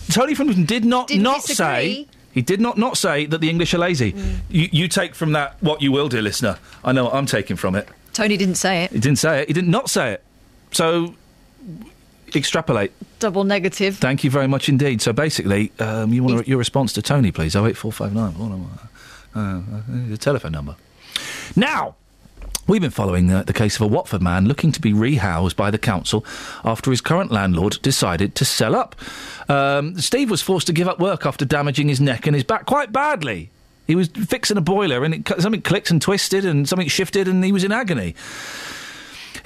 Tony 0.09 0.35
from 0.35 0.47
Luton 0.47 0.65
did 0.65 0.87
not 0.87 1.09
Didn't 1.09 1.25
not 1.25 1.45
disagree. 1.45 2.07
Mm. 2.07 2.07
say. 2.07 2.09
He 2.33 2.41
did 2.41 2.63
not 2.63 2.79
not 2.79 2.97
say 2.97 3.27
that 3.27 3.43
the 3.43 3.51
English 3.51 3.75
are 3.75 3.79
lazy. 3.79 4.15
You, 4.49 4.71
you 4.73 4.89
take 4.89 5.15
from 5.15 5.33
that 5.33 5.63
what 5.63 5.83
you 5.83 5.93
will, 5.93 6.09
dear 6.09 6.23
listener. 6.23 6.59
I 6.83 6.93
know 6.93 7.05
what 7.05 7.13
I'm 7.13 7.27
taking 7.27 7.57
from 7.57 7.75
it. 7.75 7.87
Tony 8.15 8.39
didn't 8.39 8.55
say 8.55 8.85
it. 8.85 8.93
He 8.93 9.01
didn't 9.01 9.19
say 9.19 9.43
it. 9.43 9.49
He 9.49 9.53
did 9.53 9.69
not 9.69 9.91
say 9.91 10.15
it. 10.15 10.25
So 10.73 11.17
extrapolate. 12.35 12.93
Double 13.19 13.45
negative. 13.45 13.97
Thank 13.97 14.25
you 14.25 14.31
very 14.31 14.49
much 14.49 14.69
indeed. 14.69 15.01
So 15.03 15.13
basically, 15.13 15.73
um, 15.79 16.13
you 16.13 16.25
want 16.25 16.49
your 16.49 16.59
response 16.59 16.93
to 16.95 17.03
Tony, 17.03 17.31
please. 17.31 17.55
Oh 17.55 17.67
eight 17.67 17.77
four 17.77 17.93
five 17.93 18.15
nine. 18.15 18.35
Uh, 19.35 19.63
the 19.89 20.19
telephone 20.19 20.53
number. 20.53 20.77
Now. 21.55 21.97
We've 22.69 22.81
been 22.81 22.91
following 22.91 23.31
uh, 23.31 23.45
the 23.45 23.53
case 23.53 23.77
of 23.77 23.83
a 23.83 23.87
Watford 23.87 24.23
man 24.23 24.47
looking 24.47 24.73
to 24.73 24.81
be 24.81 24.93
rehoused 24.93 25.55
by 25.55 25.71
the 25.71 25.79
council 25.79 26.27
after 26.65 26.91
his 26.91 27.01
current 27.01 27.31
landlord 27.31 27.79
decided 27.81 28.35
to 28.35 28.45
sell 28.45 28.75
up. 28.75 28.97
Um, 29.49 29.97
Steve 30.01 30.33
was 30.33 30.43
forced 30.43 30.67
to 30.67 30.73
give 30.73 30.89
up 30.89 30.99
work 30.99 31.27
after 31.27 31.45
damaging 31.45 31.89
his 31.89 32.01
neck 32.01 32.27
and 32.27 32.35
his 32.35 32.43
back 32.43 32.67
quite 32.67 32.91
badly. 32.91 33.51
He 33.87 33.95
was 33.95 34.09
fixing 34.09 34.57
a 34.57 34.61
boiler 34.61 35.05
and 35.05 35.15
it, 35.15 35.41
something 35.41 35.63
clicked 35.63 35.93
and 35.93 36.03
twisted 36.03 36.45
and 36.45 36.69
something 36.69 36.89
shifted 36.89 37.29
and 37.29 37.45
he 37.45 37.53
was 37.53 37.63
in 37.63 37.71
agony. 37.71 38.17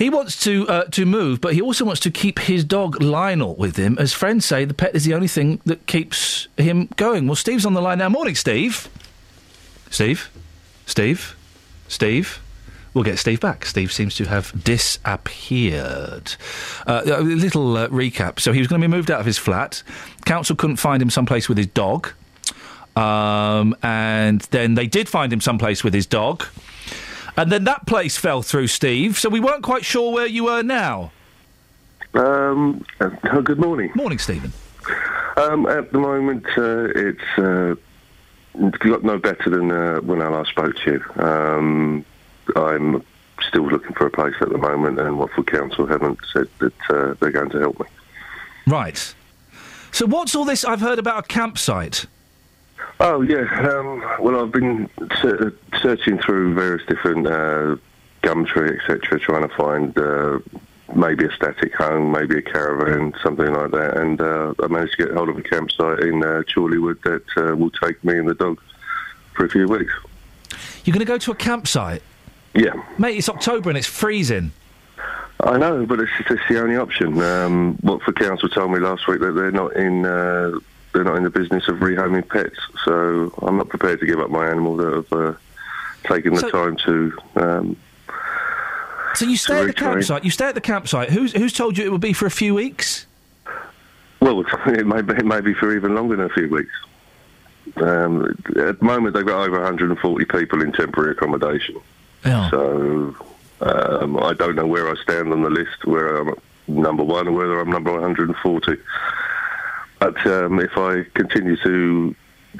He 0.01 0.09
wants 0.09 0.43
to 0.44 0.66
uh, 0.66 0.85
to 0.85 1.05
move, 1.05 1.43
but 1.43 1.52
he 1.52 1.60
also 1.60 1.85
wants 1.85 2.01
to 2.01 2.10
keep 2.10 2.39
his 2.39 2.64
dog 2.64 3.02
Lionel 3.02 3.55
with 3.56 3.77
him. 3.77 3.98
As 3.98 4.14
friends 4.14 4.47
say, 4.47 4.64
the 4.64 4.72
pet 4.72 4.94
is 4.94 5.05
the 5.05 5.12
only 5.12 5.28
thing 5.28 5.60
that 5.66 5.86
keeps 5.86 6.48
him 6.56 6.89
going. 6.97 7.27
Well, 7.27 7.36
Steve's 7.36 7.66
on 7.66 7.74
the 7.74 7.82
line 7.82 7.98
now. 7.98 8.09
Morning, 8.09 8.35
Steve. 8.35 8.89
Steve. 9.90 10.31
Steve. 10.86 11.36
Steve. 11.86 12.40
we'll 12.94 13.05
get 13.05 13.18
Steve 13.18 13.40
back. 13.40 13.66
Steve 13.66 13.93
seems 13.93 14.14
to 14.14 14.24
have 14.24 14.64
disappeared. 14.64 16.35
Uh, 16.86 17.02
a 17.05 17.20
little 17.20 17.77
uh, 17.77 17.89
recap. 17.89 18.40
So 18.40 18.55
he 18.55 18.59
was 18.59 18.68
going 18.68 18.81
to 18.81 18.89
be 18.89 18.90
moved 18.90 19.10
out 19.10 19.20
of 19.20 19.27
his 19.27 19.36
flat. 19.36 19.82
Council 20.24 20.56
couldn't 20.56 20.77
find 20.77 21.02
him 21.02 21.10
someplace 21.10 21.47
with 21.47 21.59
his 21.59 21.66
dog. 21.66 22.09
Um, 22.97 23.77
and 23.82 24.40
then 24.51 24.77
they 24.77 24.86
did 24.86 25.10
find 25.10 25.31
him 25.31 25.43
someplace 25.43 25.85
with 25.85 25.93
his 25.93 26.06
dog. 26.06 26.47
And 27.36 27.51
then 27.51 27.65
that 27.65 27.86
place 27.86 28.16
fell 28.16 28.43
through, 28.43 28.66
Steve. 28.69 29.19
So 29.19 29.28
we 29.28 29.40
weren't 29.40 29.62
quite 29.62 29.85
sure 29.85 30.12
where 30.12 30.27
you 30.27 30.44
were 30.44 30.62
now. 30.62 31.12
Um, 32.15 32.85
uh, 33.01 33.09
good 33.40 33.59
morning. 33.59 33.93
Morning, 33.94 34.19
Stephen. 34.19 34.52
Um, 35.36 35.66
at 35.66 35.93
the 35.93 35.98
moment, 35.98 36.44
uh, 36.57 36.89
it's 36.94 37.39
uh, 37.39 37.74
got 38.78 39.05
no 39.05 39.19
better 39.19 39.48
than 39.48 39.70
uh, 39.70 40.01
when 40.01 40.20
I 40.20 40.28
last 40.28 40.51
spoke 40.51 40.74
to 40.85 40.93
you. 40.93 41.23
Um, 41.23 42.05
I'm 42.57 43.05
still 43.48 43.66
looking 43.66 43.94
for 43.94 44.07
a 44.07 44.11
place 44.11 44.35
at 44.40 44.48
the 44.48 44.59
moment, 44.59 44.98
and 44.98 45.19
Watford 45.19 45.47
Council 45.47 45.86
haven't 45.86 46.19
said 46.32 46.48
that 46.59 46.90
uh, 46.90 47.15
they're 47.20 47.31
going 47.31 47.51
to 47.51 47.61
help 47.61 47.78
me. 47.78 47.86
Right. 48.66 49.15
So 49.93 50.07
what's 50.07 50.35
all 50.35 50.44
this 50.44 50.65
I've 50.65 50.81
heard 50.81 50.98
about 50.98 51.24
a 51.24 51.27
campsite? 51.27 52.07
Oh 53.01 53.23
yeah. 53.23 53.47
Um, 53.69 54.05
well, 54.20 54.43
I've 54.43 54.52
been 54.52 54.89
ser- 55.20 55.55
searching 55.81 56.19
through 56.19 56.55
various 56.55 56.86
different 56.86 57.27
uh, 57.27 57.77
Gumtree, 58.23 58.78
etc., 58.78 59.19
trying 59.19 59.48
to 59.48 59.55
find 59.55 59.98
uh, 59.98 60.39
maybe 60.94 61.24
a 61.24 61.32
static 61.32 61.74
home, 61.74 62.12
maybe 62.12 62.39
a 62.39 62.43
caravan, 62.43 63.15
something 63.23 63.52
like 63.52 63.70
that. 63.70 63.97
And 63.97 64.20
uh, 64.20 64.55
I 64.62 64.66
managed 64.66 64.97
to 64.98 65.07
get 65.07 65.15
hold 65.15 65.31
of 65.31 65.39
a 65.39 65.43
campsite 65.43 66.01
in 66.01 66.23
uh, 66.23 66.43
Chorleywood 66.55 67.02
that 67.02 67.24
uh, 67.36 67.57
will 67.57 67.70
take 67.70 68.02
me 68.05 68.19
and 68.19 68.28
the 68.28 68.35
dog 68.35 68.61
for 69.35 69.47
a 69.47 69.48
few 69.48 69.66
weeks. 69.66 69.93
You're 70.85 70.93
going 70.93 71.01
to 71.01 71.05
go 71.05 71.19
to 71.19 71.31
a 71.31 71.35
campsite? 71.35 72.02
Yeah. 72.55 72.73
Mate, 72.98 73.16
it's 73.16 73.28
October 73.28 73.70
and 73.70 73.78
it's 73.78 73.86
freezing. 73.86 74.52
I 75.43 75.57
know, 75.57 75.86
but 75.86 76.01
it's, 76.01 76.11
it's 76.28 76.43
the 76.48 76.61
only 76.61 76.77
option. 76.77 77.20
Um, 77.23 77.78
Watford 77.82 78.19
Council 78.19 78.48
told 78.48 78.73
me 78.73 78.78
last 78.78 79.09
week 79.09 79.20
that 79.20 79.32
they're 79.32 79.51
not 79.51 79.74
in 79.74 80.05
uh, 80.05 80.59
they're 80.92 81.04
not 81.04 81.16
in 81.16 81.22
the 81.24 81.30
business 81.30 81.68
of 81.68 81.76
rehoming 81.76 82.28
pets, 82.28 82.58
so 82.84 83.32
I'm 83.42 83.56
not 83.56 83.68
prepared 83.68 84.00
to 84.00 84.06
give 84.06 84.18
up 84.20 84.30
my 84.30 84.48
animal 84.48 84.76
that 84.76 84.92
have 84.92 85.12
uh, 85.12 85.32
taken 86.04 86.34
the 86.34 86.40
So- 86.40 86.50
time 86.50 86.76
to. 86.86 87.18
Um, 87.36 87.76
So 89.14 89.24
you 89.26 89.36
stay 89.36 89.60
at 89.60 89.66
the 89.66 89.72
campsite. 89.72 90.24
You 90.24 90.30
stay 90.30 90.46
at 90.46 90.54
the 90.54 90.60
campsite. 90.60 91.10
Who's 91.10 91.32
who's 91.32 91.52
told 91.52 91.76
you 91.76 91.84
it 91.84 91.90
would 91.92 92.00
be 92.00 92.12
for 92.12 92.26
a 92.26 92.30
few 92.30 92.54
weeks? 92.54 93.06
Well, 94.20 94.44
it 94.66 94.86
may 94.86 95.02
be, 95.02 95.14
it 95.14 95.24
may 95.26 95.40
be 95.40 95.52
for 95.54 95.74
even 95.74 95.94
longer 95.94 96.16
than 96.16 96.26
a 96.26 96.28
few 96.28 96.48
weeks. 96.48 96.72
Um, 97.76 98.24
at 98.56 98.78
the 98.78 98.84
moment, 98.84 99.14
they've 99.14 99.26
got 99.26 99.46
over 99.46 99.58
140 99.60 100.24
people 100.26 100.62
in 100.62 100.72
temporary 100.72 101.12
accommodation. 101.12 101.76
So 102.24 103.14
um, 103.60 104.18
I 104.18 104.32
don't 104.34 104.56
know 104.56 104.66
where 104.66 104.88
I 104.90 104.94
stand 105.02 105.32
on 105.32 105.42
the 105.42 105.50
list, 105.50 105.84
where 105.84 106.16
I'm 106.18 106.34
number 106.68 107.02
one 107.02 107.28
or 107.28 107.32
whether 107.32 107.58
I'm 107.60 107.70
number 107.70 107.92
140. 107.92 108.76
But 110.01 110.27
um, 110.27 110.59
if 110.59 110.77
I 110.77 111.05
continue 111.14 111.56
to 111.59 112.16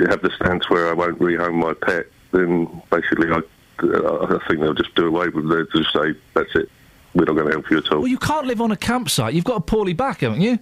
have 0.09 0.23
the 0.23 0.31
stance 0.37 0.71
where 0.71 0.89
I 0.89 0.93
won't 0.93 1.19
rehome 1.19 1.55
my 1.55 1.75
pet, 1.75 2.07
then 2.33 2.83
basically 2.91 3.29
I, 3.31 3.41
I 3.81 4.39
think 4.47 4.61
they'll 4.61 4.75
just 4.75 4.95
do 4.95 5.07
away 5.07 5.29
with 5.31 5.47
it. 5.47 5.49
They'll 5.49 5.83
just 5.83 5.93
say, 5.93 6.15
that's 6.35 6.55
it. 6.55 6.71
We're 7.15 7.25
not 7.25 7.33
going 7.35 7.47
to 7.47 7.53
help 7.53 7.71
you 7.71 7.79
at 7.79 7.91
all. 7.91 8.01
Well, 8.01 8.09
you 8.09 8.19
can't 8.19 8.47
live 8.47 8.61
on 8.61 8.71
a 8.71 8.77
campsite. 8.77 9.35
You've 9.35 9.45
got 9.45 9.57
a 9.57 9.61
poorly 9.61 9.95
back, 9.95 10.21
haven't 10.21 10.43
you? 10.43 10.59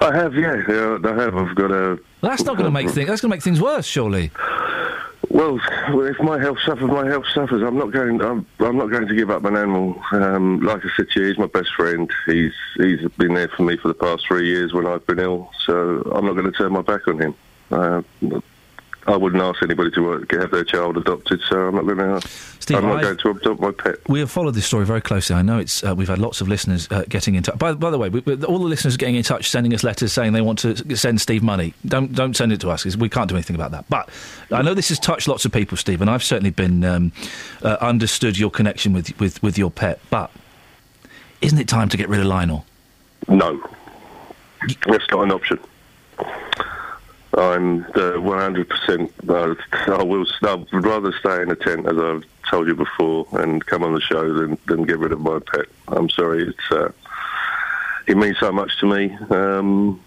I 0.00 0.10
have, 0.14 0.34
yeah, 0.34 0.62
yeah, 0.68 0.98
I 1.04 1.14
have. 1.14 1.36
I've 1.36 1.54
got 1.54 1.70
a. 1.70 1.98
Well, 2.20 2.30
that's 2.30 2.42
not 2.42 2.56
going 2.56 2.64
to 2.64 2.70
make 2.70 2.90
things. 2.90 3.08
That's 3.08 3.20
going 3.20 3.30
to 3.30 3.36
make 3.36 3.42
things 3.42 3.60
worse, 3.60 3.86
surely. 3.86 4.32
Well, 5.30 5.60
if 6.06 6.18
my 6.20 6.38
health 6.38 6.58
suffers, 6.64 6.88
my 6.88 7.06
health 7.06 7.26
suffers. 7.34 7.62
I'm 7.62 7.76
not 7.76 7.90
going. 7.90 8.20
I'm, 8.22 8.46
I'm 8.60 8.76
not 8.76 8.90
going 8.90 9.08
to 9.08 9.14
give 9.14 9.30
up 9.30 9.44
an 9.44 9.56
animal. 9.56 10.00
Um, 10.12 10.60
like 10.60 10.84
I 10.84 10.88
said 10.96 11.10
to 11.10 11.20
you, 11.20 11.28
he's 11.28 11.38
my 11.38 11.46
best 11.46 11.74
friend. 11.74 12.10
He's 12.26 12.52
he's 12.76 13.06
been 13.12 13.34
there 13.34 13.48
for 13.48 13.62
me 13.62 13.76
for 13.76 13.88
the 13.88 13.94
past 13.94 14.26
three 14.26 14.46
years 14.46 14.72
when 14.72 14.86
I've 14.86 15.06
been 15.06 15.18
ill. 15.18 15.50
So 15.64 16.00
I'm 16.14 16.26
not 16.26 16.34
going 16.34 16.50
to 16.50 16.52
turn 16.52 16.72
my 16.72 16.82
back 16.82 17.08
on 17.08 17.20
him. 17.20 17.34
Uh, 17.70 18.02
I 19.08 19.16
wouldn't 19.16 19.40
ask 19.42 19.62
anybody 19.62 19.90
to 19.92 20.12
uh, 20.14 20.18
have 20.40 20.50
their 20.50 20.64
child 20.64 20.96
adopted. 20.96 21.40
So 21.48 21.68
I'm 21.68 21.74
not 21.76 21.84
going 21.86 21.98
to. 21.98 22.28
Steve, 22.58 22.78
I'm 22.78 22.86
not 22.86 23.02
going 23.02 23.16
to 23.16 23.30
adopt 23.30 23.60
my 23.60 23.70
pet. 23.70 23.96
We 24.08 24.18
have 24.18 24.30
followed 24.30 24.54
this 24.54 24.66
story 24.66 24.84
very 24.84 25.00
closely. 25.00 25.36
I 25.36 25.42
know 25.42 25.58
it's. 25.58 25.84
Uh, 25.84 25.94
we've 25.94 26.08
had 26.08 26.18
lots 26.18 26.40
of 26.40 26.48
listeners 26.48 26.88
uh, 26.90 27.04
getting 27.08 27.36
in 27.36 27.44
touch. 27.44 27.56
By, 27.58 27.74
by 27.74 27.90
the 27.90 27.98
way, 27.98 28.08
we, 28.08 28.20
we- 28.20 28.42
all 28.44 28.58
the 28.58 28.64
listeners 28.64 28.94
are 28.96 28.98
getting 28.98 29.14
in 29.14 29.22
touch, 29.22 29.48
sending 29.48 29.72
us 29.74 29.84
letters 29.84 30.12
saying 30.12 30.32
they 30.32 30.40
want 30.40 30.58
to 30.60 30.96
send 30.96 31.20
Steve 31.20 31.42
money. 31.44 31.72
Don't 31.86 32.12
don't 32.14 32.34
send 32.36 32.52
it 32.52 32.60
to 32.62 32.70
us 32.70 32.82
'cause 32.82 32.96
we 32.96 33.08
can't 33.08 33.28
do 33.28 33.36
anything 33.36 33.54
about 33.54 33.70
that. 33.70 33.84
But 33.88 34.08
I 34.50 34.62
know 34.62 34.74
this 34.74 34.88
has 34.88 34.98
touched 34.98 35.28
lots 35.28 35.44
of 35.44 35.52
people, 35.52 35.76
Steve, 35.76 36.00
and 36.00 36.10
I've 36.10 36.24
certainly 36.24 36.50
been 36.50 36.84
um, 36.84 37.12
uh, 37.62 37.76
understood 37.80 38.36
your 38.38 38.50
connection 38.50 38.92
with, 38.92 39.18
with 39.20 39.40
with 39.42 39.56
your 39.56 39.70
pet. 39.70 40.00
But 40.10 40.32
isn't 41.40 41.58
it 41.58 41.68
time 41.68 41.88
to 41.90 41.96
get 41.96 42.08
rid 42.08 42.18
of 42.18 42.26
Lionel? 42.26 42.64
No, 43.28 43.62
that's 44.88 45.08
not 45.12 45.22
an 45.22 45.30
option. 45.30 45.60
I'm 47.36 47.82
the 47.92 48.14
100%. 48.18 49.10
Uh, 49.28 49.92
I 49.94 50.02
will. 50.02 50.26
I 50.42 50.54
would 50.54 50.84
rather 50.84 51.12
stay 51.12 51.42
in 51.42 51.50
a 51.50 51.56
tent, 51.56 51.86
as 51.86 51.96
I've 51.98 52.24
told 52.50 52.66
you 52.66 52.74
before, 52.74 53.26
and 53.32 53.64
come 53.66 53.82
on 53.82 53.94
the 53.94 54.00
show 54.00 54.32
than 54.32 54.56
than 54.66 54.84
get 54.84 54.98
rid 54.98 55.12
of 55.12 55.20
my 55.20 55.38
pet. 55.40 55.66
I'm 55.88 56.08
sorry. 56.08 56.44
It's 56.48 56.70
uh, 56.72 56.90
it 58.06 58.16
means 58.16 58.38
so 58.38 58.52
much 58.52 58.78
to 58.80 58.86
me. 58.86 59.14
Um, 59.30 60.00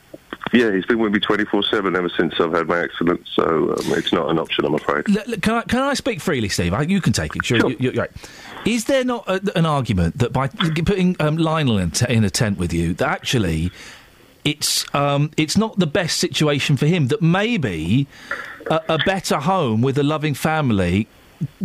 yeah, 0.53 0.72
he's 0.72 0.85
been 0.85 0.97
with 0.99 1.11
me 1.11 1.19
24/7 1.19 1.95
ever 1.95 2.10
since 2.10 2.39
I've 2.39 2.53
had 2.53 2.68
my 2.68 2.80
accident. 2.80 3.27
So 3.35 3.43
um, 3.43 3.93
it's 3.93 4.11
not 4.11 4.30
an 4.31 4.39
option, 4.39 4.65
I'm 4.65 4.73
afraid. 4.73 5.06
L- 5.15 5.38
can 5.41 5.53
I 5.56 5.61
can 5.64 5.81
I 5.81 5.93
speak 5.93 6.22
freely, 6.22 6.49
Steve? 6.49 6.73
I, 6.73 6.81
you 6.84 7.01
can 7.01 7.14
take 7.14 7.35
it. 7.35 7.45
Sure, 7.45 7.57
You, 7.69 7.77
you're 7.80 7.93
right. 7.93 8.10
Is 8.65 8.85
there 8.85 9.03
not 9.03 9.27
a, 9.27 9.39
an 9.56 9.65
argument 9.68 10.18
that 10.18 10.34
by 10.34 10.47
putting 10.47 11.15
um, 11.19 11.38
Lionel 11.38 11.77
in, 11.77 11.91
t- 11.91 12.11
in 12.11 12.23
a 12.23 12.30
tent 12.30 12.57
with 12.57 12.73
you, 12.73 12.93
that 12.95 13.07
actually 13.07 13.72
it's 14.44 14.86
um, 14.95 15.32
it's 15.38 15.57
not 15.57 15.80
the 15.80 15.88
best 15.88 16.18
situation 16.18 16.78
for 16.78 16.86
him? 16.86 17.07
That 17.07 17.22
maybe 17.22 18.07
a, 18.70 18.82
a 18.90 18.98
better 18.99 19.38
home 19.38 19.82
with 19.82 19.98
a 19.98 20.03
loving 20.03 20.34
family 20.34 21.07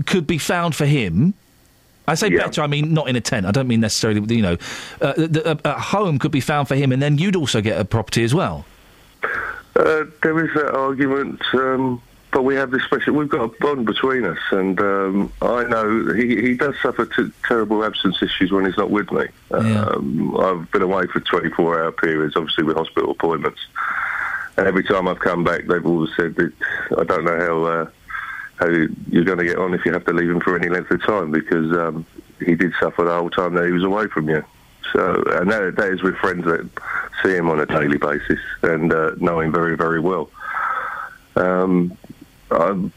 could 0.07 0.27
be 0.27 0.39
found 0.39 0.75
for 0.75 0.87
him. 0.87 1.35
I 2.07 2.15
say 2.15 2.29
better. 2.29 2.63
I 2.63 2.67
mean 2.67 2.93
not 2.93 3.09
in 3.09 3.17
a 3.17 3.21
tent. 3.21 3.47
I 3.47 3.51
don't 3.51 3.69
mean 3.69 3.81
necessarily. 3.81 4.21
You 4.35 4.43
know, 4.43 4.57
uh, 5.01 5.15
the, 5.17 5.53
a, 5.65 5.71
a 5.71 5.81
home 5.81 6.19
could 6.19 6.33
be 6.33 6.41
found 6.41 6.69
for 6.69 6.75
him, 6.75 6.93
and 6.93 7.01
then 7.01 7.19
you'd 7.19 7.37
also 7.37 7.61
get 7.61 7.81
a 7.81 7.85
property 7.85 8.25
as 8.25 8.35
well. 8.35 8.67
Uh, 9.77 10.05
there 10.23 10.45
is 10.45 10.55
that 10.55 10.73
argument, 10.73 11.43
um, 11.55 12.01
but 12.35 12.43
we 12.43 12.57
have 12.57 12.73
this 12.73 12.83
special. 12.83 13.15
We've 13.15 13.29
got 13.29 13.45
a 13.45 13.49
bond 13.61 13.87
between 13.87 14.25
us, 14.25 14.41
and 14.51 14.79
um, 14.81 15.33
I 15.41 15.63
know 15.65 16.13
he, 16.13 16.43
he 16.43 16.57
does 16.57 16.75
suffer 16.83 17.07
t- 17.07 17.31
terrible 17.47 17.85
absence 17.85 18.21
issues 18.21 18.51
when 18.51 18.65
he's 18.65 18.77
not 18.77 18.91
with 18.91 19.13
me. 19.13 19.27
Um, 19.53 20.37
I've 20.37 20.69
been 20.73 20.83
away 20.83 21.07
for 21.07 21.21
24-hour 21.21 21.93
periods, 21.93 22.35
obviously 22.35 22.65
with 22.65 22.77
hospital 22.77 23.13
appointments, 23.13 23.61
and 24.57 24.67
every 24.67 24.83
time 24.83 25.07
I've 25.07 25.21
come 25.21 25.45
back, 25.45 25.67
they've 25.67 25.87
always 25.87 26.11
said 26.17 26.35
that 26.35 26.53
I 26.99 27.05
don't 27.05 27.25
know 27.25 27.39
how. 27.39 27.65
Uh, 27.65 27.91
how 28.57 28.69
you're 28.69 29.25
going 29.25 29.39
to 29.39 29.45
get 29.45 29.59
on 29.59 29.75
if 29.75 29.85
you 29.85 29.93
have 29.93 30.05
to 30.05 30.13
leave 30.13 30.31
him 30.31 30.39
for 30.39 30.57
any 30.57 30.69
length 30.69 30.89
of 30.89 31.03
time 31.03 31.33
because 31.33 31.73
um, 31.73 32.07
he 32.39 32.55
did 32.55 32.73
suffer 32.79 33.03
the 33.03 33.11
whole 33.11 33.29
time 33.29 33.53
that 33.55 33.67
he 33.67 33.73
was 33.73 33.83
away 33.83 34.07
from 34.07 34.29
you. 34.29 34.45
So, 34.93 35.25
and 35.27 35.51
that, 35.51 35.75
that 35.75 35.89
is 35.89 36.05
with 36.05 36.15
friends 36.19 36.45
that 36.45 36.71
see 37.21 37.35
him 37.35 37.51
on 37.51 37.59
a 37.59 37.67
daily 37.67 37.99
basis 37.99 38.39
and 38.63 38.93
uh, 38.93 39.11
know 39.17 39.41
him 39.41 39.51
very, 39.51 39.77
very 39.77 39.99
well. 39.99 40.31
Um, 41.35 41.97
I, 42.51 42.91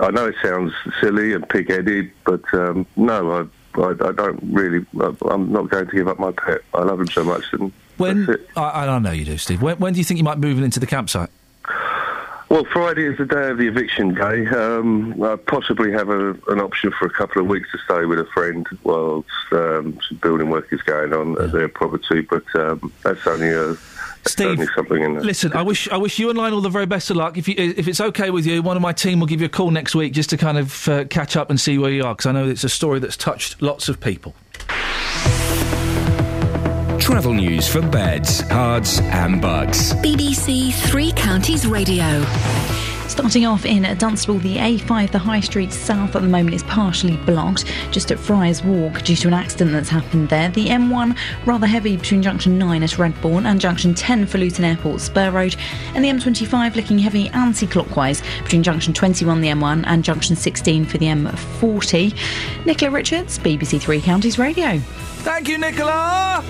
I 0.00 0.10
know 0.10 0.26
it 0.26 0.36
sounds 0.42 0.72
silly 1.00 1.32
and 1.32 1.48
pig-headed, 1.48 2.10
but 2.24 2.42
um, 2.54 2.86
no, 2.96 3.48
I, 3.76 3.80
I, 3.80 3.90
I 3.90 4.12
don't 4.12 4.40
really. 4.42 4.84
I'm 5.00 5.52
not 5.52 5.68
going 5.68 5.86
to 5.86 5.92
give 5.92 6.08
up 6.08 6.18
my 6.18 6.32
pet. 6.32 6.60
I 6.74 6.82
love 6.82 7.00
him 7.00 7.08
so 7.08 7.24
much, 7.24 7.44
and 7.52 7.72
When 7.96 8.36
I, 8.56 8.86
I 8.86 8.98
know 8.98 9.12
you 9.12 9.24
do, 9.24 9.38
Steve. 9.38 9.62
When, 9.62 9.78
when 9.78 9.92
do 9.92 10.00
you 10.00 10.04
think 10.04 10.18
you 10.18 10.24
might 10.24 10.38
move 10.38 10.60
into 10.62 10.80
the 10.80 10.86
campsite? 10.86 11.30
Well, 12.48 12.64
Friday 12.72 13.04
is 13.04 13.18
the 13.18 13.26
day 13.26 13.50
of 13.50 13.58
the 13.58 13.66
eviction 13.66 14.14
day. 14.14 14.46
Um, 14.46 15.22
I 15.22 15.36
possibly 15.36 15.92
have 15.92 16.08
a, 16.08 16.30
an 16.48 16.60
option 16.60 16.90
for 16.98 17.06
a 17.06 17.10
couple 17.10 17.42
of 17.42 17.48
weeks 17.48 17.70
to 17.72 17.78
stay 17.84 18.06
with 18.06 18.18
a 18.18 18.24
friend 18.24 18.66
whilst 18.84 19.28
um, 19.52 19.98
some 20.08 20.16
building 20.22 20.48
work 20.48 20.72
is 20.72 20.80
going 20.80 21.12
on 21.12 21.38
at 21.42 21.52
their 21.52 21.68
property, 21.68 22.22
but 22.22 22.44
um, 22.54 22.90
that's 23.02 23.26
only 23.26 23.50
a 23.50 23.76
Steve, 24.26 24.46
only 24.46 24.66
something 24.74 25.02
in 25.02 25.14
there. 25.14 25.22
Listen, 25.22 25.52
I 25.52 25.62
wish 25.62 25.88
I 25.88 25.96
wish 25.96 26.18
you 26.18 26.28
and 26.30 26.38
Lionel 26.38 26.60
the 26.60 26.68
very 26.68 26.86
best 26.86 27.10
of 27.10 27.16
luck. 27.16 27.36
If 27.38 27.48
you, 27.48 27.54
if 27.56 27.88
it's 27.88 28.00
okay 28.00 28.30
with 28.30 28.46
you, 28.46 28.62
one 28.62 28.76
of 28.76 28.82
my 28.82 28.92
team 28.92 29.20
will 29.20 29.26
give 29.26 29.40
you 29.40 29.46
a 29.46 29.50
call 29.50 29.70
next 29.70 29.94
week 29.94 30.12
just 30.12 30.30
to 30.30 30.36
kind 30.36 30.58
of 30.58 30.88
uh, 30.88 31.04
catch 31.04 31.36
up 31.36 31.50
and 31.50 31.60
see 31.60 31.78
where 31.78 31.90
you 31.90 32.04
are 32.04 32.14
because 32.14 32.26
I 32.26 32.32
know 32.32 32.48
it's 32.48 32.64
a 32.64 32.68
story 32.68 32.98
that's 32.98 33.16
touched 33.16 33.60
lots 33.62 33.88
of 33.88 34.00
people. 34.00 34.34
Travel 36.98 37.32
news 37.32 37.66
for 37.66 37.80
beds, 37.80 38.42
cards, 38.42 39.00
and 39.00 39.40
Bucks. 39.40 39.94
BBC 39.94 40.74
Three 40.74 41.12
Counties 41.12 41.66
Radio. 41.66 42.22
Starting 43.08 43.46
off 43.46 43.64
in 43.64 43.82
Dunstable, 43.96 44.38
the 44.40 44.58
A5, 44.58 45.10
the 45.10 45.18
High 45.18 45.40
Street 45.40 45.72
South 45.72 46.14
at 46.14 46.20
the 46.20 46.28
moment 46.28 46.54
is 46.54 46.62
partially 46.64 47.16
blocked 47.16 47.64
just 47.90 48.12
at 48.12 48.18
Friars 48.18 48.62
Walk 48.62 49.02
due 49.02 49.16
to 49.16 49.28
an 49.28 49.34
accident 49.34 49.72
that's 49.72 49.88
happened 49.88 50.28
there. 50.28 50.50
The 50.50 50.66
M1 50.66 51.16
rather 51.46 51.66
heavy 51.66 51.96
between 51.96 52.22
junction 52.22 52.58
9 52.58 52.82
at 52.82 52.90
Redbourn 52.90 53.46
and 53.46 53.60
junction 53.60 53.94
10 53.94 54.26
for 54.26 54.36
Luton 54.36 54.66
Airport 54.66 55.00
Spur 55.00 55.30
Road. 55.30 55.56
And 55.94 56.04
the 56.04 56.10
M25 56.10 56.76
looking 56.76 56.98
heavy 56.98 57.28
anti 57.30 57.66
clockwise 57.66 58.22
between 58.42 58.62
junction 58.62 58.92
21, 58.92 59.40
the 59.40 59.48
M1, 59.48 59.84
and 59.86 60.04
junction 60.04 60.36
16 60.36 60.84
for 60.84 60.98
the 60.98 61.06
M40. 61.06 62.14
Nicola 62.66 62.90
Richards, 62.92 63.38
BBC 63.38 63.80
Three 63.80 64.02
Counties 64.02 64.38
Radio. 64.38 64.78
Thank 64.78 65.48
you, 65.48 65.56
Nicola. 65.56 66.44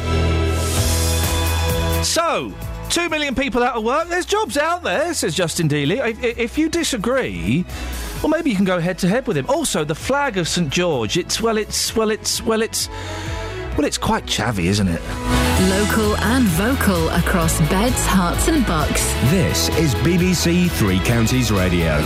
So, 2.02 2.52
two 2.98 3.08
million 3.08 3.34
people 3.34 3.62
out 3.62 3.76
of 3.76 3.84
work. 3.84 4.08
There's 4.08 4.26
jobs 4.26 4.56
out 4.56 4.82
there, 4.82 5.14
says 5.14 5.34
Justin 5.34 5.68
Dealey. 5.68 6.04
If, 6.04 6.38
if 6.38 6.58
you 6.58 6.68
disagree, 6.68 7.64
well, 8.22 8.28
maybe 8.28 8.50
you 8.50 8.56
can 8.56 8.64
go 8.64 8.80
head 8.80 8.98
to 8.98 9.08
head 9.08 9.28
with 9.28 9.36
him. 9.36 9.46
Also, 9.48 9.84
the 9.84 9.94
flag 9.94 10.36
of 10.36 10.48
St 10.48 10.68
George. 10.68 11.16
It's 11.16 11.40
well, 11.40 11.58
it's 11.58 11.94
well, 11.94 12.10
it's 12.10 12.42
well, 12.42 12.60
it's 12.60 12.88
well, 13.76 13.84
it's 13.84 13.98
quite 13.98 14.26
chavvy, 14.26 14.64
isn't 14.64 14.88
it? 14.88 15.00
Local 15.70 16.16
and 16.16 16.44
vocal 16.44 17.08
across 17.10 17.60
beds, 17.70 18.04
Herts, 18.06 18.48
and 18.52 18.66
bucks. 18.66 19.12
This 19.30 19.68
is 19.78 19.94
BBC 19.96 20.68
Three 20.70 20.98
Counties 21.00 21.52
Radio. 21.52 22.02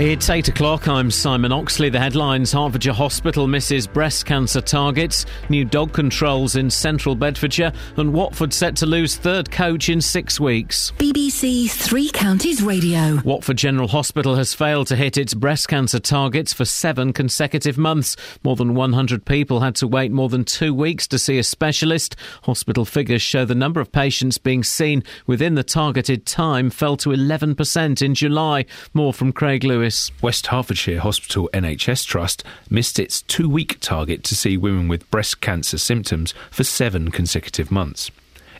It's 0.00 0.30
8 0.30 0.46
o'clock. 0.46 0.86
I'm 0.86 1.10
Simon 1.10 1.50
Oxley. 1.50 1.88
The 1.88 1.98
headlines 1.98 2.52
Hertfordshire 2.52 2.92
Hospital 2.92 3.48
misses 3.48 3.88
breast 3.88 4.26
cancer 4.26 4.60
targets, 4.60 5.26
new 5.48 5.64
dog 5.64 5.92
controls 5.92 6.54
in 6.54 6.70
central 6.70 7.16
Bedfordshire, 7.16 7.72
and 7.96 8.12
Watford 8.12 8.52
set 8.52 8.76
to 8.76 8.86
lose 8.86 9.16
third 9.16 9.50
coach 9.50 9.88
in 9.88 10.00
six 10.00 10.38
weeks. 10.38 10.92
BBC 10.98 11.68
Three 11.68 12.10
Counties 12.10 12.62
Radio. 12.62 13.20
Watford 13.24 13.56
General 13.56 13.88
Hospital 13.88 14.36
has 14.36 14.54
failed 14.54 14.86
to 14.86 14.94
hit 14.94 15.18
its 15.18 15.34
breast 15.34 15.66
cancer 15.66 15.98
targets 15.98 16.52
for 16.52 16.64
seven 16.64 17.12
consecutive 17.12 17.76
months. 17.76 18.16
More 18.44 18.54
than 18.54 18.76
100 18.76 19.24
people 19.24 19.58
had 19.58 19.74
to 19.76 19.88
wait 19.88 20.12
more 20.12 20.28
than 20.28 20.44
two 20.44 20.72
weeks 20.72 21.08
to 21.08 21.18
see 21.18 21.38
a 21.38 21.42
specialist. 21.42 22.14
Hospital 22.44 22.84
figures 22.84 23.20
show 23.20 23.44
the 23.44 23.56
number 23.56 23.80
of 23.80 23.90
patients 23.90 24.38
being 24.38 24.62
seen 24.62 25.02
within 25.26 25.56
the 25.56 25.64
targeted 25.64 26.24
time 26.24 26.70
fell 26.70 26.96
to 26.98 27.08
11% 27.08 28.00
in 28.00 28.14
July. 28.14 28.64
More 28.94 29.12
from 29.12 29.32
Craig 29.32 29.64
Lewis. 29.64 29.87
West 30.20 30.48
Hertfordshire 30.48 31.00
Hospital 31.00 31.48
NHS 31.54 32.04
Trust 32.04 32.44
missed 32.68 32.98
its 32.98 33.22
two 33.22 33.48
week 33.48 33.80
target 33.80 34.22
to 34.24 34.34
see 34.34 34.58
women 34.58 34.86
with 34.86 35.10
breast 35.10 35.40
cancer 35.40 35.78
symptoms 35.78 36.34
for 36.50 36.62
seven 36.62 37.10
consecutive 37.10 37.70
months. 37.70 38.10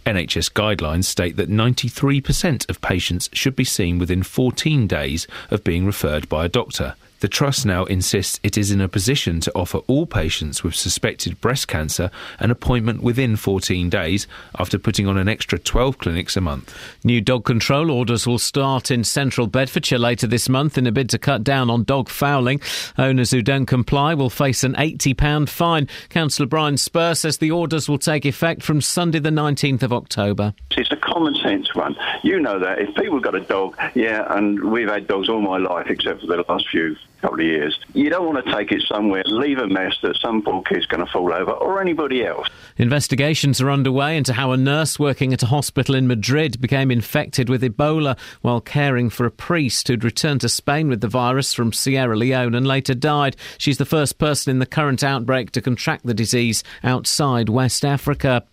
NHS 0.06 0.50
guidelines 0.52 1.04
state 1.04 1.36
that 1.36 1.50
93% 1.50 2.70
of 2.70 2.80
patients 2.80 3.28
should 3.34 3.54
be 3.54 3.64
seen 3.64 3.98
within 3.98 4.22
14 4.22 4.86
days 4.86 5.26
of 5.50 5.64
being 5.64 5.84
referred 5.84 6.30
by 6.30 6.46
a 6.46 6.48
doctor. 6.48 6.94
The 7.20 7.28
Trust 7.28 7.66
now 7.66 7.84
insists 7.86 8.38
it 8.44 8.56
is 8.56 8.70
in 8.70 8.80
a 8.80 8.88
position 8.88 9.40
to 9.40 9.52
offer 9.56 9.78
all 9.88 10.06
patients 10.06 10.62
with 10.62 10.76
suspected 10.76 11.40
breast 11.40 11.66
cancer 11.66 12.12
an 12.38 12.52
appointment 12.52 13.02
within 13.02 13.34
14 13.34 13.90
days 13.90 14.28
after 14.56 14.78
putting 14.78 15.08
on 15.08 15.18
an 15.18 15.28
extra 15.28 15.58
12 15.58 15.98
clinics 15.98 16.36
a 16.36 16.40
month. 16.40 16.72
New 17.02 17.20
dog 17.20 17.44
control 17.44 17.90
orders 17.90 18.24
will 18.24 18.38
start 18.38 18.92
in 18.92 19.02
central 19.02 19.48
Bedfordshire 19.48 19.98
later 19.98 20.28
this 20.28 20.48
month 20.48 20.78
in 20.78 20.86
a 20.86 20.92
bid 20.92 21.10
to 21.10 21.18
cut 21.18 21.42
down 21.42 21.70
on 21.70 21.82
dog 21.82 22.08
fouling. 22.08 22.60
Owners 22.96 23.32
who 23.32 23.42
don't 23.42 23.66
comply 23.66 24.14
will 24.14 24.30
face 24.30 24.62
an 24.62 24.74
£80 24.74 25.48
fine. 25.48 25.88
Councillor 26.10 26.46
Brian 26.46 26.76
Spurr 26.76 27.16
says 27.16 27.38
the 27.38 27.50
orders 27.50 27.88
will 27.88 27.98
take 27.98 28.26
effect 28.26 28.62
from 28.62 28.80
Sunday, 28.80 29.18
the 29.18 29.30
19th 29.30 29.82
of 29.82 29.92
October. 29.92 30.54
It's 30.76 30.92
a 30.92 30.96
common 30.96 31.34
sense 31.34 31.74
one. 31.74 31.96
You 32.22 32.38
know 32.38 32.60
that. 32.60 32.78
If 32.78 32.94
people 32.94 33.18
got 33.18 33.34
a 33.34 33.40
dog, 33.40 33.76
yeah, 33.96 34.24
and 34.36 34.70
we've 34.70 34.88
had 34.88 35.08
dogs 35.08 35.28
all 35.28 35.40
my 35.40 35.58
life 35.58 35.88
except 35.88 36.20
for 36.20 36.28
the 36.28 36.44
last 36.48 36.68
few 36.68 36.96
couple 37.20 37.40
of 37.40 37.46
years. 37.46 37.78
You 37.94 38.10
don't 38.10 38.26
want 38.32 38.44
to 38.44 38.52
take 38.52 38.72
it 38.72 38.82
somewhere, 38.82 39.22
leave 39.26 39.58
a 39.58 39.66
mess 39.66 39.96
that 40.02 40.16
some 40.16 40.42
poor 40.42 40.62
kid's 40.62 40.86
going 40.86 41.04
to 41.04 41.10
fall 41.10 41.32
over 41.32 41.50
or 41.50 41.80
anybody 41.80 42.24
else. 42.24 42.46
Investigations 42.76 43.60
are 43.60 43.70
underway 43.70 44.16
into 44.16 44.32
how 44.32 44.52
a 44.52 44.56
nurse 44.56 44.98
working 44.98 45.32
at 45.32 45.42
a 45.42 45.46
hospital 45.46 45.94
in 45.94 46.06
Madrid 46.06 46.60
became 46.60 46.90
infected 46.90 47.48
with 47.48 47.62
Ebola 47.62 48.16
while 48.42 48.60
caring 48.60 49.10
for 49.10 49.26
a 49.26 49.30
priest 49.30 49.88
who'd 49.88 50.04
returned 50.04 50.40
to 50.42 50.48
Spain 50.48 50.88
with 50.88 51.00
the 51.00 51.08
virus 51.08 51.52
from 51.52 51.72
Sierra 51.72 52.16
Leone 52.16 52.54
and 52.54 52.66
later 52.66 52.94
died. 52.94 53.36
She's 53.58 53.78
the 53.78 53.84
first 53.84 54.18
person 54.18 54.50
in 54.52 54.58
the 54.60 54.66
current 54.66 55.02
outbreak 55.02 55.50
to 55.52 55.60
contract 55.60 56.06
the 56.06 56.14
disease 56.14 56.62
outside 56.84 57.48
West 57.48 57.84
Africa. 57.84 58.44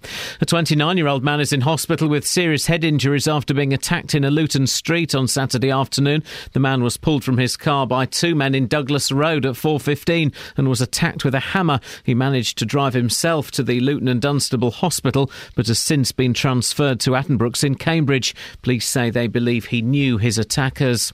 A 0.42 0.46
29 0.46 0.98
year 0.98 1.08
old 1.08 1.24
man 1.24 1.40
is 1.40 1.54
in 1.54 1.62
hospital 1.62 2.08
with 2.08 2.26
serious 2.26 2.66
head 2.66 2.84
injuries 2.84 3.28
after 3.28 3.54
being 3.54 3.74
attacked 3.74 4.16
in 4.16 4.24
a 4.24 4.32
Luton 4.32 4.66
street 4.66 5.14
on 5.14 5.28
Saturday 5.28 5.70
afternoon. 5.70 6.24
The 6.54 6.60
man 6.60 6.82
was 6.82 6.98
pulled 6.98 7.24
from 7.24 7.38
his 7.38 7.56
car 7.56 7.86
by 7.86 8.08
two 8.08 8.34
men 8.34 8.55
in 8.56 8.68
Douglas 8.68 9.12
Road 9.12 9.46
at 9.46 9.54
4.15 9.54 10.34
and 10.58 10.68
was 10.68 10.82
attacked 10.82 11.24
with 11.24 11.36
a 11.36 11.40
hammer. 11.40 11.80
He 12.04 12.16
managed 12.16 12.58
to 12.58 12.66
drive 12.66 12.94
himself 12.94 13.52
to 13.52 13.64
the 13.64 13.80
Luton 13.80 14.08
and 14.08 14.22
Dunstable 14.22 14.72
Hospital, 14.72 15.30
but 15.56 15.68
has 15.68 15.78
since 15.78 16.12
been 16.12 16.34
transferred 16.34 17.00
to 17.02 17.12
Addenbrooke's 17.12 17.64
in 17.64 17.76
Cambridge. 17.76 18.34
Police 18.62 18.88
say 18.88 19.10
they 19.10 19.28
believe 19.28 19.66
he 19.66 19.82
knew 19.82 20.18
his 20.18 20.38
attackers. 20.38 21.14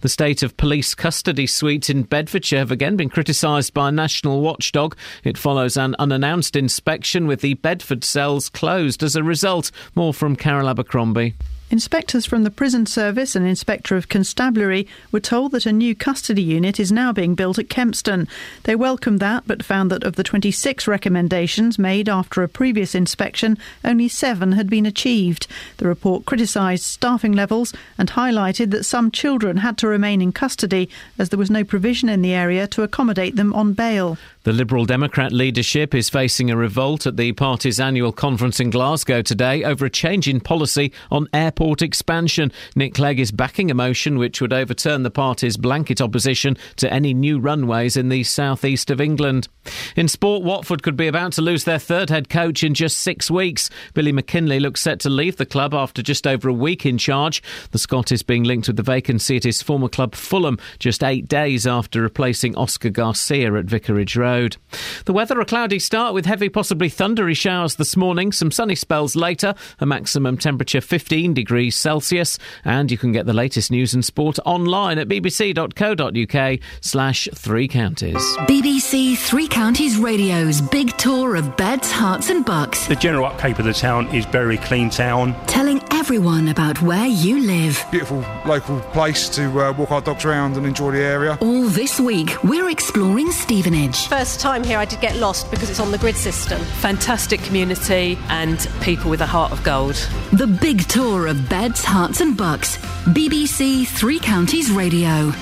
The 0.00 0.08
state 0.08 0.42
of 0.42 0.56
police 0.56 0.94
custody 0.94 1.46
suites 1.46 1.88
in 1.88 2.02
Bedfordshire 2.02 2.58
have 2.58 2.72
again 2.72 2.96
been 2.96 3.08
criticised 3.08 3.72
by 3.72 3.88
a 3.88 3.92
national 3.92 4.40
watchdog. 4.40 4.96
It 5.24 5.38
follows 5.38 5.76
an 5.76 5.94
unannounced 5.98 6.56
inspection 6.56 7.26
with 7.26 7.40
the 7.40 7.54
Bedford 7.54 8.04
cells 8.04 8.48
closed 8.48 9.02
as 9.02 9.16
a 9.16 9.22
result. 9.22 9.70
More 9.94 10.12
from 10.12 10.36
Carol 10.36 10.68
Abercrombie. 10.68 11.34
Inspectors 11.72 12.26
from 12.26 12.44
the 12.44 12.50
Prison 12.50 12.84
Service 12.84 13.34
and 13.34 13.46
Inspector 13.46 13.96
of 13.96 14.10
Constabulary 14.10 14.86
were 15.10 15.20
told 15.20 15.52
that 15.52 15.64
a 15.64 15.72
new 15.72 15.94
custody 15.94 16.42
unit 16.42 16.78
is 16.78 16.92
now 16.92 17.14
being 17.14 17.34
built 17.34 17.58
at 17.58 17.70
Kempston. 17.70 18.28
They 18.64 18.76
welcomed 18.76 19.20
that, 19.20 19.44
but 19.46 19.64
found 19.64 19.90
that 19.90 20.04
of 20.04 20.16
the 20.16 20.22
26 20.22 20.86
recommendations 20.86 21.78
made 21.78 22.10
after 22.10 22.42
a 22.42 22.48
previous 22.48 22.94
inspection, 22.94 23.56
only 23.86 24.06
seven 24.08 24.52
had 24.52 24.68
been 24.68 24.84
achieved. 24.84 25.46
The 25.78 25.88
report 25.88 26.26
criticised 26.26 26.82
staffing 26.82 27.32
levels 27.32 27.72
and 27.96 28.10
highlighted 28.10 28.70
that 28.72 28.84
some 28.84 29.10
children 29.10 29.56
had 29.56 29.78
to 29.78 29.88
remain 29.88 30.20
in 30.20 30.30
custody 30.32 30.90
as 31.18 31.30
there 31.30 31.38
was 31.38 31.50
no 31.50 31.64
provision 31.64 32.10
in 32.10 32.20
the 32.20 32.34
area 32.34 32.66
to 32.66 32.82
accommodate 32.82 33.36
them 33.36 33.54
on 33.54 33.72
bail. 33.72 34.18
The 34.42 34.52
Liberal 34.52 34.84
Democrat 34.84 35.32
leadership 35.32 35.94
is 35.94 36.10
facing 36.10 36.50
a 36.50 36.56
revolt 36.56 37.06
at 37.06 37.16
the 37.16 37.32
party's 37.32 37.80
annual 37.80 38.12
conference 38.12 38.60
in 38.60 38.68
Glasgow 38.70 39.22
today 39.22 39.64
over 39.64 39.86
a 39.86 39.90
change 39.90 40.28
in 40.28 40.40
policy 40.40 40.92
on 41.10 41.28
airport 41.32 41.61
expansion. 41.62 42.50
Nick 42.74 42.94
Clegg 42.94 43.20
is 43.20 43.30
backing 43.30 43.70
a 43.70 43.74
motion 43.74 44.18
which 44.18 44.40
would 44.40 44.52
overturn 44.52 45.04
the 45.04 45.12
party's 45.12 45.56
blanket 45.56 46.00
opposition 46.00 46.56
to 46.74 46.92
any 46.92 47.14
new 47.14 47.38
runways 47.38 47.96
in 47.96 48.08
the 48.08 48.24
southeast 48.24 48.90
of 48.90 49.00
England. 49.00 49.46
In 49.94 50.08
sport, 50.08 50.42
Watford 50.42 50.82
could 50.82 50.96
be 50.96 51.06
about 51.06 51.32
to 51.34 51.42
lose 51.42 51.62
their 51.62 51.78
third 51.78 52.10
head 52.10 52.28
coach 52.28 52.64
in 52.64 52.74
just 52.74 52.98
six 52.98 53.30
weeks. 53.30 53.70
Billy 53.94 54.12
McKinlay 54.12 54.60
looks 54.60 54.80
set 54.80 54.98
to 55.00 55.08
leave 55.08 55.36
the 55.36 55.46
club 55.46 55.72
after 55.72 56.02
just 56.02 56.26
over 56.26 56.48
a 56.48 56.52
week 56.52 56.84
in 56.84 56.98
charge. 56.98 57.40
The 57.70 57.78
Scot 57.78 58.10
is 58.10 58.24
being 58.24 58.42
linked 58.42 58.66
with 58.66 58.76
the 58.76 58.82
vacancy 58.82 59.36
at 59.36 59.44
his 59.44 59.62
former 59.62 59.88
club 59.88 60.16
Fulham 60.16 60.58
just 60.80 61.04
eight 61.04 61.28
days 61.28 61.64
after 61.64 62.02
replacing 62.02 62.56
Oscar 62.56 62.90
Garcia 62.90 63.54
at 63.54 63.66
Vicarage 63.66 64.16
Road. 64.16 64.56
The 65.04 65.12
weather 65.12 65.38
a 65.38 65.44
cloudy 65.44 65.78
start 65.78 66.12
with 66.12 66.26
heavy, 66.26 66.48
possibly 66.48 66.88
thundery 66.88 67.34
showers 67.34 67.76
this 67.76 67.96
morning, 67.96 68.32
some 68.32 68.50
sunny 68.50 68.74
spells 68.74 69.14
later, 69.14 69.54
a 69.78 69.86
maximum 69.86 70.36
temperature 70.36 70.80
15 70.80 71.34
degrees 71.34 71.51
Celsius. 71.70 72.38
And 72.64 72.90
you 72.90 72.98
can 72.98 73.12
get 73.12 73.26
the 73.26 73.32
latest 73.32 73.70
news 73.70 73.94
and 73.94 74.04
sport 74.04 74.38
online 74.44 74.98
at 74.98 75.08
bbc.co.uk 75.08 76.58
slash 76.80 77.28
three 77.34 77.68
counties. 77.68 78.16
BBC 78.48 79.16
Three 79.16 79.48
Counties 79.48 79.98
Radio's 79.98 80.60
big 80.60 80.96
tour 80.96 81.36
of 81.36 81.56
beds, 81.56 81.90
Herts, 81.92 82.30
and 82.30 82.44
bucks. 82.44 82.86
The 82.86 82.96
general 82.96 83.26
upkeep 83.26 83.58
of 83.58 83.64
the 83.64 83.72
town 83.72 84.08
is 84.14 84.24
very 84.26 84.58
clean 84.58 84.90
town. 84.90 85.34
Telling 85.46 85.82
everyone 85.92 86.48
about 86.48 86.80
where 86.82 87.06
you 87.06 87.40
live. 87.40 87.84
Beautiful 87.90 88.24
local 88.46 88.80
place 88.92 89.28
to 89.30 89.60
uh, 89.60 89.72
walk 89.72 89.90
our 89.90 90.00
dogs 90.00 90.24
around 90.24 90.56
and 90.56 90.66
enjoy 90.66 90.92
the 90.92 91.00
area. 91.00 91.38
All 91.40 91.64
this 91.64 92.00
week, 92.00 92.42
we're 92.42 92.68
exploring 92.70 93.30
Stevenage. 93.30 94.08
First 94.08 94.40
time 94.40 94.64
here, 94.64 94.78
I 94.78 94.84
did 94.84 95.00
get 95.00 95.16
lost 95.16 95.50
because 95.50 95.70
it's 95.70 95.80
on 95.80 95.90
the 95.90 95.98
grid 95.98 96.16
system. 96.16 96.60
Fantastic 96.80 97.40
community 97.42 98.18
and 98.28 98.68
people 98.80 99.10
with 99.10 99.20
a 99.20 99.26
heart 99.26 99.52
of 99.52 99.62
gold. 99.64 99.94
The 100.32 100.46
big 100.46 100.88
tour 100.88 101.26
of 101.26 101.41
beds, 101.48 101.84
hearts, 101.84 102.20
and 102.20 102.36
bucks. 102.36 102.76
BBC 103.06 103.86
Three 103.86 104.18
Counties 104.18 104.70
Radio. 104.70 105.32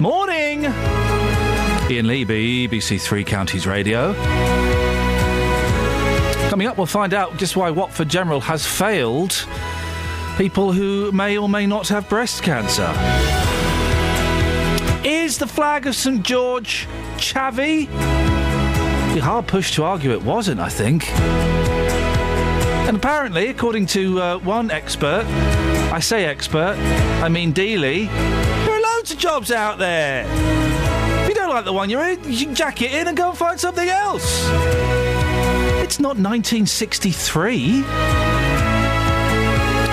Morning! 0.00 0.66
Iain 0.66 2.06
Lee, 2.06 2.24
BBC 2.24 3.00
Three 3.00 3.24
Counties 3.24 3.66
Radio. 3.66 4.14
Coming 6.50 6.66
up, 6.66 6.76
we'll 6.76 6.86
find 6.86 7.14
out 7.14 7.36
just 7.36 7.56
why 7.56 7.70
Watford 7.70 8.08
General 8.08 8.40
has 8.40 8.66
failed 8.66 9.46
people 10.36 10.72
who 10.72 11.10
may 11.12 11.36
or 11.36 11.48
may 11.48 11.66
not 11.66 11.88
have 11.88 12.08
breast 12.08 12.42
cancer. 12.42 12.92
Is 15.04 15.38
the 15.38 15.46
flag 15.46 15.86
of 15.86 15.94
St 15.94 16.22
George 16.22 16.86
chavvy? 17.16 17.86
Be 19.14 19.20
hard 19.20 19.46
pushed 19.46 19.74
to 19.74 19.84
argue 19.84 20.12
it 20.12 20.22
wasn't, 20.22 20.60
I 20.60 20.68
think. 20.68 21.08
And 22.88 22.96
apparently, 22.96 23.48
according 23.48 23.84
to 23.88 24.18
uh, 24.18 24.38
one 24.38 24.70
expert, 24.70 25.26
I 25.92 26.00
say 26.00 26.24
expert, 26.24 26.74
I 27.22 27.28
mean 27.28 27.52
Dealey, 27.52 28.06
there 28.08 28.78
are 28.78 28.80
loads 28.80 29.12
of 29.12 29.18
jobs 29.18 29.52
out 29.52 29.78
there. 29.78 30.24
If 31.24 31.28
you 31.28 31.34
don't 31.34 31.50
like 31.50 31.66
the 31.66 31.72
one 31.74 31.90
you're 31.90 32.02
in, 32.08 32.18
you 32.24 32.46
can 32.46 32.54
jack 32.54 32.80
it 32.80 32.92
in 32.92 33.06
and 33.06 33.14
go 33.14 33.28
and 33.28 33.36
find 33.36 33.60
something 33.60 33.86
else. 33.86 34.24
It's 35.82 36.00
not 36.00 36.16
1963. 36.16 37.84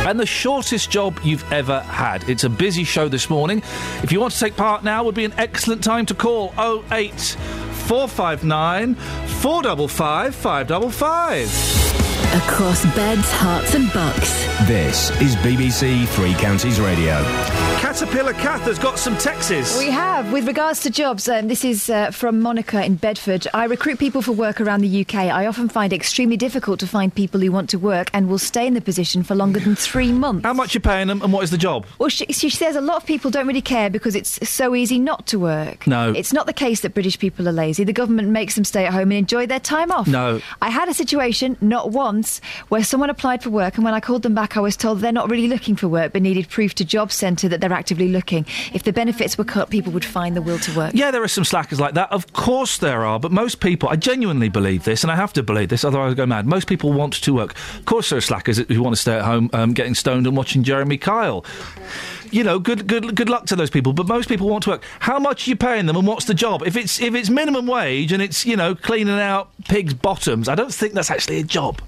And 0.07 0.17
the 0.17 0.25
shortest 0.25 0.89
job 0.89 1.19
you've 1.21 1.51
ever 1.51 1.81
had. 1.81 2.29
It's 2.29 2.45
a 2.45 2.49
busy 2.49 2.85
show 2.85 3.09
this 3.09 3.29
morning. 3.29 3.61
If 4.03 4.13
you 4.13 4.21
want 4.21 4.31
to 4.35 4.39
take 4.39 4.55
part 4.55 4.85
now, 4.85 5.03
would 5.03 5.15
be 5.15 5.25
an 5.25 5.33
excellent 5.37 5.83
time 5.83 6.05
to 6.05 6.13
call 6.13 6.53
08 6.57 7.11
459 7.11 8.95
455 8.95 10.33
555. 10.33 11.84
Across 12.35 12.83
beds, 12.95 13.31
Herts, 13.31 13.75
and 13.75 13.93
bucks. 13.93 14.43
This 14.67 15.09
is 15.21 15.37
BBC 15.37 16.05
Three 16.09 16.33
Counties 16.33 16.81
Radio. 16.81 17.23
Caterpillar 17.79 18.33
Kath 18.33 18.63
has 18.63 18.77
got 18.77 18.99
some 18.99 19.17
Texas. 19.17 19.79
We 19.79 19.89
have. 19.89 20.33
With 20.33 20.45
regards 20.45 20.81
to 20.81 20.89
jobs, 20.89 21.29
um, 21.29 21.47
this 21.47 21.63
is 21.63 21.89
uh, 21.89 22.11
from 22.11 22.41
Monica 22.41 22.83
in 22.83 22.95
Bedford. 22.95 23.47
I 23.53 23.63
recruit 23.65 23.99
people 23.99 24.21
for 24.21 24.33
work 24.33 24.59
around 24.59 24.81
the 24.81 25.01
UK. 25.01 25.15
I 25.15 25.45
often 25.45 25.69
find 25.69 25.93
it 25.93 25.95
extremely 25.95 26.35
difficult 26.35 26.81
to 26.81 26.87
find 26.87 27.15
people 27.15 27.39
who 27.39 27.53
want 27.53 27.69
to 27.69 27.79
work 27.79 28.09
and 28.11 28.27
will 28.27 28.37
stay 28.37 28.67
in 28.67 28.73
the 28.73 28.81
position 28.81 29.23
for 29.23 29.33
longer 29.33 29.61
than 29.61 29.75
three 29.77 30.11
months. 30.11 30.43
How 30.43 30.53
much 30.53 30.75
are 30.75 30.79
you 30.79 30.81
paying 30.81 31.07
them 31.07 31.21
and 31.21 31.31
what 31.31 31.45
is 31.45 31.51
the 31.51 31.57
job? 31.57 31.85
Well, 31.99 32.09
she, 32.09 32.25
she 32.33 32.49
says 32.49 32.75
a 32.75 32.81
lot 32.81 32.97
of 32.97 33.05
people 33.05 33.31
don't 33.31 33.47
really 33.47 33.61
care 33.61 33.89
because 33.89 34.13
it's 34.13 34.49
so 34.49 34.75
easy 34.75 34.99
not 34.99 35.25
to 35.27 35.39
work. 35.39 35.87
No. 35.87 36.11
It's 36.11 36.33
not 36.33 36.47
the 36.47 36.53
case 36.53 36.81
that 36.81 36.93
British 36.93 37.17
people 37.17 37.47
are 37.47 37.53
lazy. 37.53 37.85
The 37.85 37.93
government 37.93 38.27
makes 38.27 38.55
them 38.55 38.65
stay 38.65 38.85
at 38.85 38.91
home 38.91 39.11
and 39.11 39.13
enjoy 39.13 39.45
their 39.45 39.61
time 39.61 39.91
off. 39.91 40.07
No. 40.07 40.41
I 40.61 40.69
had 40.69 40.89
a 40.89 40.93
situation, 40.93 41.55
not 41.61 41.91
once, 42.25 42.41
where 42.69 42.83
someone 42.83 43.11
applied 43.11 43.43
for 43.43 43.51
work 43.51 43.75
and 43.75 43.85
when 43.85 43.93
I 43.93 43.99
called 43.99 44.23
them 44.23 44.33
back, 44.33 44.57
I 44.57 44.59
was 44.59 44.75
told 44.75 44.99
they're 44.99 45.11
not 45.11 45.29
really 45.29 45.47
looking 45.47 45.75
for 45.75 45.87
work 45.87 46.11
but 46.13 46.23
needed 46.23 46.49
proof 46.49 46.73
to 46.75 46.85
Job 46.85 47.11
Centre 47.11 47.47
that 47.49 47.61
they're 47.61 47.71
actively 47.71 48.07
looking. 48.07 48.47
If 48.73 48.81
the 48.81 48.91
benefits 48.91 49.37
were 49.37 49.43
cut, 49.43 49.69
people 49.69 49.91
would 49.91 50.03
find 50.03 50.35
the 50.35 50.41
will 50.41 50.57
to 50.59 50.75
work. 50.75 50.93
Yeah, 50.95 51.11
there 51.11 51.21
are 51.21 51.27
some 51.27 51.45
slackers 51.45 51.79
like 51.79 51.93
that. 51.93 52.11
Of 52.11 52.33
course 52.33 52.79
there 52.79 53.05
are, 53.05 53.19
but 53.19 53.31
most 53.31 53.59
people, 53.59 53.89
I 53.89 53.95
genuinely 53.95 54.49
believe 54.49 54.85
this, 54.85 55.03
and 55.03 55.11
I 55.11 55.15
have 55.15 55.33
to 55.33 55.43
believe 55.43 55.69
this, 55.69 55.83
otherwise 55.83 56.13
I 56.13 56.15
go 56.15 56.25
mad. 56.25 56.47
Most 56.47 56.67
people 56.67 56.93
want 56.93 57.13
to 57.13 57.33
work. 57.33 57.55
Of 57.77 57.85
course 57.85 58.09
there 58.09 58.17
are 58.17 58.21
slackers 58.21 58.57
who 58.57 58.81
want 58.81 58.95
to 58.95 59.01
stay 59.01 59.13
at 59.13 59.23
home 59.23 59.51
um, 59.53 59.73
getting 59.73 59.93
stoned 59.93 60.25
and 60.25 60.35
watching 60.35 60.63
Jeremy 60.63 60.97
Kyle. 60.97 61.45
You 62.31 62.43
know, 62.43 62.57
good, 62.57 62.87
good, 62.87 63.15
good 63.15 63.29
luck 63.29 63.45
to 63.47 63.55
those 63.55 63.69
people. 63.69 63.93
But 63.93 64.07
most 64.07 64.27
people 64.27 64.49
want 64.49 64.63
to 64.63 64.71
work. 64.71 64.83
How 64.99 65.19
much 65.19 65.47
are 65.47 65.51
you 65.51 65.55
paying 65.55 65.85
them, 65.85 65.95
and 65.95 66.07
what's 66.07 66.25
the 66.25 66.33
job? 66.33 66.63
If 66.65 66.75
it's 66.75 66.99
if 66.99 67.13
it's 67.13 67.29
minimum 67.29 67.67
wage 67.67 68.11
and 68.11 68.21
it's 68.21 68.45
you 68.45 68.55
know 68.55 68.73
cleaning 68.73 69.19
out 69.19 69.51
pigs' 69.65 69.93
bottoms, 69.93 70.49
I 70.49 70.55
don't 70.55 70.73
think 70.73 70.93
that's 70.93 71.11
actually 71.11 71.39
a 71.39 71.43
job. 71.43 71.81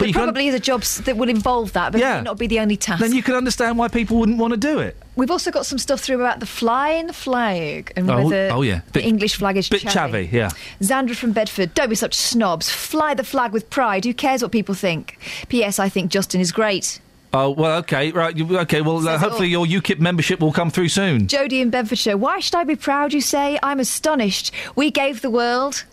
But 0.00 0.12
there 0.12 0.24
probably 0.24 0.48
is 0.48 0.54
a 0.54 0.60
job 0.60 0.80
s- 0.80 0.98
that 0.98 1.16
will 1.16 1.28
involve 1.28 1.72
that, 1.74 1.92
but 1.92 2.00
it 2.00 2.04
Yeah. 2.04 2.16
might 2.16 2.24
not 2.24 2.38
be 2.38 2.46
the 2.48 2.58
only 2.60 2.76
task. 2.76 3.00
Then 3.00 3.12
you 3.12 3.22
can 3.22 3.34
understand 3.34 3.78
why 3.78 3.88
people 3.88 4.16
wouldn't 4.18 4.38
want 4.38 4.52
to 4.52 4.56
do 4.56 4.78
it. 4.80 4.96
We've 5.14 5.30
also 5.30 5.50
got 5.50 5.66
some 5.66 5.78
stuff 5.78 6.00
through 6.00 6.16
about 6.16 6.40
the 6.40 6.46
flying 6.46 7.12
flag 7.12 7.92
and 7.96 8.10
Oh, 8.10 8.24
whether 8.24 8.50
oh, 8.52 8.62
yeah. 8.62 8.80
the 8.86 8.92
Bit- 9.00 9.04
English 9.04 9.36
flag 9.36 9.56
is 9.56 9.68
Bit 9.68 9.82
chavvy. 9.82 10.28
chavvy, 10.28 10.32
yeah. 10.32 10.50
Zandra 10.82 11.14
from 11.14 11.32
Bedford, 11.32 11.74
don't 11.74 11.88
be 11.90 11.94
such 11.94 12.14
snobs. 12.14 12.68
Fly 12.70 13.14
the 13.14 13.24
flag 13.24 13.52
with 13.52 13.70
pride. 13.70 14.04
Who 14.04 14.14
cares 14.14 14.42
what 14.42 14.50
people 14.52 14.74
think? 14.74 15.18
P.S. 15.48 15.78
I 15.78 15.88
think 15.88 16.10
Justin 16.10 16.40
is 16.40 16.50
great. 16.52 16.98
Oh 17.32 17.50
well, 17.50 17.78
okay, 17.78 18.10
right, 18.10 18.34
okay. 18.40 18.80
Well, 18.80 19.06
uh, 19.06 19.16
hopefully 19.16 19.46
your 19.48 19.64
UKIP 19.64 20.00
membership 20.00 20.40
will 20.40 20.50
come 20.50 20.68
through 20.68 20.88
soon. 20.88 21.28
Jody 21.28 21.60
in 21.60 21.70
Bedfordshire, 21.70 22.16
why 22.16 22.40
should 22.40 22.56
I 22.56 22.64
be 22.64 22.74
proud, 22.74 23.12
you 23.12 23.20
say? 23.20 23.56
I'm 23.62 23.78
astonished. 23.78 24.50
We 24.74 24.90
gave 24.90 25.20
the 25.20 25.30
world. 25.30 25.84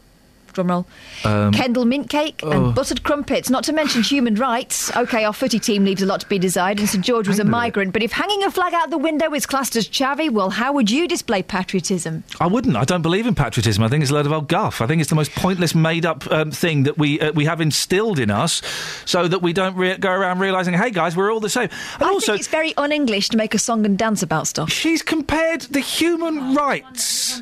Drumroll. 0.58 0.86
Um, 1.24 1.54
Kendal 1.54 1.86
mint 1.86 2.10
cake 2.10 2.42
oh. 2.44 2.52
and 2.52 2.76
buttered 2.76 3.04
crumpets, 3.04 3.50
not 3.50 3.64
to 3.66 3.74
mention 3.74 4.02
human 4.02 4.36
rights. 4.36 4.96
OK, 4.96 5.24
our 5.24 5.34
footy 5.34 5.60
team 5.60 5.86
leaves 5.86 6.02
a 6.02 6.06
lot 6.06 6.20
to 6.22 6.28
be 6.28 6.40
desired, 6.40 6.80
and 6.80 6.90
St 6.90 7.04
George 7.04 7.28
was 7.28 7.40
a 7.40 7.44
Hang 7.44 7.48
on 7.48 7.54
a 7.54 7.58
minute. 7.58 7.64
migrant. 7.64 7.94
But 7.94 8.04
if 8.04 8.12
hanging 8.12 8.44
a 8.44 8.52
flag 8.52 8.74
out 8.74 8.90
the 8.90 8.98
window 8.98 9.34
is 9.34 9.46
classed 9.46 9.76
as 9.76 9.88
chavvy, 9.88 10.30
well, 10.30 10.50
how 10.50 10.74
would 10.74 10.90
you 10.90 11.08
display 11.08 11.44
patriotism? 11.44 12.24
I 12.40 12.48
wouldn't. 12.48 12.76
I 12.76 12.84
don't 12.84 13.02
believe 13.02 13.28
in 13.28 13.36
patriotism. 13.36 13.84
I 13.84 13.88
think 13.88 14.02
it's 14.02 14.12
a 14.12 14.16
load 14.16 14.26
of 14.26 14.32
old 14.32 14.48
guff. 14.48 14.82
I 14.82 14.88
think 14.88 15.02
it's 15.02 15.10
the 15.10 15.16
most 15.16 15.32
pointless, 15.34 15.76
made-up 15.76 16.30
um, 16.32 16.52
thing 16.52 16.84
that 16.84 16.98
we 16.98 17.20
uh, 17.20 17.32
we 17.34 17.46
have 17.46 17.62
instilled 17.62 18.20
in 18.20 18.32
us, 18.32 18.62
so 19.06 19.28
that 19.28 19.42
we 19.42 19.54
don't 19.54 19.76
re- 19.76 19.98
go 19.98 20.12
around 20.12 20.40
realizing, 20.40 20.74
hey 20.74 20.92
guys, 20.92 21.16
we're 21.16 21.32
all 21.32 21.40
the 21.40 21.50
same. 21.50 21.70
And 21.96 22.04
I 22.04 22.10
also, 22.10 22.34
think 22.34 22.40
it's 22.40 22.48
very 22.50 22.76
un-English 22.78 23.30
to 23.30 23.38
make 23.38 23.54
a 23.54 23.60
song 23.60 23.86
and 23.86 23.98
dance 23.98 24.24
about 24.24 24.48
stuff. 24.48 24.72
she's 24.72 25.02
compared 25.02 25.62
the 25.62 25.80
human 25.80 26.56
rights 26.56 27.42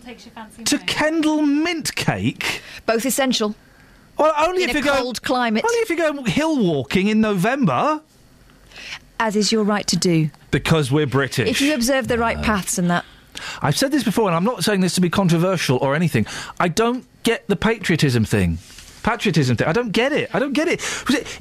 to 0.65 0.77
Kendal 0.79 1.41
mint 1.41 1.95
cake. 1.95 2.61
Both 2.85 3.05
essential. 3.06 3.56
Well, 4.18 4.34
only 4.38 4.64
in 4.64 4.69
if 4.69 4.76
you 4.76 4.84
go 4.84 4.95
cold 4.95 5.22
climate. 5.23 5.64
Only 5.65 5.80
if 5.80 5.90
you 5.90 5.98
go 5.98 6.23
hill 6.23 6.57
walking 6.57 7.07
in 7.07 7.19
November, 7.22 8.02
As 9.19 9.36
is 9.36 9.52
your 9.52 9.64
right 9.64 9.86
to 9.88 9.98
do. 9.98 10.30
because 10.52 10.91
we're 10.91 11.06
British. 11.07 11.49
If 11.49 11.61
you 11.61 11.73
observe 11.73 12.07
the 12.07 12.18
right 12.18 12.41
paths 12.41 12.77
and 12.77 12.90
that. 12.90 13.06
I've 13.61 13.77
said 13.77 13.91
this 13.91 14.03
before, 14.03 14.27
and 14.27 14.36
I'm 14.36 14.45
not 14.45 14.64
saying 14.64 14.80
this 14.80 14.95
to 14.95 15.02
be 15.02 15.10
controversial 15.10 15.77
or 15.82 15.94
anything. 15.95 16.26
I 16.60 16.69
don't 16.69 17.06
get 17.23 17.45
the 17.48 17.57
patriotism 17.57 18.23
thing. 18.23 18.60
Patriotism 19.03 19.57
thing. 19.57 19.68
I 19.68 19.73
don't 19.73 19.91
get 19.91 20.14
it. 20.14 20.30
I 20.34 20.40
don't 20.40 20.53
get 20.53 20.68
it. 20.69 20.82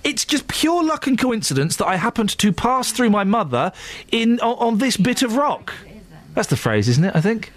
It's 0.03 0.25
just 0.25 0.49
pure 0.49 0.83
luck 0.83 1.07
and 1.07 1.17
coincidence 1.17 1.77
that 1.77 1.87
I 1.87 1.97
happened 1.97 2.37
to 2.39 2.53
pass 2.53 2.91
through 2.91 3.11
my 3.11 3.23
mother 3.25 3.73
in 4.11 4.41
on, 4.41 4.57
on 4.59 4.79
this 4.79 4.97
bit 4.97 5.23
of 5.23 5.37
rock. 5.37 5.73
That's 6.35 6.49
the 6.49 6.57
phrase, 6.57 6.89
isn't 6.89 7.05
it? 7.05 7.15
I 7.15 7.21
think. 7.21 7.53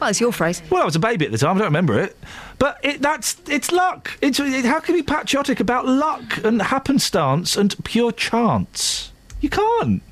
Well, 0.00 0.10
it's 0.10 0.20
your 0.20 0.32
phrase. 0.32 0.62
Well, 0.70 0.82
I 0.82 0.84
was 0.84 0.96
a 0.96 1.00
baby 1.00 1.24
at 1.26 1.32
the 1.32 1.38
time. 1.38 1.56
I 1.56 1.58
don't 1.60 1.66
remember 1.66 1.98
it, 1.98 2.16
but 2.58 2.78
it, 2.82 3.00
that's 3.00 3.36
it's 3.48 3.72
luck. 3.72 4.16
It's 4.20 4.38
it, 4.40 4.64
how 4.64 4.80
can 4.80 4.94
you 4.96 5.02
be 5.02 5.06
patriotic 5.06 5.60
about 5.60 5.86
luck 5.86 6.42
and 6.44 6.60
happenstance 6.60 7.56
and 7.56 7.74
pure 7.84 8.12
chance? 8.12 9.12
You 9.40 9.50
can't. 9.50 10.02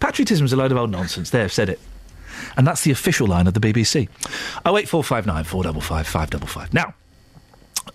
Patriotism's 0.00 0.52
a 0.52 0.56
load 0.56 0.70
of 0.72 0.78
old 0.78 0.90
nonsense. 0.90 1.30
There, 1.30 1.44
I've 1.44 1.52
said 1.52 1.68
it. 1.68 1.80
And 2.56 2.66
that's 2.66 2.82
the 2.82 2.90
official 2.90 3.26
line 3.26 3.46
of 3.46 3.54
the 3.54 3.60
BBC. 3.60 4.08
Oh 4.64 4.76
eight 4.76 4.88
four 4.88 5.02
five 5.04 5.26
nine 5.26 5.44
four 5.44 5.62
double 5.62 5.80
five 5.80 6.06
five 6.06 6.30
double 6.30 6.46
five. 6.46 6.72
Now. 6.74 6.94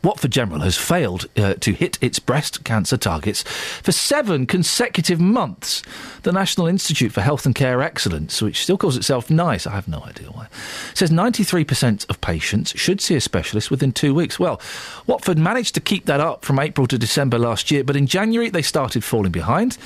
Watford 0.03 0.31
General 0.31 0.61
has 0.61 0.77
failed 0.77 1.27
uh, 1.37 1.55
to 1.55 1.73
hit 1.73 1.97
its 2.01 2.19
breast 2.19 2.63
cancer 2.63 2.97
targets 2.97 3.43
for 3.43 3.91
seven 3.91 4.45
consecutive 4.45 5.19
months. 5.19 5.83
The 6.23 6.31
National 6.31 6.67
Institute 6.67 7.11
for 7.11 7.21
Health 7.21 7.45
and 7.45 7.55
Care 7.55 7.81
Excellence, 7.81 8.41
which 8.41 8.61
still 8.61 8.77
calls 8.77 8.97
itself 8.97 9.29
NICE, 9.29 9.67
I 9.67 9.71
have 9.71 9.87
no 9.87 10.03
idea 10.03 10.27
why, 10.27 10.47
says 10.93 11.09
93% 11.11 12.09
of 12.09 12.21
patients 12.21 12.73
should 12.77 13.01
see 13.01 13.15
a 13.15 13.21
specialist 13.21 13.71
within 13.71 13.91
two 13.91 14.13
weeks. 14.13 14.39
Well, 14.39 14.61
Watford 15.07 15.37
managed 15.37 15.75
to 15.75 15.81
keep 15.81 16.05
that 16.05 16.19
up 16.19 16.45
from 16.45 16.59
April 16.59 16.87
to 16.87 16.97
December 16.97 17.39
last 17.39 17.71
year, 17.71 17.83
but 17.83 17.95
in 17.95 18.07
January 18.07 18.49
they 18.49 18.61
started 18.61 19.03
falling 19.03 19.31
behind, 19.31 19.77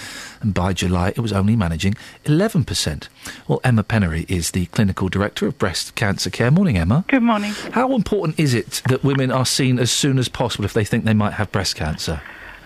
and 0.41 0.53
by 0.53 0.73
July 0.73 1.09
it 1.09 1.19
was 1.19 1.34
only 1.34 1.55
managing 1.55 1.95
11%. 2.25 3.07
Well, 3.47 3.61
Emma 3.63 3.84
Pennery 3.84 4.30
is 4.30 4.51
the 4.51 4.65
Clinical 4.67 5.09
Director 5.09 5.47
of 5.47 5.57
Breast 5.57 5.95
Cancer 5.95 6.30
Care. 6.30 6.51
Morning, 6.51 6.77
Emma. 6.77 7.05
Good 7.07 7.23
morning. 7.23 7.51
How 7.71 7.95
important 7.95 8.39
is 8.39 8.53
it 8.53 8.81
that 8.89 9.03
women 9.03 9.31
are 9.31 9.45
seen 9.45 9.80
as 9.80 9.93
soon 9.94 10.18
as 10.18 10.28
possible 10.28 10.65
if 10.65 10.74
they 10.74 10.86
think 10.86 11.06
they 11.06 11.14
might 11.14 11.34
have 11.34 11.52
breast 11.52 11.76
cancer? 11.76 12.22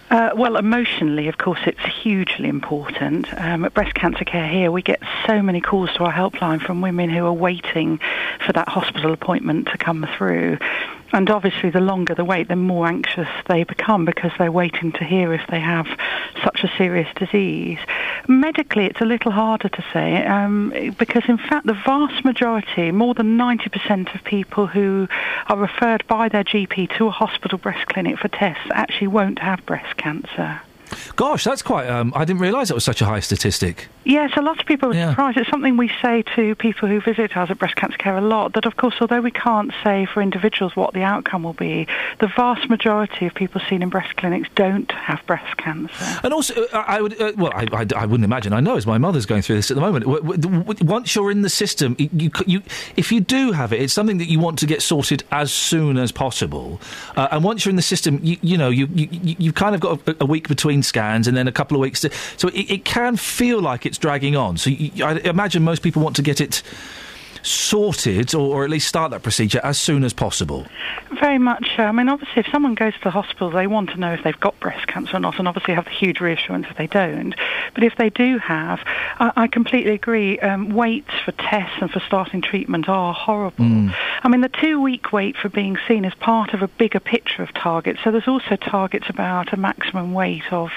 Uh, 0.10 0.30
well, 0.36 0.56
emotionally, 0.56 1.28
of 1.28 1.38
course, 1.38 1.60
it's 1.66 1.82
hugely 2.02 2.48
important. 2.48 3.28
Um, 3.34 3.66
at 3.66 3.74
Breast 3.74 3.94
Cancer 3.94 4.24
Care 4.24 4.48
here, 4.48 4.72
we 4.72 4.82
get 4.82 5.02
so 5.26 5.42
many 5.42 5.60
calls 5.60 5.94
to 5.96 6.06
our 6.06 6.14
helpline 6.14 6.62
from 6.62 6.80
women 6.80 7.10
who 7.10 7.26
are 7.26 7.34
waiting 7.34 8.00
for 8.46 8.54
that 8.54 8.70
hospital 8.70 9.12
appointment 9.12 9.68
to 9.68 9.78
come 9.78 10.08
through. 10.18 10.60
And 11.14 11.30
obviously, 11.30 11.70
the 11.70 11.80
longer 11.80 12.14
the 12.14 12.26
wait, 12.26 12.50
the 12.50 12.56
more 12.56 12.88
anxious 12.88 13.30
they 13.48 13.64
become 13.64 14.06
because 14.06 14.32
they're 14.38 14.52
waiting 14.52 14.92
to 14.94 15.04
hear 15.04 15.34
if 15.34 15.48
they 15.50 15.60
have 15.60 15.88
such 16.44 16.64
a 16.64 16.72
serious 16.78 17.08
disease. 17.16 17.80
Medically, 18.28 18.86
it's 18.86 19.00
a 19.00 19.06
little 19.06 19.32
harder 19.32 19.70
to 19.70 19.86
say 19.94 20.26
um, 20.26 20.74
because, 21.00 21.24
in 21.28 21.38
fact, 21.38 21.66
the 21.66 21.74
vast 21.74 22.26
majority, 22.26 22.92
more 22.92 23.14
than 23.14 23.38
90% 23.38 24.14
of 24.14 24.24
people 24.26 24.68
who 24.68 25.08
are 25.48 25.58
referred 25.58 26.06
by 26.08 26.28
their 26.28 26.44
GP 26.44 26.98
to 26.98 27.08
a 27.08 27.12
hospital 27.12 27.58
breast 27.58 27.88
clinic 27.88 28.20
for 28.20 28.28
tests 28.28 28.68
actually 28.72 29.08
won't 29.08 29.40
have 29.40 29.66
breast 29.66 29.96
cancer. 29.98 30.62
Gosh, 31.16 31.44
that's 31.44 31.62
quite. 31.62 31.88
Um, 31.88 32.12
I 32.16 32.26
didn't 32.26 32.42
realise 32.42 32.68
that 32.70 32.74
was 32.76 32.84
such 32.84 33.02
a 33.02 33.06
high 33.06 33.20
statistic. 33.20 33.88
Yes, 34.06 34.32
a 34.38 34.42
lot 34.42 34.60
of 34.60 34.66
people 34.66 34.92
are 34.92 34.94
Yeah. 34.96 35.10
surprised. 35.10 35.38
It's 35.38 35.50
something 35.50 35.76
we 35.78 35.92
say 36.02 36.24
to 36.36 36.56
people 36.56 36.88
who 36.88 37.02
visit 37.02 37.36
us 37.36 37.50
at 37.50 37.58
Breast 37.60 37.76
Cancer 37.76 37.98
Care 37.98 38.18
a 38.18 38.22
lot, 38.22 38.54
that 38.54 38.66
of 38.66 38.78
course, 38.78 38.96
although 39.02 39.20
we 39.22 39.32
can't 39.32 39.72
say 39.84 40.06
for 40.06 40.22
individuals 40.22 40.76
what 40.76 40.94
the 40.94 41.04
outcome 41.04 41.44
will 41.44 41.54
be, 41.54 41.88
the 42.20 42.28
vast 42.28 42.70
majority 42.70 43.26
of 43.26 43.34
people 43.34 43.60
seen 43.70 43.82
in 43.82 43.90
breast 43.90 44.16
clinics 44.16 44.48
don't 44.56 44.92
have 44.94 45.20
breast 45.26 45.58
cancer. 45.58 46.20
And 46.24 46.34
also, 46.34 46.54
uh, 46.72 46.84
I 46.88 47.02
would. 47.02 47.20
Uh, 47.22 47.34
well, 47.36 47.52
I, 47.54 47.66
I, 47.74 47.86
I 47.96 48.06
wouldn't 48.06 48.24
imagine. 48.26 48.54
I 48.54 48.60
know, 48.62 48.78
as 48.78 48.88
my 48.88 48.98
mother's 48.98 49.26
going 49.26 49.42
through 49.42 49.58
this 49.58 49.70
at 49.72 49.76
the 49.76 49.82
moment. 49.82 50.06
Once 50.82 51.16
you're 51.16 51.32
in 51.32 51.42
the 51.42 51.50
system, 51.50 51.96
you, 52.00 52.32
you, 52.46 52.62
if 52.96 53.12
you 53.12 53.20
do 53.20 53.52
have 53.52 53.74
it, 53.74 53.82
it's 53.82 53.94
something 53.94 54.18
that 54.20 54.28
you 54.30 54.40
want 54.40 54.60
to 54.60 54.66
get 54.66 54.82
sorted 54.82 55.24
as 55.32 55.52
soon 55.52 55.98
as 55.98 56.12
possible. 56.12 56.80
Uh, 57.16 57.28
and 57.32 57.44
once 57.44 57.66
you're 57.66 57.72
in 57.72 57.76
the 57.76 57.82
system, 57.82 58.20
you, 58.24 58.38
you 58.42 58.58
know, 58.58 58.70
you, 58.70 58.88
you, 58.94 59.08
you- 59.12 59.36
you've 59.40 59.56
kind 59.56 59.76
of 59.76 59.82
got 59.82 60.08
a, 60.08 60.16
a 60.22 60.26
week 60.26 60.48
between 60.48 60.77
scans 60.84 61.28
and 61.28 61.36
then 61.36 61.48
a 61.48 61.52
couple 61.52 61.76
of 61.76 61.82
weeks. 61.82 62.02
To, 62.02 62.12
so 62.38 62.48
it, 62.50 62.72
it 62.72 62.86
can 62.86 63.18
feel 63.18 63.62
like 63.62 63.86
it's 63.86 63.98
dragging 63.98 64.36
on. 64.36 64.58
So 64.58 64.70
you, 64.70 65.04
I 65.04 65.20
imagine 65.20 65.64
most 65.64 65.82
people 65.82 66.02
want 66.02 66.16
to 66.18 66.22
get 66.22 66.42
it 66.42 66.64
sorted, 67.44 68.34
or, 68.34 68.56
or 68.56 68.64
at 68.64 68.70
least 68.70 68.88
start 68.88 69.12
that 69.12 69.24
procedure 69.24 69.62
as 69.64 69.78
soon 69.78 70.04
as 70.04 70.14
possible? 70.14 70.66
Very 71.20 71.38
much. 71.38 71.68
uh, 71.80 71.84
I 71.84 71.92
mean, 71.92 72.10
obviously, 72.10 72.42
if 72.42 72.48
someone 72.52 72.76
goes 72.76 72.94
to 72.94 73.00
the 73.04 73.12
hospital, 73.12 73.50
they 73.50 73.68
want 73.68 73.90
to 73.92 73.98
know 73.98 74.14
if 74.14 74.24
they've 74.24 74.40
got 74.40 74.60
breast 74.60 74.88
cancer 74.88 75.18
or 75.18 75.20
not, 75.20 75.40
and 75.40 75.48
obviously 75.48 75.74
have 75.74 75.86
the 75.86 75.92
huge 75.92 76.20
reassurance 76.20 76.68
if 76.70 76.78
they 76.78 76.88
don't. 76.88 77.34
But 77.74 77.84
if 77.84 77.96
they 77.98 78.10
do 78.10 78.38
have, 78.38 78.80
I, 79.20 79.32
I 79.36 79.48
completely 79.48 79.94
agree. 79.94 80.40
Um, 80.40 80.70
waits 80.70 81.12
for 81.26 81.32
tests 81.32 81.78
and 81.82 81.90
for 81.90 82.00
starting 82.02 82.42
treatment 82.42 82.90
are 82.90 83.14
horrible. 83.14 83.66
I 84.24 84.28
mean, 84.30 84.42
the 84.42 84.50
two-week 84.50 85.12
wait 85.12 85.38
for 85.38 85.50
being 85.50 85.78
seen 85.88 86.06
is 86.06 86.14
part 86.16 86.54
of 86.54 86.62
a 86.62 86.68
bigger 86.68 87.00
picture 87.00 87.44
of 87.44 87.54
targets. 87.54 88.00
So 88.04 88.12
there's 88.12 88.28
also 88.28 88.56
targets 88.56 89.10
about 89.10 89.54
a 89.54 89.58
maximum 89.58 90.14
wait 90.14 90.44
of 90.52 90.70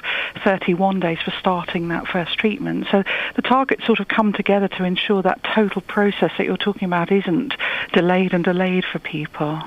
31 0.45 1.01
days 1.01 1.19
for 1.25 1.33
starting 1.39 1.89
that 1.89 2.07
first 2.07 2.39
treatment. 2.39 2.87
So 2.91 3.03
the 3.37 3.43
targets 3.43 3.85
sort 3.87 4.01
of 4.01 4.09
come 4.09 4.33
together 4.33 4.69
to 4.69 4.85
ensure 4.85 5.23
that 5.23 5.43
total 5.55 5.83
process 5.83 6.33
that 6.39 6.45
you're 6.47 6.57
talking 6.61 6.87
about 6.87 7.11
isn't 7.11 7.55
delayed 7.93 8.33
and 8.33 8.45
delayed 8.45 8.85
for 8.85 8.99
people. 8.99 9.61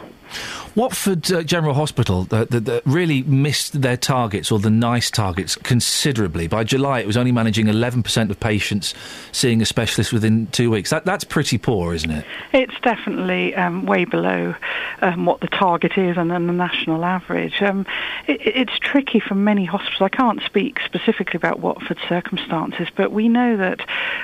Watford 0.75 1.31
uh, 1.31 1.43
General 1.43 1.75
Hospital 1.75 2.27
uh, 2.31 2.45
th- 2.45 2.65
th- 2.65 2.81
really 2.85 3.21
missed 3.23 3.81
their 3.81 3.97
targets, 3.97 4.51
or 4.51 4.57
the 4.57 4.71
nice 4.71 5.11
targets, 5.11 5.55
considerably. 5.55 6.47
By 6.47 6.63
July, 6.63 6.99
it 6.99 7.07
was 7.07 7.15
only 7.15 7.31
managing 7.31 7.67
11% 7.67 8.29
of 8.31 8.39
patients 8.39 8.95
seeing 9.31 9.61
a 9.61 9.65
specialist 9.65 10.11
within 10.11 10.47
two 10.47 10.71
weeks. 10.71 10.89
That, 10.89 11.05
that's 11.05 11.23
pretty 11.23 11.59
poor, 11.59 11.93
isn't 11.93 12.09
it? 12.09 12.25
It's 12.53 12.73
definitely 12.81 13.53
um, 13.55 13.85
way 13.85 14.05
below 14.05 14.55
um, 15.01 15.25
what 15.25 15.41
the 15.41 15.47
target 15.47 15.97
is 15.97 16.17
and 16.17 16.31
then 16.31 16.47
the 16.47 16.53
national 16.53 17.05
average. 17.05 17.61
Um, 17.61 17.85
it, 18.27 18.41
it's 18.43 18.79
tricky 18.79 19.19
for 19.19 19.35
many 19.35 19.65
hospitals. 19.65 20.01
I 20.01 20.09
can't 20.09 20.41
speak 20.41 20.79
specifically 20.83 21.37
about 21.37 21.59
Watford's 21.59 22.01
circumstances, 22.09 22.87
but 22.95 23.11
we 23.11 23.29
know 23.29 23.57
that 23.57 23.81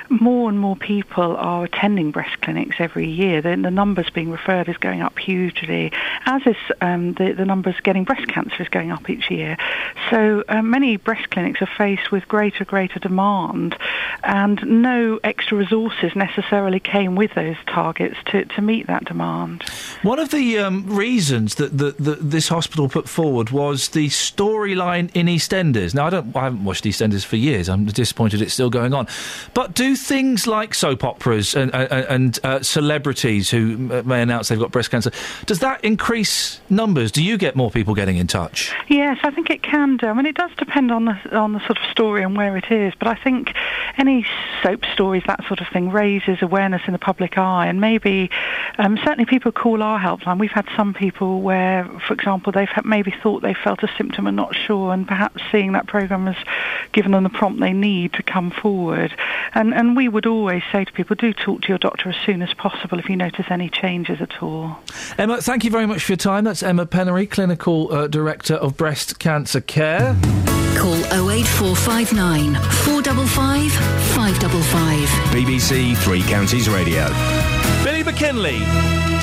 more 0.08 0.48
and 0.48 0.58
more 0.58 0.74
people 0.76 1.36
are 1.36 1.64
attending 1.64 2.10
breast 2.10 2.40
clinics 2.40 2.76
every 2.80 3.08
year. 3.08 3.40
The, 3.40 3.50
the 3.50 3.70
numbers 3.70 4.10
being 4.10 4.30
referred 4.30 4.68
is 4.68 4.76
going 4.78 5.00
up 5.00 5.16
hugely, 5.16 5.92
is 6.46 6.56
um, 6.80 7.14
the, 7.14 7.32
the 7.32 7.44
numbers 7.44 7.76
getting 7.82 8.04
breast 8.04 8.26
cancer 8.28 8.62
is 8.62 8.68
going 8.68 8.90
up 8.90 9.08
each 9.08 9.30
year. 9.30 9.56
So 10.10 10.44
uh, 10.48 10.62
many 10.62 10.96
breast 10.96 11.30
clinics 11.30 11.62
are 11.62 11.68
faced 11.78 12.10
with 12.10 12.26
greater, 12.28 12.64
greater 12.64 12.98
demand, 12.98 13.76
and 14.22 14.82
no 14.82 15.20
extra 15.24 15.58
resources 15.58 16.14
necessarily 16.14 16.80
came 16.80 17.14
with 17.14 17.34
those 17.34 17.56
targets 17.66 18.16
to, 18.26 18.44
to 18.44 18.62
meet 18.62 18.86
that 18.86 19.04
demand. 19.04 19.62
One 20.02 20.18
of 20.18 20.30
the 20.30 20.58
um, 20.58 20.86
reasons 20.86 21.56
that, 21.56 21.78
that 21.78 21.96
this 21.98 22.48
hospital 22.48 22.88
put 22.88 23.08
forward 23.08 23.50
was 23.50 23.90
the 23.90 24.08
storyline 24.08 25.10
in 25.14 25.26
EastEnders. 25.26 25.94
Now, 25.94 26.06
I 26.06 26.10
don't, 26.10 26.36
I 26.36 26.44
haven't 26.44 26.64
watched 26.64 26.84
EastEnders 26.84 27.24
for 27.24 27.36
years. 27.36 27.68
I'm 27.68 27.86
disappointed 27.86 28.42
it's 28.42 28.54
still 28.54 28.70
going 28.70 28.94
on. 28.94 29.06
But 29.54 29.74
do 29.74 29.96
things 29.96 30.46
like 30.46 30.74
soap 30.74 31.04
operas 31.04 31.54
and, 31.54 31.74
and, 31.74 31.92
and 31.92 32.38
uh, 32.44 32.62
celebrities 32.62 33.50
who 33.50 33.76
may 34.04 34.22
announce 34.22 34.48
they've 34.48 34.58
got 34.58 34.72
breast 34.72 34.90
cancer, 34.90 35.10
does 35.46 35.60
that 35.60 35.84
increase 35.84 36.29
numbers? 36.68 37.10
Do 37.12 37.22
you 37.22 37.36
get 37.36 37.56
more 37.56 37.70
people 37.70 37.94
getting 37.94 38.16
in 38.16 38.26
touch? 38.26 38.72
Yes, 38.88 39.18
I 39.22 39.30
think 39.30 39.50
it 39.50 39.62
can 39.62 39.96
do. 39.96 40.06
I 40.06 40.12
mean, 40.12 40.26
it 40.26 40.36
does 40.36 40.50
depend 40.56 40.90
on 40.90 41.04
the 41.04 41.36
on 41.36 41.52
the 41.52 41.60
sort 41.60 41.78
of 41.78 41.84
story 41.90 42.22
and 42.22 42.36
where 42.36 42.56
it 42.56 42.70
is. 42.70 42.92
But 42.98 43.08
I 43.08 43.14
think 43.14 43.54
any 43.98 44.26
soap 44.62 44.84
stories, 44.92 45.22
that 45.26 45.44
sort 45.46 45.60
of 45.60 45.68
thing, 45.68 45.90
raises 45.90 46.42
awareness 46.42 46.82
in 46.86 46.92
the 46.92 46.98
public 46.98 47.38
eye, 47.38 47.66
and 47.66 47.80
maybe 47.80 48.30
um, 48.78 48.98
certainly 48.98 49.26
people 49.26 49.52
call 49.52 49.82
our 49.82 49.98
helpline. 49.98 50.38
We've 50.38 50.50
had 50.50 50.66
some 50.76 50.94
people 50.94 51.40
where, 51.40 51.84
for 52.06 52.14
example, 52.14 52.52
they've 52.52 52.68
maybe 52.84 53.14
thought 53.22 53.42
they 53.42 53.54
felt 53.54 53.82
a 53.82 53.88
symptom 53.96 54.26
and 54.26 54.36
not 54.36 54.54
sure, 54.54 54.92
and 54.92 55.06
perhaps 55.06 55.42
seeing 55.50 55.72
that 55.72 55.86
program 55.86 56.26
has 56.26 56.36
given 56.92 57.12
them 57.12 57.24
the 57.24 57.30
prompt 57.30 57.60
they 57.60 57.72
need 57.72 58.12
to 58.14 58.22
come 58.22 58.50
forward. 58.50 59.14
And 59.54 59.74
and 59.74 59.96
we 59.96 60.08
would 60.08 60.26
always 60.26 60.62
say 60.72 60.84
to 60.84 60.92
people, 60.92 61.16
do 61.16 61.32
talk 61.32 61.62
to 61.62 61.68
your 61.68 61.78
doctor 61.78 62.08
as 62.08 62.16
soon 62.24 62.42
as 62.42 62.52
possible 62.54 62.98
if 62.98 63.08
you 63.08 63.16
notice 63.16 63.46
any 63.50 63.68
changes 63.68 64.20
at 64.20 64.42
all. 64.42 64.78
Emma, 65.18 65.40
thank 65.40 65.64
you 65.64 65.70
very 65.70 65.86
much 65.86 66.04
for 66.04 66.12
your 66.12 66.16
time. 66.20 66.44
That's 66.44 66.62
Emma 66.62 66.86
Pennery, 66.86 67.28
Clinical 67.28 67.92
uh, 67.92 68.06
Director 68.06 68.54
of 68.54 68.76
Breast 68.76 69.18
Cancer 69.18 69.60
Care. 69.60 70.14
Call 70.76 70.94
08459 71.30 72.54
455 72.54 73.72
555. 74.14 75.08
BBC 75.34 75.96
Three 75.96 76.22
Counties 76.22 76.68
Radio. 76.68 77.06
Billy 77.82 78.02
McKinlay, 78.02 78.60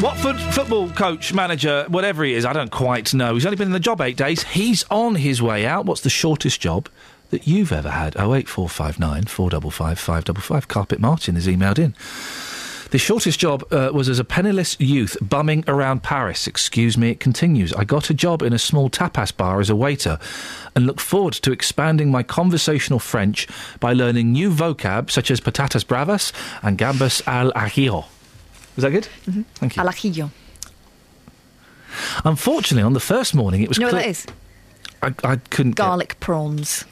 Watford 0.01 0.37
football 0.53 0.89
coach, 0.89 1.33
manager, 1.33 1.85
whatever 1.89 2.23
he 2.23 2.33
is, 2.33 2.45
I 2.45 2.53
don't 2.53 2.71
quite 2.71 3.13
know. 3.13 3.35
He's 3.35 3.45
only 3.45 3.57
been 3.57 3.67
in 3.67 3.73
the 3.73 3.79
job 3.79 4.01
eight 4.01 4.17
days. 4.17 4.43
He's 4.43 4.83
on 4.89 5.15
his 5.15 5.41
way 5.41 5.65
out. 5.65 5.85
What's 5.85 6.01
the 6.01 6.09
shortest 6.09 6.59
job 6.59 6.89
that 7.29 7.47
you've 7.47 7.71
ever 7.71 7.91
had? 7.91 8.15
08459 8.15 9.25
455 9.25 9.99
555. 9.99 10.67
Carpet 10.67 10.99
Martin 10.99 11.35
has 11.35 11.45
emailed 11.45 11.77
in. 11.77 11.93
The 12.89 12.97
shortest 12.97 13.37
job 13.39 13.65
uh, 13.71 13.89
was 13.93 14.07
as 14.07 14.17
a 14.17 14.23
penniless 14.23 14.77
youth 14.79 15.17
bumming 15.21 15.65
around 15.67 16.03
Paris. 16.03 16.47
Excuse 16.47 16.97
me, 16.97 17.09
it 17.11 17.19
continues. 17.19 17.73
I 17.73 17.83
got 17.83 18.09
a 18.09 18.13
job 18.13 18.41
in 18.41 18.53
a 18.53 18.59
small 18.59 18.89
tapas 18.89 19.35
bar 19.35 19.59
as 19.59 19.69
a 19.69 19.75
waiter 19.75 20.17
and 20.75 20.85
look 20.85 20.99
forward 21.01 21.33
to 21.33 21.51
expanding 21.51 22.09
my 22.11 22.23
conversational 22.23 22.99
French 22.99 23.45
by 23.81 23.91
learning 23.93 24.31
new 24.31 24.49
vocab 24.51 25.11
such 25.11 25.29
as 25.29 25.41
patatas 25.41 25.85
bravas 25.85 26.31
and 26.61 26.77
gambas 26.77 27.21
al 27.27 27.51
ajillo. 27.51 28.05
Was 28.77 28.83
that 28.83 28.91
good? 28.91 29.09
Mm-hmm. 29.25 29.41
Thank 29.55 29.75
you. 29.75 29.81
Al 29.81 29.89
ajillo. 29.89 30.29
Unfortunately, 32.23 32.83
on 32.83 32.93
the 32.93 32.99
first 32.99 33.33
morning, 33.35 33.61
it 33.63 33.69
was 33.69 33.77
You 33.77 33.85
know 33.85 33.91
what 33.91 33.99
that 34.03 34.07
is? 34.09 34.25
I, 35.01 35.13
I 35.23 35.35
couldn't. 35.49 35.71
get- 35.71 35.83
Garlic 35.83 36.19
prawns. 36.19 36.85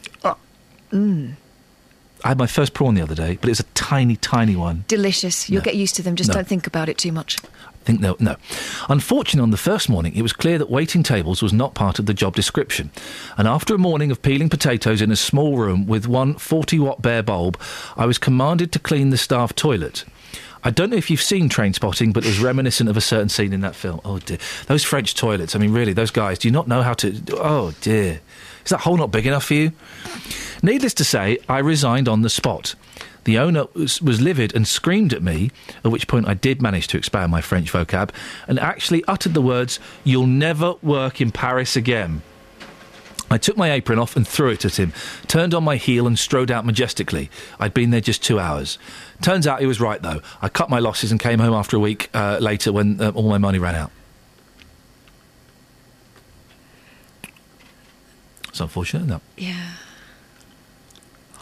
Mm. 0.91 1.35
I 2.25 2.29
had 2.29 2.37
my 2.39 2.47
first 2.47 2.73
prawn 2.73 2.95
the 2.95 3.01
other 3.03 3.13
day, 3.15 3.37
but 3.39 3.47
it 3.47 3.51
was 3.51 3.59
a 3.59 3.71
tiny, 3.75 4.15
tiny 4.15 4.55
one. 4.55 4.83
Delicious. 4.87 5.47
You'll 5.47 5.61
No. 5.61 5.65
get 5.65 5.75
used 5.75 5.95
to 5.95 6.01
them. 6.01 6.15
Just 6.15 6.29
No. 6.29 6.33
don't 6.33 6.47
think 6.47 6.65
about 6.65 6.89
it 6.89 6.97
too 6.97 7.11
much. 7.11 7.37
I 7.43 7.85
think 7.85 7.99
no, 8.01 8.15
no. 8.19 8.35
Unfortunately, 8.89 9.43
on 9.43 9.51
the 9.51 9.57
first 9.57 9.89
morning, 9.89 10.15
it 10.15 10.23
was 10.23 10.33
clear 10.33 10.57
that 10.57 10.71
waiting 10.71 11.03
tables 11.03 11.43
was 11.43 11.53
not 11.53 11.75
part 11.75 11.99
of 11.99 12.07
the 12.07 12.15
job 12.15 12.35
description. 12.35 12.89
And 13.37 13.47
after 13.47 13.75
a 13.75 13.77
morning 13.77 14.09
of 14.09 14.23
peeling 14.23 14.49
potatoes 14.49 15.01
in 15.03 15.11
a 15.11 15.15
small 15.15 15.55
room 15.57 15.85
with 15.85 16.07
one 16.07 16.33
40 16.33 16.79
watt 16.79 17.03
bare 17.03 17.21
bulb, 17.21 17.59
I 17.95 18.07
was 18.07 18.17
commanded 18.17 18.71
to 18.71 18.79
clean 18.79 19.11
the 19.11 19.17
staff 19.17 19.53
toilet. 19.53 20.03
I 20.63 20.71
don't 20.71 20.89
know 20.89 20.97
if 20.97 21.11
you've 21.11 21.21
seen 21.21 21.47
Trainspotting, 21.47 22.11
but 22.11 22.25
it 22.25 22.29
was 22.29 22.39
reminiscent 22.39 22.89
of 22.89 22.97
a 22.97 23.01
certain 23.01 23.29
scene 23.29 23.53
in 23.53 23.61
that 23.61 23.75
film. 23.75 24.01
Oh 24.03 24.17
dear, 24.17 24.39
those 24.65 24.83
French 24.83 25.13
toilets. 25.13 25.55
I 25.55 25.59
mean, 25.59 25.71
really, 25.73 25.93
those 25.93 26.09
guys. 26.09 26.39
Do 26.39 26.47
you 26.47 26.51
not 26.51 26.67
know 26.67 26.81
how 26.81 26.95
to? 26.95 27.13
Oh 27.33 27.73
dear, 27.81 28.21
is 28.65 28.69
that 28.71 28.81
hole 28.81 28.97
not 28.97 29.11
big 29.11 29.27
enough 29.27 29.45
for 29.45 29.53
you? 29.53 29.71
Needless 30.63 30.93
to 30.95 31.03
say, 31.03 31.37
I 31.47 31.59
resigned 31.59 32.09
on 32.09 32.21
the 32.23 32.29
spot. 32.29 32.75
The 33.25 33.37
owner 33.37 33.65
was, 33.73 34.01
was 34.01 34.21
livid 34.21 34.55
and 34.55 34.67
screamed 34.67 35.13
at 35.13 35.23
me, 35.23 35.51
at 35.83 35.91
which 35.91 36.07
point 36.07 36.27
I 36.27 36.33
did 36.33 36.61
manage 36.61 36.87
to 36.87 36.97
expand 36.97 37.31
my 37.31 37.41
French 37.41 37.71
vocab 37.71 38.11
and 38.47 38.59
actually 38.59 39.03
uttered 39.07 39.33
the 39.33 39.41
words, 39.41 39.79
You'll 40.03 40.27
never 40.27 40.73
work 40.81 41.21
in 41.21 41.31
Paris 41.31 41.75
again. 41.75 42.21
I 43.29 43.39
took 43.39 43.57
my 43.57 43.71
apron 43.71 43.97
off 43.97 44.15
and 44.15 44.27
threw 44.27 44.51
it 44.51 44.65
at 44.65 44.77
him, 44.77 44.93
turned 45.27 45.55
on 45.55 45.63
my 45.63 45.77
heel 45.77 46.05
and 46.05 46.17
strode 46.17 46.51
out 46.51 46.65
majestically. 46.65 47.31
I'd 47.59 47.73
been 47.73 47.89
there 47.89 48.01
just 48.01 48.23
two 48.23 48.39
hours. 48.39 48.77
Turns 49.21 49.47
out 49.47 49.59
he 49.59 49.65
was 49.65 49.81
right, 49.81 50.01
though. 50.01 50.21
I 50.43 50.49
cut 50.49 50.69
my 50.69 50.77
losses 50.77 51.11
and 51.11 51.19
came 51.19 51.39
home 51.39 51.53
after 51.53 51.75
a 51.75 51.79
week 51.79 52.09
uh, 52.13 52.37
later 52.39 52.71
when 52.71 53.01
uh, 53.01 53.11
all 53.15 53.29
my 53.29 53.39
money 53.39 53.57
ran 53.57 53.73
out. 53.73 53.91
It's 58.55 58.61
unfortunate, 58.61 59.05
no. 59.05 59.19
Yeah. 59.35 59.71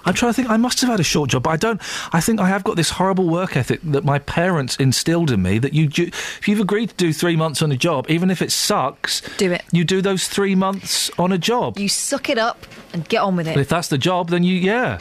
I'm 0.04 0.16
trying 0.16 0.32
to 0.32 0.34
think. 0.34 0.50
I 0.50 0.58
must 0.58 0.82
have 0.82 0.90
had 0.90 1.00
a 1.00 1.04
short 1.04 1.30
job, 1.30 1.44
but 1.44 1.52
I 1.52 1.58
don't. 1.58 1.80
I 2.12 2.22
think 2.22 2.40
I 2.40 2.48
have 2.48 2.64
got 2.64 2.76
this 2.76 2.90
horrible 2.90 3.30
work 3.30 3.56
ethic 3.56 3.82
that 3.84 4.04
my 4.04 4.18
parents 4.18 4.76
instilled 4.78 5.30
in 5.30 5.44
me. 5.44 5.60
That 5.60 5.74
you, 5.76 5.88
do, 5.90 6.06
if 6.08 6.48
you've 6.48 6.60
agreed 6.60 6.90
to 6.90 6.96
do 6.96 7.14
three 7.14 7.36
months 7.36 7.62
on 7.62 7.72
a 7.72 7.78
job, 7.78 8.08
even 8.10 8.32
if 8.32 8.42
it 8.42 8.52
sucks, 8.52 9.22
Do 9.38 9.52
it. 9.52 9.62
You 9.72 9.84
do 9.84 10.02
those 10.02 10.28
three 10.28 10.56
months 10.56 11.12
on 11.20 11.32
a 11.32 11.38
job. 11.38 11.78
You 11.78 11.88
suck 11.88 12.32
it 12.32 12.40
up 12.40 12.66
and 12.94 13.08
get 13.08 13.20
on 13.22 13.36
with 13.36 13.46
But 13.46 13.58
it. 13.58 13.62
if 13.62 13.70
that's 13.70 13.90
the 13.90 14.00
job, 14.00 14.30
then 14.30 14.44
you, 14.44 14.56
yeah. 14.56 14.98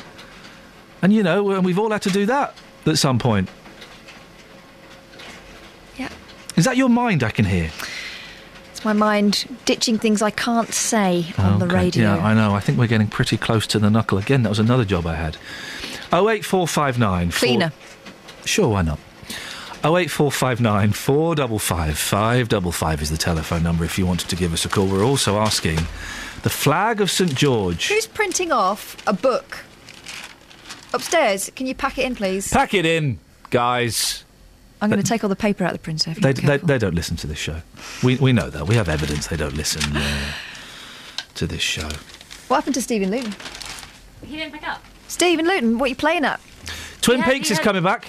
And 1.00 1.14
you 1.14 1.22
know, 1.22 1.50
and 1.52 1.64
we've 1.64 1.78
all 1.78 1.90
had 1.92 2.02
to 2.02 2.10
do 2.10 2.26
that 2.26 2.54
at 2.84 2.98
some 2.98 3.18
point. 3.18 3.48
Yeah. 5.96 6.10
Is 6.56 6.66
that 6.66 6.76
your 6.76 6.90
mind 6.90 7.22
I 7.24 7.30
can 7.30 7.46
hear? 7.46 7.70
My 8.84 8.92
mind 8.92 9.56
ditching 9.64 9.98
things 9.98 10.22
I 10.22 10.30
can't 10.30 10.72
say 10.72 11.26
on 11.38 11.60
the 11.60 11.68
radio. 11.68 12.14
Yeah, 12.14 12.24
I 12.24 12.34
know. 12.34 12.54
I 12.54 12.60
think 12.60 12.78
we're 12.78 12.88
getting 12.88 13.06
pretty 13.06 13.36
close 13.36 13.66
to 13.68 13.78
the 13.78 13.88
knuckle 13.90 14.18
again. 14.18 14.42
That 14.42 14.48
was 14.48 14.58
another 14.58 14.84
job 14.84 15.06
I 15.06 15.14
had. 15.14 15.36
Oh 16.12 16.28
eight 16.28 16.44
four 16.44 16.66
five 16.66 16.98
nine. 16.98 17.30
Cleaner. 17.30 17.72
Sure, 18.44 18.68
why 18.68 18.82
not? 18.82 18.98
Oh 19.84 19.96
eight 19.96 20.10
four 20.10 20.32
five 20.32 20.60
nine 20.60 20.92
four 20.92 21.34
double 21.34 21.58
five 21.58 21.96
five 21.96 22.48
double 22.48 22.72
five 22.72 23.00
is 23.02 23.10
the 23.10 23.16
telephone 23.16 23.62
number 23.62 23.84
if 23.84 23.98
you 23.98 24.06
wanted 24.06 24.28
to 24.30 24.36
give 24.36 24.52
us 24.52 24.64
a 24.64 24.68
call. 24.68 24.86
We're 24.86 25.04
also 25.04 25.38
asking 25.38 25.76
the 26.42 26.50
flag 26.50 27.00
of 27.00 27.10
St 27.10 27.34
George. 27.34 27.88
Who's 27.88 28.06
printing 28.08 28.50
off 28.50 28.96
a 29.06 29.12
book? 29.12 29.64
Upstairs. 30.92 31.50
Can 31.54 31.66
you 31.66 31.74
pack 31.74 31.98
it 31.98 32.04
in, 32.04 32.14
please? 32.16 32.50
Pack 32.50 32.74
it 32.74 32.84
in, 32.84 33.18
guys. 33.50 34.24
I'm 34.82 34.90
going 34.90 35.00
to 35.02 35.08
take 35.08 35.22
all 35.22 35.30
the 35.30 35.36
paper 35.36 35.64
out 35.64 35.70
of 35.70 35.78
the 35.78 35.82
printer. 35.82 36.10
If 36.10 36.18
They, 36.18 36.32
they, 36.32 36.56
they 36.58 36.76
don't 36.78 36.94
listen 36.94 37.16
to 37.18 37.26
this 37.26 37.38
show. 37.38 37.62
We 38.02 38.16
we 38.16 38.32
know 38.32 38.50
that. 38.50 38.66
We 38.66 38.74
have 38.74 38.88
evidence 38.88 39.28
they 39.28 39.36
don't 39.36 39.54
listen 39.56 39.96
uh, 39.96 40.32
to 41.36 41.46
this 41.46 41.62
show. 41.62 41.88
What 42.48 42.56
happened 42.56 42.74
to 42.74 42.82
Stephen 42.82 43.10
Luton? 43.10 43.32
He 44.26 44.36
didn't 44.36 44.52
pick 44.52 44.68
up. 44.68 44.82
Stephen 45.08 45.46
Luton, 45.46 45.78
what 45.78 45.86
are 45.86 45.88
you 45.90 45.96
playing 45.96 46.24
at? 46.24 46.40
Twin 47.00 47.20
Yeah, 47.20 47.30
Peaks 47.30 47.48
he 47.48 47.52
is 47.52 47.58
had- 47.58 47.64
coming 47.64 47.82
back. 47.82 48.06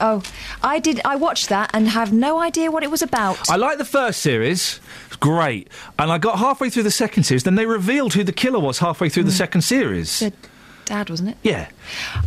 Oh, 0.00 0.22
I 0.62 0.78
did. 0.78 1.00
I 1.04 1.16
watched 1.16 1.48
that 1.50 1.70
and 1.74 1.88
have 1.88 2.12
no 2.12 2.38
idea 2.40 2.70
what 2.70 2.82
it 2.82 2.90
was 2.90 3.02
about. 3.02 3.48
I 3.50 3.56
like 3.56 3.78
the 3.78 3.84
first 3.84 4.20
series. 4.20 4.80
It's 5.06 5.16
great. 5.16 5.68
And 5.98 6.10
I 6.10 6.18
got 6.18 6.38
halfway 6.38 6.70
through 6.70 6.82
the 6.84 6.90
second 6.90 7.22
series, 7.24 7.44
then 7.44 7.54
they 7.54 7.66
revealed 7.66 8.14
who 8.14 8.24
the 8.24 8.32
killer 8.32 8.58
was 8.58 8.78
halfway 8.78 9.08
through 9.10 9.24
the 9.24 9.32
second 9.32 9.62
series. 9.62 10.18
The 10.20 10.32
dad, 10.84 11.10
wasn't 11.10 11.30
it? 11.30 11.36
Yeah. 11.42 11.68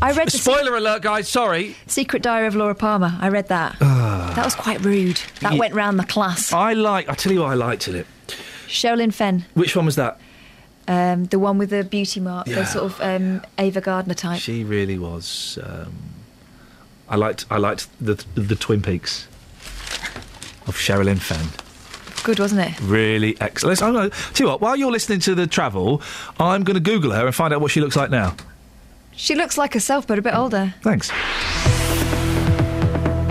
I 0.01 0.11
read 0.11 0.27
the 0.27 0.37
Spoiler 0.37 0.75
alert, 0.75 1.01
guys, 1.01 1.27
sorry. 1.29 1.75
Secret 1.87 2.21
Diary 2.23 2.47
of 2.47 2.55
Laura 2.55 2.75
Palmer. 2.75 3.17
I 3.19 3.29
read 3.29 3.47
that. 3.49 3.77
that 3.79 4.43
was 4.45 4.55
quite 4.55 4.83
rude. 4.83 5.19
That 5.41 5.53
Yeah. 5.53 5.59
went 5.59 5.73
round 5.73 5.99
the 5.99 6.05
class. 6.05 6.51
I 6.53 6.73
like, 6.73 7.09
I 7.09 7.13
tell 7.13 7.31
you 7.31 7.41
what 7.41 7.51
I 7.51 7.55
liked 7.55 7.87
in 7.87 7.95
it. 7.95 8.07
Sherilyn 8.67 9.13
Fenn, 9.13 9.45
Which 9.53 9.75
one 9.75 9.85
was 9.85 9.95
that? 9.95 10.19
um, 10.87 11.25
the 11.25 11.39
one 11.39 11.57
with 11.57 11.69
the 11.71 11.83
beauty 11.83 12.19
mark, 12.19 12.47
Yeah. 12.47 12.55
the 12.55 12.65
sort 12.65 12.85
of 12.85 13.01
um, 13.01 13.41
Ava 13.57 13.81
Gardner 13.81 14.13
type. 14.13 14.39
She 14.39 14.63
really 14.63 14.97
was. 14.97 15.57
Um, 15.63 15.93
I 17.09 17.15
liked, 17.15 17.45
I 17.51 17.57
liked 17.57 17.87
the, 18.01 18.23
the 18.35 18.55
Twin 18.55 18.81
Peaks 18.81 19.27
of 20.67 20.75
Sherilyn 20.75 21.19
Fenn. 21.19 21.47
Good, 22.25 22.39
wasn't 22.39 22.61
it? 22.61 22.81
Really 22.81 23.39
excellent. 23.39 23.83
I'm 23.83 23.93
gonna, 23.93 24.09
tell 24.09 24.47
you 24.47 24.51
what, 24.51 24.59
while 24.59 24.75
you're 24.75 24.91
listening 24.91 25.19
to 25.19 25.35
the 25.35 25.45
travel, 25.45 26.01
I'm 26.39 26.63
going 26.63 26.73
to 26.73 26.79
Google 26.79 27.11
her 27.11 27.27
and 27.27 27.35
find 27.35 27.53
out 27.53 27.61
what 27.61 27.69
she 27.69 27.81
looks 27.81 27.95
like 27.95 28.09
now. 28.09 28.35
She 29.11 29.35
looks 29.35 29.59
like 29.59 29.75
herself, 29.75 30.07
but 30.07 30.17
a 30.17 30.23
bit 30.23 30.33
older. 30.33 30.73
Thanks. 30.81 31.09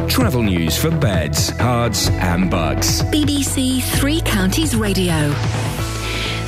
Travel 0.09 0.45
news 0.45 0.79
for 0.79 0.93
beds, 0.93 1.51
cards, 1.55 2.09
and 2.09 2.49
bucks. 2.49 3.03
BBC 3.03 3.83
Three 3.99 4.21
Counties 4.21 4.77
Radio. 4.77 5.35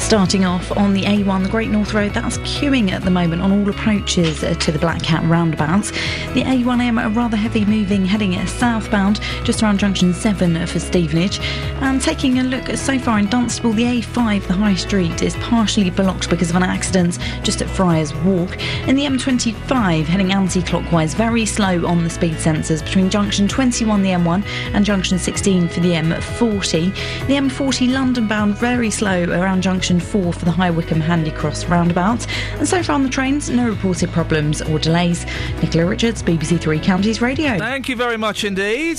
Starting 0.07 0.45
off 0.45 0.70
on 0.77 0.93
the 0.93 1.03
A1, 1.03 1.43
the 1.43 1.49
Great 1.49 1.69
North 1.69 1.93
Road, 1.93 2.15
that's 2.15 2.39
queuing 2.39 2.93
at 2.93 3.03
the 3.03 3.11
moment 3.11 3.43
on 3.43 3.51
all 3.51 3.69
approaches 3.69 4.39
to 4.39 4.70
the 4.70 4.78
Black 4.78 5.03
Cat 5.03 5.24
roundabouts. 5.24 5.91
The 6.33 6.45
A1M 6.45 7.05
are 7.05 7.11
rather 7.11 7.37
heavy 7.37 7.65
moving, 7.65 8.07
heading 8.07 8.35
southbound, 8.47 9.20
just 9.43 9.65
around 9.65 9.81
junction 9.81 10.15
7 10.15 10.65
for 10.69 10.78
Stevenage. 10.78 11.41
And 11.81 12.01
taking 12.01 12.39
a 12.39 12.45
look 12.45 12.69
so 12.77 13.01
far 13.01 13.19
in 13.19 13.27
Dunstable, 13.27 13.73
the 13.73 13.83
A5, 13.83 14.47
the 14.47 14.53
High 14.53 14.77
Street, 14.77 15.23
is 15.23 15.35
partially 15.39 15.91
blocked 15.91 16.31
because 16.31 16.51
of 16.51 16.57
an 16.57 16.62
accident 16.62 17.19
just 17.43 17.61
at 17.61 17.69
Friars 17.69 18.15
Walk. 18.15 18.57
And 18.87 18.97
the 18.97 19.07
M25 19.07 20.05
heading 20.05 20.33
anti 20.33 20.62
clockwise, 20.62 21.15
very 21.15 21.45
slow 21.45 21.85
on 21.85 22.05
the 22.05 22.11
speed 22.11 22.35
sensors 22.35 22.85
between 22.85 23.11
junction 23.11 23.49
21, 23.49 24.03
the 24.03 24.11
M1, 24.11 24.45
and 24.73 24.85
junction 24.85 25.19
16 25.19 25.66
for 25.66 25.81
the 25.81 25.95
M40. 25.95 26.95
The 27.27 27.35
M40 27.35 27.93
London 27.93 28.28
bound, 28.28 28.57
very 28.57 28.89
slow 28.89 29.24
around 29.24 29.62
junction 29.62 29.95
4 30.01 30.32
for 30.32 30.44
the 30.44 30.51
High 30.51 30.70
Wycombe 30.70 31.01
Handy 31.01 31.31
Cross 31.31 31.66
roundabout. 31.66 32.27
And 32.55 32.68
so 32.68 32.82
far 32.82 32.94
on 32.94 33.02
the 33.02 33.09
trains, 33.09 33.51
no 33.51 33.68
reported 33.68 34.10
problems 34.10 34.62
or 34.62 34.78
delays. 34.78 35.27
Nicola 35.62 35.86
Richards, 35.86 36.23
BBC 36.23 36.60
Three 36.60 36.81
Counties 36.81 37.20
Radio. 37.20 37.59
Thank 37.59 37.89
you 37.89 37.97
very 37.97 38.16
much 38.16 38.44
indeed. 38.44 38.98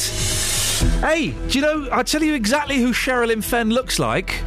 Hey, 1.01 1.31
do 1.47 1.59
you 1.59 1.61
know, 1.61 1.87
I'll 1.91 2.03
tell 2.03 2.23
you 2.23 2.33
exactly 2.33 2.77
who 2.77 2.91
Sherilyn 2.91 3.43
Fenn 3.43 3.69
looks 3.69 3.99
like. 3.99 4.43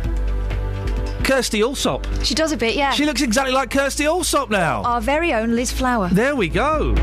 Kirstie 1.23 1.63
Allsopp. 1.63 2.25
She 2.25 2.35
does 2.35 2.53
a 2.53 2.57
bit, 2.57 2.75
yeah. 2.75 2.93
She 2.93 3.05
looks 3.05 3.23
exactly 3.23 3.53
like 3.53 3.71
Kirstie 3.71 4.07
Allsopp 4.07 4.51
now. 4.51 4.83
Our 4.83 5.01
very 5.01 5.33
own 5.33 5.55
Liz 5.55 5.71
Flower. 5.71 6.09
There 6.09 6.35
we 6.35 6.49
go. 6.49 6.95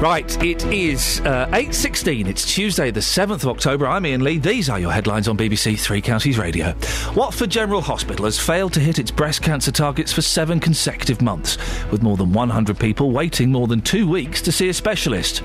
Right, 0.00 0.42
it 0.42 0.64
is 0.64 1.20
uh, 1.26 1.46
8.16. 1.48 2.26
It's 2.26 2.46
Tuesday, 2.46 2.90
the 2.90 3.00
7th 3.00 3.42
of 3.42 3.48
October. 3.48 3.86
I'm 3.86 4.06
Iain 4.06 4.24
Lee. 4.24 4.38
These 4.38 4.70
are 4.70 4.80
your 4.80 4.92
headlines 4.92 5.28
on 5.28 5.36
BBC 5.36 5.78
Three 5.78 6.00
Counties 6.00 6.38
Radio. 6.38 6.74
Watford 7.14 7.50
General 7.50 7.82
Hospital 7.82 8.24
has 8.24 8.38
failed 8.38 8.72
to 8.72 8.80
hit 8.80 8.98
its 8.98 9.10
breast 9.10 9.42
cancer 9.42 9.70
targets 9.70 10.10
for 10.10 10.22
seven 10.22 10.58
consecutive 10.58 11.20
months, 11.20 11.58
with 11.90 12.02
more 12.02 12.16
than 12.16 12.32
100 12.32 12.78
people 12.78 13.10
waiting 13.10 13.52
more 13.52 13.66
than 13.66 13.82
two 13.82 14.08
weeks 14.08 14.40
to 14.40 14.50
see 14.50 14.70
a 14.70 14.72
specialist. 14.72 15.42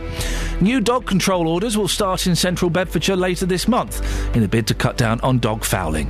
New 0.61 0.79
dog 0.79 1.05
control 1.05 1.49
orders 1.49 1.77
will 1.77 1.89
start 1.89 2.25
in 2.25 2.33
central 2.33 2.71
Bedfordshire 2.71 3.17
later 3.17 3.45
this 3.45 3.67
month 3.67 4.01
in 4.37 4.43
a 4.43 4.47
bid 4.47 4.67
to 4.67 4.73
cut 4.73 4.95
down 4.95 5.19
on 5.19 5.37
dog 5.37 5.65
fouling. 5.65 6.09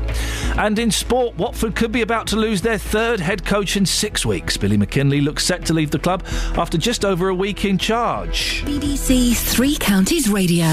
And 0.56 0.78
in 0.78 0.92
sport, 0.92 1.36
Watford 1.36 1.76
could 1.76 1.92
be 1.92 2.04
about 2.04 2.28
to 2.28 2.36
lose 2.36 2.62
their 2.62 2.78
third 2.78 3.20
head 3.20 3.44
coach 3.44 3.76
in 3.76 3.88
six 3.88 4.24
weeks. 4.24 4.56
Billy 4.56 4.78
McKinlay 4.78 5.24
looks 5.24 5.44
set 5.44 5.66
to 5.66 5.74
leave 5.74 5.90
the 5.90 5.98
club 5.98 6.24
after 6.56 6.78
just 6.78 7.04
over 7.04 7.30
a 7.30 7.36
week 7.36 7.66
in 7.66 7.80
charge. 7.80 8.35
BBC 8.36 9.34
Three 9.34 9.78
Counties 9.78 10.30
Radio. 10.30 10.66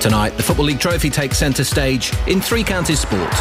Tonight, 0.00 0.36
the 0.36 0.42
Football 0.44 0.66
League 0.66 0.78
Trophy 0.78 1.10
takes 1.10 1.36
centre 1.38 1.64
stage 1.64 2.12
in 2.28 2.40
three 2.40 2.62
counties 2.62 3.00
sport. 3.00 3.34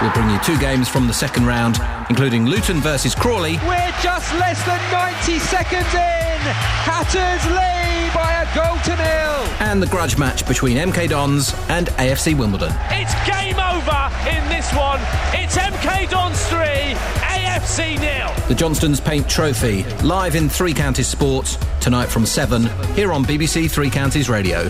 We'll 0.00 0.12
bring 0.12 0.30
you 0.30 0.38
two 0.38 0.58
games 0.58 0.88
from 0.88 1.06
the 1.06 1.12
second 1.12 1.44
round, 1.44 1.78
including 2.08 2.46
Luton 2.46 2.80
versus 2.80 3.14
Crawley 3.14 3.58
We're 3.66 3.94
just 4.02 4.32
less 4.36 4.64
than 4.64 4.80
90 4.90 5.38
seconds 5.38 5.92
in. 5.92 6.40
Hatters 6.86 7.50
lead 7.54 7.75
by 8.14 8.42
a 8.42 8.54
goal 8.54 8.76
to 8.84 8.96
nil. 8.96 9.70
and 9.70 9.82
the 9.82 9.86
grudge 9.86 10.18
match 10.18 10.46
between 10.46 10.76
MK 10.76 11.08
Dons 11.08 11.54
and 11.68 11.88
AFC 11.98 12.36
Wimbledon. 12.38 12.72
It's 12.90 13.14
game 13.26 13.58
over 13.58 14.10
in 14.28 14.48
this 14.48 14.70
one. 14.72 15.00
It's 15.32 15.56
MK 15.56 16.10
Dons 16.10 16.40
3, 16.48 16.58
AFC 16.58 17.98
nil. 18.00 18.32
The 18.48 18.54
Johnstone's 18.54 19.00
Paint 19.00 19.28
Trophy, 19.28 19.84
live 20.02 20.36
in 20.36 20.48
Three 20.48 20.72
Counties 20.74 21.08
Sports, 21.08 21.58
tonight 21.80 22.06
from 22.06 22.26
7, 22.26 22.66
here 22.94 23.12
on 23.12 23.24
BBC 23.24 23.70
Three 23.70 23.90
Counties 23.90 24.28
Radio. 24.28 24.68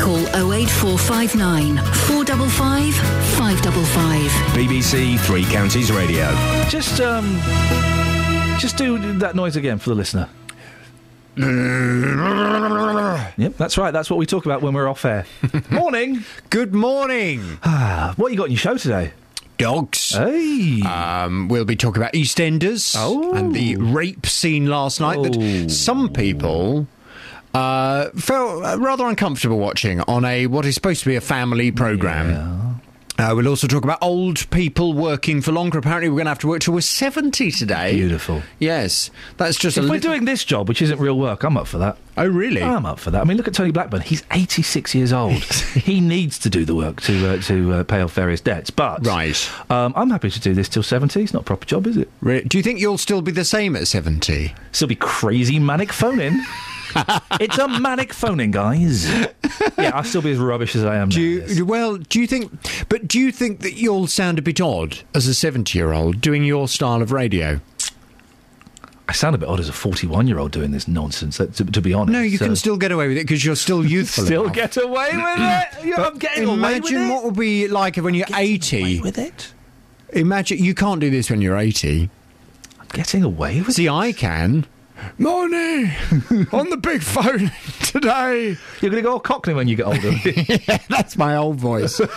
Call 0.00 0.18
08459 0.52 1.76
455 2.06 2.94
555. 3.36 4.30
BBC 4.54 5.18
Three 5.20 5.44
Counties 5.44 5.90
Radio. 5.90 6.26
Just, 6.68 7.00
um, 7.00 7.24
just 8.58 8.76
do 8.76 8.96
that 9.18 9.34
noise 9.34 9.56
again 9.56 9.78
for 9.78 9.90
the 9.90 9.96
listener. 9.96 10.28
Yep, 13.36 13.56
that's 13.56 13.78
right. 13.78 13.90
That's 13.90 14.10
what 14.10 14.18
we 14.18 14.26
talk 14.26 14.44
about 14.46 14.62
when 14.62 14.74
we're 14.74 14.88
off 14.88 15.04
air. 15.04 15.26
morning. 15.70 16.24
Good 16.50 16.74
morning. 16.74 17.58
what 18.16 18.32
you 18.32 18.36
got 18.36 18.44
in 18.44 18.52
your 18.52 18.58
show 18.58 18.76
today? 18.76 19.12
Dogs. 19.56 20.12
Hey. 20.12 20.82
Um, 20.82 21.48
we'll 21.48 21.64
be 21.64 21.76
talking 21.76 22.00
about 22.00 22.12
EastEnders 22.12 22.96
and 23.36 23.54
the 23.54 23.76
rape 23.76 24.26
scene 24.26 24.66
last 24.66 25.00
night 25.00 25.22
that 25.22 25.70
some 25.70 26.12
people 26.12 26.86
uh, 27.54 28.10
felt 28.10 28.64
uh, 28.64 28.78
rather 28.78 29.06
uncomfortable 29.06 29.58
watching 29.58 30.00
on 30.02 30.24
a 30.24 30.46
what 30.46 30.64
is 30.64 30.74
supposed 30.74 31.00
to 31.02 31.08
be 31.08 31.16
a 31.16 31.20
family 31.20 31.72
program. 31.72 32.80
Uh, 33.18 33.32
we'll 33.34 33.48
also 33.48 33.66
talk 33.66 33.82
about 33.82 33.98
old 34.00 34.48
people 34.50 34.92
working 34.92 35.40
for 35.42 35.50
longer. 35.50 35.76
Apparently, 35.78 36.08
we're 36.08 36.14
going 36.18 36.26
to 36.26 36.30
have 36.30 36.38
to 36.38 36.46
work 36.46 36.60
till 36.60 36.72
we're 36.72 36.80
70 36.80 37.50
today. 37.50 37.92
Beautiful. 37.96 38.42
Yes. 38.60 39.10
That's 39.38 39.58
just 39.58 39.76
if 39.76 39.82
we're 39.82 39.90
little- 39.94 40.12
doing 40.12 40.24
this 40.24 40.44
job, 40.44 40.68
which 40.68 40.80
isn't 40.82 41.00
real 41.00 41.18
work, 41.18 41.42
I'm 41.42 41.56
up 41.56 41.66
for 41.66 41.78
that. 41.78 41.98
Oh, 42.16 42.28
really? 42.28 42.62
I'm 42.62 42.86
up 42.86 43.00
for 43.00 43.10
that. 43.10 43.20
I 43.20 43.24
mean, 43.24 43.36
look 43.36 43.48
at 43.48 43.54
Tony 43.54 43.72
Blackburn. 43.72 44.02
He's 44.02 44.22
86 44.30 44.94
years 44.94 45.12
old. 45.12 45.32
he 45.74 46.00
needs 46.00 46.38
to 46.40 46.48
do 46.50 46.64
the 46.64 46.76
work 46.76 47.00
to 47.02 47.28
uh, 47.28 47.42
to 47.42 47.72
uh, 47.74 47.84
pay 47.84 48.00
off 48.02 48.12
various 48.12 48.40
debts. 48.40 48.70
But 48.70 49.04
right, 49.06 49.50
um, 49.70 49.92
I'm 49.96 50.10
happy 50.10 50.30
to 50.30 50.40
do 50.40 50.54
this 50.54 50.68
till 50.68 50.82
70. 50.84 51.20
It's 51.20 51.32
not 51.32 51.42
a 51.42 51.44
proper 51.44 51.66
job, 51.66 51.86
is 51.88 51.96
it? 51.96 52.08
Re- 52.20 52.42
Do 52.44 52.56
you 52.56 52.62
think 52.62 52.78
you'll 52.80 52.98
still 52.98 53.22
be 53.22 53.32
the 53.32 53.44
same 53.44 53.74
at 53.76 53.88
70? 53.88 54.54
Still 54.72 54.88
be 54.88 54.94
crazy 54.96 55.58
manic 55.58 55.92
phoning. 55.92 56.40
it's 57.40 57.58
a 57.58 57.68
manic 57.68 58.12
phoning, 58.12 58.50
guys. 58.50 59.08
yeah, 59.78 59.90
I'll 59.94 60.04
still 60.04 60.22
be 60.22 60.32
as 60.32 60.38
rubbish 60.38 60.74
as 60.76 60.84
I 60.84 60.96
am. 60.96 61.08
Do 61.08 61.20
you, 61.20 61.64
well, 61.64 61.96
do 61.96 62.20
you 62.20 62.26
think, 62.26 62.52
but 62.88 63.06
do 63.08 63.18
you 63.18 63.30
think 63.32 63.60
that 63.60 63.74
you'll 63.74 64.06
sound 64.06 64.38
a 64.38 64.42
bit 64.42 64.60
odd 64.60 64.98
as 65.14 65.26
a 65.26 65.34
70 65.34 65.76
year 65.78 65.92
old 65.92 66.20
doing 66.20 66.44
your 66.44 66.68
style 66.68 67.02
of 67.02 67.12
radio? 67.12 67.60
I 69.10 69.12
sound 69.12 69.34
a 69.34 69.38
bit 69.38 69.48
odd 69.48 69.58
as 69.58 69.70
a 69.70 69.72
41 69.72 70.26
year 70.28 70.38
old 70.38 70.52
doing 70.52 70.70
this 70.70 70.86
nonsense, 70.86 71.38
to, 71.38 71.46
to 71.48 71.80
be 71.80 71.94
honest. 71.94 72.12
No, 72.12 72.20
you 72.20 72.36
So- 72.36 72.44
can 72.44 72.56
still 72.56 72.76
get 72.76 72.92
away 72.92 73.08
with 73.08 73.16
it 73.16 73.26
because 73.26 73.42
you're 73.44 73.56
still 73.56 73.84
youthful. 73.86 74.24
Still 74.26 74.44
enough. 74.44 74.54
get 74.54 74.76
away 74.76 75.10
with 75.14 75.86
it? 75.86 75.98
I'm 75.98 76.18
getting 76.18 76.44
away 76.44 76.54
imagine 76.54 76.82
with 76.82 76.92
it. 76.92 76.94
Imagine 76.96 77.08
what 77.08 77.24
will 77.24 77.30
be 77.30 77.68
like 77.68 77.96
when 77.96 78.12
you're 78.14 78.26
80. 78.34 79.00
with 79.00 79.16
it? 79.18 79.52
Imagine 80.10 80.58
you 80.62 80.74
can't 80.74 81.00
do 81.00 81.08
this 81.10 81.30
when 81.30 81.40
you're 81.40 81.56
80. 81.56 82.10
I'm 82.80 82.86
getting 82.92 83.22
away 83.22 83.60
with 83.60 83.70
it? 83.70 83.72
See, 83.74 83.88
I 83.88 84.12
can. 84.12 84.66
Morning 85.18 85.90
on 86.52 86.70
the 86.70 86.78
big 86.80 87.02
phone 87.02 87.50
today. 87.82 88.56
You're 88.80 88.90
going 88.90 88.96
to 88.96 89.02
go 89.02 89.12
all 89.12 89.20
cockney 89.20 89.54
when 89.54 89.68
you 89.68 89.76
get 89.76 89.86
older. 89.86 90.10
yeah, 90.24 90.78
that's 90.88 91.16
my 91.16 91.36
old 91.36 91.56
voice. 91.56 92.00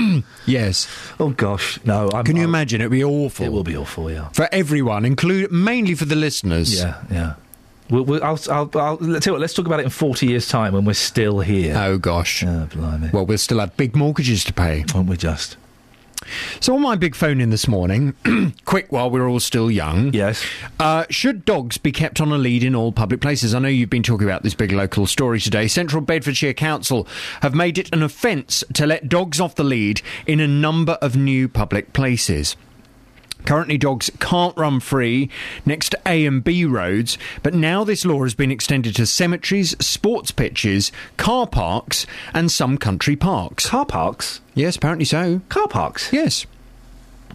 yes. 0.46 0.88
Oh 1.18 1.30
gosh, 1.30 1.78
no. 1.84 2.10
I'm, 2.12 2.24
Can 2.24 2.36
you 2.36 2.42
I'm- 2.42 2.50
imagine? 2.50 2.80
It'd 2.80 2.90
be 2.90 3.04
awful. 3.04 3.44
It 3.44 3.52
will 3.52 3.64
be 3.64 3.76
awful, 3.76 4.10
yeah. 4.10 4.28
for 4.28 4.48
everyone, 4.52 5.04
include 5.04 5.52
mainly 5.52 5.94
for 5.94 6.04
the 6.04 6.16
listeners. 6.16 6.78
Yeah, 6.78 7.02
yeah. 7.10 7.34
We'll, 7.90 8.04
we'll, 8.04 8.22
I'll, 8.22 8.38
I'll, 8.50 8.70
I'll, 8.74 8.94
let's, 9.00 9.24
tell 9.24 9.32
you 9.32 9.34
what, 9.34 9.40
let's 9.40 9.54
talk 9.54 9.66
about 9.66 9.80
it 9.80 9.84
in 9.84 9.90
40 9.90 10.26
years' 10.26 10.48
time 10.48 10.74
when 10.74 10.84
we're 10.84 10.92
still 10.92 11.40
here. 11.40 11.76
Oh 11.76 11.98
gosh. 11.98 12.44
Oh, 12.44 12.68
blimey. 12.70 13.10
Well, 13.12 13.26
we'll 13.26 13.38
still 13.38 13.58
have 13.58 13.76
big 13.76 13.96
mortgages 13.96 14.44
to 14.44 14.52
pay. 14.52 14.84
Won't 14.94 15.08
we 15.08 15.16
just? 15.16 15.56
So 16.60 16.74
on 16.74 16.82
my 16.82 16.96
big 16.96 17.14
phone 17.14 17.40
in 17.40 17.50
this 17.50 17.66
morning, 17.66 18.14
quick 18.64 18.92
while 18.92 19.10
we're 19.10 19.28
all 19.28 19.40
still 19.40 19.70
young. 19.70 20.12
Yes. 20.12 20.44
Uh, 20.78 21.06
should 21.08 21.44
dogs 21.44 21.78
be 21.78 21.92
kept 21.92 22.20
on 22.20 22.30
a 22.30 22.38
lead 22.38 22.62
in 22.62 22.74
all 22.74 22.92
public 22.92 23.20
places? 23.20 23.54
I 23.54 23.58
know 23.58 23.68
you've 23.68 23.90
been 23.90 24.02
talking 24.02 24.26
about 24.26 24.42
this 24.42 24.54
big 24.54 24.72
local 24.72 25.06
story 25.06 25.40
today. 25.40 25.66
Central 25.66 26.02
Bedfordshire 26.02 26.54
Council 26.54 27.06
have 27.40 27.54
made 27.54 27.78
it 27.78 27.88
an 27.92 28.02
offence 28.02 28.62
to 28.74 28.86
let 28.86 29.08
dogs 29.08 29.40
off 29.40 29.54
the 29.54 29.64
lead 29.64 30.02
in 30.26 30.40
a 30.40 30.48
number 30.48 30.92
of 31.00 31.16
new 31.16 31.48
public 31.48 31.92
places. 31.92 32.56
Currently, 33.44 33.78
dogs 33.78 34.10
can't 34.20 34.56
run 34.56 34.80
free 34.80 35.28
next 35.66 35.90
to 35.90 36.00
A 36.06 36.26
and 36.26 36.42
B 36.42 36.64
roads, 36.64 37.18
but 37.42 37.54
now 37.54 37.84
this 37.84 38.04
law 38.04 38.22
has 38.22 38.34
been 38.34 38.50
extended 38.50 38.94
to 38.96 39.06
cemeteries, 39.06 39.76
sports 39.84 40.30
pitches, 40.30 40.92
car 41.16 41.46
parks, 41.46 42.06
and 42.32 42.50
some 42.50 42.78
country 42.78 43.16
parks. 43.16 43.68
Car 43.68 43.86
parks? 43.86 44.40
Yes, 44.54 44.76
apparently 44.76 45.04
so. 45.04 45.40
Car 45.48 45.68
parks? 45.68 46.12
Yes. 46.12 46.46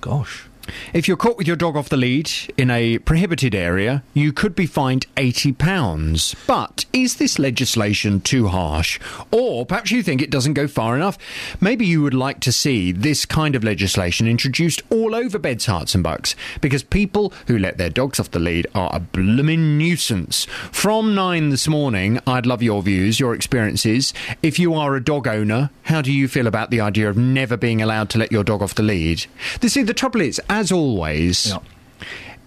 Gosh. 0.01 0.45
If 0.94 1.08
you're 1.08 1.18
caught 1.18 1.38
with 1.38 1.48
your 1.48 1.56
dog 1.56 1.76
off 1.76 1.90
the 1.90 1.98
lead 1.98 2.32
in 2.58 2.69
a 2.69 2.98
prohibited 3.00 3.53
area, 3.53 4.03
you 4.14 4.34
could 4.34 4.56
be 4.56 4.66
fined 4.66 5.06
£80. 5.16 6.35
But 6.48 6.85
is 6.94 7.16
this 7.16 7.40
legislation 7.40 8.22
too 8.22 8.48
harsh? 8.48 9.00
Or 9.32 9.66
perhaps 9.66 9.92
you 9.92 10.02
think 10.03 10.22
it 10.22 10.30
doesn't 10.30 10.53
go 10.53 10.68
far 10.68 10.95
enough? 10.95 11.18
Maybe 11.60 11.85
you 11.85 12.02
would 12.02 12.14
like 12.14 12.40
to 12.42 12.52
see 12.52 12.92
this 12.92 13.26
kind 13.26 13.56
of 13.56 13.64
legislation 13.64 14.27
introduced 14.27 14.82
all 14.90 15.16
over 15.16 15.38
beds, 15.38 15.66
Herts, 15.66 15.94
and 15.94 16.03
bucks, 16.03 16.35
because 16.61 16.84
people 16.84 17.34
who 17.48 17.58
let 17.58 17.77
their 17.77 17.90
dogs 17.90 18.19
off 18.19 18.32
the 18.32 18.40
lead 18.40 18.68
are 18.74 18.90
a 18.94 19.00
blooming 19.00 19.77
nuisance. 19.77 20.45
From 20.72 21.16
nine 21.16 21.50
this 21.50 21.68
morning, 21.68 22.19
I'd 22.26 22.45
love 22.45 22.64
your 22.64 22.82
views, 22.82 23.19
your 23.19 23.34
experiences. 23.34 24.14
If 24.42 24.60
you 24.60 24.74
are 24.74 24.95
a 24.95 25.03
dog 25.03 25.27
owner, 25.27 25.69
how 25.84 26.02
do 26.02 26.11
you 26.11 26.27
feel 26.27 26.48
about 26.48 26.72
the 26.72 26.82
idea 26.82 27.10
of 27.10 27.18
never 27.18 27.58
being 27.58 27.82
allowed 27.82 28.10
to 28.11 28.18
let 28.18 28.32
your 28.32 28.44
dog 28.44 28.61
off 28.61 28.76
the 28.76 28.84
lead? 28.84 29.26
You 29.61 29.69
see, 29.69 29.84
the 29.84 29.94
trouble 29.94 30.22
is, 30.22 30.42
as 30.56 30.72
always, 30.72 31.53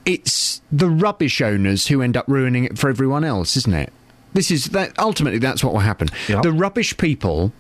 it's 0.05 0.61
the 0.73 0.89
rubbish 0.89 1.41
owners 1.41 1.87
who 1.89 2.03
end 2.03 2.17
up 2.17 2.27
ruining 2.27 2.65
it 2.65 2.79
for 2.79 2.89
everyone 2.91 3.25
else, 3.25 3.57
isn't 3.57 3.75
it? 3.75 3.93
This 4.35 4.51
is 4.51 4.67
that 4.67 4.99
ultimately 4.99 5.39
that's 5.39 5.65
what 5.65 5.73
will 5.73 5.81
happen. 5.81 6.09
The 6.27 6.53
rubbish 6.53 6.97
people 6.97 7.53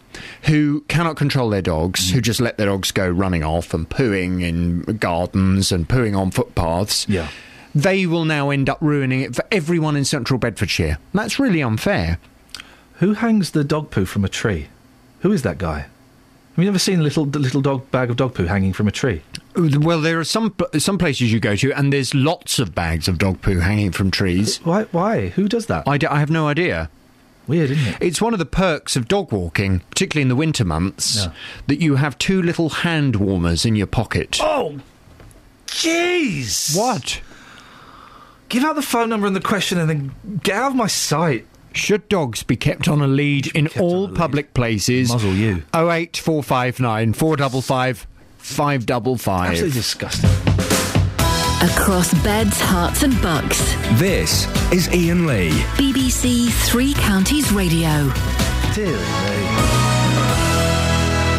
who 0.44 0.84
cannot 0.88 1.16
control 1.16 1.50
their 1.50 1.62
dogs, 1.62 2.10
who 2.10 2.20
just 2.20 2.40
let 2.40 2.56
their 2.58 2.66
dogs 2.66 2.90
go 2.92 3.08
running 3.08 3.42
off 3.42 3.72
and 3.74 3.88
pooing 3.88 4.42
in 4.42 4.82
gardens 4.98 5.72
and 5.72 5.88
pooing 5.88 6.16
on 6.16 6.30
footpaths. 6.30 7.08
Yeah. 7.08 7.28
They 7.74 8.06
will 8.06 8.24
now 8.24 8.50
end 8.50 8.68
up 8.68 8.78
ruining 8.80 9.20
it 9.20 9.34
for 9.34 9.44
everyone 9.50 9.96
in 9.96 10.04
central 10.04 10.38
Bedfordshire. 10.38 10.98
That's 11.14 11.38
really 11.38 11.62
unfair. 11.62 12.18
Who 12.94 13.14
hangs 13.14 13.52
the 13.52 13.64
dog 13.64 13.90
poo 13.90 14.04
from 14.04 14.24
a 14.24 14.28
tree? 14.28 14.68
Who 15.20 15.32
is 15.32 15.42
that 15.42 15.58
guy? 15.58 15.86
Have 16.56 16.64
you 16.64 16.68
ever 16.68 16.78
seen 16.78 16.98
a 16.98 17.02
little 17.02 17.24
little 17.24 17.60
dog 17.60 17.88
bag 17.90 18.10
of 18.10 18.16
dog 18.16 18.34
poo 18.34 18.46
hanging 18.46 18.72
from 18.72 18.88
a 18.88 18.90
tree? 18.90 19.22
Well, 19.56 20.00
there 20.00 20.18
are 20.20 20.24
some 20.24 20.54
some 20.78 20.98
places 20.98 21.32
you 21.32 21.40
go 21.40 21.56
to, 21.56 21.72
and 21.72 21.92
there's 21.92 22.14
lots 22.14 22.58
of 22.58 22.74
bags 22.74 23.08
of 23.08 23.18
dog 23.18 23.42
poo 23.42 23.58
hanging 23.58 23.90
from 23.92 24.10
trees. 24.10 24.58
Why? 24.58 24.84
Why? 24.92 25.28
Who 25.30 25.48
does 25.48 25.66
that? 25.66 25.86
I, 25.88 25.98
d- 25.98 26.06
I 26.06 26.20
have 26.20 26.30
no 26.30 26.46
idea. 26.46 26.90
Weird, 27.48 27.70
isn't 27.70 27.94
it? 27.94 27.96
It's 28.00 28.20
one 28.20 28.34
of 28.34 28.38
the 28.38 28.44
perks 28.46 28.94
of 28.94 29.08
dog 29.08 29.32
walking, 29.32 29.80
particularly 29.90 30.22
in 30.22 30.28
the 30.28 30.36
winter 30.36 30.64
months, 30.66 31.26
that 31.66 31.80
you 31.80 31.96
have 31.96 32.18
two 32.18 32.42
little 32.42 32.68
hand 32.68 33.16
warmers 33.16 33.64
in 33.64 33.74
your 33.74 33.86
pocket. 33.86 34.38
Oh, 34.42 34.80
jeez! 35.66 36.76
What? 36.76 37.20
Give 38.50 38.64
out 38.64 38.76
the 38.76 38.82
phone 38.82 39.08
number 39.08 39.26
and 39.26 39.34
the 39.34 39.40
question, 39.40 39.78
and 39.78 39.88
then 39.88 40.40
get 40.42 40.56
out 40.56 40.70
of 40.72 40.76
my 40.76 40.86
sight. 40.86 41.46
Should 41.72 42.08
dogs 42.08 42.42
be 42.42 42.56
kept 42.56 42.86
on 42.88 43.00
a 43.02 43.06
lead 43.06 43.46
in 43.56 43.68
all 43.80 44.08
public 44.08 44.52
places? 44.54 45.10
Muzzle 45.10 45.32
you. 45.34 45.62
08459 45.74 47.12
455 47.12 48.06
555. 48.38 49.50
Absolutely 49.50 49.78
disgusting. 49.78 50.30
Across 51.60 52.14
beds, 52.22 52.58
Herts, 52.60 53.02
and 53.02 53.20
bucks. 53.20 53.58
This 53.98 54.46
is 54.72 54.88
Iain 54.88 55.26
Lee. 55.26 55.50
BBC 55.76 56.50
Three 56.68 56.94
Counties 56.94 57.50
Radio. 57.52 57.88
Dear 58.74 58.86
me. 58.96 59.38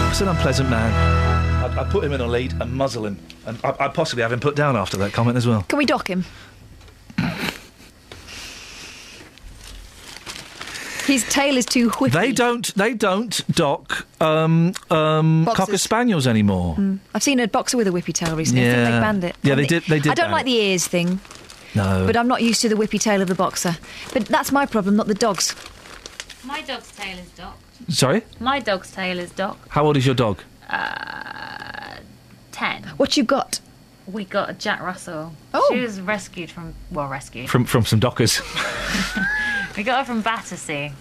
He's 0.10 0.22
an 0.22 0.28
unpleasant 0.28 0.70
man. 0.70 0.92
I'd, 1.64 1.78
I'd 1.78 1.90
put 1.90 2.04
him 2.04 2.12
in 2.12 2.20
a 2.20 2.28
lead 2.28 2.54
and 2.60 2.74
muzzle 2.74 3.06
him. 3.06 3.18
And 3.46 3.58
I- 3.64 3.76
I'd 3.80 3.94
possibly 3.94 4.22
have 4.24 4.34
him 4.34 4.40
put 4.42 4.56
down 4.56 4.76
after 4.76 4.98
that 4.98 5.14
comment 5.14 5.38
as 5.38 5.48
well. 5.48 5.64
Can 5.70 5.78
we 5.78 5.86
dock 5.86 6.10
him? 6.10 6.26
His 11.10 11.28
tail 11.28 11.58
is 11.58 11.66
too 11.66 11.90
whippy. 11.90 12.12
They 12.12 12.32
don't. 12.32 12.72
They 12.76 12.94
don't 12.94 13.44
dock 13.56 14.06
um, 14.22 14.74
um, 14.92 15.48
cocker 15.56 15.78
spaniels 15.80 16.28
anymore. 16.28 16.76
Mm. 16.76 17.00
I've 17.16 17.24
seen 17.24 17.40
a 17.40 17.48
boxer 17.48 17.78
with 17.78 17.88
a 17.88 17.92
whippy 17.92 18.14
tail 18.14 18.36
recently. 18.36 18.62
I 18.62 18.74
think 18.74 18.78
Yeah. 18.78 18.92
they 18.92 19.00
banned 19.00 19.24
it. 19.24 19.36
Yeah, 19.42 19.54
I 19.54 19.56
they 19.56 19.66
did- 19.66 19.84
they 19.86 20.00
did 20.00 20.12
I 20.12 20.14
don't 20.14 20.26
ban 20.26 20.32
like 20.34 20.46
the 20.46 20.54
ears 20.56 20.86
thing, 20.88 21.20
No. 21.74 22.06
but 22.06 22.16
I'm 22.16 22.28
not 22.28 22.44
used 22.44 22.62
to 22.62 22.70
the 22.70 22.76
whippy 22.76 23.00
tail 23.00 23.22
of 23.24 23.28
the 23.28 23.34
boxer. 23.36 23.78
But 24.14 24.28
that's 24.28 24.52
my 24.52 24.66
problem, 24.68 24.96
not 24.96 25.08
the 25.08 25.16
dog's. 25.16 25.56
My 26.44 26.62
dog's 26.62 26.92
tail 26.92 27.18
is 27.18 27.30
docked. 27.32 27.64
Sorry. 27.92 28.22
My 28.40 28.60
dog's 28.60 28.92
tail 28.92 29.18
is 29.20 29.32
docked. 29.32 29.68
How 29.70 29.86
old 29.86 29.98
is 29.98 30.06
your 30.06 30.16
dog? 30.16 30.42
Uh, 30.70 31.98
ten. 32.52 32.84
What 32.98 33.18
you 33.18 33.24
got? 33.24 33.60
We 34.06 34.26
got 34.26 34.50
a 34.50 34.54
Jack 34.54 34.82
Russell. 34.82 35.34
Oh. 35.54 35.68
She 35.72 35.80
was 35.80 36.02
rescued 36.02 36.50
from, 36.52 36.74
well, 36.92 37.08
rescued. 37.08 37.50
From 37.50 37.66
from 37.66 37.86
some 37.86 38.00
dockers. 38.00 38.42
we 39.78 39.84
got 39.84 40.00
her 40.00 40.06
from 40.06 40.22
Battersea. 40.22 40.92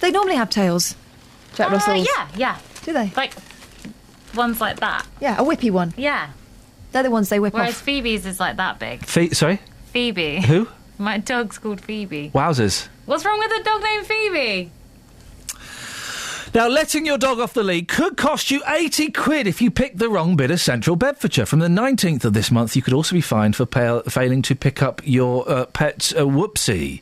They 0.00 0.10
normally 0.10 0.36
have 0.36 0.50
tails. 0.50 0.94
Jack 1.54 1.68
Uh, 1.70 1.74
Russells. 1.74 2.06
yeah, 2.16 2.28
yeah. 2.36 2.58
Do 2.84 2.92
they? 2.92 3.12
Like 3.16 3.34
ones 4.34 4.60
like 4.60 4.80
that. 4.80 5.06
Yeah, 5.20 5.40
a 5.40 5.44
whippy 5.44 5.70
one. 5.70 5.92
Yeah. 5.96 6.28
They're 6.92 7.02
the 7.02 7.10
ones 7.10 7.28
they 7.28 7.38
whip 7.40 7.54
Whereas 7.54 7.74
off. 7.76 7.82
Phoebe's 7.82 8.26
is 8.26 8.38
like 8.40 8.56
that 8.56 8.78
big. 8.78 9.04
Phe- 9.06 9.32
sorry. 9.34 9.60
Phoebe. 9.92 10.40
Who? 10.42 10.68
My 10.98 11.18
dog's 11.18 11.58
called 11.58 11.80
Phoebe. 11.80 12.30
Wowzers. 12.34 12.88
What's 13.06 13.24
wrong 13.24 13.38
with 13.38 13.50
a 13.60 13.62
dog 13.64 13.82
named 13.82 14.06
Phoebe? 14.06 14.70
Now, 16.54 16.68
letting 16.68 17.06
your 17.06 17.16
dog 17.16 17.40
off 17.40 17.54
the 17.54 17.62
lead 17.62 17.88
could 17.88 18.18
cost 18.18 18.50
you 18.50 18.62
80 18.68 19.10
quid 19.12 19.46
if 19.46 19.62
you 19.62 19.70
pick 19.70 19.96
the 19.96 20.10
wrong 20.10 20.36
bit 20.36 20.50
of 20.50 20.60
central 20.60 20.96
Bedfordshire. 20.96 21.46
From 21.46 21.60
the 21.60 21.68
19th 21.68 22.26
of 22.26 22.34
this 22.34 22.50
month, 22.50 22.76
you 22.76 22.82
could 22.82 22.92
also 22.92 23.14
be 23.14 23.22
fined 23.22 23.56
for 23.56 23.64
pa- 23.64 24.02
failing 24.02 24.42
to 24.42 24.54
pick 24.54 24.82
up 24.82 25.00
your 25.02 25.48
uh, 25.50 25.64
pet's 25.66 26.12
uh, 26.12 26.18
whoopsie. 26.26 27.00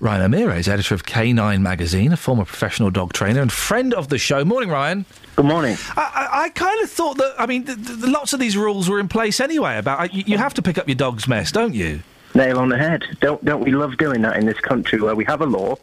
Ryan 0.00 0.22
O'Meara 0.22 0.56
is 0.56 0.68
editor 0.68 0.94
of 0.94 1.04
K9 1.04 1.60
magazine, 1.60 2.12
a 2.12 2.16
former 2.16 2.44
professional 2.44 2.90
dog 2.90 3.12
trainer 3.12 3.40
and 3.42 3.50
friend 3.50 3.92
of 3.92 4.08
the 4.08 4.18
show. 4.18 4.44
Morning, 4.44 4.68
Ryan. 4.70 5.04
Good 5.34 5.46
morning. 5.46 5.76
I, 5.96 6.28
I, 6.32 6.42
I 6.44 6.48
kind 6.50 6.80
of 6.84 6.90
thought 6.90 7.16
that, 7.16 7.34
I 7.36 7.46
mean, 7.46 7.64
th- 7.64 7.84
th- 7.84 7.98
lots 8.04 8.32
of 8.32 8.38
these 8.38 8.56
rules 8.56 8.88
were 8.88 9.00
in 9.00 9.08
place 9.08 9.40
anyway 9.40 9.76
about 9.76 10.00
uh, 10.00 10.08
you, 10.12 10.22
you 10.24 10.38
have 10.38 10.54
to 10.54 10.62
pick 10.62 10.78
up 10.78 10.86
your 10.86 10.94
dog's 10.94 11.26
mess, 11.26 11.50
don't 11.50 11.74
you? 11.74 12.00
Nail 12.34 12.60
on 12.60 12.68
the 12.68 12.78
head. 12.78 13.02
Don't 13.20 13.44
don't 13.44 13.64
we 13.64 13.72
love 13.72 13.96
doing 13.96 14.22
that 14.22 14.36
in 14.36 14.46
this 14.46 14.60
country 14.60 15.00
where 15.00 15.16
we 15.16 15.24
have 15.24 15.40
a 15.40 15.46
law 15.46 15.76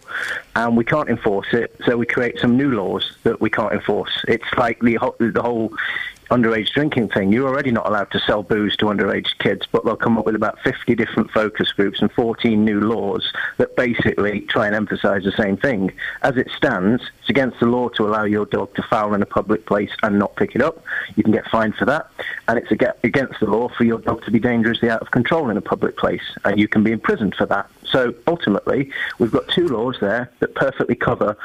and 0.56 0.77
we 0.77 0.85
can't 0.85 1.10
enforce 1.10 1.48
it, 1.52 1.76
so 1.85 1.98
we 1.98 2.06
create 2.06 2.40
some 2.40 2.56
new 2.56 2.72
laws 2.72 3.18
that 3.24 3.42
we 3.42 3.50
can't 3.50 3.74
enforce. 3.74 4.24
It's 4.27 4.45
like 4.56 4.80
the 4.80 4.95
whole, 4.95 5.16
the 5.19 5.42
whole 5.42 5.74
underage 6.32 6.72
drinking 6.72 7.10
thing. 7.10 7.32
You're 7.32 7.48
already 7.48 7.72
not 7.72 7.88
allowed 7.88 8.12
to 8.12 8.20
sell 8.20 8.44
booze 8.44 8.76
to 8.78 8.86
underage 8.86 9.38
kids, 9.40 9.68
but 9.72 9.86
they'll 9.86 9.95
come 9.95 10.18
up 10.18 10.26
with 10.26 10.36
about 10.36 10.60
50 10.60 10.95
different 10.95 11.32
focus 11.32 11.72
groups 11.72 12.02
and 12.02 12.12
14 12.12 12.64
new 12.64 12.82
laws 12.82 13.32
that 13.58 13.76
basically 13.76 14.42
try 14.42 14.66
and 14.66 14.76
emphasise 14.76 15.24
the 15.24 15.32
same 15.32 15.58
thing. 15.58 15.92
As 16.22 16.38
it 16.38 16.50
stands, 16.56 17.04
it's 17.20 17.30
against 17.30 17.60
the 17.60 17.68
law 17.68 17.90
to 17.90 18.08
allow 18.08 18.24
your 18.24 18.45
dog 18.45 18.74
to 18.76 18.84
foul 18.84 19.14
in 19.14 19.22
a 19.22 19.26
public 19.26 19.66
place 19.66 19.92
and 20.04 20.20
not 20.20 20.36
pick 20.36 20.56
it 20.56 20.62
up. 20.62 20.84
You 21.16 21.24
can 21.24 21.32
get 21.32 21.48
fined 21.48 21.76
for 21.76 21.86
that. 21.86 22.10
And 22.48 22.58
it's 22.58 22.72
against 22.72 23.40
the 23.40 23.48
law 23.48 23.70
for 23.70 23.84
your 23.84 24.00
dog 24.00 24.24
to 24.26 24.32
be 24.32 24.40
dangerously 24.40 24.90
out 24.90 25.02
of 25.02 25.12
control 25.12 25.50
in 25.50 25.58
a 25.58 25.62
public 25.62 25.98
place, 25.98 26.24
and 26.44 26.60
you 26.60 26.68
can 26.68 26.84
be 26.84 26.92
imprisoned 26.92 27.36
for 27.36 27.45
that. 27.48 27.70
So 27.84 28.14
ultimately, 28.28 28.92
we've 29.20 29.32
got 29.32 29.48
two 29.48 29.68
laws 29.68 29.98
there 30.02 30.32
that 30.40 30.56
perfectly 30.56 30.95
cover 30.95 31.38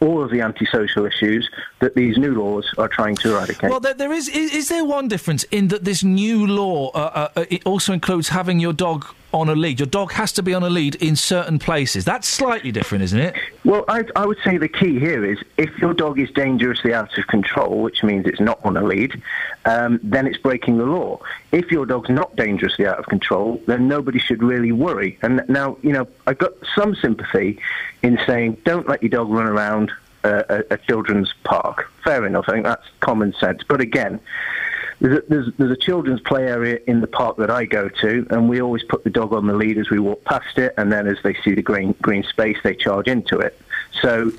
all 0.00 0.22
of 0.22 0.30
the 0.30 0.40
antisocial 0.40 1.06
issues 1.06 1.48
that 1.80 1.94
these 1.94 2.16
new 2.16 2.34
laws 2.34 2.72
are 2.78 2.88
trying 2.88 3.16
to 3.16 3.34
eradicate. 3.34 3.70
Well, 3.70 3.80
there, 3.80 3.94
there 3.94 4.12
is, 4.12 4.28
is. 4.28 4.54
Is 4.54 4.68
there 4.68 4.84
one 4.84 5.08
difference 5.08 5.44
in 5.44 5.68
that 5.68 5.84
this 5.84 6.02
new 6.04 6.46
law 6.46 6.90
uh, 6.90 6.98
uh, 6.98 7.28
uh, 7.36 7.44
it 7.50 7.66
also 7.66 7.92
includes 7.92 8.28
having 8.28 8.60
your 8.60 8.72
dog 8.72 9.06
on 9.32 9.48
a 9.48 9.54
lead? 9.54 9.80
Your 9.80 9.86
dog 9.86 10.12
has 10.12 10.32
to 10.32 10.42
be 10.42 10.54
on 10.54 10.62
a 10.62 10.70
lead 10.70 10.94
in 10.96 11.16
certain 11.16 11.58
places. 11.58 12.04
That's 12.04 12.28
slightly 12.28 12.72
different, 12.72 13.04
isn't 13.04 13.18
it? 13.18 13.34
Well, 13.64 13.84
I, 13.88 14.04
I 14.16 14.26
would 14.26 14.38
say 14.44 14.56
the 14.56 14.68
key 14.68 14.98
here 14.98 15.24
is 15.24 15.38
if 15.56 15.76
your 15.78 15.94
dog 15.94 16.18
is 16.18 16.30
dangerously 16.30 16.94
out 16.94 17.16
of 17.18 17.26
control, 17.26 17.80
which 17.80 18.02
means 18.02 18.26
it's 18.26 18.40
not 18.40 18.64
on 18.64 18.76
a 18.76 18.84
lead, 18.84 19.22
um, 19.64 20.00
then 20.02 20.26
it's 20.26 20.38
breaking 20.38 20.78
the 20.78 20.86
law. 20.86 21.20
If 21.52 21.70
your 21.70 21.86
dog's 21.86 22.10
not 22.10 22.36
dangerously 22.36 22.86
out 22.86 22.98
of 22.98 23.06
control, 23.06 23.62
then 23.66 23.88
nobody 23.88 24.18
should 24.18 24.42
really 24.42 24.72
worry. 24.72 25.18
And 25.22 25.44
now, 25.48 25.76
you 25.82 25.92
know, 25.92 26.08
I've 26.26 26.38
got 26.38 26.52
some 26.74 26.94
sympathy 26.94 27.58
in 28.02 28.18
saying 28.26 28.58
don't 28.64 28.88
let 28.88 29.02
your 29.02 29.10
dog 29.10 29.28
run 29.28 29.46
around 29.46 29.92
uh, 30.24 30.42
a, 30.48 30.74
a 30.74 30.78
children's 30.78 31.32
park. 31.44 31.90
Fair 32.04 32.26
enough. 32.26 32.46
I 32.48 32.52
think 32.52 32.64
that's 32.64 32.86
common 33.00 33.34
sense. 33.34 33.62
But 33.66 33.80
again, 33.80 34.20
there's 35.00 35.18
a, 35.18 35.22
there's, 35.28 35.48
there's 35.58 35.70
a 35.70 35.76
children's 35.76 36.20
play 36.20 36.48
area 36.48 36.80
in 36.86 37.00
the 37.00 37.06
park 37.06 37.36
that 37.36 37.50
I 37.50 37.64
go 37.64 37.88
to, 37.88 38.26
and 38.30 38.48
we 38.48 38.60
always 38.60 38.82
put 38.84 39.04
the 39.04 39.10
dog 39.10 39.32
on 39.32 39.46
the 39.46 39.54
lead 39.54 39.78
as 39.78 39.90
we 39.90 39.98
walk 39.98 40.24
past 40.24 40.58
it, 40.58 40.74
and 40.76 40.92
then 40.92 41.06
as 41.06 41.18
they 41.22 41.34
see 41.44 41.54
the 41.54 41.62
green 41.62 41.94
green 42.02 42.24
space, 42.24 42.56
they 42.64 42.74
charge 42.74 43.06
into 43.06 43.38
it. 43.38 43.60
So 44.00 44.32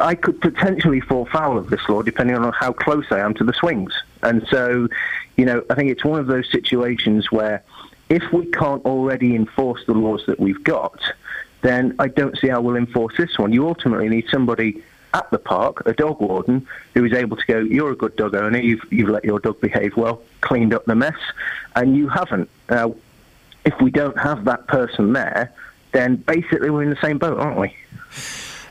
I 0.00 0.14
could 0.14 0.40
potentially 0.40 1.00
fall 1.00 1.26
foul 1.26 1.56
of 1.58 1.70
this 1.70 1.80
law 1.88 2.02
depending 2.02 2.36
on 2.36 2.52
how 2.52 2.72
close 2.72 3.06
I 3.10 3.20
am 3.20 3.34
to 3.34 3.44
the 3.44 3.52
swings. 3.52 3.92
And 4.22 4.46
so, 4.48 4.88
you 5.36 5.44
know, 5.44 5.64
I 5.70 5.74
think 5.74 5.90
it's 5.90 6.04
one 6.04 6.20
of 6.20 6.26
those 6.26 6.50
situations 6.50 7.30
where 7.30 7.62
if 8.08 8.22
we 8.32 8.46
can't 8.46 8.84
already 8.84 9.34
enforce 9.34 9.84
the 9.86 9.94
laws 9.94 10.24
that 10.26 10.38
we've 10.38 10.62
got, 10.64 11.00
then 11.62 11.94
I 11.98 12.08
don't 12.08 12.36
see 12.38 12.48
how 12.48 12.60
we'll 12.60 12.76
enforce 12.76 13.16
this 13.16 13.38
one. 13.38 13.52
You 13.52 13.66
ultimately 13.66 14.08
need 14.08 14.26
somebody 14.30 14.82
at 15.14 15.30
the 15.30 15.38
park, 15.38 15.82
a 15.86 15.94
dog 15.94 16.20
warden, 16.20 16.66
who 16.92 17.04
is 17.04 17.12
able 17.12 17.36
to 17.36 17.46
go, 17.46 17.60
you're 17.60 17.92
a 17.92 17.96
good 17.96 18.16
dog 18.16 18.34
owner, 18.34 18.58
you've, 18.58 18.84
you've 18.90 19.08
let 19.08 19.24
your 19.24 19.38
dog 19.38 19.60
behave 19.60 19.96
well, 19.96 20.20
cleaned 20.40 20.74
up 20.74 20.84
the 20.84 20.94
mess, 20.94 21.16
and 21.76 21.96
you 21.96 22.08
haven't. 22.08 22.50
Now, 22.68 22.94
if 23.64 23.74
we 23.80 23.90
don't 23.90 24.18
have 24.18 24.44
that 24.44 24.66
person 24.66 25.12
there, 25.12 25.52
then 25.92 26.16
basically 26.16 26.68
we're 26.68 26.82
in 26.82 26.90
the 26.90 27.00
same 27.00 27.18
boat, 27.18 27.38
aren't 27.38 27.58
we? 27.58 27.74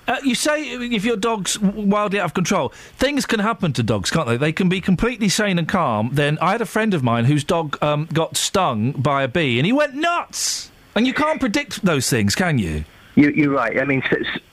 Uh, 0.05 0.17
you 0.21 0.35
say 0.35 0.61
if 0.69 1.05
your 1.05 1.15
dog's 1.15 1.57
wildly 1.59 2.19
out 2.19 2.25
of 2.25 2.33
control, 2.33 2.69
things 2.97 3.25
can 3.25 3.39
happen 3.39 3.71
to 3.71 3.81
dogs, 3.81 4.11
can't 4.11 4.27
they? 4.27 4.35
They 4.35 4.51
can 4.51 4.67
be 4.67 4.81
completely 4.81 5.29
sane 5.29 5.57
and 5.57 5.67
calm. 5.67 6.09
Then 6.11 6.37
I 6.41 6.51
had 6.51 6.61
a 6.61 6.65
friend 6.65 6.93
of 6.93 7.03
mine 7.03 7.23
whose 7.23 7.45
dog 7.45 7.81
um, 7.81 8.09
got 8.11 8.35
stung 8.35 8.91
by 8.91 9.23
a 9.23 9.29
bee, 9.29 9.59
and 9.59 9.65
he 9.65 9.71
went 9.71 9.95
nuts. 9.95 10.71
And 10.93 11.07
you 11.07 11.13
can't 11.13 11.39
predict 11.39 11.83
those 11.83 12.09
things, 12.09 12.35
can 12.35 12.59
you? 12.59 12.83
You, 13.15 13.29
you're 13.29 13.51
right. 13.51 13.79
I 13.79 13.85
mean, 13.85 14.01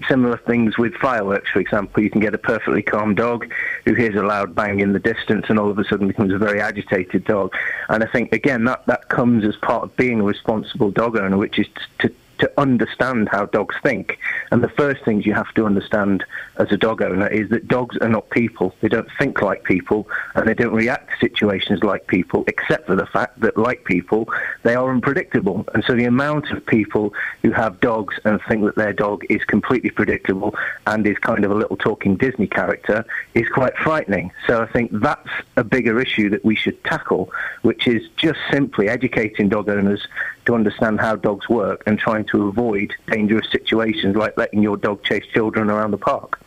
similar 0.06 0.36
things 0.36 0.76
with 0.76 0.94
fireworks, 0.94 1.50
for 1.50 1.60
example. 1.60 2.02
You 2.02 2.10
can 2.10 2.20
get 2.20 2.34
a 2.34 2.39
perfectly 2.39 2.82
calm 2.82 3.14
dog 3.14 3.50
who 3.86 3.94
hears 3.94 4.14
a 4.16 4.22
loud 4.22 4.55
bang 4.55 4.80
in 4.80 4.92
the 4.92 4.98
distance 4.98 5.47
and 5.48 5.58
all 5.58 5.70
of 5.70 5.78
a 5.78 5.84
sudden 5.84 6.08
becomes 6.08 6.32
a 6.32 6.39
very 6.39 6.60
agitated 6.60 7.24
dog. 7.24 7.55
And 7.89 8.05
I 8.05 8.06
think, 8.06 8.32
again, 8.34 8.64
that, 8.64 8.84
that 8.86 9.08
comes 9.08 9.47
as 9.47 9.56
part 9.56 9.84
of 9.84 9.97
being 9.97 10.20
a 10.20 10.24
responsible 10.24 10.90
dog 10.90 11.16
owner, 11.16 11.39
which 11.39 11.58
is 11.58 11.68
to, 12.00 12.12
to 12.40 12.52
understand 12.60 13.28
how 13.30 13.46
dogs 13.46 13.76
think. 13.82 14.18
And 14.50 14.62
the 14.62 14.68
first 14.68 15.04
things 15.04 15.24
you 15.24 15.34
have 15.34 15.52
to 15.54 15.66
understand 15.66 16.24
as 16.56 16.72
a 16.72 16.76
dog 16.76 17.02
owner 17.02 17.28
is 17.28 17.48
that 17.50 17.68
dogs 17.68 17.96
are 17.98 18.08
not 18.08 18.30
people. 18.30 18.74
They 18.80 18.88
don't 18.88 19.08
think 19.18 19.40
like 19.40 19.64
people 19.64 20.08
and 20.34 20.48
they 20.48 20.54
don't 20.54 20.74
react 20.74 21.10
to 21.10 21.16
situations 21.18 21.82
like 21.82 22.06
people, 22.06 22.44
except 22.46 22.86
for 22.86 22.96
the 22.96 23.06
fact 23.06 23.40
that, 23.40 23.56
like 23.56 23.84
people, 23.84 24.28
they 24.62 24.74
are 24.74 24.90
unpredictable. 24.90 25.64
And 25.74 25.84
so 25.84 25.94
the 25.94 26.04
amount 26.04 26.50
of 26.50 26.64
people 26.66 27.14
who 27.42 27.52
have 27.52 27.80
dogs 27.80 28.18
and 28.24 28.40
think 28.48 28.64
that 28.64 28.76
their 28.76 28.92
dog 28.92 29.24
is 29.28 29.44
completely 29.44 29.90
predictable 29.90 30.54
and 30.86 31.06
is 31.06 31.18
kind 31.18 31.44
of 31.44 31.50
a 31.50 31.54
little 31.54 31.76
talking 31.76 32.16
Disney 32.16 32.46
character 32.46 33.04
is 33.34 33.48
quite 33.48 33.76
frightening. 33.76 34.32
So 34.46 34.62
I 34.62 34.66
think 34.66 34.90
that's 34.92 35.28
a 35.56 35.64
bigger 35.64 36.00
issue 36.00 36.30
that 36.30 36.44
we 36.44 36.56
should 36.56 36.82
tackle, 36.84 37.32
which 37.62 37.86
is 37.86 38.02
just 38.16 38.38
simply 38.50 38.88
educating 38.88 39.48
dog 39.48 39.68
owners 39.68 40.06
to 40.46 40.54
understand 40.54 41.00
how 41.00 41.16
dogs 41.16 41.48
work 41.48 41.82
and 41.86 41.98
trying 41.98 42.24
to 42.26 42.48
avoid 42.48 42.92
dangerous 43.10 43.46
situations 43.50 44.16
like 44.16 44.36
letting 44.36 44.62
your 44.62 44.76
dog 44.76 45.02
chase 45.04 45.24
children 45.32 45.70
around 45.70 45.90
the 45.90 45.98
park. 45.98 46.40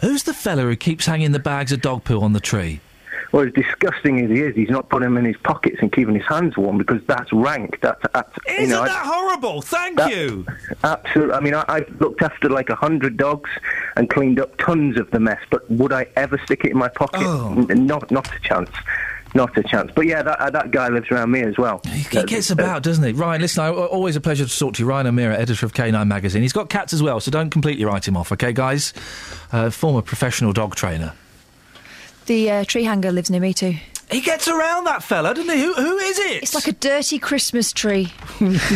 Who's 0.00 0.22
the 0.24 0.34
fella 0.34 0.62
who 0.62 0.76
keeps 0.76 1.06
hanging 1.06 1.32
the 1.32 1.38
bags 1.38 1.72
of 1.72 1.80
dog 1.80 2.04
poo 2.04 2.20
on 2.20 2.32
the 2.32 2.40
tree? 2.40 2.80
Well, 3.32 3.44
as 3.46 3.52
disgusting 3.54 4.20
as 4.24 4.30
he 4.30 4.40
is, 4.40 4.54
he's 4.54 4.70
not 4.70 4.88
putting 4.88 5.06
them 5.08 5.16
in 5.18 5.24
his 5.24 5.36
pockets 5.38 5.78
and 5.80 5.90
keeping 5.92 6.14
his 6.14 6.24
hands 6.26 6.56
warm 6.56 6.78
because 6.78 7.02
that's 7.06 7.30
rank. 7.32 7.78
That's, 7.82 8.00
that's 8.14 8.32
Isn't 8.46 8.62
you 8.62 8.68
know, 8.68 8.82
I- 8.82 8.86
that 8.88 9.04
horrible? 9.04 9.62
Thank 9.62 9.98
That- 9.98 10.10
you. 10.10 10.46
Absolutely. 10.84 11.34
I 11.34 11.40
mean, 11.40 11.54
I, 11.54 11.64
I've 11.68 12.00
looked 12.00 12.22
after 12.22 12.48
like 12.48 12.70
a 12.70 12.76
hundred 12.76 13.16
dogs 13.16 13.50
and 13.96 14.08
cleaned 14.08 14.38
up 14.38 14.56
tons 14.58 14.96
of 14.98 15.10
the 15.10 15.18
mess. 15.18 15.40
But 15.50 15.68
would 15.70 15.92
I 15.92 16.06
ever 16.16 16.38
stick 16.44 16.64
it 16.64 16.70
in 16.70 16.78
my 16.78 16.88
pocket? 16.88 17.22
Oh. 17.24 17.66
N- 17.68 17.86
Not, 17.86 18.10
not 18.10 18.32
a 18.34 18.38
chance. 18.40 18.70
Not 19.36 19.56
a 19.58 19.62
chance. 19.62 19.90
But 19.94 20.06
yeah, 20.06 20.22
that, 20.22 20.40
uh, 20.40 20.48
that 20.48 20.70
guy 20.70 20.88
lives 20.88 21.10
around 21.10 21.30
me 21.30 21.42
as 21.42 21.58
well. 21.58 21.82
He 21.86 22.22
gets 22.24 22.48
about, 22.48 22.82
doesn't 22.82 23.04
he? 23.04 23.12
Ryan, 23.12 23.42
listen, 23.42 23.64
I, 23.64 23.68
always 23.68 24.16
a 24.16 24.20
pleasure 24.20 24.46
to 24.46 24.58
talk 24.58 24.72
to 24.74 24.82
you. 24.82 24.88
Ryan 24.88 25.08
O'Meara, 25.08 25.36
editor 25.36 25.66
of 25.66 25.74
K9 25.74 26.06
Magazine. 26.08 26.40
He's 26.40 26.54
got 26.54 26.70
cats 26.70 26.94
as 26.94 27.02
well, 27.02 27.20
so 27.20 27.30
don't 27.30 27.50
completely 27.50 27.84
write 27.84 28.08
him 28.08 28.16
off, 28.16 28.32
okay, 28.32 28.54
guys? 28.54 28.94
Uh, 29.52 29.68
former 29.68 30.00
professional 30.00 30.54
dog 30.54 30.74
trainer. 30.74 31.12
The 32.24 32.50
uh, 32.50 32.64
tree 32.64 32.84
hanger 32.84 33.12
lives 33.12 33.28
near 33.28 33.42
me 33.42 33.52
too. 33.52 33.74
He 34.10 34.22
gets 34.22 34.48
around 34.48 34.84
that 34.84 35.02
fella, 35.02 35.34
doesn't 35.34 35.54
he? 35.54 35.60
Who, 35.62 35.74
who 35.74 35.98
is 35.98 36.18
it? 36.18 36.44
It's 36.44 36.54
like 36.54 36.68
a 36.68 36.72
dirty 36.72 37.18
Christmas 37.18 37.72
tree. 37.72 38.12
if 38.40 38.66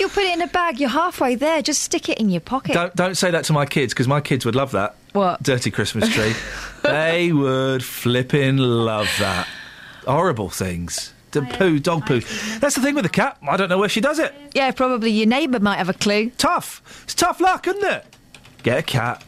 you 0.00 0.08
put 0.08 0.22
it 0.22 0.34
in 0.34 0.42
a 0.42 0.46
bag, 0.46 0.78
you're 0.78 0.88
halfway 0.88 1.34
there. 1.34 1.62
Just 1.62 1.82
stick 1.82 2.08
it 2.08 2.18
in 2.18 2.28
your 2.28 2.42
pocket. 2.42 2.74
Don't, 2.74 2.94
don't 2.94 3.16
say 3.16 3.32
that 3.32 3.44
to 3.46 3.52
my 3.52 3.66
kids, 3.66 3.92
because 3.92 4.06
my 4.06 4.20
kids 4.20 4.44
would 4.44 4.54
love 4.54 4.70
that. 4.72 4.94
What? 5.14 5.42
Dirty 5.42 5.70
Christmas 5.72 6.08
tree. 6.14 6.34
they 6.82 7.32
would 7.32 7.84
flipping 7.84 8.56
love 8.56 9.08
that. 9.18 9.46
Horrible 10.06 10.50
things. 10.50 11.12
The 11.32 11.42
poo, 11.42 11.78
dog 11.78 12.06
poo. 12.06 12.20
That's 12.58 12.74
the 12.74 12.82
thing 12.82 12.94
with 12.96 13.04
the 13.04 13.10
cat. 13.10 13.38
I 13.48 13.56
don't 13.56 13.68
know 13.68 13.78
where 13.78 13.88
she 13.88 14.00
does 14.00 14.18
it. 14.18 14.34
Yeah, 14.54 14.70
probably 14.72 15.10
your 15.10 15.26
neighbour 15.26 15.60
might 15.60 15.76
have 15.76 15.88
a 15.88 15.94
clue. 15.94 16.30
Tough. 16.30 16.82
It's 17.04 17.14
tough 17.14 17.40
luck, 17.40 17.68
isn't 17.68 17.84
it? 17.84 18.04
Get 18.62 18.78
a 18.78 18.82
cat. 18.82 19.24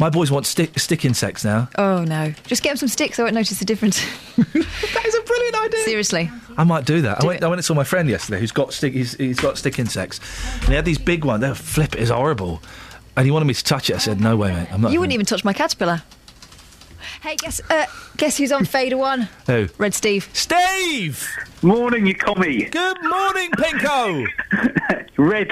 My 0.00 0.10
boys 0.10 0.30
want 0.30 0.46
stick, 0.46 0.76
stick 0.78 1.04
insects 1.04 1.44
now. 1.44 1.68
Oh 1.78 2.02
no! 2.02 2.32
Just 2.46 2.62
get 2.62 2.72
him 2.72 2.76
some 2.78 2.88
sticks. 2.88 3.18
I 3.18 3.22
won't 3.22 3.34
notice 3.34 3.58
the 3.60 3.64
difference. 3.64 4.04
that 4.36 5.04
is 5.06 5.14
a 5.14 5.22
brilliant 5.22 5.64
idea. 5.64 5.84
Seriously. 5.84 6.30
I 6.56 6.64
might 6.64 6.84
do 6.84 7.00
that. 7.02 7.22
I, 7.22 7.26
went, 7.26 7.44
I 7.44 7.48
went 7.48 7.58
and 7.58 7.64
saw 7.64 7.74
my 7.74 7.84
friend 7.84 8.08
yesterday 8.08 8.40
who's 8.40 8.52
got 8.52 8.72
stick. 8.72 8.92
He's, 8.92 9.14
he's 9.14 9.38
got 9.38 9.56
stick 9.56 9.78
insects, 9.78 10.20
and 10.60 10.68
he 10.68 10.74
had 10.74 10.84
these 10.84 10.98
big 10.98 11.24
ones. 11.24 11.42
They 11.42 11.54
flip. 11.54 11.94
It 11.94 12.00
is 12.00 12.10
horrible. 12.10 12.60
And 13.16 13.24
he 13.24 13.30
wanted 13.30 13.44
me 13.44 13.54
to 13.54 13.62
touch 13.62 13.88
it. 13.88 13.94
I 13.94 13.98
said, 13.98 14.20
"No 14.20 14.36
way, 14.36 14.52
mate. 14.52 14.68
I'm 14.72 14.80
not." 14.80 14.90
You 14.90 14.98
wouldn't 14.98 15.14
even 15.14 15.26
touch 15.26 15.44
my 15.44 15.52
caterpillar. 15.52 16.02
Hey, 17.24 17.36
guess 17.36 17.58
uh, 17.70 17.86
guess 18.18 18.36
who's 18.36 18.52
on 18.52 18.66
Fader 18.66 18.98
One? 18.98 19.30
Who? 19.46 19.68
Red 19.78 19.94
Steve. 19.94 20.28
Steve. 20.34 21.26
Morning, 21.64 22.06
you 22.06 22.14
commie. 22.14 22.64
Good 22.64 23.02
morning, 23.02 23.50
Pinko. 23.52 24.26
Red. 25.16 25.50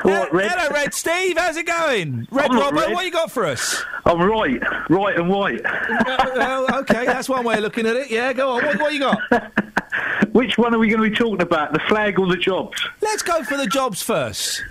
What, 0.00 0.32
Red? 0.32 0.52
Hello, 0.52 0.70
Red 0.70 0.94
Steve. 0.94 1.36
How's 1.36 1.58
it 1.58 1.66
going? 1.66 2.26
Red 2.30 2.50
Robert, 2.50 2.80
red. 2.80 2.94
what 2.94 3.04
you 3.04 3.10
got 3.12 3.30
for 3.30 3.44
us? 3.44 3.82
I'm 4.06 4.22
right, 4.22 4.58
right 4.88 5.18
and 5.18 5.28
white. 5.28 5.60
Uh, 5.62 6.30
well, 6.34 6.78
okay, 6.80 7.04
that's 7.04 7.28
one 7.28 7.44
way 7.44 7.56
of 7.56 7.60
looking 7.60 7.84
at 7.86 7.94
it. 7.94 8.10
Yeah, 8.10 8.32
go 8.32 8.52
on. 8.52 8.64
What, 8.64 8.80
what 8.80 8.94
you 8.94 9.00
got? 9.00 9.18
Which 10.32 10.56
one 10.56 10.74
are 10.74 10.78
we 10.78 10.88
going 10.88 11.02
to 11.02 11.10
be 11.10 11.14
talking 11.14 11.42
about, 11.42 11.72
the 11.74 11.80
flag 11.80 12.18
or 12.18 12.26
the 12.26 12.36
jobs? 12.36 12.80
Let's 13.02 13.22
go 13.22 13.42
for 13.42 13.56
the 13.58 13.66
jobs 13.66 14.00
first. 14.02 14.62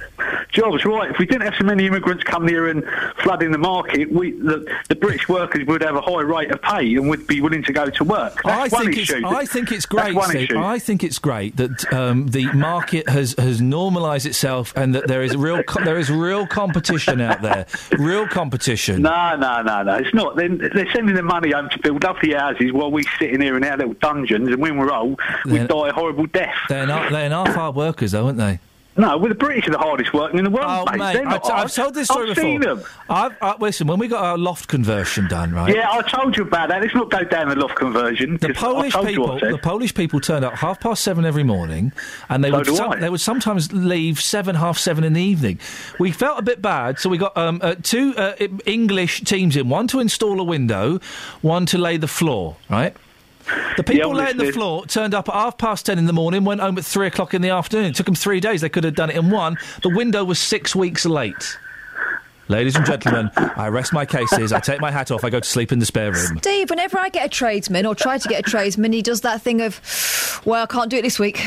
Jobs, 0.51 0.85
right. 0.85 1.11
If 1.11 1.19
we 1.19 1.25
didn't 1.25 1.43
have 1.43 1.55
so 1.57 1.65
many 1.65 1.85
immigrants 1.85 2.23
come 2.23 2.47
here 2.47 2.69
and 2.69 2.83
flooding 3.21 3.51
the 3.51 3.57
market, 3.57 4.11
we, 4.11 4.31
the, 4.31 4.65
the 4.87 4.95
British 4.95 5.27
workers 5.29 5.65
would 5.67 5.81
have 5.81 5.95
a 5.95 6.01
high 6.01 6.21
rate 6.21 6.51
of 6.51 6.61
pay 6.61 6.95
and 6.95 7.09
would 7.09 7.27
be 7.27 7.41
willing 7.41 7.63
to 7.63 7.73
go 7.73 7.89
to 7.89 8.03
work. 8.03 8.41
That's 8.43 8.73
I 8.73 8.79
think 8.79 8.97
issue. 8.97 9.17
it's 9.17 9.25
I 9.25 9.45
think 9.45 9.71
it's 9.71 9.85
That's 9.85 10.03
great, 10.03 10.15
one 10.15 10.29
Steve. 10.29 10.43
issue. 10.43 10.57
I 10.79 10.81
think 10.81 11.03
it's 11.03 11.19
great 11.19 11.57
that 11.57 11.91
um, 11.93 12.27
the 12.27 12.45
market 12.53 13.09
has 13.09 13.35
has 13.37 13.59
normalised 13.59 14.25
itself 14.25 14.71
and 14.77 14.95
that 14.95 15.09
there 15.09 15.21
is 15.21 15.35
real 15.35 15.61
co- 15.61 15.83
there 15.83 15.99
is 15.99 16.09
real 16.09 16.47
competition 16.47 17.19
out 17.19 17.41
there, 17.41 17.65
real 17.97 18.25
competition. 18.25 19.01
No, 19.01 19.35
no, 19.35 19.61
no, 19.61 19.83
no. 19.83 19.95
It's 19.95 20.13
not. 20.13 20.37
They're, 20.37 20.47
they're 20.47 20.89
sending 20.93 21.15
the 21.15 21.21
money 21.21 21.51
home 21.51 21.67
to 21.71 21.79
build 21.79 22.01
lovely 22.05 22.33
houses 22.33 22.71
while 22.71 22.89
we're 22.91 23.03
sitting 23.19 23.41
here 23.41 23.57
in 23.57 23.63
our 23.65 23.75
little 23.75 23.93
dungeons, 23.95 24.47
and 24.47 24.61
when 24.61 24.77
we're 24.77 24.89
old, 24.93 25.19
we 25.43 25.57
They're- 25.57 25.67
die 25.67 25.89
a 25.89 25.91
horrible 25.93 26.27
death. 26.27 26.55
They're 26.69 26.87
not 26.87 27.11
they're 27.11 27.29
not 27.29 27.49
hard 27.49 27.75
workers 27.75 28.13
though, 28.13 28.27
aren't 28.27 28.37
they? 28.37 28.59
No, 28.99 29.17
well, 29.17 29.29
the 29.29 29.35
British 29.35 29.67
are 29.67 29.71
the 29.71 29.77
hardest 29.77 30.13
working 30.13 30.37
in 30.39 30.43
the 30.43 30.49
world, 30.51 30.87
Oh, 30.87 30.91
mate. 30.91 30.99
mate, 30.99 31.17
I 31.25 31.31
not 31.31 31.43
t- 31.43 31.51
hard. 31.51 31.65
I've 31.65 31.73
told 31.73 31.93
this 31.93 32.07
story 32.07 32.29
I've 32.29 32.35
before. 32.35 32.49
seen 32.49 32.61
them. 32.61 32.83
I've, 33.09 33.35
uh, 33.41 33.55
listen, 33.59 33.87
when 33.87 33.97
we 33.97 34.07
got 34.09 34.23
our 34.23 34.37
loft 34.37 34.67
conversion 34.67 35.27
done, 35.27 35.51
right? 35.53 35.73
Yeah, 35.73 35.89
I 35.89 36.01
told 36.01 36.35
you 36.35 36.43
about 36.43 36.67
that. 36.69 36.81
Let's 36.81 36.93
not 36.93 37.09
go 37.09 37.23
down 37.23 37.47
the 37.49 37.55
loft 37.55 37.75
conversion. 37.75 38.37
The 38.37 38.53
Polish 38.53 38.93
I 38.95 39.01
told 39.03 39.11
you 39.11 39.21
what 39.21 39.29
I 39.29 39.33
people, 39.39 39.51
the 39.51 39.57
Polish 39.63 39.93
people 39.95 40.19
turned 40.19 40.43
up 40.43 40.53
half 40.55 40.79
past 40.81 41.03
seven 41.03 41.23
every 41.25 41.43
morning, 41.43 41.93
and 42.27 42.43
they 42.43 42.49
So 42.51 42.57
would 42.57 42.67
some- 42.75 42.99
they 42.99 43.09
would 43.09 43.21
sometimes 43.21 43.71
leave 43.71 44.19
seven, 44.19 44.55
half 44.55 44.77
seven 44.77 45.03
in 45.05 45.13
the 45.13 45.21
evening. 45.23 45.59
We 45.97 46.11
felt 46.11 46.37
a 46.37 46.43
bit 46.43 46.61
bad, 46.61 46.99
so 46.99 47.09
we 47.09 47.17
got 47.17 47.37
um, 47.37 47.59
uh, 47.63 47.75
two 47.81 48.13
uh, 48.17 48.33
English 48.65 49.21
teams 49.21 49.55
in, 49.55 49.69
one 49.69 49.87
to 49.87 49.99
install 50.01 50.39
a 50.41 50.43
window, 50.43 50.99
one 51.41 51.65
to 51.67 51.77
lay 51.77 51.95
the 51.97 52.07
floor. 52.09 52.57
Right. 52.69 52.95
The 53.77 53.83
people 53.83 54.11
I'm 54.11 54.17
laying 54.17 54.37
the 54.37 54.51
floor 54.51 54.85
turned 54.85 55.13
up 55.13 55.29
at 55.29 55.35
half 55.35 55.57
past 55.57 55.85
ten 55.85 55.97
in 55.97 56.05
the 56.05 56.13
morning, 56.13 56.43
went 56.43 56.61
home 56.61 56.77
at 56.77 56.85
three 56.85 57.07
o'clock 57.07 57.33
in 57.33 57.41
the 57.41 57.49
afternoon. 57.49 57.85
It 57.87 57.95
took 57.95 58.05
them 58.05 58.15
three 58.15 58.39
days. 58.39 58.61
They 58.61 58.69
could 58.69 58.83
have 58.83 58.95
done 58.95 59.09
it 59.09 59.15
in 59.15 59.29
one. 59.29 59.57
The 59.83 59.89
window 59.89 60.23
was 60.23 60.39
six 60.39 60.75
weeks 60.75 61.05
late. 61.05 61.57
Ladies 62.47 62.75
and 62.75 62.83
gentlemen, 62.85 63.29
I 63.37 63.67
rest 63.67 63.93
my 63.93 64.05
cases. 64.07 64.51
I 64.51 64.59
take 64.59 64.81
my 64.81 64.89
hat 64.89 65.11
off. 65.11 65.23
I 65.23 65.29
go 65.29 65.39
to 65.39 65.47
sleep 65.47 65.71
in 65.71 65.77
the 65.77 65.85
spare 65.85 66.11
room. 66.11 66.39
Steve, 66.39 66.71
whenever 66.71 66.97
I 66.97 67.09
get 67.09 67.25
a 67.27 67.29
tradesman 67.29 67.85
or 67.85 67.93
try 67.93 68.17
to 68.17 68.27
get 68.27 68.39
a 68.39 68.49
tradesman, 68.49 68.91
he 68.91 69.03
does 69.03 69.21
that 69.21 69.41
thing 69.43 69.61
of, 69.61 70.41
well, 70.45 70.63
I 70.63 70.65
can't 70.65 70.89
do 70.89 70.97
it 70.97 71.03
this 71.03 71.19
week. 71.19 71.39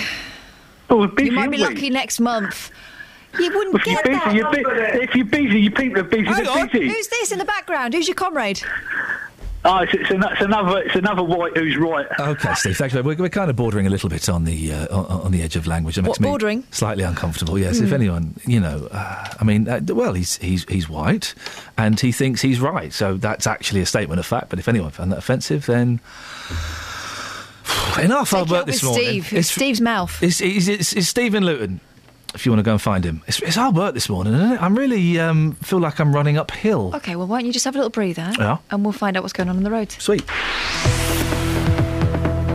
Oh, 0.90 1.06
busy, 1.08 1.31
you 1.31 1.32
might 1.34 1.50
be 1.50 1.60
aren't 1.62 1.70
we? 1.70 1.81
lucky 1.81 1.90
next 1.90 2.20
month. 2.20 2.70
You 3.36 3.50
wouldn't 3.52 3.74
If 3.76 3.86
you're 3.86 3.94
get 3.97 4.05
busy, 4.05 4.18
that. 4.18 4.34
you're 4.34 4.50
bu- 4.52 5.00
if 5.02 5.14
you're 5.16 5.24
busy, 5.24 5.60
you 5.62 5.70
people 5.72 6.00
are 6.00 6.05
busy. 6.05 6.24
Hang 6.24 6.47
on. 6.47 6.68
busy. 6.68 6.86
Who's 6.89 7.08
this 7.08 7.32
in 7.32 7.39
the 7.39 7.44
background? 7.47 7.94
Who's 7.94 8.06
your 8.06 8.14
comrade? 8.14 8.60
Oh, 9.65 9.78
it's, 9.78 9.94
it's, 9.94 10.10
an, 10.10 10.24
it's 10.24 10.41
another. 10.41 10.78
It's 10.82 10.97
another 10.97 11.23
white 11.23 11.57
who's 11.57 11.76
right. 11.76 12.07
Okay, 12.18 12.52
Steve. 12.55 12.76
Thanks. 12.76 12.94
We're, 12.94 13.02
we're 13.15 13.28
kind 13.28 13.49
of 13.49 13.55
bordering 13.55 13.86
a 13.86 13.91
little 13.91 14.08
bit 14.08 14.28
on 14.28 14.42
the 14.44 14.73
uh, 14.73 14.97
on, 14.97 15.07
on 15.26 15.31
the 15.32 15.41
edge 15.41 15.55
of 15.55 15.68
language. 15.68 15.97
It 15.99 16.02
makes 16.02 16.18
What, 16.18 16.20
me 16.20 16.28
bordering? 16.28 16.65
Slightly 16.73 17.05
uncomfortable. 17.05 17.57
Yes. 17.58 17.78
If 17.78 17.91
Mm. 17.91 17.92
anyone, 17.92 18.34
you 18.44 18.58
know, 18.58 18.89
uh, 18.91 19.34
I 19.41 19.44
mean, 19.44 19.68
uh, 19.68 19.81
well, 19.91 20.15
he's 20.15 20.36
he's 20.39 20.65
he's 20.68 20.89
white, 20.89 21.34
and 21.78 21.99
he 22.00 22.10
thinks 22.10 22.41
he's 22.42 22.58
right. 22.60 22.92
So 22.92 23.16
that's 23.16 23.47
actually 23.47 23.82
a 23.82 23.86
statement 23.86 24.18
of 24.18 24.26
fact. 24.26 24.49
But 24.49 24.58
if 24.58 24.66
anyone 24.68 24.91
found 24.91 25.12
that 25.12 25.18
offensive, 25.18 25.66
then. 25.66 26.00
Enough. 28.02 28.34
I'll 28.34 28.44
Take 28.44 28.50
it 28.50 28.55
work 28.55 28.66
this 28.66 28.82
with 28.82 28.91
morning. 28.91 29.23
Steve. 29.23 29.32
It's 29.39 29.50
Steve's 29.50 29.81
mouth. 29.81 30.23
It's, 30.23 30.41
it's, 30.41 30.66
it's, 30.66 30.92
it's 30.94 31.08
Stephen 31.08 31.44
Luton. 31.44 31.81
If 32.34 32.46
you 32.46 32.52
want 32.52 32.60
to 32.60 32.64
go 32.64 32.72
and 32.72 32.80
find 32.80 33.04
him. 33.04 33.22
It's, 33.26 33.40
it's 33.42 33.56
hard 33.56 33.76
work 33.76 33.94
this 33.94 34.08
morning, 34.08 34.34
isn't 34.34 34.52
it? 34.52 34.62
I'm 34.62 34.74
really 34.76 35.18
um, 35.20 35.52
feel 35.56 35.78
like 35.78 36.00
I'm 36.00 36.14
running 36.14 36.38
uphill. 36.38 36.92
Okay, 36.96 37.14
well, 37.16 37.26
why 37.26 37.38
don't 37.38 37.46
you 37.46 37.52
just 37.52 37.64
have 37.64 37.74
a 37.74 37.78
little 37.78 37.90
breather? 37.90 38.32
Yeah. 38.38 38.58
And 38.70 38.84
we'll 38.84 38.92
find 38.92 39.16
out 39.16 39.22
what's 39.22 39.32
going 39.32 39.48
on 39.48 39.56
on 39.56 39.62
the 39.62 39.70
road. 39.70 39.92
Sweet. 39.92 40.26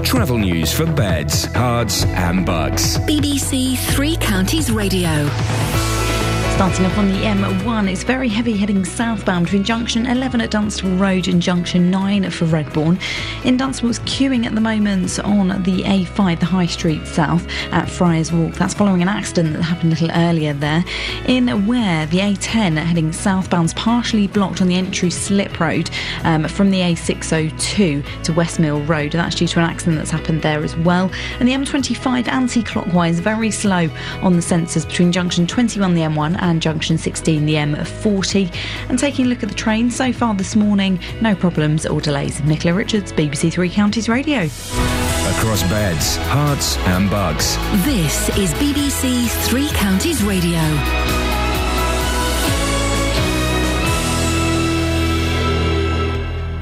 Travel 0.03 0.37
news 0.37 0.73
for 0.73 0.85
beds, 0.85 1.47
cards, 1.47 2.05
and 2.05 2.45
bucks. 2.45 2.97
BBC 2.99 3.77
Three 3.93 4.15
Counties 4.17 4.71
Radio. 4.71 5.29
Starting 6.57 6.87
off 6.87 6.97
on 6.97 7.07
the 7.09 7.19
M1, 7.19 7.87
it's 7.87 8.03
very 8.03 8.27
heavy 8.27 8.57
heading 8.57 8.83
southbound 8.83 9.45
between 9.45 9.63
junction 9.63 10.07
11 10.07 10.41
at 10.41 10.49
Dunstable 10.49 10.95
Road 10.95 11.27
and 11.27 11.39
junction 11.39 11.91
9 11.91 12.31
for 12.31 12.45
Redbourn. 12.45 12.99
In 13.45 13.57
Dunstable, 13.57 13.91
it's 13.91 13.99
queuing 13.99 14.43
at 14.43 14.55
the 14.55 14.59
moment 14.59 15.19
on 15.19 15.49
the 15.61 15.83
A5, 15.83 16.39
the 16.39 16.47
High 16.47 16.65
Street 16.65 17.05
South 17.05 17.47
at 17.71 17.87
Friars 17.87 18.31
Walk. 18.31 18.55
That's 18.55 18.73
following 18.73 19.03
an 19.03 19.07
accident 19.07 19.53
that 19.53 19.61
happened 19.61 19.93
a 19.93 20.01
little 20.01 20.11
earlier 20.17 20.53
there. 20.53 20.83
In 21.27 21.67
Ware, 21.67 22.07
the 22.07 22.17
A10 22.17 22.83
heading 22.83 23.11
southbound's 23.11 23.75
partially 23.75 24.25
blocked 24.25 24.59
on 24.59 24.67
the 24.67 24.75
entry 24.75 25.11
slip 25.11 25.59
road 25.59 25.91
um, 26.23 26.47
from 26.47 26.71
the 26.71 26.79
A602 26.79 28.23
to 28.23 28.33
Westmill 28.33 28.81
Road. 28.87 29.11
That's 29.11 29.35
due 29.35 29.47
to 29.47 29.59
an 29.59 29.69
accident 29.69 29.97
that's 29.97 30.09
happened 30.09 30.41
there 30.41 30.63
as 30.63 30.75
well. 30.77 31.11
And 31.39 31.47
the 31.47 31.53
M25 31.53 32.27
anti 32.27 32.63
clockwise, 32.63 33.19
very 33.19 33.51
slow 33.51 33.87
on 34.23 34.33
the 34.33 34.41
sensors 34.41 34.87
between 34.87 35.11
junction 35.11 35.45
21, 35.45 35.93
the 35.93 36.01
M1, 36.01 36.46
and 36.47 36.61
junction 36.61 36.97
16, 36.97 37.45
the 37.45 37.55
M40. 37.55 38.53
And 38.89 38.97
taking 38.97 39.25
a 39.25 39.29
look 39.29 39.43
at 39.43 39.49
the 39.49 39.55
train 39.55 39.91
so 39.91 40.11
far 40.11 40.33
this 40.33 40.55
morning, 40.55 40.99
no 41.21 41.35
problems 41.35 41.85
or 41.85 42.01
delays. 42.01 42.41
Nicola 42.43 42.73
Richards, 42.73 43.11
BBC 43.11 43.51
Three 43.51 43.69
Counties 43.69 44.09
Radio. 44.09 44.43
Across 44.43 45.63
beds, 45.63 46.17
Herts, 46.17 46.77
and 46.87 47.09
bucks. 47.09 47.57
This 47.85 48.29
is 48.37 48.53
BBC 48.55 49.27
Three 49.47 49.69
Counties 49.69 50.23
Radio. 50.23 51.36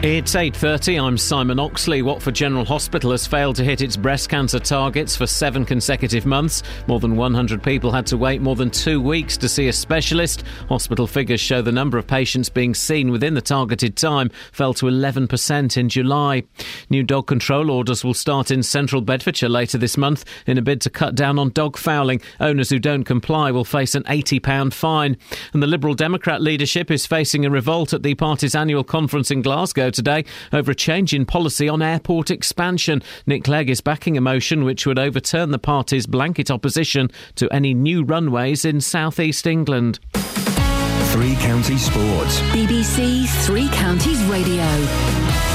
It's 0.07 0.35
8:30. 0.35 0.99
I'm 0.99 1.17
Simon 1.17 1.57
Oxley. 1.57 2.03
Watford 2.03 2.35
General 2.35 2.63
Hospital 2.63 3.09
has 3.09 3.25
failed 3.25 3.55
to 3.55 3.63
hit 3.63 3.81
its 3.81 3.97
breast 3.97 4.29
cancer 4.29 4.59
targets 4.59 5.15
for 5.15 5.25
7 5.25 5.65
consecutive 5.65 6.27
months. 6.27 6.61
More 6.85 6.99
than 6.99 7.15
100 7.15 7.63
people 7.63 7.91
had 7.91 8.05
to 8.05 8.15
wait 8.15 8.39
more 8.39 8.55
than 8.55 8.69
2 8.69 9.01
weeks 9.01 9.35
to 9.37 9.49
see 9.49 9.67
a 9.67 9.73
specialist. 9.73 10.43
Hospital 10.69 11.07
figures 11.07 11.41
show 11.41 11.63
the 11.63 11.71
number 11.71 11.97
of 11.97 12.05
patients 12.05 12.49
being 12.49 12.75
seen 12.75 13.09
within 13.09 13.33
the 13.33 13.41
targeted 13.41 13.95
time 13.95 14.29
fell 14.51 14.75
to 14.75 14.85
11% 14.85 15.75
in 15.75 15.89
July. 15.89 16.43
New 16.91 17.01
dog 17.01 17.25
control 17.25 17.71
orders 17.71 18.03
will 18.03 18.13
start 18.13 18.51
in 18.51 18.61
central 18.61 19.01
Bedfordshire 19.01 19.49
later 19.49 19.79
this 19.79 19.97
month 19.97 20.23
in 20.45 20.59
a 20.59 20.61
bid 20.61 20.81
to 20.81 20.91
cut 20.91 21.15
down 21.15 21.39
on 21.39 21.49
dog 21.49 21.77
fouling. 21.77 22.21
Owners 22.39 22.69
who 22.69 22.77
don't 22.77 23.05
comply 23.05 23.49
will 23.49 23.65
face 23.65 23.95
an 23.95 24.03
80 24.07 24.39
pound 24.39 24.75
fine. 24.75 25.17
And 25.51 25.63
the 25.63 25.67
Liberal 25.67 25.95
Democrat 25.95 26.43
leadership 26.43 26.91
is 26.91 27.07
facing 27.07 27.43
a 27.43 27.49
revolt 27.49 27.91
at 27.91 28.03
the 28.03 28.13
party's 28.13 28.53
annual 28.53 28.83
conference 28.83 29.31
in 29.31 29.41
Glasgow 29.41 29.93
today 29.95 30.25
over 30.53 30.71
a 30.71 30.75
change 30.75 31.13
in 31.13 31.25
policy 31.25 31.67
on 31.67 31.81
airport 31.81 32.29
expansion. 32.29 33.01
Nick 33.25 33.45
Clegg 33.45 33.69
is 33.69 33.81
backing 33.81 34.17
a 34.17 34.21
motion 34.21 34.63
which 34.63 34.85
would 34.85 34.99
overturn 34.99 35.51
the 35.51 35.59
party's 35.59 36.05
blanket 36.05 36.51
opposition 36.51 37.09
to 37.35 37.49
any 37.49 37.73
new 37.73 38.03
runways 38.03 38.65
in 38.65 38.81
southeast 38.81 39.47
England. 39.47 39.99
Three 40.13 41.35
Counties 41.35 41.85
Sports. 41.85 42.41
BBC 42.51 43.27
Three 43.45 43.69
Counties 43.69 44.21
Radio. 44.25 45.54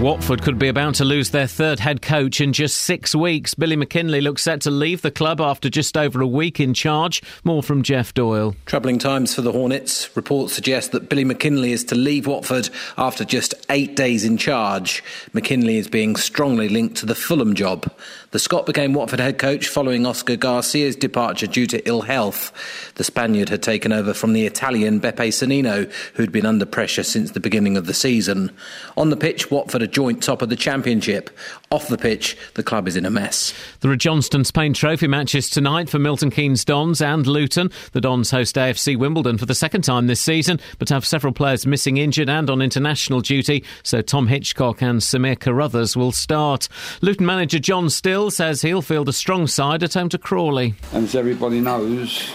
Watford 0.00 0.40
could 0.40 0.58
be 0.58 0.68
about 0.68 0.94
to 0.94 1.04
lose 1.04 1.28
their 1.28 1.46
third 1.46 1.78
head 1.78 2.00
coach 2.00 2.40
in 2.40 2.54
just 2.54 2.80
six 2.80 3.14
weeks. 3.14 3.52
Billy 3.52 3.76
McKinlay 3.76 4.22
looks 4.22 4.40
set 4.40 4.62
to 4.62 4.70
leave 4.70 5.02
the 5.02 5.10
club 5.10 5.42
after 5.42 5.68
just 5.68 5.94
over 5.94 6.22
a 6.22 6.26
week 6.26 6.58
in 6.58 6.72
charge. 6.72 7.22
More 7.44 7.62
from 7.62 7.82
Jeff 7.82 8.14
Doyle. 8.14 8.56
Troubling 8.64 8.98
times 8.98 9.34
for 9.34 9.42
the 9.42 9.52
Hornets. 9.52 10.16
Reports 10.16 10.54
suggest 10.54 10.92
that 10.92 11.10
Billy 11.10 11.26
McKinlay 11.26 11.72
is 11.72 11.84
to 11.84 11.94
leave 11.94 12.26
Watford 12.26 12.70
after 12.96 13.26
just 13.26 13.52
eight 13.68 13.94
days 13.94 14.24
in 14.24 14.38
charge. 14.38 15.04
McKinlay 15.34 15.76
is 15.76 15.86
being 15.86 16.16
strongly 16.16 16.70
linked 16.70 16.96
to 16.96 17.06
the 17.06 17.14
Fulham 17.14 17.54
job. 17.54 17.92
The 18.32 18.38
Scot 18.38 18.64
became 18.64 18.92
Watford 18.92 19.18
head 19.18 19.38
coach 19.38 19.66
following 19.66 20.06
Oscar 20.06 20.36
Garcia's 20.36 20.94
departure 20.94 21.48
due 21.48 21.66
to 21.66 21.84
ill 21.88 22.02
health. 22.02 22.52
The 22.94 23.02
Spaniard 23.02 23.48
had 23.48 23.60
taken 23.60 23.92
over 23.92 24.14
from 24.14 24.34
the 24.34 24.46
Italian 24.46 25.00
Beppe 25.00 25.30
Sannino, 25.30 25.92
who'd 26.14 26.30
been 26.30 26.46
under 26.46 26.64
pressure 26.64 27.02
since 27.02 27.32
the 27.32 27.40
beginning 27.40 27.76
of 27.76 27.86
the 27.86 27.94
season. 27.94 28.52
On 28.96 29.10
the 29.10 29.16
pitch, 29.16 29.50
Watford 29.50 29.82
are 29.82 29.88
joint 29.88 30.22
top 30.22 30.42
of 30.42 30.48
the 30.48 30.54
championship. 30.54 31.36
Off 31.72 31.86
the 31.86 31.96
pitch, 31.96 32.36
the 32.54 32.64
club 32.64 32.88
is 32.88 32.96
in 32.96 33.06
a 33.06 33.10
mess. 33.10 33.54
There 33.78 33.92
are 33.92 33.96
Johnstone's 33.96 34.50
Paint 34.50 34.74
Trophy 34.74 35.06
matches 35.06 35.48
tonight 35.48 35.88
for 35.88 36.00
Milton 36.00 36.28
Keynes 36.28 36.64
Dons 36.64 37.00
and 37.00 37.24
Luton. 37.28 37.70
The 37.92 38.00
Dons 38.00 38.32
host 38.32 38.56
AFC 38.56 38.96
Wimbledon 38.96 39.38
for 39.38 39.46
the 39.46 39.54
second 39.54 39.82
time 39.82 40.08
this 40.08 40.20
season, 40.20 40.58
but 40.80 40.88
have 40.88 41.06
several 41.06 41.32
players 41.32 41.68
missing, 41.68 41.96
injured, 41.96 42.28
and 42.28 42.50
on 42.50 42.60
international 42.60 43.20
duty. 43.20 43.62
So 43.84 44.02
Tom 44.02 44.26
Hitchcock 44.26 44.82
and 44.82 44.98
Samir 44.98 45.38
Carruthers 45.38 45.96
will 45.96 46.10
start. 46.10 46.66
Luton 47.02 47.24
manager 47.24 47.60
John 47.60 47.88
Still 47.88 48.32
says 48.32 48.62
he'll 48.62 48.82
field 48.82 49.08
a 49.08 49.12
strong 49.12 49.46
side 49.46 49.84
at 49.84 49.94
home 49.94 50.08
to 50.08 50.18
Crawley. 50.18 50.74
And 50.92 51.04
as 51.04 51.14
everybody 51.14 51.60
knows, 51.60 52.34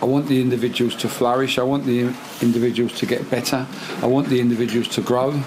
I 0.00 0.04
want 0.04 0.28
the 0.28 0.40
individuals 0.40 0.94
to 0.98 1.08
flourish. 1.08 1.58
I 1.58 1.64
want 1.64 1.86
the 1.86 2.14
individuals 2.40 2.96
to 3.00 3.06
get 3.06 3.28
better. 3.30 3.66
I 4.00 4.06
want 4.06 4.28
the 4.28 4.38
individuals 4.38 4.86
to 4.94 5.00
grow. 5.00 5.42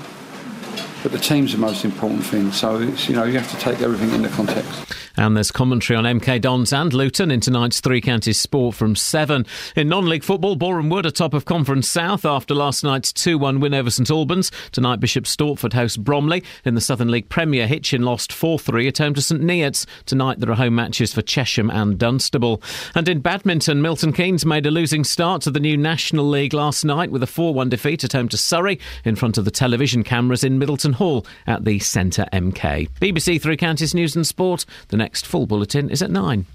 But 1.01 1.13
the 1.13 1.17
team's 1.17 1.53
the 1.53 1.57
most 1.57 1.85
important 1.85 2.25
thing. 2.25 2.51
So 2.51 2.79
you 2.79 3.15
know 3.15 3.23
you 3.23 3.39
have 3.39 3.49
to 3.51 3.57
take 3.57 3.81
everything 3.81 4.11
into 4.11 4.29
context. 4.29 4.93
And 5.19 5.35
there's 5.35 5.51
commentary 5.51 5.97
on 5.97 6.05
MK 6.05 6.39
Dons 6.39 6.71
and 6.71 6.93
Luton 6.93 7.29
in 7.29 7.41
tonight's 7.41 7.81
Three 7.81 7.99
Counties 7.99 8.39
Sport 8.39 8.73
from 8.73 8.95
7. 8.95 9.45
In 9.75 9.89
non 9.89 10.07
league 10.07 10.23
football, 10.23 10.55
Boreham 10.55 10.87
Wood 10.87 11.05
are 11.05 11.11
top 11.11 11.33
of 11.33 11.43
Conference 11.43 11.89
South 11.89 12.23
after 12.23 12.55
last 12.55 12.85
night's 12.85 13.11
2 13.11 13.37
1 13.37 13.59
win 13.59 13.73
over 13.73 13.89
St 13.89 14.09
Albans. 14.09 14.49
Tonight, 14.71 15.01
Bishop 15.01 15.25
Stortford 15.25 15.73
host 15.73 16.05
Bromley. 16.05 16.41
In 16.63 16.73
the 16.73 16.79
Southern 16.79 17.11
League 17.11 17.27
Premier, 17.27 17.67
Hitchin 17.67 18.03
lost 18.03 18.31
4 18.31 18.57
3 18.59 18.87
at 18.87 18.99
home 18.99 19.13
to 19.13 19.21
St 19.21 19.41
Neots. 19.41 19.85
Tonight, 20.05 20.39
there 20.39 20.49
are 20.51 20.55
home 20.55 20.75
matches 20.75 21.13
for 21.13 21.21
Chesham 21.21 21.69
and 21.69 21.99
Dunstable. 21.99 22.61
And 22.95 23.09
in 23.09 23.19
badminton, 23.19 23.81
Milton 23.81 24.13
Keynes 24.13 24.45
made 24.45 24.65
a 24.65 24.71
losing 24.71 25.03
start 25.03 25.41
to 25.41 25.51
the 25.51 25.59
new 25.59 25.75
National 25.75 26.29
League 26.29 26.53
last 26.53 26.85
night 26.85 27.11
with 27.11 27.23
a 27.23 27.27
4 27.27 27.53
1 27.53 27.67
defeat 27.67 28.05
at 28.05 28.13
home 28.13 28.29
to 28.29 28.37
Surrey 28.37 28.79
in 29.03 29.17
front 29.17 29.37
of 29.37 29.43
the 29.43 29.51
television 29.51 30.01
cameras 30.01 30.45
in 30.45 30.59
Middleton 30.59 30.93
Hall 30.93 31.25
at 31.45 31.65
the 31.65 31.79
Centre 31.79 32.25
MK. 32.31 32.89
BBC 33.01 33.41
Three 33.41 33.57
Counties 33.57 33.93
News 33.93 34.15
and 34.15 34.25
Sport. 34.25 34.63
The 34.87 34.95
next 34.95 35.08
full 35.15 35.45
bulletin 35.45 35.89
is 35.89 36.01
at 36.01 36.11
9. 36.11 36.45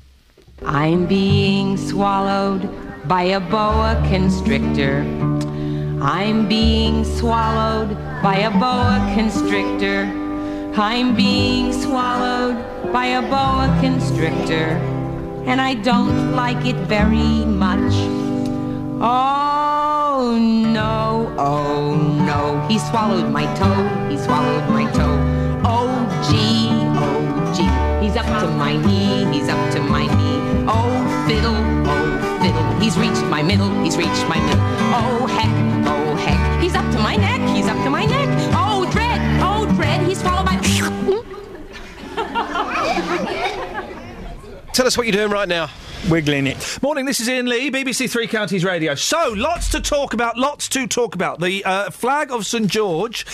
I'm 0.65 1.07
being 1.07 1.77
swallowed 1.77 2.69
by 3.09 3.23
a 3.23 3.41
boa 3.41 4.01
constrictor. 4.09 5.01
I'm 6.01 6.49
being 6.49 7.05
swallowed 7.05 7.97
by 8.23 8.37
a 8.37 8.51
boa 8.51 9.13
constrictor. 9.15 10.05
I'm 10.77 11.15
being 11.15 11.73
swallowed 11.73 12.57
by 12.93 13.07
a 13.07 13.23
boa 13.23 13.77
constrictor. 13.81 14.79
And 15.47 15.61
I 15.61 15.75
don't 15.75 16.33
like 16.33 16.65
it 16.67 16.77
very 16.77 17.45
much. 17.45 17.93
Oh 19.01 20.39
no, 20.39 21.35
oh 21.39 21.95
no. 21.95 22.67
He 22.69 22.79
swallowed 22.79 23.31
my 23.31 23.45
toe, 23.55 24.09
he 24.09 24.17
swallowed 24.17 24.69
my 24.71 24.91
toe. 24.93 25.19
Oh 25.65 25.91
gee. 26.31 26.64
He's 28.15 28.23
up 28.23 28.43
to 28.43 28.47
my 28.47 28.77
knee, 28.77 29.25
he's 29.37 29.49
up 29.49 29.73
to 29.73 29.81
my 29.81 30.07
knee. 30.07 30.39
Oh 30.69 31.27
fiddle, 31.27 31.57
oh 31.85 32.39
fiddle. 32.41 32.81
He's 32.81 32.97
reached 32.97 33.25
my 33.25 33.43
middle, 33.43 33.69
he's 33.83 33.97
reached 33.97 34.29
my 34.29 34.39
middle. 34.39 34.63
Oh 34.95 35.27
heck, 35.27 35.51
oh 35.89 36.15
heck. 36.15 36.63
He's 36.63 36.77
up 36.77 36.89
to 36.93 37.01
my 37.01 37.17
neck, 37.17 37.41
he's 37.57 37.67
up 37.67 37.77
to 37.83 37.91
my 37.91 38.05
neck. 38.05 38.29
Oh 38.55 38.89
dread, 38.93 39.21
oh 39.43 39.67
dread. 39.75 40.07
He 40.07 40.15
swallowed 40.15 40.45
my. 40.45 40.55
Tell 44.73 44.87
us 44.87 44.97
what 44.97 45.09
you're 45.09 45.13
doing 45.13 45.31
right 45.31 45.49
now. 45.49 45.69
Wiggling 46.11 46.47
it. 46.47 46.79
Morning, 46.83 47.07
this 47.07 47.19
is 47.19 47.31
Iain 47.31 47.47
Lee, 47.47 47.71
BBC 47.71 48.11
Three 48.11 48.27
Counties 48.27 48.63
Radio. 48.63 48.95
So, 48.95 49.33
lots 49.35 49.71
to 49.71 49.81
talk 49.81 50.13
about, 50.13 50.37
lots 50.37 50.69
to 50.69 50.87
talk 50.87 51.15
about. 51.15 51.41
The 51.41 51.65
uh, 51.65 51.91
flag 51.91 52.31
of 52.31 52.45
St 52.45 52.71
George, 52.71 53.25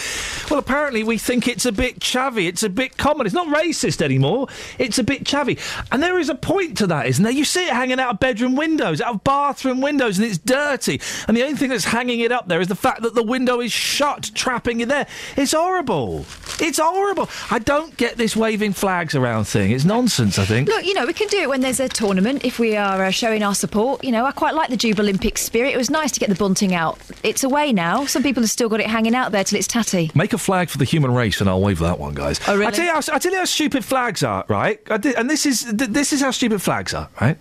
well, 0.48 0.60
apparently 0.60 1.02
we 1.02 1.18
think 1.18 1.48
it's 1.48 1.66
a 1.66 1.72
bit 1.72 1.98
chavvy, 1.98 2.46
it's 2.46 2.62
a 2.62 2.68
bit 2.68 2.96
common. 2.96 3.26
It's 3.26 3.34
not 3.34 3.48
racist 3.48 4.00
anymore, 4.00 4.46
it's 4.78 5.00
a 5.00 5.04
bit 5.04 5.24
chavvy. 5.24 5.58
And 5.90 6.00
there 6.00 6.20
is 6.20 6.28
a 6.28 6.34
point 6.36 6.78
to 6.78 6.86
that, 6.86 7.06
isn't 7.06 7.24
there? 7.24 7.32
You 7.32 7.44
see 7.44 7.66
it 7.66 7.72
hanging 7.72 7.98
out 7.98 8.10
of 8.14 8.20
bedroom 8.20 8.54
windows, 8.54 9.00
out 9.00 9.16
of 9.16 9.24
bathroom 9.24 9.80
windows, 9.80 10.18
and 10.18 10.28
it's 10.28 10.38
dirty. 10.38 11.00
And 11.26 11.36
the 11.36 11.42
only 11.42 11.56
thing 11.56 11.70
that's 11.70 11.84
hanging 11.84 12.20
it 12.20 12.30
up 12.30 12.46
there 12.46 12.60
is 12.60 12.68
the 12.68 12.76
fact 12.76 13.02
that 13.02 13.16
the 13.16 13.24
window 13.24 13.60
is 13.60 13.72
shut, 13.72 14.30
trapping 14.34 14.80
it 14.80 14.88
there. 14.88 15.08
It's 15.36 15.52
horrible. 15.52 16.24
It's 16.60 16.78
horrible. 16.78 17.28
I 17.50 17.58
don't 17.58 17.96
get 17.96 18.16
this 18.16 18.36
waving 18.36 18.74
flags 18.74 19.16
around 19.16 19.46
thing. 19.46 19.72
It's 19.72 19.84
nonsense, 19.84 20.38
I 20.38 20.44
think. 20.44 20.68
Look, 20.68 20.84
you 20.84 20.94
know, 20.94 21.04
we 21.04 21.14
can 21.14 21.26
do 21.26 21.38
it 21.38 21.48
when 21.48 21.62
there's 21.62 21.80
a 21.80 21.88
tournament 21.88 22.44
if 22.44 22.59
we 22.60 22.76
are 22.76 23.04
uh, 23.04 23.10
showing 23.10 23.42
our 23.42 23.54
support. 23.54 24.04
You 24.04 24.12
know, 24.12 24.26
I 24.26 24.32
quite 24.32 24.54
like 24.54 24.68
the 24.68 24.76
Jubilympic 24.76 25.38
spirit. 25.38 25.72
It 25.72 25.78
was 25.78 25.90
nice 25.90 26.12
to 26.12 26.20
get 26.20 26.28
the 26.28 26.34
bunting 26.34 26.74
out. 26.74 26.98
It's 27.24 27.42
away 27.42 27.72
now. 27.72 28.04
Some 28.04 28.22
people 28.22 28.42
have 28.42 28.50
still 28.50 28.68
got 28.68 28.80
it 28.80 28.86
hanging 28.86 29.14
out 29.14 29.32
there 29.32 29.42
till 29.42 29.58
it's 29.58 29.66
tatty. 29.66 30.10
Make 30.14 30.34
a 30.34 30.38
flag 30.38 30.68
for 30.68 30.78
the 30.78 30.84
human 30.84 31.12
race, 31.12 31.40
and 31.40 31.48
I'll 31.48 31.60
wave 31.60 31.78
that 31.78 31.98
one, 31.98 32.14
guys. 32.14 32.38
Oh, 32.46 32.54
really? 32.54 32.66
I 32.66 32.70
tell 32.70 32.84
you 32.84 32.92
how, 32.92 33.00
I 33.12 33.18
tell 33.18 33.32
you 33.32 33.38
how 33.38 33.44
stupid 33.46 33.84
flags 33.84 34.22
are, 34.22 34.44
right? 34.46 34.80
I 34.90 34.98
did, 34.98 35.16
and 35.16 35.28
this 35.28 35.46
is 35.46 35.64
this 35.64 36.12
is 36.12 36.20
how 36.20 36.30
stupid 36.30 36.60
flags 36.60 36.92
are, 36.94 37.08
right? 37.20 37.38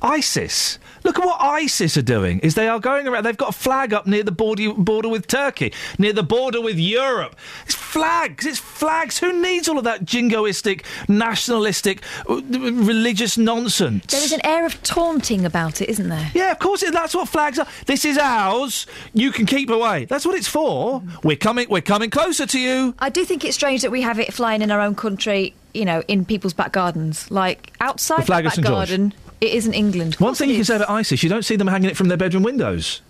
ISIS. 0.00 0.78
Look 1.06 1.20
at 1.20 1.24
what 1.24 1.40
ISIS 1.40 1.96
are 1.96 2.02
doing. 2.02 2.40
Is 2.40 2.56
they 2.56 2.66
are 2.66 2.80
going 2.80 3.06
around. 3.06 3.22
They've 3.22 3.36
got 3.36 3.50
a 3.50 3.56
flag 3.56 3.94
up 3.94 4.08
near 4.08 4.24
the 4.24 4.32
border 4.32 4.74
border 4.74 5.08
with 5.08 5.28
Turkey, 5.28 5.72
near 5.98 6.12
the 6.12 6.24
border 6.24 6.60
with 6.60 6.78
Europe. 6.78 7.36
It's 7.64 7.76
flags. 7.76 8.44
It's 8.44 8.58
flags. 8.58 9.16
Who 9.18 9.40
needs 9.40 9.68
all 9.68 9.78
of 9.78 9.84
that 9.84 10.04
jingoistic, 10.04 10.84
nationalistic, 11.08 12.02
uh, 12.28 12.42
religious 12.42 13.38
nonsense? 13.38 14.06
There 14.06 14.24
is 14.24 14.32
an 14.32 14.44
air 14.44 14.66
of 14.66 14.82
taunting 14.82 15.44
about 15.44 15.80
it, 15.80 15.88
isn't 15.90 16.08
there? 16.08 16.28
Yeah, 16.34 16.50
of 16.50 16.58
course. 16.58 16.82
It, 16.82 16.92
that's 16.92 17.14
what 17.14 17.28
flags 17.28 17.60
are. 17.60 17.68
This 17.86 18.04
is 18.04 18.18
ours. 18.18 18.88
You 19.14 19.30
can 19.30 19.46
keep 19.46 19.70
away. 19.70 20.06
That's 20.06 20.26
what 20.26 20.34
it's 20.34 20.48
for. 20.48 21.04
We're 21.22 21.36
coming. 21.36 21.68
We're 21.70 21.82
coming 21.82 22.10
closer 22.10 22.46
to 22.46 22.58
you. 22.58 22.96
I 22.98 23.10
do 23.10 23.24
think 23.24 23.44
it's 23.44 23.54
strange 23.54 23.82
that 23.82 23.92
we 23.92 24.02
have 24.02 24.18
it 24.18 24.34
flying 24.34 24.60
in 24.60 24.72
our 24.72 24.80
own 24.80 24.96
country, 24.96 25.54
you 25.72 25.84
know, 25.84 26.02
in 26.08 26.24
people's 26.24 26.52
back 26.52 26.72
gardens. 26.72 27.30
Like 27.30 27.72
outside 27.80 28.22
The 28.22 28.26
flag 28.26 28.42
the 28.42 28.48
of 28.48 28.50
back 28.50 28.54
St. 28.56 28.66
George. 28.66 29.25
It 29.40 29.52
isn't 29.52 29.74
England. 29.74 30.14
One 30.14 30.34
thing 30.34 30.48
you 30.50 30.56
can 30.56 30.64
say 30.64 30.76
about 30.76 30.90
ISIS, 30.90 31.22
you 31.22 31.28
don't 31.28 31.44
see 31.44 31.56
them 31.56 31.66
hanging 31.68 31.90
it 31.90 31.96
from 31.96 32.08
their 32.08 32.16
bedroom 32.16 32.42
windows. 32.42 33.02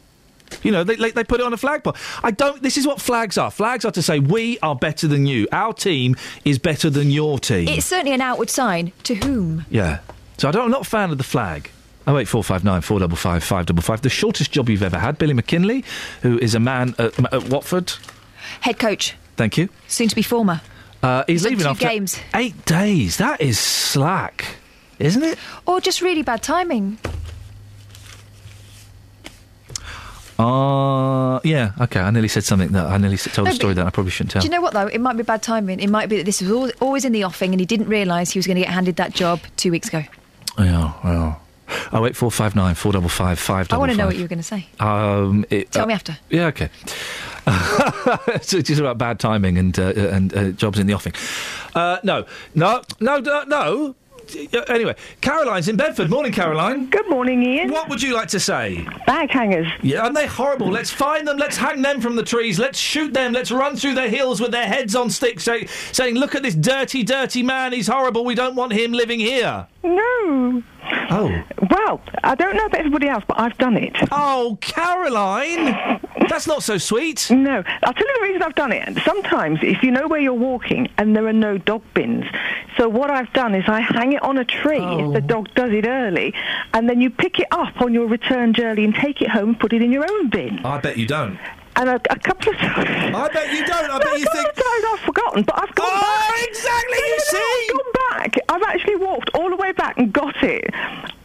You 0.62 0.70
know, 0.70 0.84
they, 0.84 0.94
they, 0.96 1.10
they 1.10 1.24
put 1.24 1.40
it 1.40 1.46
on 1.46 1.52
a 1.52 1.56
flagpole. 1.56 1.96
I 2.22 2.30
don't. 2.30 2.62
This 2.62 2.76
is 2.76 2.86
what 2.86 3.00
flags 3.00 3.36
are. 3.36 3.50
Flags 3.50 3.84
are 3.84 3.90
to 3.92 4.02
say 4.02 4.20
we 4.20 4.58
are 4.60 4.76
better 4.76 5.08
than 5.08 5.26
you. 5.26 5.48
Our 5.50 5.72
team 5.72 6.14
is 6.44 6.58
better 6.58 6.88
than 6.88 7.10
your 7.10 7.38
team. 7.40 7.66
It's 7.68 7.86
certainly 7.86 8.12
an 8.12 8.20
outward 8.20 8.48
sign. 8.50 8.92
To 9.04 9.14
whom? 9.16 9.66
Yeah. 9.70 9.98
So 10.38 10.48
I 10.48 10.52
don't, 10.52 10.66
I'm 10.66 10.70
not 10.70 10.82
a 10.82 10.88
fan 10.88 11.10
of 11.10 11.18
the 11.18 11.24
flag. 11.24 11.70
Oh 12.06 12.16
eight 12.18 12.28
four 12.28 12.44
five 12.44 12.62
nine 12.62 12.80
four 12.82 13.00
double 13.00 13.16
five 13.16 13.42
five 13.42 13.66
double 13.66 13.82
five. 13.82 14.02
The 14.02 14.08
shortest 14.08 14.52
job 14.52 14.68
you've 14.68 14.84
ever 14.84 14.98
had, 15.00 15.18
Billy 15.18 15.34
McKinlay, 15.34 15.84
who 16.22 16.38
is 16.38 16.54
a 16.54 16.60
man 16.60 16.94
at, 16.98 17.18
at 17.34 17.48
Watford. 17.48 17.92
Head 18.60 18.78
coach, 18.78 19.16
Thank 19.36 19.58
you. 19.58 19.68
soon 19.88 20.06
to 20.08 20.14
be 20.14 20.22
former. 20.22 20.60
Uh, 21.02 21.24
he's 21.26 21.42
He's 21.42 21.50
leaving 21.50 21.66
after 21.66 21.84
games. 21.88 22.20
eight 22.34 22.64
days. 22.64 23.16
That 23.16 23.40
is 23.40 23.58
slack, 23.58 24.44
isn't 24.98 25.22
it? 25.22 25.38
Or 25.66 25.80
just 25.80 26.00
really 26.00 26.22
bad 26.22 26.42
timing. 26.42 26.98
Uh, 30.38 31.40
yeah. 31.44 31.72
Okay. 31.80 32.00
I 32.00 32.10
nearly 32.10 32.28
said 32.28 32.44
something 32.44 32.68
that 32.72 32.86
I 32.86 32.98
nearly 32.98 33.16
told 33.16 33.46
No, 33.46 33.52
a 33.52 33.54
story 33.54 33.74
that 33.74 33.86
I 33.86 33.90
probably 33.90 34.10
shouldn't 34.10 34.32
tell. 34.32 34.42
Do 34.42 34.46
you 34.46 34.52
know 34.52 34.60
what 34.60 34.74
though? 34.74 34.86
It 34.86 35.00
might 35.00 35.16
be 35.16 35.22
bad 35.22 35.42
timing. 35.42 35.80
It 35.80 35.88
might 35.88 36.08
be 36.08 36.18
that 36.18 36.24
this 36.24 36.42
was 36.42 36.50
al- 36.50 36.86
always 36.86 37.04
in 37.04 37.12
the 37.12 37.24
offing, 37.24 37.52
and 37.52 37.60
he 37.60 37.66
didn't 37.66 37.88
realise 37.88 38.30
he 38.30 38.38
was 38.38 38.46
going 38.46 38.56
to 38.56 38.62
get 38.62 38.70
handed 38.70 38.96
that 38.96 39.14
job 39.14 39.40
two 39.56 39.70
weeks 39.70 39.88
ago. 39.88 40.02
Oh 40.58 40.64
yeah. 40.64 40.92
Well. 41.02 41.42
Oh 41.92 42.06
eight 42.06 42.16
four 42.16 42.30
five 42.30 42.54
nine 42.54 42.74
four 42.74 42.92
double 42.92 43.08
five 43.08 43.40
five 43.40 43.72
I 43.72 43.76
want 43.76 43.90
to 43.90 43.98
know 43.98 44.06
what 44.06 44.14
you 44.14 44.22
were 44.22 44.28
going 44.28 44.38
to 44.38 44.44
say. 44.44 44.68
Um, 44.78 45.44
it, 45.50 45.72
Tell 45.72 45.82
uh, 45.82 45.86
me 45.86 45.94
after. 45.94 46.16
Yeah, 46.30 46.46
okay. 46.46 46.70
so 48.42 48.58
it's 48.58 48.68
just 48.68 48.80
about 48.80 48.98
bad 48.98 49.18
timing 49.18 49.58
and 49.58 49.76
uh, 49.78 49.92
and 49.96 50.36
uh, 50.36 50.50
jobs 50.50 50.78
in 50.78 50.86
the 50.86 50.94
offing. 50.94 51.12
Uh, 51.74 51.98
no, 52.04 52.24
no, 52.54 52.82
no, 53.00 53.18
no, 53.18 53.94
Anyway, 54.68 54.94
Caroline's 55.20 55.68
in 55.68 55.76
Bedford. 55.76 56.10
Morning, 56.10 56.32
Caroline. 56.32 56.86
Good 56.90 57.08
morning, 57.08 57.42
Iain. 57.42 57.70
What 57.70 57.88
would 57.88 58.02
you 58.02 58.14
like 58.14 58.28
to 58.28 58.40
say? 58.40 58.86
Bag 59.06 59.30
hangers. 59.30 59.66
Yeah, 59.82 60.02
aren't 60.02 60.14
they 60.14 60.26
horrible? 60.26 60.68
Let's 60.68 60.90
find 60.90 61.26
them. 61.26 61.36
Let's 61.36 61.56
hang 61.56 61.82
them 61.82 62.00
from 62.00 62.16
the 62.16 62.22
trees. 62.22 62.58
Let's 62.58 62.78
shoot 62.78 63.12
them. 63.12 63.32
Let's 63.32 63.50
run 63.50 63.76
through 63.76 63.94
their 63.94 64.08
hills 64.08 64.40
with 64.40 64.50
their 64.50 64.66
heads 64.66 64.96
on 64.96 65.10
sticks, 65.10 65.44
say, 65.44 65.66
saying, 65.92 66.16
"Look 66.16 66.34
at 66.34 66.42
this 66.42 66.54
dirty, 66.54 67.02
dirty 67.02 67.42
man. 67.42 67.72
He's 67.72 67.88
horrible. 67.88 68.24
We 68.24 68.34
don't 68.34 68.56
want 68.56 68.72
him 68.72 68.92
living 68.92 69.20
here." 69.20 69.66
No. 69.86 70.62
Oh. 71.10 71.42
Well, 71.70 72.00
I 72.24 72.34
don't 72.34 72.56
know 72.56 72.66
about 72.66 72.78
everybody 72.78 73.08
else, 73.08 73.24
but 73.26 73.38
I've 73.38 73.56
done 73.58 73.76
it. 73.76 73.96
Oh, 74.10 74.58
Caroline! 74.60 76.00
That's 76.28 76.46
not 76.46 76.62
so 76.62 76.76
sweet. 76.78 77.30
No. 77.30 77.62
I'll 77.82 77.94
tell 77.94 78.06
you 78.06 78.14
the 78.18 78.22
reason 78.22 78.42
I've 78.42 78.54
done 78.54 78.72
it. 78.72 78.98
Sometimes, 79.04 79.60
if 79.62 79.82
you 79.82 79.90
know 79.90 80.08
where 80.08 80.20
you're 80.20 80.34
walking 80.34 80.88
and 80.98 81.14
there 81.14 81.26
are 81.26 81.32
no 81.32 81.58
dog 81.58 81.82
bins, 81.94 82.24
so 82.76 82.88
what 82.88 83.10
I've 83.10 83.32
done 83.32 83.54
is 83.54 83.64
I 83.68 83.80
hang 83.80 84.12
it 84.12 84.22
on 84.22 84.38
a 84.38 84.44
tree 84.44 84.82
if 84.82 85.12
the 85.12 85.22
oh. 85.22 85.26
dog 85.26 85.54
does 85.54 85.72
it 85.72 85.86
early, 85.86 86.34
and 86.74 86.88
then 86.88 87.00
you 87.00 87.10
pick 87.10 87.38
it 87.38 87.46
up 87.50 87.80
on 87.80 87.94
your 87.94 88.06
return 88.06 88.52
journey 88.52 88.84
and 88.84 88.94
take 88.94 89.22
it 89.22 89.30
home 89.30 89.50
and 89.50 89.60
put 89.60 89.72
it 89.72 89.82
in 89.82 89.92
your 89.92 90.04
own 90.10 90.28
bin. 90.28 90.58
I 90.64 90.78
bet 90.78 90.96
you 90.96 91.06
don't. 91.06 91.38
And 91.78 91.90
a, 91.90 91.94
a 92.10 92.18
couple 92.18 92.52
of 92.52 92.58
times. 92.58 93.14
I 93.14 93.28
bet 93.32 93.52
you 93.52 93.66
don't. 93.66 93.90
I 93.90 93.98
bet 93.98 94.18
you 94.18 94.26
think. 94.32 94.46
Sometimes 94.56 94.84
I've 94.92 95.00
forgotten, 95.00 95.42
but 95.42 95.58
I've 95.62 95.74
gone 95.74 95.86
Oh, 95.90 96.30
back. 96.30 96.48
exactly, 96.48 96.98
No, 96.98 97.04
you 97.04 97.10
no, 97.10 97.16
no, 97.16 97.24
see? 97.24 97.68
I've 97.68 97.76
gone 97.76 97.92
back. 98.22 98.34
I've 98.48 98.62
actually 98.62 98.96
walked 98.96 99.30
all 99.34 99.50
the 99.50 99.56
way 99.56 99.72
back 99.72 99.98
and 99.98 100.10
got 100.12 100.42
it 100.42 100.64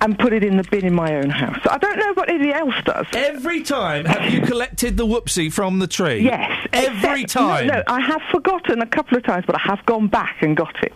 and 0.02 0.20
put 0.20 0.34
it 0.34 0.44
in 0.44 0.58
the 0.58 0.64
bin 0.64 0.86
in 0.86 0.94
my 0.94 1.16
own 1.16 1.30
house. 1.30 1.60
I 1.70 1.78
don't 1.78 1.98
know 1.98 2.14
what 2.16 2.28
anybody 2.30 2.52
else 2.52 2.76
does. 2.84 3.06
Every 3.14 3.62
time, 3.64 4.04
have 4.06 4.34
you 4.34 4.42
collected 4.42 4.98
the 4.98 5.06
whoopsie 5.06 5.54
from 5.54 5.80
the 5.80 5.88
tree? 5.88 6.20
Yes. 6.20 6.68
Every 6.74 7.22
except- 7.24 7.32
time. 7.32 7.68
No, 7.68 7.76
no, 7.76 7.84
I 7.88 8.02
have 8.02 8.22
forgotten 8.32 8.82
a 8.82 8.88
couple 8.88 9.18
of 9.18 9.24
times, 9.24 9.46
but 9.48 9.56
I 9.56 9.60
have 9.60 9.86
gone 9.86 10.08
back 10.08 10.38
and 10.42 10.58
got 10.58 10.76
it. 10.84 10.94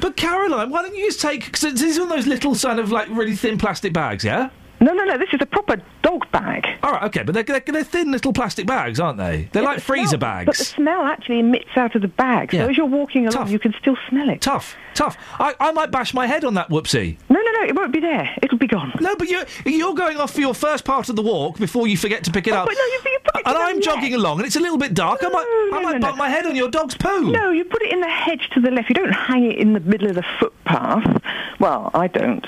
But 0.00 0.16
Caroline, 0.16 0.70
why 0.70 0.82
don't 0.82 0.96
you 0.96 1.06
just 1.06 1.20
take? 1.20 1.52
Cause 1.52 1.72
these 1.74 1.98
are 1.98 2.02
one 2.02 2.10
of 2.10 2.16
those 2.16 2.26
little, 2.26 2.54
kind 2.56 2.80
of 2.80 2.90
like 2.90 3.08
really 3.10 3.36
thin 3.36 3.58
plastic 3.58 3.92
bags, 3.92 4.24
yeah? 4.24 4.48
No, 4.80 4.92
no, 4.92 5.04
no. 5.04 5.18
This 5.18 5.30
is 5.32 5.40
a 5.40 5.46
proper 5.46 5.80
dog 6.02 6.30
bag. 6.32 6.66
All 6.82 6.92
right, 6.92 7.02
okay, 7.04 7.22
but 7.22 7.34
they're, 7.34 7.42
they're, 7.42 7.60
they're 7.60 7.84
thin 7.84 8.10
little 8.10 8.32
plastic 8.32 8.66
bags, 8.66 9.00
aren't 9.00 9.18
they? 9.18 9.48
They're 9.52 9.62
Yeah, 9.62 9.70
like 9.70 9.80
freezer 9.80 10.08
smell- 10.08 10.20
bags. 10.20 10.46
But 10.46 10.56
the 10.58 10.64
smell 10.64 11.02
actually 11.02 11.40
emits 11.40 11.76
out 11.76 11.94
of 11.94 12.02
the 12.02 12.08
bag. 12.08 12.52
Yeah. 12.52 12.64
So 12.64 12.70
as 12.70 12.76
you're 12.76 12.86
walking 12.86 13.26
along, 13.26 13.44
Tough. 13.44 13.50
you 13.50 13.58
can 13.58 13.74
still 13.80 13.96
smell 14.08 14.28
it. 14.28 14.40
Tough, 14.40 14.76
tough. 14.94 15.16
I, 15.38 15.54
I 15.60 15.72
might 15.72 15.90
bash 15.90 16.14
my 16.14 16.26
head 16.26 16.44
on 16.44 16.54
that 16.54 16.68
whoopsie. 16.68 17.16
No, 17.28 17.40
no, 17.40 17.50
no. 17.52 17.62
It 17.66 17.74
won't 17.74 17.92
be 17.92 18.00
there. 18.00 18.30
It'll 18.42 18.58
be 18.58 18.66
gone. 18.66 18.92
No, 19.00 19.16
but 19.16 19.28
you're, 19.28 19.44
you're 19.64 19.94
going 19.94 20.18
off 20.18 20.32
for 20.32 20.40
your 20.40 20.54
first 20.54 20.84
part 20.84 21.08
of 21.08 21.16
the 21.16 21.22
walk 21.22 21.58
before 21.58 21.86
you 21.86 21.96
forget 21.96 22.22
to 22.24 22.30
pick 22.30 22.46
it 22.46 22.52
oh, 22.52 22.58
up. 22.58 22.66
But 22.66 22.76
no, 22.76 22.84
you, 22.84 23.00
you 23.04 23.18
put 23.24 23.40
it 23.40 23.46
and 23.46 23.56
I'm 23.56 23.80
jogging 23.80 24.14
along, 24.14 24.38
and 24.38 24.46
it's 24.46 24.56
a 24.56 24.60
little 24.60 24.78
bit 24.78 24.94
dark. 24.94 25.20
I 25.22 25.28
might, 25.28 25.46
I 25.72 25.82
might 25.82 25.92
no, 25.94 26.00
bump 26.00 26.16
no. 26.16 26.24
my 26.24 26.28
head 26.28 26.46
on 26.46 26.56
your 26.56 26.68
dog's 26.68 26.96
poo. 26.96 27.30
No, 27.30 27.50
you 27.50 27.64
put 27.64 27.82
it 27.82 27.92
in 27.92 28.00
the 28.00 28.08
hedge 28.08 28.50
to 28.54 28.60
the 28.60 28.70
left. 28.70 28.88
You 28.88 28.94
don't 28.94 29.12
hang 29.12 29.44
it 29.44 29.58
in 29.58 29.72
the 29.72 29.80
middle 29.80 30.08
of 30.08 30.16
the 30.16 30.24
footpath. 30.38 31.22
Well, 31.60 31.90
I 31.94 32.08
don't. 32.08 32.46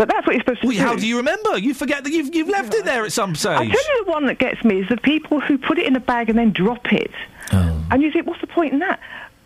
But 0.00 0.08
that's 0.08 0.26
what 0.26 0.32
you're 0.34 0.40
supposed 0.40 0.62
to 0.62 0.66
Well, 0.66 0.76
do. 0.78 0.82
how 0.82 0.96
do 0.96 1.06
you 1.06 1.18
remember? 1.18 1.58
You 1.58 1.74
forget 1.74 2.04
that 2.04 2.10
you've, 2.10 2.34
you've 2.34 2.48
left 2.48 2.72
it 2.72 2.86
there 2.86 3.04
at 3.04 3.12
some 3.12 3.34
stage. 3.34 3.50
I 3.52 3.66
tell 3.66 3.96
you 3.98 4.04
the 4.06 4.10
one 4.10 4.24
that 4.28 4.38
gets 4.38 4.64
me 4.64 4.80
is 4.80 4.88
the 4.88 4.96
people 4.96 5.40
who 5.40 5.58
put 5.58 5.78
it 5.78 5.86
in 5.86 5.94
a 5.94 6.00
bag 6.00 6.30
and 6.30 6.38
then 6.38 6.52
drop 6.52 6.90
it. 6.90 7.10
Oh. 7.52 7.86
And 7.90 8.00
you 8.02 8.10
think, 8.10 8.26
what's 8.26 8.40
the 8.40 8.46
point 8.46 8.72
in 8.72 8.78
that? 8.78 8.98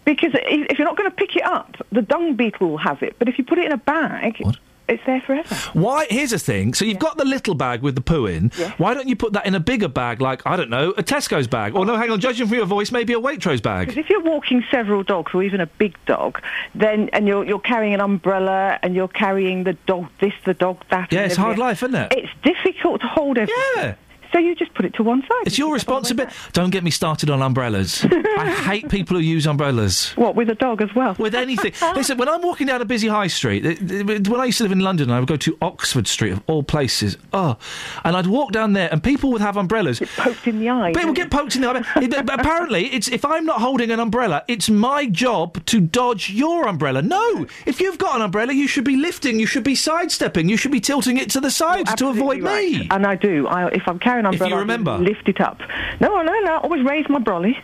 Because 0.05 0.31
if 0.34 0.78
you're 0.78 0.86
not 0.86 0.97
going 0.97 1.10
to 1.10 1.16
pick 1.16 1.34
it 1.34 1.42
up, 1.42 1.76
the 1.91 2.02
dung 2.02 2.36
beetle 2.36 2.70
will 2.70 2.76
have 2.78 3.02
it. 3.02 3.16
But 3.18 3.28
if 3.28 3.36
you 3.36 3.42
put 3.42 3.58
it 3.58 3.65
in 3.65 3.73
a 3.73 3.78
bag, 3.78 4.41
it's 4.88 5.02
there 5.06 5.20
forever. 5.20 5.54
Why? 5.72 6.06
Here's 6.10 6.32
a 6.32 6.38
thing. 6.38 6.74
So 6.74 6.84
you've 6.84 6.98
got 6.98 7.16
the 7.16 7.24
little 7.24 7.54
bag 7.54 7.82
with 7.82 7.94
the 7.94 8.00
poo 8.00 8.26
in. 8.26 8.50
Why 8.76 8.94
don't 8.94 9.08
you 9.08 9.16
put 9.16 9.32
that 9.32 9.46
in 9.46 9.54
a 9.54 9.60
bigger 9.60 9.88
bag, 9.88 10.20
like 10.20 10.42
I 10.46 10.56
don't 10.56 10.70
know, 10.70 10.90
a 10.90 11.02
Tesco's 11.02 11.46
bag? 11.46 11.74
Or 11.74 11.86
no, 11.86 11.96
hang 11.96 12.10
on. 12.10 12.20
Judging 12.20 12.46
from 12.46 12.56
your 12.56 12.66
voice, 12.66 12.92
maybe 12.92 13.12
a 13.12 13.20
Waitrose 13.20 13.62
bag. 13.62 13.88
Because 13.88 13.98
if 13.98 14.10
you're 14.10 14.22
walking 14.22 14.62
several 14.70 15.02
dogs, 15.02 15.32
or 15.34 15.42
even 15.42 15.60
a 15.60 15.66
big 15.66 15.96
dog, 16.06 16.40
then 16.74 17.08
and 17.12 17.26
you're 17.26 17.44
you're 17.44 17.60
carrying 17.60 17.94
an 17.94 18.00
umbrella 18.00 18.78
and 18.82 18.94
you're 18.94 19.08
carrying 19.08 19.64
the 19.64 19.74
dog 19.86 20.08
this, 20.20 20.34
the 20.44 20.54
dog 20.54 20.84
that. 20.90 21.12
Yeah, 21.12 21.24
it's 21.24 21.36
hard 21.36 21.58
life, 21.58 21.82
isn't 21.82 21.94
it? 21.94 22.12
It's 22.12 22.32
difficult 22.42 23.00
to 23.00 23.06
hold 23.06 23.38
everything. 23.38 23.64
Yeah. 23.76 23.94
So 24.34 24.40
you 24.40 24.54
just 24.56 24.74
put 24.74 24.84
it 24.84 24.94
to 24.94 25.04
one 25.04 25.22
side. 25.22 25.46
It's 25.46 25.56
your 25.58 25.72
responsibility. 25.72 26.34
Don't 26.52 26.70
get 26.70 26.82
me 26.82 26.90
started 26.90 27.30
on 27.30 27.40
umbrellas. 27.40 28.04
I 28.36 28.50
hate 28.50 28.88
people 28.88 29.16
who 29.16 29.22
use 29.22 29.46
umbrellas. 29.46 30.10
What 30.16 30.34
with 30.34 30.50
a 30.50 30.56
dog 30.56 30.82
as 30.82 30.92
well? 30.94 31.14
With 31.20 31.36
anything. 31.36 31.72
Listen, 31.94 32.18
when 32.18 32.28
I'm 32.28 32.42
walking 32.42 32.66
down 32.66 32.82
a 32.82 32.84
busy 32.84 33.06
high 33.06 33.28
street, 33.28 33.64
it- 33.64 33.90
it- 33.90 34.28
when 34.28 34.40
I 34.40 34.46
used 34.46 34.58
to 34.58 34.64
live 34.64 34.72
in 34.72 34.80
London, 34.80 35.10
I 35.12 35.20
would 35.20 35.28
go 35.28 35.36
to 35.36 35.56
Oxford 35.62 36.08
Street 36.08 36.32
of 36.32 36.42
all 36.48 36.64
places. 36.64 37.16
Oh, 37.32 37.56
and 38.04 38.16
I'd 38.16 38.26
walk 38.26 38.50
down 38.50 38.72
there, 38.72 38.88
and 38.90 39.00
people 39.04 39.30
would 39.30 39.40
have 39.40 39.56
umbrellas. 39.56 40.00
poked 40.16 40.48
in 40.48 40.58
the 40.58 40.68
eye. 40.68 40.92
People 40.94 41.12
get 41.12 41.30
poked 41.30 41.54
in 41.54 41.62
the 41.62 41.68
eye. 41.70 41.84
It- 42.02 42.12
apparently, 42.28 42.86
it's 42.86 43.06
if 43.06 43.24
I'm 43.24 43.44
not 43.46 43.60
holding 43.60 43.92
an 43.92 44.00
umbrella, 44.00 44.42
it's 44.48 44.68
my 44.68 45.06
job 45.06 45.64
to 45.66 45.80
dodge 45.80 46.30
your 46.30 46.66
umbrella. 46.66 47.02
No, 47.02 47.46
if 47.66 47.80
you've 47.80 47.98
got 47.98 48.16
an 48.16 48.22
umbrella, 48.22 48.52
you 48.52 48.66
should 48.66 48.84
be 48.84 48.96
lifting, 48.96 49.38
you 49.38 49.46
should 49.46 49.62
be 49.64 49.76
sidestepping, 49.76 50.48
you 50.48 50.56
should 50.56 50.72
be 50.72 50.80
tilting 50.80 51.18
it 51.18 51.30
to 51.30 51.40
the 51.40 51.52
sides 51.52 51.94
to 51.94 52.08
avoid 52.08 52.42
me. 52.42 52.88
And 52.90 53.06
I 53.06 53.14
do. 53.14 53.46
I, 53.46 53.68
if 53.68 53.86
I'm 53.86 54.00
carrying 54.00 54.23
an 54.26 54.34
If 54.34 54.40
you 54.40 54.56
remember. 54.56 54.96
lift 54.98 55.28
it 55.28 55.40
up. 55.40 55.60
No, 56.00 56.22
no, 56.22 56.40
no. 56.40 56.52
I 56.54 56.58
always 56.58 56.82
raise 56.84 57.08
my 57.08 57.18
brolly. 57.18 57.54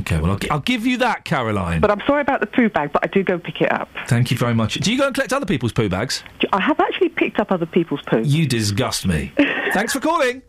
Okay, 0.00 0.18
well, 0.20 0.30
I'll, 0.30 0.38
gi- 0.38 0.48
I'll 0.50 0.60
give 0.60 0.86
you 0.86 0.96
that, 0.98 1.24
Caroline. 1.24 1.80
But 1.80 1.90
I'm 1.90 2.00
sorry 2.06 2.22
about 2.22 2.40
the 2.40 2.46
poo 2.46 2.68
bag, 2.70 2.92
but 2.92 3.04
I 3.04 3.08
do 3.08 3.22
go 3.22 3.38
pick 3.38 3.60
it 3.60 3.70
up. 3.70 3.90
Thank 4.06 4.30
you 4.30 4.38
very 4.38 4.54
much. 4.54 4.74
Do 4.74 4.90
you 4.90 4.96
go 4.98 5.06
and 5.06 5.14
collect 5.14 5.32
other 5.32 5.44
people's 5.44 5.72
poo 5.72 5.88
bags? 5.88 6.22
I 6.52 6.60
have 6.60 6.80
actually 6.80 7.10
picked 7.10 7.38
up 7.38 7.52
other 7.52 7.66
people's 7.66 8.00
poo. 8.06 8.22
You 8.22 8.46
disgust 8.46 9.06
me. 9.06 9.32
Thanks 9.74 9.92
for 9.92 10.00
calling. 10.00 10.42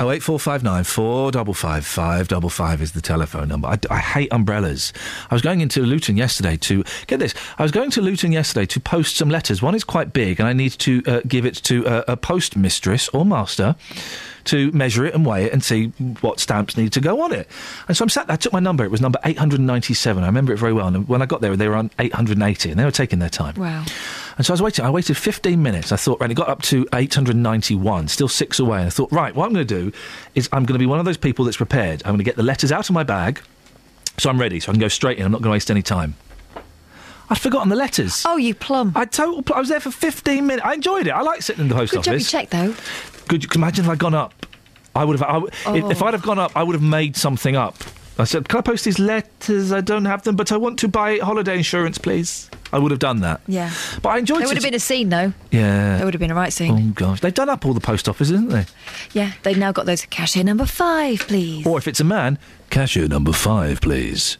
Oh 0.00 0.10
eight 0.10 0.24
four 0.24 0.40
five 0.40 0.64
nine 0.64 0.82
four 0.82 1.30
double 1.30 1.54
five 1.54 1.86
five 1.86 2.26
double 2.26 2.48
five 2.48 2.82
is 2.82 2.92
the 2.92 3.00
telephone 3.00 3.46
number. 3.46 3.68
I, 3.68 3.78
I 3.88 3.98
hate 3.98 4.32
umbrellas. 4.32 4.92
I 5.30 5.34
was 5.36 5.40
going 5.42 5.60
into 5.60 5.82
Luton 5.82 6.16
yesterday 6.16 6.56
to 6.56 6.82
get 7.06 7.20
this. 7.20 7.32
I 7.58 7.62
was 7.62 7.70
going 7.70 7.90
to 7.92 8.00
Luton 8.02 8.32
yesterday 8.32 8.66
to 8.66 8.80
post 8.80 9.16
some 9.16 9.28
letters. 9.28 9.62
One 9.62 9.76
is 9.76 9.84
quite 9.84 10.12
big, 10.12 10.40
and 10.40 10.48
I 10.48 10.52
need 10.52 10.72
to 10.80 11.00
uh, 11.06 11.20
give 11.28 11.46
it 11.46 11.54
to 11.64 11.86
uh, 11.86 12.02
a 12.08 12.16
post 12.16 12.56
mistress 12.56 13.08
or 13.10 13.24
master 13.24 13.76
to 14.46 14.70
measure 14.72 15.04
it 15.04 15.14
and 15.14 15.24
weigh 15.24 15.44
it 15.44 15.52
and 15.52 15.62
see 15.62 15.88
what 16.20 16.40
stamps 16.40 16.76
need 16.76 16.92
to 16.92 17.00
go 17.00 17.22
on 17.22 17.32
it. 17.32 17.48
And 17.88 17.96
so 17.96 18.04
I'm 18.04 18.08
sat 18.08 18.26
there. 18.26 18.34
I 18.34 18.36
took 18.36 18.52
my 18.52 18.60
number. 18.60 18.84
It 18.84 18.90
was 18.90 19.00
number 19.00 19.18
eight 19.24 19.38
hundred 19.38 19.60
ninety 19.60 19.94
seven. 19.94 20.22
I 20.22 20.26
remember 20.26 20.52
it 20.52 20.58
very 20.58 20.72
well. 20.72 20.88
And 20.88 21.08
when 21.08 21.22
I 21.22 21.26
got 21.26 21.40
there, 21.40 21.56
they 21.56 21.68
were 21.68 21.76
on 21.76 21.90
eight 21.98 22.12
hundred 22.12 22.40
eighty, 22.42 22.70
and 22.70 22.78
they 22.78 22.84
were 22.84 22.90
taking 22.90 23.18
their 23.18 23.28
time. 23.28 23.54
Wow. 23.56 23.84
And 24.36 24.44
so 24.44 24.52
I 24.52 24.54
was 24.54 24.62
waiting. 24.62 24.84
I 24.84 24.90
waited 24.90 25.16
15 25.16 25.62
minutes. 25.62 25.92
I 25.92 25.96
thought, 25.96 26.20
right, 26.20 26.28
it 26.28 26.34
got 26.34 26.48
up 26.48 26.60
to 26.62 26.88
891, 26.92 28.08
still 28.08 28.26
six 28.26 28.58
away. 28.58 28.78
And 28.78 28.88
I 28.88 28.90
thought, 28.90 29.12
right, 29.12 29.32
what 29.32 29.46
I'm 29.46 29.52
going 29.52 29.64
to 29.64 29.82
do 29.82 29.96
is 30.34 30.48
I'm 30.50 30.64
going 30.64 30.74
to 30.74 30.80
be 30.80 30.86
one 30.86 30.98
of 30.98 31.04
those 31.04 31.16
people 31.16 31.44
that's 31.44 31.56
prepared. 31.56 32.02
I'm 32.04 32.10
going 32.10 32.18
to 32.18 32.24
get 32.24 32.34
the 32.34 32.42
letters 32.42 32.72
out 32.72 32.88
of 32.88 32.94
my 32.94 33.04
bag 33.04 33.40
so 34.18 34.30
I'm 34.30 34.40
ready, 34.40 34.60
so 34.60 34.70
I 34.70 34.74
can 34.74 34.80
go 34.80 34.88
straight 34.88 35.18
in. 35.18 35.26
I'm 35.26 35.32
not 35.32 35.38
going 35.38 35.50
to 35.50 35.52
waste 35.52 35.70
any 35.70 35.82
time. 35.82 36.14
I'd 37.30 37.38
forgotten 37.38 37.68
the 37.68 37.76
letters. 37.76 38.22
Oh, 38.26 38.36
you 38.36 38.54
plum. 38.54 38.92
I 38.94 39.04
total. 39.06 39.42
pl- 39.42 39.56
I 39.56 39.60
was 39.60 39.68
there 39.68 39.80
for 39.80 39.90
15 39.90 40.46
minutes. 40.46 40.66
I 40.66 40.74
enjoyed 40.74 41.06
it. 41.06 41.10
I 41.10 41.22
like 41.22 41.42
sitting 41.42 41.62
in 41.62 41.68
the 41.68 41.74
post 41.74 41.92
Good 41.92 42.02
job 42.04 42.12
you 42.12 42.16
office. 42.18 42.30
checked, 42.30 42.50
though. 42.50 42.74
Could 43.28 43.42
you 43.44 43.50
imagine 43.54 43.84
if 43.86 43.90
I'd 43.90 43.98
gone 43.98 44.14
up? 44.14 44.46
I 44.94 45.04
would 45.04 45.18
have. 45.18 45.28
I, 45.28 45.48
Oh. 45.66 45.90
If 45.90 46.02
I'd 46.02 46.14
have 46.14 46.22
gone 46.22 46.38
up, 46.38 46.52
I 46.54 46.62
would 46.62 46.74
have 46.74 46.82
made 46.82 47.16
something 47.16 47.56
up. 47.56 47.76
I 48.16 48.22
said, 48.24 48.48
"Can 48.48 48.58
I 48.58 48.62
post 48.62 48.84
these 48.84 49.00
letters? 49.00 49.72
I 49.72 49.80
don't 49.80 50.04
have 50.04 50.22
them, 50.22 50.36
but 50.36 50.52
I 50.52 50.56
want 50.56 50.78
to 50.80 50.88
buy 50.88 51.18
holiday 51.18 51.56
insurance, 51.56 51.98
please." 51.98 52.48
I 52.72 52.78
would 52.78 52.90
have 52.92 53.00
done 53.00 53.20
that. 53.20 53.40
Yeah. 53.48 53.72
But 54.02 54.08
I 54.10 54.18
enjoyed 54.18 54.42
it. 54.42 54.46
Would 54.48 54.56
have 54.56 54.62
been 54.64 54.74
a 54.74 54.78
scene, 54.80 55.08
though. 55.08 55.32
Yeah. 55.50 56.00
it 56.00 56.04
would 56.04 56.14
have 56.14 56.20
been 56.20 56.30
a 56.30 56.34
right 56.34 56.52
scene. 56.52 56.72
Oh 56.72 56.92
gosh, 56.94 57.20
they've 57.20 57.34
done 57.34 57.48
up 57.48 57.64
all 57.66 57.72
the 57.72 57.80
post 57.80 58.08
offices, 58.08 58.32
haven't 58.38 58.50
they? 58.50 58.66
Yeah, 59.12 59.32
they've 59.42 59.58
now 59.58 59.72
got 59.72 59.86
those 59.86 60.04
cashier 60.06 60.44
number 60.44 60.66
five, 60.66 61.20
please. 61.26 61.66
Or 61.66 61.76
if 61.78 61.88
it's 61.88 61.98
a 62.00 62.04
man, 62.04 62.38
cashier 62.70 63.08
number 63.08 63.32
five, 63.32 63.80
please. 63.80 64.38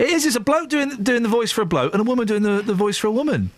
It 0.00 0.08
is. 0.08 0.24
It's 0.24 0.34
a 0.34 0.40
bloke 0.40 0.70
doing 0.70 0.96
doing 1.02 1.22
the 1.22 1.28
voice 1.28 1.52
for 1.52 1.60
a 1.60 1.66
bloke 1.66 1.92
and 1.92 2.00
a 2.00 2.04
woman 2.04 2.26
doing 2.26 2.42
the, 2.42 2.62
the 2.62 2.72
voice 2.72 2.96
for 2.96 3.08
a 3.08 3.12
woman. 3.12 3.50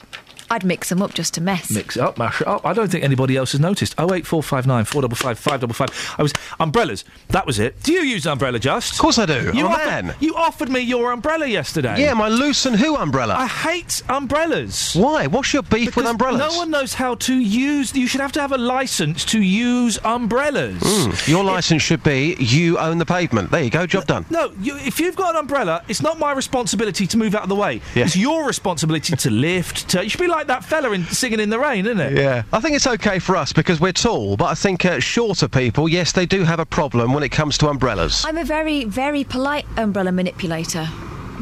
I'd 0.52 0.64
mix 0.64 0.90
them 0.90 1.00
up 1.00 1.14
just 1.14 1.32
to 1.34 1.40
mess. 1.40 1.70
Mix 1.70 1.96
it 1.96 2.02
up, 2.02 2.18
mash 2.18 2.42
it 2.42 2.46
up. 2.46 2.66
I 2.66 2.74
don't 2.74 2.90
think 2.90 3.04
anybody 3.04 3.38
else 3.38 3.52
has 3.52 3.60
noticed. 3.60 3.94
Oh 3.96 4.12
eight 4.12 4.26
four 4.26 4.42
five 4.42 4.66
nine 4.66 4.84
four 4.84 5.00
double 5.00 5.16
five 5.16 5.38
five 5.38 5.60
double 5.60 5.72
five. 5.72 5.88
I 6.18 6.22
was 6.22 6.32
umbrellas. 6.60 7.04
That 7.28 7.46
was 7.46 7.58
it. 7.58 7.82
Do 7.82 7.92
you 7.92 8.02
use 8.02 8.26
an 8.26 8.32
umbrella, 8.32 8.58
Just? 8.58 8.92
Of 8.92 8.98
course 8.98 9.18
I 9.18 9.24
do. 9.24 9.50
You 9.54 9.66
I'm 9.66 9.72
a 9.72 9.74
offered, 9.74 10.04
man. 10.04 10.14
You 10.20 10.34
offered 10.36 10.68
me 10.68 10.80
your 10.80 11.10
umbrella 11.12 11.46
yesterday. 11.46 11.98
Yeah, 11.98 12.12
my 12.12 12.28
loose 12.28 12.66
and 12.66 12.76
who 12.76 12.96
umbrella. 12.96 13.34
I 13.34 13.46
hate 13.46 14.02
umbrellas. 14.10 14.94
Why? 14.94 15.26
What's 15.26 15.54
your 15.54 15.62
beef 15.62 15.96
with 15.96 16.04
umbrellas? 16.04 16.38
No 16.38 16.58
one 16.58 16.70
knows 16.70 16.92
how 16.92 17.14
to 17.14 17.34
use. 17.34 17.94
You 17.94 18.06
should 18.06 18.20
have 18.20 18.32
to 18.32 18.40
have 18.42 18.52
a 18.52 18.58
license 18.58 19.24
to 19.26 19.40
use 19.40 19.98
umbrellas. 20.04 20.82
Mm, 20.82 21.28
your 21.28 21.44
license 21.44 21.80
should 21.82 22.02
be 22.02 22.36
you 22.38 22.76
own 22.78 22.98
the 22.98 23.06
pavement. 23.06 23.50
There 23.50 23.62
you 23.62 23.70
go, 23.70 23.86
job 23.86 24.06
done. 24.06 24.26
No, 24.28 24.52
you, 24.60 24.76
if 24.76 25.00
you've 25.00 25.16
got 25.16 25.30
an 25.30 25.36
umbrella, 25.40 25.82
it's 25.88 26.02
not 26.02 26.18
my 26.18 26.32
responsibility 26.32 27.06
to 27.06 27.16
move 27.16 27.34
out 27.34 27.44
of 27.44 27.48
the 27.48 27.54
way. 27.56 27.80
Yeah. 27.94 28.04
It's 28.04 28.16
your 28.16 28.46
responsibility 28.46 29.16
to 29.16 29.30
lift. 29.30 29.88
To, 29.90 30.02
you 30.02 30.10
should 30.10 30.20
be 30.20 30.26
like 30.26 30.41
that 30.48 30.64
fella 30.64 30.92
in 30.92 31.04
singing 31.04 31.40
in 31.40 31.50
the 31.50 31.58
rain, 31.58 31.86
isn't 31.86 32.00
it? 32.00 32.18
Yeah, 32.18 32.42
I 32.52 32.60
think 32.60 32.76
it's 32.76 32.86
okay 32.86 33.18
for 33.18 33.36
us 33.36 33.52
because 33.52 33.80
we're 33.80 33.92
tall, 33.92 34.36
but 34.36 34.46
I 34.46 34.54
think 34.54 34.84
uh, 34.84 35.00
shorter 35.00 35.48
people, 35.48 35.88
yes, 35.88 36.12
they 36.12 36.26
do 36.26 36.44
have 36.44 36.60
a 36.60 36.66
problem 36.66 37.12
when 37.12 37.22
it 37.22 37.30
comes 37.30 37.58
to 37.58 37.68
umbrellas. 37.68 38.24
I'm 38.26 38.38
a 38.38 38.44
very, 38.44 38.84
very 38.84 39.24
polite 39.24 39.66
umbrella 39.76 40.12
manipulator. 40.12 40.88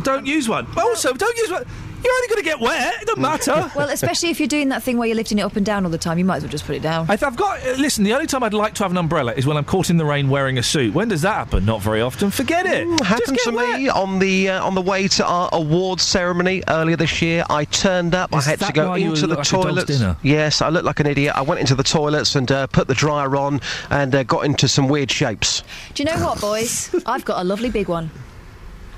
Don't 0.02 0.26
use 0.26 0.48
one. 0.48 0.66
Also, 0.76 1.12
don't 1.12 1.36
use 1.36 1.50
one. 1.50 1.66
You're 2.10 2.16
only 2.16 2.28
going 2.28 2.42
to 2.42 2.44
get 2.44 2.60
wet. 2.60 3.02
It 3.02 3.06
doesn't 3.06 3.22
matter. 3.22 3.70
Well, 3.80 3.88
especially 3.88 4.30
if 4.30 4.40
you're 4.40 4.48
doing 4.48 4.70
that 4.70 4.82
thing 4.82 4.98
where 4.98 5.06
you're 5.06 5.16
lifting 5.16 5.38
it 5.38 5.42
up 5.42 5.54
and 5.54 5.64
down 5.64 5.84
all 5.84 5.90
the 5.90 5.96
time, 5.98 6.18
you 6.18 6.24
might 6.24 6.38
as 6.38 6.42
well 6.42 6.50
just 6.50 6.64
put 6.66 6.74
it 6.74 6.82
down. 6.82 7.08
If 7.08 7.22
I've 7.22 7.36
got, 7.36 7.64
uh, 7.64 7.72
listen, 7.78 8.02
the 8.04 8.12
only 8.14 8.26
time 8.26 8.42
I'd 8.42 8.52
like 8.52 8.74
to 8.74 8.82
have 8.82 8.90
an 8.90 8.96
umbrella 8.96 9.32
is 9.32 9.46
when 9.46 9.56
I'm 9.56 9.64
caught 9.64 9.90
in 9.90 9.96
the 9.96 10.04
rain 10.04 10.28
wearing 10.28 10.58
a 10.58 10.62
suit. 10.62 10.92
When 10.92 11.08
does 11.08 11.22
that 11.22 11.34
happen? 11.34 11.64
Not 11.64 11.80
very 11.82 12.00
often. 12.00 12.30
Forget 12.30 12.66
it. 12.66 12.86
Mm, 12.86 13.00
happened 13.00 13.38
to 13.44 13.52
me 13.52 13.88
on 13.88 14.18
the 14.18 14.50
uh, 14.50 14.64
on 14.64 14.74
the 14.74 14.82
way 14.82 15.06
to 15.08 15.24
our 15.24 15.48
awards 15.52 16.02
ceremony 16.02 16.62
earlier 16.68 16.96
this 16.96 17.22
year. 17.22 17.44
I 17.48 17.64
turned 17.64 18.14
up. 18.14 18.34
Is 18.34 18.46
I 18.46 18.50
had 18.50 18.60
to 18.60 18.72
go 18.72 18.88
why 18.88 18.96
you 18.96 19.10
into 19.10 19.28
the 19.28 19.36
like 19.36 19.46
a 19.46 19.48
toilets. 19.48 20.02
Yes, 20.22 20.60
I 20.62 20.68
looked 20.68 20.86
like 20.86 20.98
an 21.00 21.06
idiot. 21.06 21.34
I 21.36 21.42
went 21.42 21.60
into 21.60 21.76
the 21.76 21.84
toilets 21.84 22.34
and 22.34 22.50
uh, 22.50 22.66
put 22.66 22.88
the 22.88 22.94
dryer 22.94 23.36
on 23.36 23.60
and 23.90 24.14
uh, 24.14 24.24
got 24.24 24.44
into 24.44 24.66
some 24.66 24.88
weird 24.88 25.10
shapes. 25.10 25.62
Do 25.94 26.02
you 26.02 26.08
know 26.10 26.24
what, 26.24 26.40
boys? 26.40 26.94
I've 27.06 27.24
got 27.24 27.40
a 27.40 27.44
lovely 27.44 27.70
big 27.70 27.88
one. 27.88 28.10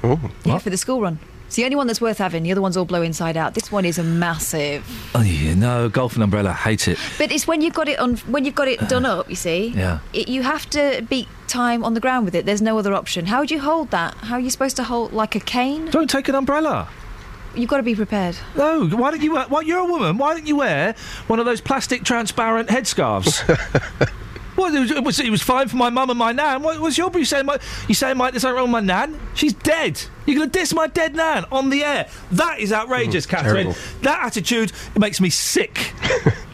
Oh, 0.03 0.19
Yeah, 0.45 0.59
for 0.59 0.71
the 0.71 0.77
school 0.77 1.01
run. 1.01 1.19
It's 1.53 1.57
the 1.59 1.65
only 1.65 1.77
one 1.77 1.87
that's 1.87 2.01
worth 2.01 2.17
having. 2.17 2.45
The 2.45 2.53
other 2.53 2.63
ones 2.63 2.79
all 2.79 2.87
blow 2.87 3.03
inside 3.03 3.37
out. 3.37 3.53
This 3.53 3.71
one 3.71 3.85
is 3.85 3.99
a 3.99 4.03
massive. 4.03 4.87
Oh, 5.15 5.21
yeah, 5.21 5.53
no, 5.53 5.91
golf 5.91 6.15
and 6.15 6.23
umbrella. 6.25 6.51
Hate 6.51 6.89
it. 6.89 6.97
But 7.19 7.31
it's 7.31 7.47
when 7.47 7.61
you've 7.61 7.75
got 7.75 7.89
it 7.91 7.99
on 7.99 8.17
when 8.21 8.47
you've 8.47 8.55
got 8.55 8.69
it 8.69 8.81
done 8.89 9.05
up. 9.05 9.29
You 9.29 9.37
see, 9.37 9.67
Yeah. 9.77 9.99
it, 10.15 10.29
you 10.29 10.43
have 10.45 10.65
to 10.71 11.05
beat 11.11 11.29
time 11.49 11.85
on 11.85 11.93
the 11.93 12.01
ground 12.01 12.25
with 12.25 12.35
it. 12.35 12.47
There's 12.47 12.63
no 12.63 12.79
other 12.79 12.95
option. 12.95 13.27
How 13.27 13.41
would 13.41 13.51
you 13.51 13.61
hold 13.61 13.91
that? 13.91 14.15
How 14.15 14.37
are 14.37 14.41
you 14.41 14.49
supposed 14.49 14.77
to 14.77 14.85
hold 14.85 15.13
like 15.13 15.35
a 15.35 15.41
cane? 15.41 15.91
Don't 15.91 16.09
take 16.09 16.27
an 16.31 16.35
umbrella. 16.35 16.89
You've 17.55 17.69
got 17.69 17.77
to 17.77 17.83
be 17.83 17.95
prepared. 17.95 18.35
No, 18.57 18.87
why 18.89 19.11
don't 19.11 19.21
you? 19.23 19.35
wear- 19.35 19.47
Well, 19.51 19.63
you're 19.63 19.81
a 19.81 19.85
woman. 19.85 20.17
Why 20.17 20.33
don't 20.33 20.47
you 20.47 20.57
wear 20.57 20.95
one 21.27 21.39
of 21.39 21.45
those 21.45 21.61
plastic 21.61 22.03
transparent 22.03 22.71
headscarves? 22.71 23.43
Well, 24.57 24.75
it 24.75 24.81
was, 24.81 24.91
it 24.91 25.05
was, 25.05 25.21
it 25.21 25.31
was 25.31 25.43
fine 25.43 25.69
for 25.69 25.77
my 25.77 25.91
mum 25.91 26.11
and 26.11 26.19
my 26.19 26.33
nan. 26.33 26.63
What 26.63 26.79
was 26.81 26.99
your? 26.99 27.11
You 27.17 27.25
saying 27.25 27.47
my? 27.47 27.59
You 27.89 27.95
saying 27.95 28.17
my? 28.17 28.31
There's 28.31 28.43
something 28.43 28.57
wrong 28.57 28.73
with 28.73 28.73
my 28.73 28.81
nan? 28.81 29.19
She's 29.35 29.55
dead. 29.55 30.03
You're 30.27 30.37
going 30.37 30.51
to 30.51 30.59
diss 30.59 30.75
my 30.75 30.87
dead 30.87 31.15
nan 31.15 31.45
on 31.51 31.71
the 31.71 31.83
air? 31.83 32.09
That 32.33 32.61
is 32.61 32.73
outrageous, 32.73 33.27
mm, 33.27 33.31
Catherine. 33.31 33.55
terrible. 33.73 33.81
That 34.03 34.27
attitude 34.27 34.73
makes 34.97 35.21
me 35.21 35.31
sick. 35.31 35.93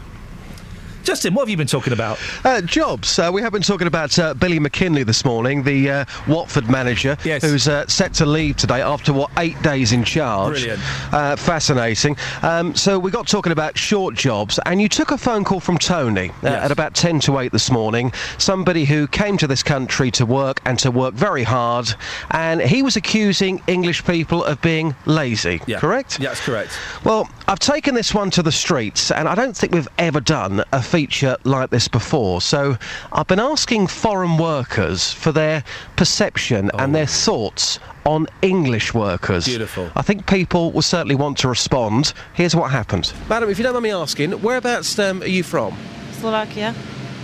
Justin, 1.03 1.33
what 1.33 1.43
have 1.43 1.49
you 1.49 1.57
been 1.57 1.67
talking 1.67 1.93
about? 1.93 2.19
Uh, 2.45 2.61
jobs. 2.61 3.17
Uh, 3.17 3.29
we 3.33 3.41
have 3.41 3.51
been 3.53 3.61
talking 3.61 3.87
about 3.87 4.17
uh, 4.19 4.33
Billy 4.33 4.59
McKinlay 4.59 5.05
this 5.05 5.25
morning, 5.25 5.63
the 5.63 5.89
uh, 5.89 6.05
Watford 6.27 6.69
manager, 6.69 7.17
Yes. 7.23 7.41
who's 7.43 7.67
uh, 7.67 7.87
set 7.87 8.13
to 8.15 8.25
leave 8.25 8.57
today 8.57 8.81
after 8.81 9.11
what 9.13 9.31
eight 9.37 9.59
days 9.61 9.91
in 9.91 10.03
charge. 10.03 10.61
Brilliant. 10.61 10.81
Uh, 11.13 11.35
fascinating. 11.35 12.15
Um, 12.43 12.75
so 12.75 12.99
we 12.99 13.11
got 13.11 13.27
talking 13.27 13.51
about 13.51 13.77
short 13.77 14.13
jobs, 14.15 14.59
and 14.65 14.81
you 14.81 14.87
took 14.89 15.11
a 15.11 15.17
phone 15.17 15.43
call 15.43 15.59
from 15.59 15.77
Tony 15.77 16.31
uh, 16.43 16.47
at 16.47 16.71
about 16.71 16.93
ten 16.93 17.19
to 17.21 17.39
eight 17.39 17.51
this 17.51 17.71
morning. 17.71 18.11
Somebody 18.37 18.85
who 18.85 19.07
came 19.07 19.37
to 19.37 19.47
this 19.47 19.63
country 19.63 20.11
to 20.11 20.25
work 20.25 20.61
and 20.65 20.77
to 20.79 20.91
work 20.91 21.13
very 21.15 21.43
hard, 21.43 21.89
and 22.31 22.61
he 22.61 22.83
was 22.83 22.95
accusing 22.97 23.61
English 23.67 24.05
people 24.05 24.43
of 24.43 24.61
being 24.61 24.93
lazy. 25.05 25.61
Yeah. 25.65 25.79
Correct. 25.79 26.19
Yeah, 26.19 26.29
that's 26.29 26.45
correct. 26.45 26.71
Well, 27.03 27.29
I've 27.47 27.59
taken 27.59 27.95
this 27.95 28.13
one 28.13 28.29
to 28.31 28.43
the 28.43 28.51
streets, 28.51 29.11
and 29.11 29.27
I 29.27 29.33
don't 29.35 29.55
think 29.57 29.73
we've 29.73 29.87
ever 29.97 30.19
done 30.19 30.63
a 30.71 30.81
feature 30.89 31.37
like 31.43 31.69
this 31.69 31.87
before. 31.87 32.41
So 32.41 32.77
I've 33.11 33.27
been 33.27 33.39
asking 33.39 33.87
foreign 33.87 34.37
workers 34.37 35.11
for 35.13 35.31
their 35.31 35.63
perception 35.95 36.71
and 36.79 36.93
their 36.95 37.05
thoughts 37.05 37.79
on 38.05 38.27
English 38.41 38.93
workers. 38.93 39.45
Beautiful. 39.45 39.91
I 39.95 40.01
think 40.01 40.25
people 40.27 40.71
will 40.71 40.81
certainly 40.81 41.15
want 41.15 41.37
to 41.39 41.47
respond. 41.47 42.13
Here's 42.33 42.55
what 42.55 42.71
happened. 42.71 43.13
Madam, 43.29 43.49
if 43.49 43.57
you 43.59 43.63
don't 43.63 43.73
mind 43.73 43.83
me 43.83 43.91
asking, 43.91 44.31
whereabouts 44.41 44.97
um, 44.99 45.21
are 45.21 45.27
you 45.27 45.43
from? 45.43 45.77
Slovakia, 46.13 46.73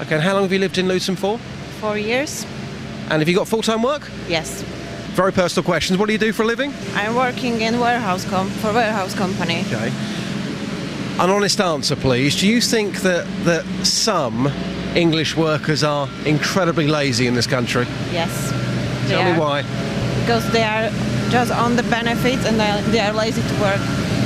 Okay, 0.02 0.16
and 0.16 0.24
how 0.24 0.34
long 0.34 0.44
have 0.44 0.52
you 0.52 0.60
lived 0.60 0.77
in 0.77 0.88
Luton 0.88 1.16
for? 1.16 1.38
four 1.82 1.98
years. 1.98 2.45
And 3.10 3.19
have 3.22 3.27
you 3.30 3.35
got 3.35 3.48
full-time 3.48 3.82
work? 3.84 4.10
Yes, 4.27 4.64
Very 5.16 5.32
personal 5.32 5.64
questions. 5.64 5.98
What 5.98 6.08
do 6.08 6.14
you 6.14 6.19
do 6.19 6.34
for 6.34 6.44
a 6.44 6.45
living? 6.45 6.74
I'm 6.95 7.16
working 7.16 7.61
in 7.61 7.80
warehouse 7.80 8.26
com- 8.26 8.50
for 8.61 8.74
warehouse 8.74 9.14
company. 9.16 9.61
Okay. 9.72 9.90
An 11.18 11.30
honest 11.30 11.61
answer, 11.61 11.95
please. 11.95 12.40
Do 12.40 12.45
you 12.48 12.60
think 12.60 13.02
that 13.02 13.26
that 13.45 13.64
some 13.85 14.52
English 14.95 15.38
workers 15.38 15.82
are 15.84 16.10
incredibly 16.26 16.88
lazy 16.88 17.26
in 17.27 17.35
this 17.35 17.48
country? 17.48 17.85
Yes. 18.11 18.52
Tell 19.08 19.24
me 19.24 19.32
are- 19.32 19.40
why. 19.40 19.61
Because 20.22 20.52
they 20.52 20.64
are 20.64 20.90
just 21.30 21.52
on 21.52 21.76
the 21.77 21.84
benefits 21.84 22.45
and 22.45 22.60
they, 22.60 22.92
they 22.92 23.00
are 23.00 23.14
lazy 23.14 23.42
to 23.42 23.61
work. 23.61 23.80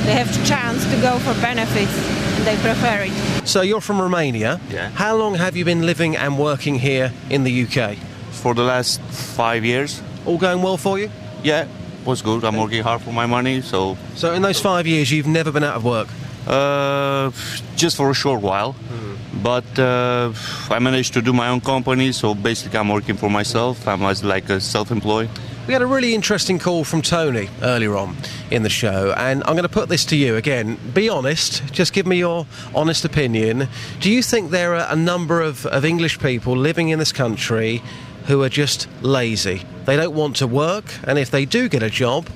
They 0.04 0.14
have 0.14 0.36
the 0.36 0.44
chance 0.44 0.82
to 0.90 1.00
go 1.00 1.18
for 1.20 1.34
benefits 1.40 1.92
and 2.36 2.46
they 2.46 2.56
prefer 2.56 3.04
it. 3.04 3.46
So 3.46 3.60
you're 3.60 3.80
from 3.82 4.00
Romania. 4.00 4.60
Yeah. 4.70 4.88
How 4.90 5.14
long 5.16 5.34
have 5.36 5.56
you 5.56 5.64
been 5.64 5.82
living 5.86 6.16
and 6.16 6.38
working 6.38 6.78
here 6.80 7.12
in 7.28 7.44
the 7.44 7.52
UK? 7.66 7.96
For 8.32 8.54
the 8.54 8.62
last 8.62 9.00
five 9.36 9.64
years. 9.64 10.02
All 10.26 10.38
going 10.38 10.62
well 10.62 10.76
for 10.76 10.98
you? 10.98 11.10
Yeah, 11.44 11.66
was 12.04 12.22
good. 12.22 12.44
I'm 12.44 12.56
working 12.56 12.82
hard 12.82 13.02
for 13.02 13.12
my 13.12 13.26
money, 13.26 13.60
so. 13.60 13.96
So 14.16 14.32
in 14.32 14.42
those 14.42 14.60
five 14.60 14.86
years, 14.86 15.10
you've 15.12 15.26
never 15.28 15.52
been 15.52 15.64
out 15.64 15.76
of 15.76 15.84
work. 15.84 16.08
Uh, 16.50 17.30
just 17.76 17.96
for 17.96 18.10
a 18.10 18.14
short 18.14 18.42
while, 18.42 18.74
but 19.40 19.78
uh, 19.78 20.32
I 20.68 20.80
managed 20.80 21.12
to 21.14 21.22
do 21.22 21.32
my 21.32 21.48
own 21.48 21.60
company. 21.60 22.10
So 22.10 22.34
basically, 22.34 22.76
I'm 22.76 22.88
working 22.88 23.16
for 23.16 23.30
myself. 23.30 23.86
I'm 23.86 24.02
as 24.02 24.24
like 24.24 24.50
a 24.50 24.60
self-employed. 24.60 25.30
We 25.68 25.74
had 25.74 25.82
a 25.82 25.86
really 25.86 26.12
interesting 26.12 26.58
call 26.58 26.82
from 26.82 27.02
Tony 27.02 27.48
earlier 27.62 27.96
on 27.96 28.16
in 28.50 28.64
the 28.64 28.68
show, 28.68 29.14
and 29.16 29.44
I'm 29.44 29.54
going 29.54 29.62
to 29.62 29.68
put 29.68 29.88
this 29.88 30.04
to 30.06 30.16
you 30.16 30.34
again. 30.34 30.76
Be 30.92 31.08
honest, 31.08 31.62
just 31.72 31.92
give 31.92 32.04
me 32.04 32.18
your 32.18 32.46
honest 32.74 33.04
opinion. 33.04 33.68
Do 34.00 34.10
you 34.10 34.20
think 34.20 34.50
there 34.50 34.74
are 34.74 34.88
a 34.90 34.96
number 34.96 35.40
of, 35.40 35.66
of 35.66 35.84
English 35.84 36.18
people 36.18 36.56
living 36.56 36.88
in 36.88 36.98
this 36.98 37.12
country 37.12 37.80
who 38.26 38.42
are 38.42 38.48
just 38.48 38.88
lazy? 39.02 39.62
They 39.84 39.96
don't 39.96 40.16
want 40.16 40.34
to 40.36 40.48
work, 40.48 40.86
and 41.04 41.16
if 41.16 41.30
they 41.30 41.44
do 41.44 41.68
get 41.68 41.84
a 41.84 41.90
job, 41.90 42.26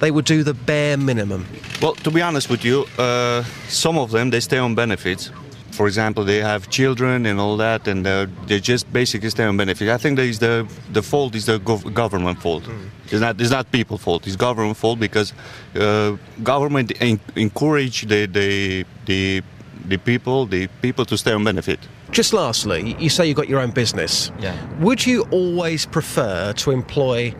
they 0.00 0.10
would 0.10 0.24
do 0.24 0.42
the 0.42 0.54
bare 0.54 0.96
minimum. 0.96 1.46
Well, 1.80 1.94
to 1.94 2.10
be 2.10 2.20
honest 2.22 2.50
with 2.50 2.64
you, 2.64 2.86
uh, 2.98 3.44
some 3.68 3.98
of 3.98 4.10
them 4.10 4.30
they 4.30 4.40
stay 4.40 4.58
on 4.58 4.74
benefits. 4.74 5.30
For 5.72 5.86
example, 5.86 6.24
they 6.24 6.40
have 6.42 6.68
children 6.68 7.26
and 7.26 7.38
all 7.40 7.56
that, 7.58 7.86
and 7.88 8.06
uh, 8.06 8.26
they 8.46 8.60
just 8.60 8.92
basically 8.92 9.30
stay 9.30 9.44
on 9.44 9.56
benefits. 9.56 9.90
I 9.90 9.96
think 9.98 10.16
that 10.16 10.26
is 10.26 10.38
the 10.38 10.66
the 10.92 11.02
fault 11.02 11.34
is 11.34 11.44
the 11.46 11.58
gov- 11.60 11.92
government 11.94 12.40
fault. 12.42 12.64
It's 13.06 13.20
not 13.20 13.40
it's 13.40 13.50
not 13.50 13.70
people 13.70 13.96
fault. 13.98 14.26
It's 14.26 14.36
government 14.36 14.76
fault 14.76 14.98
because 14.98 15.32
uh, 15.76 16.16
government 16.42 16.92
en- 17.00 17.20
encourage 17.36 18.02
the 18.08 18.26
the 18.26 18.84
the 19.06 19.42
the 19.88 19.96
people 19.98 20.46
the 20.46 20.66
people 20.82 21.04
to 21.06 21.16
stay 21.16 21.32
on 21.32 21.44
benefit. 21.44 21.78
Just 22.10 22.32
lastly, 22.32 22.96
you 22.98 23.08
say 23.08 23.26
you've 23.26 23.36
got 23.36 23.48
your 23.48 23.60
own 23.60 23.70
business. 23.70 24.32
Yeah. 24.40 24.56
Would 24.80 25.06
you 25.06 25.22
always 25.30 25.86
prefer 25.86 26.52
to 26.54 26.70
employ 26.72 27.32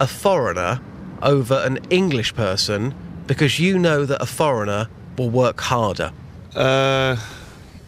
a 0.00 0.06
foreigner 0.06 0.78
over 1.22 1.54
an 1.64 1.78
English 1.90 2.34
person 2.34 2.94
because 3.26 3.58
you 3.60 3.78
know 3.78 4.04
that 4.04 4.20
a 4.22 4.26
foreigner 4.26 4.88
will 5.16 5.30
work 5.30 5.60
harder? 5.60 6.12
Uh, 6.54 7.16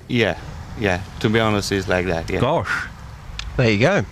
yeah, 0.08 0.38
yeah. 0.78 1.02
To 1.20 1.28
be 1.30 1.40
honest, 1.40 1.72
it's 1.72 1.88
like 1.88 2.06
that. 2.06 2.28
Yeah. 2.30 2.40
Gosh. 2.40 2.86
There 3.56 3.70
you 3.70 3.78
go. 3.78 4.04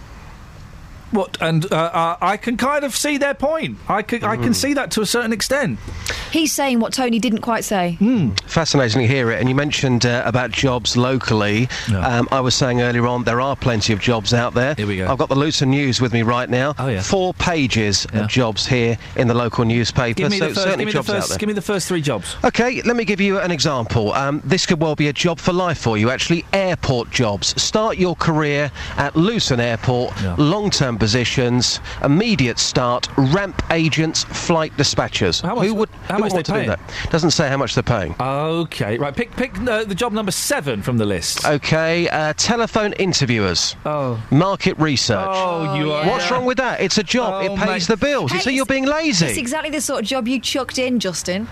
What? 1.10 1.38
And 1.40 1.64
uh, 1.72 1.76
uh, 1.76 2.16
I 2.20 2.36
can 2.36 2.56
kind 2.56 2.84
of 2.84 2.94
see 2.94 3.16
their 3.18 3.34
point. 3.34 3.78
I 3.88 4.02
can, 4.02 4.22
I 4.24 4.36
Mm. 4.36 4.42
can 4.44 4.54
see 4.54 4.74
that 4.74 4.90
to 4.92 5.00
a 5.00 5.06
certain 5.06 5.32
extent. 5.32 5.78
He's 6.32 6.52
saying 6.52 6.80
what 6.80 6.92
Tony 6.92 7.18
didn't 7.18 7.40
quite 7.40 7.64
say. 7.64 7.92
Hmm. 7.98 8.30
Fascinating 8.46 9.00
to 9.02 9.06
hear 9.06 9.30
it. 9.30 9.40
And 9.40 9.48
you 9.48 9.54
mentioned 9.54 10.04
uh, 10.06 10.22
about 10.26 10.50
jobs 10.50 10.96
locally. 10.96 11.68
Um, 11.94 12.28
I 12.30 12.40
was 12.40 12.54
saying 12.54 12.80
earlier 12.82 13.06
on 13.06 13.24
there 13.24 13.40
are 13.40 13.56
plenty 13.56 13.92
of 13.92 14.00
jobs 14.00 14.34
out 14.34 14.54
there. 14.54 14.74
Here 14.74 14.86
we 14.86 14.96
go. 14.96 15.08
I've 15.10 15.18
got 15.18 15.28
the 15.28 15.34
Luton 15.36 15.70
News 15.70 16.00
with 16.00 16.12
me 16.12 16.22
right 16.22 16.48
now. 16.48 16.74
Oh 16.78 16.88
yeah. 16.88 17.02
Four 17.02 17.34
pages 17.34 18.06
of 18.12 18.28
jobs 18.28 18.66
here 18.66 18.98
in 19.16 19.28
the 19.28 19.34
local 19.34 19.64
newspaper. 19.64 20.16
Give 20.18 20.30
me, 20.30 20.38
so 20.38 20.48
the 20.48 20.54
first, 20.54 20.62
certainly 20.64 20.84
give, 20.84 20.86
me 20.86 20.92
the 20.92 20.98
jobs 20.98 21.10
out 21.10 21.14
first, 21.16 21.28
there. 21.30 21.38
give 21.38 21.46
me 21.48 21.52
the 21.54 21.62
first 21.62 21.88
three 21.88 22.02
jobs. 22.02 22.36
Okay, 22.44 22.82
let 22.82 22.96
me 22.96 23.04
give 23.04 23.20
you 23.20 23.38
an 23.38 23.50
example. 23.50 24.12
Um, 24.12 24.42
this 24.44 24.66
could 24.66 24.80
well 24.80 24.94
be 24.96 25.08
a 25.08 25.12
job 25.12 25.38
for 25.38 25.52
life 25.52 25.78
for 25.78 25.96
you, 25.98 26.10
actually. 26.10 26.44
Airport 26.52 27.10
jobs. 27.10 27.60
Start 27.60 27.96
your 27.98 28.14
career 28.16 28.70
at 28.96 29.16
Luton 29.16 29.60
Airport, 29.60 30.12
long 30.38 30.70
term 30.70 30.98
positions, 30.98 31.80
immediate 32.04 32.58
start, 32.58 33.08
ramp 33.16 33.62
agents, 33.70 34.24
flight 34.24 34.76
dispatchers. 34.76 35.42
How 35.42 35.54
much- 35.54 35.66
who 35.66 35.74
would, 35.74 35.88
how 36.08 36.17
who 36.18 36.24
much 36.24 36.32
they 36.34 36.42
to 36.42 36.52
do 36.52 36.52
paying? 36.58 36.68
that? 36.68 36.80
Doesn't 37.10 37.30
say 37.32 37.48
how 37.48 37.56
much 37.56 37.74
they're 37.74 37.82
paying. 37.82 38.14
Okay, 38.20 38.98
right. 38.98 39.14
Pick 39.14 39.30
pick 39.36 39.58
uh, 39.60 39.84
the 39.84 39.94
job 39.94 40.12
number 40.12 40.30
seven 40.32 40.82
from 40.82 40.98
the 40.98 41.06
list. 41.06 41.46
Okay, 41.46 42.08
uh, 42.08 42.32
telephone 42.36 42.92
interviewers. 42.94 43.76
Oh. 43.86 44.22
Market 44.30 44.78
research. 44.78 45.18
Oh, 45.28 45.74
you 45.76 45.92
are- 45.92 46.06
What's 46.06 46.28
yeah. 46.28 46.34
wrong 46.34 46.44
with 46.44 46.58
that? 46.58 46.80
It's 46.80 46.98
a 46.98 47.02
job. 47.02 47.34
Oh, 47.42 47.54
it 47.54 47.58
pays 47.58 47.88
mate. 47.88 47.94
the 47.94 47.96
bills. 47.96 48.30
you 48.32 48.38
Hey, 48.38 48.44
say 48.44 48.52
you're 48.52 48.66
being 48.66 48.86
lazy. 48.86 49.26
It's 49.26 49.38
exactly 49.38 49.70
the 49.70 49.80
sort 49.80 50.00
of 50.02 50.06
job 50.06 50.28
you 50.28 50.40
chucked 50.40 50.78
in, 50.78 51.00
Justin. 51.00 51.48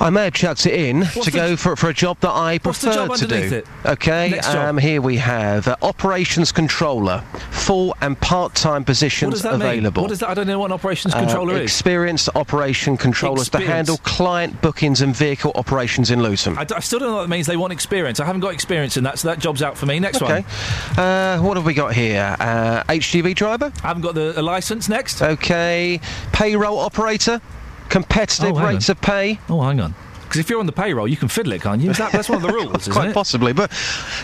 I 0.00 0.10
may 0.10 0.24
have 0.24 0.32
chucked 0.34 0.64
it 0.66 0.74
in 0.74 1.02
What's 1.02 1.24
to 1.24 1.30
go 1.32 1.56
for, 1.56 1.74
for 1.74 1.88
a 1.88 1.94
job 1.94 2.20
that 2.20 2.30
I 2.30 2.58
prefer 2.58 3.08
to 3.08 3.26
do. 3.26 3.34
it? 3.34 3.66
Okay, 3.84 4.38
um, 4.40 4.78
here 4.78 5.02
we 5.02 5.16
have 5.16 5.66
uh, 5.66 5.76
operations 5.82 6.52
controller, 6.52 7.22
full 7.50 7.96
and 8.00 8.18
part-time 8.20 8.82
What 8.82 8.86
positions 8.86 9.32
does 9.34 9.42
that 9.42 9.54
available. 9.54 10.02
mean? 10.02 10.04
What 10.04 10.08
does 10.10 10.20
that? 10.20 10.28
I 10.28 10.34
don't 10.34 10.46
know 10.46 10.60
what 10.60 10.66
an 10.66 10.72
operations 10.72 11.14
Uh, 11.14 11.20
controller 11.20 11.54
is. 11.56 11.62
Experienced 11.62 12.28
operation 12.36 12.96
controllers 12.96 13.48
to 13.50 13.58
handle 13.58 13.96
client 13.98 14.62
bookings 14.62 15.00
and 15.00 15.16
vehicle 15.16 15.50
operations 15.56 16.12
in 16.12 16.22
Luton. 16.22 16.56
I, 16.56 16.62
d- 16.64 16.74
I 16.76 16.80
still 16.80 17.00
don't 17.00 17.08
know 17.08 17.16
what 17.16 17.22
that 17.22 17.28
means. 17.28 17.48
They 17.48 17.56
want 17.56 17.72
experience. 17.72 18.20
I 18.20 18.24
haven't 18.24 18.40
got 18.42 18.54
experience 18.54 18.96
in 18.96 19.02
that, 19.04 19.18
so 19.18 19.26
that 19.28 19.40
job's 19.40 19.62
out 19.62 19.76
for 19.76 19.86
me. 19.86 19.98
Next 19.98 20.22
Okay. 20.22 20.42
one. 20.42 20.98
Uh, 21.04 21.38
what 21.40 21.56
have 21.56 21.66
we 21.66 21.74
got 21.74 21.92
here? 21.94 22.36
Uh, 22.38 22.84
HGV 22.84 23.34
driver? 23.34 23.72
I 23.82 23.88
haven't 23.88 24.02
got 24.02 24.14
the 24.14 24.38
a 24.38 24.42
license. 24.42 24.88
Next. 24.88 25.22
Okay. 25.22 26.00
Payroll 26.32 26.78
operator? 26.78 27.40
Competitive 27.88 28.56
Oh, 28.56 28.66
rates 28.66 28.88
on. 28.88 28.92
of 28.96 29.00
pay? 29.00 29.38
Oh, 29.48 29.60
hang 29.62 29.80
on. 29.80 29.94
Because 30.22 30.40
if 30.40 30.50
you're 30.50 30.60
on 30.60 30.66
the 30.66 30.72
payroll, 30.72 31.08
you 31.08 31.16
can 31.16 31.28
fiddle 31.28 31.52
it, 31.52 31.62
can't 31.62 31.80
you? 31.80 31.90
Is 31.90 31.96
that, 31.96 32.12
that's 32.12 32.28
one 32.28 32.36
of 32.36 32.42
the 32.42 32.52
rules, 32.52 32.76
isn't 32.82 32.92
Quite 32.92 33.08
it? 33.08 33.14
possibly. 33.14 33.54
But 33.54 33.72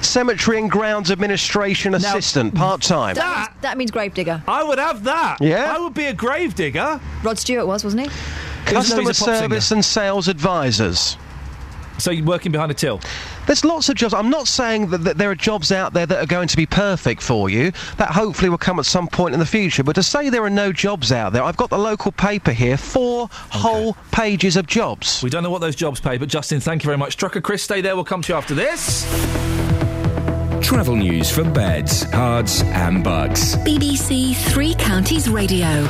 cemetery 0.03 0.59
and 0.59 0.71
grounds 0.71 1.11
administration 1.11 1.95
assistant, 1.95 2.55
part-time. 2.55 3.15
That, 3.15 3.49
means, 3.53 3.63
that 3.63 3.79
means 3.79 3.91
gravedigger. 3.91 4.43
I 4.47 4.63
would 4.63 4.79
have 4.79 5.03
that. 5.05 5.39
Yeah? 5.41 5.75
I 5.75 5.79
would 5.81 5.95
be 5.95 6.05
a 6.05 6.13
gravedigger. 6.13 7.01
Rod 7.23 7.39
Stewart 7.39 7.67
was, 7.67 7.85
wasn't 7.85 8.03
he? 8.03 8.11
Customer 8.67 9.15
service 9.15 9.71
and 9.71 9.83
sales 9.83 10.29
advisors. 10.29 11.17
So 11.99 12.11
you're 12.11 12.25
working 12.25 12.53
behind 12.53 12.71
a 12.71 12.75
till? 12.75 13.01
There's 13.47 13.65
lots 13.65 13.89
of 13.89 13.97
jobs. 13.97 14.15
I'm 14.15 14.31
not 14.31 14.49
saying 14.49 14.91
that, 14.91 15.05
that 15.05 15.19
there 15.19 15.31
are 15.31 15.35
jobs 15.35 15.73
out 15.73 15.93
there 15.93 16.07
that 16.07 16.19
are 16.19 16.27
going 16.27 16.49
to 16.49 16.57
be 16.57 16.67
perfect 16.67 17.23
for 17.23 17.49
you. 17.51 17.73
That 17.99 18.11
hopefully 18.11 18.49
will 18.49 18.59
come 18.59 18.79
at 18.79 18.87
some 18.87 19.07
point 19.09 19.35
in 19.35 19.41
the 19.41 19.47
future. 19.47 19.85
But 19.85 19.95
to 19.95 20.03
say 20.03 20.29
there 20.29 20.45
are 20.45 20.51
no 20.51 20.73
jobs 20.73 21.13
out 21.13 21.33
there, 21.33 21.43
I've 21.43 21.57
got 21.57 21.71
the 21.71 21.79
local 21.79 22.13
paper 22.13 22.53
here, 22.53 22.77
four 22.77 23.29
whole 23.31 23.95
pages 24.11 24.57
of 24.57 24.67
jobs. 24.67 25.23
We 25.23 25.31
don't 25.31 25.43
know 25.43 25.51
what 25.51 25.61
those 25.61 25.77
jobs 25.77 26.01
pay, 26.01 26.19
but 26.19 26.29
Justin, 26.29 26.61
thank 26.61 26.83
you 26.83 26.89
very 26.89 26.99
much. 26.99 27.17
Trucker 27.17 27.41
Chris, 27.41 27.63
stay 27.63 27.81
there. 27.81 27.95
We'll 27.95 28.05
come 28.05 28.23
to 28.23 28.33
you 28.33 28.37
after 28.37 28.55
this. 28.55 29.05
Travel 30.63 30.97
news 30.97 31.31
for 31.31 31.45
beds, 31.45 32.05
cards, 32.07 32.63
and 32.63 33.05
bucks. 33.05 33.55
BBC 33.57 34.35
Three 34.35 34.75
Counties 34.75 35.29
Radio. 35.29 35.87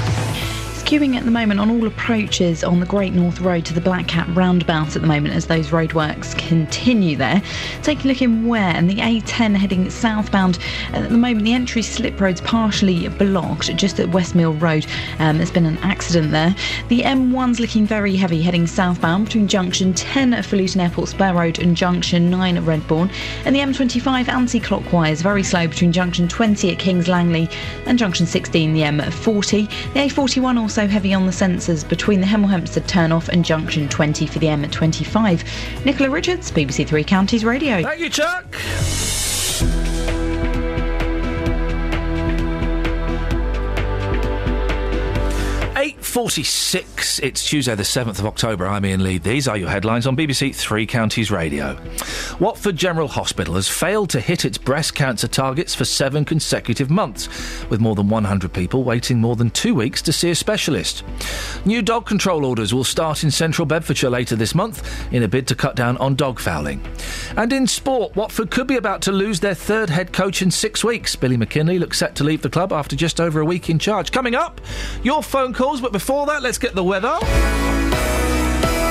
Queuing 0.94 1.16
at 1.16 1.24
the 1.24 1.30
moment 1.32 1.58
on 1.58 1.72
all 1.72 1.88
approaches 1.88 2.62
on 2.62 2.78
the 2.78 2.86
Great 2.86 3.14
North 3.14 3.40
Road 3.40 3.64
to 3.66 3.74
the 3.74 3.80
Black 3.80 4.06
Cat 4.06 4.28
roundabout 4.28 4.94
at 4.94 5.02
the 5.02 5.08
moment 5.08 5.34
as 5.34 5.48
those 5.48 5.70
roadworks 5.70 6.38
continue 6.38 7.16
there. 7.16 7.42
Take 7.82 8.04
a 8.04 8.06
look 8.06 8.22
in 8.22 8.46
Ware 8.46 8.76
and 8.76 8.88
the 8.88 8.98
A10 8.98 9.56
heading 9.56 9.90
southbound. 9.90 10.60
At 10.92 11.10
the 11.10 11.18
moment, 11.18 11.46
the 11.46 11.52
entry 11.52 11.82
slip 11.82 12.20
road's 12.20 12.40
partially 12.42 13.08
blocked 13.08 13.74
just 13.74 13.98
at 13.98 14.10
Westmill 14.10 14.54
Road. 14.54 14.86
Um, 15.18 15.38
there's 15.38 15.50
been 15.50 15.66
an 15.66 15.78
accident 15.78 16.30
there. 16.30 16.54
The 16.86 17.00
M1's 17.00 17.58
looking 17.58 17.88
very 17.88 18.14
heavy 18.14 18.40
heading 18.40 18.68
southbound 18.68 19.24
between 19.24 19.48
junction 19.48 19.94
10 19.94 20.32
at 20.32 20.52
Luton 20.52 20.80
Airport 20.80 21.08
Spur 21.08 21.32
Road 21.32 21.58
and 21.58 21.76
junction 21.76 22.30
9 22.30 22.56
at 22.56 22.62
Redbourn. 22.62 23.10
And 23.44 23.56
the 23.56 23.58
M25 23.58 24.28
anti 24.28 24.60
clockwise, 24.60 25.22
very 25.22 25.42
slow 25.42 25.66
between 25.66 25.90
junction 25.90 26.28
20 26.28 26.70
at 26.70 26.78
Kings 26.78 27.08
Langley 27.08 27.48
and 27.84 27.98
junction 27.98 28.26
16, 28.26 28.72
the 28.72 28.82
M40. 28.82 29.68
The 29.94 30.00
A41 30.00 30.56
also 30.56 30.83
heavy 30.90 31.14
on 31.14 31.26
the 31.26 31.32
sensors 31.32 31.88
between 31.88 32.20
the 32.20 32.26
Hemel 32.26 32.48
Hempstead 32.48 32.84
turnoff 32.84 33.28
and 33.28 33.44
junction 33.44 33.88
20 33.88 34.26
for 34.26 34.38
the 34.38 34.46
M25. 34.46 35.84
Nicola 35.84 36.10
Richards, 36.10 36.50
BBC 36.50 36.86
Three 36.86 37.04
Counties 37.04 37.44
Radio. 37.44 37.82
Thank 37.82 38.00
you, 38.00 38.10
Chuck. 38.10 40.03
Eight 46.14 46.20
forty-six. 46.20 47.18
It's 47.18 47.44
Tuesday, 47.44 47.74
the 47.74 47.84
seventh 47.84 48.20
of 48.20 48.26
October. 48.26 48.68
I'm 48.68 48.84
Iain 48.84 49.02
Lee. 49.02 49.18
These 49.18 49.48
are 49.48 49.56
your 49.56 49.68
headlines 49.68 50.06
on 50.06 50.16
BBC 50.16 50.54
Three 50.54 50.86
Counties 50.86 51.32
Radio. 51.32 51.76
Watford 52.38 52.76
General 52.76 53.08
Hospital 53.08 53.54
has 53.54 53.68
failed 53.68 54.10
to 54.10 54.20
hit 54.20 54.44
its 54.44 54.56
breast 54.56 54.94
cancer 54.94 55.26
targets 55.26 55.74
for 55.74 55.84
seven 55.84 56.24
consecutive 56.24 56.88
months, 56.88 57.28
with 57.68 57.80
more 57.80 57.96
than 57.96 58.08
100 58.08 58.52
people 58.52 58.84
waiting 58.84 59.20
more 59.20 59.34
than 59.34 59.50
two 59.50 59.74
weeks 59.74 60.00
to 60.02 60.12
see 60.12 60.30
a 60.30 60.36
specialist. 60.36 61.02
New 61.64 61.82
dog 61.82 62.06
control 62.06 62.44
orders 62.44 62.72
will 62.72 62.84
start 62.84 63.24
in 63.24 63.30
central 63.32 63.66
Bedfordshire 63.66 64.10
later 64.10 64.36
this 64.36 64.54
month 64.54 65.12
in 65.12 65.24
a 65.24 65.28
bid 65.28 65.48
to 65.48 65.56
cut 65.56 65.74
down 65.74 65.96
on 65.96 66.14
dog 66.14 66.38
fouling. 66.38 66.80
And 67.36 67.52
in 67.52 67.66
sport, 67.66 68.14
Watford 68.14 68.52
could 68.52 68.68
be 68.68 68.76
about 68.76 69.02
to 69.02 69.12
lose 69.12 69.40
their 69.40 69.54
third 69.54 69.90
head 69.90 70.12
coach 70.12 70.42
in 70.42 70.52
six 70.52 70.84
weeks. 70.84 71.16
Billy 71.16 71.36
McKinlay 71.36 71.80
looks 71.80 71.98
set 71.98 72.14
to 72.16 72.24
leave 72.24 72.42
the 72.42 72.50
club 72.50 72.72
after 72.72 72.94
just 72.94 73.20
over 73.20 73.40
a 73.40 73.44
week 73.44 73.68
in 73.68 73.80
charge. 73.80 74.12
Coming 74.12 74.36
up, 74.36 74.60
your 75.02 75.20
phone 75.20 75.52
calls, 75.52 75.80
but 75.80 75.90
before 75.90 76.03
that, 76.26 76.42
let's 76.42 76.58
get 76.58 76.74
the 76.74 76.84
weather. 76.84 77.16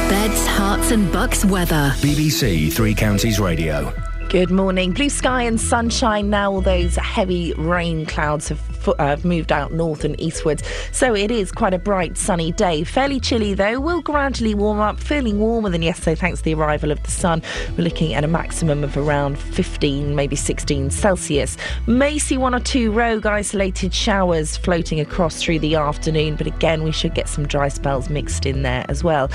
Beds, 0.10 0.48
Herts, 0.48 0.92
and 0.92 1.12
bucks 1.12 1.44
weather. 1.46 1.92
BBC 1.98 2.72
Three 2.74 2.94
Counties 2.94 3.40
Radio. 3.40 3.94
Good 4.30 4.50
morning. 4.52 4.92
Blue 4.94 5.10
sky 5.10 5.44
and 5.44 5.60
sunshine 5.62 6.30
now. 6.30 6.52
All 6.52 6.62
those 6.62 6.96
heavy 6.96 7.54
rain 7.54 8.06
clouds 8.06 8.50
have 8.50 8.60
fo- 8.60 8.73
uh, 8.88 9.18
moved 9.24 9.52
out 9.52 9.72
north 9.72 10.04
and 10.04 10.20
eastwards. 10.20 10.64
So 10.92 11.16
it 11.16 11.32
is 11.32 11.52
quite 11.52 11.74
a 11.74 11.80
bright, 11.80 12.18
sunny 12.18 12.52
day. 12.52 12.84
Fairly 12.84 13.20
chilly, 13.20 13.54
though. 13.54 13.80
Will 13.80 14.02
gradually 14.02 14.56
warm 14.56 14.80
up, 14.80 15.00
feeling 15.00 15.40
warmer 15.40 15.70
than 15.70 15.82
yesterday 15.82 16.16
thanks 16.16 16.40
to 16.40 16.46
the 16.46 16.54
arrival 16.54 16.92
of 16.92 17.02
the 17.04 17.12
sun. 17.12 17.42
We're 17.78 17.84
looking 17.84 18.14
at 18.14 18.24
a 18.24 18.28
maximum 18.28 18.84
of 18.84 18.98
around 18.98 19.38
15, 19.38 20.16
maybe 20.16 20.36
16 20.36 20.90
Celsius. 20.92 21.58
May 21.88 22.18
see 22.18 22.38
one 22.38 22.56
or 22.56 22.60
two 22.60 22.92
rogue 22.92 23.26
isolated 23.26 23.94
showers 23.94 24.58
floating 24.58 25.00
across 25.00 25.42
through 25.42 25.60
the 25.60 25.76
afternoon, 25.76 26.36
but 26.36 26.48
again, 26.48 26.84
we 26.84 26.92
should 26.92 27.14
get 27.14 27.30
some 27.30 27.48
dry 27.48 27.68
spells 27.68 28.10
mixed 28.10 28.46
in 28.46 28.64
there 28.64 28.86
as 28.90 29.04
well. 29.04 29.30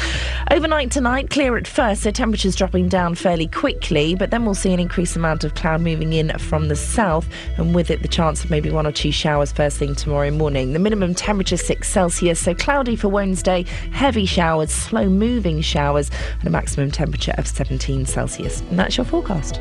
Overnight 0.50 0.90
tonight, 0.90 1.30
clear 1.30 1.56
at 1.56 1.66
first, 1.66 2.02
so 2.02 2.10
temperatures 2.10 2.56
dropping 2.56 2.88
down 2.88 3.14
fairly 3.14 3.46
quickly, 3.46 4.14
but 4.14 4.30
then 4.30 4.44
we'll 4.44 4.54
see 4.54 4.72
an 4.72 4.80
increased 4.80 5.16
amount 5.16 5.44
of 5.44 5.54
cloud 5.54 5.80
moving 5.80 6.12
in 6.12 6.36
from 6.38 6.68
the 6.68 6.76
south, 6.76 7.28
and 7.56 7.74
with 7.74 7.90
it, 7.90 8.02
the 8.02 8.08
chance 8.08 8.44
of 8.44 8.50
maybe 8.50 8.70
one 8.70 8.86
or 8.86 8.92
two 8.92 9.12
showers 9.12 9.37
first 9.46 9.78
thing 9.78 9.94
tomorrow 9.94 10.30
morning. 10.30 10.72
The 10.72 10.78
minimum 10.78 11.14
temperature 11.14 11.56
6 11.56 11.88
Celsius, 11.88 12.40
so 12.40 12.54
cloudy 12.54 12.96
for 12.96 13.08
Wednesday, 13.08 13.64
heavy 13.92 14.26
showers, 14.26 14.70
slow 14.70 15.08
moving 15.08 15.60
showers, 15.60 16.10
and 16.38 16.46
a 16.46 16.50
maximum 16.50 16.90
temperature 16.90 17.34
of 17.38 17.46
17 17.46 18.06
Celsius. 18.06 18.60
And 18.62 18.78
that's 18.78 18.96
your 18.96 19.04
forecast. 19.06 19.60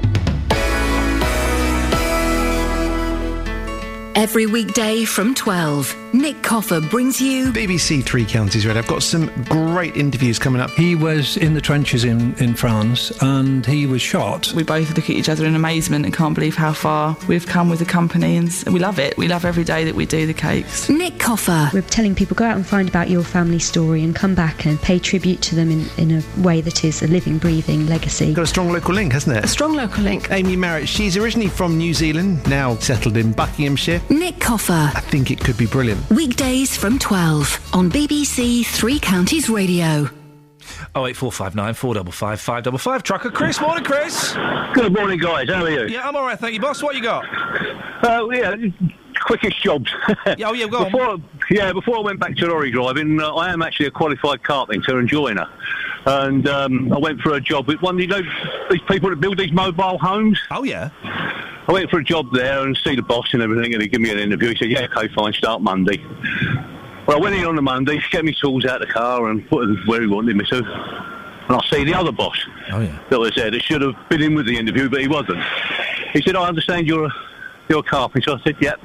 Every 4.18 4.48
weekday 4.48 5.06
from 5.06 5.36
12, 5.36 5.96
Nick 6.16 6.42
Coffer 6.42 6.82
brings 6.82 7.22
you 7.22 7.52
BBC 7.52 8.04
Three 8.04 8.26
Counties 8.26 8.66
Red. 8.66 8.76
I've 8.76 8.88
got 8.88 9.04
some 9.04 9.28
great 9.44 9.96
interviews 9.96 10.40
coming 10.40 10.60
up. 10.60 10.72
He 10.72 10.96
was 10.96 11.38
in 11.38 11.54
the 11.54 11.62
trenches 11.62 12.04
in, 12.04 12.34
in 12.42 12.56
France 12.56 13.12
and 13.22 13.64
he 13.64 13.86
was 13.86 14.02
shot. 14.02 14.52
We 14.54 14.64
both 14.64 14.96
look 14.96 15.12
at 15.12 15.12
each 15.12 15.30
other 15.30 15.46
in 15.46 15.54
amazement 15.54 16.06
and 16.06 16.12
can't 16.16 16.34
believe 16.34 16.56
how 16.56 16.74
far 16.74 17.16
we've 17.28 17.46
come 17.46 17.70
with 17.70 17.78
the 17.78 17.86
company, 17.86 18.38
and 18.38 18.52
we 18.72 18.80
love 18.80 18.98
it. 18.98 19.16
We 19.18 19.28
love 19.28 19.46
every 19.46 19.64
day 19.64 19.84
that 19.84 19.94
we 19.94 20.08
do 20.08 20.26
the 20.26 20.34
cakes. 20.34 20.90
Nick 20.90 21.20
Coffer. 21.20 21.70
We're 21.72 21.84
telling 21.84 22.16
people 22.16 22.34
go 22.34 22.46
out 22.46 22.56
and 22.56 22.66
find 22.66 22.90
about 22.90 23.12
your 23.12 23.24
family 23.24 23.60
story 23.60 24.04
and 24.04 24.16
come 24.16 24.34
back 24.34 24.66
and 24.66 24.82
pay 24.82 24.98
tribute 24.98 25.44
to 25.44 25.54
them 25.54 25.70
in, 25.70 25.88
in 26.00 26.12
a 26.12 26.42
way 26.42 26.60
that 26.62 26.84
is 26.84 27.04
a 27.04 27.08
living, 27.08 27.38
breathing 27.38 27.86
legacy. 27.86 28.34
Got 28.34 28.42
a 28.42 28.48
strong 28.48 28.72
local 28.72 28.96
link, 28.96 29.14
hasn't 29.14 29.38
it? 29.38 29.46
A 29.46 29.48
strong 29.48 29.76
local 29.76 30.04
link. 30.04 30.32
Amy 30.32 30.56
Merritt, 30.56 30.90
she's 30.90 31.18
originally 31.18 31.50
from 31.50 31.78
New 31.78 31.94
Zealand, 31.94 32.44
now 32.50 32.76
settled 32.78 33.16
in 33.16 33.32
Buckinghamshire. 33.32 34.02
Nick 34.10 34.40
Coffer. 34.40 34.92
I 34.96 35.02
think 35.02 35.32
it 35.32 35.40
could 35.40 35.58
be 35.58 35.66
brilliant. 35.66 36.10
Weekdays 36.10 36.76
from 36.78 36.98
12 37.00 37.72
on 37.74 37.92
BBC 37.92 38.66
Three 38.66 39.00
Counties 39.00 39.50
Radio. 39.50 40.10
Oh 40.96 41.06
eight 41.08 41.16
four 41.16 41.32
five 41.32 41.56
nine 41.56 41.74
four 41.74 41.94
double 41.94 42.12
five 42.12 42.42
five 42.42 42.64
double 42.64 42.78
five. 42.78 43.02
Trucker 43.04 43.30
Chris, 43.32 43.62
morning, 43.62 43.84
Chris. 43.86 44.34
Good 44.74 44.94
morning, 44.94 45.18
guys. 45.20 45.48
How 45.50 45.64
are 45.64 45.70
you? 45.70 45.88
Yeah, 45.88 46.08
I'm 46.08 46.16
all 46.16 46.24
right, 46.24 46.38
thank 46.38 46.54
you, 46.54 46.60
boss. 46.60 46.84
What 46.84 46.96
you 46.96 47.02
got? 47.04 47.24
Uh, 48.04 48.28
yeah, 48.32 48.56
quickest 49.22 49.62
jobs. 49.64 49.90
oh 50.26 50.54
yeah, 50.54 50.68
go 50.68 50.86
before, 50.86 51.18
Yeah, 51.50 51.72
before 51.72 51.98
I 51.98 52.02
went 52.02 52.20
back 52.20 52.36
to 52.38 52.48
lorry 52.48 52.72
driving, 52.72 53.20
uh, 53.22 53.34
I 53.36 53.52
am 53.54 53.62
actually 53.62 53.86
a 53.86 53.92
qualified 53.92 54.44
carpenter 54.44 55.00
and 55.00 55.08
joiner. 55.08 55.48
And 56.08 56.48
um, 56.48 56.94
I 56.94 56.98
went 56.98 57.20
for 57.20 57.34
a 57.34 57.42
job 57.42 57.68
with 57.68 57.82
one, 57.82 58.00
you 58.00 58.08
know, 58.08 58.22
these 58.70 58.82
people 58.88 59.10
that 59.10 59.20
build 59.20 59.38
these 59.38 59.52
mobile 59.52 59.98
homes. 59.98 60.40
Oh 60.52 60.64
yeah. 60.64 60.90
I 61.04 61.72
went 61.74 61.90
for 61.90 62.00
a 62.00 62.04
job 62.04 62.28
there 62.32 62.66
and 62.66 62.78
see 62.78 62.96
the 62.96 63.02
boss 63.02 63.34
and 63.34 63.42
everything, 63.42 63.74
and 63.74 63.82
he 63.84 63.90
gave 63.90 64.00
me 64.00 64.10
an 64.10 64.18
interview. 64.20 64.50
He 64.50 64.56
said, 64.56 64.72
"Yeah, 64.72 64.88
okay, 64.96 65.14
fine, 65.14 65.34
start 65.34 65.62
Monday." 65.62 66.02
Well, 67.06 67.18
I 67.18 67.20
went 67.20 67.36
in 67.36 67.46
on 67.46 67.58
the 67.58 67.62
Monday, 67.62 68.02
get 68.10 68.24
my 68.24 68.32
tools 68.40 68.64
out 68.66 68.82
of 68.82 68.88
the 68.88 68.94
car, 68.94 69.30
and 69.30 69.46
put 69.50 69.68
them 69.68 69.84
where 69.86 70.00
he 70.00 70.08
wanted 70.08 70.38
me 70.38 70.46
to. 70.46 70.58
And 70.58 71.56
I 71.56 71.66
see 71.70 71.84
the 71.84 71.94
other 71.94 72.12
boss 72.12 72.38
Oh 72.72 72.82
yeah. 72.82 73.00
that 73.10 73.20
was 73.20 73.34
there 73.36 73.52
that 73.52 73.62
should 73.64 73.82
have 73.82 73.96
been 74.10 74.22
in 74.22 74.34
with 74.36 74.46
the 74.46 74.58
interview, 74.58 74.90
but 74.90 75.02
he 75.02 75.08
wasn't. 75.10 75.42
He 76.14 76.22
said, 76.22 76.36
I 76.36 76.46
understand 76.48 76.88
you're 76.88 77.06
a, 77.06 77.14
you're 77.70 77.80
a 77.80 77.84
carpenter. 77.84 78.32
I 78.32 78.42
said, 78.44 78.56
yep. 78.62 78.80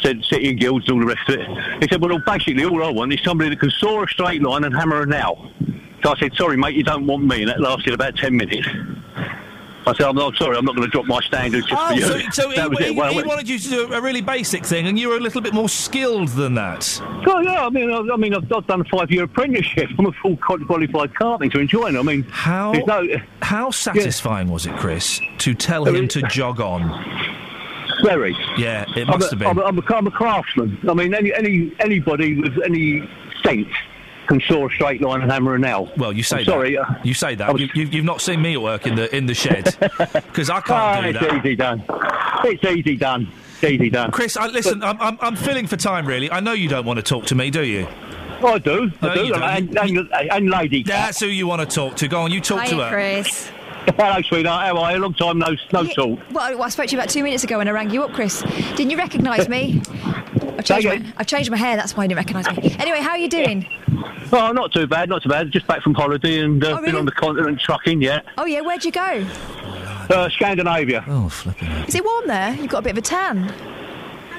Said, 0.00 0.24
city 0.24 0.48
and 0.50 0.58
guilds 0.58 0.88
and 0.88 0.94
all 0.94 1.00
the 1.00 1.14
rest 1.14 1.28
of 1.28 1.36
it. 1.36 1.48
He 1.82 1.88
said, 1.88 2.00
well, 2.00 2.20
basically, 2.26 2.64
all 2.64 2.82
I 2.82 2.90
want 2.90 3.12
is 3.12 3.20
somebody 3.22 3.50
that 3.50 3.60
can 3.60 3.70
saw 3.70 4.02
a 4.02 4.08
straight 4.08 4.42
line 4.42 4.64
and 4.64 4.74
hammer 4.74 5.02
a 5.02 5.06
nail. 5.06 5.52
So 6.02 6.12
I 6.12 6.18
said, 6.18 6.34
sorry, 6.34 6.56
mate, 6.56 6.74
you 6.74 6.82
don't 6.82 7.06
want 7.06 7.24
me. 7.24 7.42
And 7.42 7.48
that 7.50 7.60
lasted 7.60 7.94
about 7.94 8.16
10 8.16 8.36
minutes. 8.36 8.66
I 9.84 9.92
said, 9.94 10.06
I'm 10.06 10.14
not 10.14 10.36
sorry, 10.36 10.56
I'm 10.56 10.64
not 10.64 10.76
going 10.76 10.88
to 10.88 10.92
drop 10.92 11.06
my 11.06 11.20
standards 11.22 11.66
just 11.66 11.80
Oh, 11.80 11.88
for 11.88 11.94
you. 11.94 12.02
so, 12.02 12.18
so 12.30 12.48
he, 12.50 12.56
that 12.56 12.70
was 12.70 12.78
he- 12.78 12.84
it. 12.86 12.96
Well, 12.96 13.12
he 13.12 13.22
wanted 13.24 13.48
you 13.48 13.58
to 13.58 13.68
do 13.68 13.92
a 13.92 14.00
really 14.00 14.20
basic 14.20 14.64
thing, 14.64 14.86
and 14.86 14.96
you 14.96 15.08
were 15.08 15.16
a 15.16 15.20
little 15.20 15.40
bit 15.40 15.52
more 15.54 15.68
skilled 15.68 16.28
than 16.28 16.54
that. 16.54 17.00
Oh 17.26 17.40
yeah, 17.40 17.66
I 17.66 17.70
mean, 17.70 17.90
I, 17.90 17.98
I 18.12 18.16
mean, 18.16 18.32
I've, 18.32 18.50
I've 18.52 18.66
done 18.68 18.80
a 18.82 18.84
five-year 18.84 19.24
apprenticeship. 19.24 19.90
I'm 19.98 20.06
a 20.06 20.12
full 20.12 20.36
qualified 20.36 21.14
carpenter 21.16 21.58
and 21.58 21.68
joiner. 21.68 21.98
I 21.98 22.02
mean, 22.02 22.22
How 22.30 22.70
no, 22.72 23.08
how 23.42 23.70
satisfying 23.72 24.48
was 24.52 24.66
it, 24.66 24.76
Chris, 24.76 25.20
to 25.38 25.52
tell 25.52 25.84
him 25.84 26.06
to 26.08 26.22
jog 26.22 26.60
on? 26.60 26.82
Very. 28.04 28.36
Yeah, 28.56 28.84
it 28.96 29.08
I'm 29.08 29.18
must 29.18 29.26
a, 29.26 29.30
have 29.30 29.38
been. 29.40 29.48
I'm 29.48 29.58
a, 29.58 29.62
I'm, 29.64 29.78
a, 29.78 29.94
I'm 29.94 30.06
a 30.06 30.10
craftsman. 30.12 30.78
I 30.88 30.94
mean, 30.94 31.12
any, 31.12 31.34
any 31.34 31.72
anybody 31.80 32.40
with 32.40 32.56
any 32.64 33.08
sense 33.44 33.66
can 34.38 34.40
saw 34.48 34.66
a 34.68 34.70
straight 34.70 35.00
line 35.00 35.22
and 35.22 35.30
hammer 35.30 35.54
a 35.54 35.58
nail. 35.58 35.90
Well, 35.96 36.12
you 36.12 36.22
say 36.22 36.38
I'm 36.38 36.44
sorry. 36.44 36.74
that. 36.76 36.82
uh, 36.88 36.94
You 37.04 37.14
say 37.14 37.34
that. 37.34 37.58
You, 37.58 37.68
you, 37.74 37.84
you've 37.86 38.04
not 38.04 38.20
seen 38.20 38.40
me 38.42 38.54
at 38.54 38.62
work 38.62 38.86
in 38.86 38.94
the 38.94 39.14
in 39.14 39.26
the 39.26 39.34
shed 39.34 39.64
because 39.78 40.50
I 40.50 40.60
can't 40.60 41.06
do 41.06 41.12
that. 41.14 41.22
it's 41.24 41.34
easy 41.46 41.56
done. 41.56 41.84
It's 42.44 42.64
easy 42.64 42.96
done. 42.96 43.28
Easy 43.62 43.90
done. 43.90 44.10
Chris, 44.10 44.36
I, 44.36 44.46
listen, 44.48 44.82
I'm, 44.82 45.00
I'm 45.00 45.18
I'm 45.20 45.36
filling 45.36 45.66
for 45.66 45.76
time. 45.76 46.06
Really, 46.06 46.30
I 46.30 46.40
know 46.40 46.52
you 46.52 46.68
don't 46.68 46.84
want 46.84 46.96
to 46.98 47.02
talk 47.02 47.26
to 47.26 47.34
me, 47.34 47.50
do 47.50 47.62
you? 47.64 47.86
I 48.44 48.58
do. 48.58 48.90
I 49.00 49.06
No, 49.06 49.14
do. 49.14 49.24
you 49.24 49.32
don't. 49.34 49.42
And, 49.42 49.78
and, 49.78 50.12
and 50.32 50.50
lady. 50.50 50.82
That's 50.82 51.20
who 51.20 51.26
you 51.26 51.46
want 51.46 51.60
to 51.68 51.72
talk 51.74 51.94
to. 51.98 52.08
Go 52.08 52.22
on, 52.22 52.32
you 52.32 52.40
talk 52.40 52.66
to 52.66 52.76
her. 52.78 52.90
Chris. 52.90 53.50
Hello, 53.96 54.20
sweetheart. 54.22 54.66
How 54.66 54.76
are 54.82 54.92
you? 54.92 54.98
Long 54.98 55.14
time 55.14 55.38
no 55.38 55.54
no 55.72 55.82
You- 55.82 55.94
talk. 55.94 56.18
Well, 56.30 56.62
I 56.62 56.68
spoke 56.68 56.86
to 56.86 56.92
you 56.92 56.98
about 56.98 57.08
two 57.10 57.22
minutes 57.22 57.44
ago 57.44 57.58
when 57.58 57.68
I 57.68 57.72
rang 57.72 57.90
you 57.90 58.02
up, 58.04 58.12
Chris. 58.12 58.42
Didn't 58.76 58.90
you 58.90 58.96
recognise 58.96 59.48
me? 59.48 59.82
I've 60.58 60.64
changed, 60.64 60.86
my. 60.86 61.12
I've 61.16 61.26
changed 61.26 61.50
my 61.50 61.56
hair, 61.56 61.76
that's 61.76 61.96
why 61.96 62.04
you 62.04 62.08
didn't 62.08 62.18
recognise 62.18 62.56
me. 62.56 62.76
Anyway, 62.78 63.00
how 63.00 63.10
are 63.10 63.18
you 63.18 63.28
doing? 63.28 63.66
Oh, 64.32 64.52
not 64.52 64.72
too 64.72 64.86
bad. 64.86 65.08
Not 65.08 65.22
too 65.22 65.28
bad. 65.28 65.50
Just 65.50 65.66
back 65.66 65.82
from 65.82 65.94
holiday 65.94 66.40
and 66.40 66.62
uh, 66.64 66.78
Oh, 66.78 66.82
been 66.82 66.96
on 66.96 67.04
the 67.04 67.12
continent 67.12 67.60
trucking. 67.60 68.00
Yeah. 68.00 68.20
Oh, 68.38 68.44
yeah, 68.46 68.60
where'd 68.60 68.84
you 68.84 68.92
go? 68.92 69.26
Uh, 70.10 70.28
Scandinavia. 70.30 71.04
Oh, 71.08 71.28
flipping 71.28 71.68
Is 71.86 71.94
it 71.94 72.04
warm 72.04 72.26
there? 72.26 72.54
You've 72.54 72.70
got 72.70 72.78
a 72.78 72.82
bit 72.82 72.92
of 72.92 72.98
a 72.98 73.02
tan. 73.02 73.50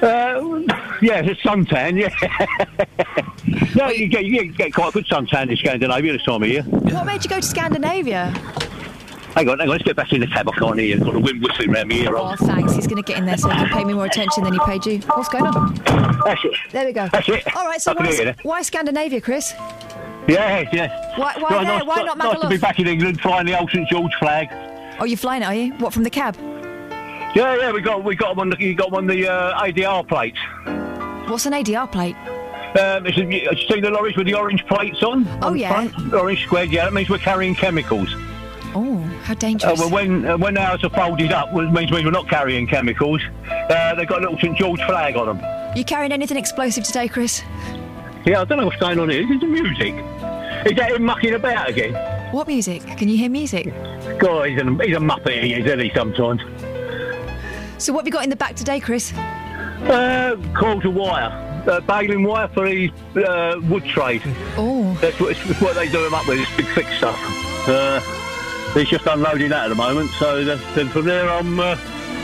Uh, 0.02 0.60
yeah, 1.00 1.20
it's 1.22 1.40
suntan, 1.42 1.98
yeah. 1.98 3.66
no, 3.76 3.88
you 3.88 4.06
get, 4.08 4.24
you 4.24 4.52
get 4.52 4.74
quite 4.74 4.88
a 4.88 4.92
good 4.92 5.06
suntan 5.06 5.48
in 5.50 5.56
Scandinavia 5.56 6.12
this 6.12 6.24
time 6.24 6.42
of 6.42 6.48
year. 6.48 6.62
What 6.62 7.06
made 7.06 7.22
you 7.24 7.30
go 7.30 7.36
to 7.36 7.46
Scandinavia? 7.46 8.34
Hang 9.34 9.48
on, 9.48 9.58
hang 9.58 9.68
on, 9.68 9.72
let's 9.72 9.82
get 9.82 9.96
back 9.96 10.12
in 10.12 10.20
the 10.20 10.26
cab. 10.28 10.48
I 10.48 10.52
can't 10.52 10.78
hear 10.78 10.96
you. 10.96 11.04
Got 11.04 11.14
the 11.14 11.18
wind 11.20 11.42
whistling 11.42 11.74
around 11.74 11.88
me 11.88 12.02
ear. 12.02 12.16
Oh, 12.16 12.36
thanks. 12.36 12.72
He's 12.74 12.86
going 12.86 13.02
to 13.02 13.06
get 13.06 13.18
in 13.18 13.26
there 13.26 13.36
so 13.36 13.48
he 13.48 13.56
can 13.56 13.68
pay 13.68 13.84
me 13.84 13.92
more 13.94 14.06
attention 14.06 14.44
than 14.44 14.52
he 14.52 14.60
paid 14.64 14.86
you. 14.86 14.98
What's 15.00 15.28
going 15.28 15.46
on? 15.46 15.74
That's 16.24 16.44
it. 16.44 16.52
There 16.70 16.86
we 16.86 16.92
go. 16.92 17.08
That's 17.10 17.28
it. 17.28 17.56
All 17.56 17.66
right, 17.66 17.80
so 17.80 17.94
why, 17.94 18.10
you. 18.10 18.34
why 18.44 18.62
Scandinavia, 18.62 19.20
Chris? 19.20 19.52
Yeah, 20.28 20.64
yeah. 20.72 21.16
Why- 21.18 21.34
why 21.38 21.50
Nice- 21.50 21.66
there? 21.66 21.84
Why 21.84 21.96
nice- 21.96 22.06
not 22.06 22.18
Nice 22.18 22.40
to 22.40 22.48
be 22.48 22.56
back 22.58 22.78
in 22.78 22.86
England, 22.86 23.20
flying 23.20 23.46
the 23.46 23.58
old 23.58 23.70
St 23.70 23.88
George 23.88 24.14
flag. 24.20 24.48
Oh, 25.00 25.04
you're 25.04 25.16
flying 25.16 25.42
it, 25.42 25.46
are 25.46 25.54
you? 25.54 25.72
What, 25.74 25.92
from 25.92 26.04
the 26.04 26.10
cab? 26.10 26.36
Yeah, 27.34 27.56
yeah, 27.56 27.72
we 27.72 27.80
got 27.80 28.04
we 28.04 28.14
got 28.14 28.30
'em 28.30 28.38
on 28.38 28.50
the 28.50 28.56
you 28.60 28.76
got 28.76 28.86
'em 28.88 28.94
on 28.94 29.06
the 29.08 29.26
uh, 29.28 29.60
ADR 29.60 30.04
plates. 30.06 30.38
What's 31.28 31.46
an 31.46 31.52
ADR 31.54 31.90
plate? 31.90 32.14
Um, 32.78 33.04
it's 33.06 33.18
a, 33.18 33.24
you 33.24 33.48
see 33.68 33.80
the 33.80 33.90
lorries 33.90 34.16
with 34.16 34.26
the 34.26 34.34
orange 34.34 34.64
plates 34.66 35.02
on? 35.02 35.26
Oh, 35.42 35.48
on 35.48 35.58
yeah. 35.58 35.68
Front? 35.88 36.14
Orange 36.14 36.44
squared, 36.44 36.70
yeah. 36.70 36.84
That 36.84 36.92
means 36.92 37.08
we're 37.10 37.18
carrying 37.18 37.54
chemicals. 37.56 38.14
Oh, 38.74 38.96
how 39.22 39.32
Uh, 39.32 39.36
dangerous. 39.36 39.78
well, 39.78 39.90
when 39.90 40.26
uh, 40.26 40.36
when 40.36 40.58
ours 40.58 40.82
are 40.84 40.90
folded 40.90 41.32
up, 41.32 41.52
which 41.52 41.70
means 41.70 41.92
we're 41.92 42.10
not 42.10 42.28
carrying 42.28 42.66
chemicals. 42.66 43.20
Uh, 43.48 43.94
they've 43.94 44.08
got 44.08 44.18
a 44.18 44.22
little 44.22 44.38
St 44.38 44.56
George 44.56 44.80
flag 44.82 45.16
on 45.16 45.26
them. 45.38 45.76
You 45.76 45.84
carrying 45.84 46.12
anything 46.12 46.36
explosive 46.36 46.84
today, 46.84 47.08
Chris? 47.08 47.42
Yeah, 48.24 48.40
I 48.40 48.44
don't 48.44 48.58
know 48.58 48.66
what's 48.66 48.80
going 48.80 48.98
on 48.98 49.10
here. 49.10 49.22
Is 49.22 49.30
it 49.30 49.40
the 49.40 49.46
music? 49.46 49.94
Is 50.66 50.76
that 50.76 50.92
him 50.92 51.04
mucking 51.04 51.34
about 51.34 51.68
again? 51.68 51.92
What 52.32 52.46
music? 52.48 52.82
Can 52.96 53.08
you 53.08 53.16
hear 53.16 53.28
music? 53.28 53.66
God, 54.18 54.48
he's 54.48 54.60
a, 54.60 54.64
he's 54.82 54.96
a 54.96 55.00
muppet, 55.00 55.42
he 55.42 55.52
is, 55.54 55.66
isn't 55.66 55.80
he, 55.80 55.90
sometimes? 55.94 56.40
So 57.78 57.92
what 57.92 58.00
have 58.00 58.06
you 58.06 58.12
got 58.12 58.24
in 58.24 58.30
the 58.30 58.36
back 58.36 58.54
today, 58.56 58.80
Chris? 58.80 59.12
Uh, 59.14 60.36
to 60.80 60.90
wire. 60.90 61.62
Uh, 61.68 61.80
baling 61.80 62.22
wire 62.24 62.48
for 62.48 62.68
the 62.68 62.90
uh, 63.16 63.60
wood 63.68 63.84
trade. 63.84 64.22
Oh. 64.56 64.96
That's 65.00 65.18
what, 65.20 65.36
what 65.60 65.74
they 65.74 65.88
do 65.90 66.04
him 66.06 66.14
up 66.14 66.26
with, 66.26 66.38
this 66.38 66.56
big 66.56 66.66
thick 66.74 66.86
stuff. 66.96 67.18
Uh, 67.68 68.00
he's 68.74 68.88
just 68.88 69.06
unloading 69.06 69.50
that 69.50 69.64
at 69.64 69.68
the 69.68 69.74
moment, 69.74 70.10
so 70.12 70.56
from 70.88 71.04
there 71.04 71.30
I'm 71.30 71.60
uh, 71.60 71.76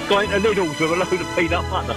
going 0.08 0.30
to 0.30 0.38
Lidl's 0.38 0.78
with 0.80 0.90
a 0.90 0.96
load 0.96 1.20
of 1.20 1.36
peanut 1.36 1.70
butter. 1.70 1.94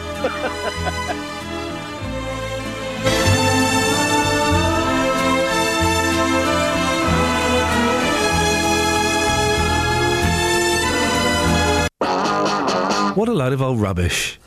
What 13.15 13.29
a 13.29 13.33
load 13.33 13.53
of 13.53 13.61
old 13.61 13.79
rubbish. 13.79 14.39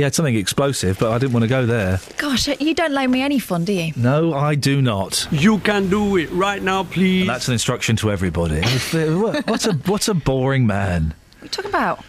He 0.00 0.04
had 0.04 0.14
something 0.14 0.34
explosive, 0.34 0.98
but 0.98 1.12
I 1.12 1.18
didn't 1.18 1.34
want 1.34 1.42
to 1.42 1.48
go 1.48 1.66
there. 1.66 2.00
Gosh, 2.16 2.48
uh, 2.48 2.56
you 2.58 2.72
don't 2.72 2.92
loan 2.92 3.10
me 3.10 3.20
any 3.20 3.38
fun, 3.38 3.66
do 3.66 3.74
you? 3.74 3.92
No, 3.96 4.32
I 4.32 4.54
do 4.54 4.80
not. 4.80 5.28
You 5.30 5.58
can 5.58 5.90
do 5.90 6.16
it 6.16 6.30
right 6.30 6.62
now, 6.62 6.84
please. 6.84 7.20
And 7.20 7.28
that's 7.28 7.48
an 7.48 7.52
instruction 7.52 7.96
to 7.96 8.10
everybody. 8.10 8.62
what, 8.92 9.46
what 9.46 9.66
a 9.66 9.72
what 9.72 10.08
a 10.08 10.14
boring 10.14 10.66
man. 10.66 11.12
What 11.12 11.42
are 11.42 11.44
you 11.44 11.48
talking 11.50 11.70
about? 11.70 12.02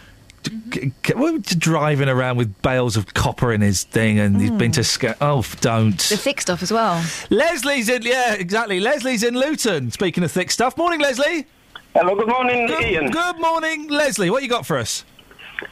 G- 0.70 0.94
g- 1.04 1.14
well, 1.18 1.38
just 1.40 1.60
driving 1.60 2.08
around 2.08 2.38
with 2.38 2.62
bales 2.62 2.96
of 2.96 3.14
copper 3.14 3.52
in 3.52 3.60
his 3.60 3.84
thing, 3.84 4.20
and 4.20 4.40
he's 4.40 4.52
been 4.52 4.70
hmm. 4.70 4.76
to 4.76 4.86
sca- 4.86 5.18
oh, 5.20 5.40
f- 5.40 5.60
don't. 5.60 6.00
The 6.00 6.16
thick 6.16 6.40
stuff 6.40 6.64
as 6.64 6.72
well. 6.72 7.04
Leslie's 7.30 7.90
in, 7.90 8.04
yeah, 8.04 8.36
exactly. 8.36 8.80
Leslie's 8.80 9.22
in 9.22 9.34
Luton. 9.34 9.92
Speaking 9.92 10.24
of 10.24 10.32
thick 10.32 10.50
stuff, 10.50 10.78
morning, 10.78 11.02
Leslie. 11.02 11.46
Hello, 11.94 12.16
good 12.16 12.30
morning, 12.30 12.68
good, 12.68 12.86
Iain. 12.86 13.12
Good 13.12 13.42
morning, 13.42 13.90
Leslie. 13.90 14.30
What 14.30 14.44
you 14.44 14.48
got 14.48 14.66
for 14.66 14.78
us? 14.78 15.04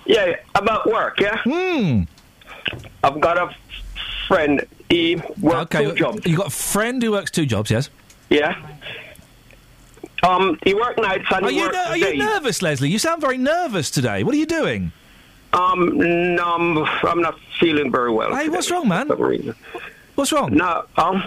Yeah, 0.06 0.36
about 0.56 0.90
work, 0.90 1.20
yeah? 1.20 1.38
Hmm. 1.44 2.04
I've 3.04 3.20
got 3.20 3.38
a 3.38 3.56
friend, 4.28 4.66
he 4.90 5.16
works 5.40 5.76
Okay, 5.76 5.86
two 5.86 5.96
jobs. 5.96 6.26
you 6.26 6.38
got 6.38 6.48
a 6.48 6.52
friend 6.52 7.02
who 7.02 7.12
works 7.12 7.32
two 7.32 7.46
jobs, 7.46 7.72
yes? 7.72 7.90
Yeah. 8.30 8.56
Um, 10.22 10.60
he 10.64 10.74
works 10.74 10.98
nights 11.00 11.26
and 11.34 11.46
Are 11.46 11.50
he 11.50 11.58
you 11.60 11.72
ner- 11.72 11.78
are 11.78 11.98
you 11.98 12.18
nervous, 12.18 12.62
Leslie? 12.62 12.90
You 12.90 13.00
sound 13.00 13.22
very 13.22 13.38
nervous 13.38 13.90
today. 13.90 14.24
What 14.24 14.36
are 14.36 14.38
you 14.38 14.46
doing? 14.46 14.92
Um, 15.54 15.98
no, 16.36 16.44
I'm, 16.44 16.78
I'm 17.08 17.22
not 17.22 17.40
feeling 17.60 17.92
very 17.92 18.12
well. 18.12 18.36
Hey, 18.36 18.50
what's 18.50 18.70
wrong, 18.70 18.88
man? 18.88 19.08
For 19.08 19.16
some 19.16 19.22
reason. 19.26 19.56
What's 20.16 20.32
wrong? 20.34 20.54
No, 20.54 20.86
um, 20.98 21.24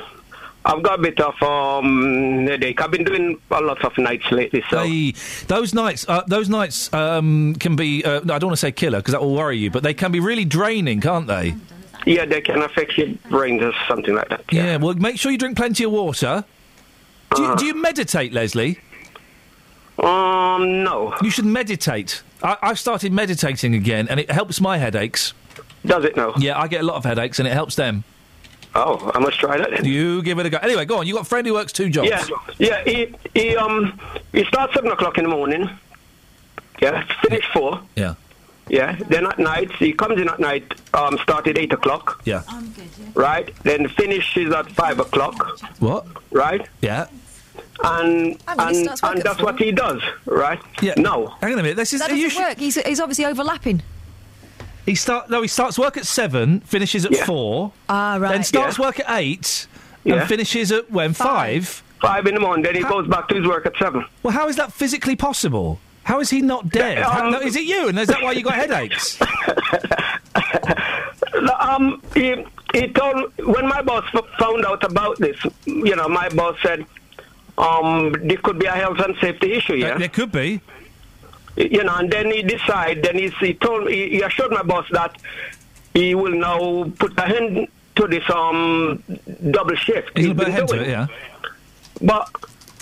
I've 0.65 0.83
got 0.83 0.99
a 1.01 1.03
bit 1.03 1.21
of 1.21 1.41
um 1.43 2.47
headache. 2.47 2.81
I've 2.81 2.91
been 2.91 3.05
doing 3.05 3.39
a 3.51 3.61
lot 3.61 3.85
of 3.85 3.97
nights 3.99 4.31
lately, 4.31 4.63
so 4.71 4.83
They, 4.83 5.15
those 5.49 5.75
nights, 5.75 6.07
uh, 6.09 6.23
those 6.27 6.49
nights 6.49 6.93
um, 6.93 7.55
can 7.57 7.75
be. 7.77 8.05
Uh, 8.05 8.21
no, 8.25 8.35
I 8.35 8.39
don't 8.39 8.49
want 8.49 8.59
to 8.59 8.61
say 8.67 8.73
killer 8.73 8.99
because 8.99 9.13
that 9.13 9.21
will 9.21 9.35
worry 9.35 9.59
you, 9.59 9.71
but 9.71 9.83
they 9.83 9.95
can 9.95 10.13
be 10.13 10.21
really 10.21 10.45
draining, 10.45 11.01
can't 11.01 11.27
they? 11.27 11.57
yeah, 12.07 12.25
they 12.25 12.41
can 12.41 12.63
affect 12.63 12.97
your 12.99 13.09
brain 13.31 13.63
or 13.63 13.73
something 13.89 14.15
like 14.15 14.29
that. 14.29 14.45
Yeah. 14.51 14.77
well, 14.77 14.95
make 14.95 15.19
sure 15.19 15.31
you 15.31 15.39
drink 15.39 15.57
plenty 15.57 15.85
of 15.85 15.93
water. 15.93 16.45
Do 17.35 17.43
you, 17.43 17.57
do 17.57 17.65
you 17.67 17.75
meditate, 17.75 18.33
Leslie? 18.33 18.79
Um, 19.99 20.83
no. 20.83 21.15
You 21.23 21.31
should 21.31 21.45
meditate. 21.47 22.23
I, 22.43 22.57
I've 22.63 22.79
started 22.79 23.13
meditating 23.13 23.75
again, 23.75 24.09
and 24.09 24.19
it 24.19 24.31
helps 24.31 24.61
my 24.61 24.79
headaches. 24.79 25.33
Does 25.87 26.05
it 26.05 26.17
now? 26.17 26.35
Yeah, 26.37 26.59
I 26.59 26.69
get 26.69 26.81
a 26.81 26.85
lot 26.85 26.97
of 26.97 27.05
headaches, 27.05 27.39
and 27.39 27.49
it 27.49 27.53
helps 27.53 27.77
them. 27.77 28.05
Oh, 28.75 29.11
I 29.15 29.19
must 29.19 29.39
try 29.39 29.59
that 29.59 29.71
then. 29.71 29.85
You 29.85 30.23
give 30.23 30.39
it 30.39 30.47
a 30.47 30.51
go. 30.51 30.59
Anyway, 30.59 30.85
go 30.85 30.99
on. 30.99 31.07
You 31.07 31.15
got 31.15 31.23
a 31.23 31.29
friend 31.29 31.47
who 31.47 31.53
works 31.55 31.73
two 31.73 31.91
jobs. 31.91 32.09
Yeah, 32.09 32.25
yeah. 32.59 32.83
He 32.85 33.15
he 33.35 33.57
um 33.57 33.99
he 34.33 34.45
starts 34.45 34.73
seven 34.75 34.91
o'clock 34.91 35.19
in 35.19 35.25
the 35.25 35.31
morning. 35.31 35.69
Yeah, 36.81 37.05
finish 37.23 37.45
four. 37.53 37.81
Yeah. 37.97 38.15
Yeah. 38.69 38.97
Then 39.09 39.27
at 39.27 39.39
night 39.39 39.71
he 39.73 39.93
comes 39.93 40.21
in 40.21 40.29
at 40.29 40.41
night. 40.41 40.73
Um, 40.95 41.19
start 41.19 41.47
at 41.49 41.59
eight 41.59 41.73
o'clock. 41.73 42.23
Yeah. 42.25 42.43
Right. 43.15 43.53
Then 43.63 43.89
finishes 43.89 44.53
at 44.55 44.71
five 44.73 44.99
o'clock. 45.01 45.35
What? 45.81 46.07
Right. 46.31 46.67
Yeah. 46.81 47.07
And 47.85 48.41
Hang 48.47 48.61
on, 48.61 48.75
and, 48.75 48.89
and 49.03 49.23
that's 49.23 49.43
what 49.43 49.59
he 49.59 49.73
does. 49.73 50.01
Right. 50.25 50.61
Yeah. 50.81 50.95
No. 50.97 51.27
Hang 51.41 51.53
on 51.53 51.59
a 51.59 51.63
minute. 51.63 51.77
This 51.77 51.93
is 51.93 52.01
that 52.01 52.09
doesn't 52.11 52.37
work. 52.43 52.59
He's, 52.59 52.77
he's 52.83 53.01
obviously 53.01 53.25
overlapping. 53.27 53.83
He 54.87 54.95
start 54.95 55.31
no, 55.31 55.43
he 55.43 55.49
starts 55.49 55.79
work 55.79 55.97
at 55.97 56.07
seven, 56.07 56.61
finishes 56.61 57.05
at 57.05 57.13
Yeah. 57.13 57.25
four. 57.25 57.73
Ah, 57.89 58.17
right. 58.21 58.33
Then 58.33 58.43
starts 58.45 58.79
Yeah. 58.79 58.85
work 58.87 59.01
at 59.01 59.07
eight, 59.11 59.67
Yeah. 60.05 60.15
and 60.17 60.29
finishes 60.29 60.73
at 60.73 60.91
when 60.91 61.13
five. 61.15 61.83
Five 62.01 62.27
in 62.27 62.35
the 62.35 62.41
morning, 62.41 62.65
then 62.65 62.75
he 62.75 62.83
goes 62.83 63.07
back 63.07 63.29
to 63.29 63.37
his 63.37 63.47
work 63.47 63.65
at 63.65 63.75
seven. 63.79 64.05
Well, 64.25 64.33
how 64.35 64.49
is 64.49 64.57
that 64.57 64.73
physically 64.73 65.15
possible? 65.15 65.79
How 66.03 66.19
is 66.19 66.31
he 66.31 66.43
not 66.43 66.69
dead? 66.71 66.99
Yeah, 66.99 67.09
How- 67.09 67.27
um, 67.27 67.33
no, 67.33 67.39
is 67.41 67.55
it 67.55 67.63
you? 67.63 67.87
And 67.89 67.97
is 67.97 68.09
that 68.09 68.21
why 68.23 68.33
you 68.33 68.43
got 68.43 68.55
headaches? 68.65 69.19
Um, 71.61 72.03
he, 72.15 72.45
he 72.75 72.89
told 72.89 73.33
when 73.39 73.69
my 73.69 73.83
boss 73.83 74.05
found 74.39 74.65
out 74.67 74.83
about 74.85 75.19
this. 75.19 75.37
You 75.65 75.95
know, 75.97 76.09
my 76.09 76.29
boss 76.31 76.57
said, 76.63 76.85
um, 77.57 78.13
there 78.25 78.37
could 78.39 78.59
be 78.59 78.67
a 78.67 78.73
health 78.73 78.99
and 78.99 79.17
safety 79.21 79.53
issue. 79.53 79.75
Yeah, 79.75 79.97
there 79.99 80.09
could 80.09 80.33
be. 80.33 80.61
You 81.57 81.85
know, 81.85 81.95
and 81.97 82.11
then 82.11 82.31
he 82.31 82.43
decided. 82.43 83.05
Then 83.05 83.19
he, 83.19 83.29
he 83.41 83.55
told 83.55 83.85
me 83.85 84.09
he 84.11 84.23
assured 84.23 84.51
my 84.53 84.63
boss 84.63 84.87
that 84.93 85.17
he 85.95 86.15
will 86.15 86.33
now 86.35 86.91
put 86.99 87.13
a 87.19 87.23
hand 87.23 87.69
to 87.97 88.07
this 88.09 88.29
um 88.31 89.03
double 89.51 89.75
shift. 89.77 90.15
Gonna 90.15 90.35
put 90.35 90.49
a 90.49 90.53
head 90.53 90.69
to 90.69 90.81
it, 90.83 90.89
yeah. 90.89 91.07
But 92.01 92.29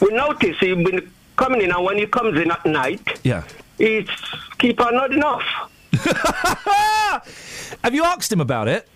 we 0.00 0.10
notice 0.15 0.57
he's 0.60 0.76
been 0.76 1.10
coming 1.36 1.62
in, 1.62 1.73
and 1.73 1.84
when 1.84 1.99
he 1.99 2.07
comes 2.07 2.39
in 2.40 2.50
at 2.50 2.65
night, 2.65 3.18
Yeah. 3.24 3.42
he's 3.78 4.08
keep 4.58 4.81
on 4.81 4.94
nodding 4.94 5.24
off. 5.24 5.42
Have 7.84 7.94
you 7.94 8.05
asked 8.05 8.32
him 8.32 8.40
about 8.40 8.68
it? 8.68 8.86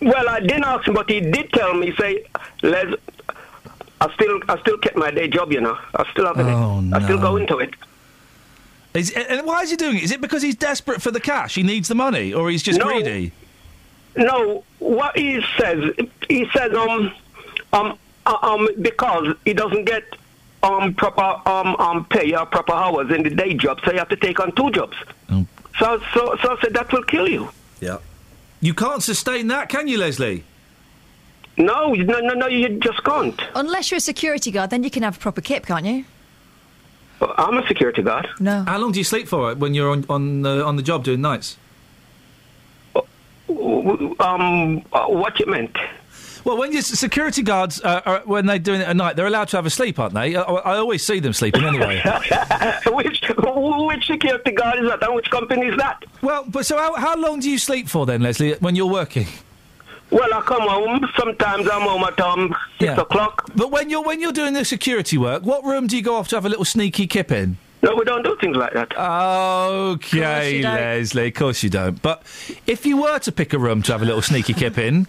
Well, 0.00 0.28
I 0.28 0.40
didn't 0.40 0.64
ask 0.64 0.86
him, 0.86 0.94
but 0.94 1.08
he 1.10 1.20
did 1.20 1.52
tell 1.52 1.74
me. 1.74 1.94
Say, 1.98 2.24
Les, 2.62 2.94
I 4.00 4.12
still, 4.14 4.40
I 4.48 4.58
still 4.60 4.78
kept 4.78 4.96
my 4.96 5.10
day 5.10 5.28
job. 5.28 5.52
You 5.52 5.60
know, 5.60 5.78
I 5.94 6.08
still 6.12 6.26
have 6.26 6.38
it. 6.38 6.44
Oh, 6.46 6.82
I 6.92 7.02
still 7.02 7.18
go 7.18 7.36
into 7.36 7.58
it. 7.58 7.74
Is, 8.94 9.10
and 9.10 9.46
why 9.46 9.62
is 9.62 9.70
he 9.70 9.76
doing 9.76 9.96
it? 9.96 10.02
Is 10.02 10.10
it 10.12 10.20
because 10.20 10.42
he's 10.42 10.54
desperate 10.54 11.00
for 11.00 11.10
the 11.10 11.20
cash? 11.20 11.54
He 11.54 11.62
needs 11.62 11.88
the 11.88 11.94
money, 11.94 12.32
or 12.34 12.50
he's 12.50 12.62
just 12.62 12.78
No. 12.78 12.86
greedy? 12.86 13.32
No, 14.16 14.64
what 14.78 15.16
he 15.16 15.42
says, 15.58 15.94
he 16.28 16.46
says, 16.54 16.74
um, 16.74 17.12
um, 17.72 17.98
uh, 18.26 18.36
um, 18.42 18.68
because 18.82 19.34
he 19.46 19.54
doesn't 19.54 19.84
get 19.86 20.04
um 20.62 20.94
proper 20.94 21.40
um 21.48 21.74
um 21.76 22.04
pay 22.04 22.32
or 22.34 22.46
proper 22.46 22.72
hours 22.74 23.10
in 23.10 23.22
the 23.22 23.30
day 23.30 23.54
job, 23.54 23.80
so 23.84 23.90
you 23.92 23.98
have 23.98 24.10
to 24.10 24.16
take 24.16 24.38
on 24.38 24.52
two 24.52 24.70
jobs. 24.70 24.96
Oh. 25.30 25.46
So, 25.78 26.00
so, 26.12 26.36
so 26.42 26.56
I 26.56 26.60
said 26.60 26.74
that 26.74 26.92
will 26.92 27.02
kill 27.04 27.26
you. 27.28 27.48
Yeah. 27.80 27.98
You 28.60 28.74
can't 28.74 29.02
sustain 29.02 29.48
that, 29.48 29.70
can 29.70 29.88
you, 29.88 29.96
Leslie? 29.98 30.44
No, 31.56 31.94
no, 31.94 32.20
no, 32.20 32.34
no, 32.34 32.46
you 32.46 32.68
just 32.80 33.02
can't. 33.04 33.40
Unless 33.54 33.90
you're 33.90 33.98
a 33.98 34.00
security 34.00 34.50
guard, 34.50 34.70
then 34.70 34.84
you 34.84 34.90
can 34.90 35.02
have 35.02 35.16
a 35.16 35.20
proper 35.20 35.40
kip, 35.40 35.66
can't 35.66 35.84
you? 35.86 36.04
I'm 37.36 37.58
a 37.58 37.66
security 37.66 38.02
guard. 38.02 38.28
No. 38.40 38.64
How 38.64 38.78
long 38.78 38.92
do 38.92 38.98
you 38.98 39.04
sleep 39.04 39.28
for 39.28 39.54
when 39.54 39.74
you're 39.74 39.90
on 39.90 40.04
on 40.08 40.42
the, 40.42 40.64
on 40.64 40.76
the 40.76 40.82
job 40.82 41.04
doing 41.04 41.20
nights? 41.20 41.56
Um, 43.48 44.84
uh, 44.92 45.06
what 45.06 45.38
you 45.40 45.46
meant? 45.46 45.76
Well, 46.44 46.56
when 46.56 46.72
your 46.72 46.82
security 46.82 47.42
guards 47.42 47.80
uh, 47.82 48.00
are, 48.04 48.22
when 48.24 48.46
they're 48.46 48.58
doing 48.58 48.80
it 48.80 48.88
at 48.88 48.96
night, 48.96 49.14
they're 49.16 49.26
allowed 49.26 49.48
to 49.48 49.56
have 49.56 49.66
a 49.66 49.70
sleep, 49.70 49.98
aren't 49.98 50.14
they? 50.14 50.34
I, 50.34 50.42
I 50.42 50.76
always 50.78 51.04
see 51.04 51.20
them 51.20 51.32
sleeping 51.32 51.64
anyway. 51.64 52.02
which 52.86 53.22
which 53.28 54.06
security 54.06 54.50
guard 54.52 54.80
is 54.80 54.88
that, 54.88 55.02
and 55.02 55.14
which 55.14 55.30
company 55.30 55.66
is 55.66 55.76
that? 55.76 56.04
well, 56.20 56.44
but 56.48 56.66
so 56.66 56.76
how, 56.78 56.94
how 56.94 57.16
long 57.16 57.40
do 57.40 57.48
you 57.48 57.58
sleep 57.58 57.88
for 57.88 58.06
then, 58.06 58.22
Leslie, 58.22 58.54
when 58.54 58.74
you're 58.74 58.90
working? 58.90 59.26
Well, 60.12 60.28
I 60.34 60.42
come 60.42 60.68
home. 60.68 61.08
Sometimes 61.18 61.68
I'm 61.70 61.82
home 61.82 62.04
at 62.04 62.20
um 62.20 62.54
six 62.78 62.98
o'clock. 62.98 63.50
But 63.56 63.70
when 63.70 63.88
you're 63.88 64.02
when 64.02 64.20
you're 64.20 64.32
doing 64.32 64.52
the 64.52 64.64
security 64.64 65.16
work, 65.16 65.42
what 65.42 65.64
room 65.64 65.86
do 65.86 65.96
you 65.96 66.02
go 66.02 66.16
off 66.16 66.28
to 66.28 66.36
have 66.36 66.44
a 66.44 66.50
little 66.50 66.66
sneaky 66.66 67.06
kip 67.06 67.32
in? 67.32 67.56
No, 67.82 67.96
we 67.96 68.04
don't 68.04 68.22
do 68.22 68.36
things 68.40 68.56
like 68.56 68.74
that. 68.74 68.96
Okay, 68.96 70.56
you 70.58 70.62
don't. 70.62 70.74
Leslie. 70.74 71.28
Of 71.28 71.34
course 71.34 71.62
you 71.62 71.70
don't. 71.70 72.00
But 72.00 72.22
if 72.66 72.86
you 72.86 72.96
were 72.98 73.18
to 73.20 73.32
pick 73.32 73.52
a 73.54 73.58
room 73.58 73.82
to 73.82 73.92
have 73.92 74.02
a 74.02 74.04
little 74.04 74.22
sneaky 74.22 74.52
kip 74.52 74.78
in, 74.78 75.06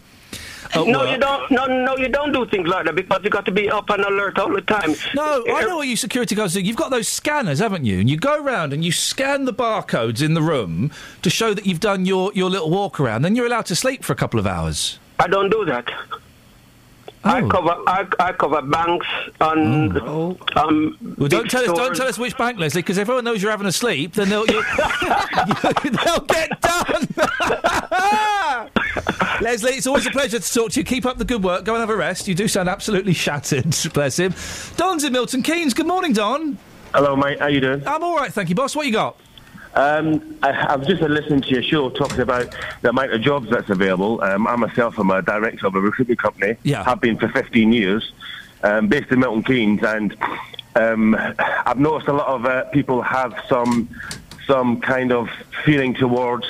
no, 0.76 1.03
you 1.03 1.18
don't. 1.18 1.52
No, 1.52 1.66
no, 1.66 1.98
you 1.98 2.10
don't 2.10 2.32
do 2.32 2.45
things 2.45 2.68
like 2.68 2.85
that 2.85 2.95
because 2.95 3.22
you've 3.24 3.34
got 3.34 3.45
to 3.45 3.52
be 3.52 3.69
up 3.69 3.90
and 3.90 4.03
alert 4.03 4.40
all 4.40 4.52
the 4.52 4.61
time. 4.61 4.95
No, 5.14 5.43
I 5.48 5.61
eh, 5.61 5.66
know 5.66 5.77
what 5.77 5.88
you 5.88 5.95
security 5.95 6.35
guards 6.35 6.53
do. 6.53 6.61
You've 6.61 6.76
got 6.76 6.92
those 6.92 7.08
scanners, 7.08 7.60
haven't 7.60 7.85
you? 7.85 8.00
And 8.00 8.10
you 8.10 8.18
go 8.18 8.42
around 8.42 8.74
and 8.74 8.84
you 8.84 8.92
scan 8.92 9.45
the 9.45 9.53
barcodes 9.53 10.22
in 10.22 10.34
the 10.34 10.42
room 10.42 10.92
to 11.22 11.30
show 11.30 11.53
that 11.53 11.66
you've 11.66 11.80
done 11.80 12.06
your, 12.06 12.32
your 12.34 12.50
little 12.50 12.69
walk 12.69 13.00
around. 13.00 13.22
Then 13.22 13.35
you're 13.35 13.45
allowed 13.45 13.66
to 13.68 13.76
sleep 13.76 14.03
for 14.03 14.14
a 14.14 14.16
couple 14.16 14.40
of 14.40 14.48
hours. 14.48 15.00
I 15.19 15.27
don't 15.27 15.50
do 15.50 15.64
that. 15.66 15.90
I 17.26 17.42
Oh. 17.42 17.48
cover 17.50 17.76
I, 17.88 18.06
I 18.19 18.32
cover 18.34 18.61
banks 18.61 19.08
and 19.40 19.98
um. 20.58 20.98
Well, 21.18 21.30
don't 21.30 21.43
big 21.43 21.52
tell 21.52 21.61
us. 21.72 21.77
Don't 21.77 21.95
tell 21.95 22.08
us 22.08 22.18
which 22.19 22.38
bank, 22.38 22.60
Leslie, 22.60 22.82
because 22.82 22.98
everyone 22.98 23.24
knows 23.24 23.42
you're 23.42 23.52
having 23.52 23.68
a 23.68 23.72
sleep. 23.72 24.14
Then 24.14 24.30
they'll 24.30 24.45
you'll, 24.45 24.61
they'll 25.84 26.19
get 26.27 26.60
done. 26.61 27.08
Leslie, 29.42 29.72
it's 29.74 29.88
always 29.88 30.06
a 30.06 30.11
pleasure 30.11 30.40
to 30.40 30.53
talk 30.53 30.72
to 30.72 30.80
you. 30.80 30.84
Keep 30.85 31.06
up 31.06 31.18
the 31.18 31.26
good 31.26 31.43
work. 31.43 31.66
Go 31.66 31.74
and 31.74 31.80
have 31.82 31.90
a 31.90 31.95
rest. 31.95 32.27
You 32.27 32.35
do 32.35 32.48
sound 32.48 32.69
absolutely 32.69 33.14
shattered. 33.14 33.76
Bless 33.93 34.18
him. 34.19 34.34
Don's 34.77 35.03
in 35.03 35.11
Milton 35.14 35.42
Keynes. 35.43 35.74
Good 35.74 35.88
morning, 35.88 36.14
Don. 36.14 36.58
Hello, 36.93 37.16
mate. 37.16 37.40
How 37.40 37.48
you 37.48 37.60
doing? 37.60 37.85
I'm 37.88 38.03
all 38.03 38.16
right, 38.16 38.32
thank 38.32 38.50
you, 38.50 38.56
boss. 38.56 38.76
What 38.76 38.85
you 38.85 38.92
got? 38.93 39.18
Um, 39.76 40.38
I, 40.43 40.74
I've 40.74 40.85
just 40.88 41.02
been 41.02 41.14
listening 41.14 41.42
to 41.42 41.50
your 41.50 41.64
show 41.64 41.90
talking 41.90 42.19
about 42.19 42.53
the 42.82 42.90
amount 42.90 43.11
of 43.14 43.22
jobs 43.22 43.50
that's 43.50 43.69
available. 43.69 44.22
Um, 44.22 44.48
I 44.48 44.56
myself 44.56 45.00
am 45.00 45.10
a 45.10 45.22
director 45.22 45.68
of 45.68 45.76
a 45.76 45.82
recruitment 45.82 46.19
company. 46.19 46.58
Yeah. 46.64 46.84
Have 46.84 47.02
been 47.02 47.18
for 47.18 47.27
15 47.30 47.74
years, 47.74 48.11
um, 48.64 48.88
based 48.88 49.11
in 49.11 49.19
Milton 49.19 49.43
Keynes, 49.43 49.84
and 49.84 50.16
um, 50.76 51.16
I've 51.40 51.80
noticed 51.80 52.08
a 52.08 52.14
lot 52.14 52.27
of 52.27 52.45
uh, 52.45 52.66
people 52.66 53.02
have 53.02 53.34
some 53.50 53.90
some 54.45 54.82
kind 54.82 55.11
of 55.11 55.30
feeling 55.64 55.93
towards 55.93 56.45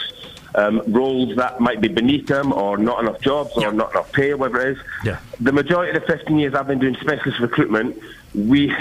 um, 0.56 0.82
roles 0.88 1.36
that 1.36 1.60
might 1.60 1.80
be 1.80 1.88
beneath 1.88 2.28
them, 2.28 2.52
or 2.52 2.78
not 2.78 3.02
enough 3.02 3.22
jobs, 3.22 3.52
or 3.56 3.72
not 3.72 3.92
enough 3.92 4.12
pay, 4.12 4.34
whatever 4.34 4.68
it 4.68 4.78
is. 4.78 4.84
Yeah. 5.04 5.20
The 5.40 5.52
majority 5.52 5.96
of 5.96 6.02
the 6.02 6.08
15 6.08 6.40
years 6.40 6.54
I've 6.54 6.68
been 6.68 6.80
doing 6.80 6.96
specialist 6.96 7.40
recruitment, 7.40 7.98
we, 8.36 8.76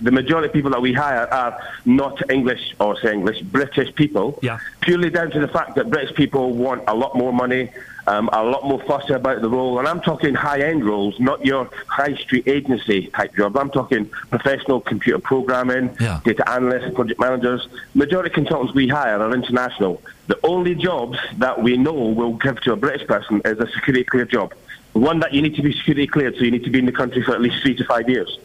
the 0.00 0.10
majority 0.10 0.48
of 0.48 0.52
people 0.52 0.70
that 0.72 0.82
we 0.82 0.92
hire 0.92 1.26
are 1.32 1.60
not 1.84 2.30
English 2.30 2.74
or 2.80 2.98
say 3.00 3.12
English, 3.12 3.40
British 3.42 3.94
people. 3.94 4.38
Yeah. 4.42 4.58
Purely 4.80 5.10
down 5.10 5.30
to 5.30 5.40
the 5.40 5.48
fact 5.48 5.76
that 5.76 5.90
British 5.90 6.14
people 6.14 6.52
want 6.52 6.84
a 6.88 6.94
lot 6.94 7.16
more 7.16 7.32
money, 7.32 7.70
um, 8.06 8.28
a 8.32 8.42
lot 8.42 8.64
more 8.64 8.80
fussy 8.84 9.12
about 9.12 9.42
the 9.42 9.48
role, 9.48 9.78
and 9.78 9.86
I'm 9.86 10.00
talking 10.00 10.34
high-end 10.34 10.84
roles, 10.84 11.20
not 11.20 11.44
your 11.44 11.70
high 11.86 12.14
street 12.14 12.48
agency 12.48 13.08
type 13.08 13.36
job. 13.36 13.56
I'm 13.56 13.70
talking 13.70 14.06
professional 14.30 14.80
computer 14.80 15.18
programming, 15.18 15.94
data 16.24 16.48
analysts, 16.50 16.94
project 16.94 17.20
managers. 17.20 17.68
Majority 17.94 18.30
of 18.30 18.34
consultants 18.34 18.74
we 18.74 18.88
hire 18.88 19.20
are 19.20 19.34
international. 19.34 20.02
The 20.26 20.38
only 20.42 20.74
jobs 20.74 21.18
that 21.36 21.62
we 21.62 21.76
know 21.76 21.92
will 21.92 22.34
give 22.34 22.60
to 22.62 22.72
a 22.72 22.76
British 22.76 23.06
person 23.06 23.42
is 23.44 23.58
a 23.58 23.66
security 23.72 24.04
clear 24.04 24.24
job. 24.24 24.54
One 24.94 25.20
that 25.20 25.34
you 25.34 25.42
need 25.42 25.54
to 25.56 25.62
be 25.62 25.72
security 25.72 26.06
cleared, 26.06 26.36
so 26.36 26.42
you 26.42 26.50
need 26.50 26.64
to 26.64 26.70
be 26.70 26.78
in 26.78 26.86
the 26.86 26.92
country 26.92 27.22
for 27.22 27.32
at 27.34 27.40
least 27.40 27.62
three 27.62 27.74
to 27.76 27.84
five 27.84 28.08
years. 28.08 28.38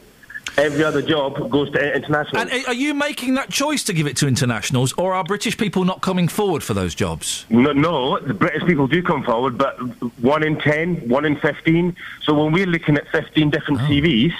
Every 0.58 0.84
other 0.84 1.02
job 1.02 1.50
goes 1.50 1.72
to 1.72 1.96
international. 1.96 2.42
And 2.42 2.66
are 2.68 2.74
you 2.74 2.94
making 2.94 3.34
that 3.36 3.50
choice 3.50 3.84
to 3.86 3.94
give 3.94 4.06
it 4.06 4.16
to 4.18 4.28
internationals, 4.28 4.94
or 4.94 5.14
are 5.14 5.24
British 5.24 5.58
people 5.58 5.84
not 5.84 6.02
coming 6.02 6.28
forward 6.28 6.64
for 6.64 6.76
those 6.76 6.94
jobs? 6.94 7.46
No, 7.50 7.72
no, 7.72 8.20
the 8.20 8.36
British 8.36 8.64
people 8.64 8.86
do 8.86 9.02
come 9.02 9.24
forward, 9.24 9.58
but 9.58 9.76
one 10.22 10.44
in 10.44 10.60
10, 10.60 11.10
one 11.10 11.26
in 11.26 11.38
15. 11.38 11.96
So 12.22 12.34
when 12.44 12.54
we're 12.54 12.68
looking 12.68 12.98
at 12.98 13.08
15 13.10 13.50
different 13.50 13.82
Oh. 13.82 13.86
CVs, 13.86 14.34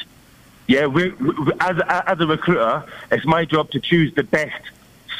yeah, 0.68 0.86
we, 0.86 1.14
as, 1.60 1.78
a, 1.78 2.10
as 2.10 2.20
a 2.20 2.28
recruiter, 2.28 2.84
it's 3.12 3.26
my 3.26 3.44
job 3.46 3.72
to 3.72 3.80
choose 3.80 4.14
the 4.14 4.24
best 4.24 4.62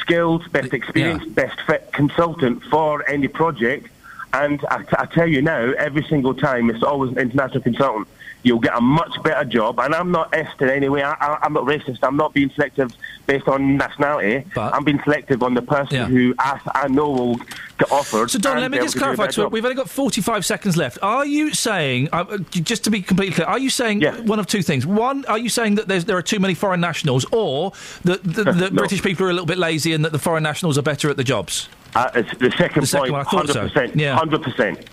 skilled, 0.00 0.50
best 0.52 0.72
experienced, 0.72 1.34
best 1.34 1.60
fit 1.62 1.92
consultant 1.92 2.62
for 2.64 3.06
any 3.08 3.26
project. 3.28 3.88
And 4.32 4.64
I, 4.70 4.84
I 4.98 5.06
tell 5.06 5.26
you 5.26 5.42
now, 5.42 5.72
every 5.76 6.04
single 6.04 6.34
time, 6.34 6.70
it's 6.70 6.82
always 6.82 7.12
an 7.12 7.18
international 7.18 7.62
consultant. 7.62 8.08
You'll 8.44 8.60
get 8.60 8.76
a 8.76 8.80
much 8.80 9.20
better 9.22 9.44
job. 9.44 9.80
And 9.80 9.94
I'm 9.94 10.10
not 10.10 10.32
est 10.34 10.60
in 10.60 10.68
any 10.68 10.88
way. 10.88 11.02
I, 11.02 11.14
I, 11.14 11.38
I'm 11.42 11.54
not 11.54 11.64
racist. 11.64 11.98
I'm 12.02 12.16
not 12.16 12.32
being 12.34 12.50
selective 12.50 12.94
based 13.26 13.48
on 13.48 13.76
nationality. 13.76 14.44
I'm 14.56 14.84
being 14.84 15.00
selective 15.02 15.42
on 15.42 15.54
the 15.54 15.62
person 15.62 16.10
who 16.10 16.34
I, 16.38 16.60
I 16.74 16.88
know 16.88 17.10
will 17.10 17.36
get 17.78 17.90
offered. 17.90 18.30
So, 18.30 18.38
Don, 18.38 18.60
let 18.60 18.70
me 18.70 18.78
just 18.78 18.96
able 18.96 19.06
to 19.06 19.12
do 19.12 19.12
a 19.12 19.16
clarify. 19.16 19.26
To 19.26 19.32
job. 19.32 19.52
We've 19.52 19.64
only 19.64 19.76
got 19.76 19.90
45 19.90 20.44
seconds 20.44 20.76
left. 20.76 20.98
Are 21.02 21.24
you 21.26 21.54
saying, 21.54 22.10
uh, 22.12 22.38
just 22.50 22.84
to 22.84 22.90
be 22.90 23.02
completely 23.02 23.34
clear, 23.34 23.46
are 23.46 23.58
you 23.58 23.70
saying 23.70 24.02
one 24.26 24.38
of 24.38 24.46
two 24.46 24.62
things? 24.62 24.86
One, 24.86 25.24
are 25.24 25.38
you 25.38 25.48
saying 25.48 25.76
that 25.76 25.88
there 25.88 26.16
are 26.16 26.22
too 26.22 26.38
many 26.38 26.54
foreign 26.54 26.80
nationals, 26.80 27.24
or 27.32 27.72
that, 28.04 28.22
the, 28.22 28.44
No. 28.44 28.70
British 28.70 29.02
people 29.02 29.26
are 29.26 29.30
a 29.30 29.32
little 29.32 29.46
bit 29.46 29.58
lazy 29.58 29.92
and 29.94 30.04
that 30.04 30.12
the 30.12 30.18
foreign 30.18 30.42
nationals 30.42 30.76
are 30.78 30.82
better 30.82 31.08
at 31.08 31.16
the 31.16 31.24
jobs? 31.24 31.68
Uh, 31.94 32.10
it's 32.14 32.30
the 32.38 32.50
second 32.50 32.82
The 32.82 32.86
second 32.86 33.12
point, 33.12 33.12
one, 33.12 33.20
I 33.20 33.24
thought 33.24 33.46
100%. 33.46 33.94
Yeah. 33.94 34.18
100%. 34.18 34.86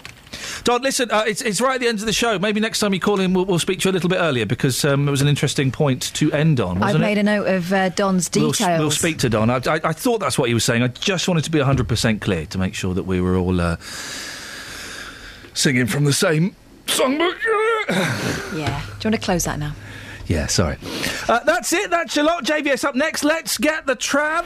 Don, 0.63 0.81
listen, 0.81 1.09
uh, 1.11 1.23
it's, 1.27 1.41
it's 1.41 1.61
right 1.61 1.75
at 1.75 1.81
the 1.81 1.87
end 1.87 1.99
of 1.99 2.05
the 2.05 2.13
show. 2.13 2.37
Maybe 2.39 2.59
next 2.59 2.79
time 2.79 2.93
you 2.93 2.99
call 2.99 3.19
in, 3.19 3.33
we'll, 3.33 3.45
we'll 3.45 3.59
speak 3.59 3.79
to 3.81 3.89
you 3.89 3.91
a 3.91 3.93
little 3.95 4.09
bit 4.09 4.19
earlier 4.19 4.45
because 4.45 4.83
um, 4.85 5.07
it 5.07 5.11
was 5.11 5.21
an 5.21 5.27
interesting 5.27 5.71
point 5.71 6.13
to 6.15 6.31
end 6.31 6.59
on, 6.59 6.81
I've 6.81 6.99
made 6.99 7.17
it? 7.17 7.21
a 7.21 7.23
note 7.23 7.47
of 7.47 7.71
uh, 7.73 7.89
Don's 7.89 8.29
We'll, 8.35 8.51
details. 8.51 8.79
we'll 8.79 8.91
speak 8.91 9.17
to 9.19 9.29
Don. 9.29 9.49
I, 9.49 9.55
I, 9.65 9.79
I 9.83 9.93
thought 9.93 10.19
that's 10.19 10.37
what 10.37 10.47
he 10.47 10.53
was 10.53 10.63
saying. 10.65 10.83
I 10.83 10.87
just 10.87 11.27
wanted 11.27 11.43
to 11.45 11.51
be 11.51 11.59
100% 11.59 12.21
clear 12.21 12.45
to 12.47 12.57
make 12.57 12.73
sure 12.73 12.93
that 12.93 13.03
we 13.03 13.19
were 13.21 13.35
all 13.37 13.59
uh, 13.61 13.77
singing 15.53 15.87
from 15.87 16.05
the 16.05 16.13
same 16.13 16.55
songbook. 16.87 17.37
Yeah. 18.55 18.81
Do 18.99 19.07
you 19.07 19.11
want 19.11 19.15
to 19.15 19.17
close 19.17 19.43
that 19.45 19.59
now? 19.59 19.73
Yeah, 20.27 20.47
sorry. 20.47 20.77
Uh, 21.27 21.39
that's 21.45 21.73
it. 21.73 21.89
That's 21.89 22.15
a 22.17 22.23
lot. 22.23 22.43
JVS 22.45 22.83
up 22.85 22.95
next. 22.95 23.23
Let's 23.23 23.57
get 23.57 23.85
the 23.85 23.95
trav. 23.95 24.45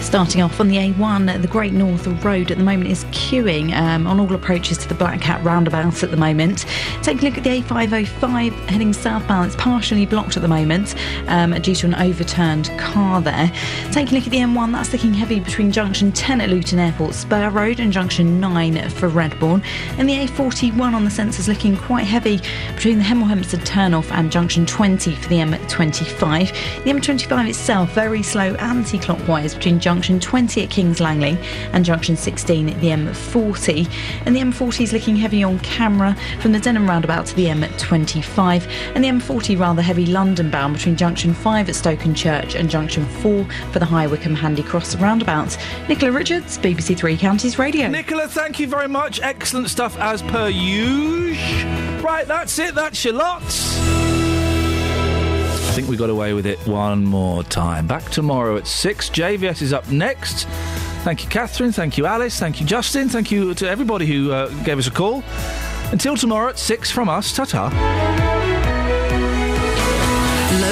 Starting 0.00 0.40
off 0.40 0.58
on 0.58 0.68
the 0.68 0.76
A1, 0.76 1.40
the 1.40 1.46
Great 1.46 1.72
North 1.72 2.06
Road 2.24 2.50
at 2.50 2.58
the 2.58 2.64
moment 2.64 2.90
is 2.90 3.04
queuing 3.06 3.72
um, 3.76 4.06
on 4.06 4.18
all 4.18 4.34
approaches 4.34 4.78
to 4.78 4.88
the 4.88 4.94
Black 4.94 5.20
Cat 5.20 5.44
roundabout 5.44 6.02
at 6.02 6.10
the 6.10 6.16
moment. 6.16 6.64
Take 7.02 7.22
a 7.22 7.26
look 7.26 7.38
at 7.38 7.44
the 7.44 7.60
A505 7.62 8.52
heading 8.70 8.92
southbound. 8.92 9.46
It's 9.46 9.56
partially 9.56 10.06
blocked 10.06 10.36
at 10.36 10.42
the 10.42 10.48
moment 10.48 10.96
um, 11.28 11.52
due 11.60 11.74
to 11.76 11.86
an 11.86 11.94
overturned 11.94 12.70
car 12.76 13.20
there. 13.20 13.52
Take 13.92 14.10
a 14.10 14.14
look 14.14 14.24
at 14.24 14.30
the 14.30 14.38
M1. 14.38 14.72
That's 14.72 14.92
looking 14.92 15.14
heavy 15.14 15.38
between 15.38 15.70
junction 15.70 16.10
10 16.10 16.40
at 16.40 16.48
Luton 16.48 16.78
Airport 16.78 17.14
Spur 17.14 17.50
Road 17.50 17.78
and 17.78 17.92
junction 17.92 18.40
9 18.40 18.88
for 18.90 19.08
Redbourn. 19.08 19.62
And 19.98 20.08
the 20.08 20.14
A41 20.14 20.92
on 20.92 21.04
the 21.04 21.10
sensors 21.10 21.46
looking 21.46 21.76
quite 21.76 22.06
heavy 22.06 22.40
between 22.74 22.98
the 22.98 23.04
Hemel 23.04 23.28
Hempstead 23.28 23.60
turnoff 23.60 24.10
and 24.10 24.32
junction 24.32 24.66
20 24.66 25.14
for 25.14 25.28
the 25.28 25.36
M25. 25.36 26.84
The 26.84 26.90
M25 26.90 27.48
itself 27.50 27.92
very 27.92 28.22
slow 28.22 28.54
anti-clockwise 28.54 29.54
between 29.54 29.78
junction 29.78 29.89
20 29.90 30.62
at 30.62 30.70
Kings 30.70 31.00
Langley 31.00 31.36
and 31.72 31.84
junction 31.84 32.16
16 32.16 32.68
at 32.68 32.80
the 32.80 32.88
M40. 32.88 33.90
And 34.24 34.36
the 34.36 34.40
M40 34.40 34.82
is 34.82 34.92
looking 34.92 35.16
heavy 35.16 35.42
on 35.42 35.58
camera 35.60 36.16
from 36.40 36.52
the 36.52 36.60
Denham 36.60 36.88
roundabout 36.88 37.26
to 37.26 37.34
the 37.34 37.46
M25. 37.46 38.66
And 38.94 39.02
the 39.02 39.08
M40 39.08 39.58
rather 39.58 39.82
heavy 39.82 40.06
London 40.06 40.50
bound 40.50 40.74
between 40.74 40.96
junction 40.96 41.34
5 41.34 41.68
at 41.68 41.74
Stoke 41.74 42.00
Church 42.14 42.54
and 42.54 42.70
junction 42.70 43.04
4 43.04 43.44
for 43.72 43.78
the 43.78 43.84
High 43.84 44.06
Wycombe 44.06 44.34
Handy 44.34 44.62
Cross 44.62 44.96
roundabout. 44.96 45.56
Nicola 45.88 46.12
Richards, 46.12 46.56
BBC 46.58 46.96
Three 46.96 47.16
Counties 47.16 47.58
Radio. 47.58 47.88
Nicola, 47.88 48.28
thank 48.28 48.60
you 48.60 48.68
very 48.68 48.88
much. 48.88 49.20
Excellent 49.20 49.68
stuff 49.68 49.98
as 49.98 50.22
per 50.22 50.48
usual. 50.48 52.00
Right, 52.00 52.26
that's 52.26 52.58
it. 52.58 52.74
That's 52.74 53.04
your 53.04 53.14
lots. 53.14 54.29
I 55.70 55.72
think 55.72 55.88
we 55.88 55.96
got 55.96 56.10
away 56.10 56.32
with 56.32 56.46
it 56.46 56.58
one 56.66 57.04
more 57.04 57.44
time. 57.44 57.86
Back 57.86 58.10
tomorrow 58.10 58.56
at 58.56 58.66
6. 58.66 59.10
JVS 59.10 59.62
is 59.62 59.72
up 59.72 59.88
next. 59.88 60.48
Thank 61.04 61.22
you, 61.22 61.30
Catherine. 61.30 61.70
Thank 61.70 61.96
you, 61.96 62.06
Alice. 62.06 62.40
Thank 62.40 62.60
you, 62.60 62.66
Justin. 62.66 63.08
Thank 63.08 63.30
you 63.30 63.54
to 63.54 63.70
everybody 63.70 64.04
who 64.04 64.32
uh, 64.32 64.48
gave 64.64 64.80
us 64.80 64.88
a 64.88 64.90
call. 64.90 65.22
Until 65.92 66.16
tomorrow 66.16 66.48
at 66.48 66.58
6 66.58 66.90
from 66.90 67.08
us. 67.08 67.32
Ta 67.32 67.44
ta. 67.44 68.39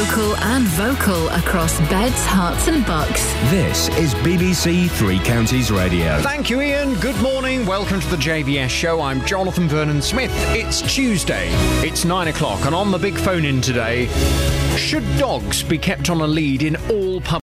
Local 0.09 0.37
and 0.37 0.65
vocal 0.69 1.29
across 1.29 1.79
beds, 1.91 2.25
Herts, 2.25 2.67
and 2.67 2.85
bucks. 2.87 3.23
This 3.51 3.89
is 3.99 4.15
BBC 4.15 4.91
Three 4.93 5.19
Counties 5.19 5.71
Radio. 5.71 6.19
Thank 6.23 6.49
you, 6.49 6.61
Iain. 6.61 6.95
Good 6.95 7.21
morning. 7.21 7.67
Welcome 7.67 8.01
to 8.01 8.09
the 8.09 8.17
JVS 8.17 8.71
show. 8.71 9.03
I'm 9.03 9.23
Jonathan 9.27 9.69
Vernon 9.69 10.01
Smith. 10.01 10.33
It's 10.57 10.81
Tuesday. 10.81 11.49
It's 11.87 12.07
nine 12.07 12.29
o'clock, 12.29 12.65
and 12.65 12.75
on 12.75 12.91
the 12.91 12.97
big 12.97 13.19
phone 13.19 13.45
in 13.45 13.61
today, 13.61 14.07
should 14.79 15.05
dogs 15.19 15.63
be 15.63 15.77
kept 15.77 16.09
on 16.09 16.23
a 16.23 16.27
lead 16.27 16.63
in 16.63 16.77
all 16.91 17.21
public 17.21 17.29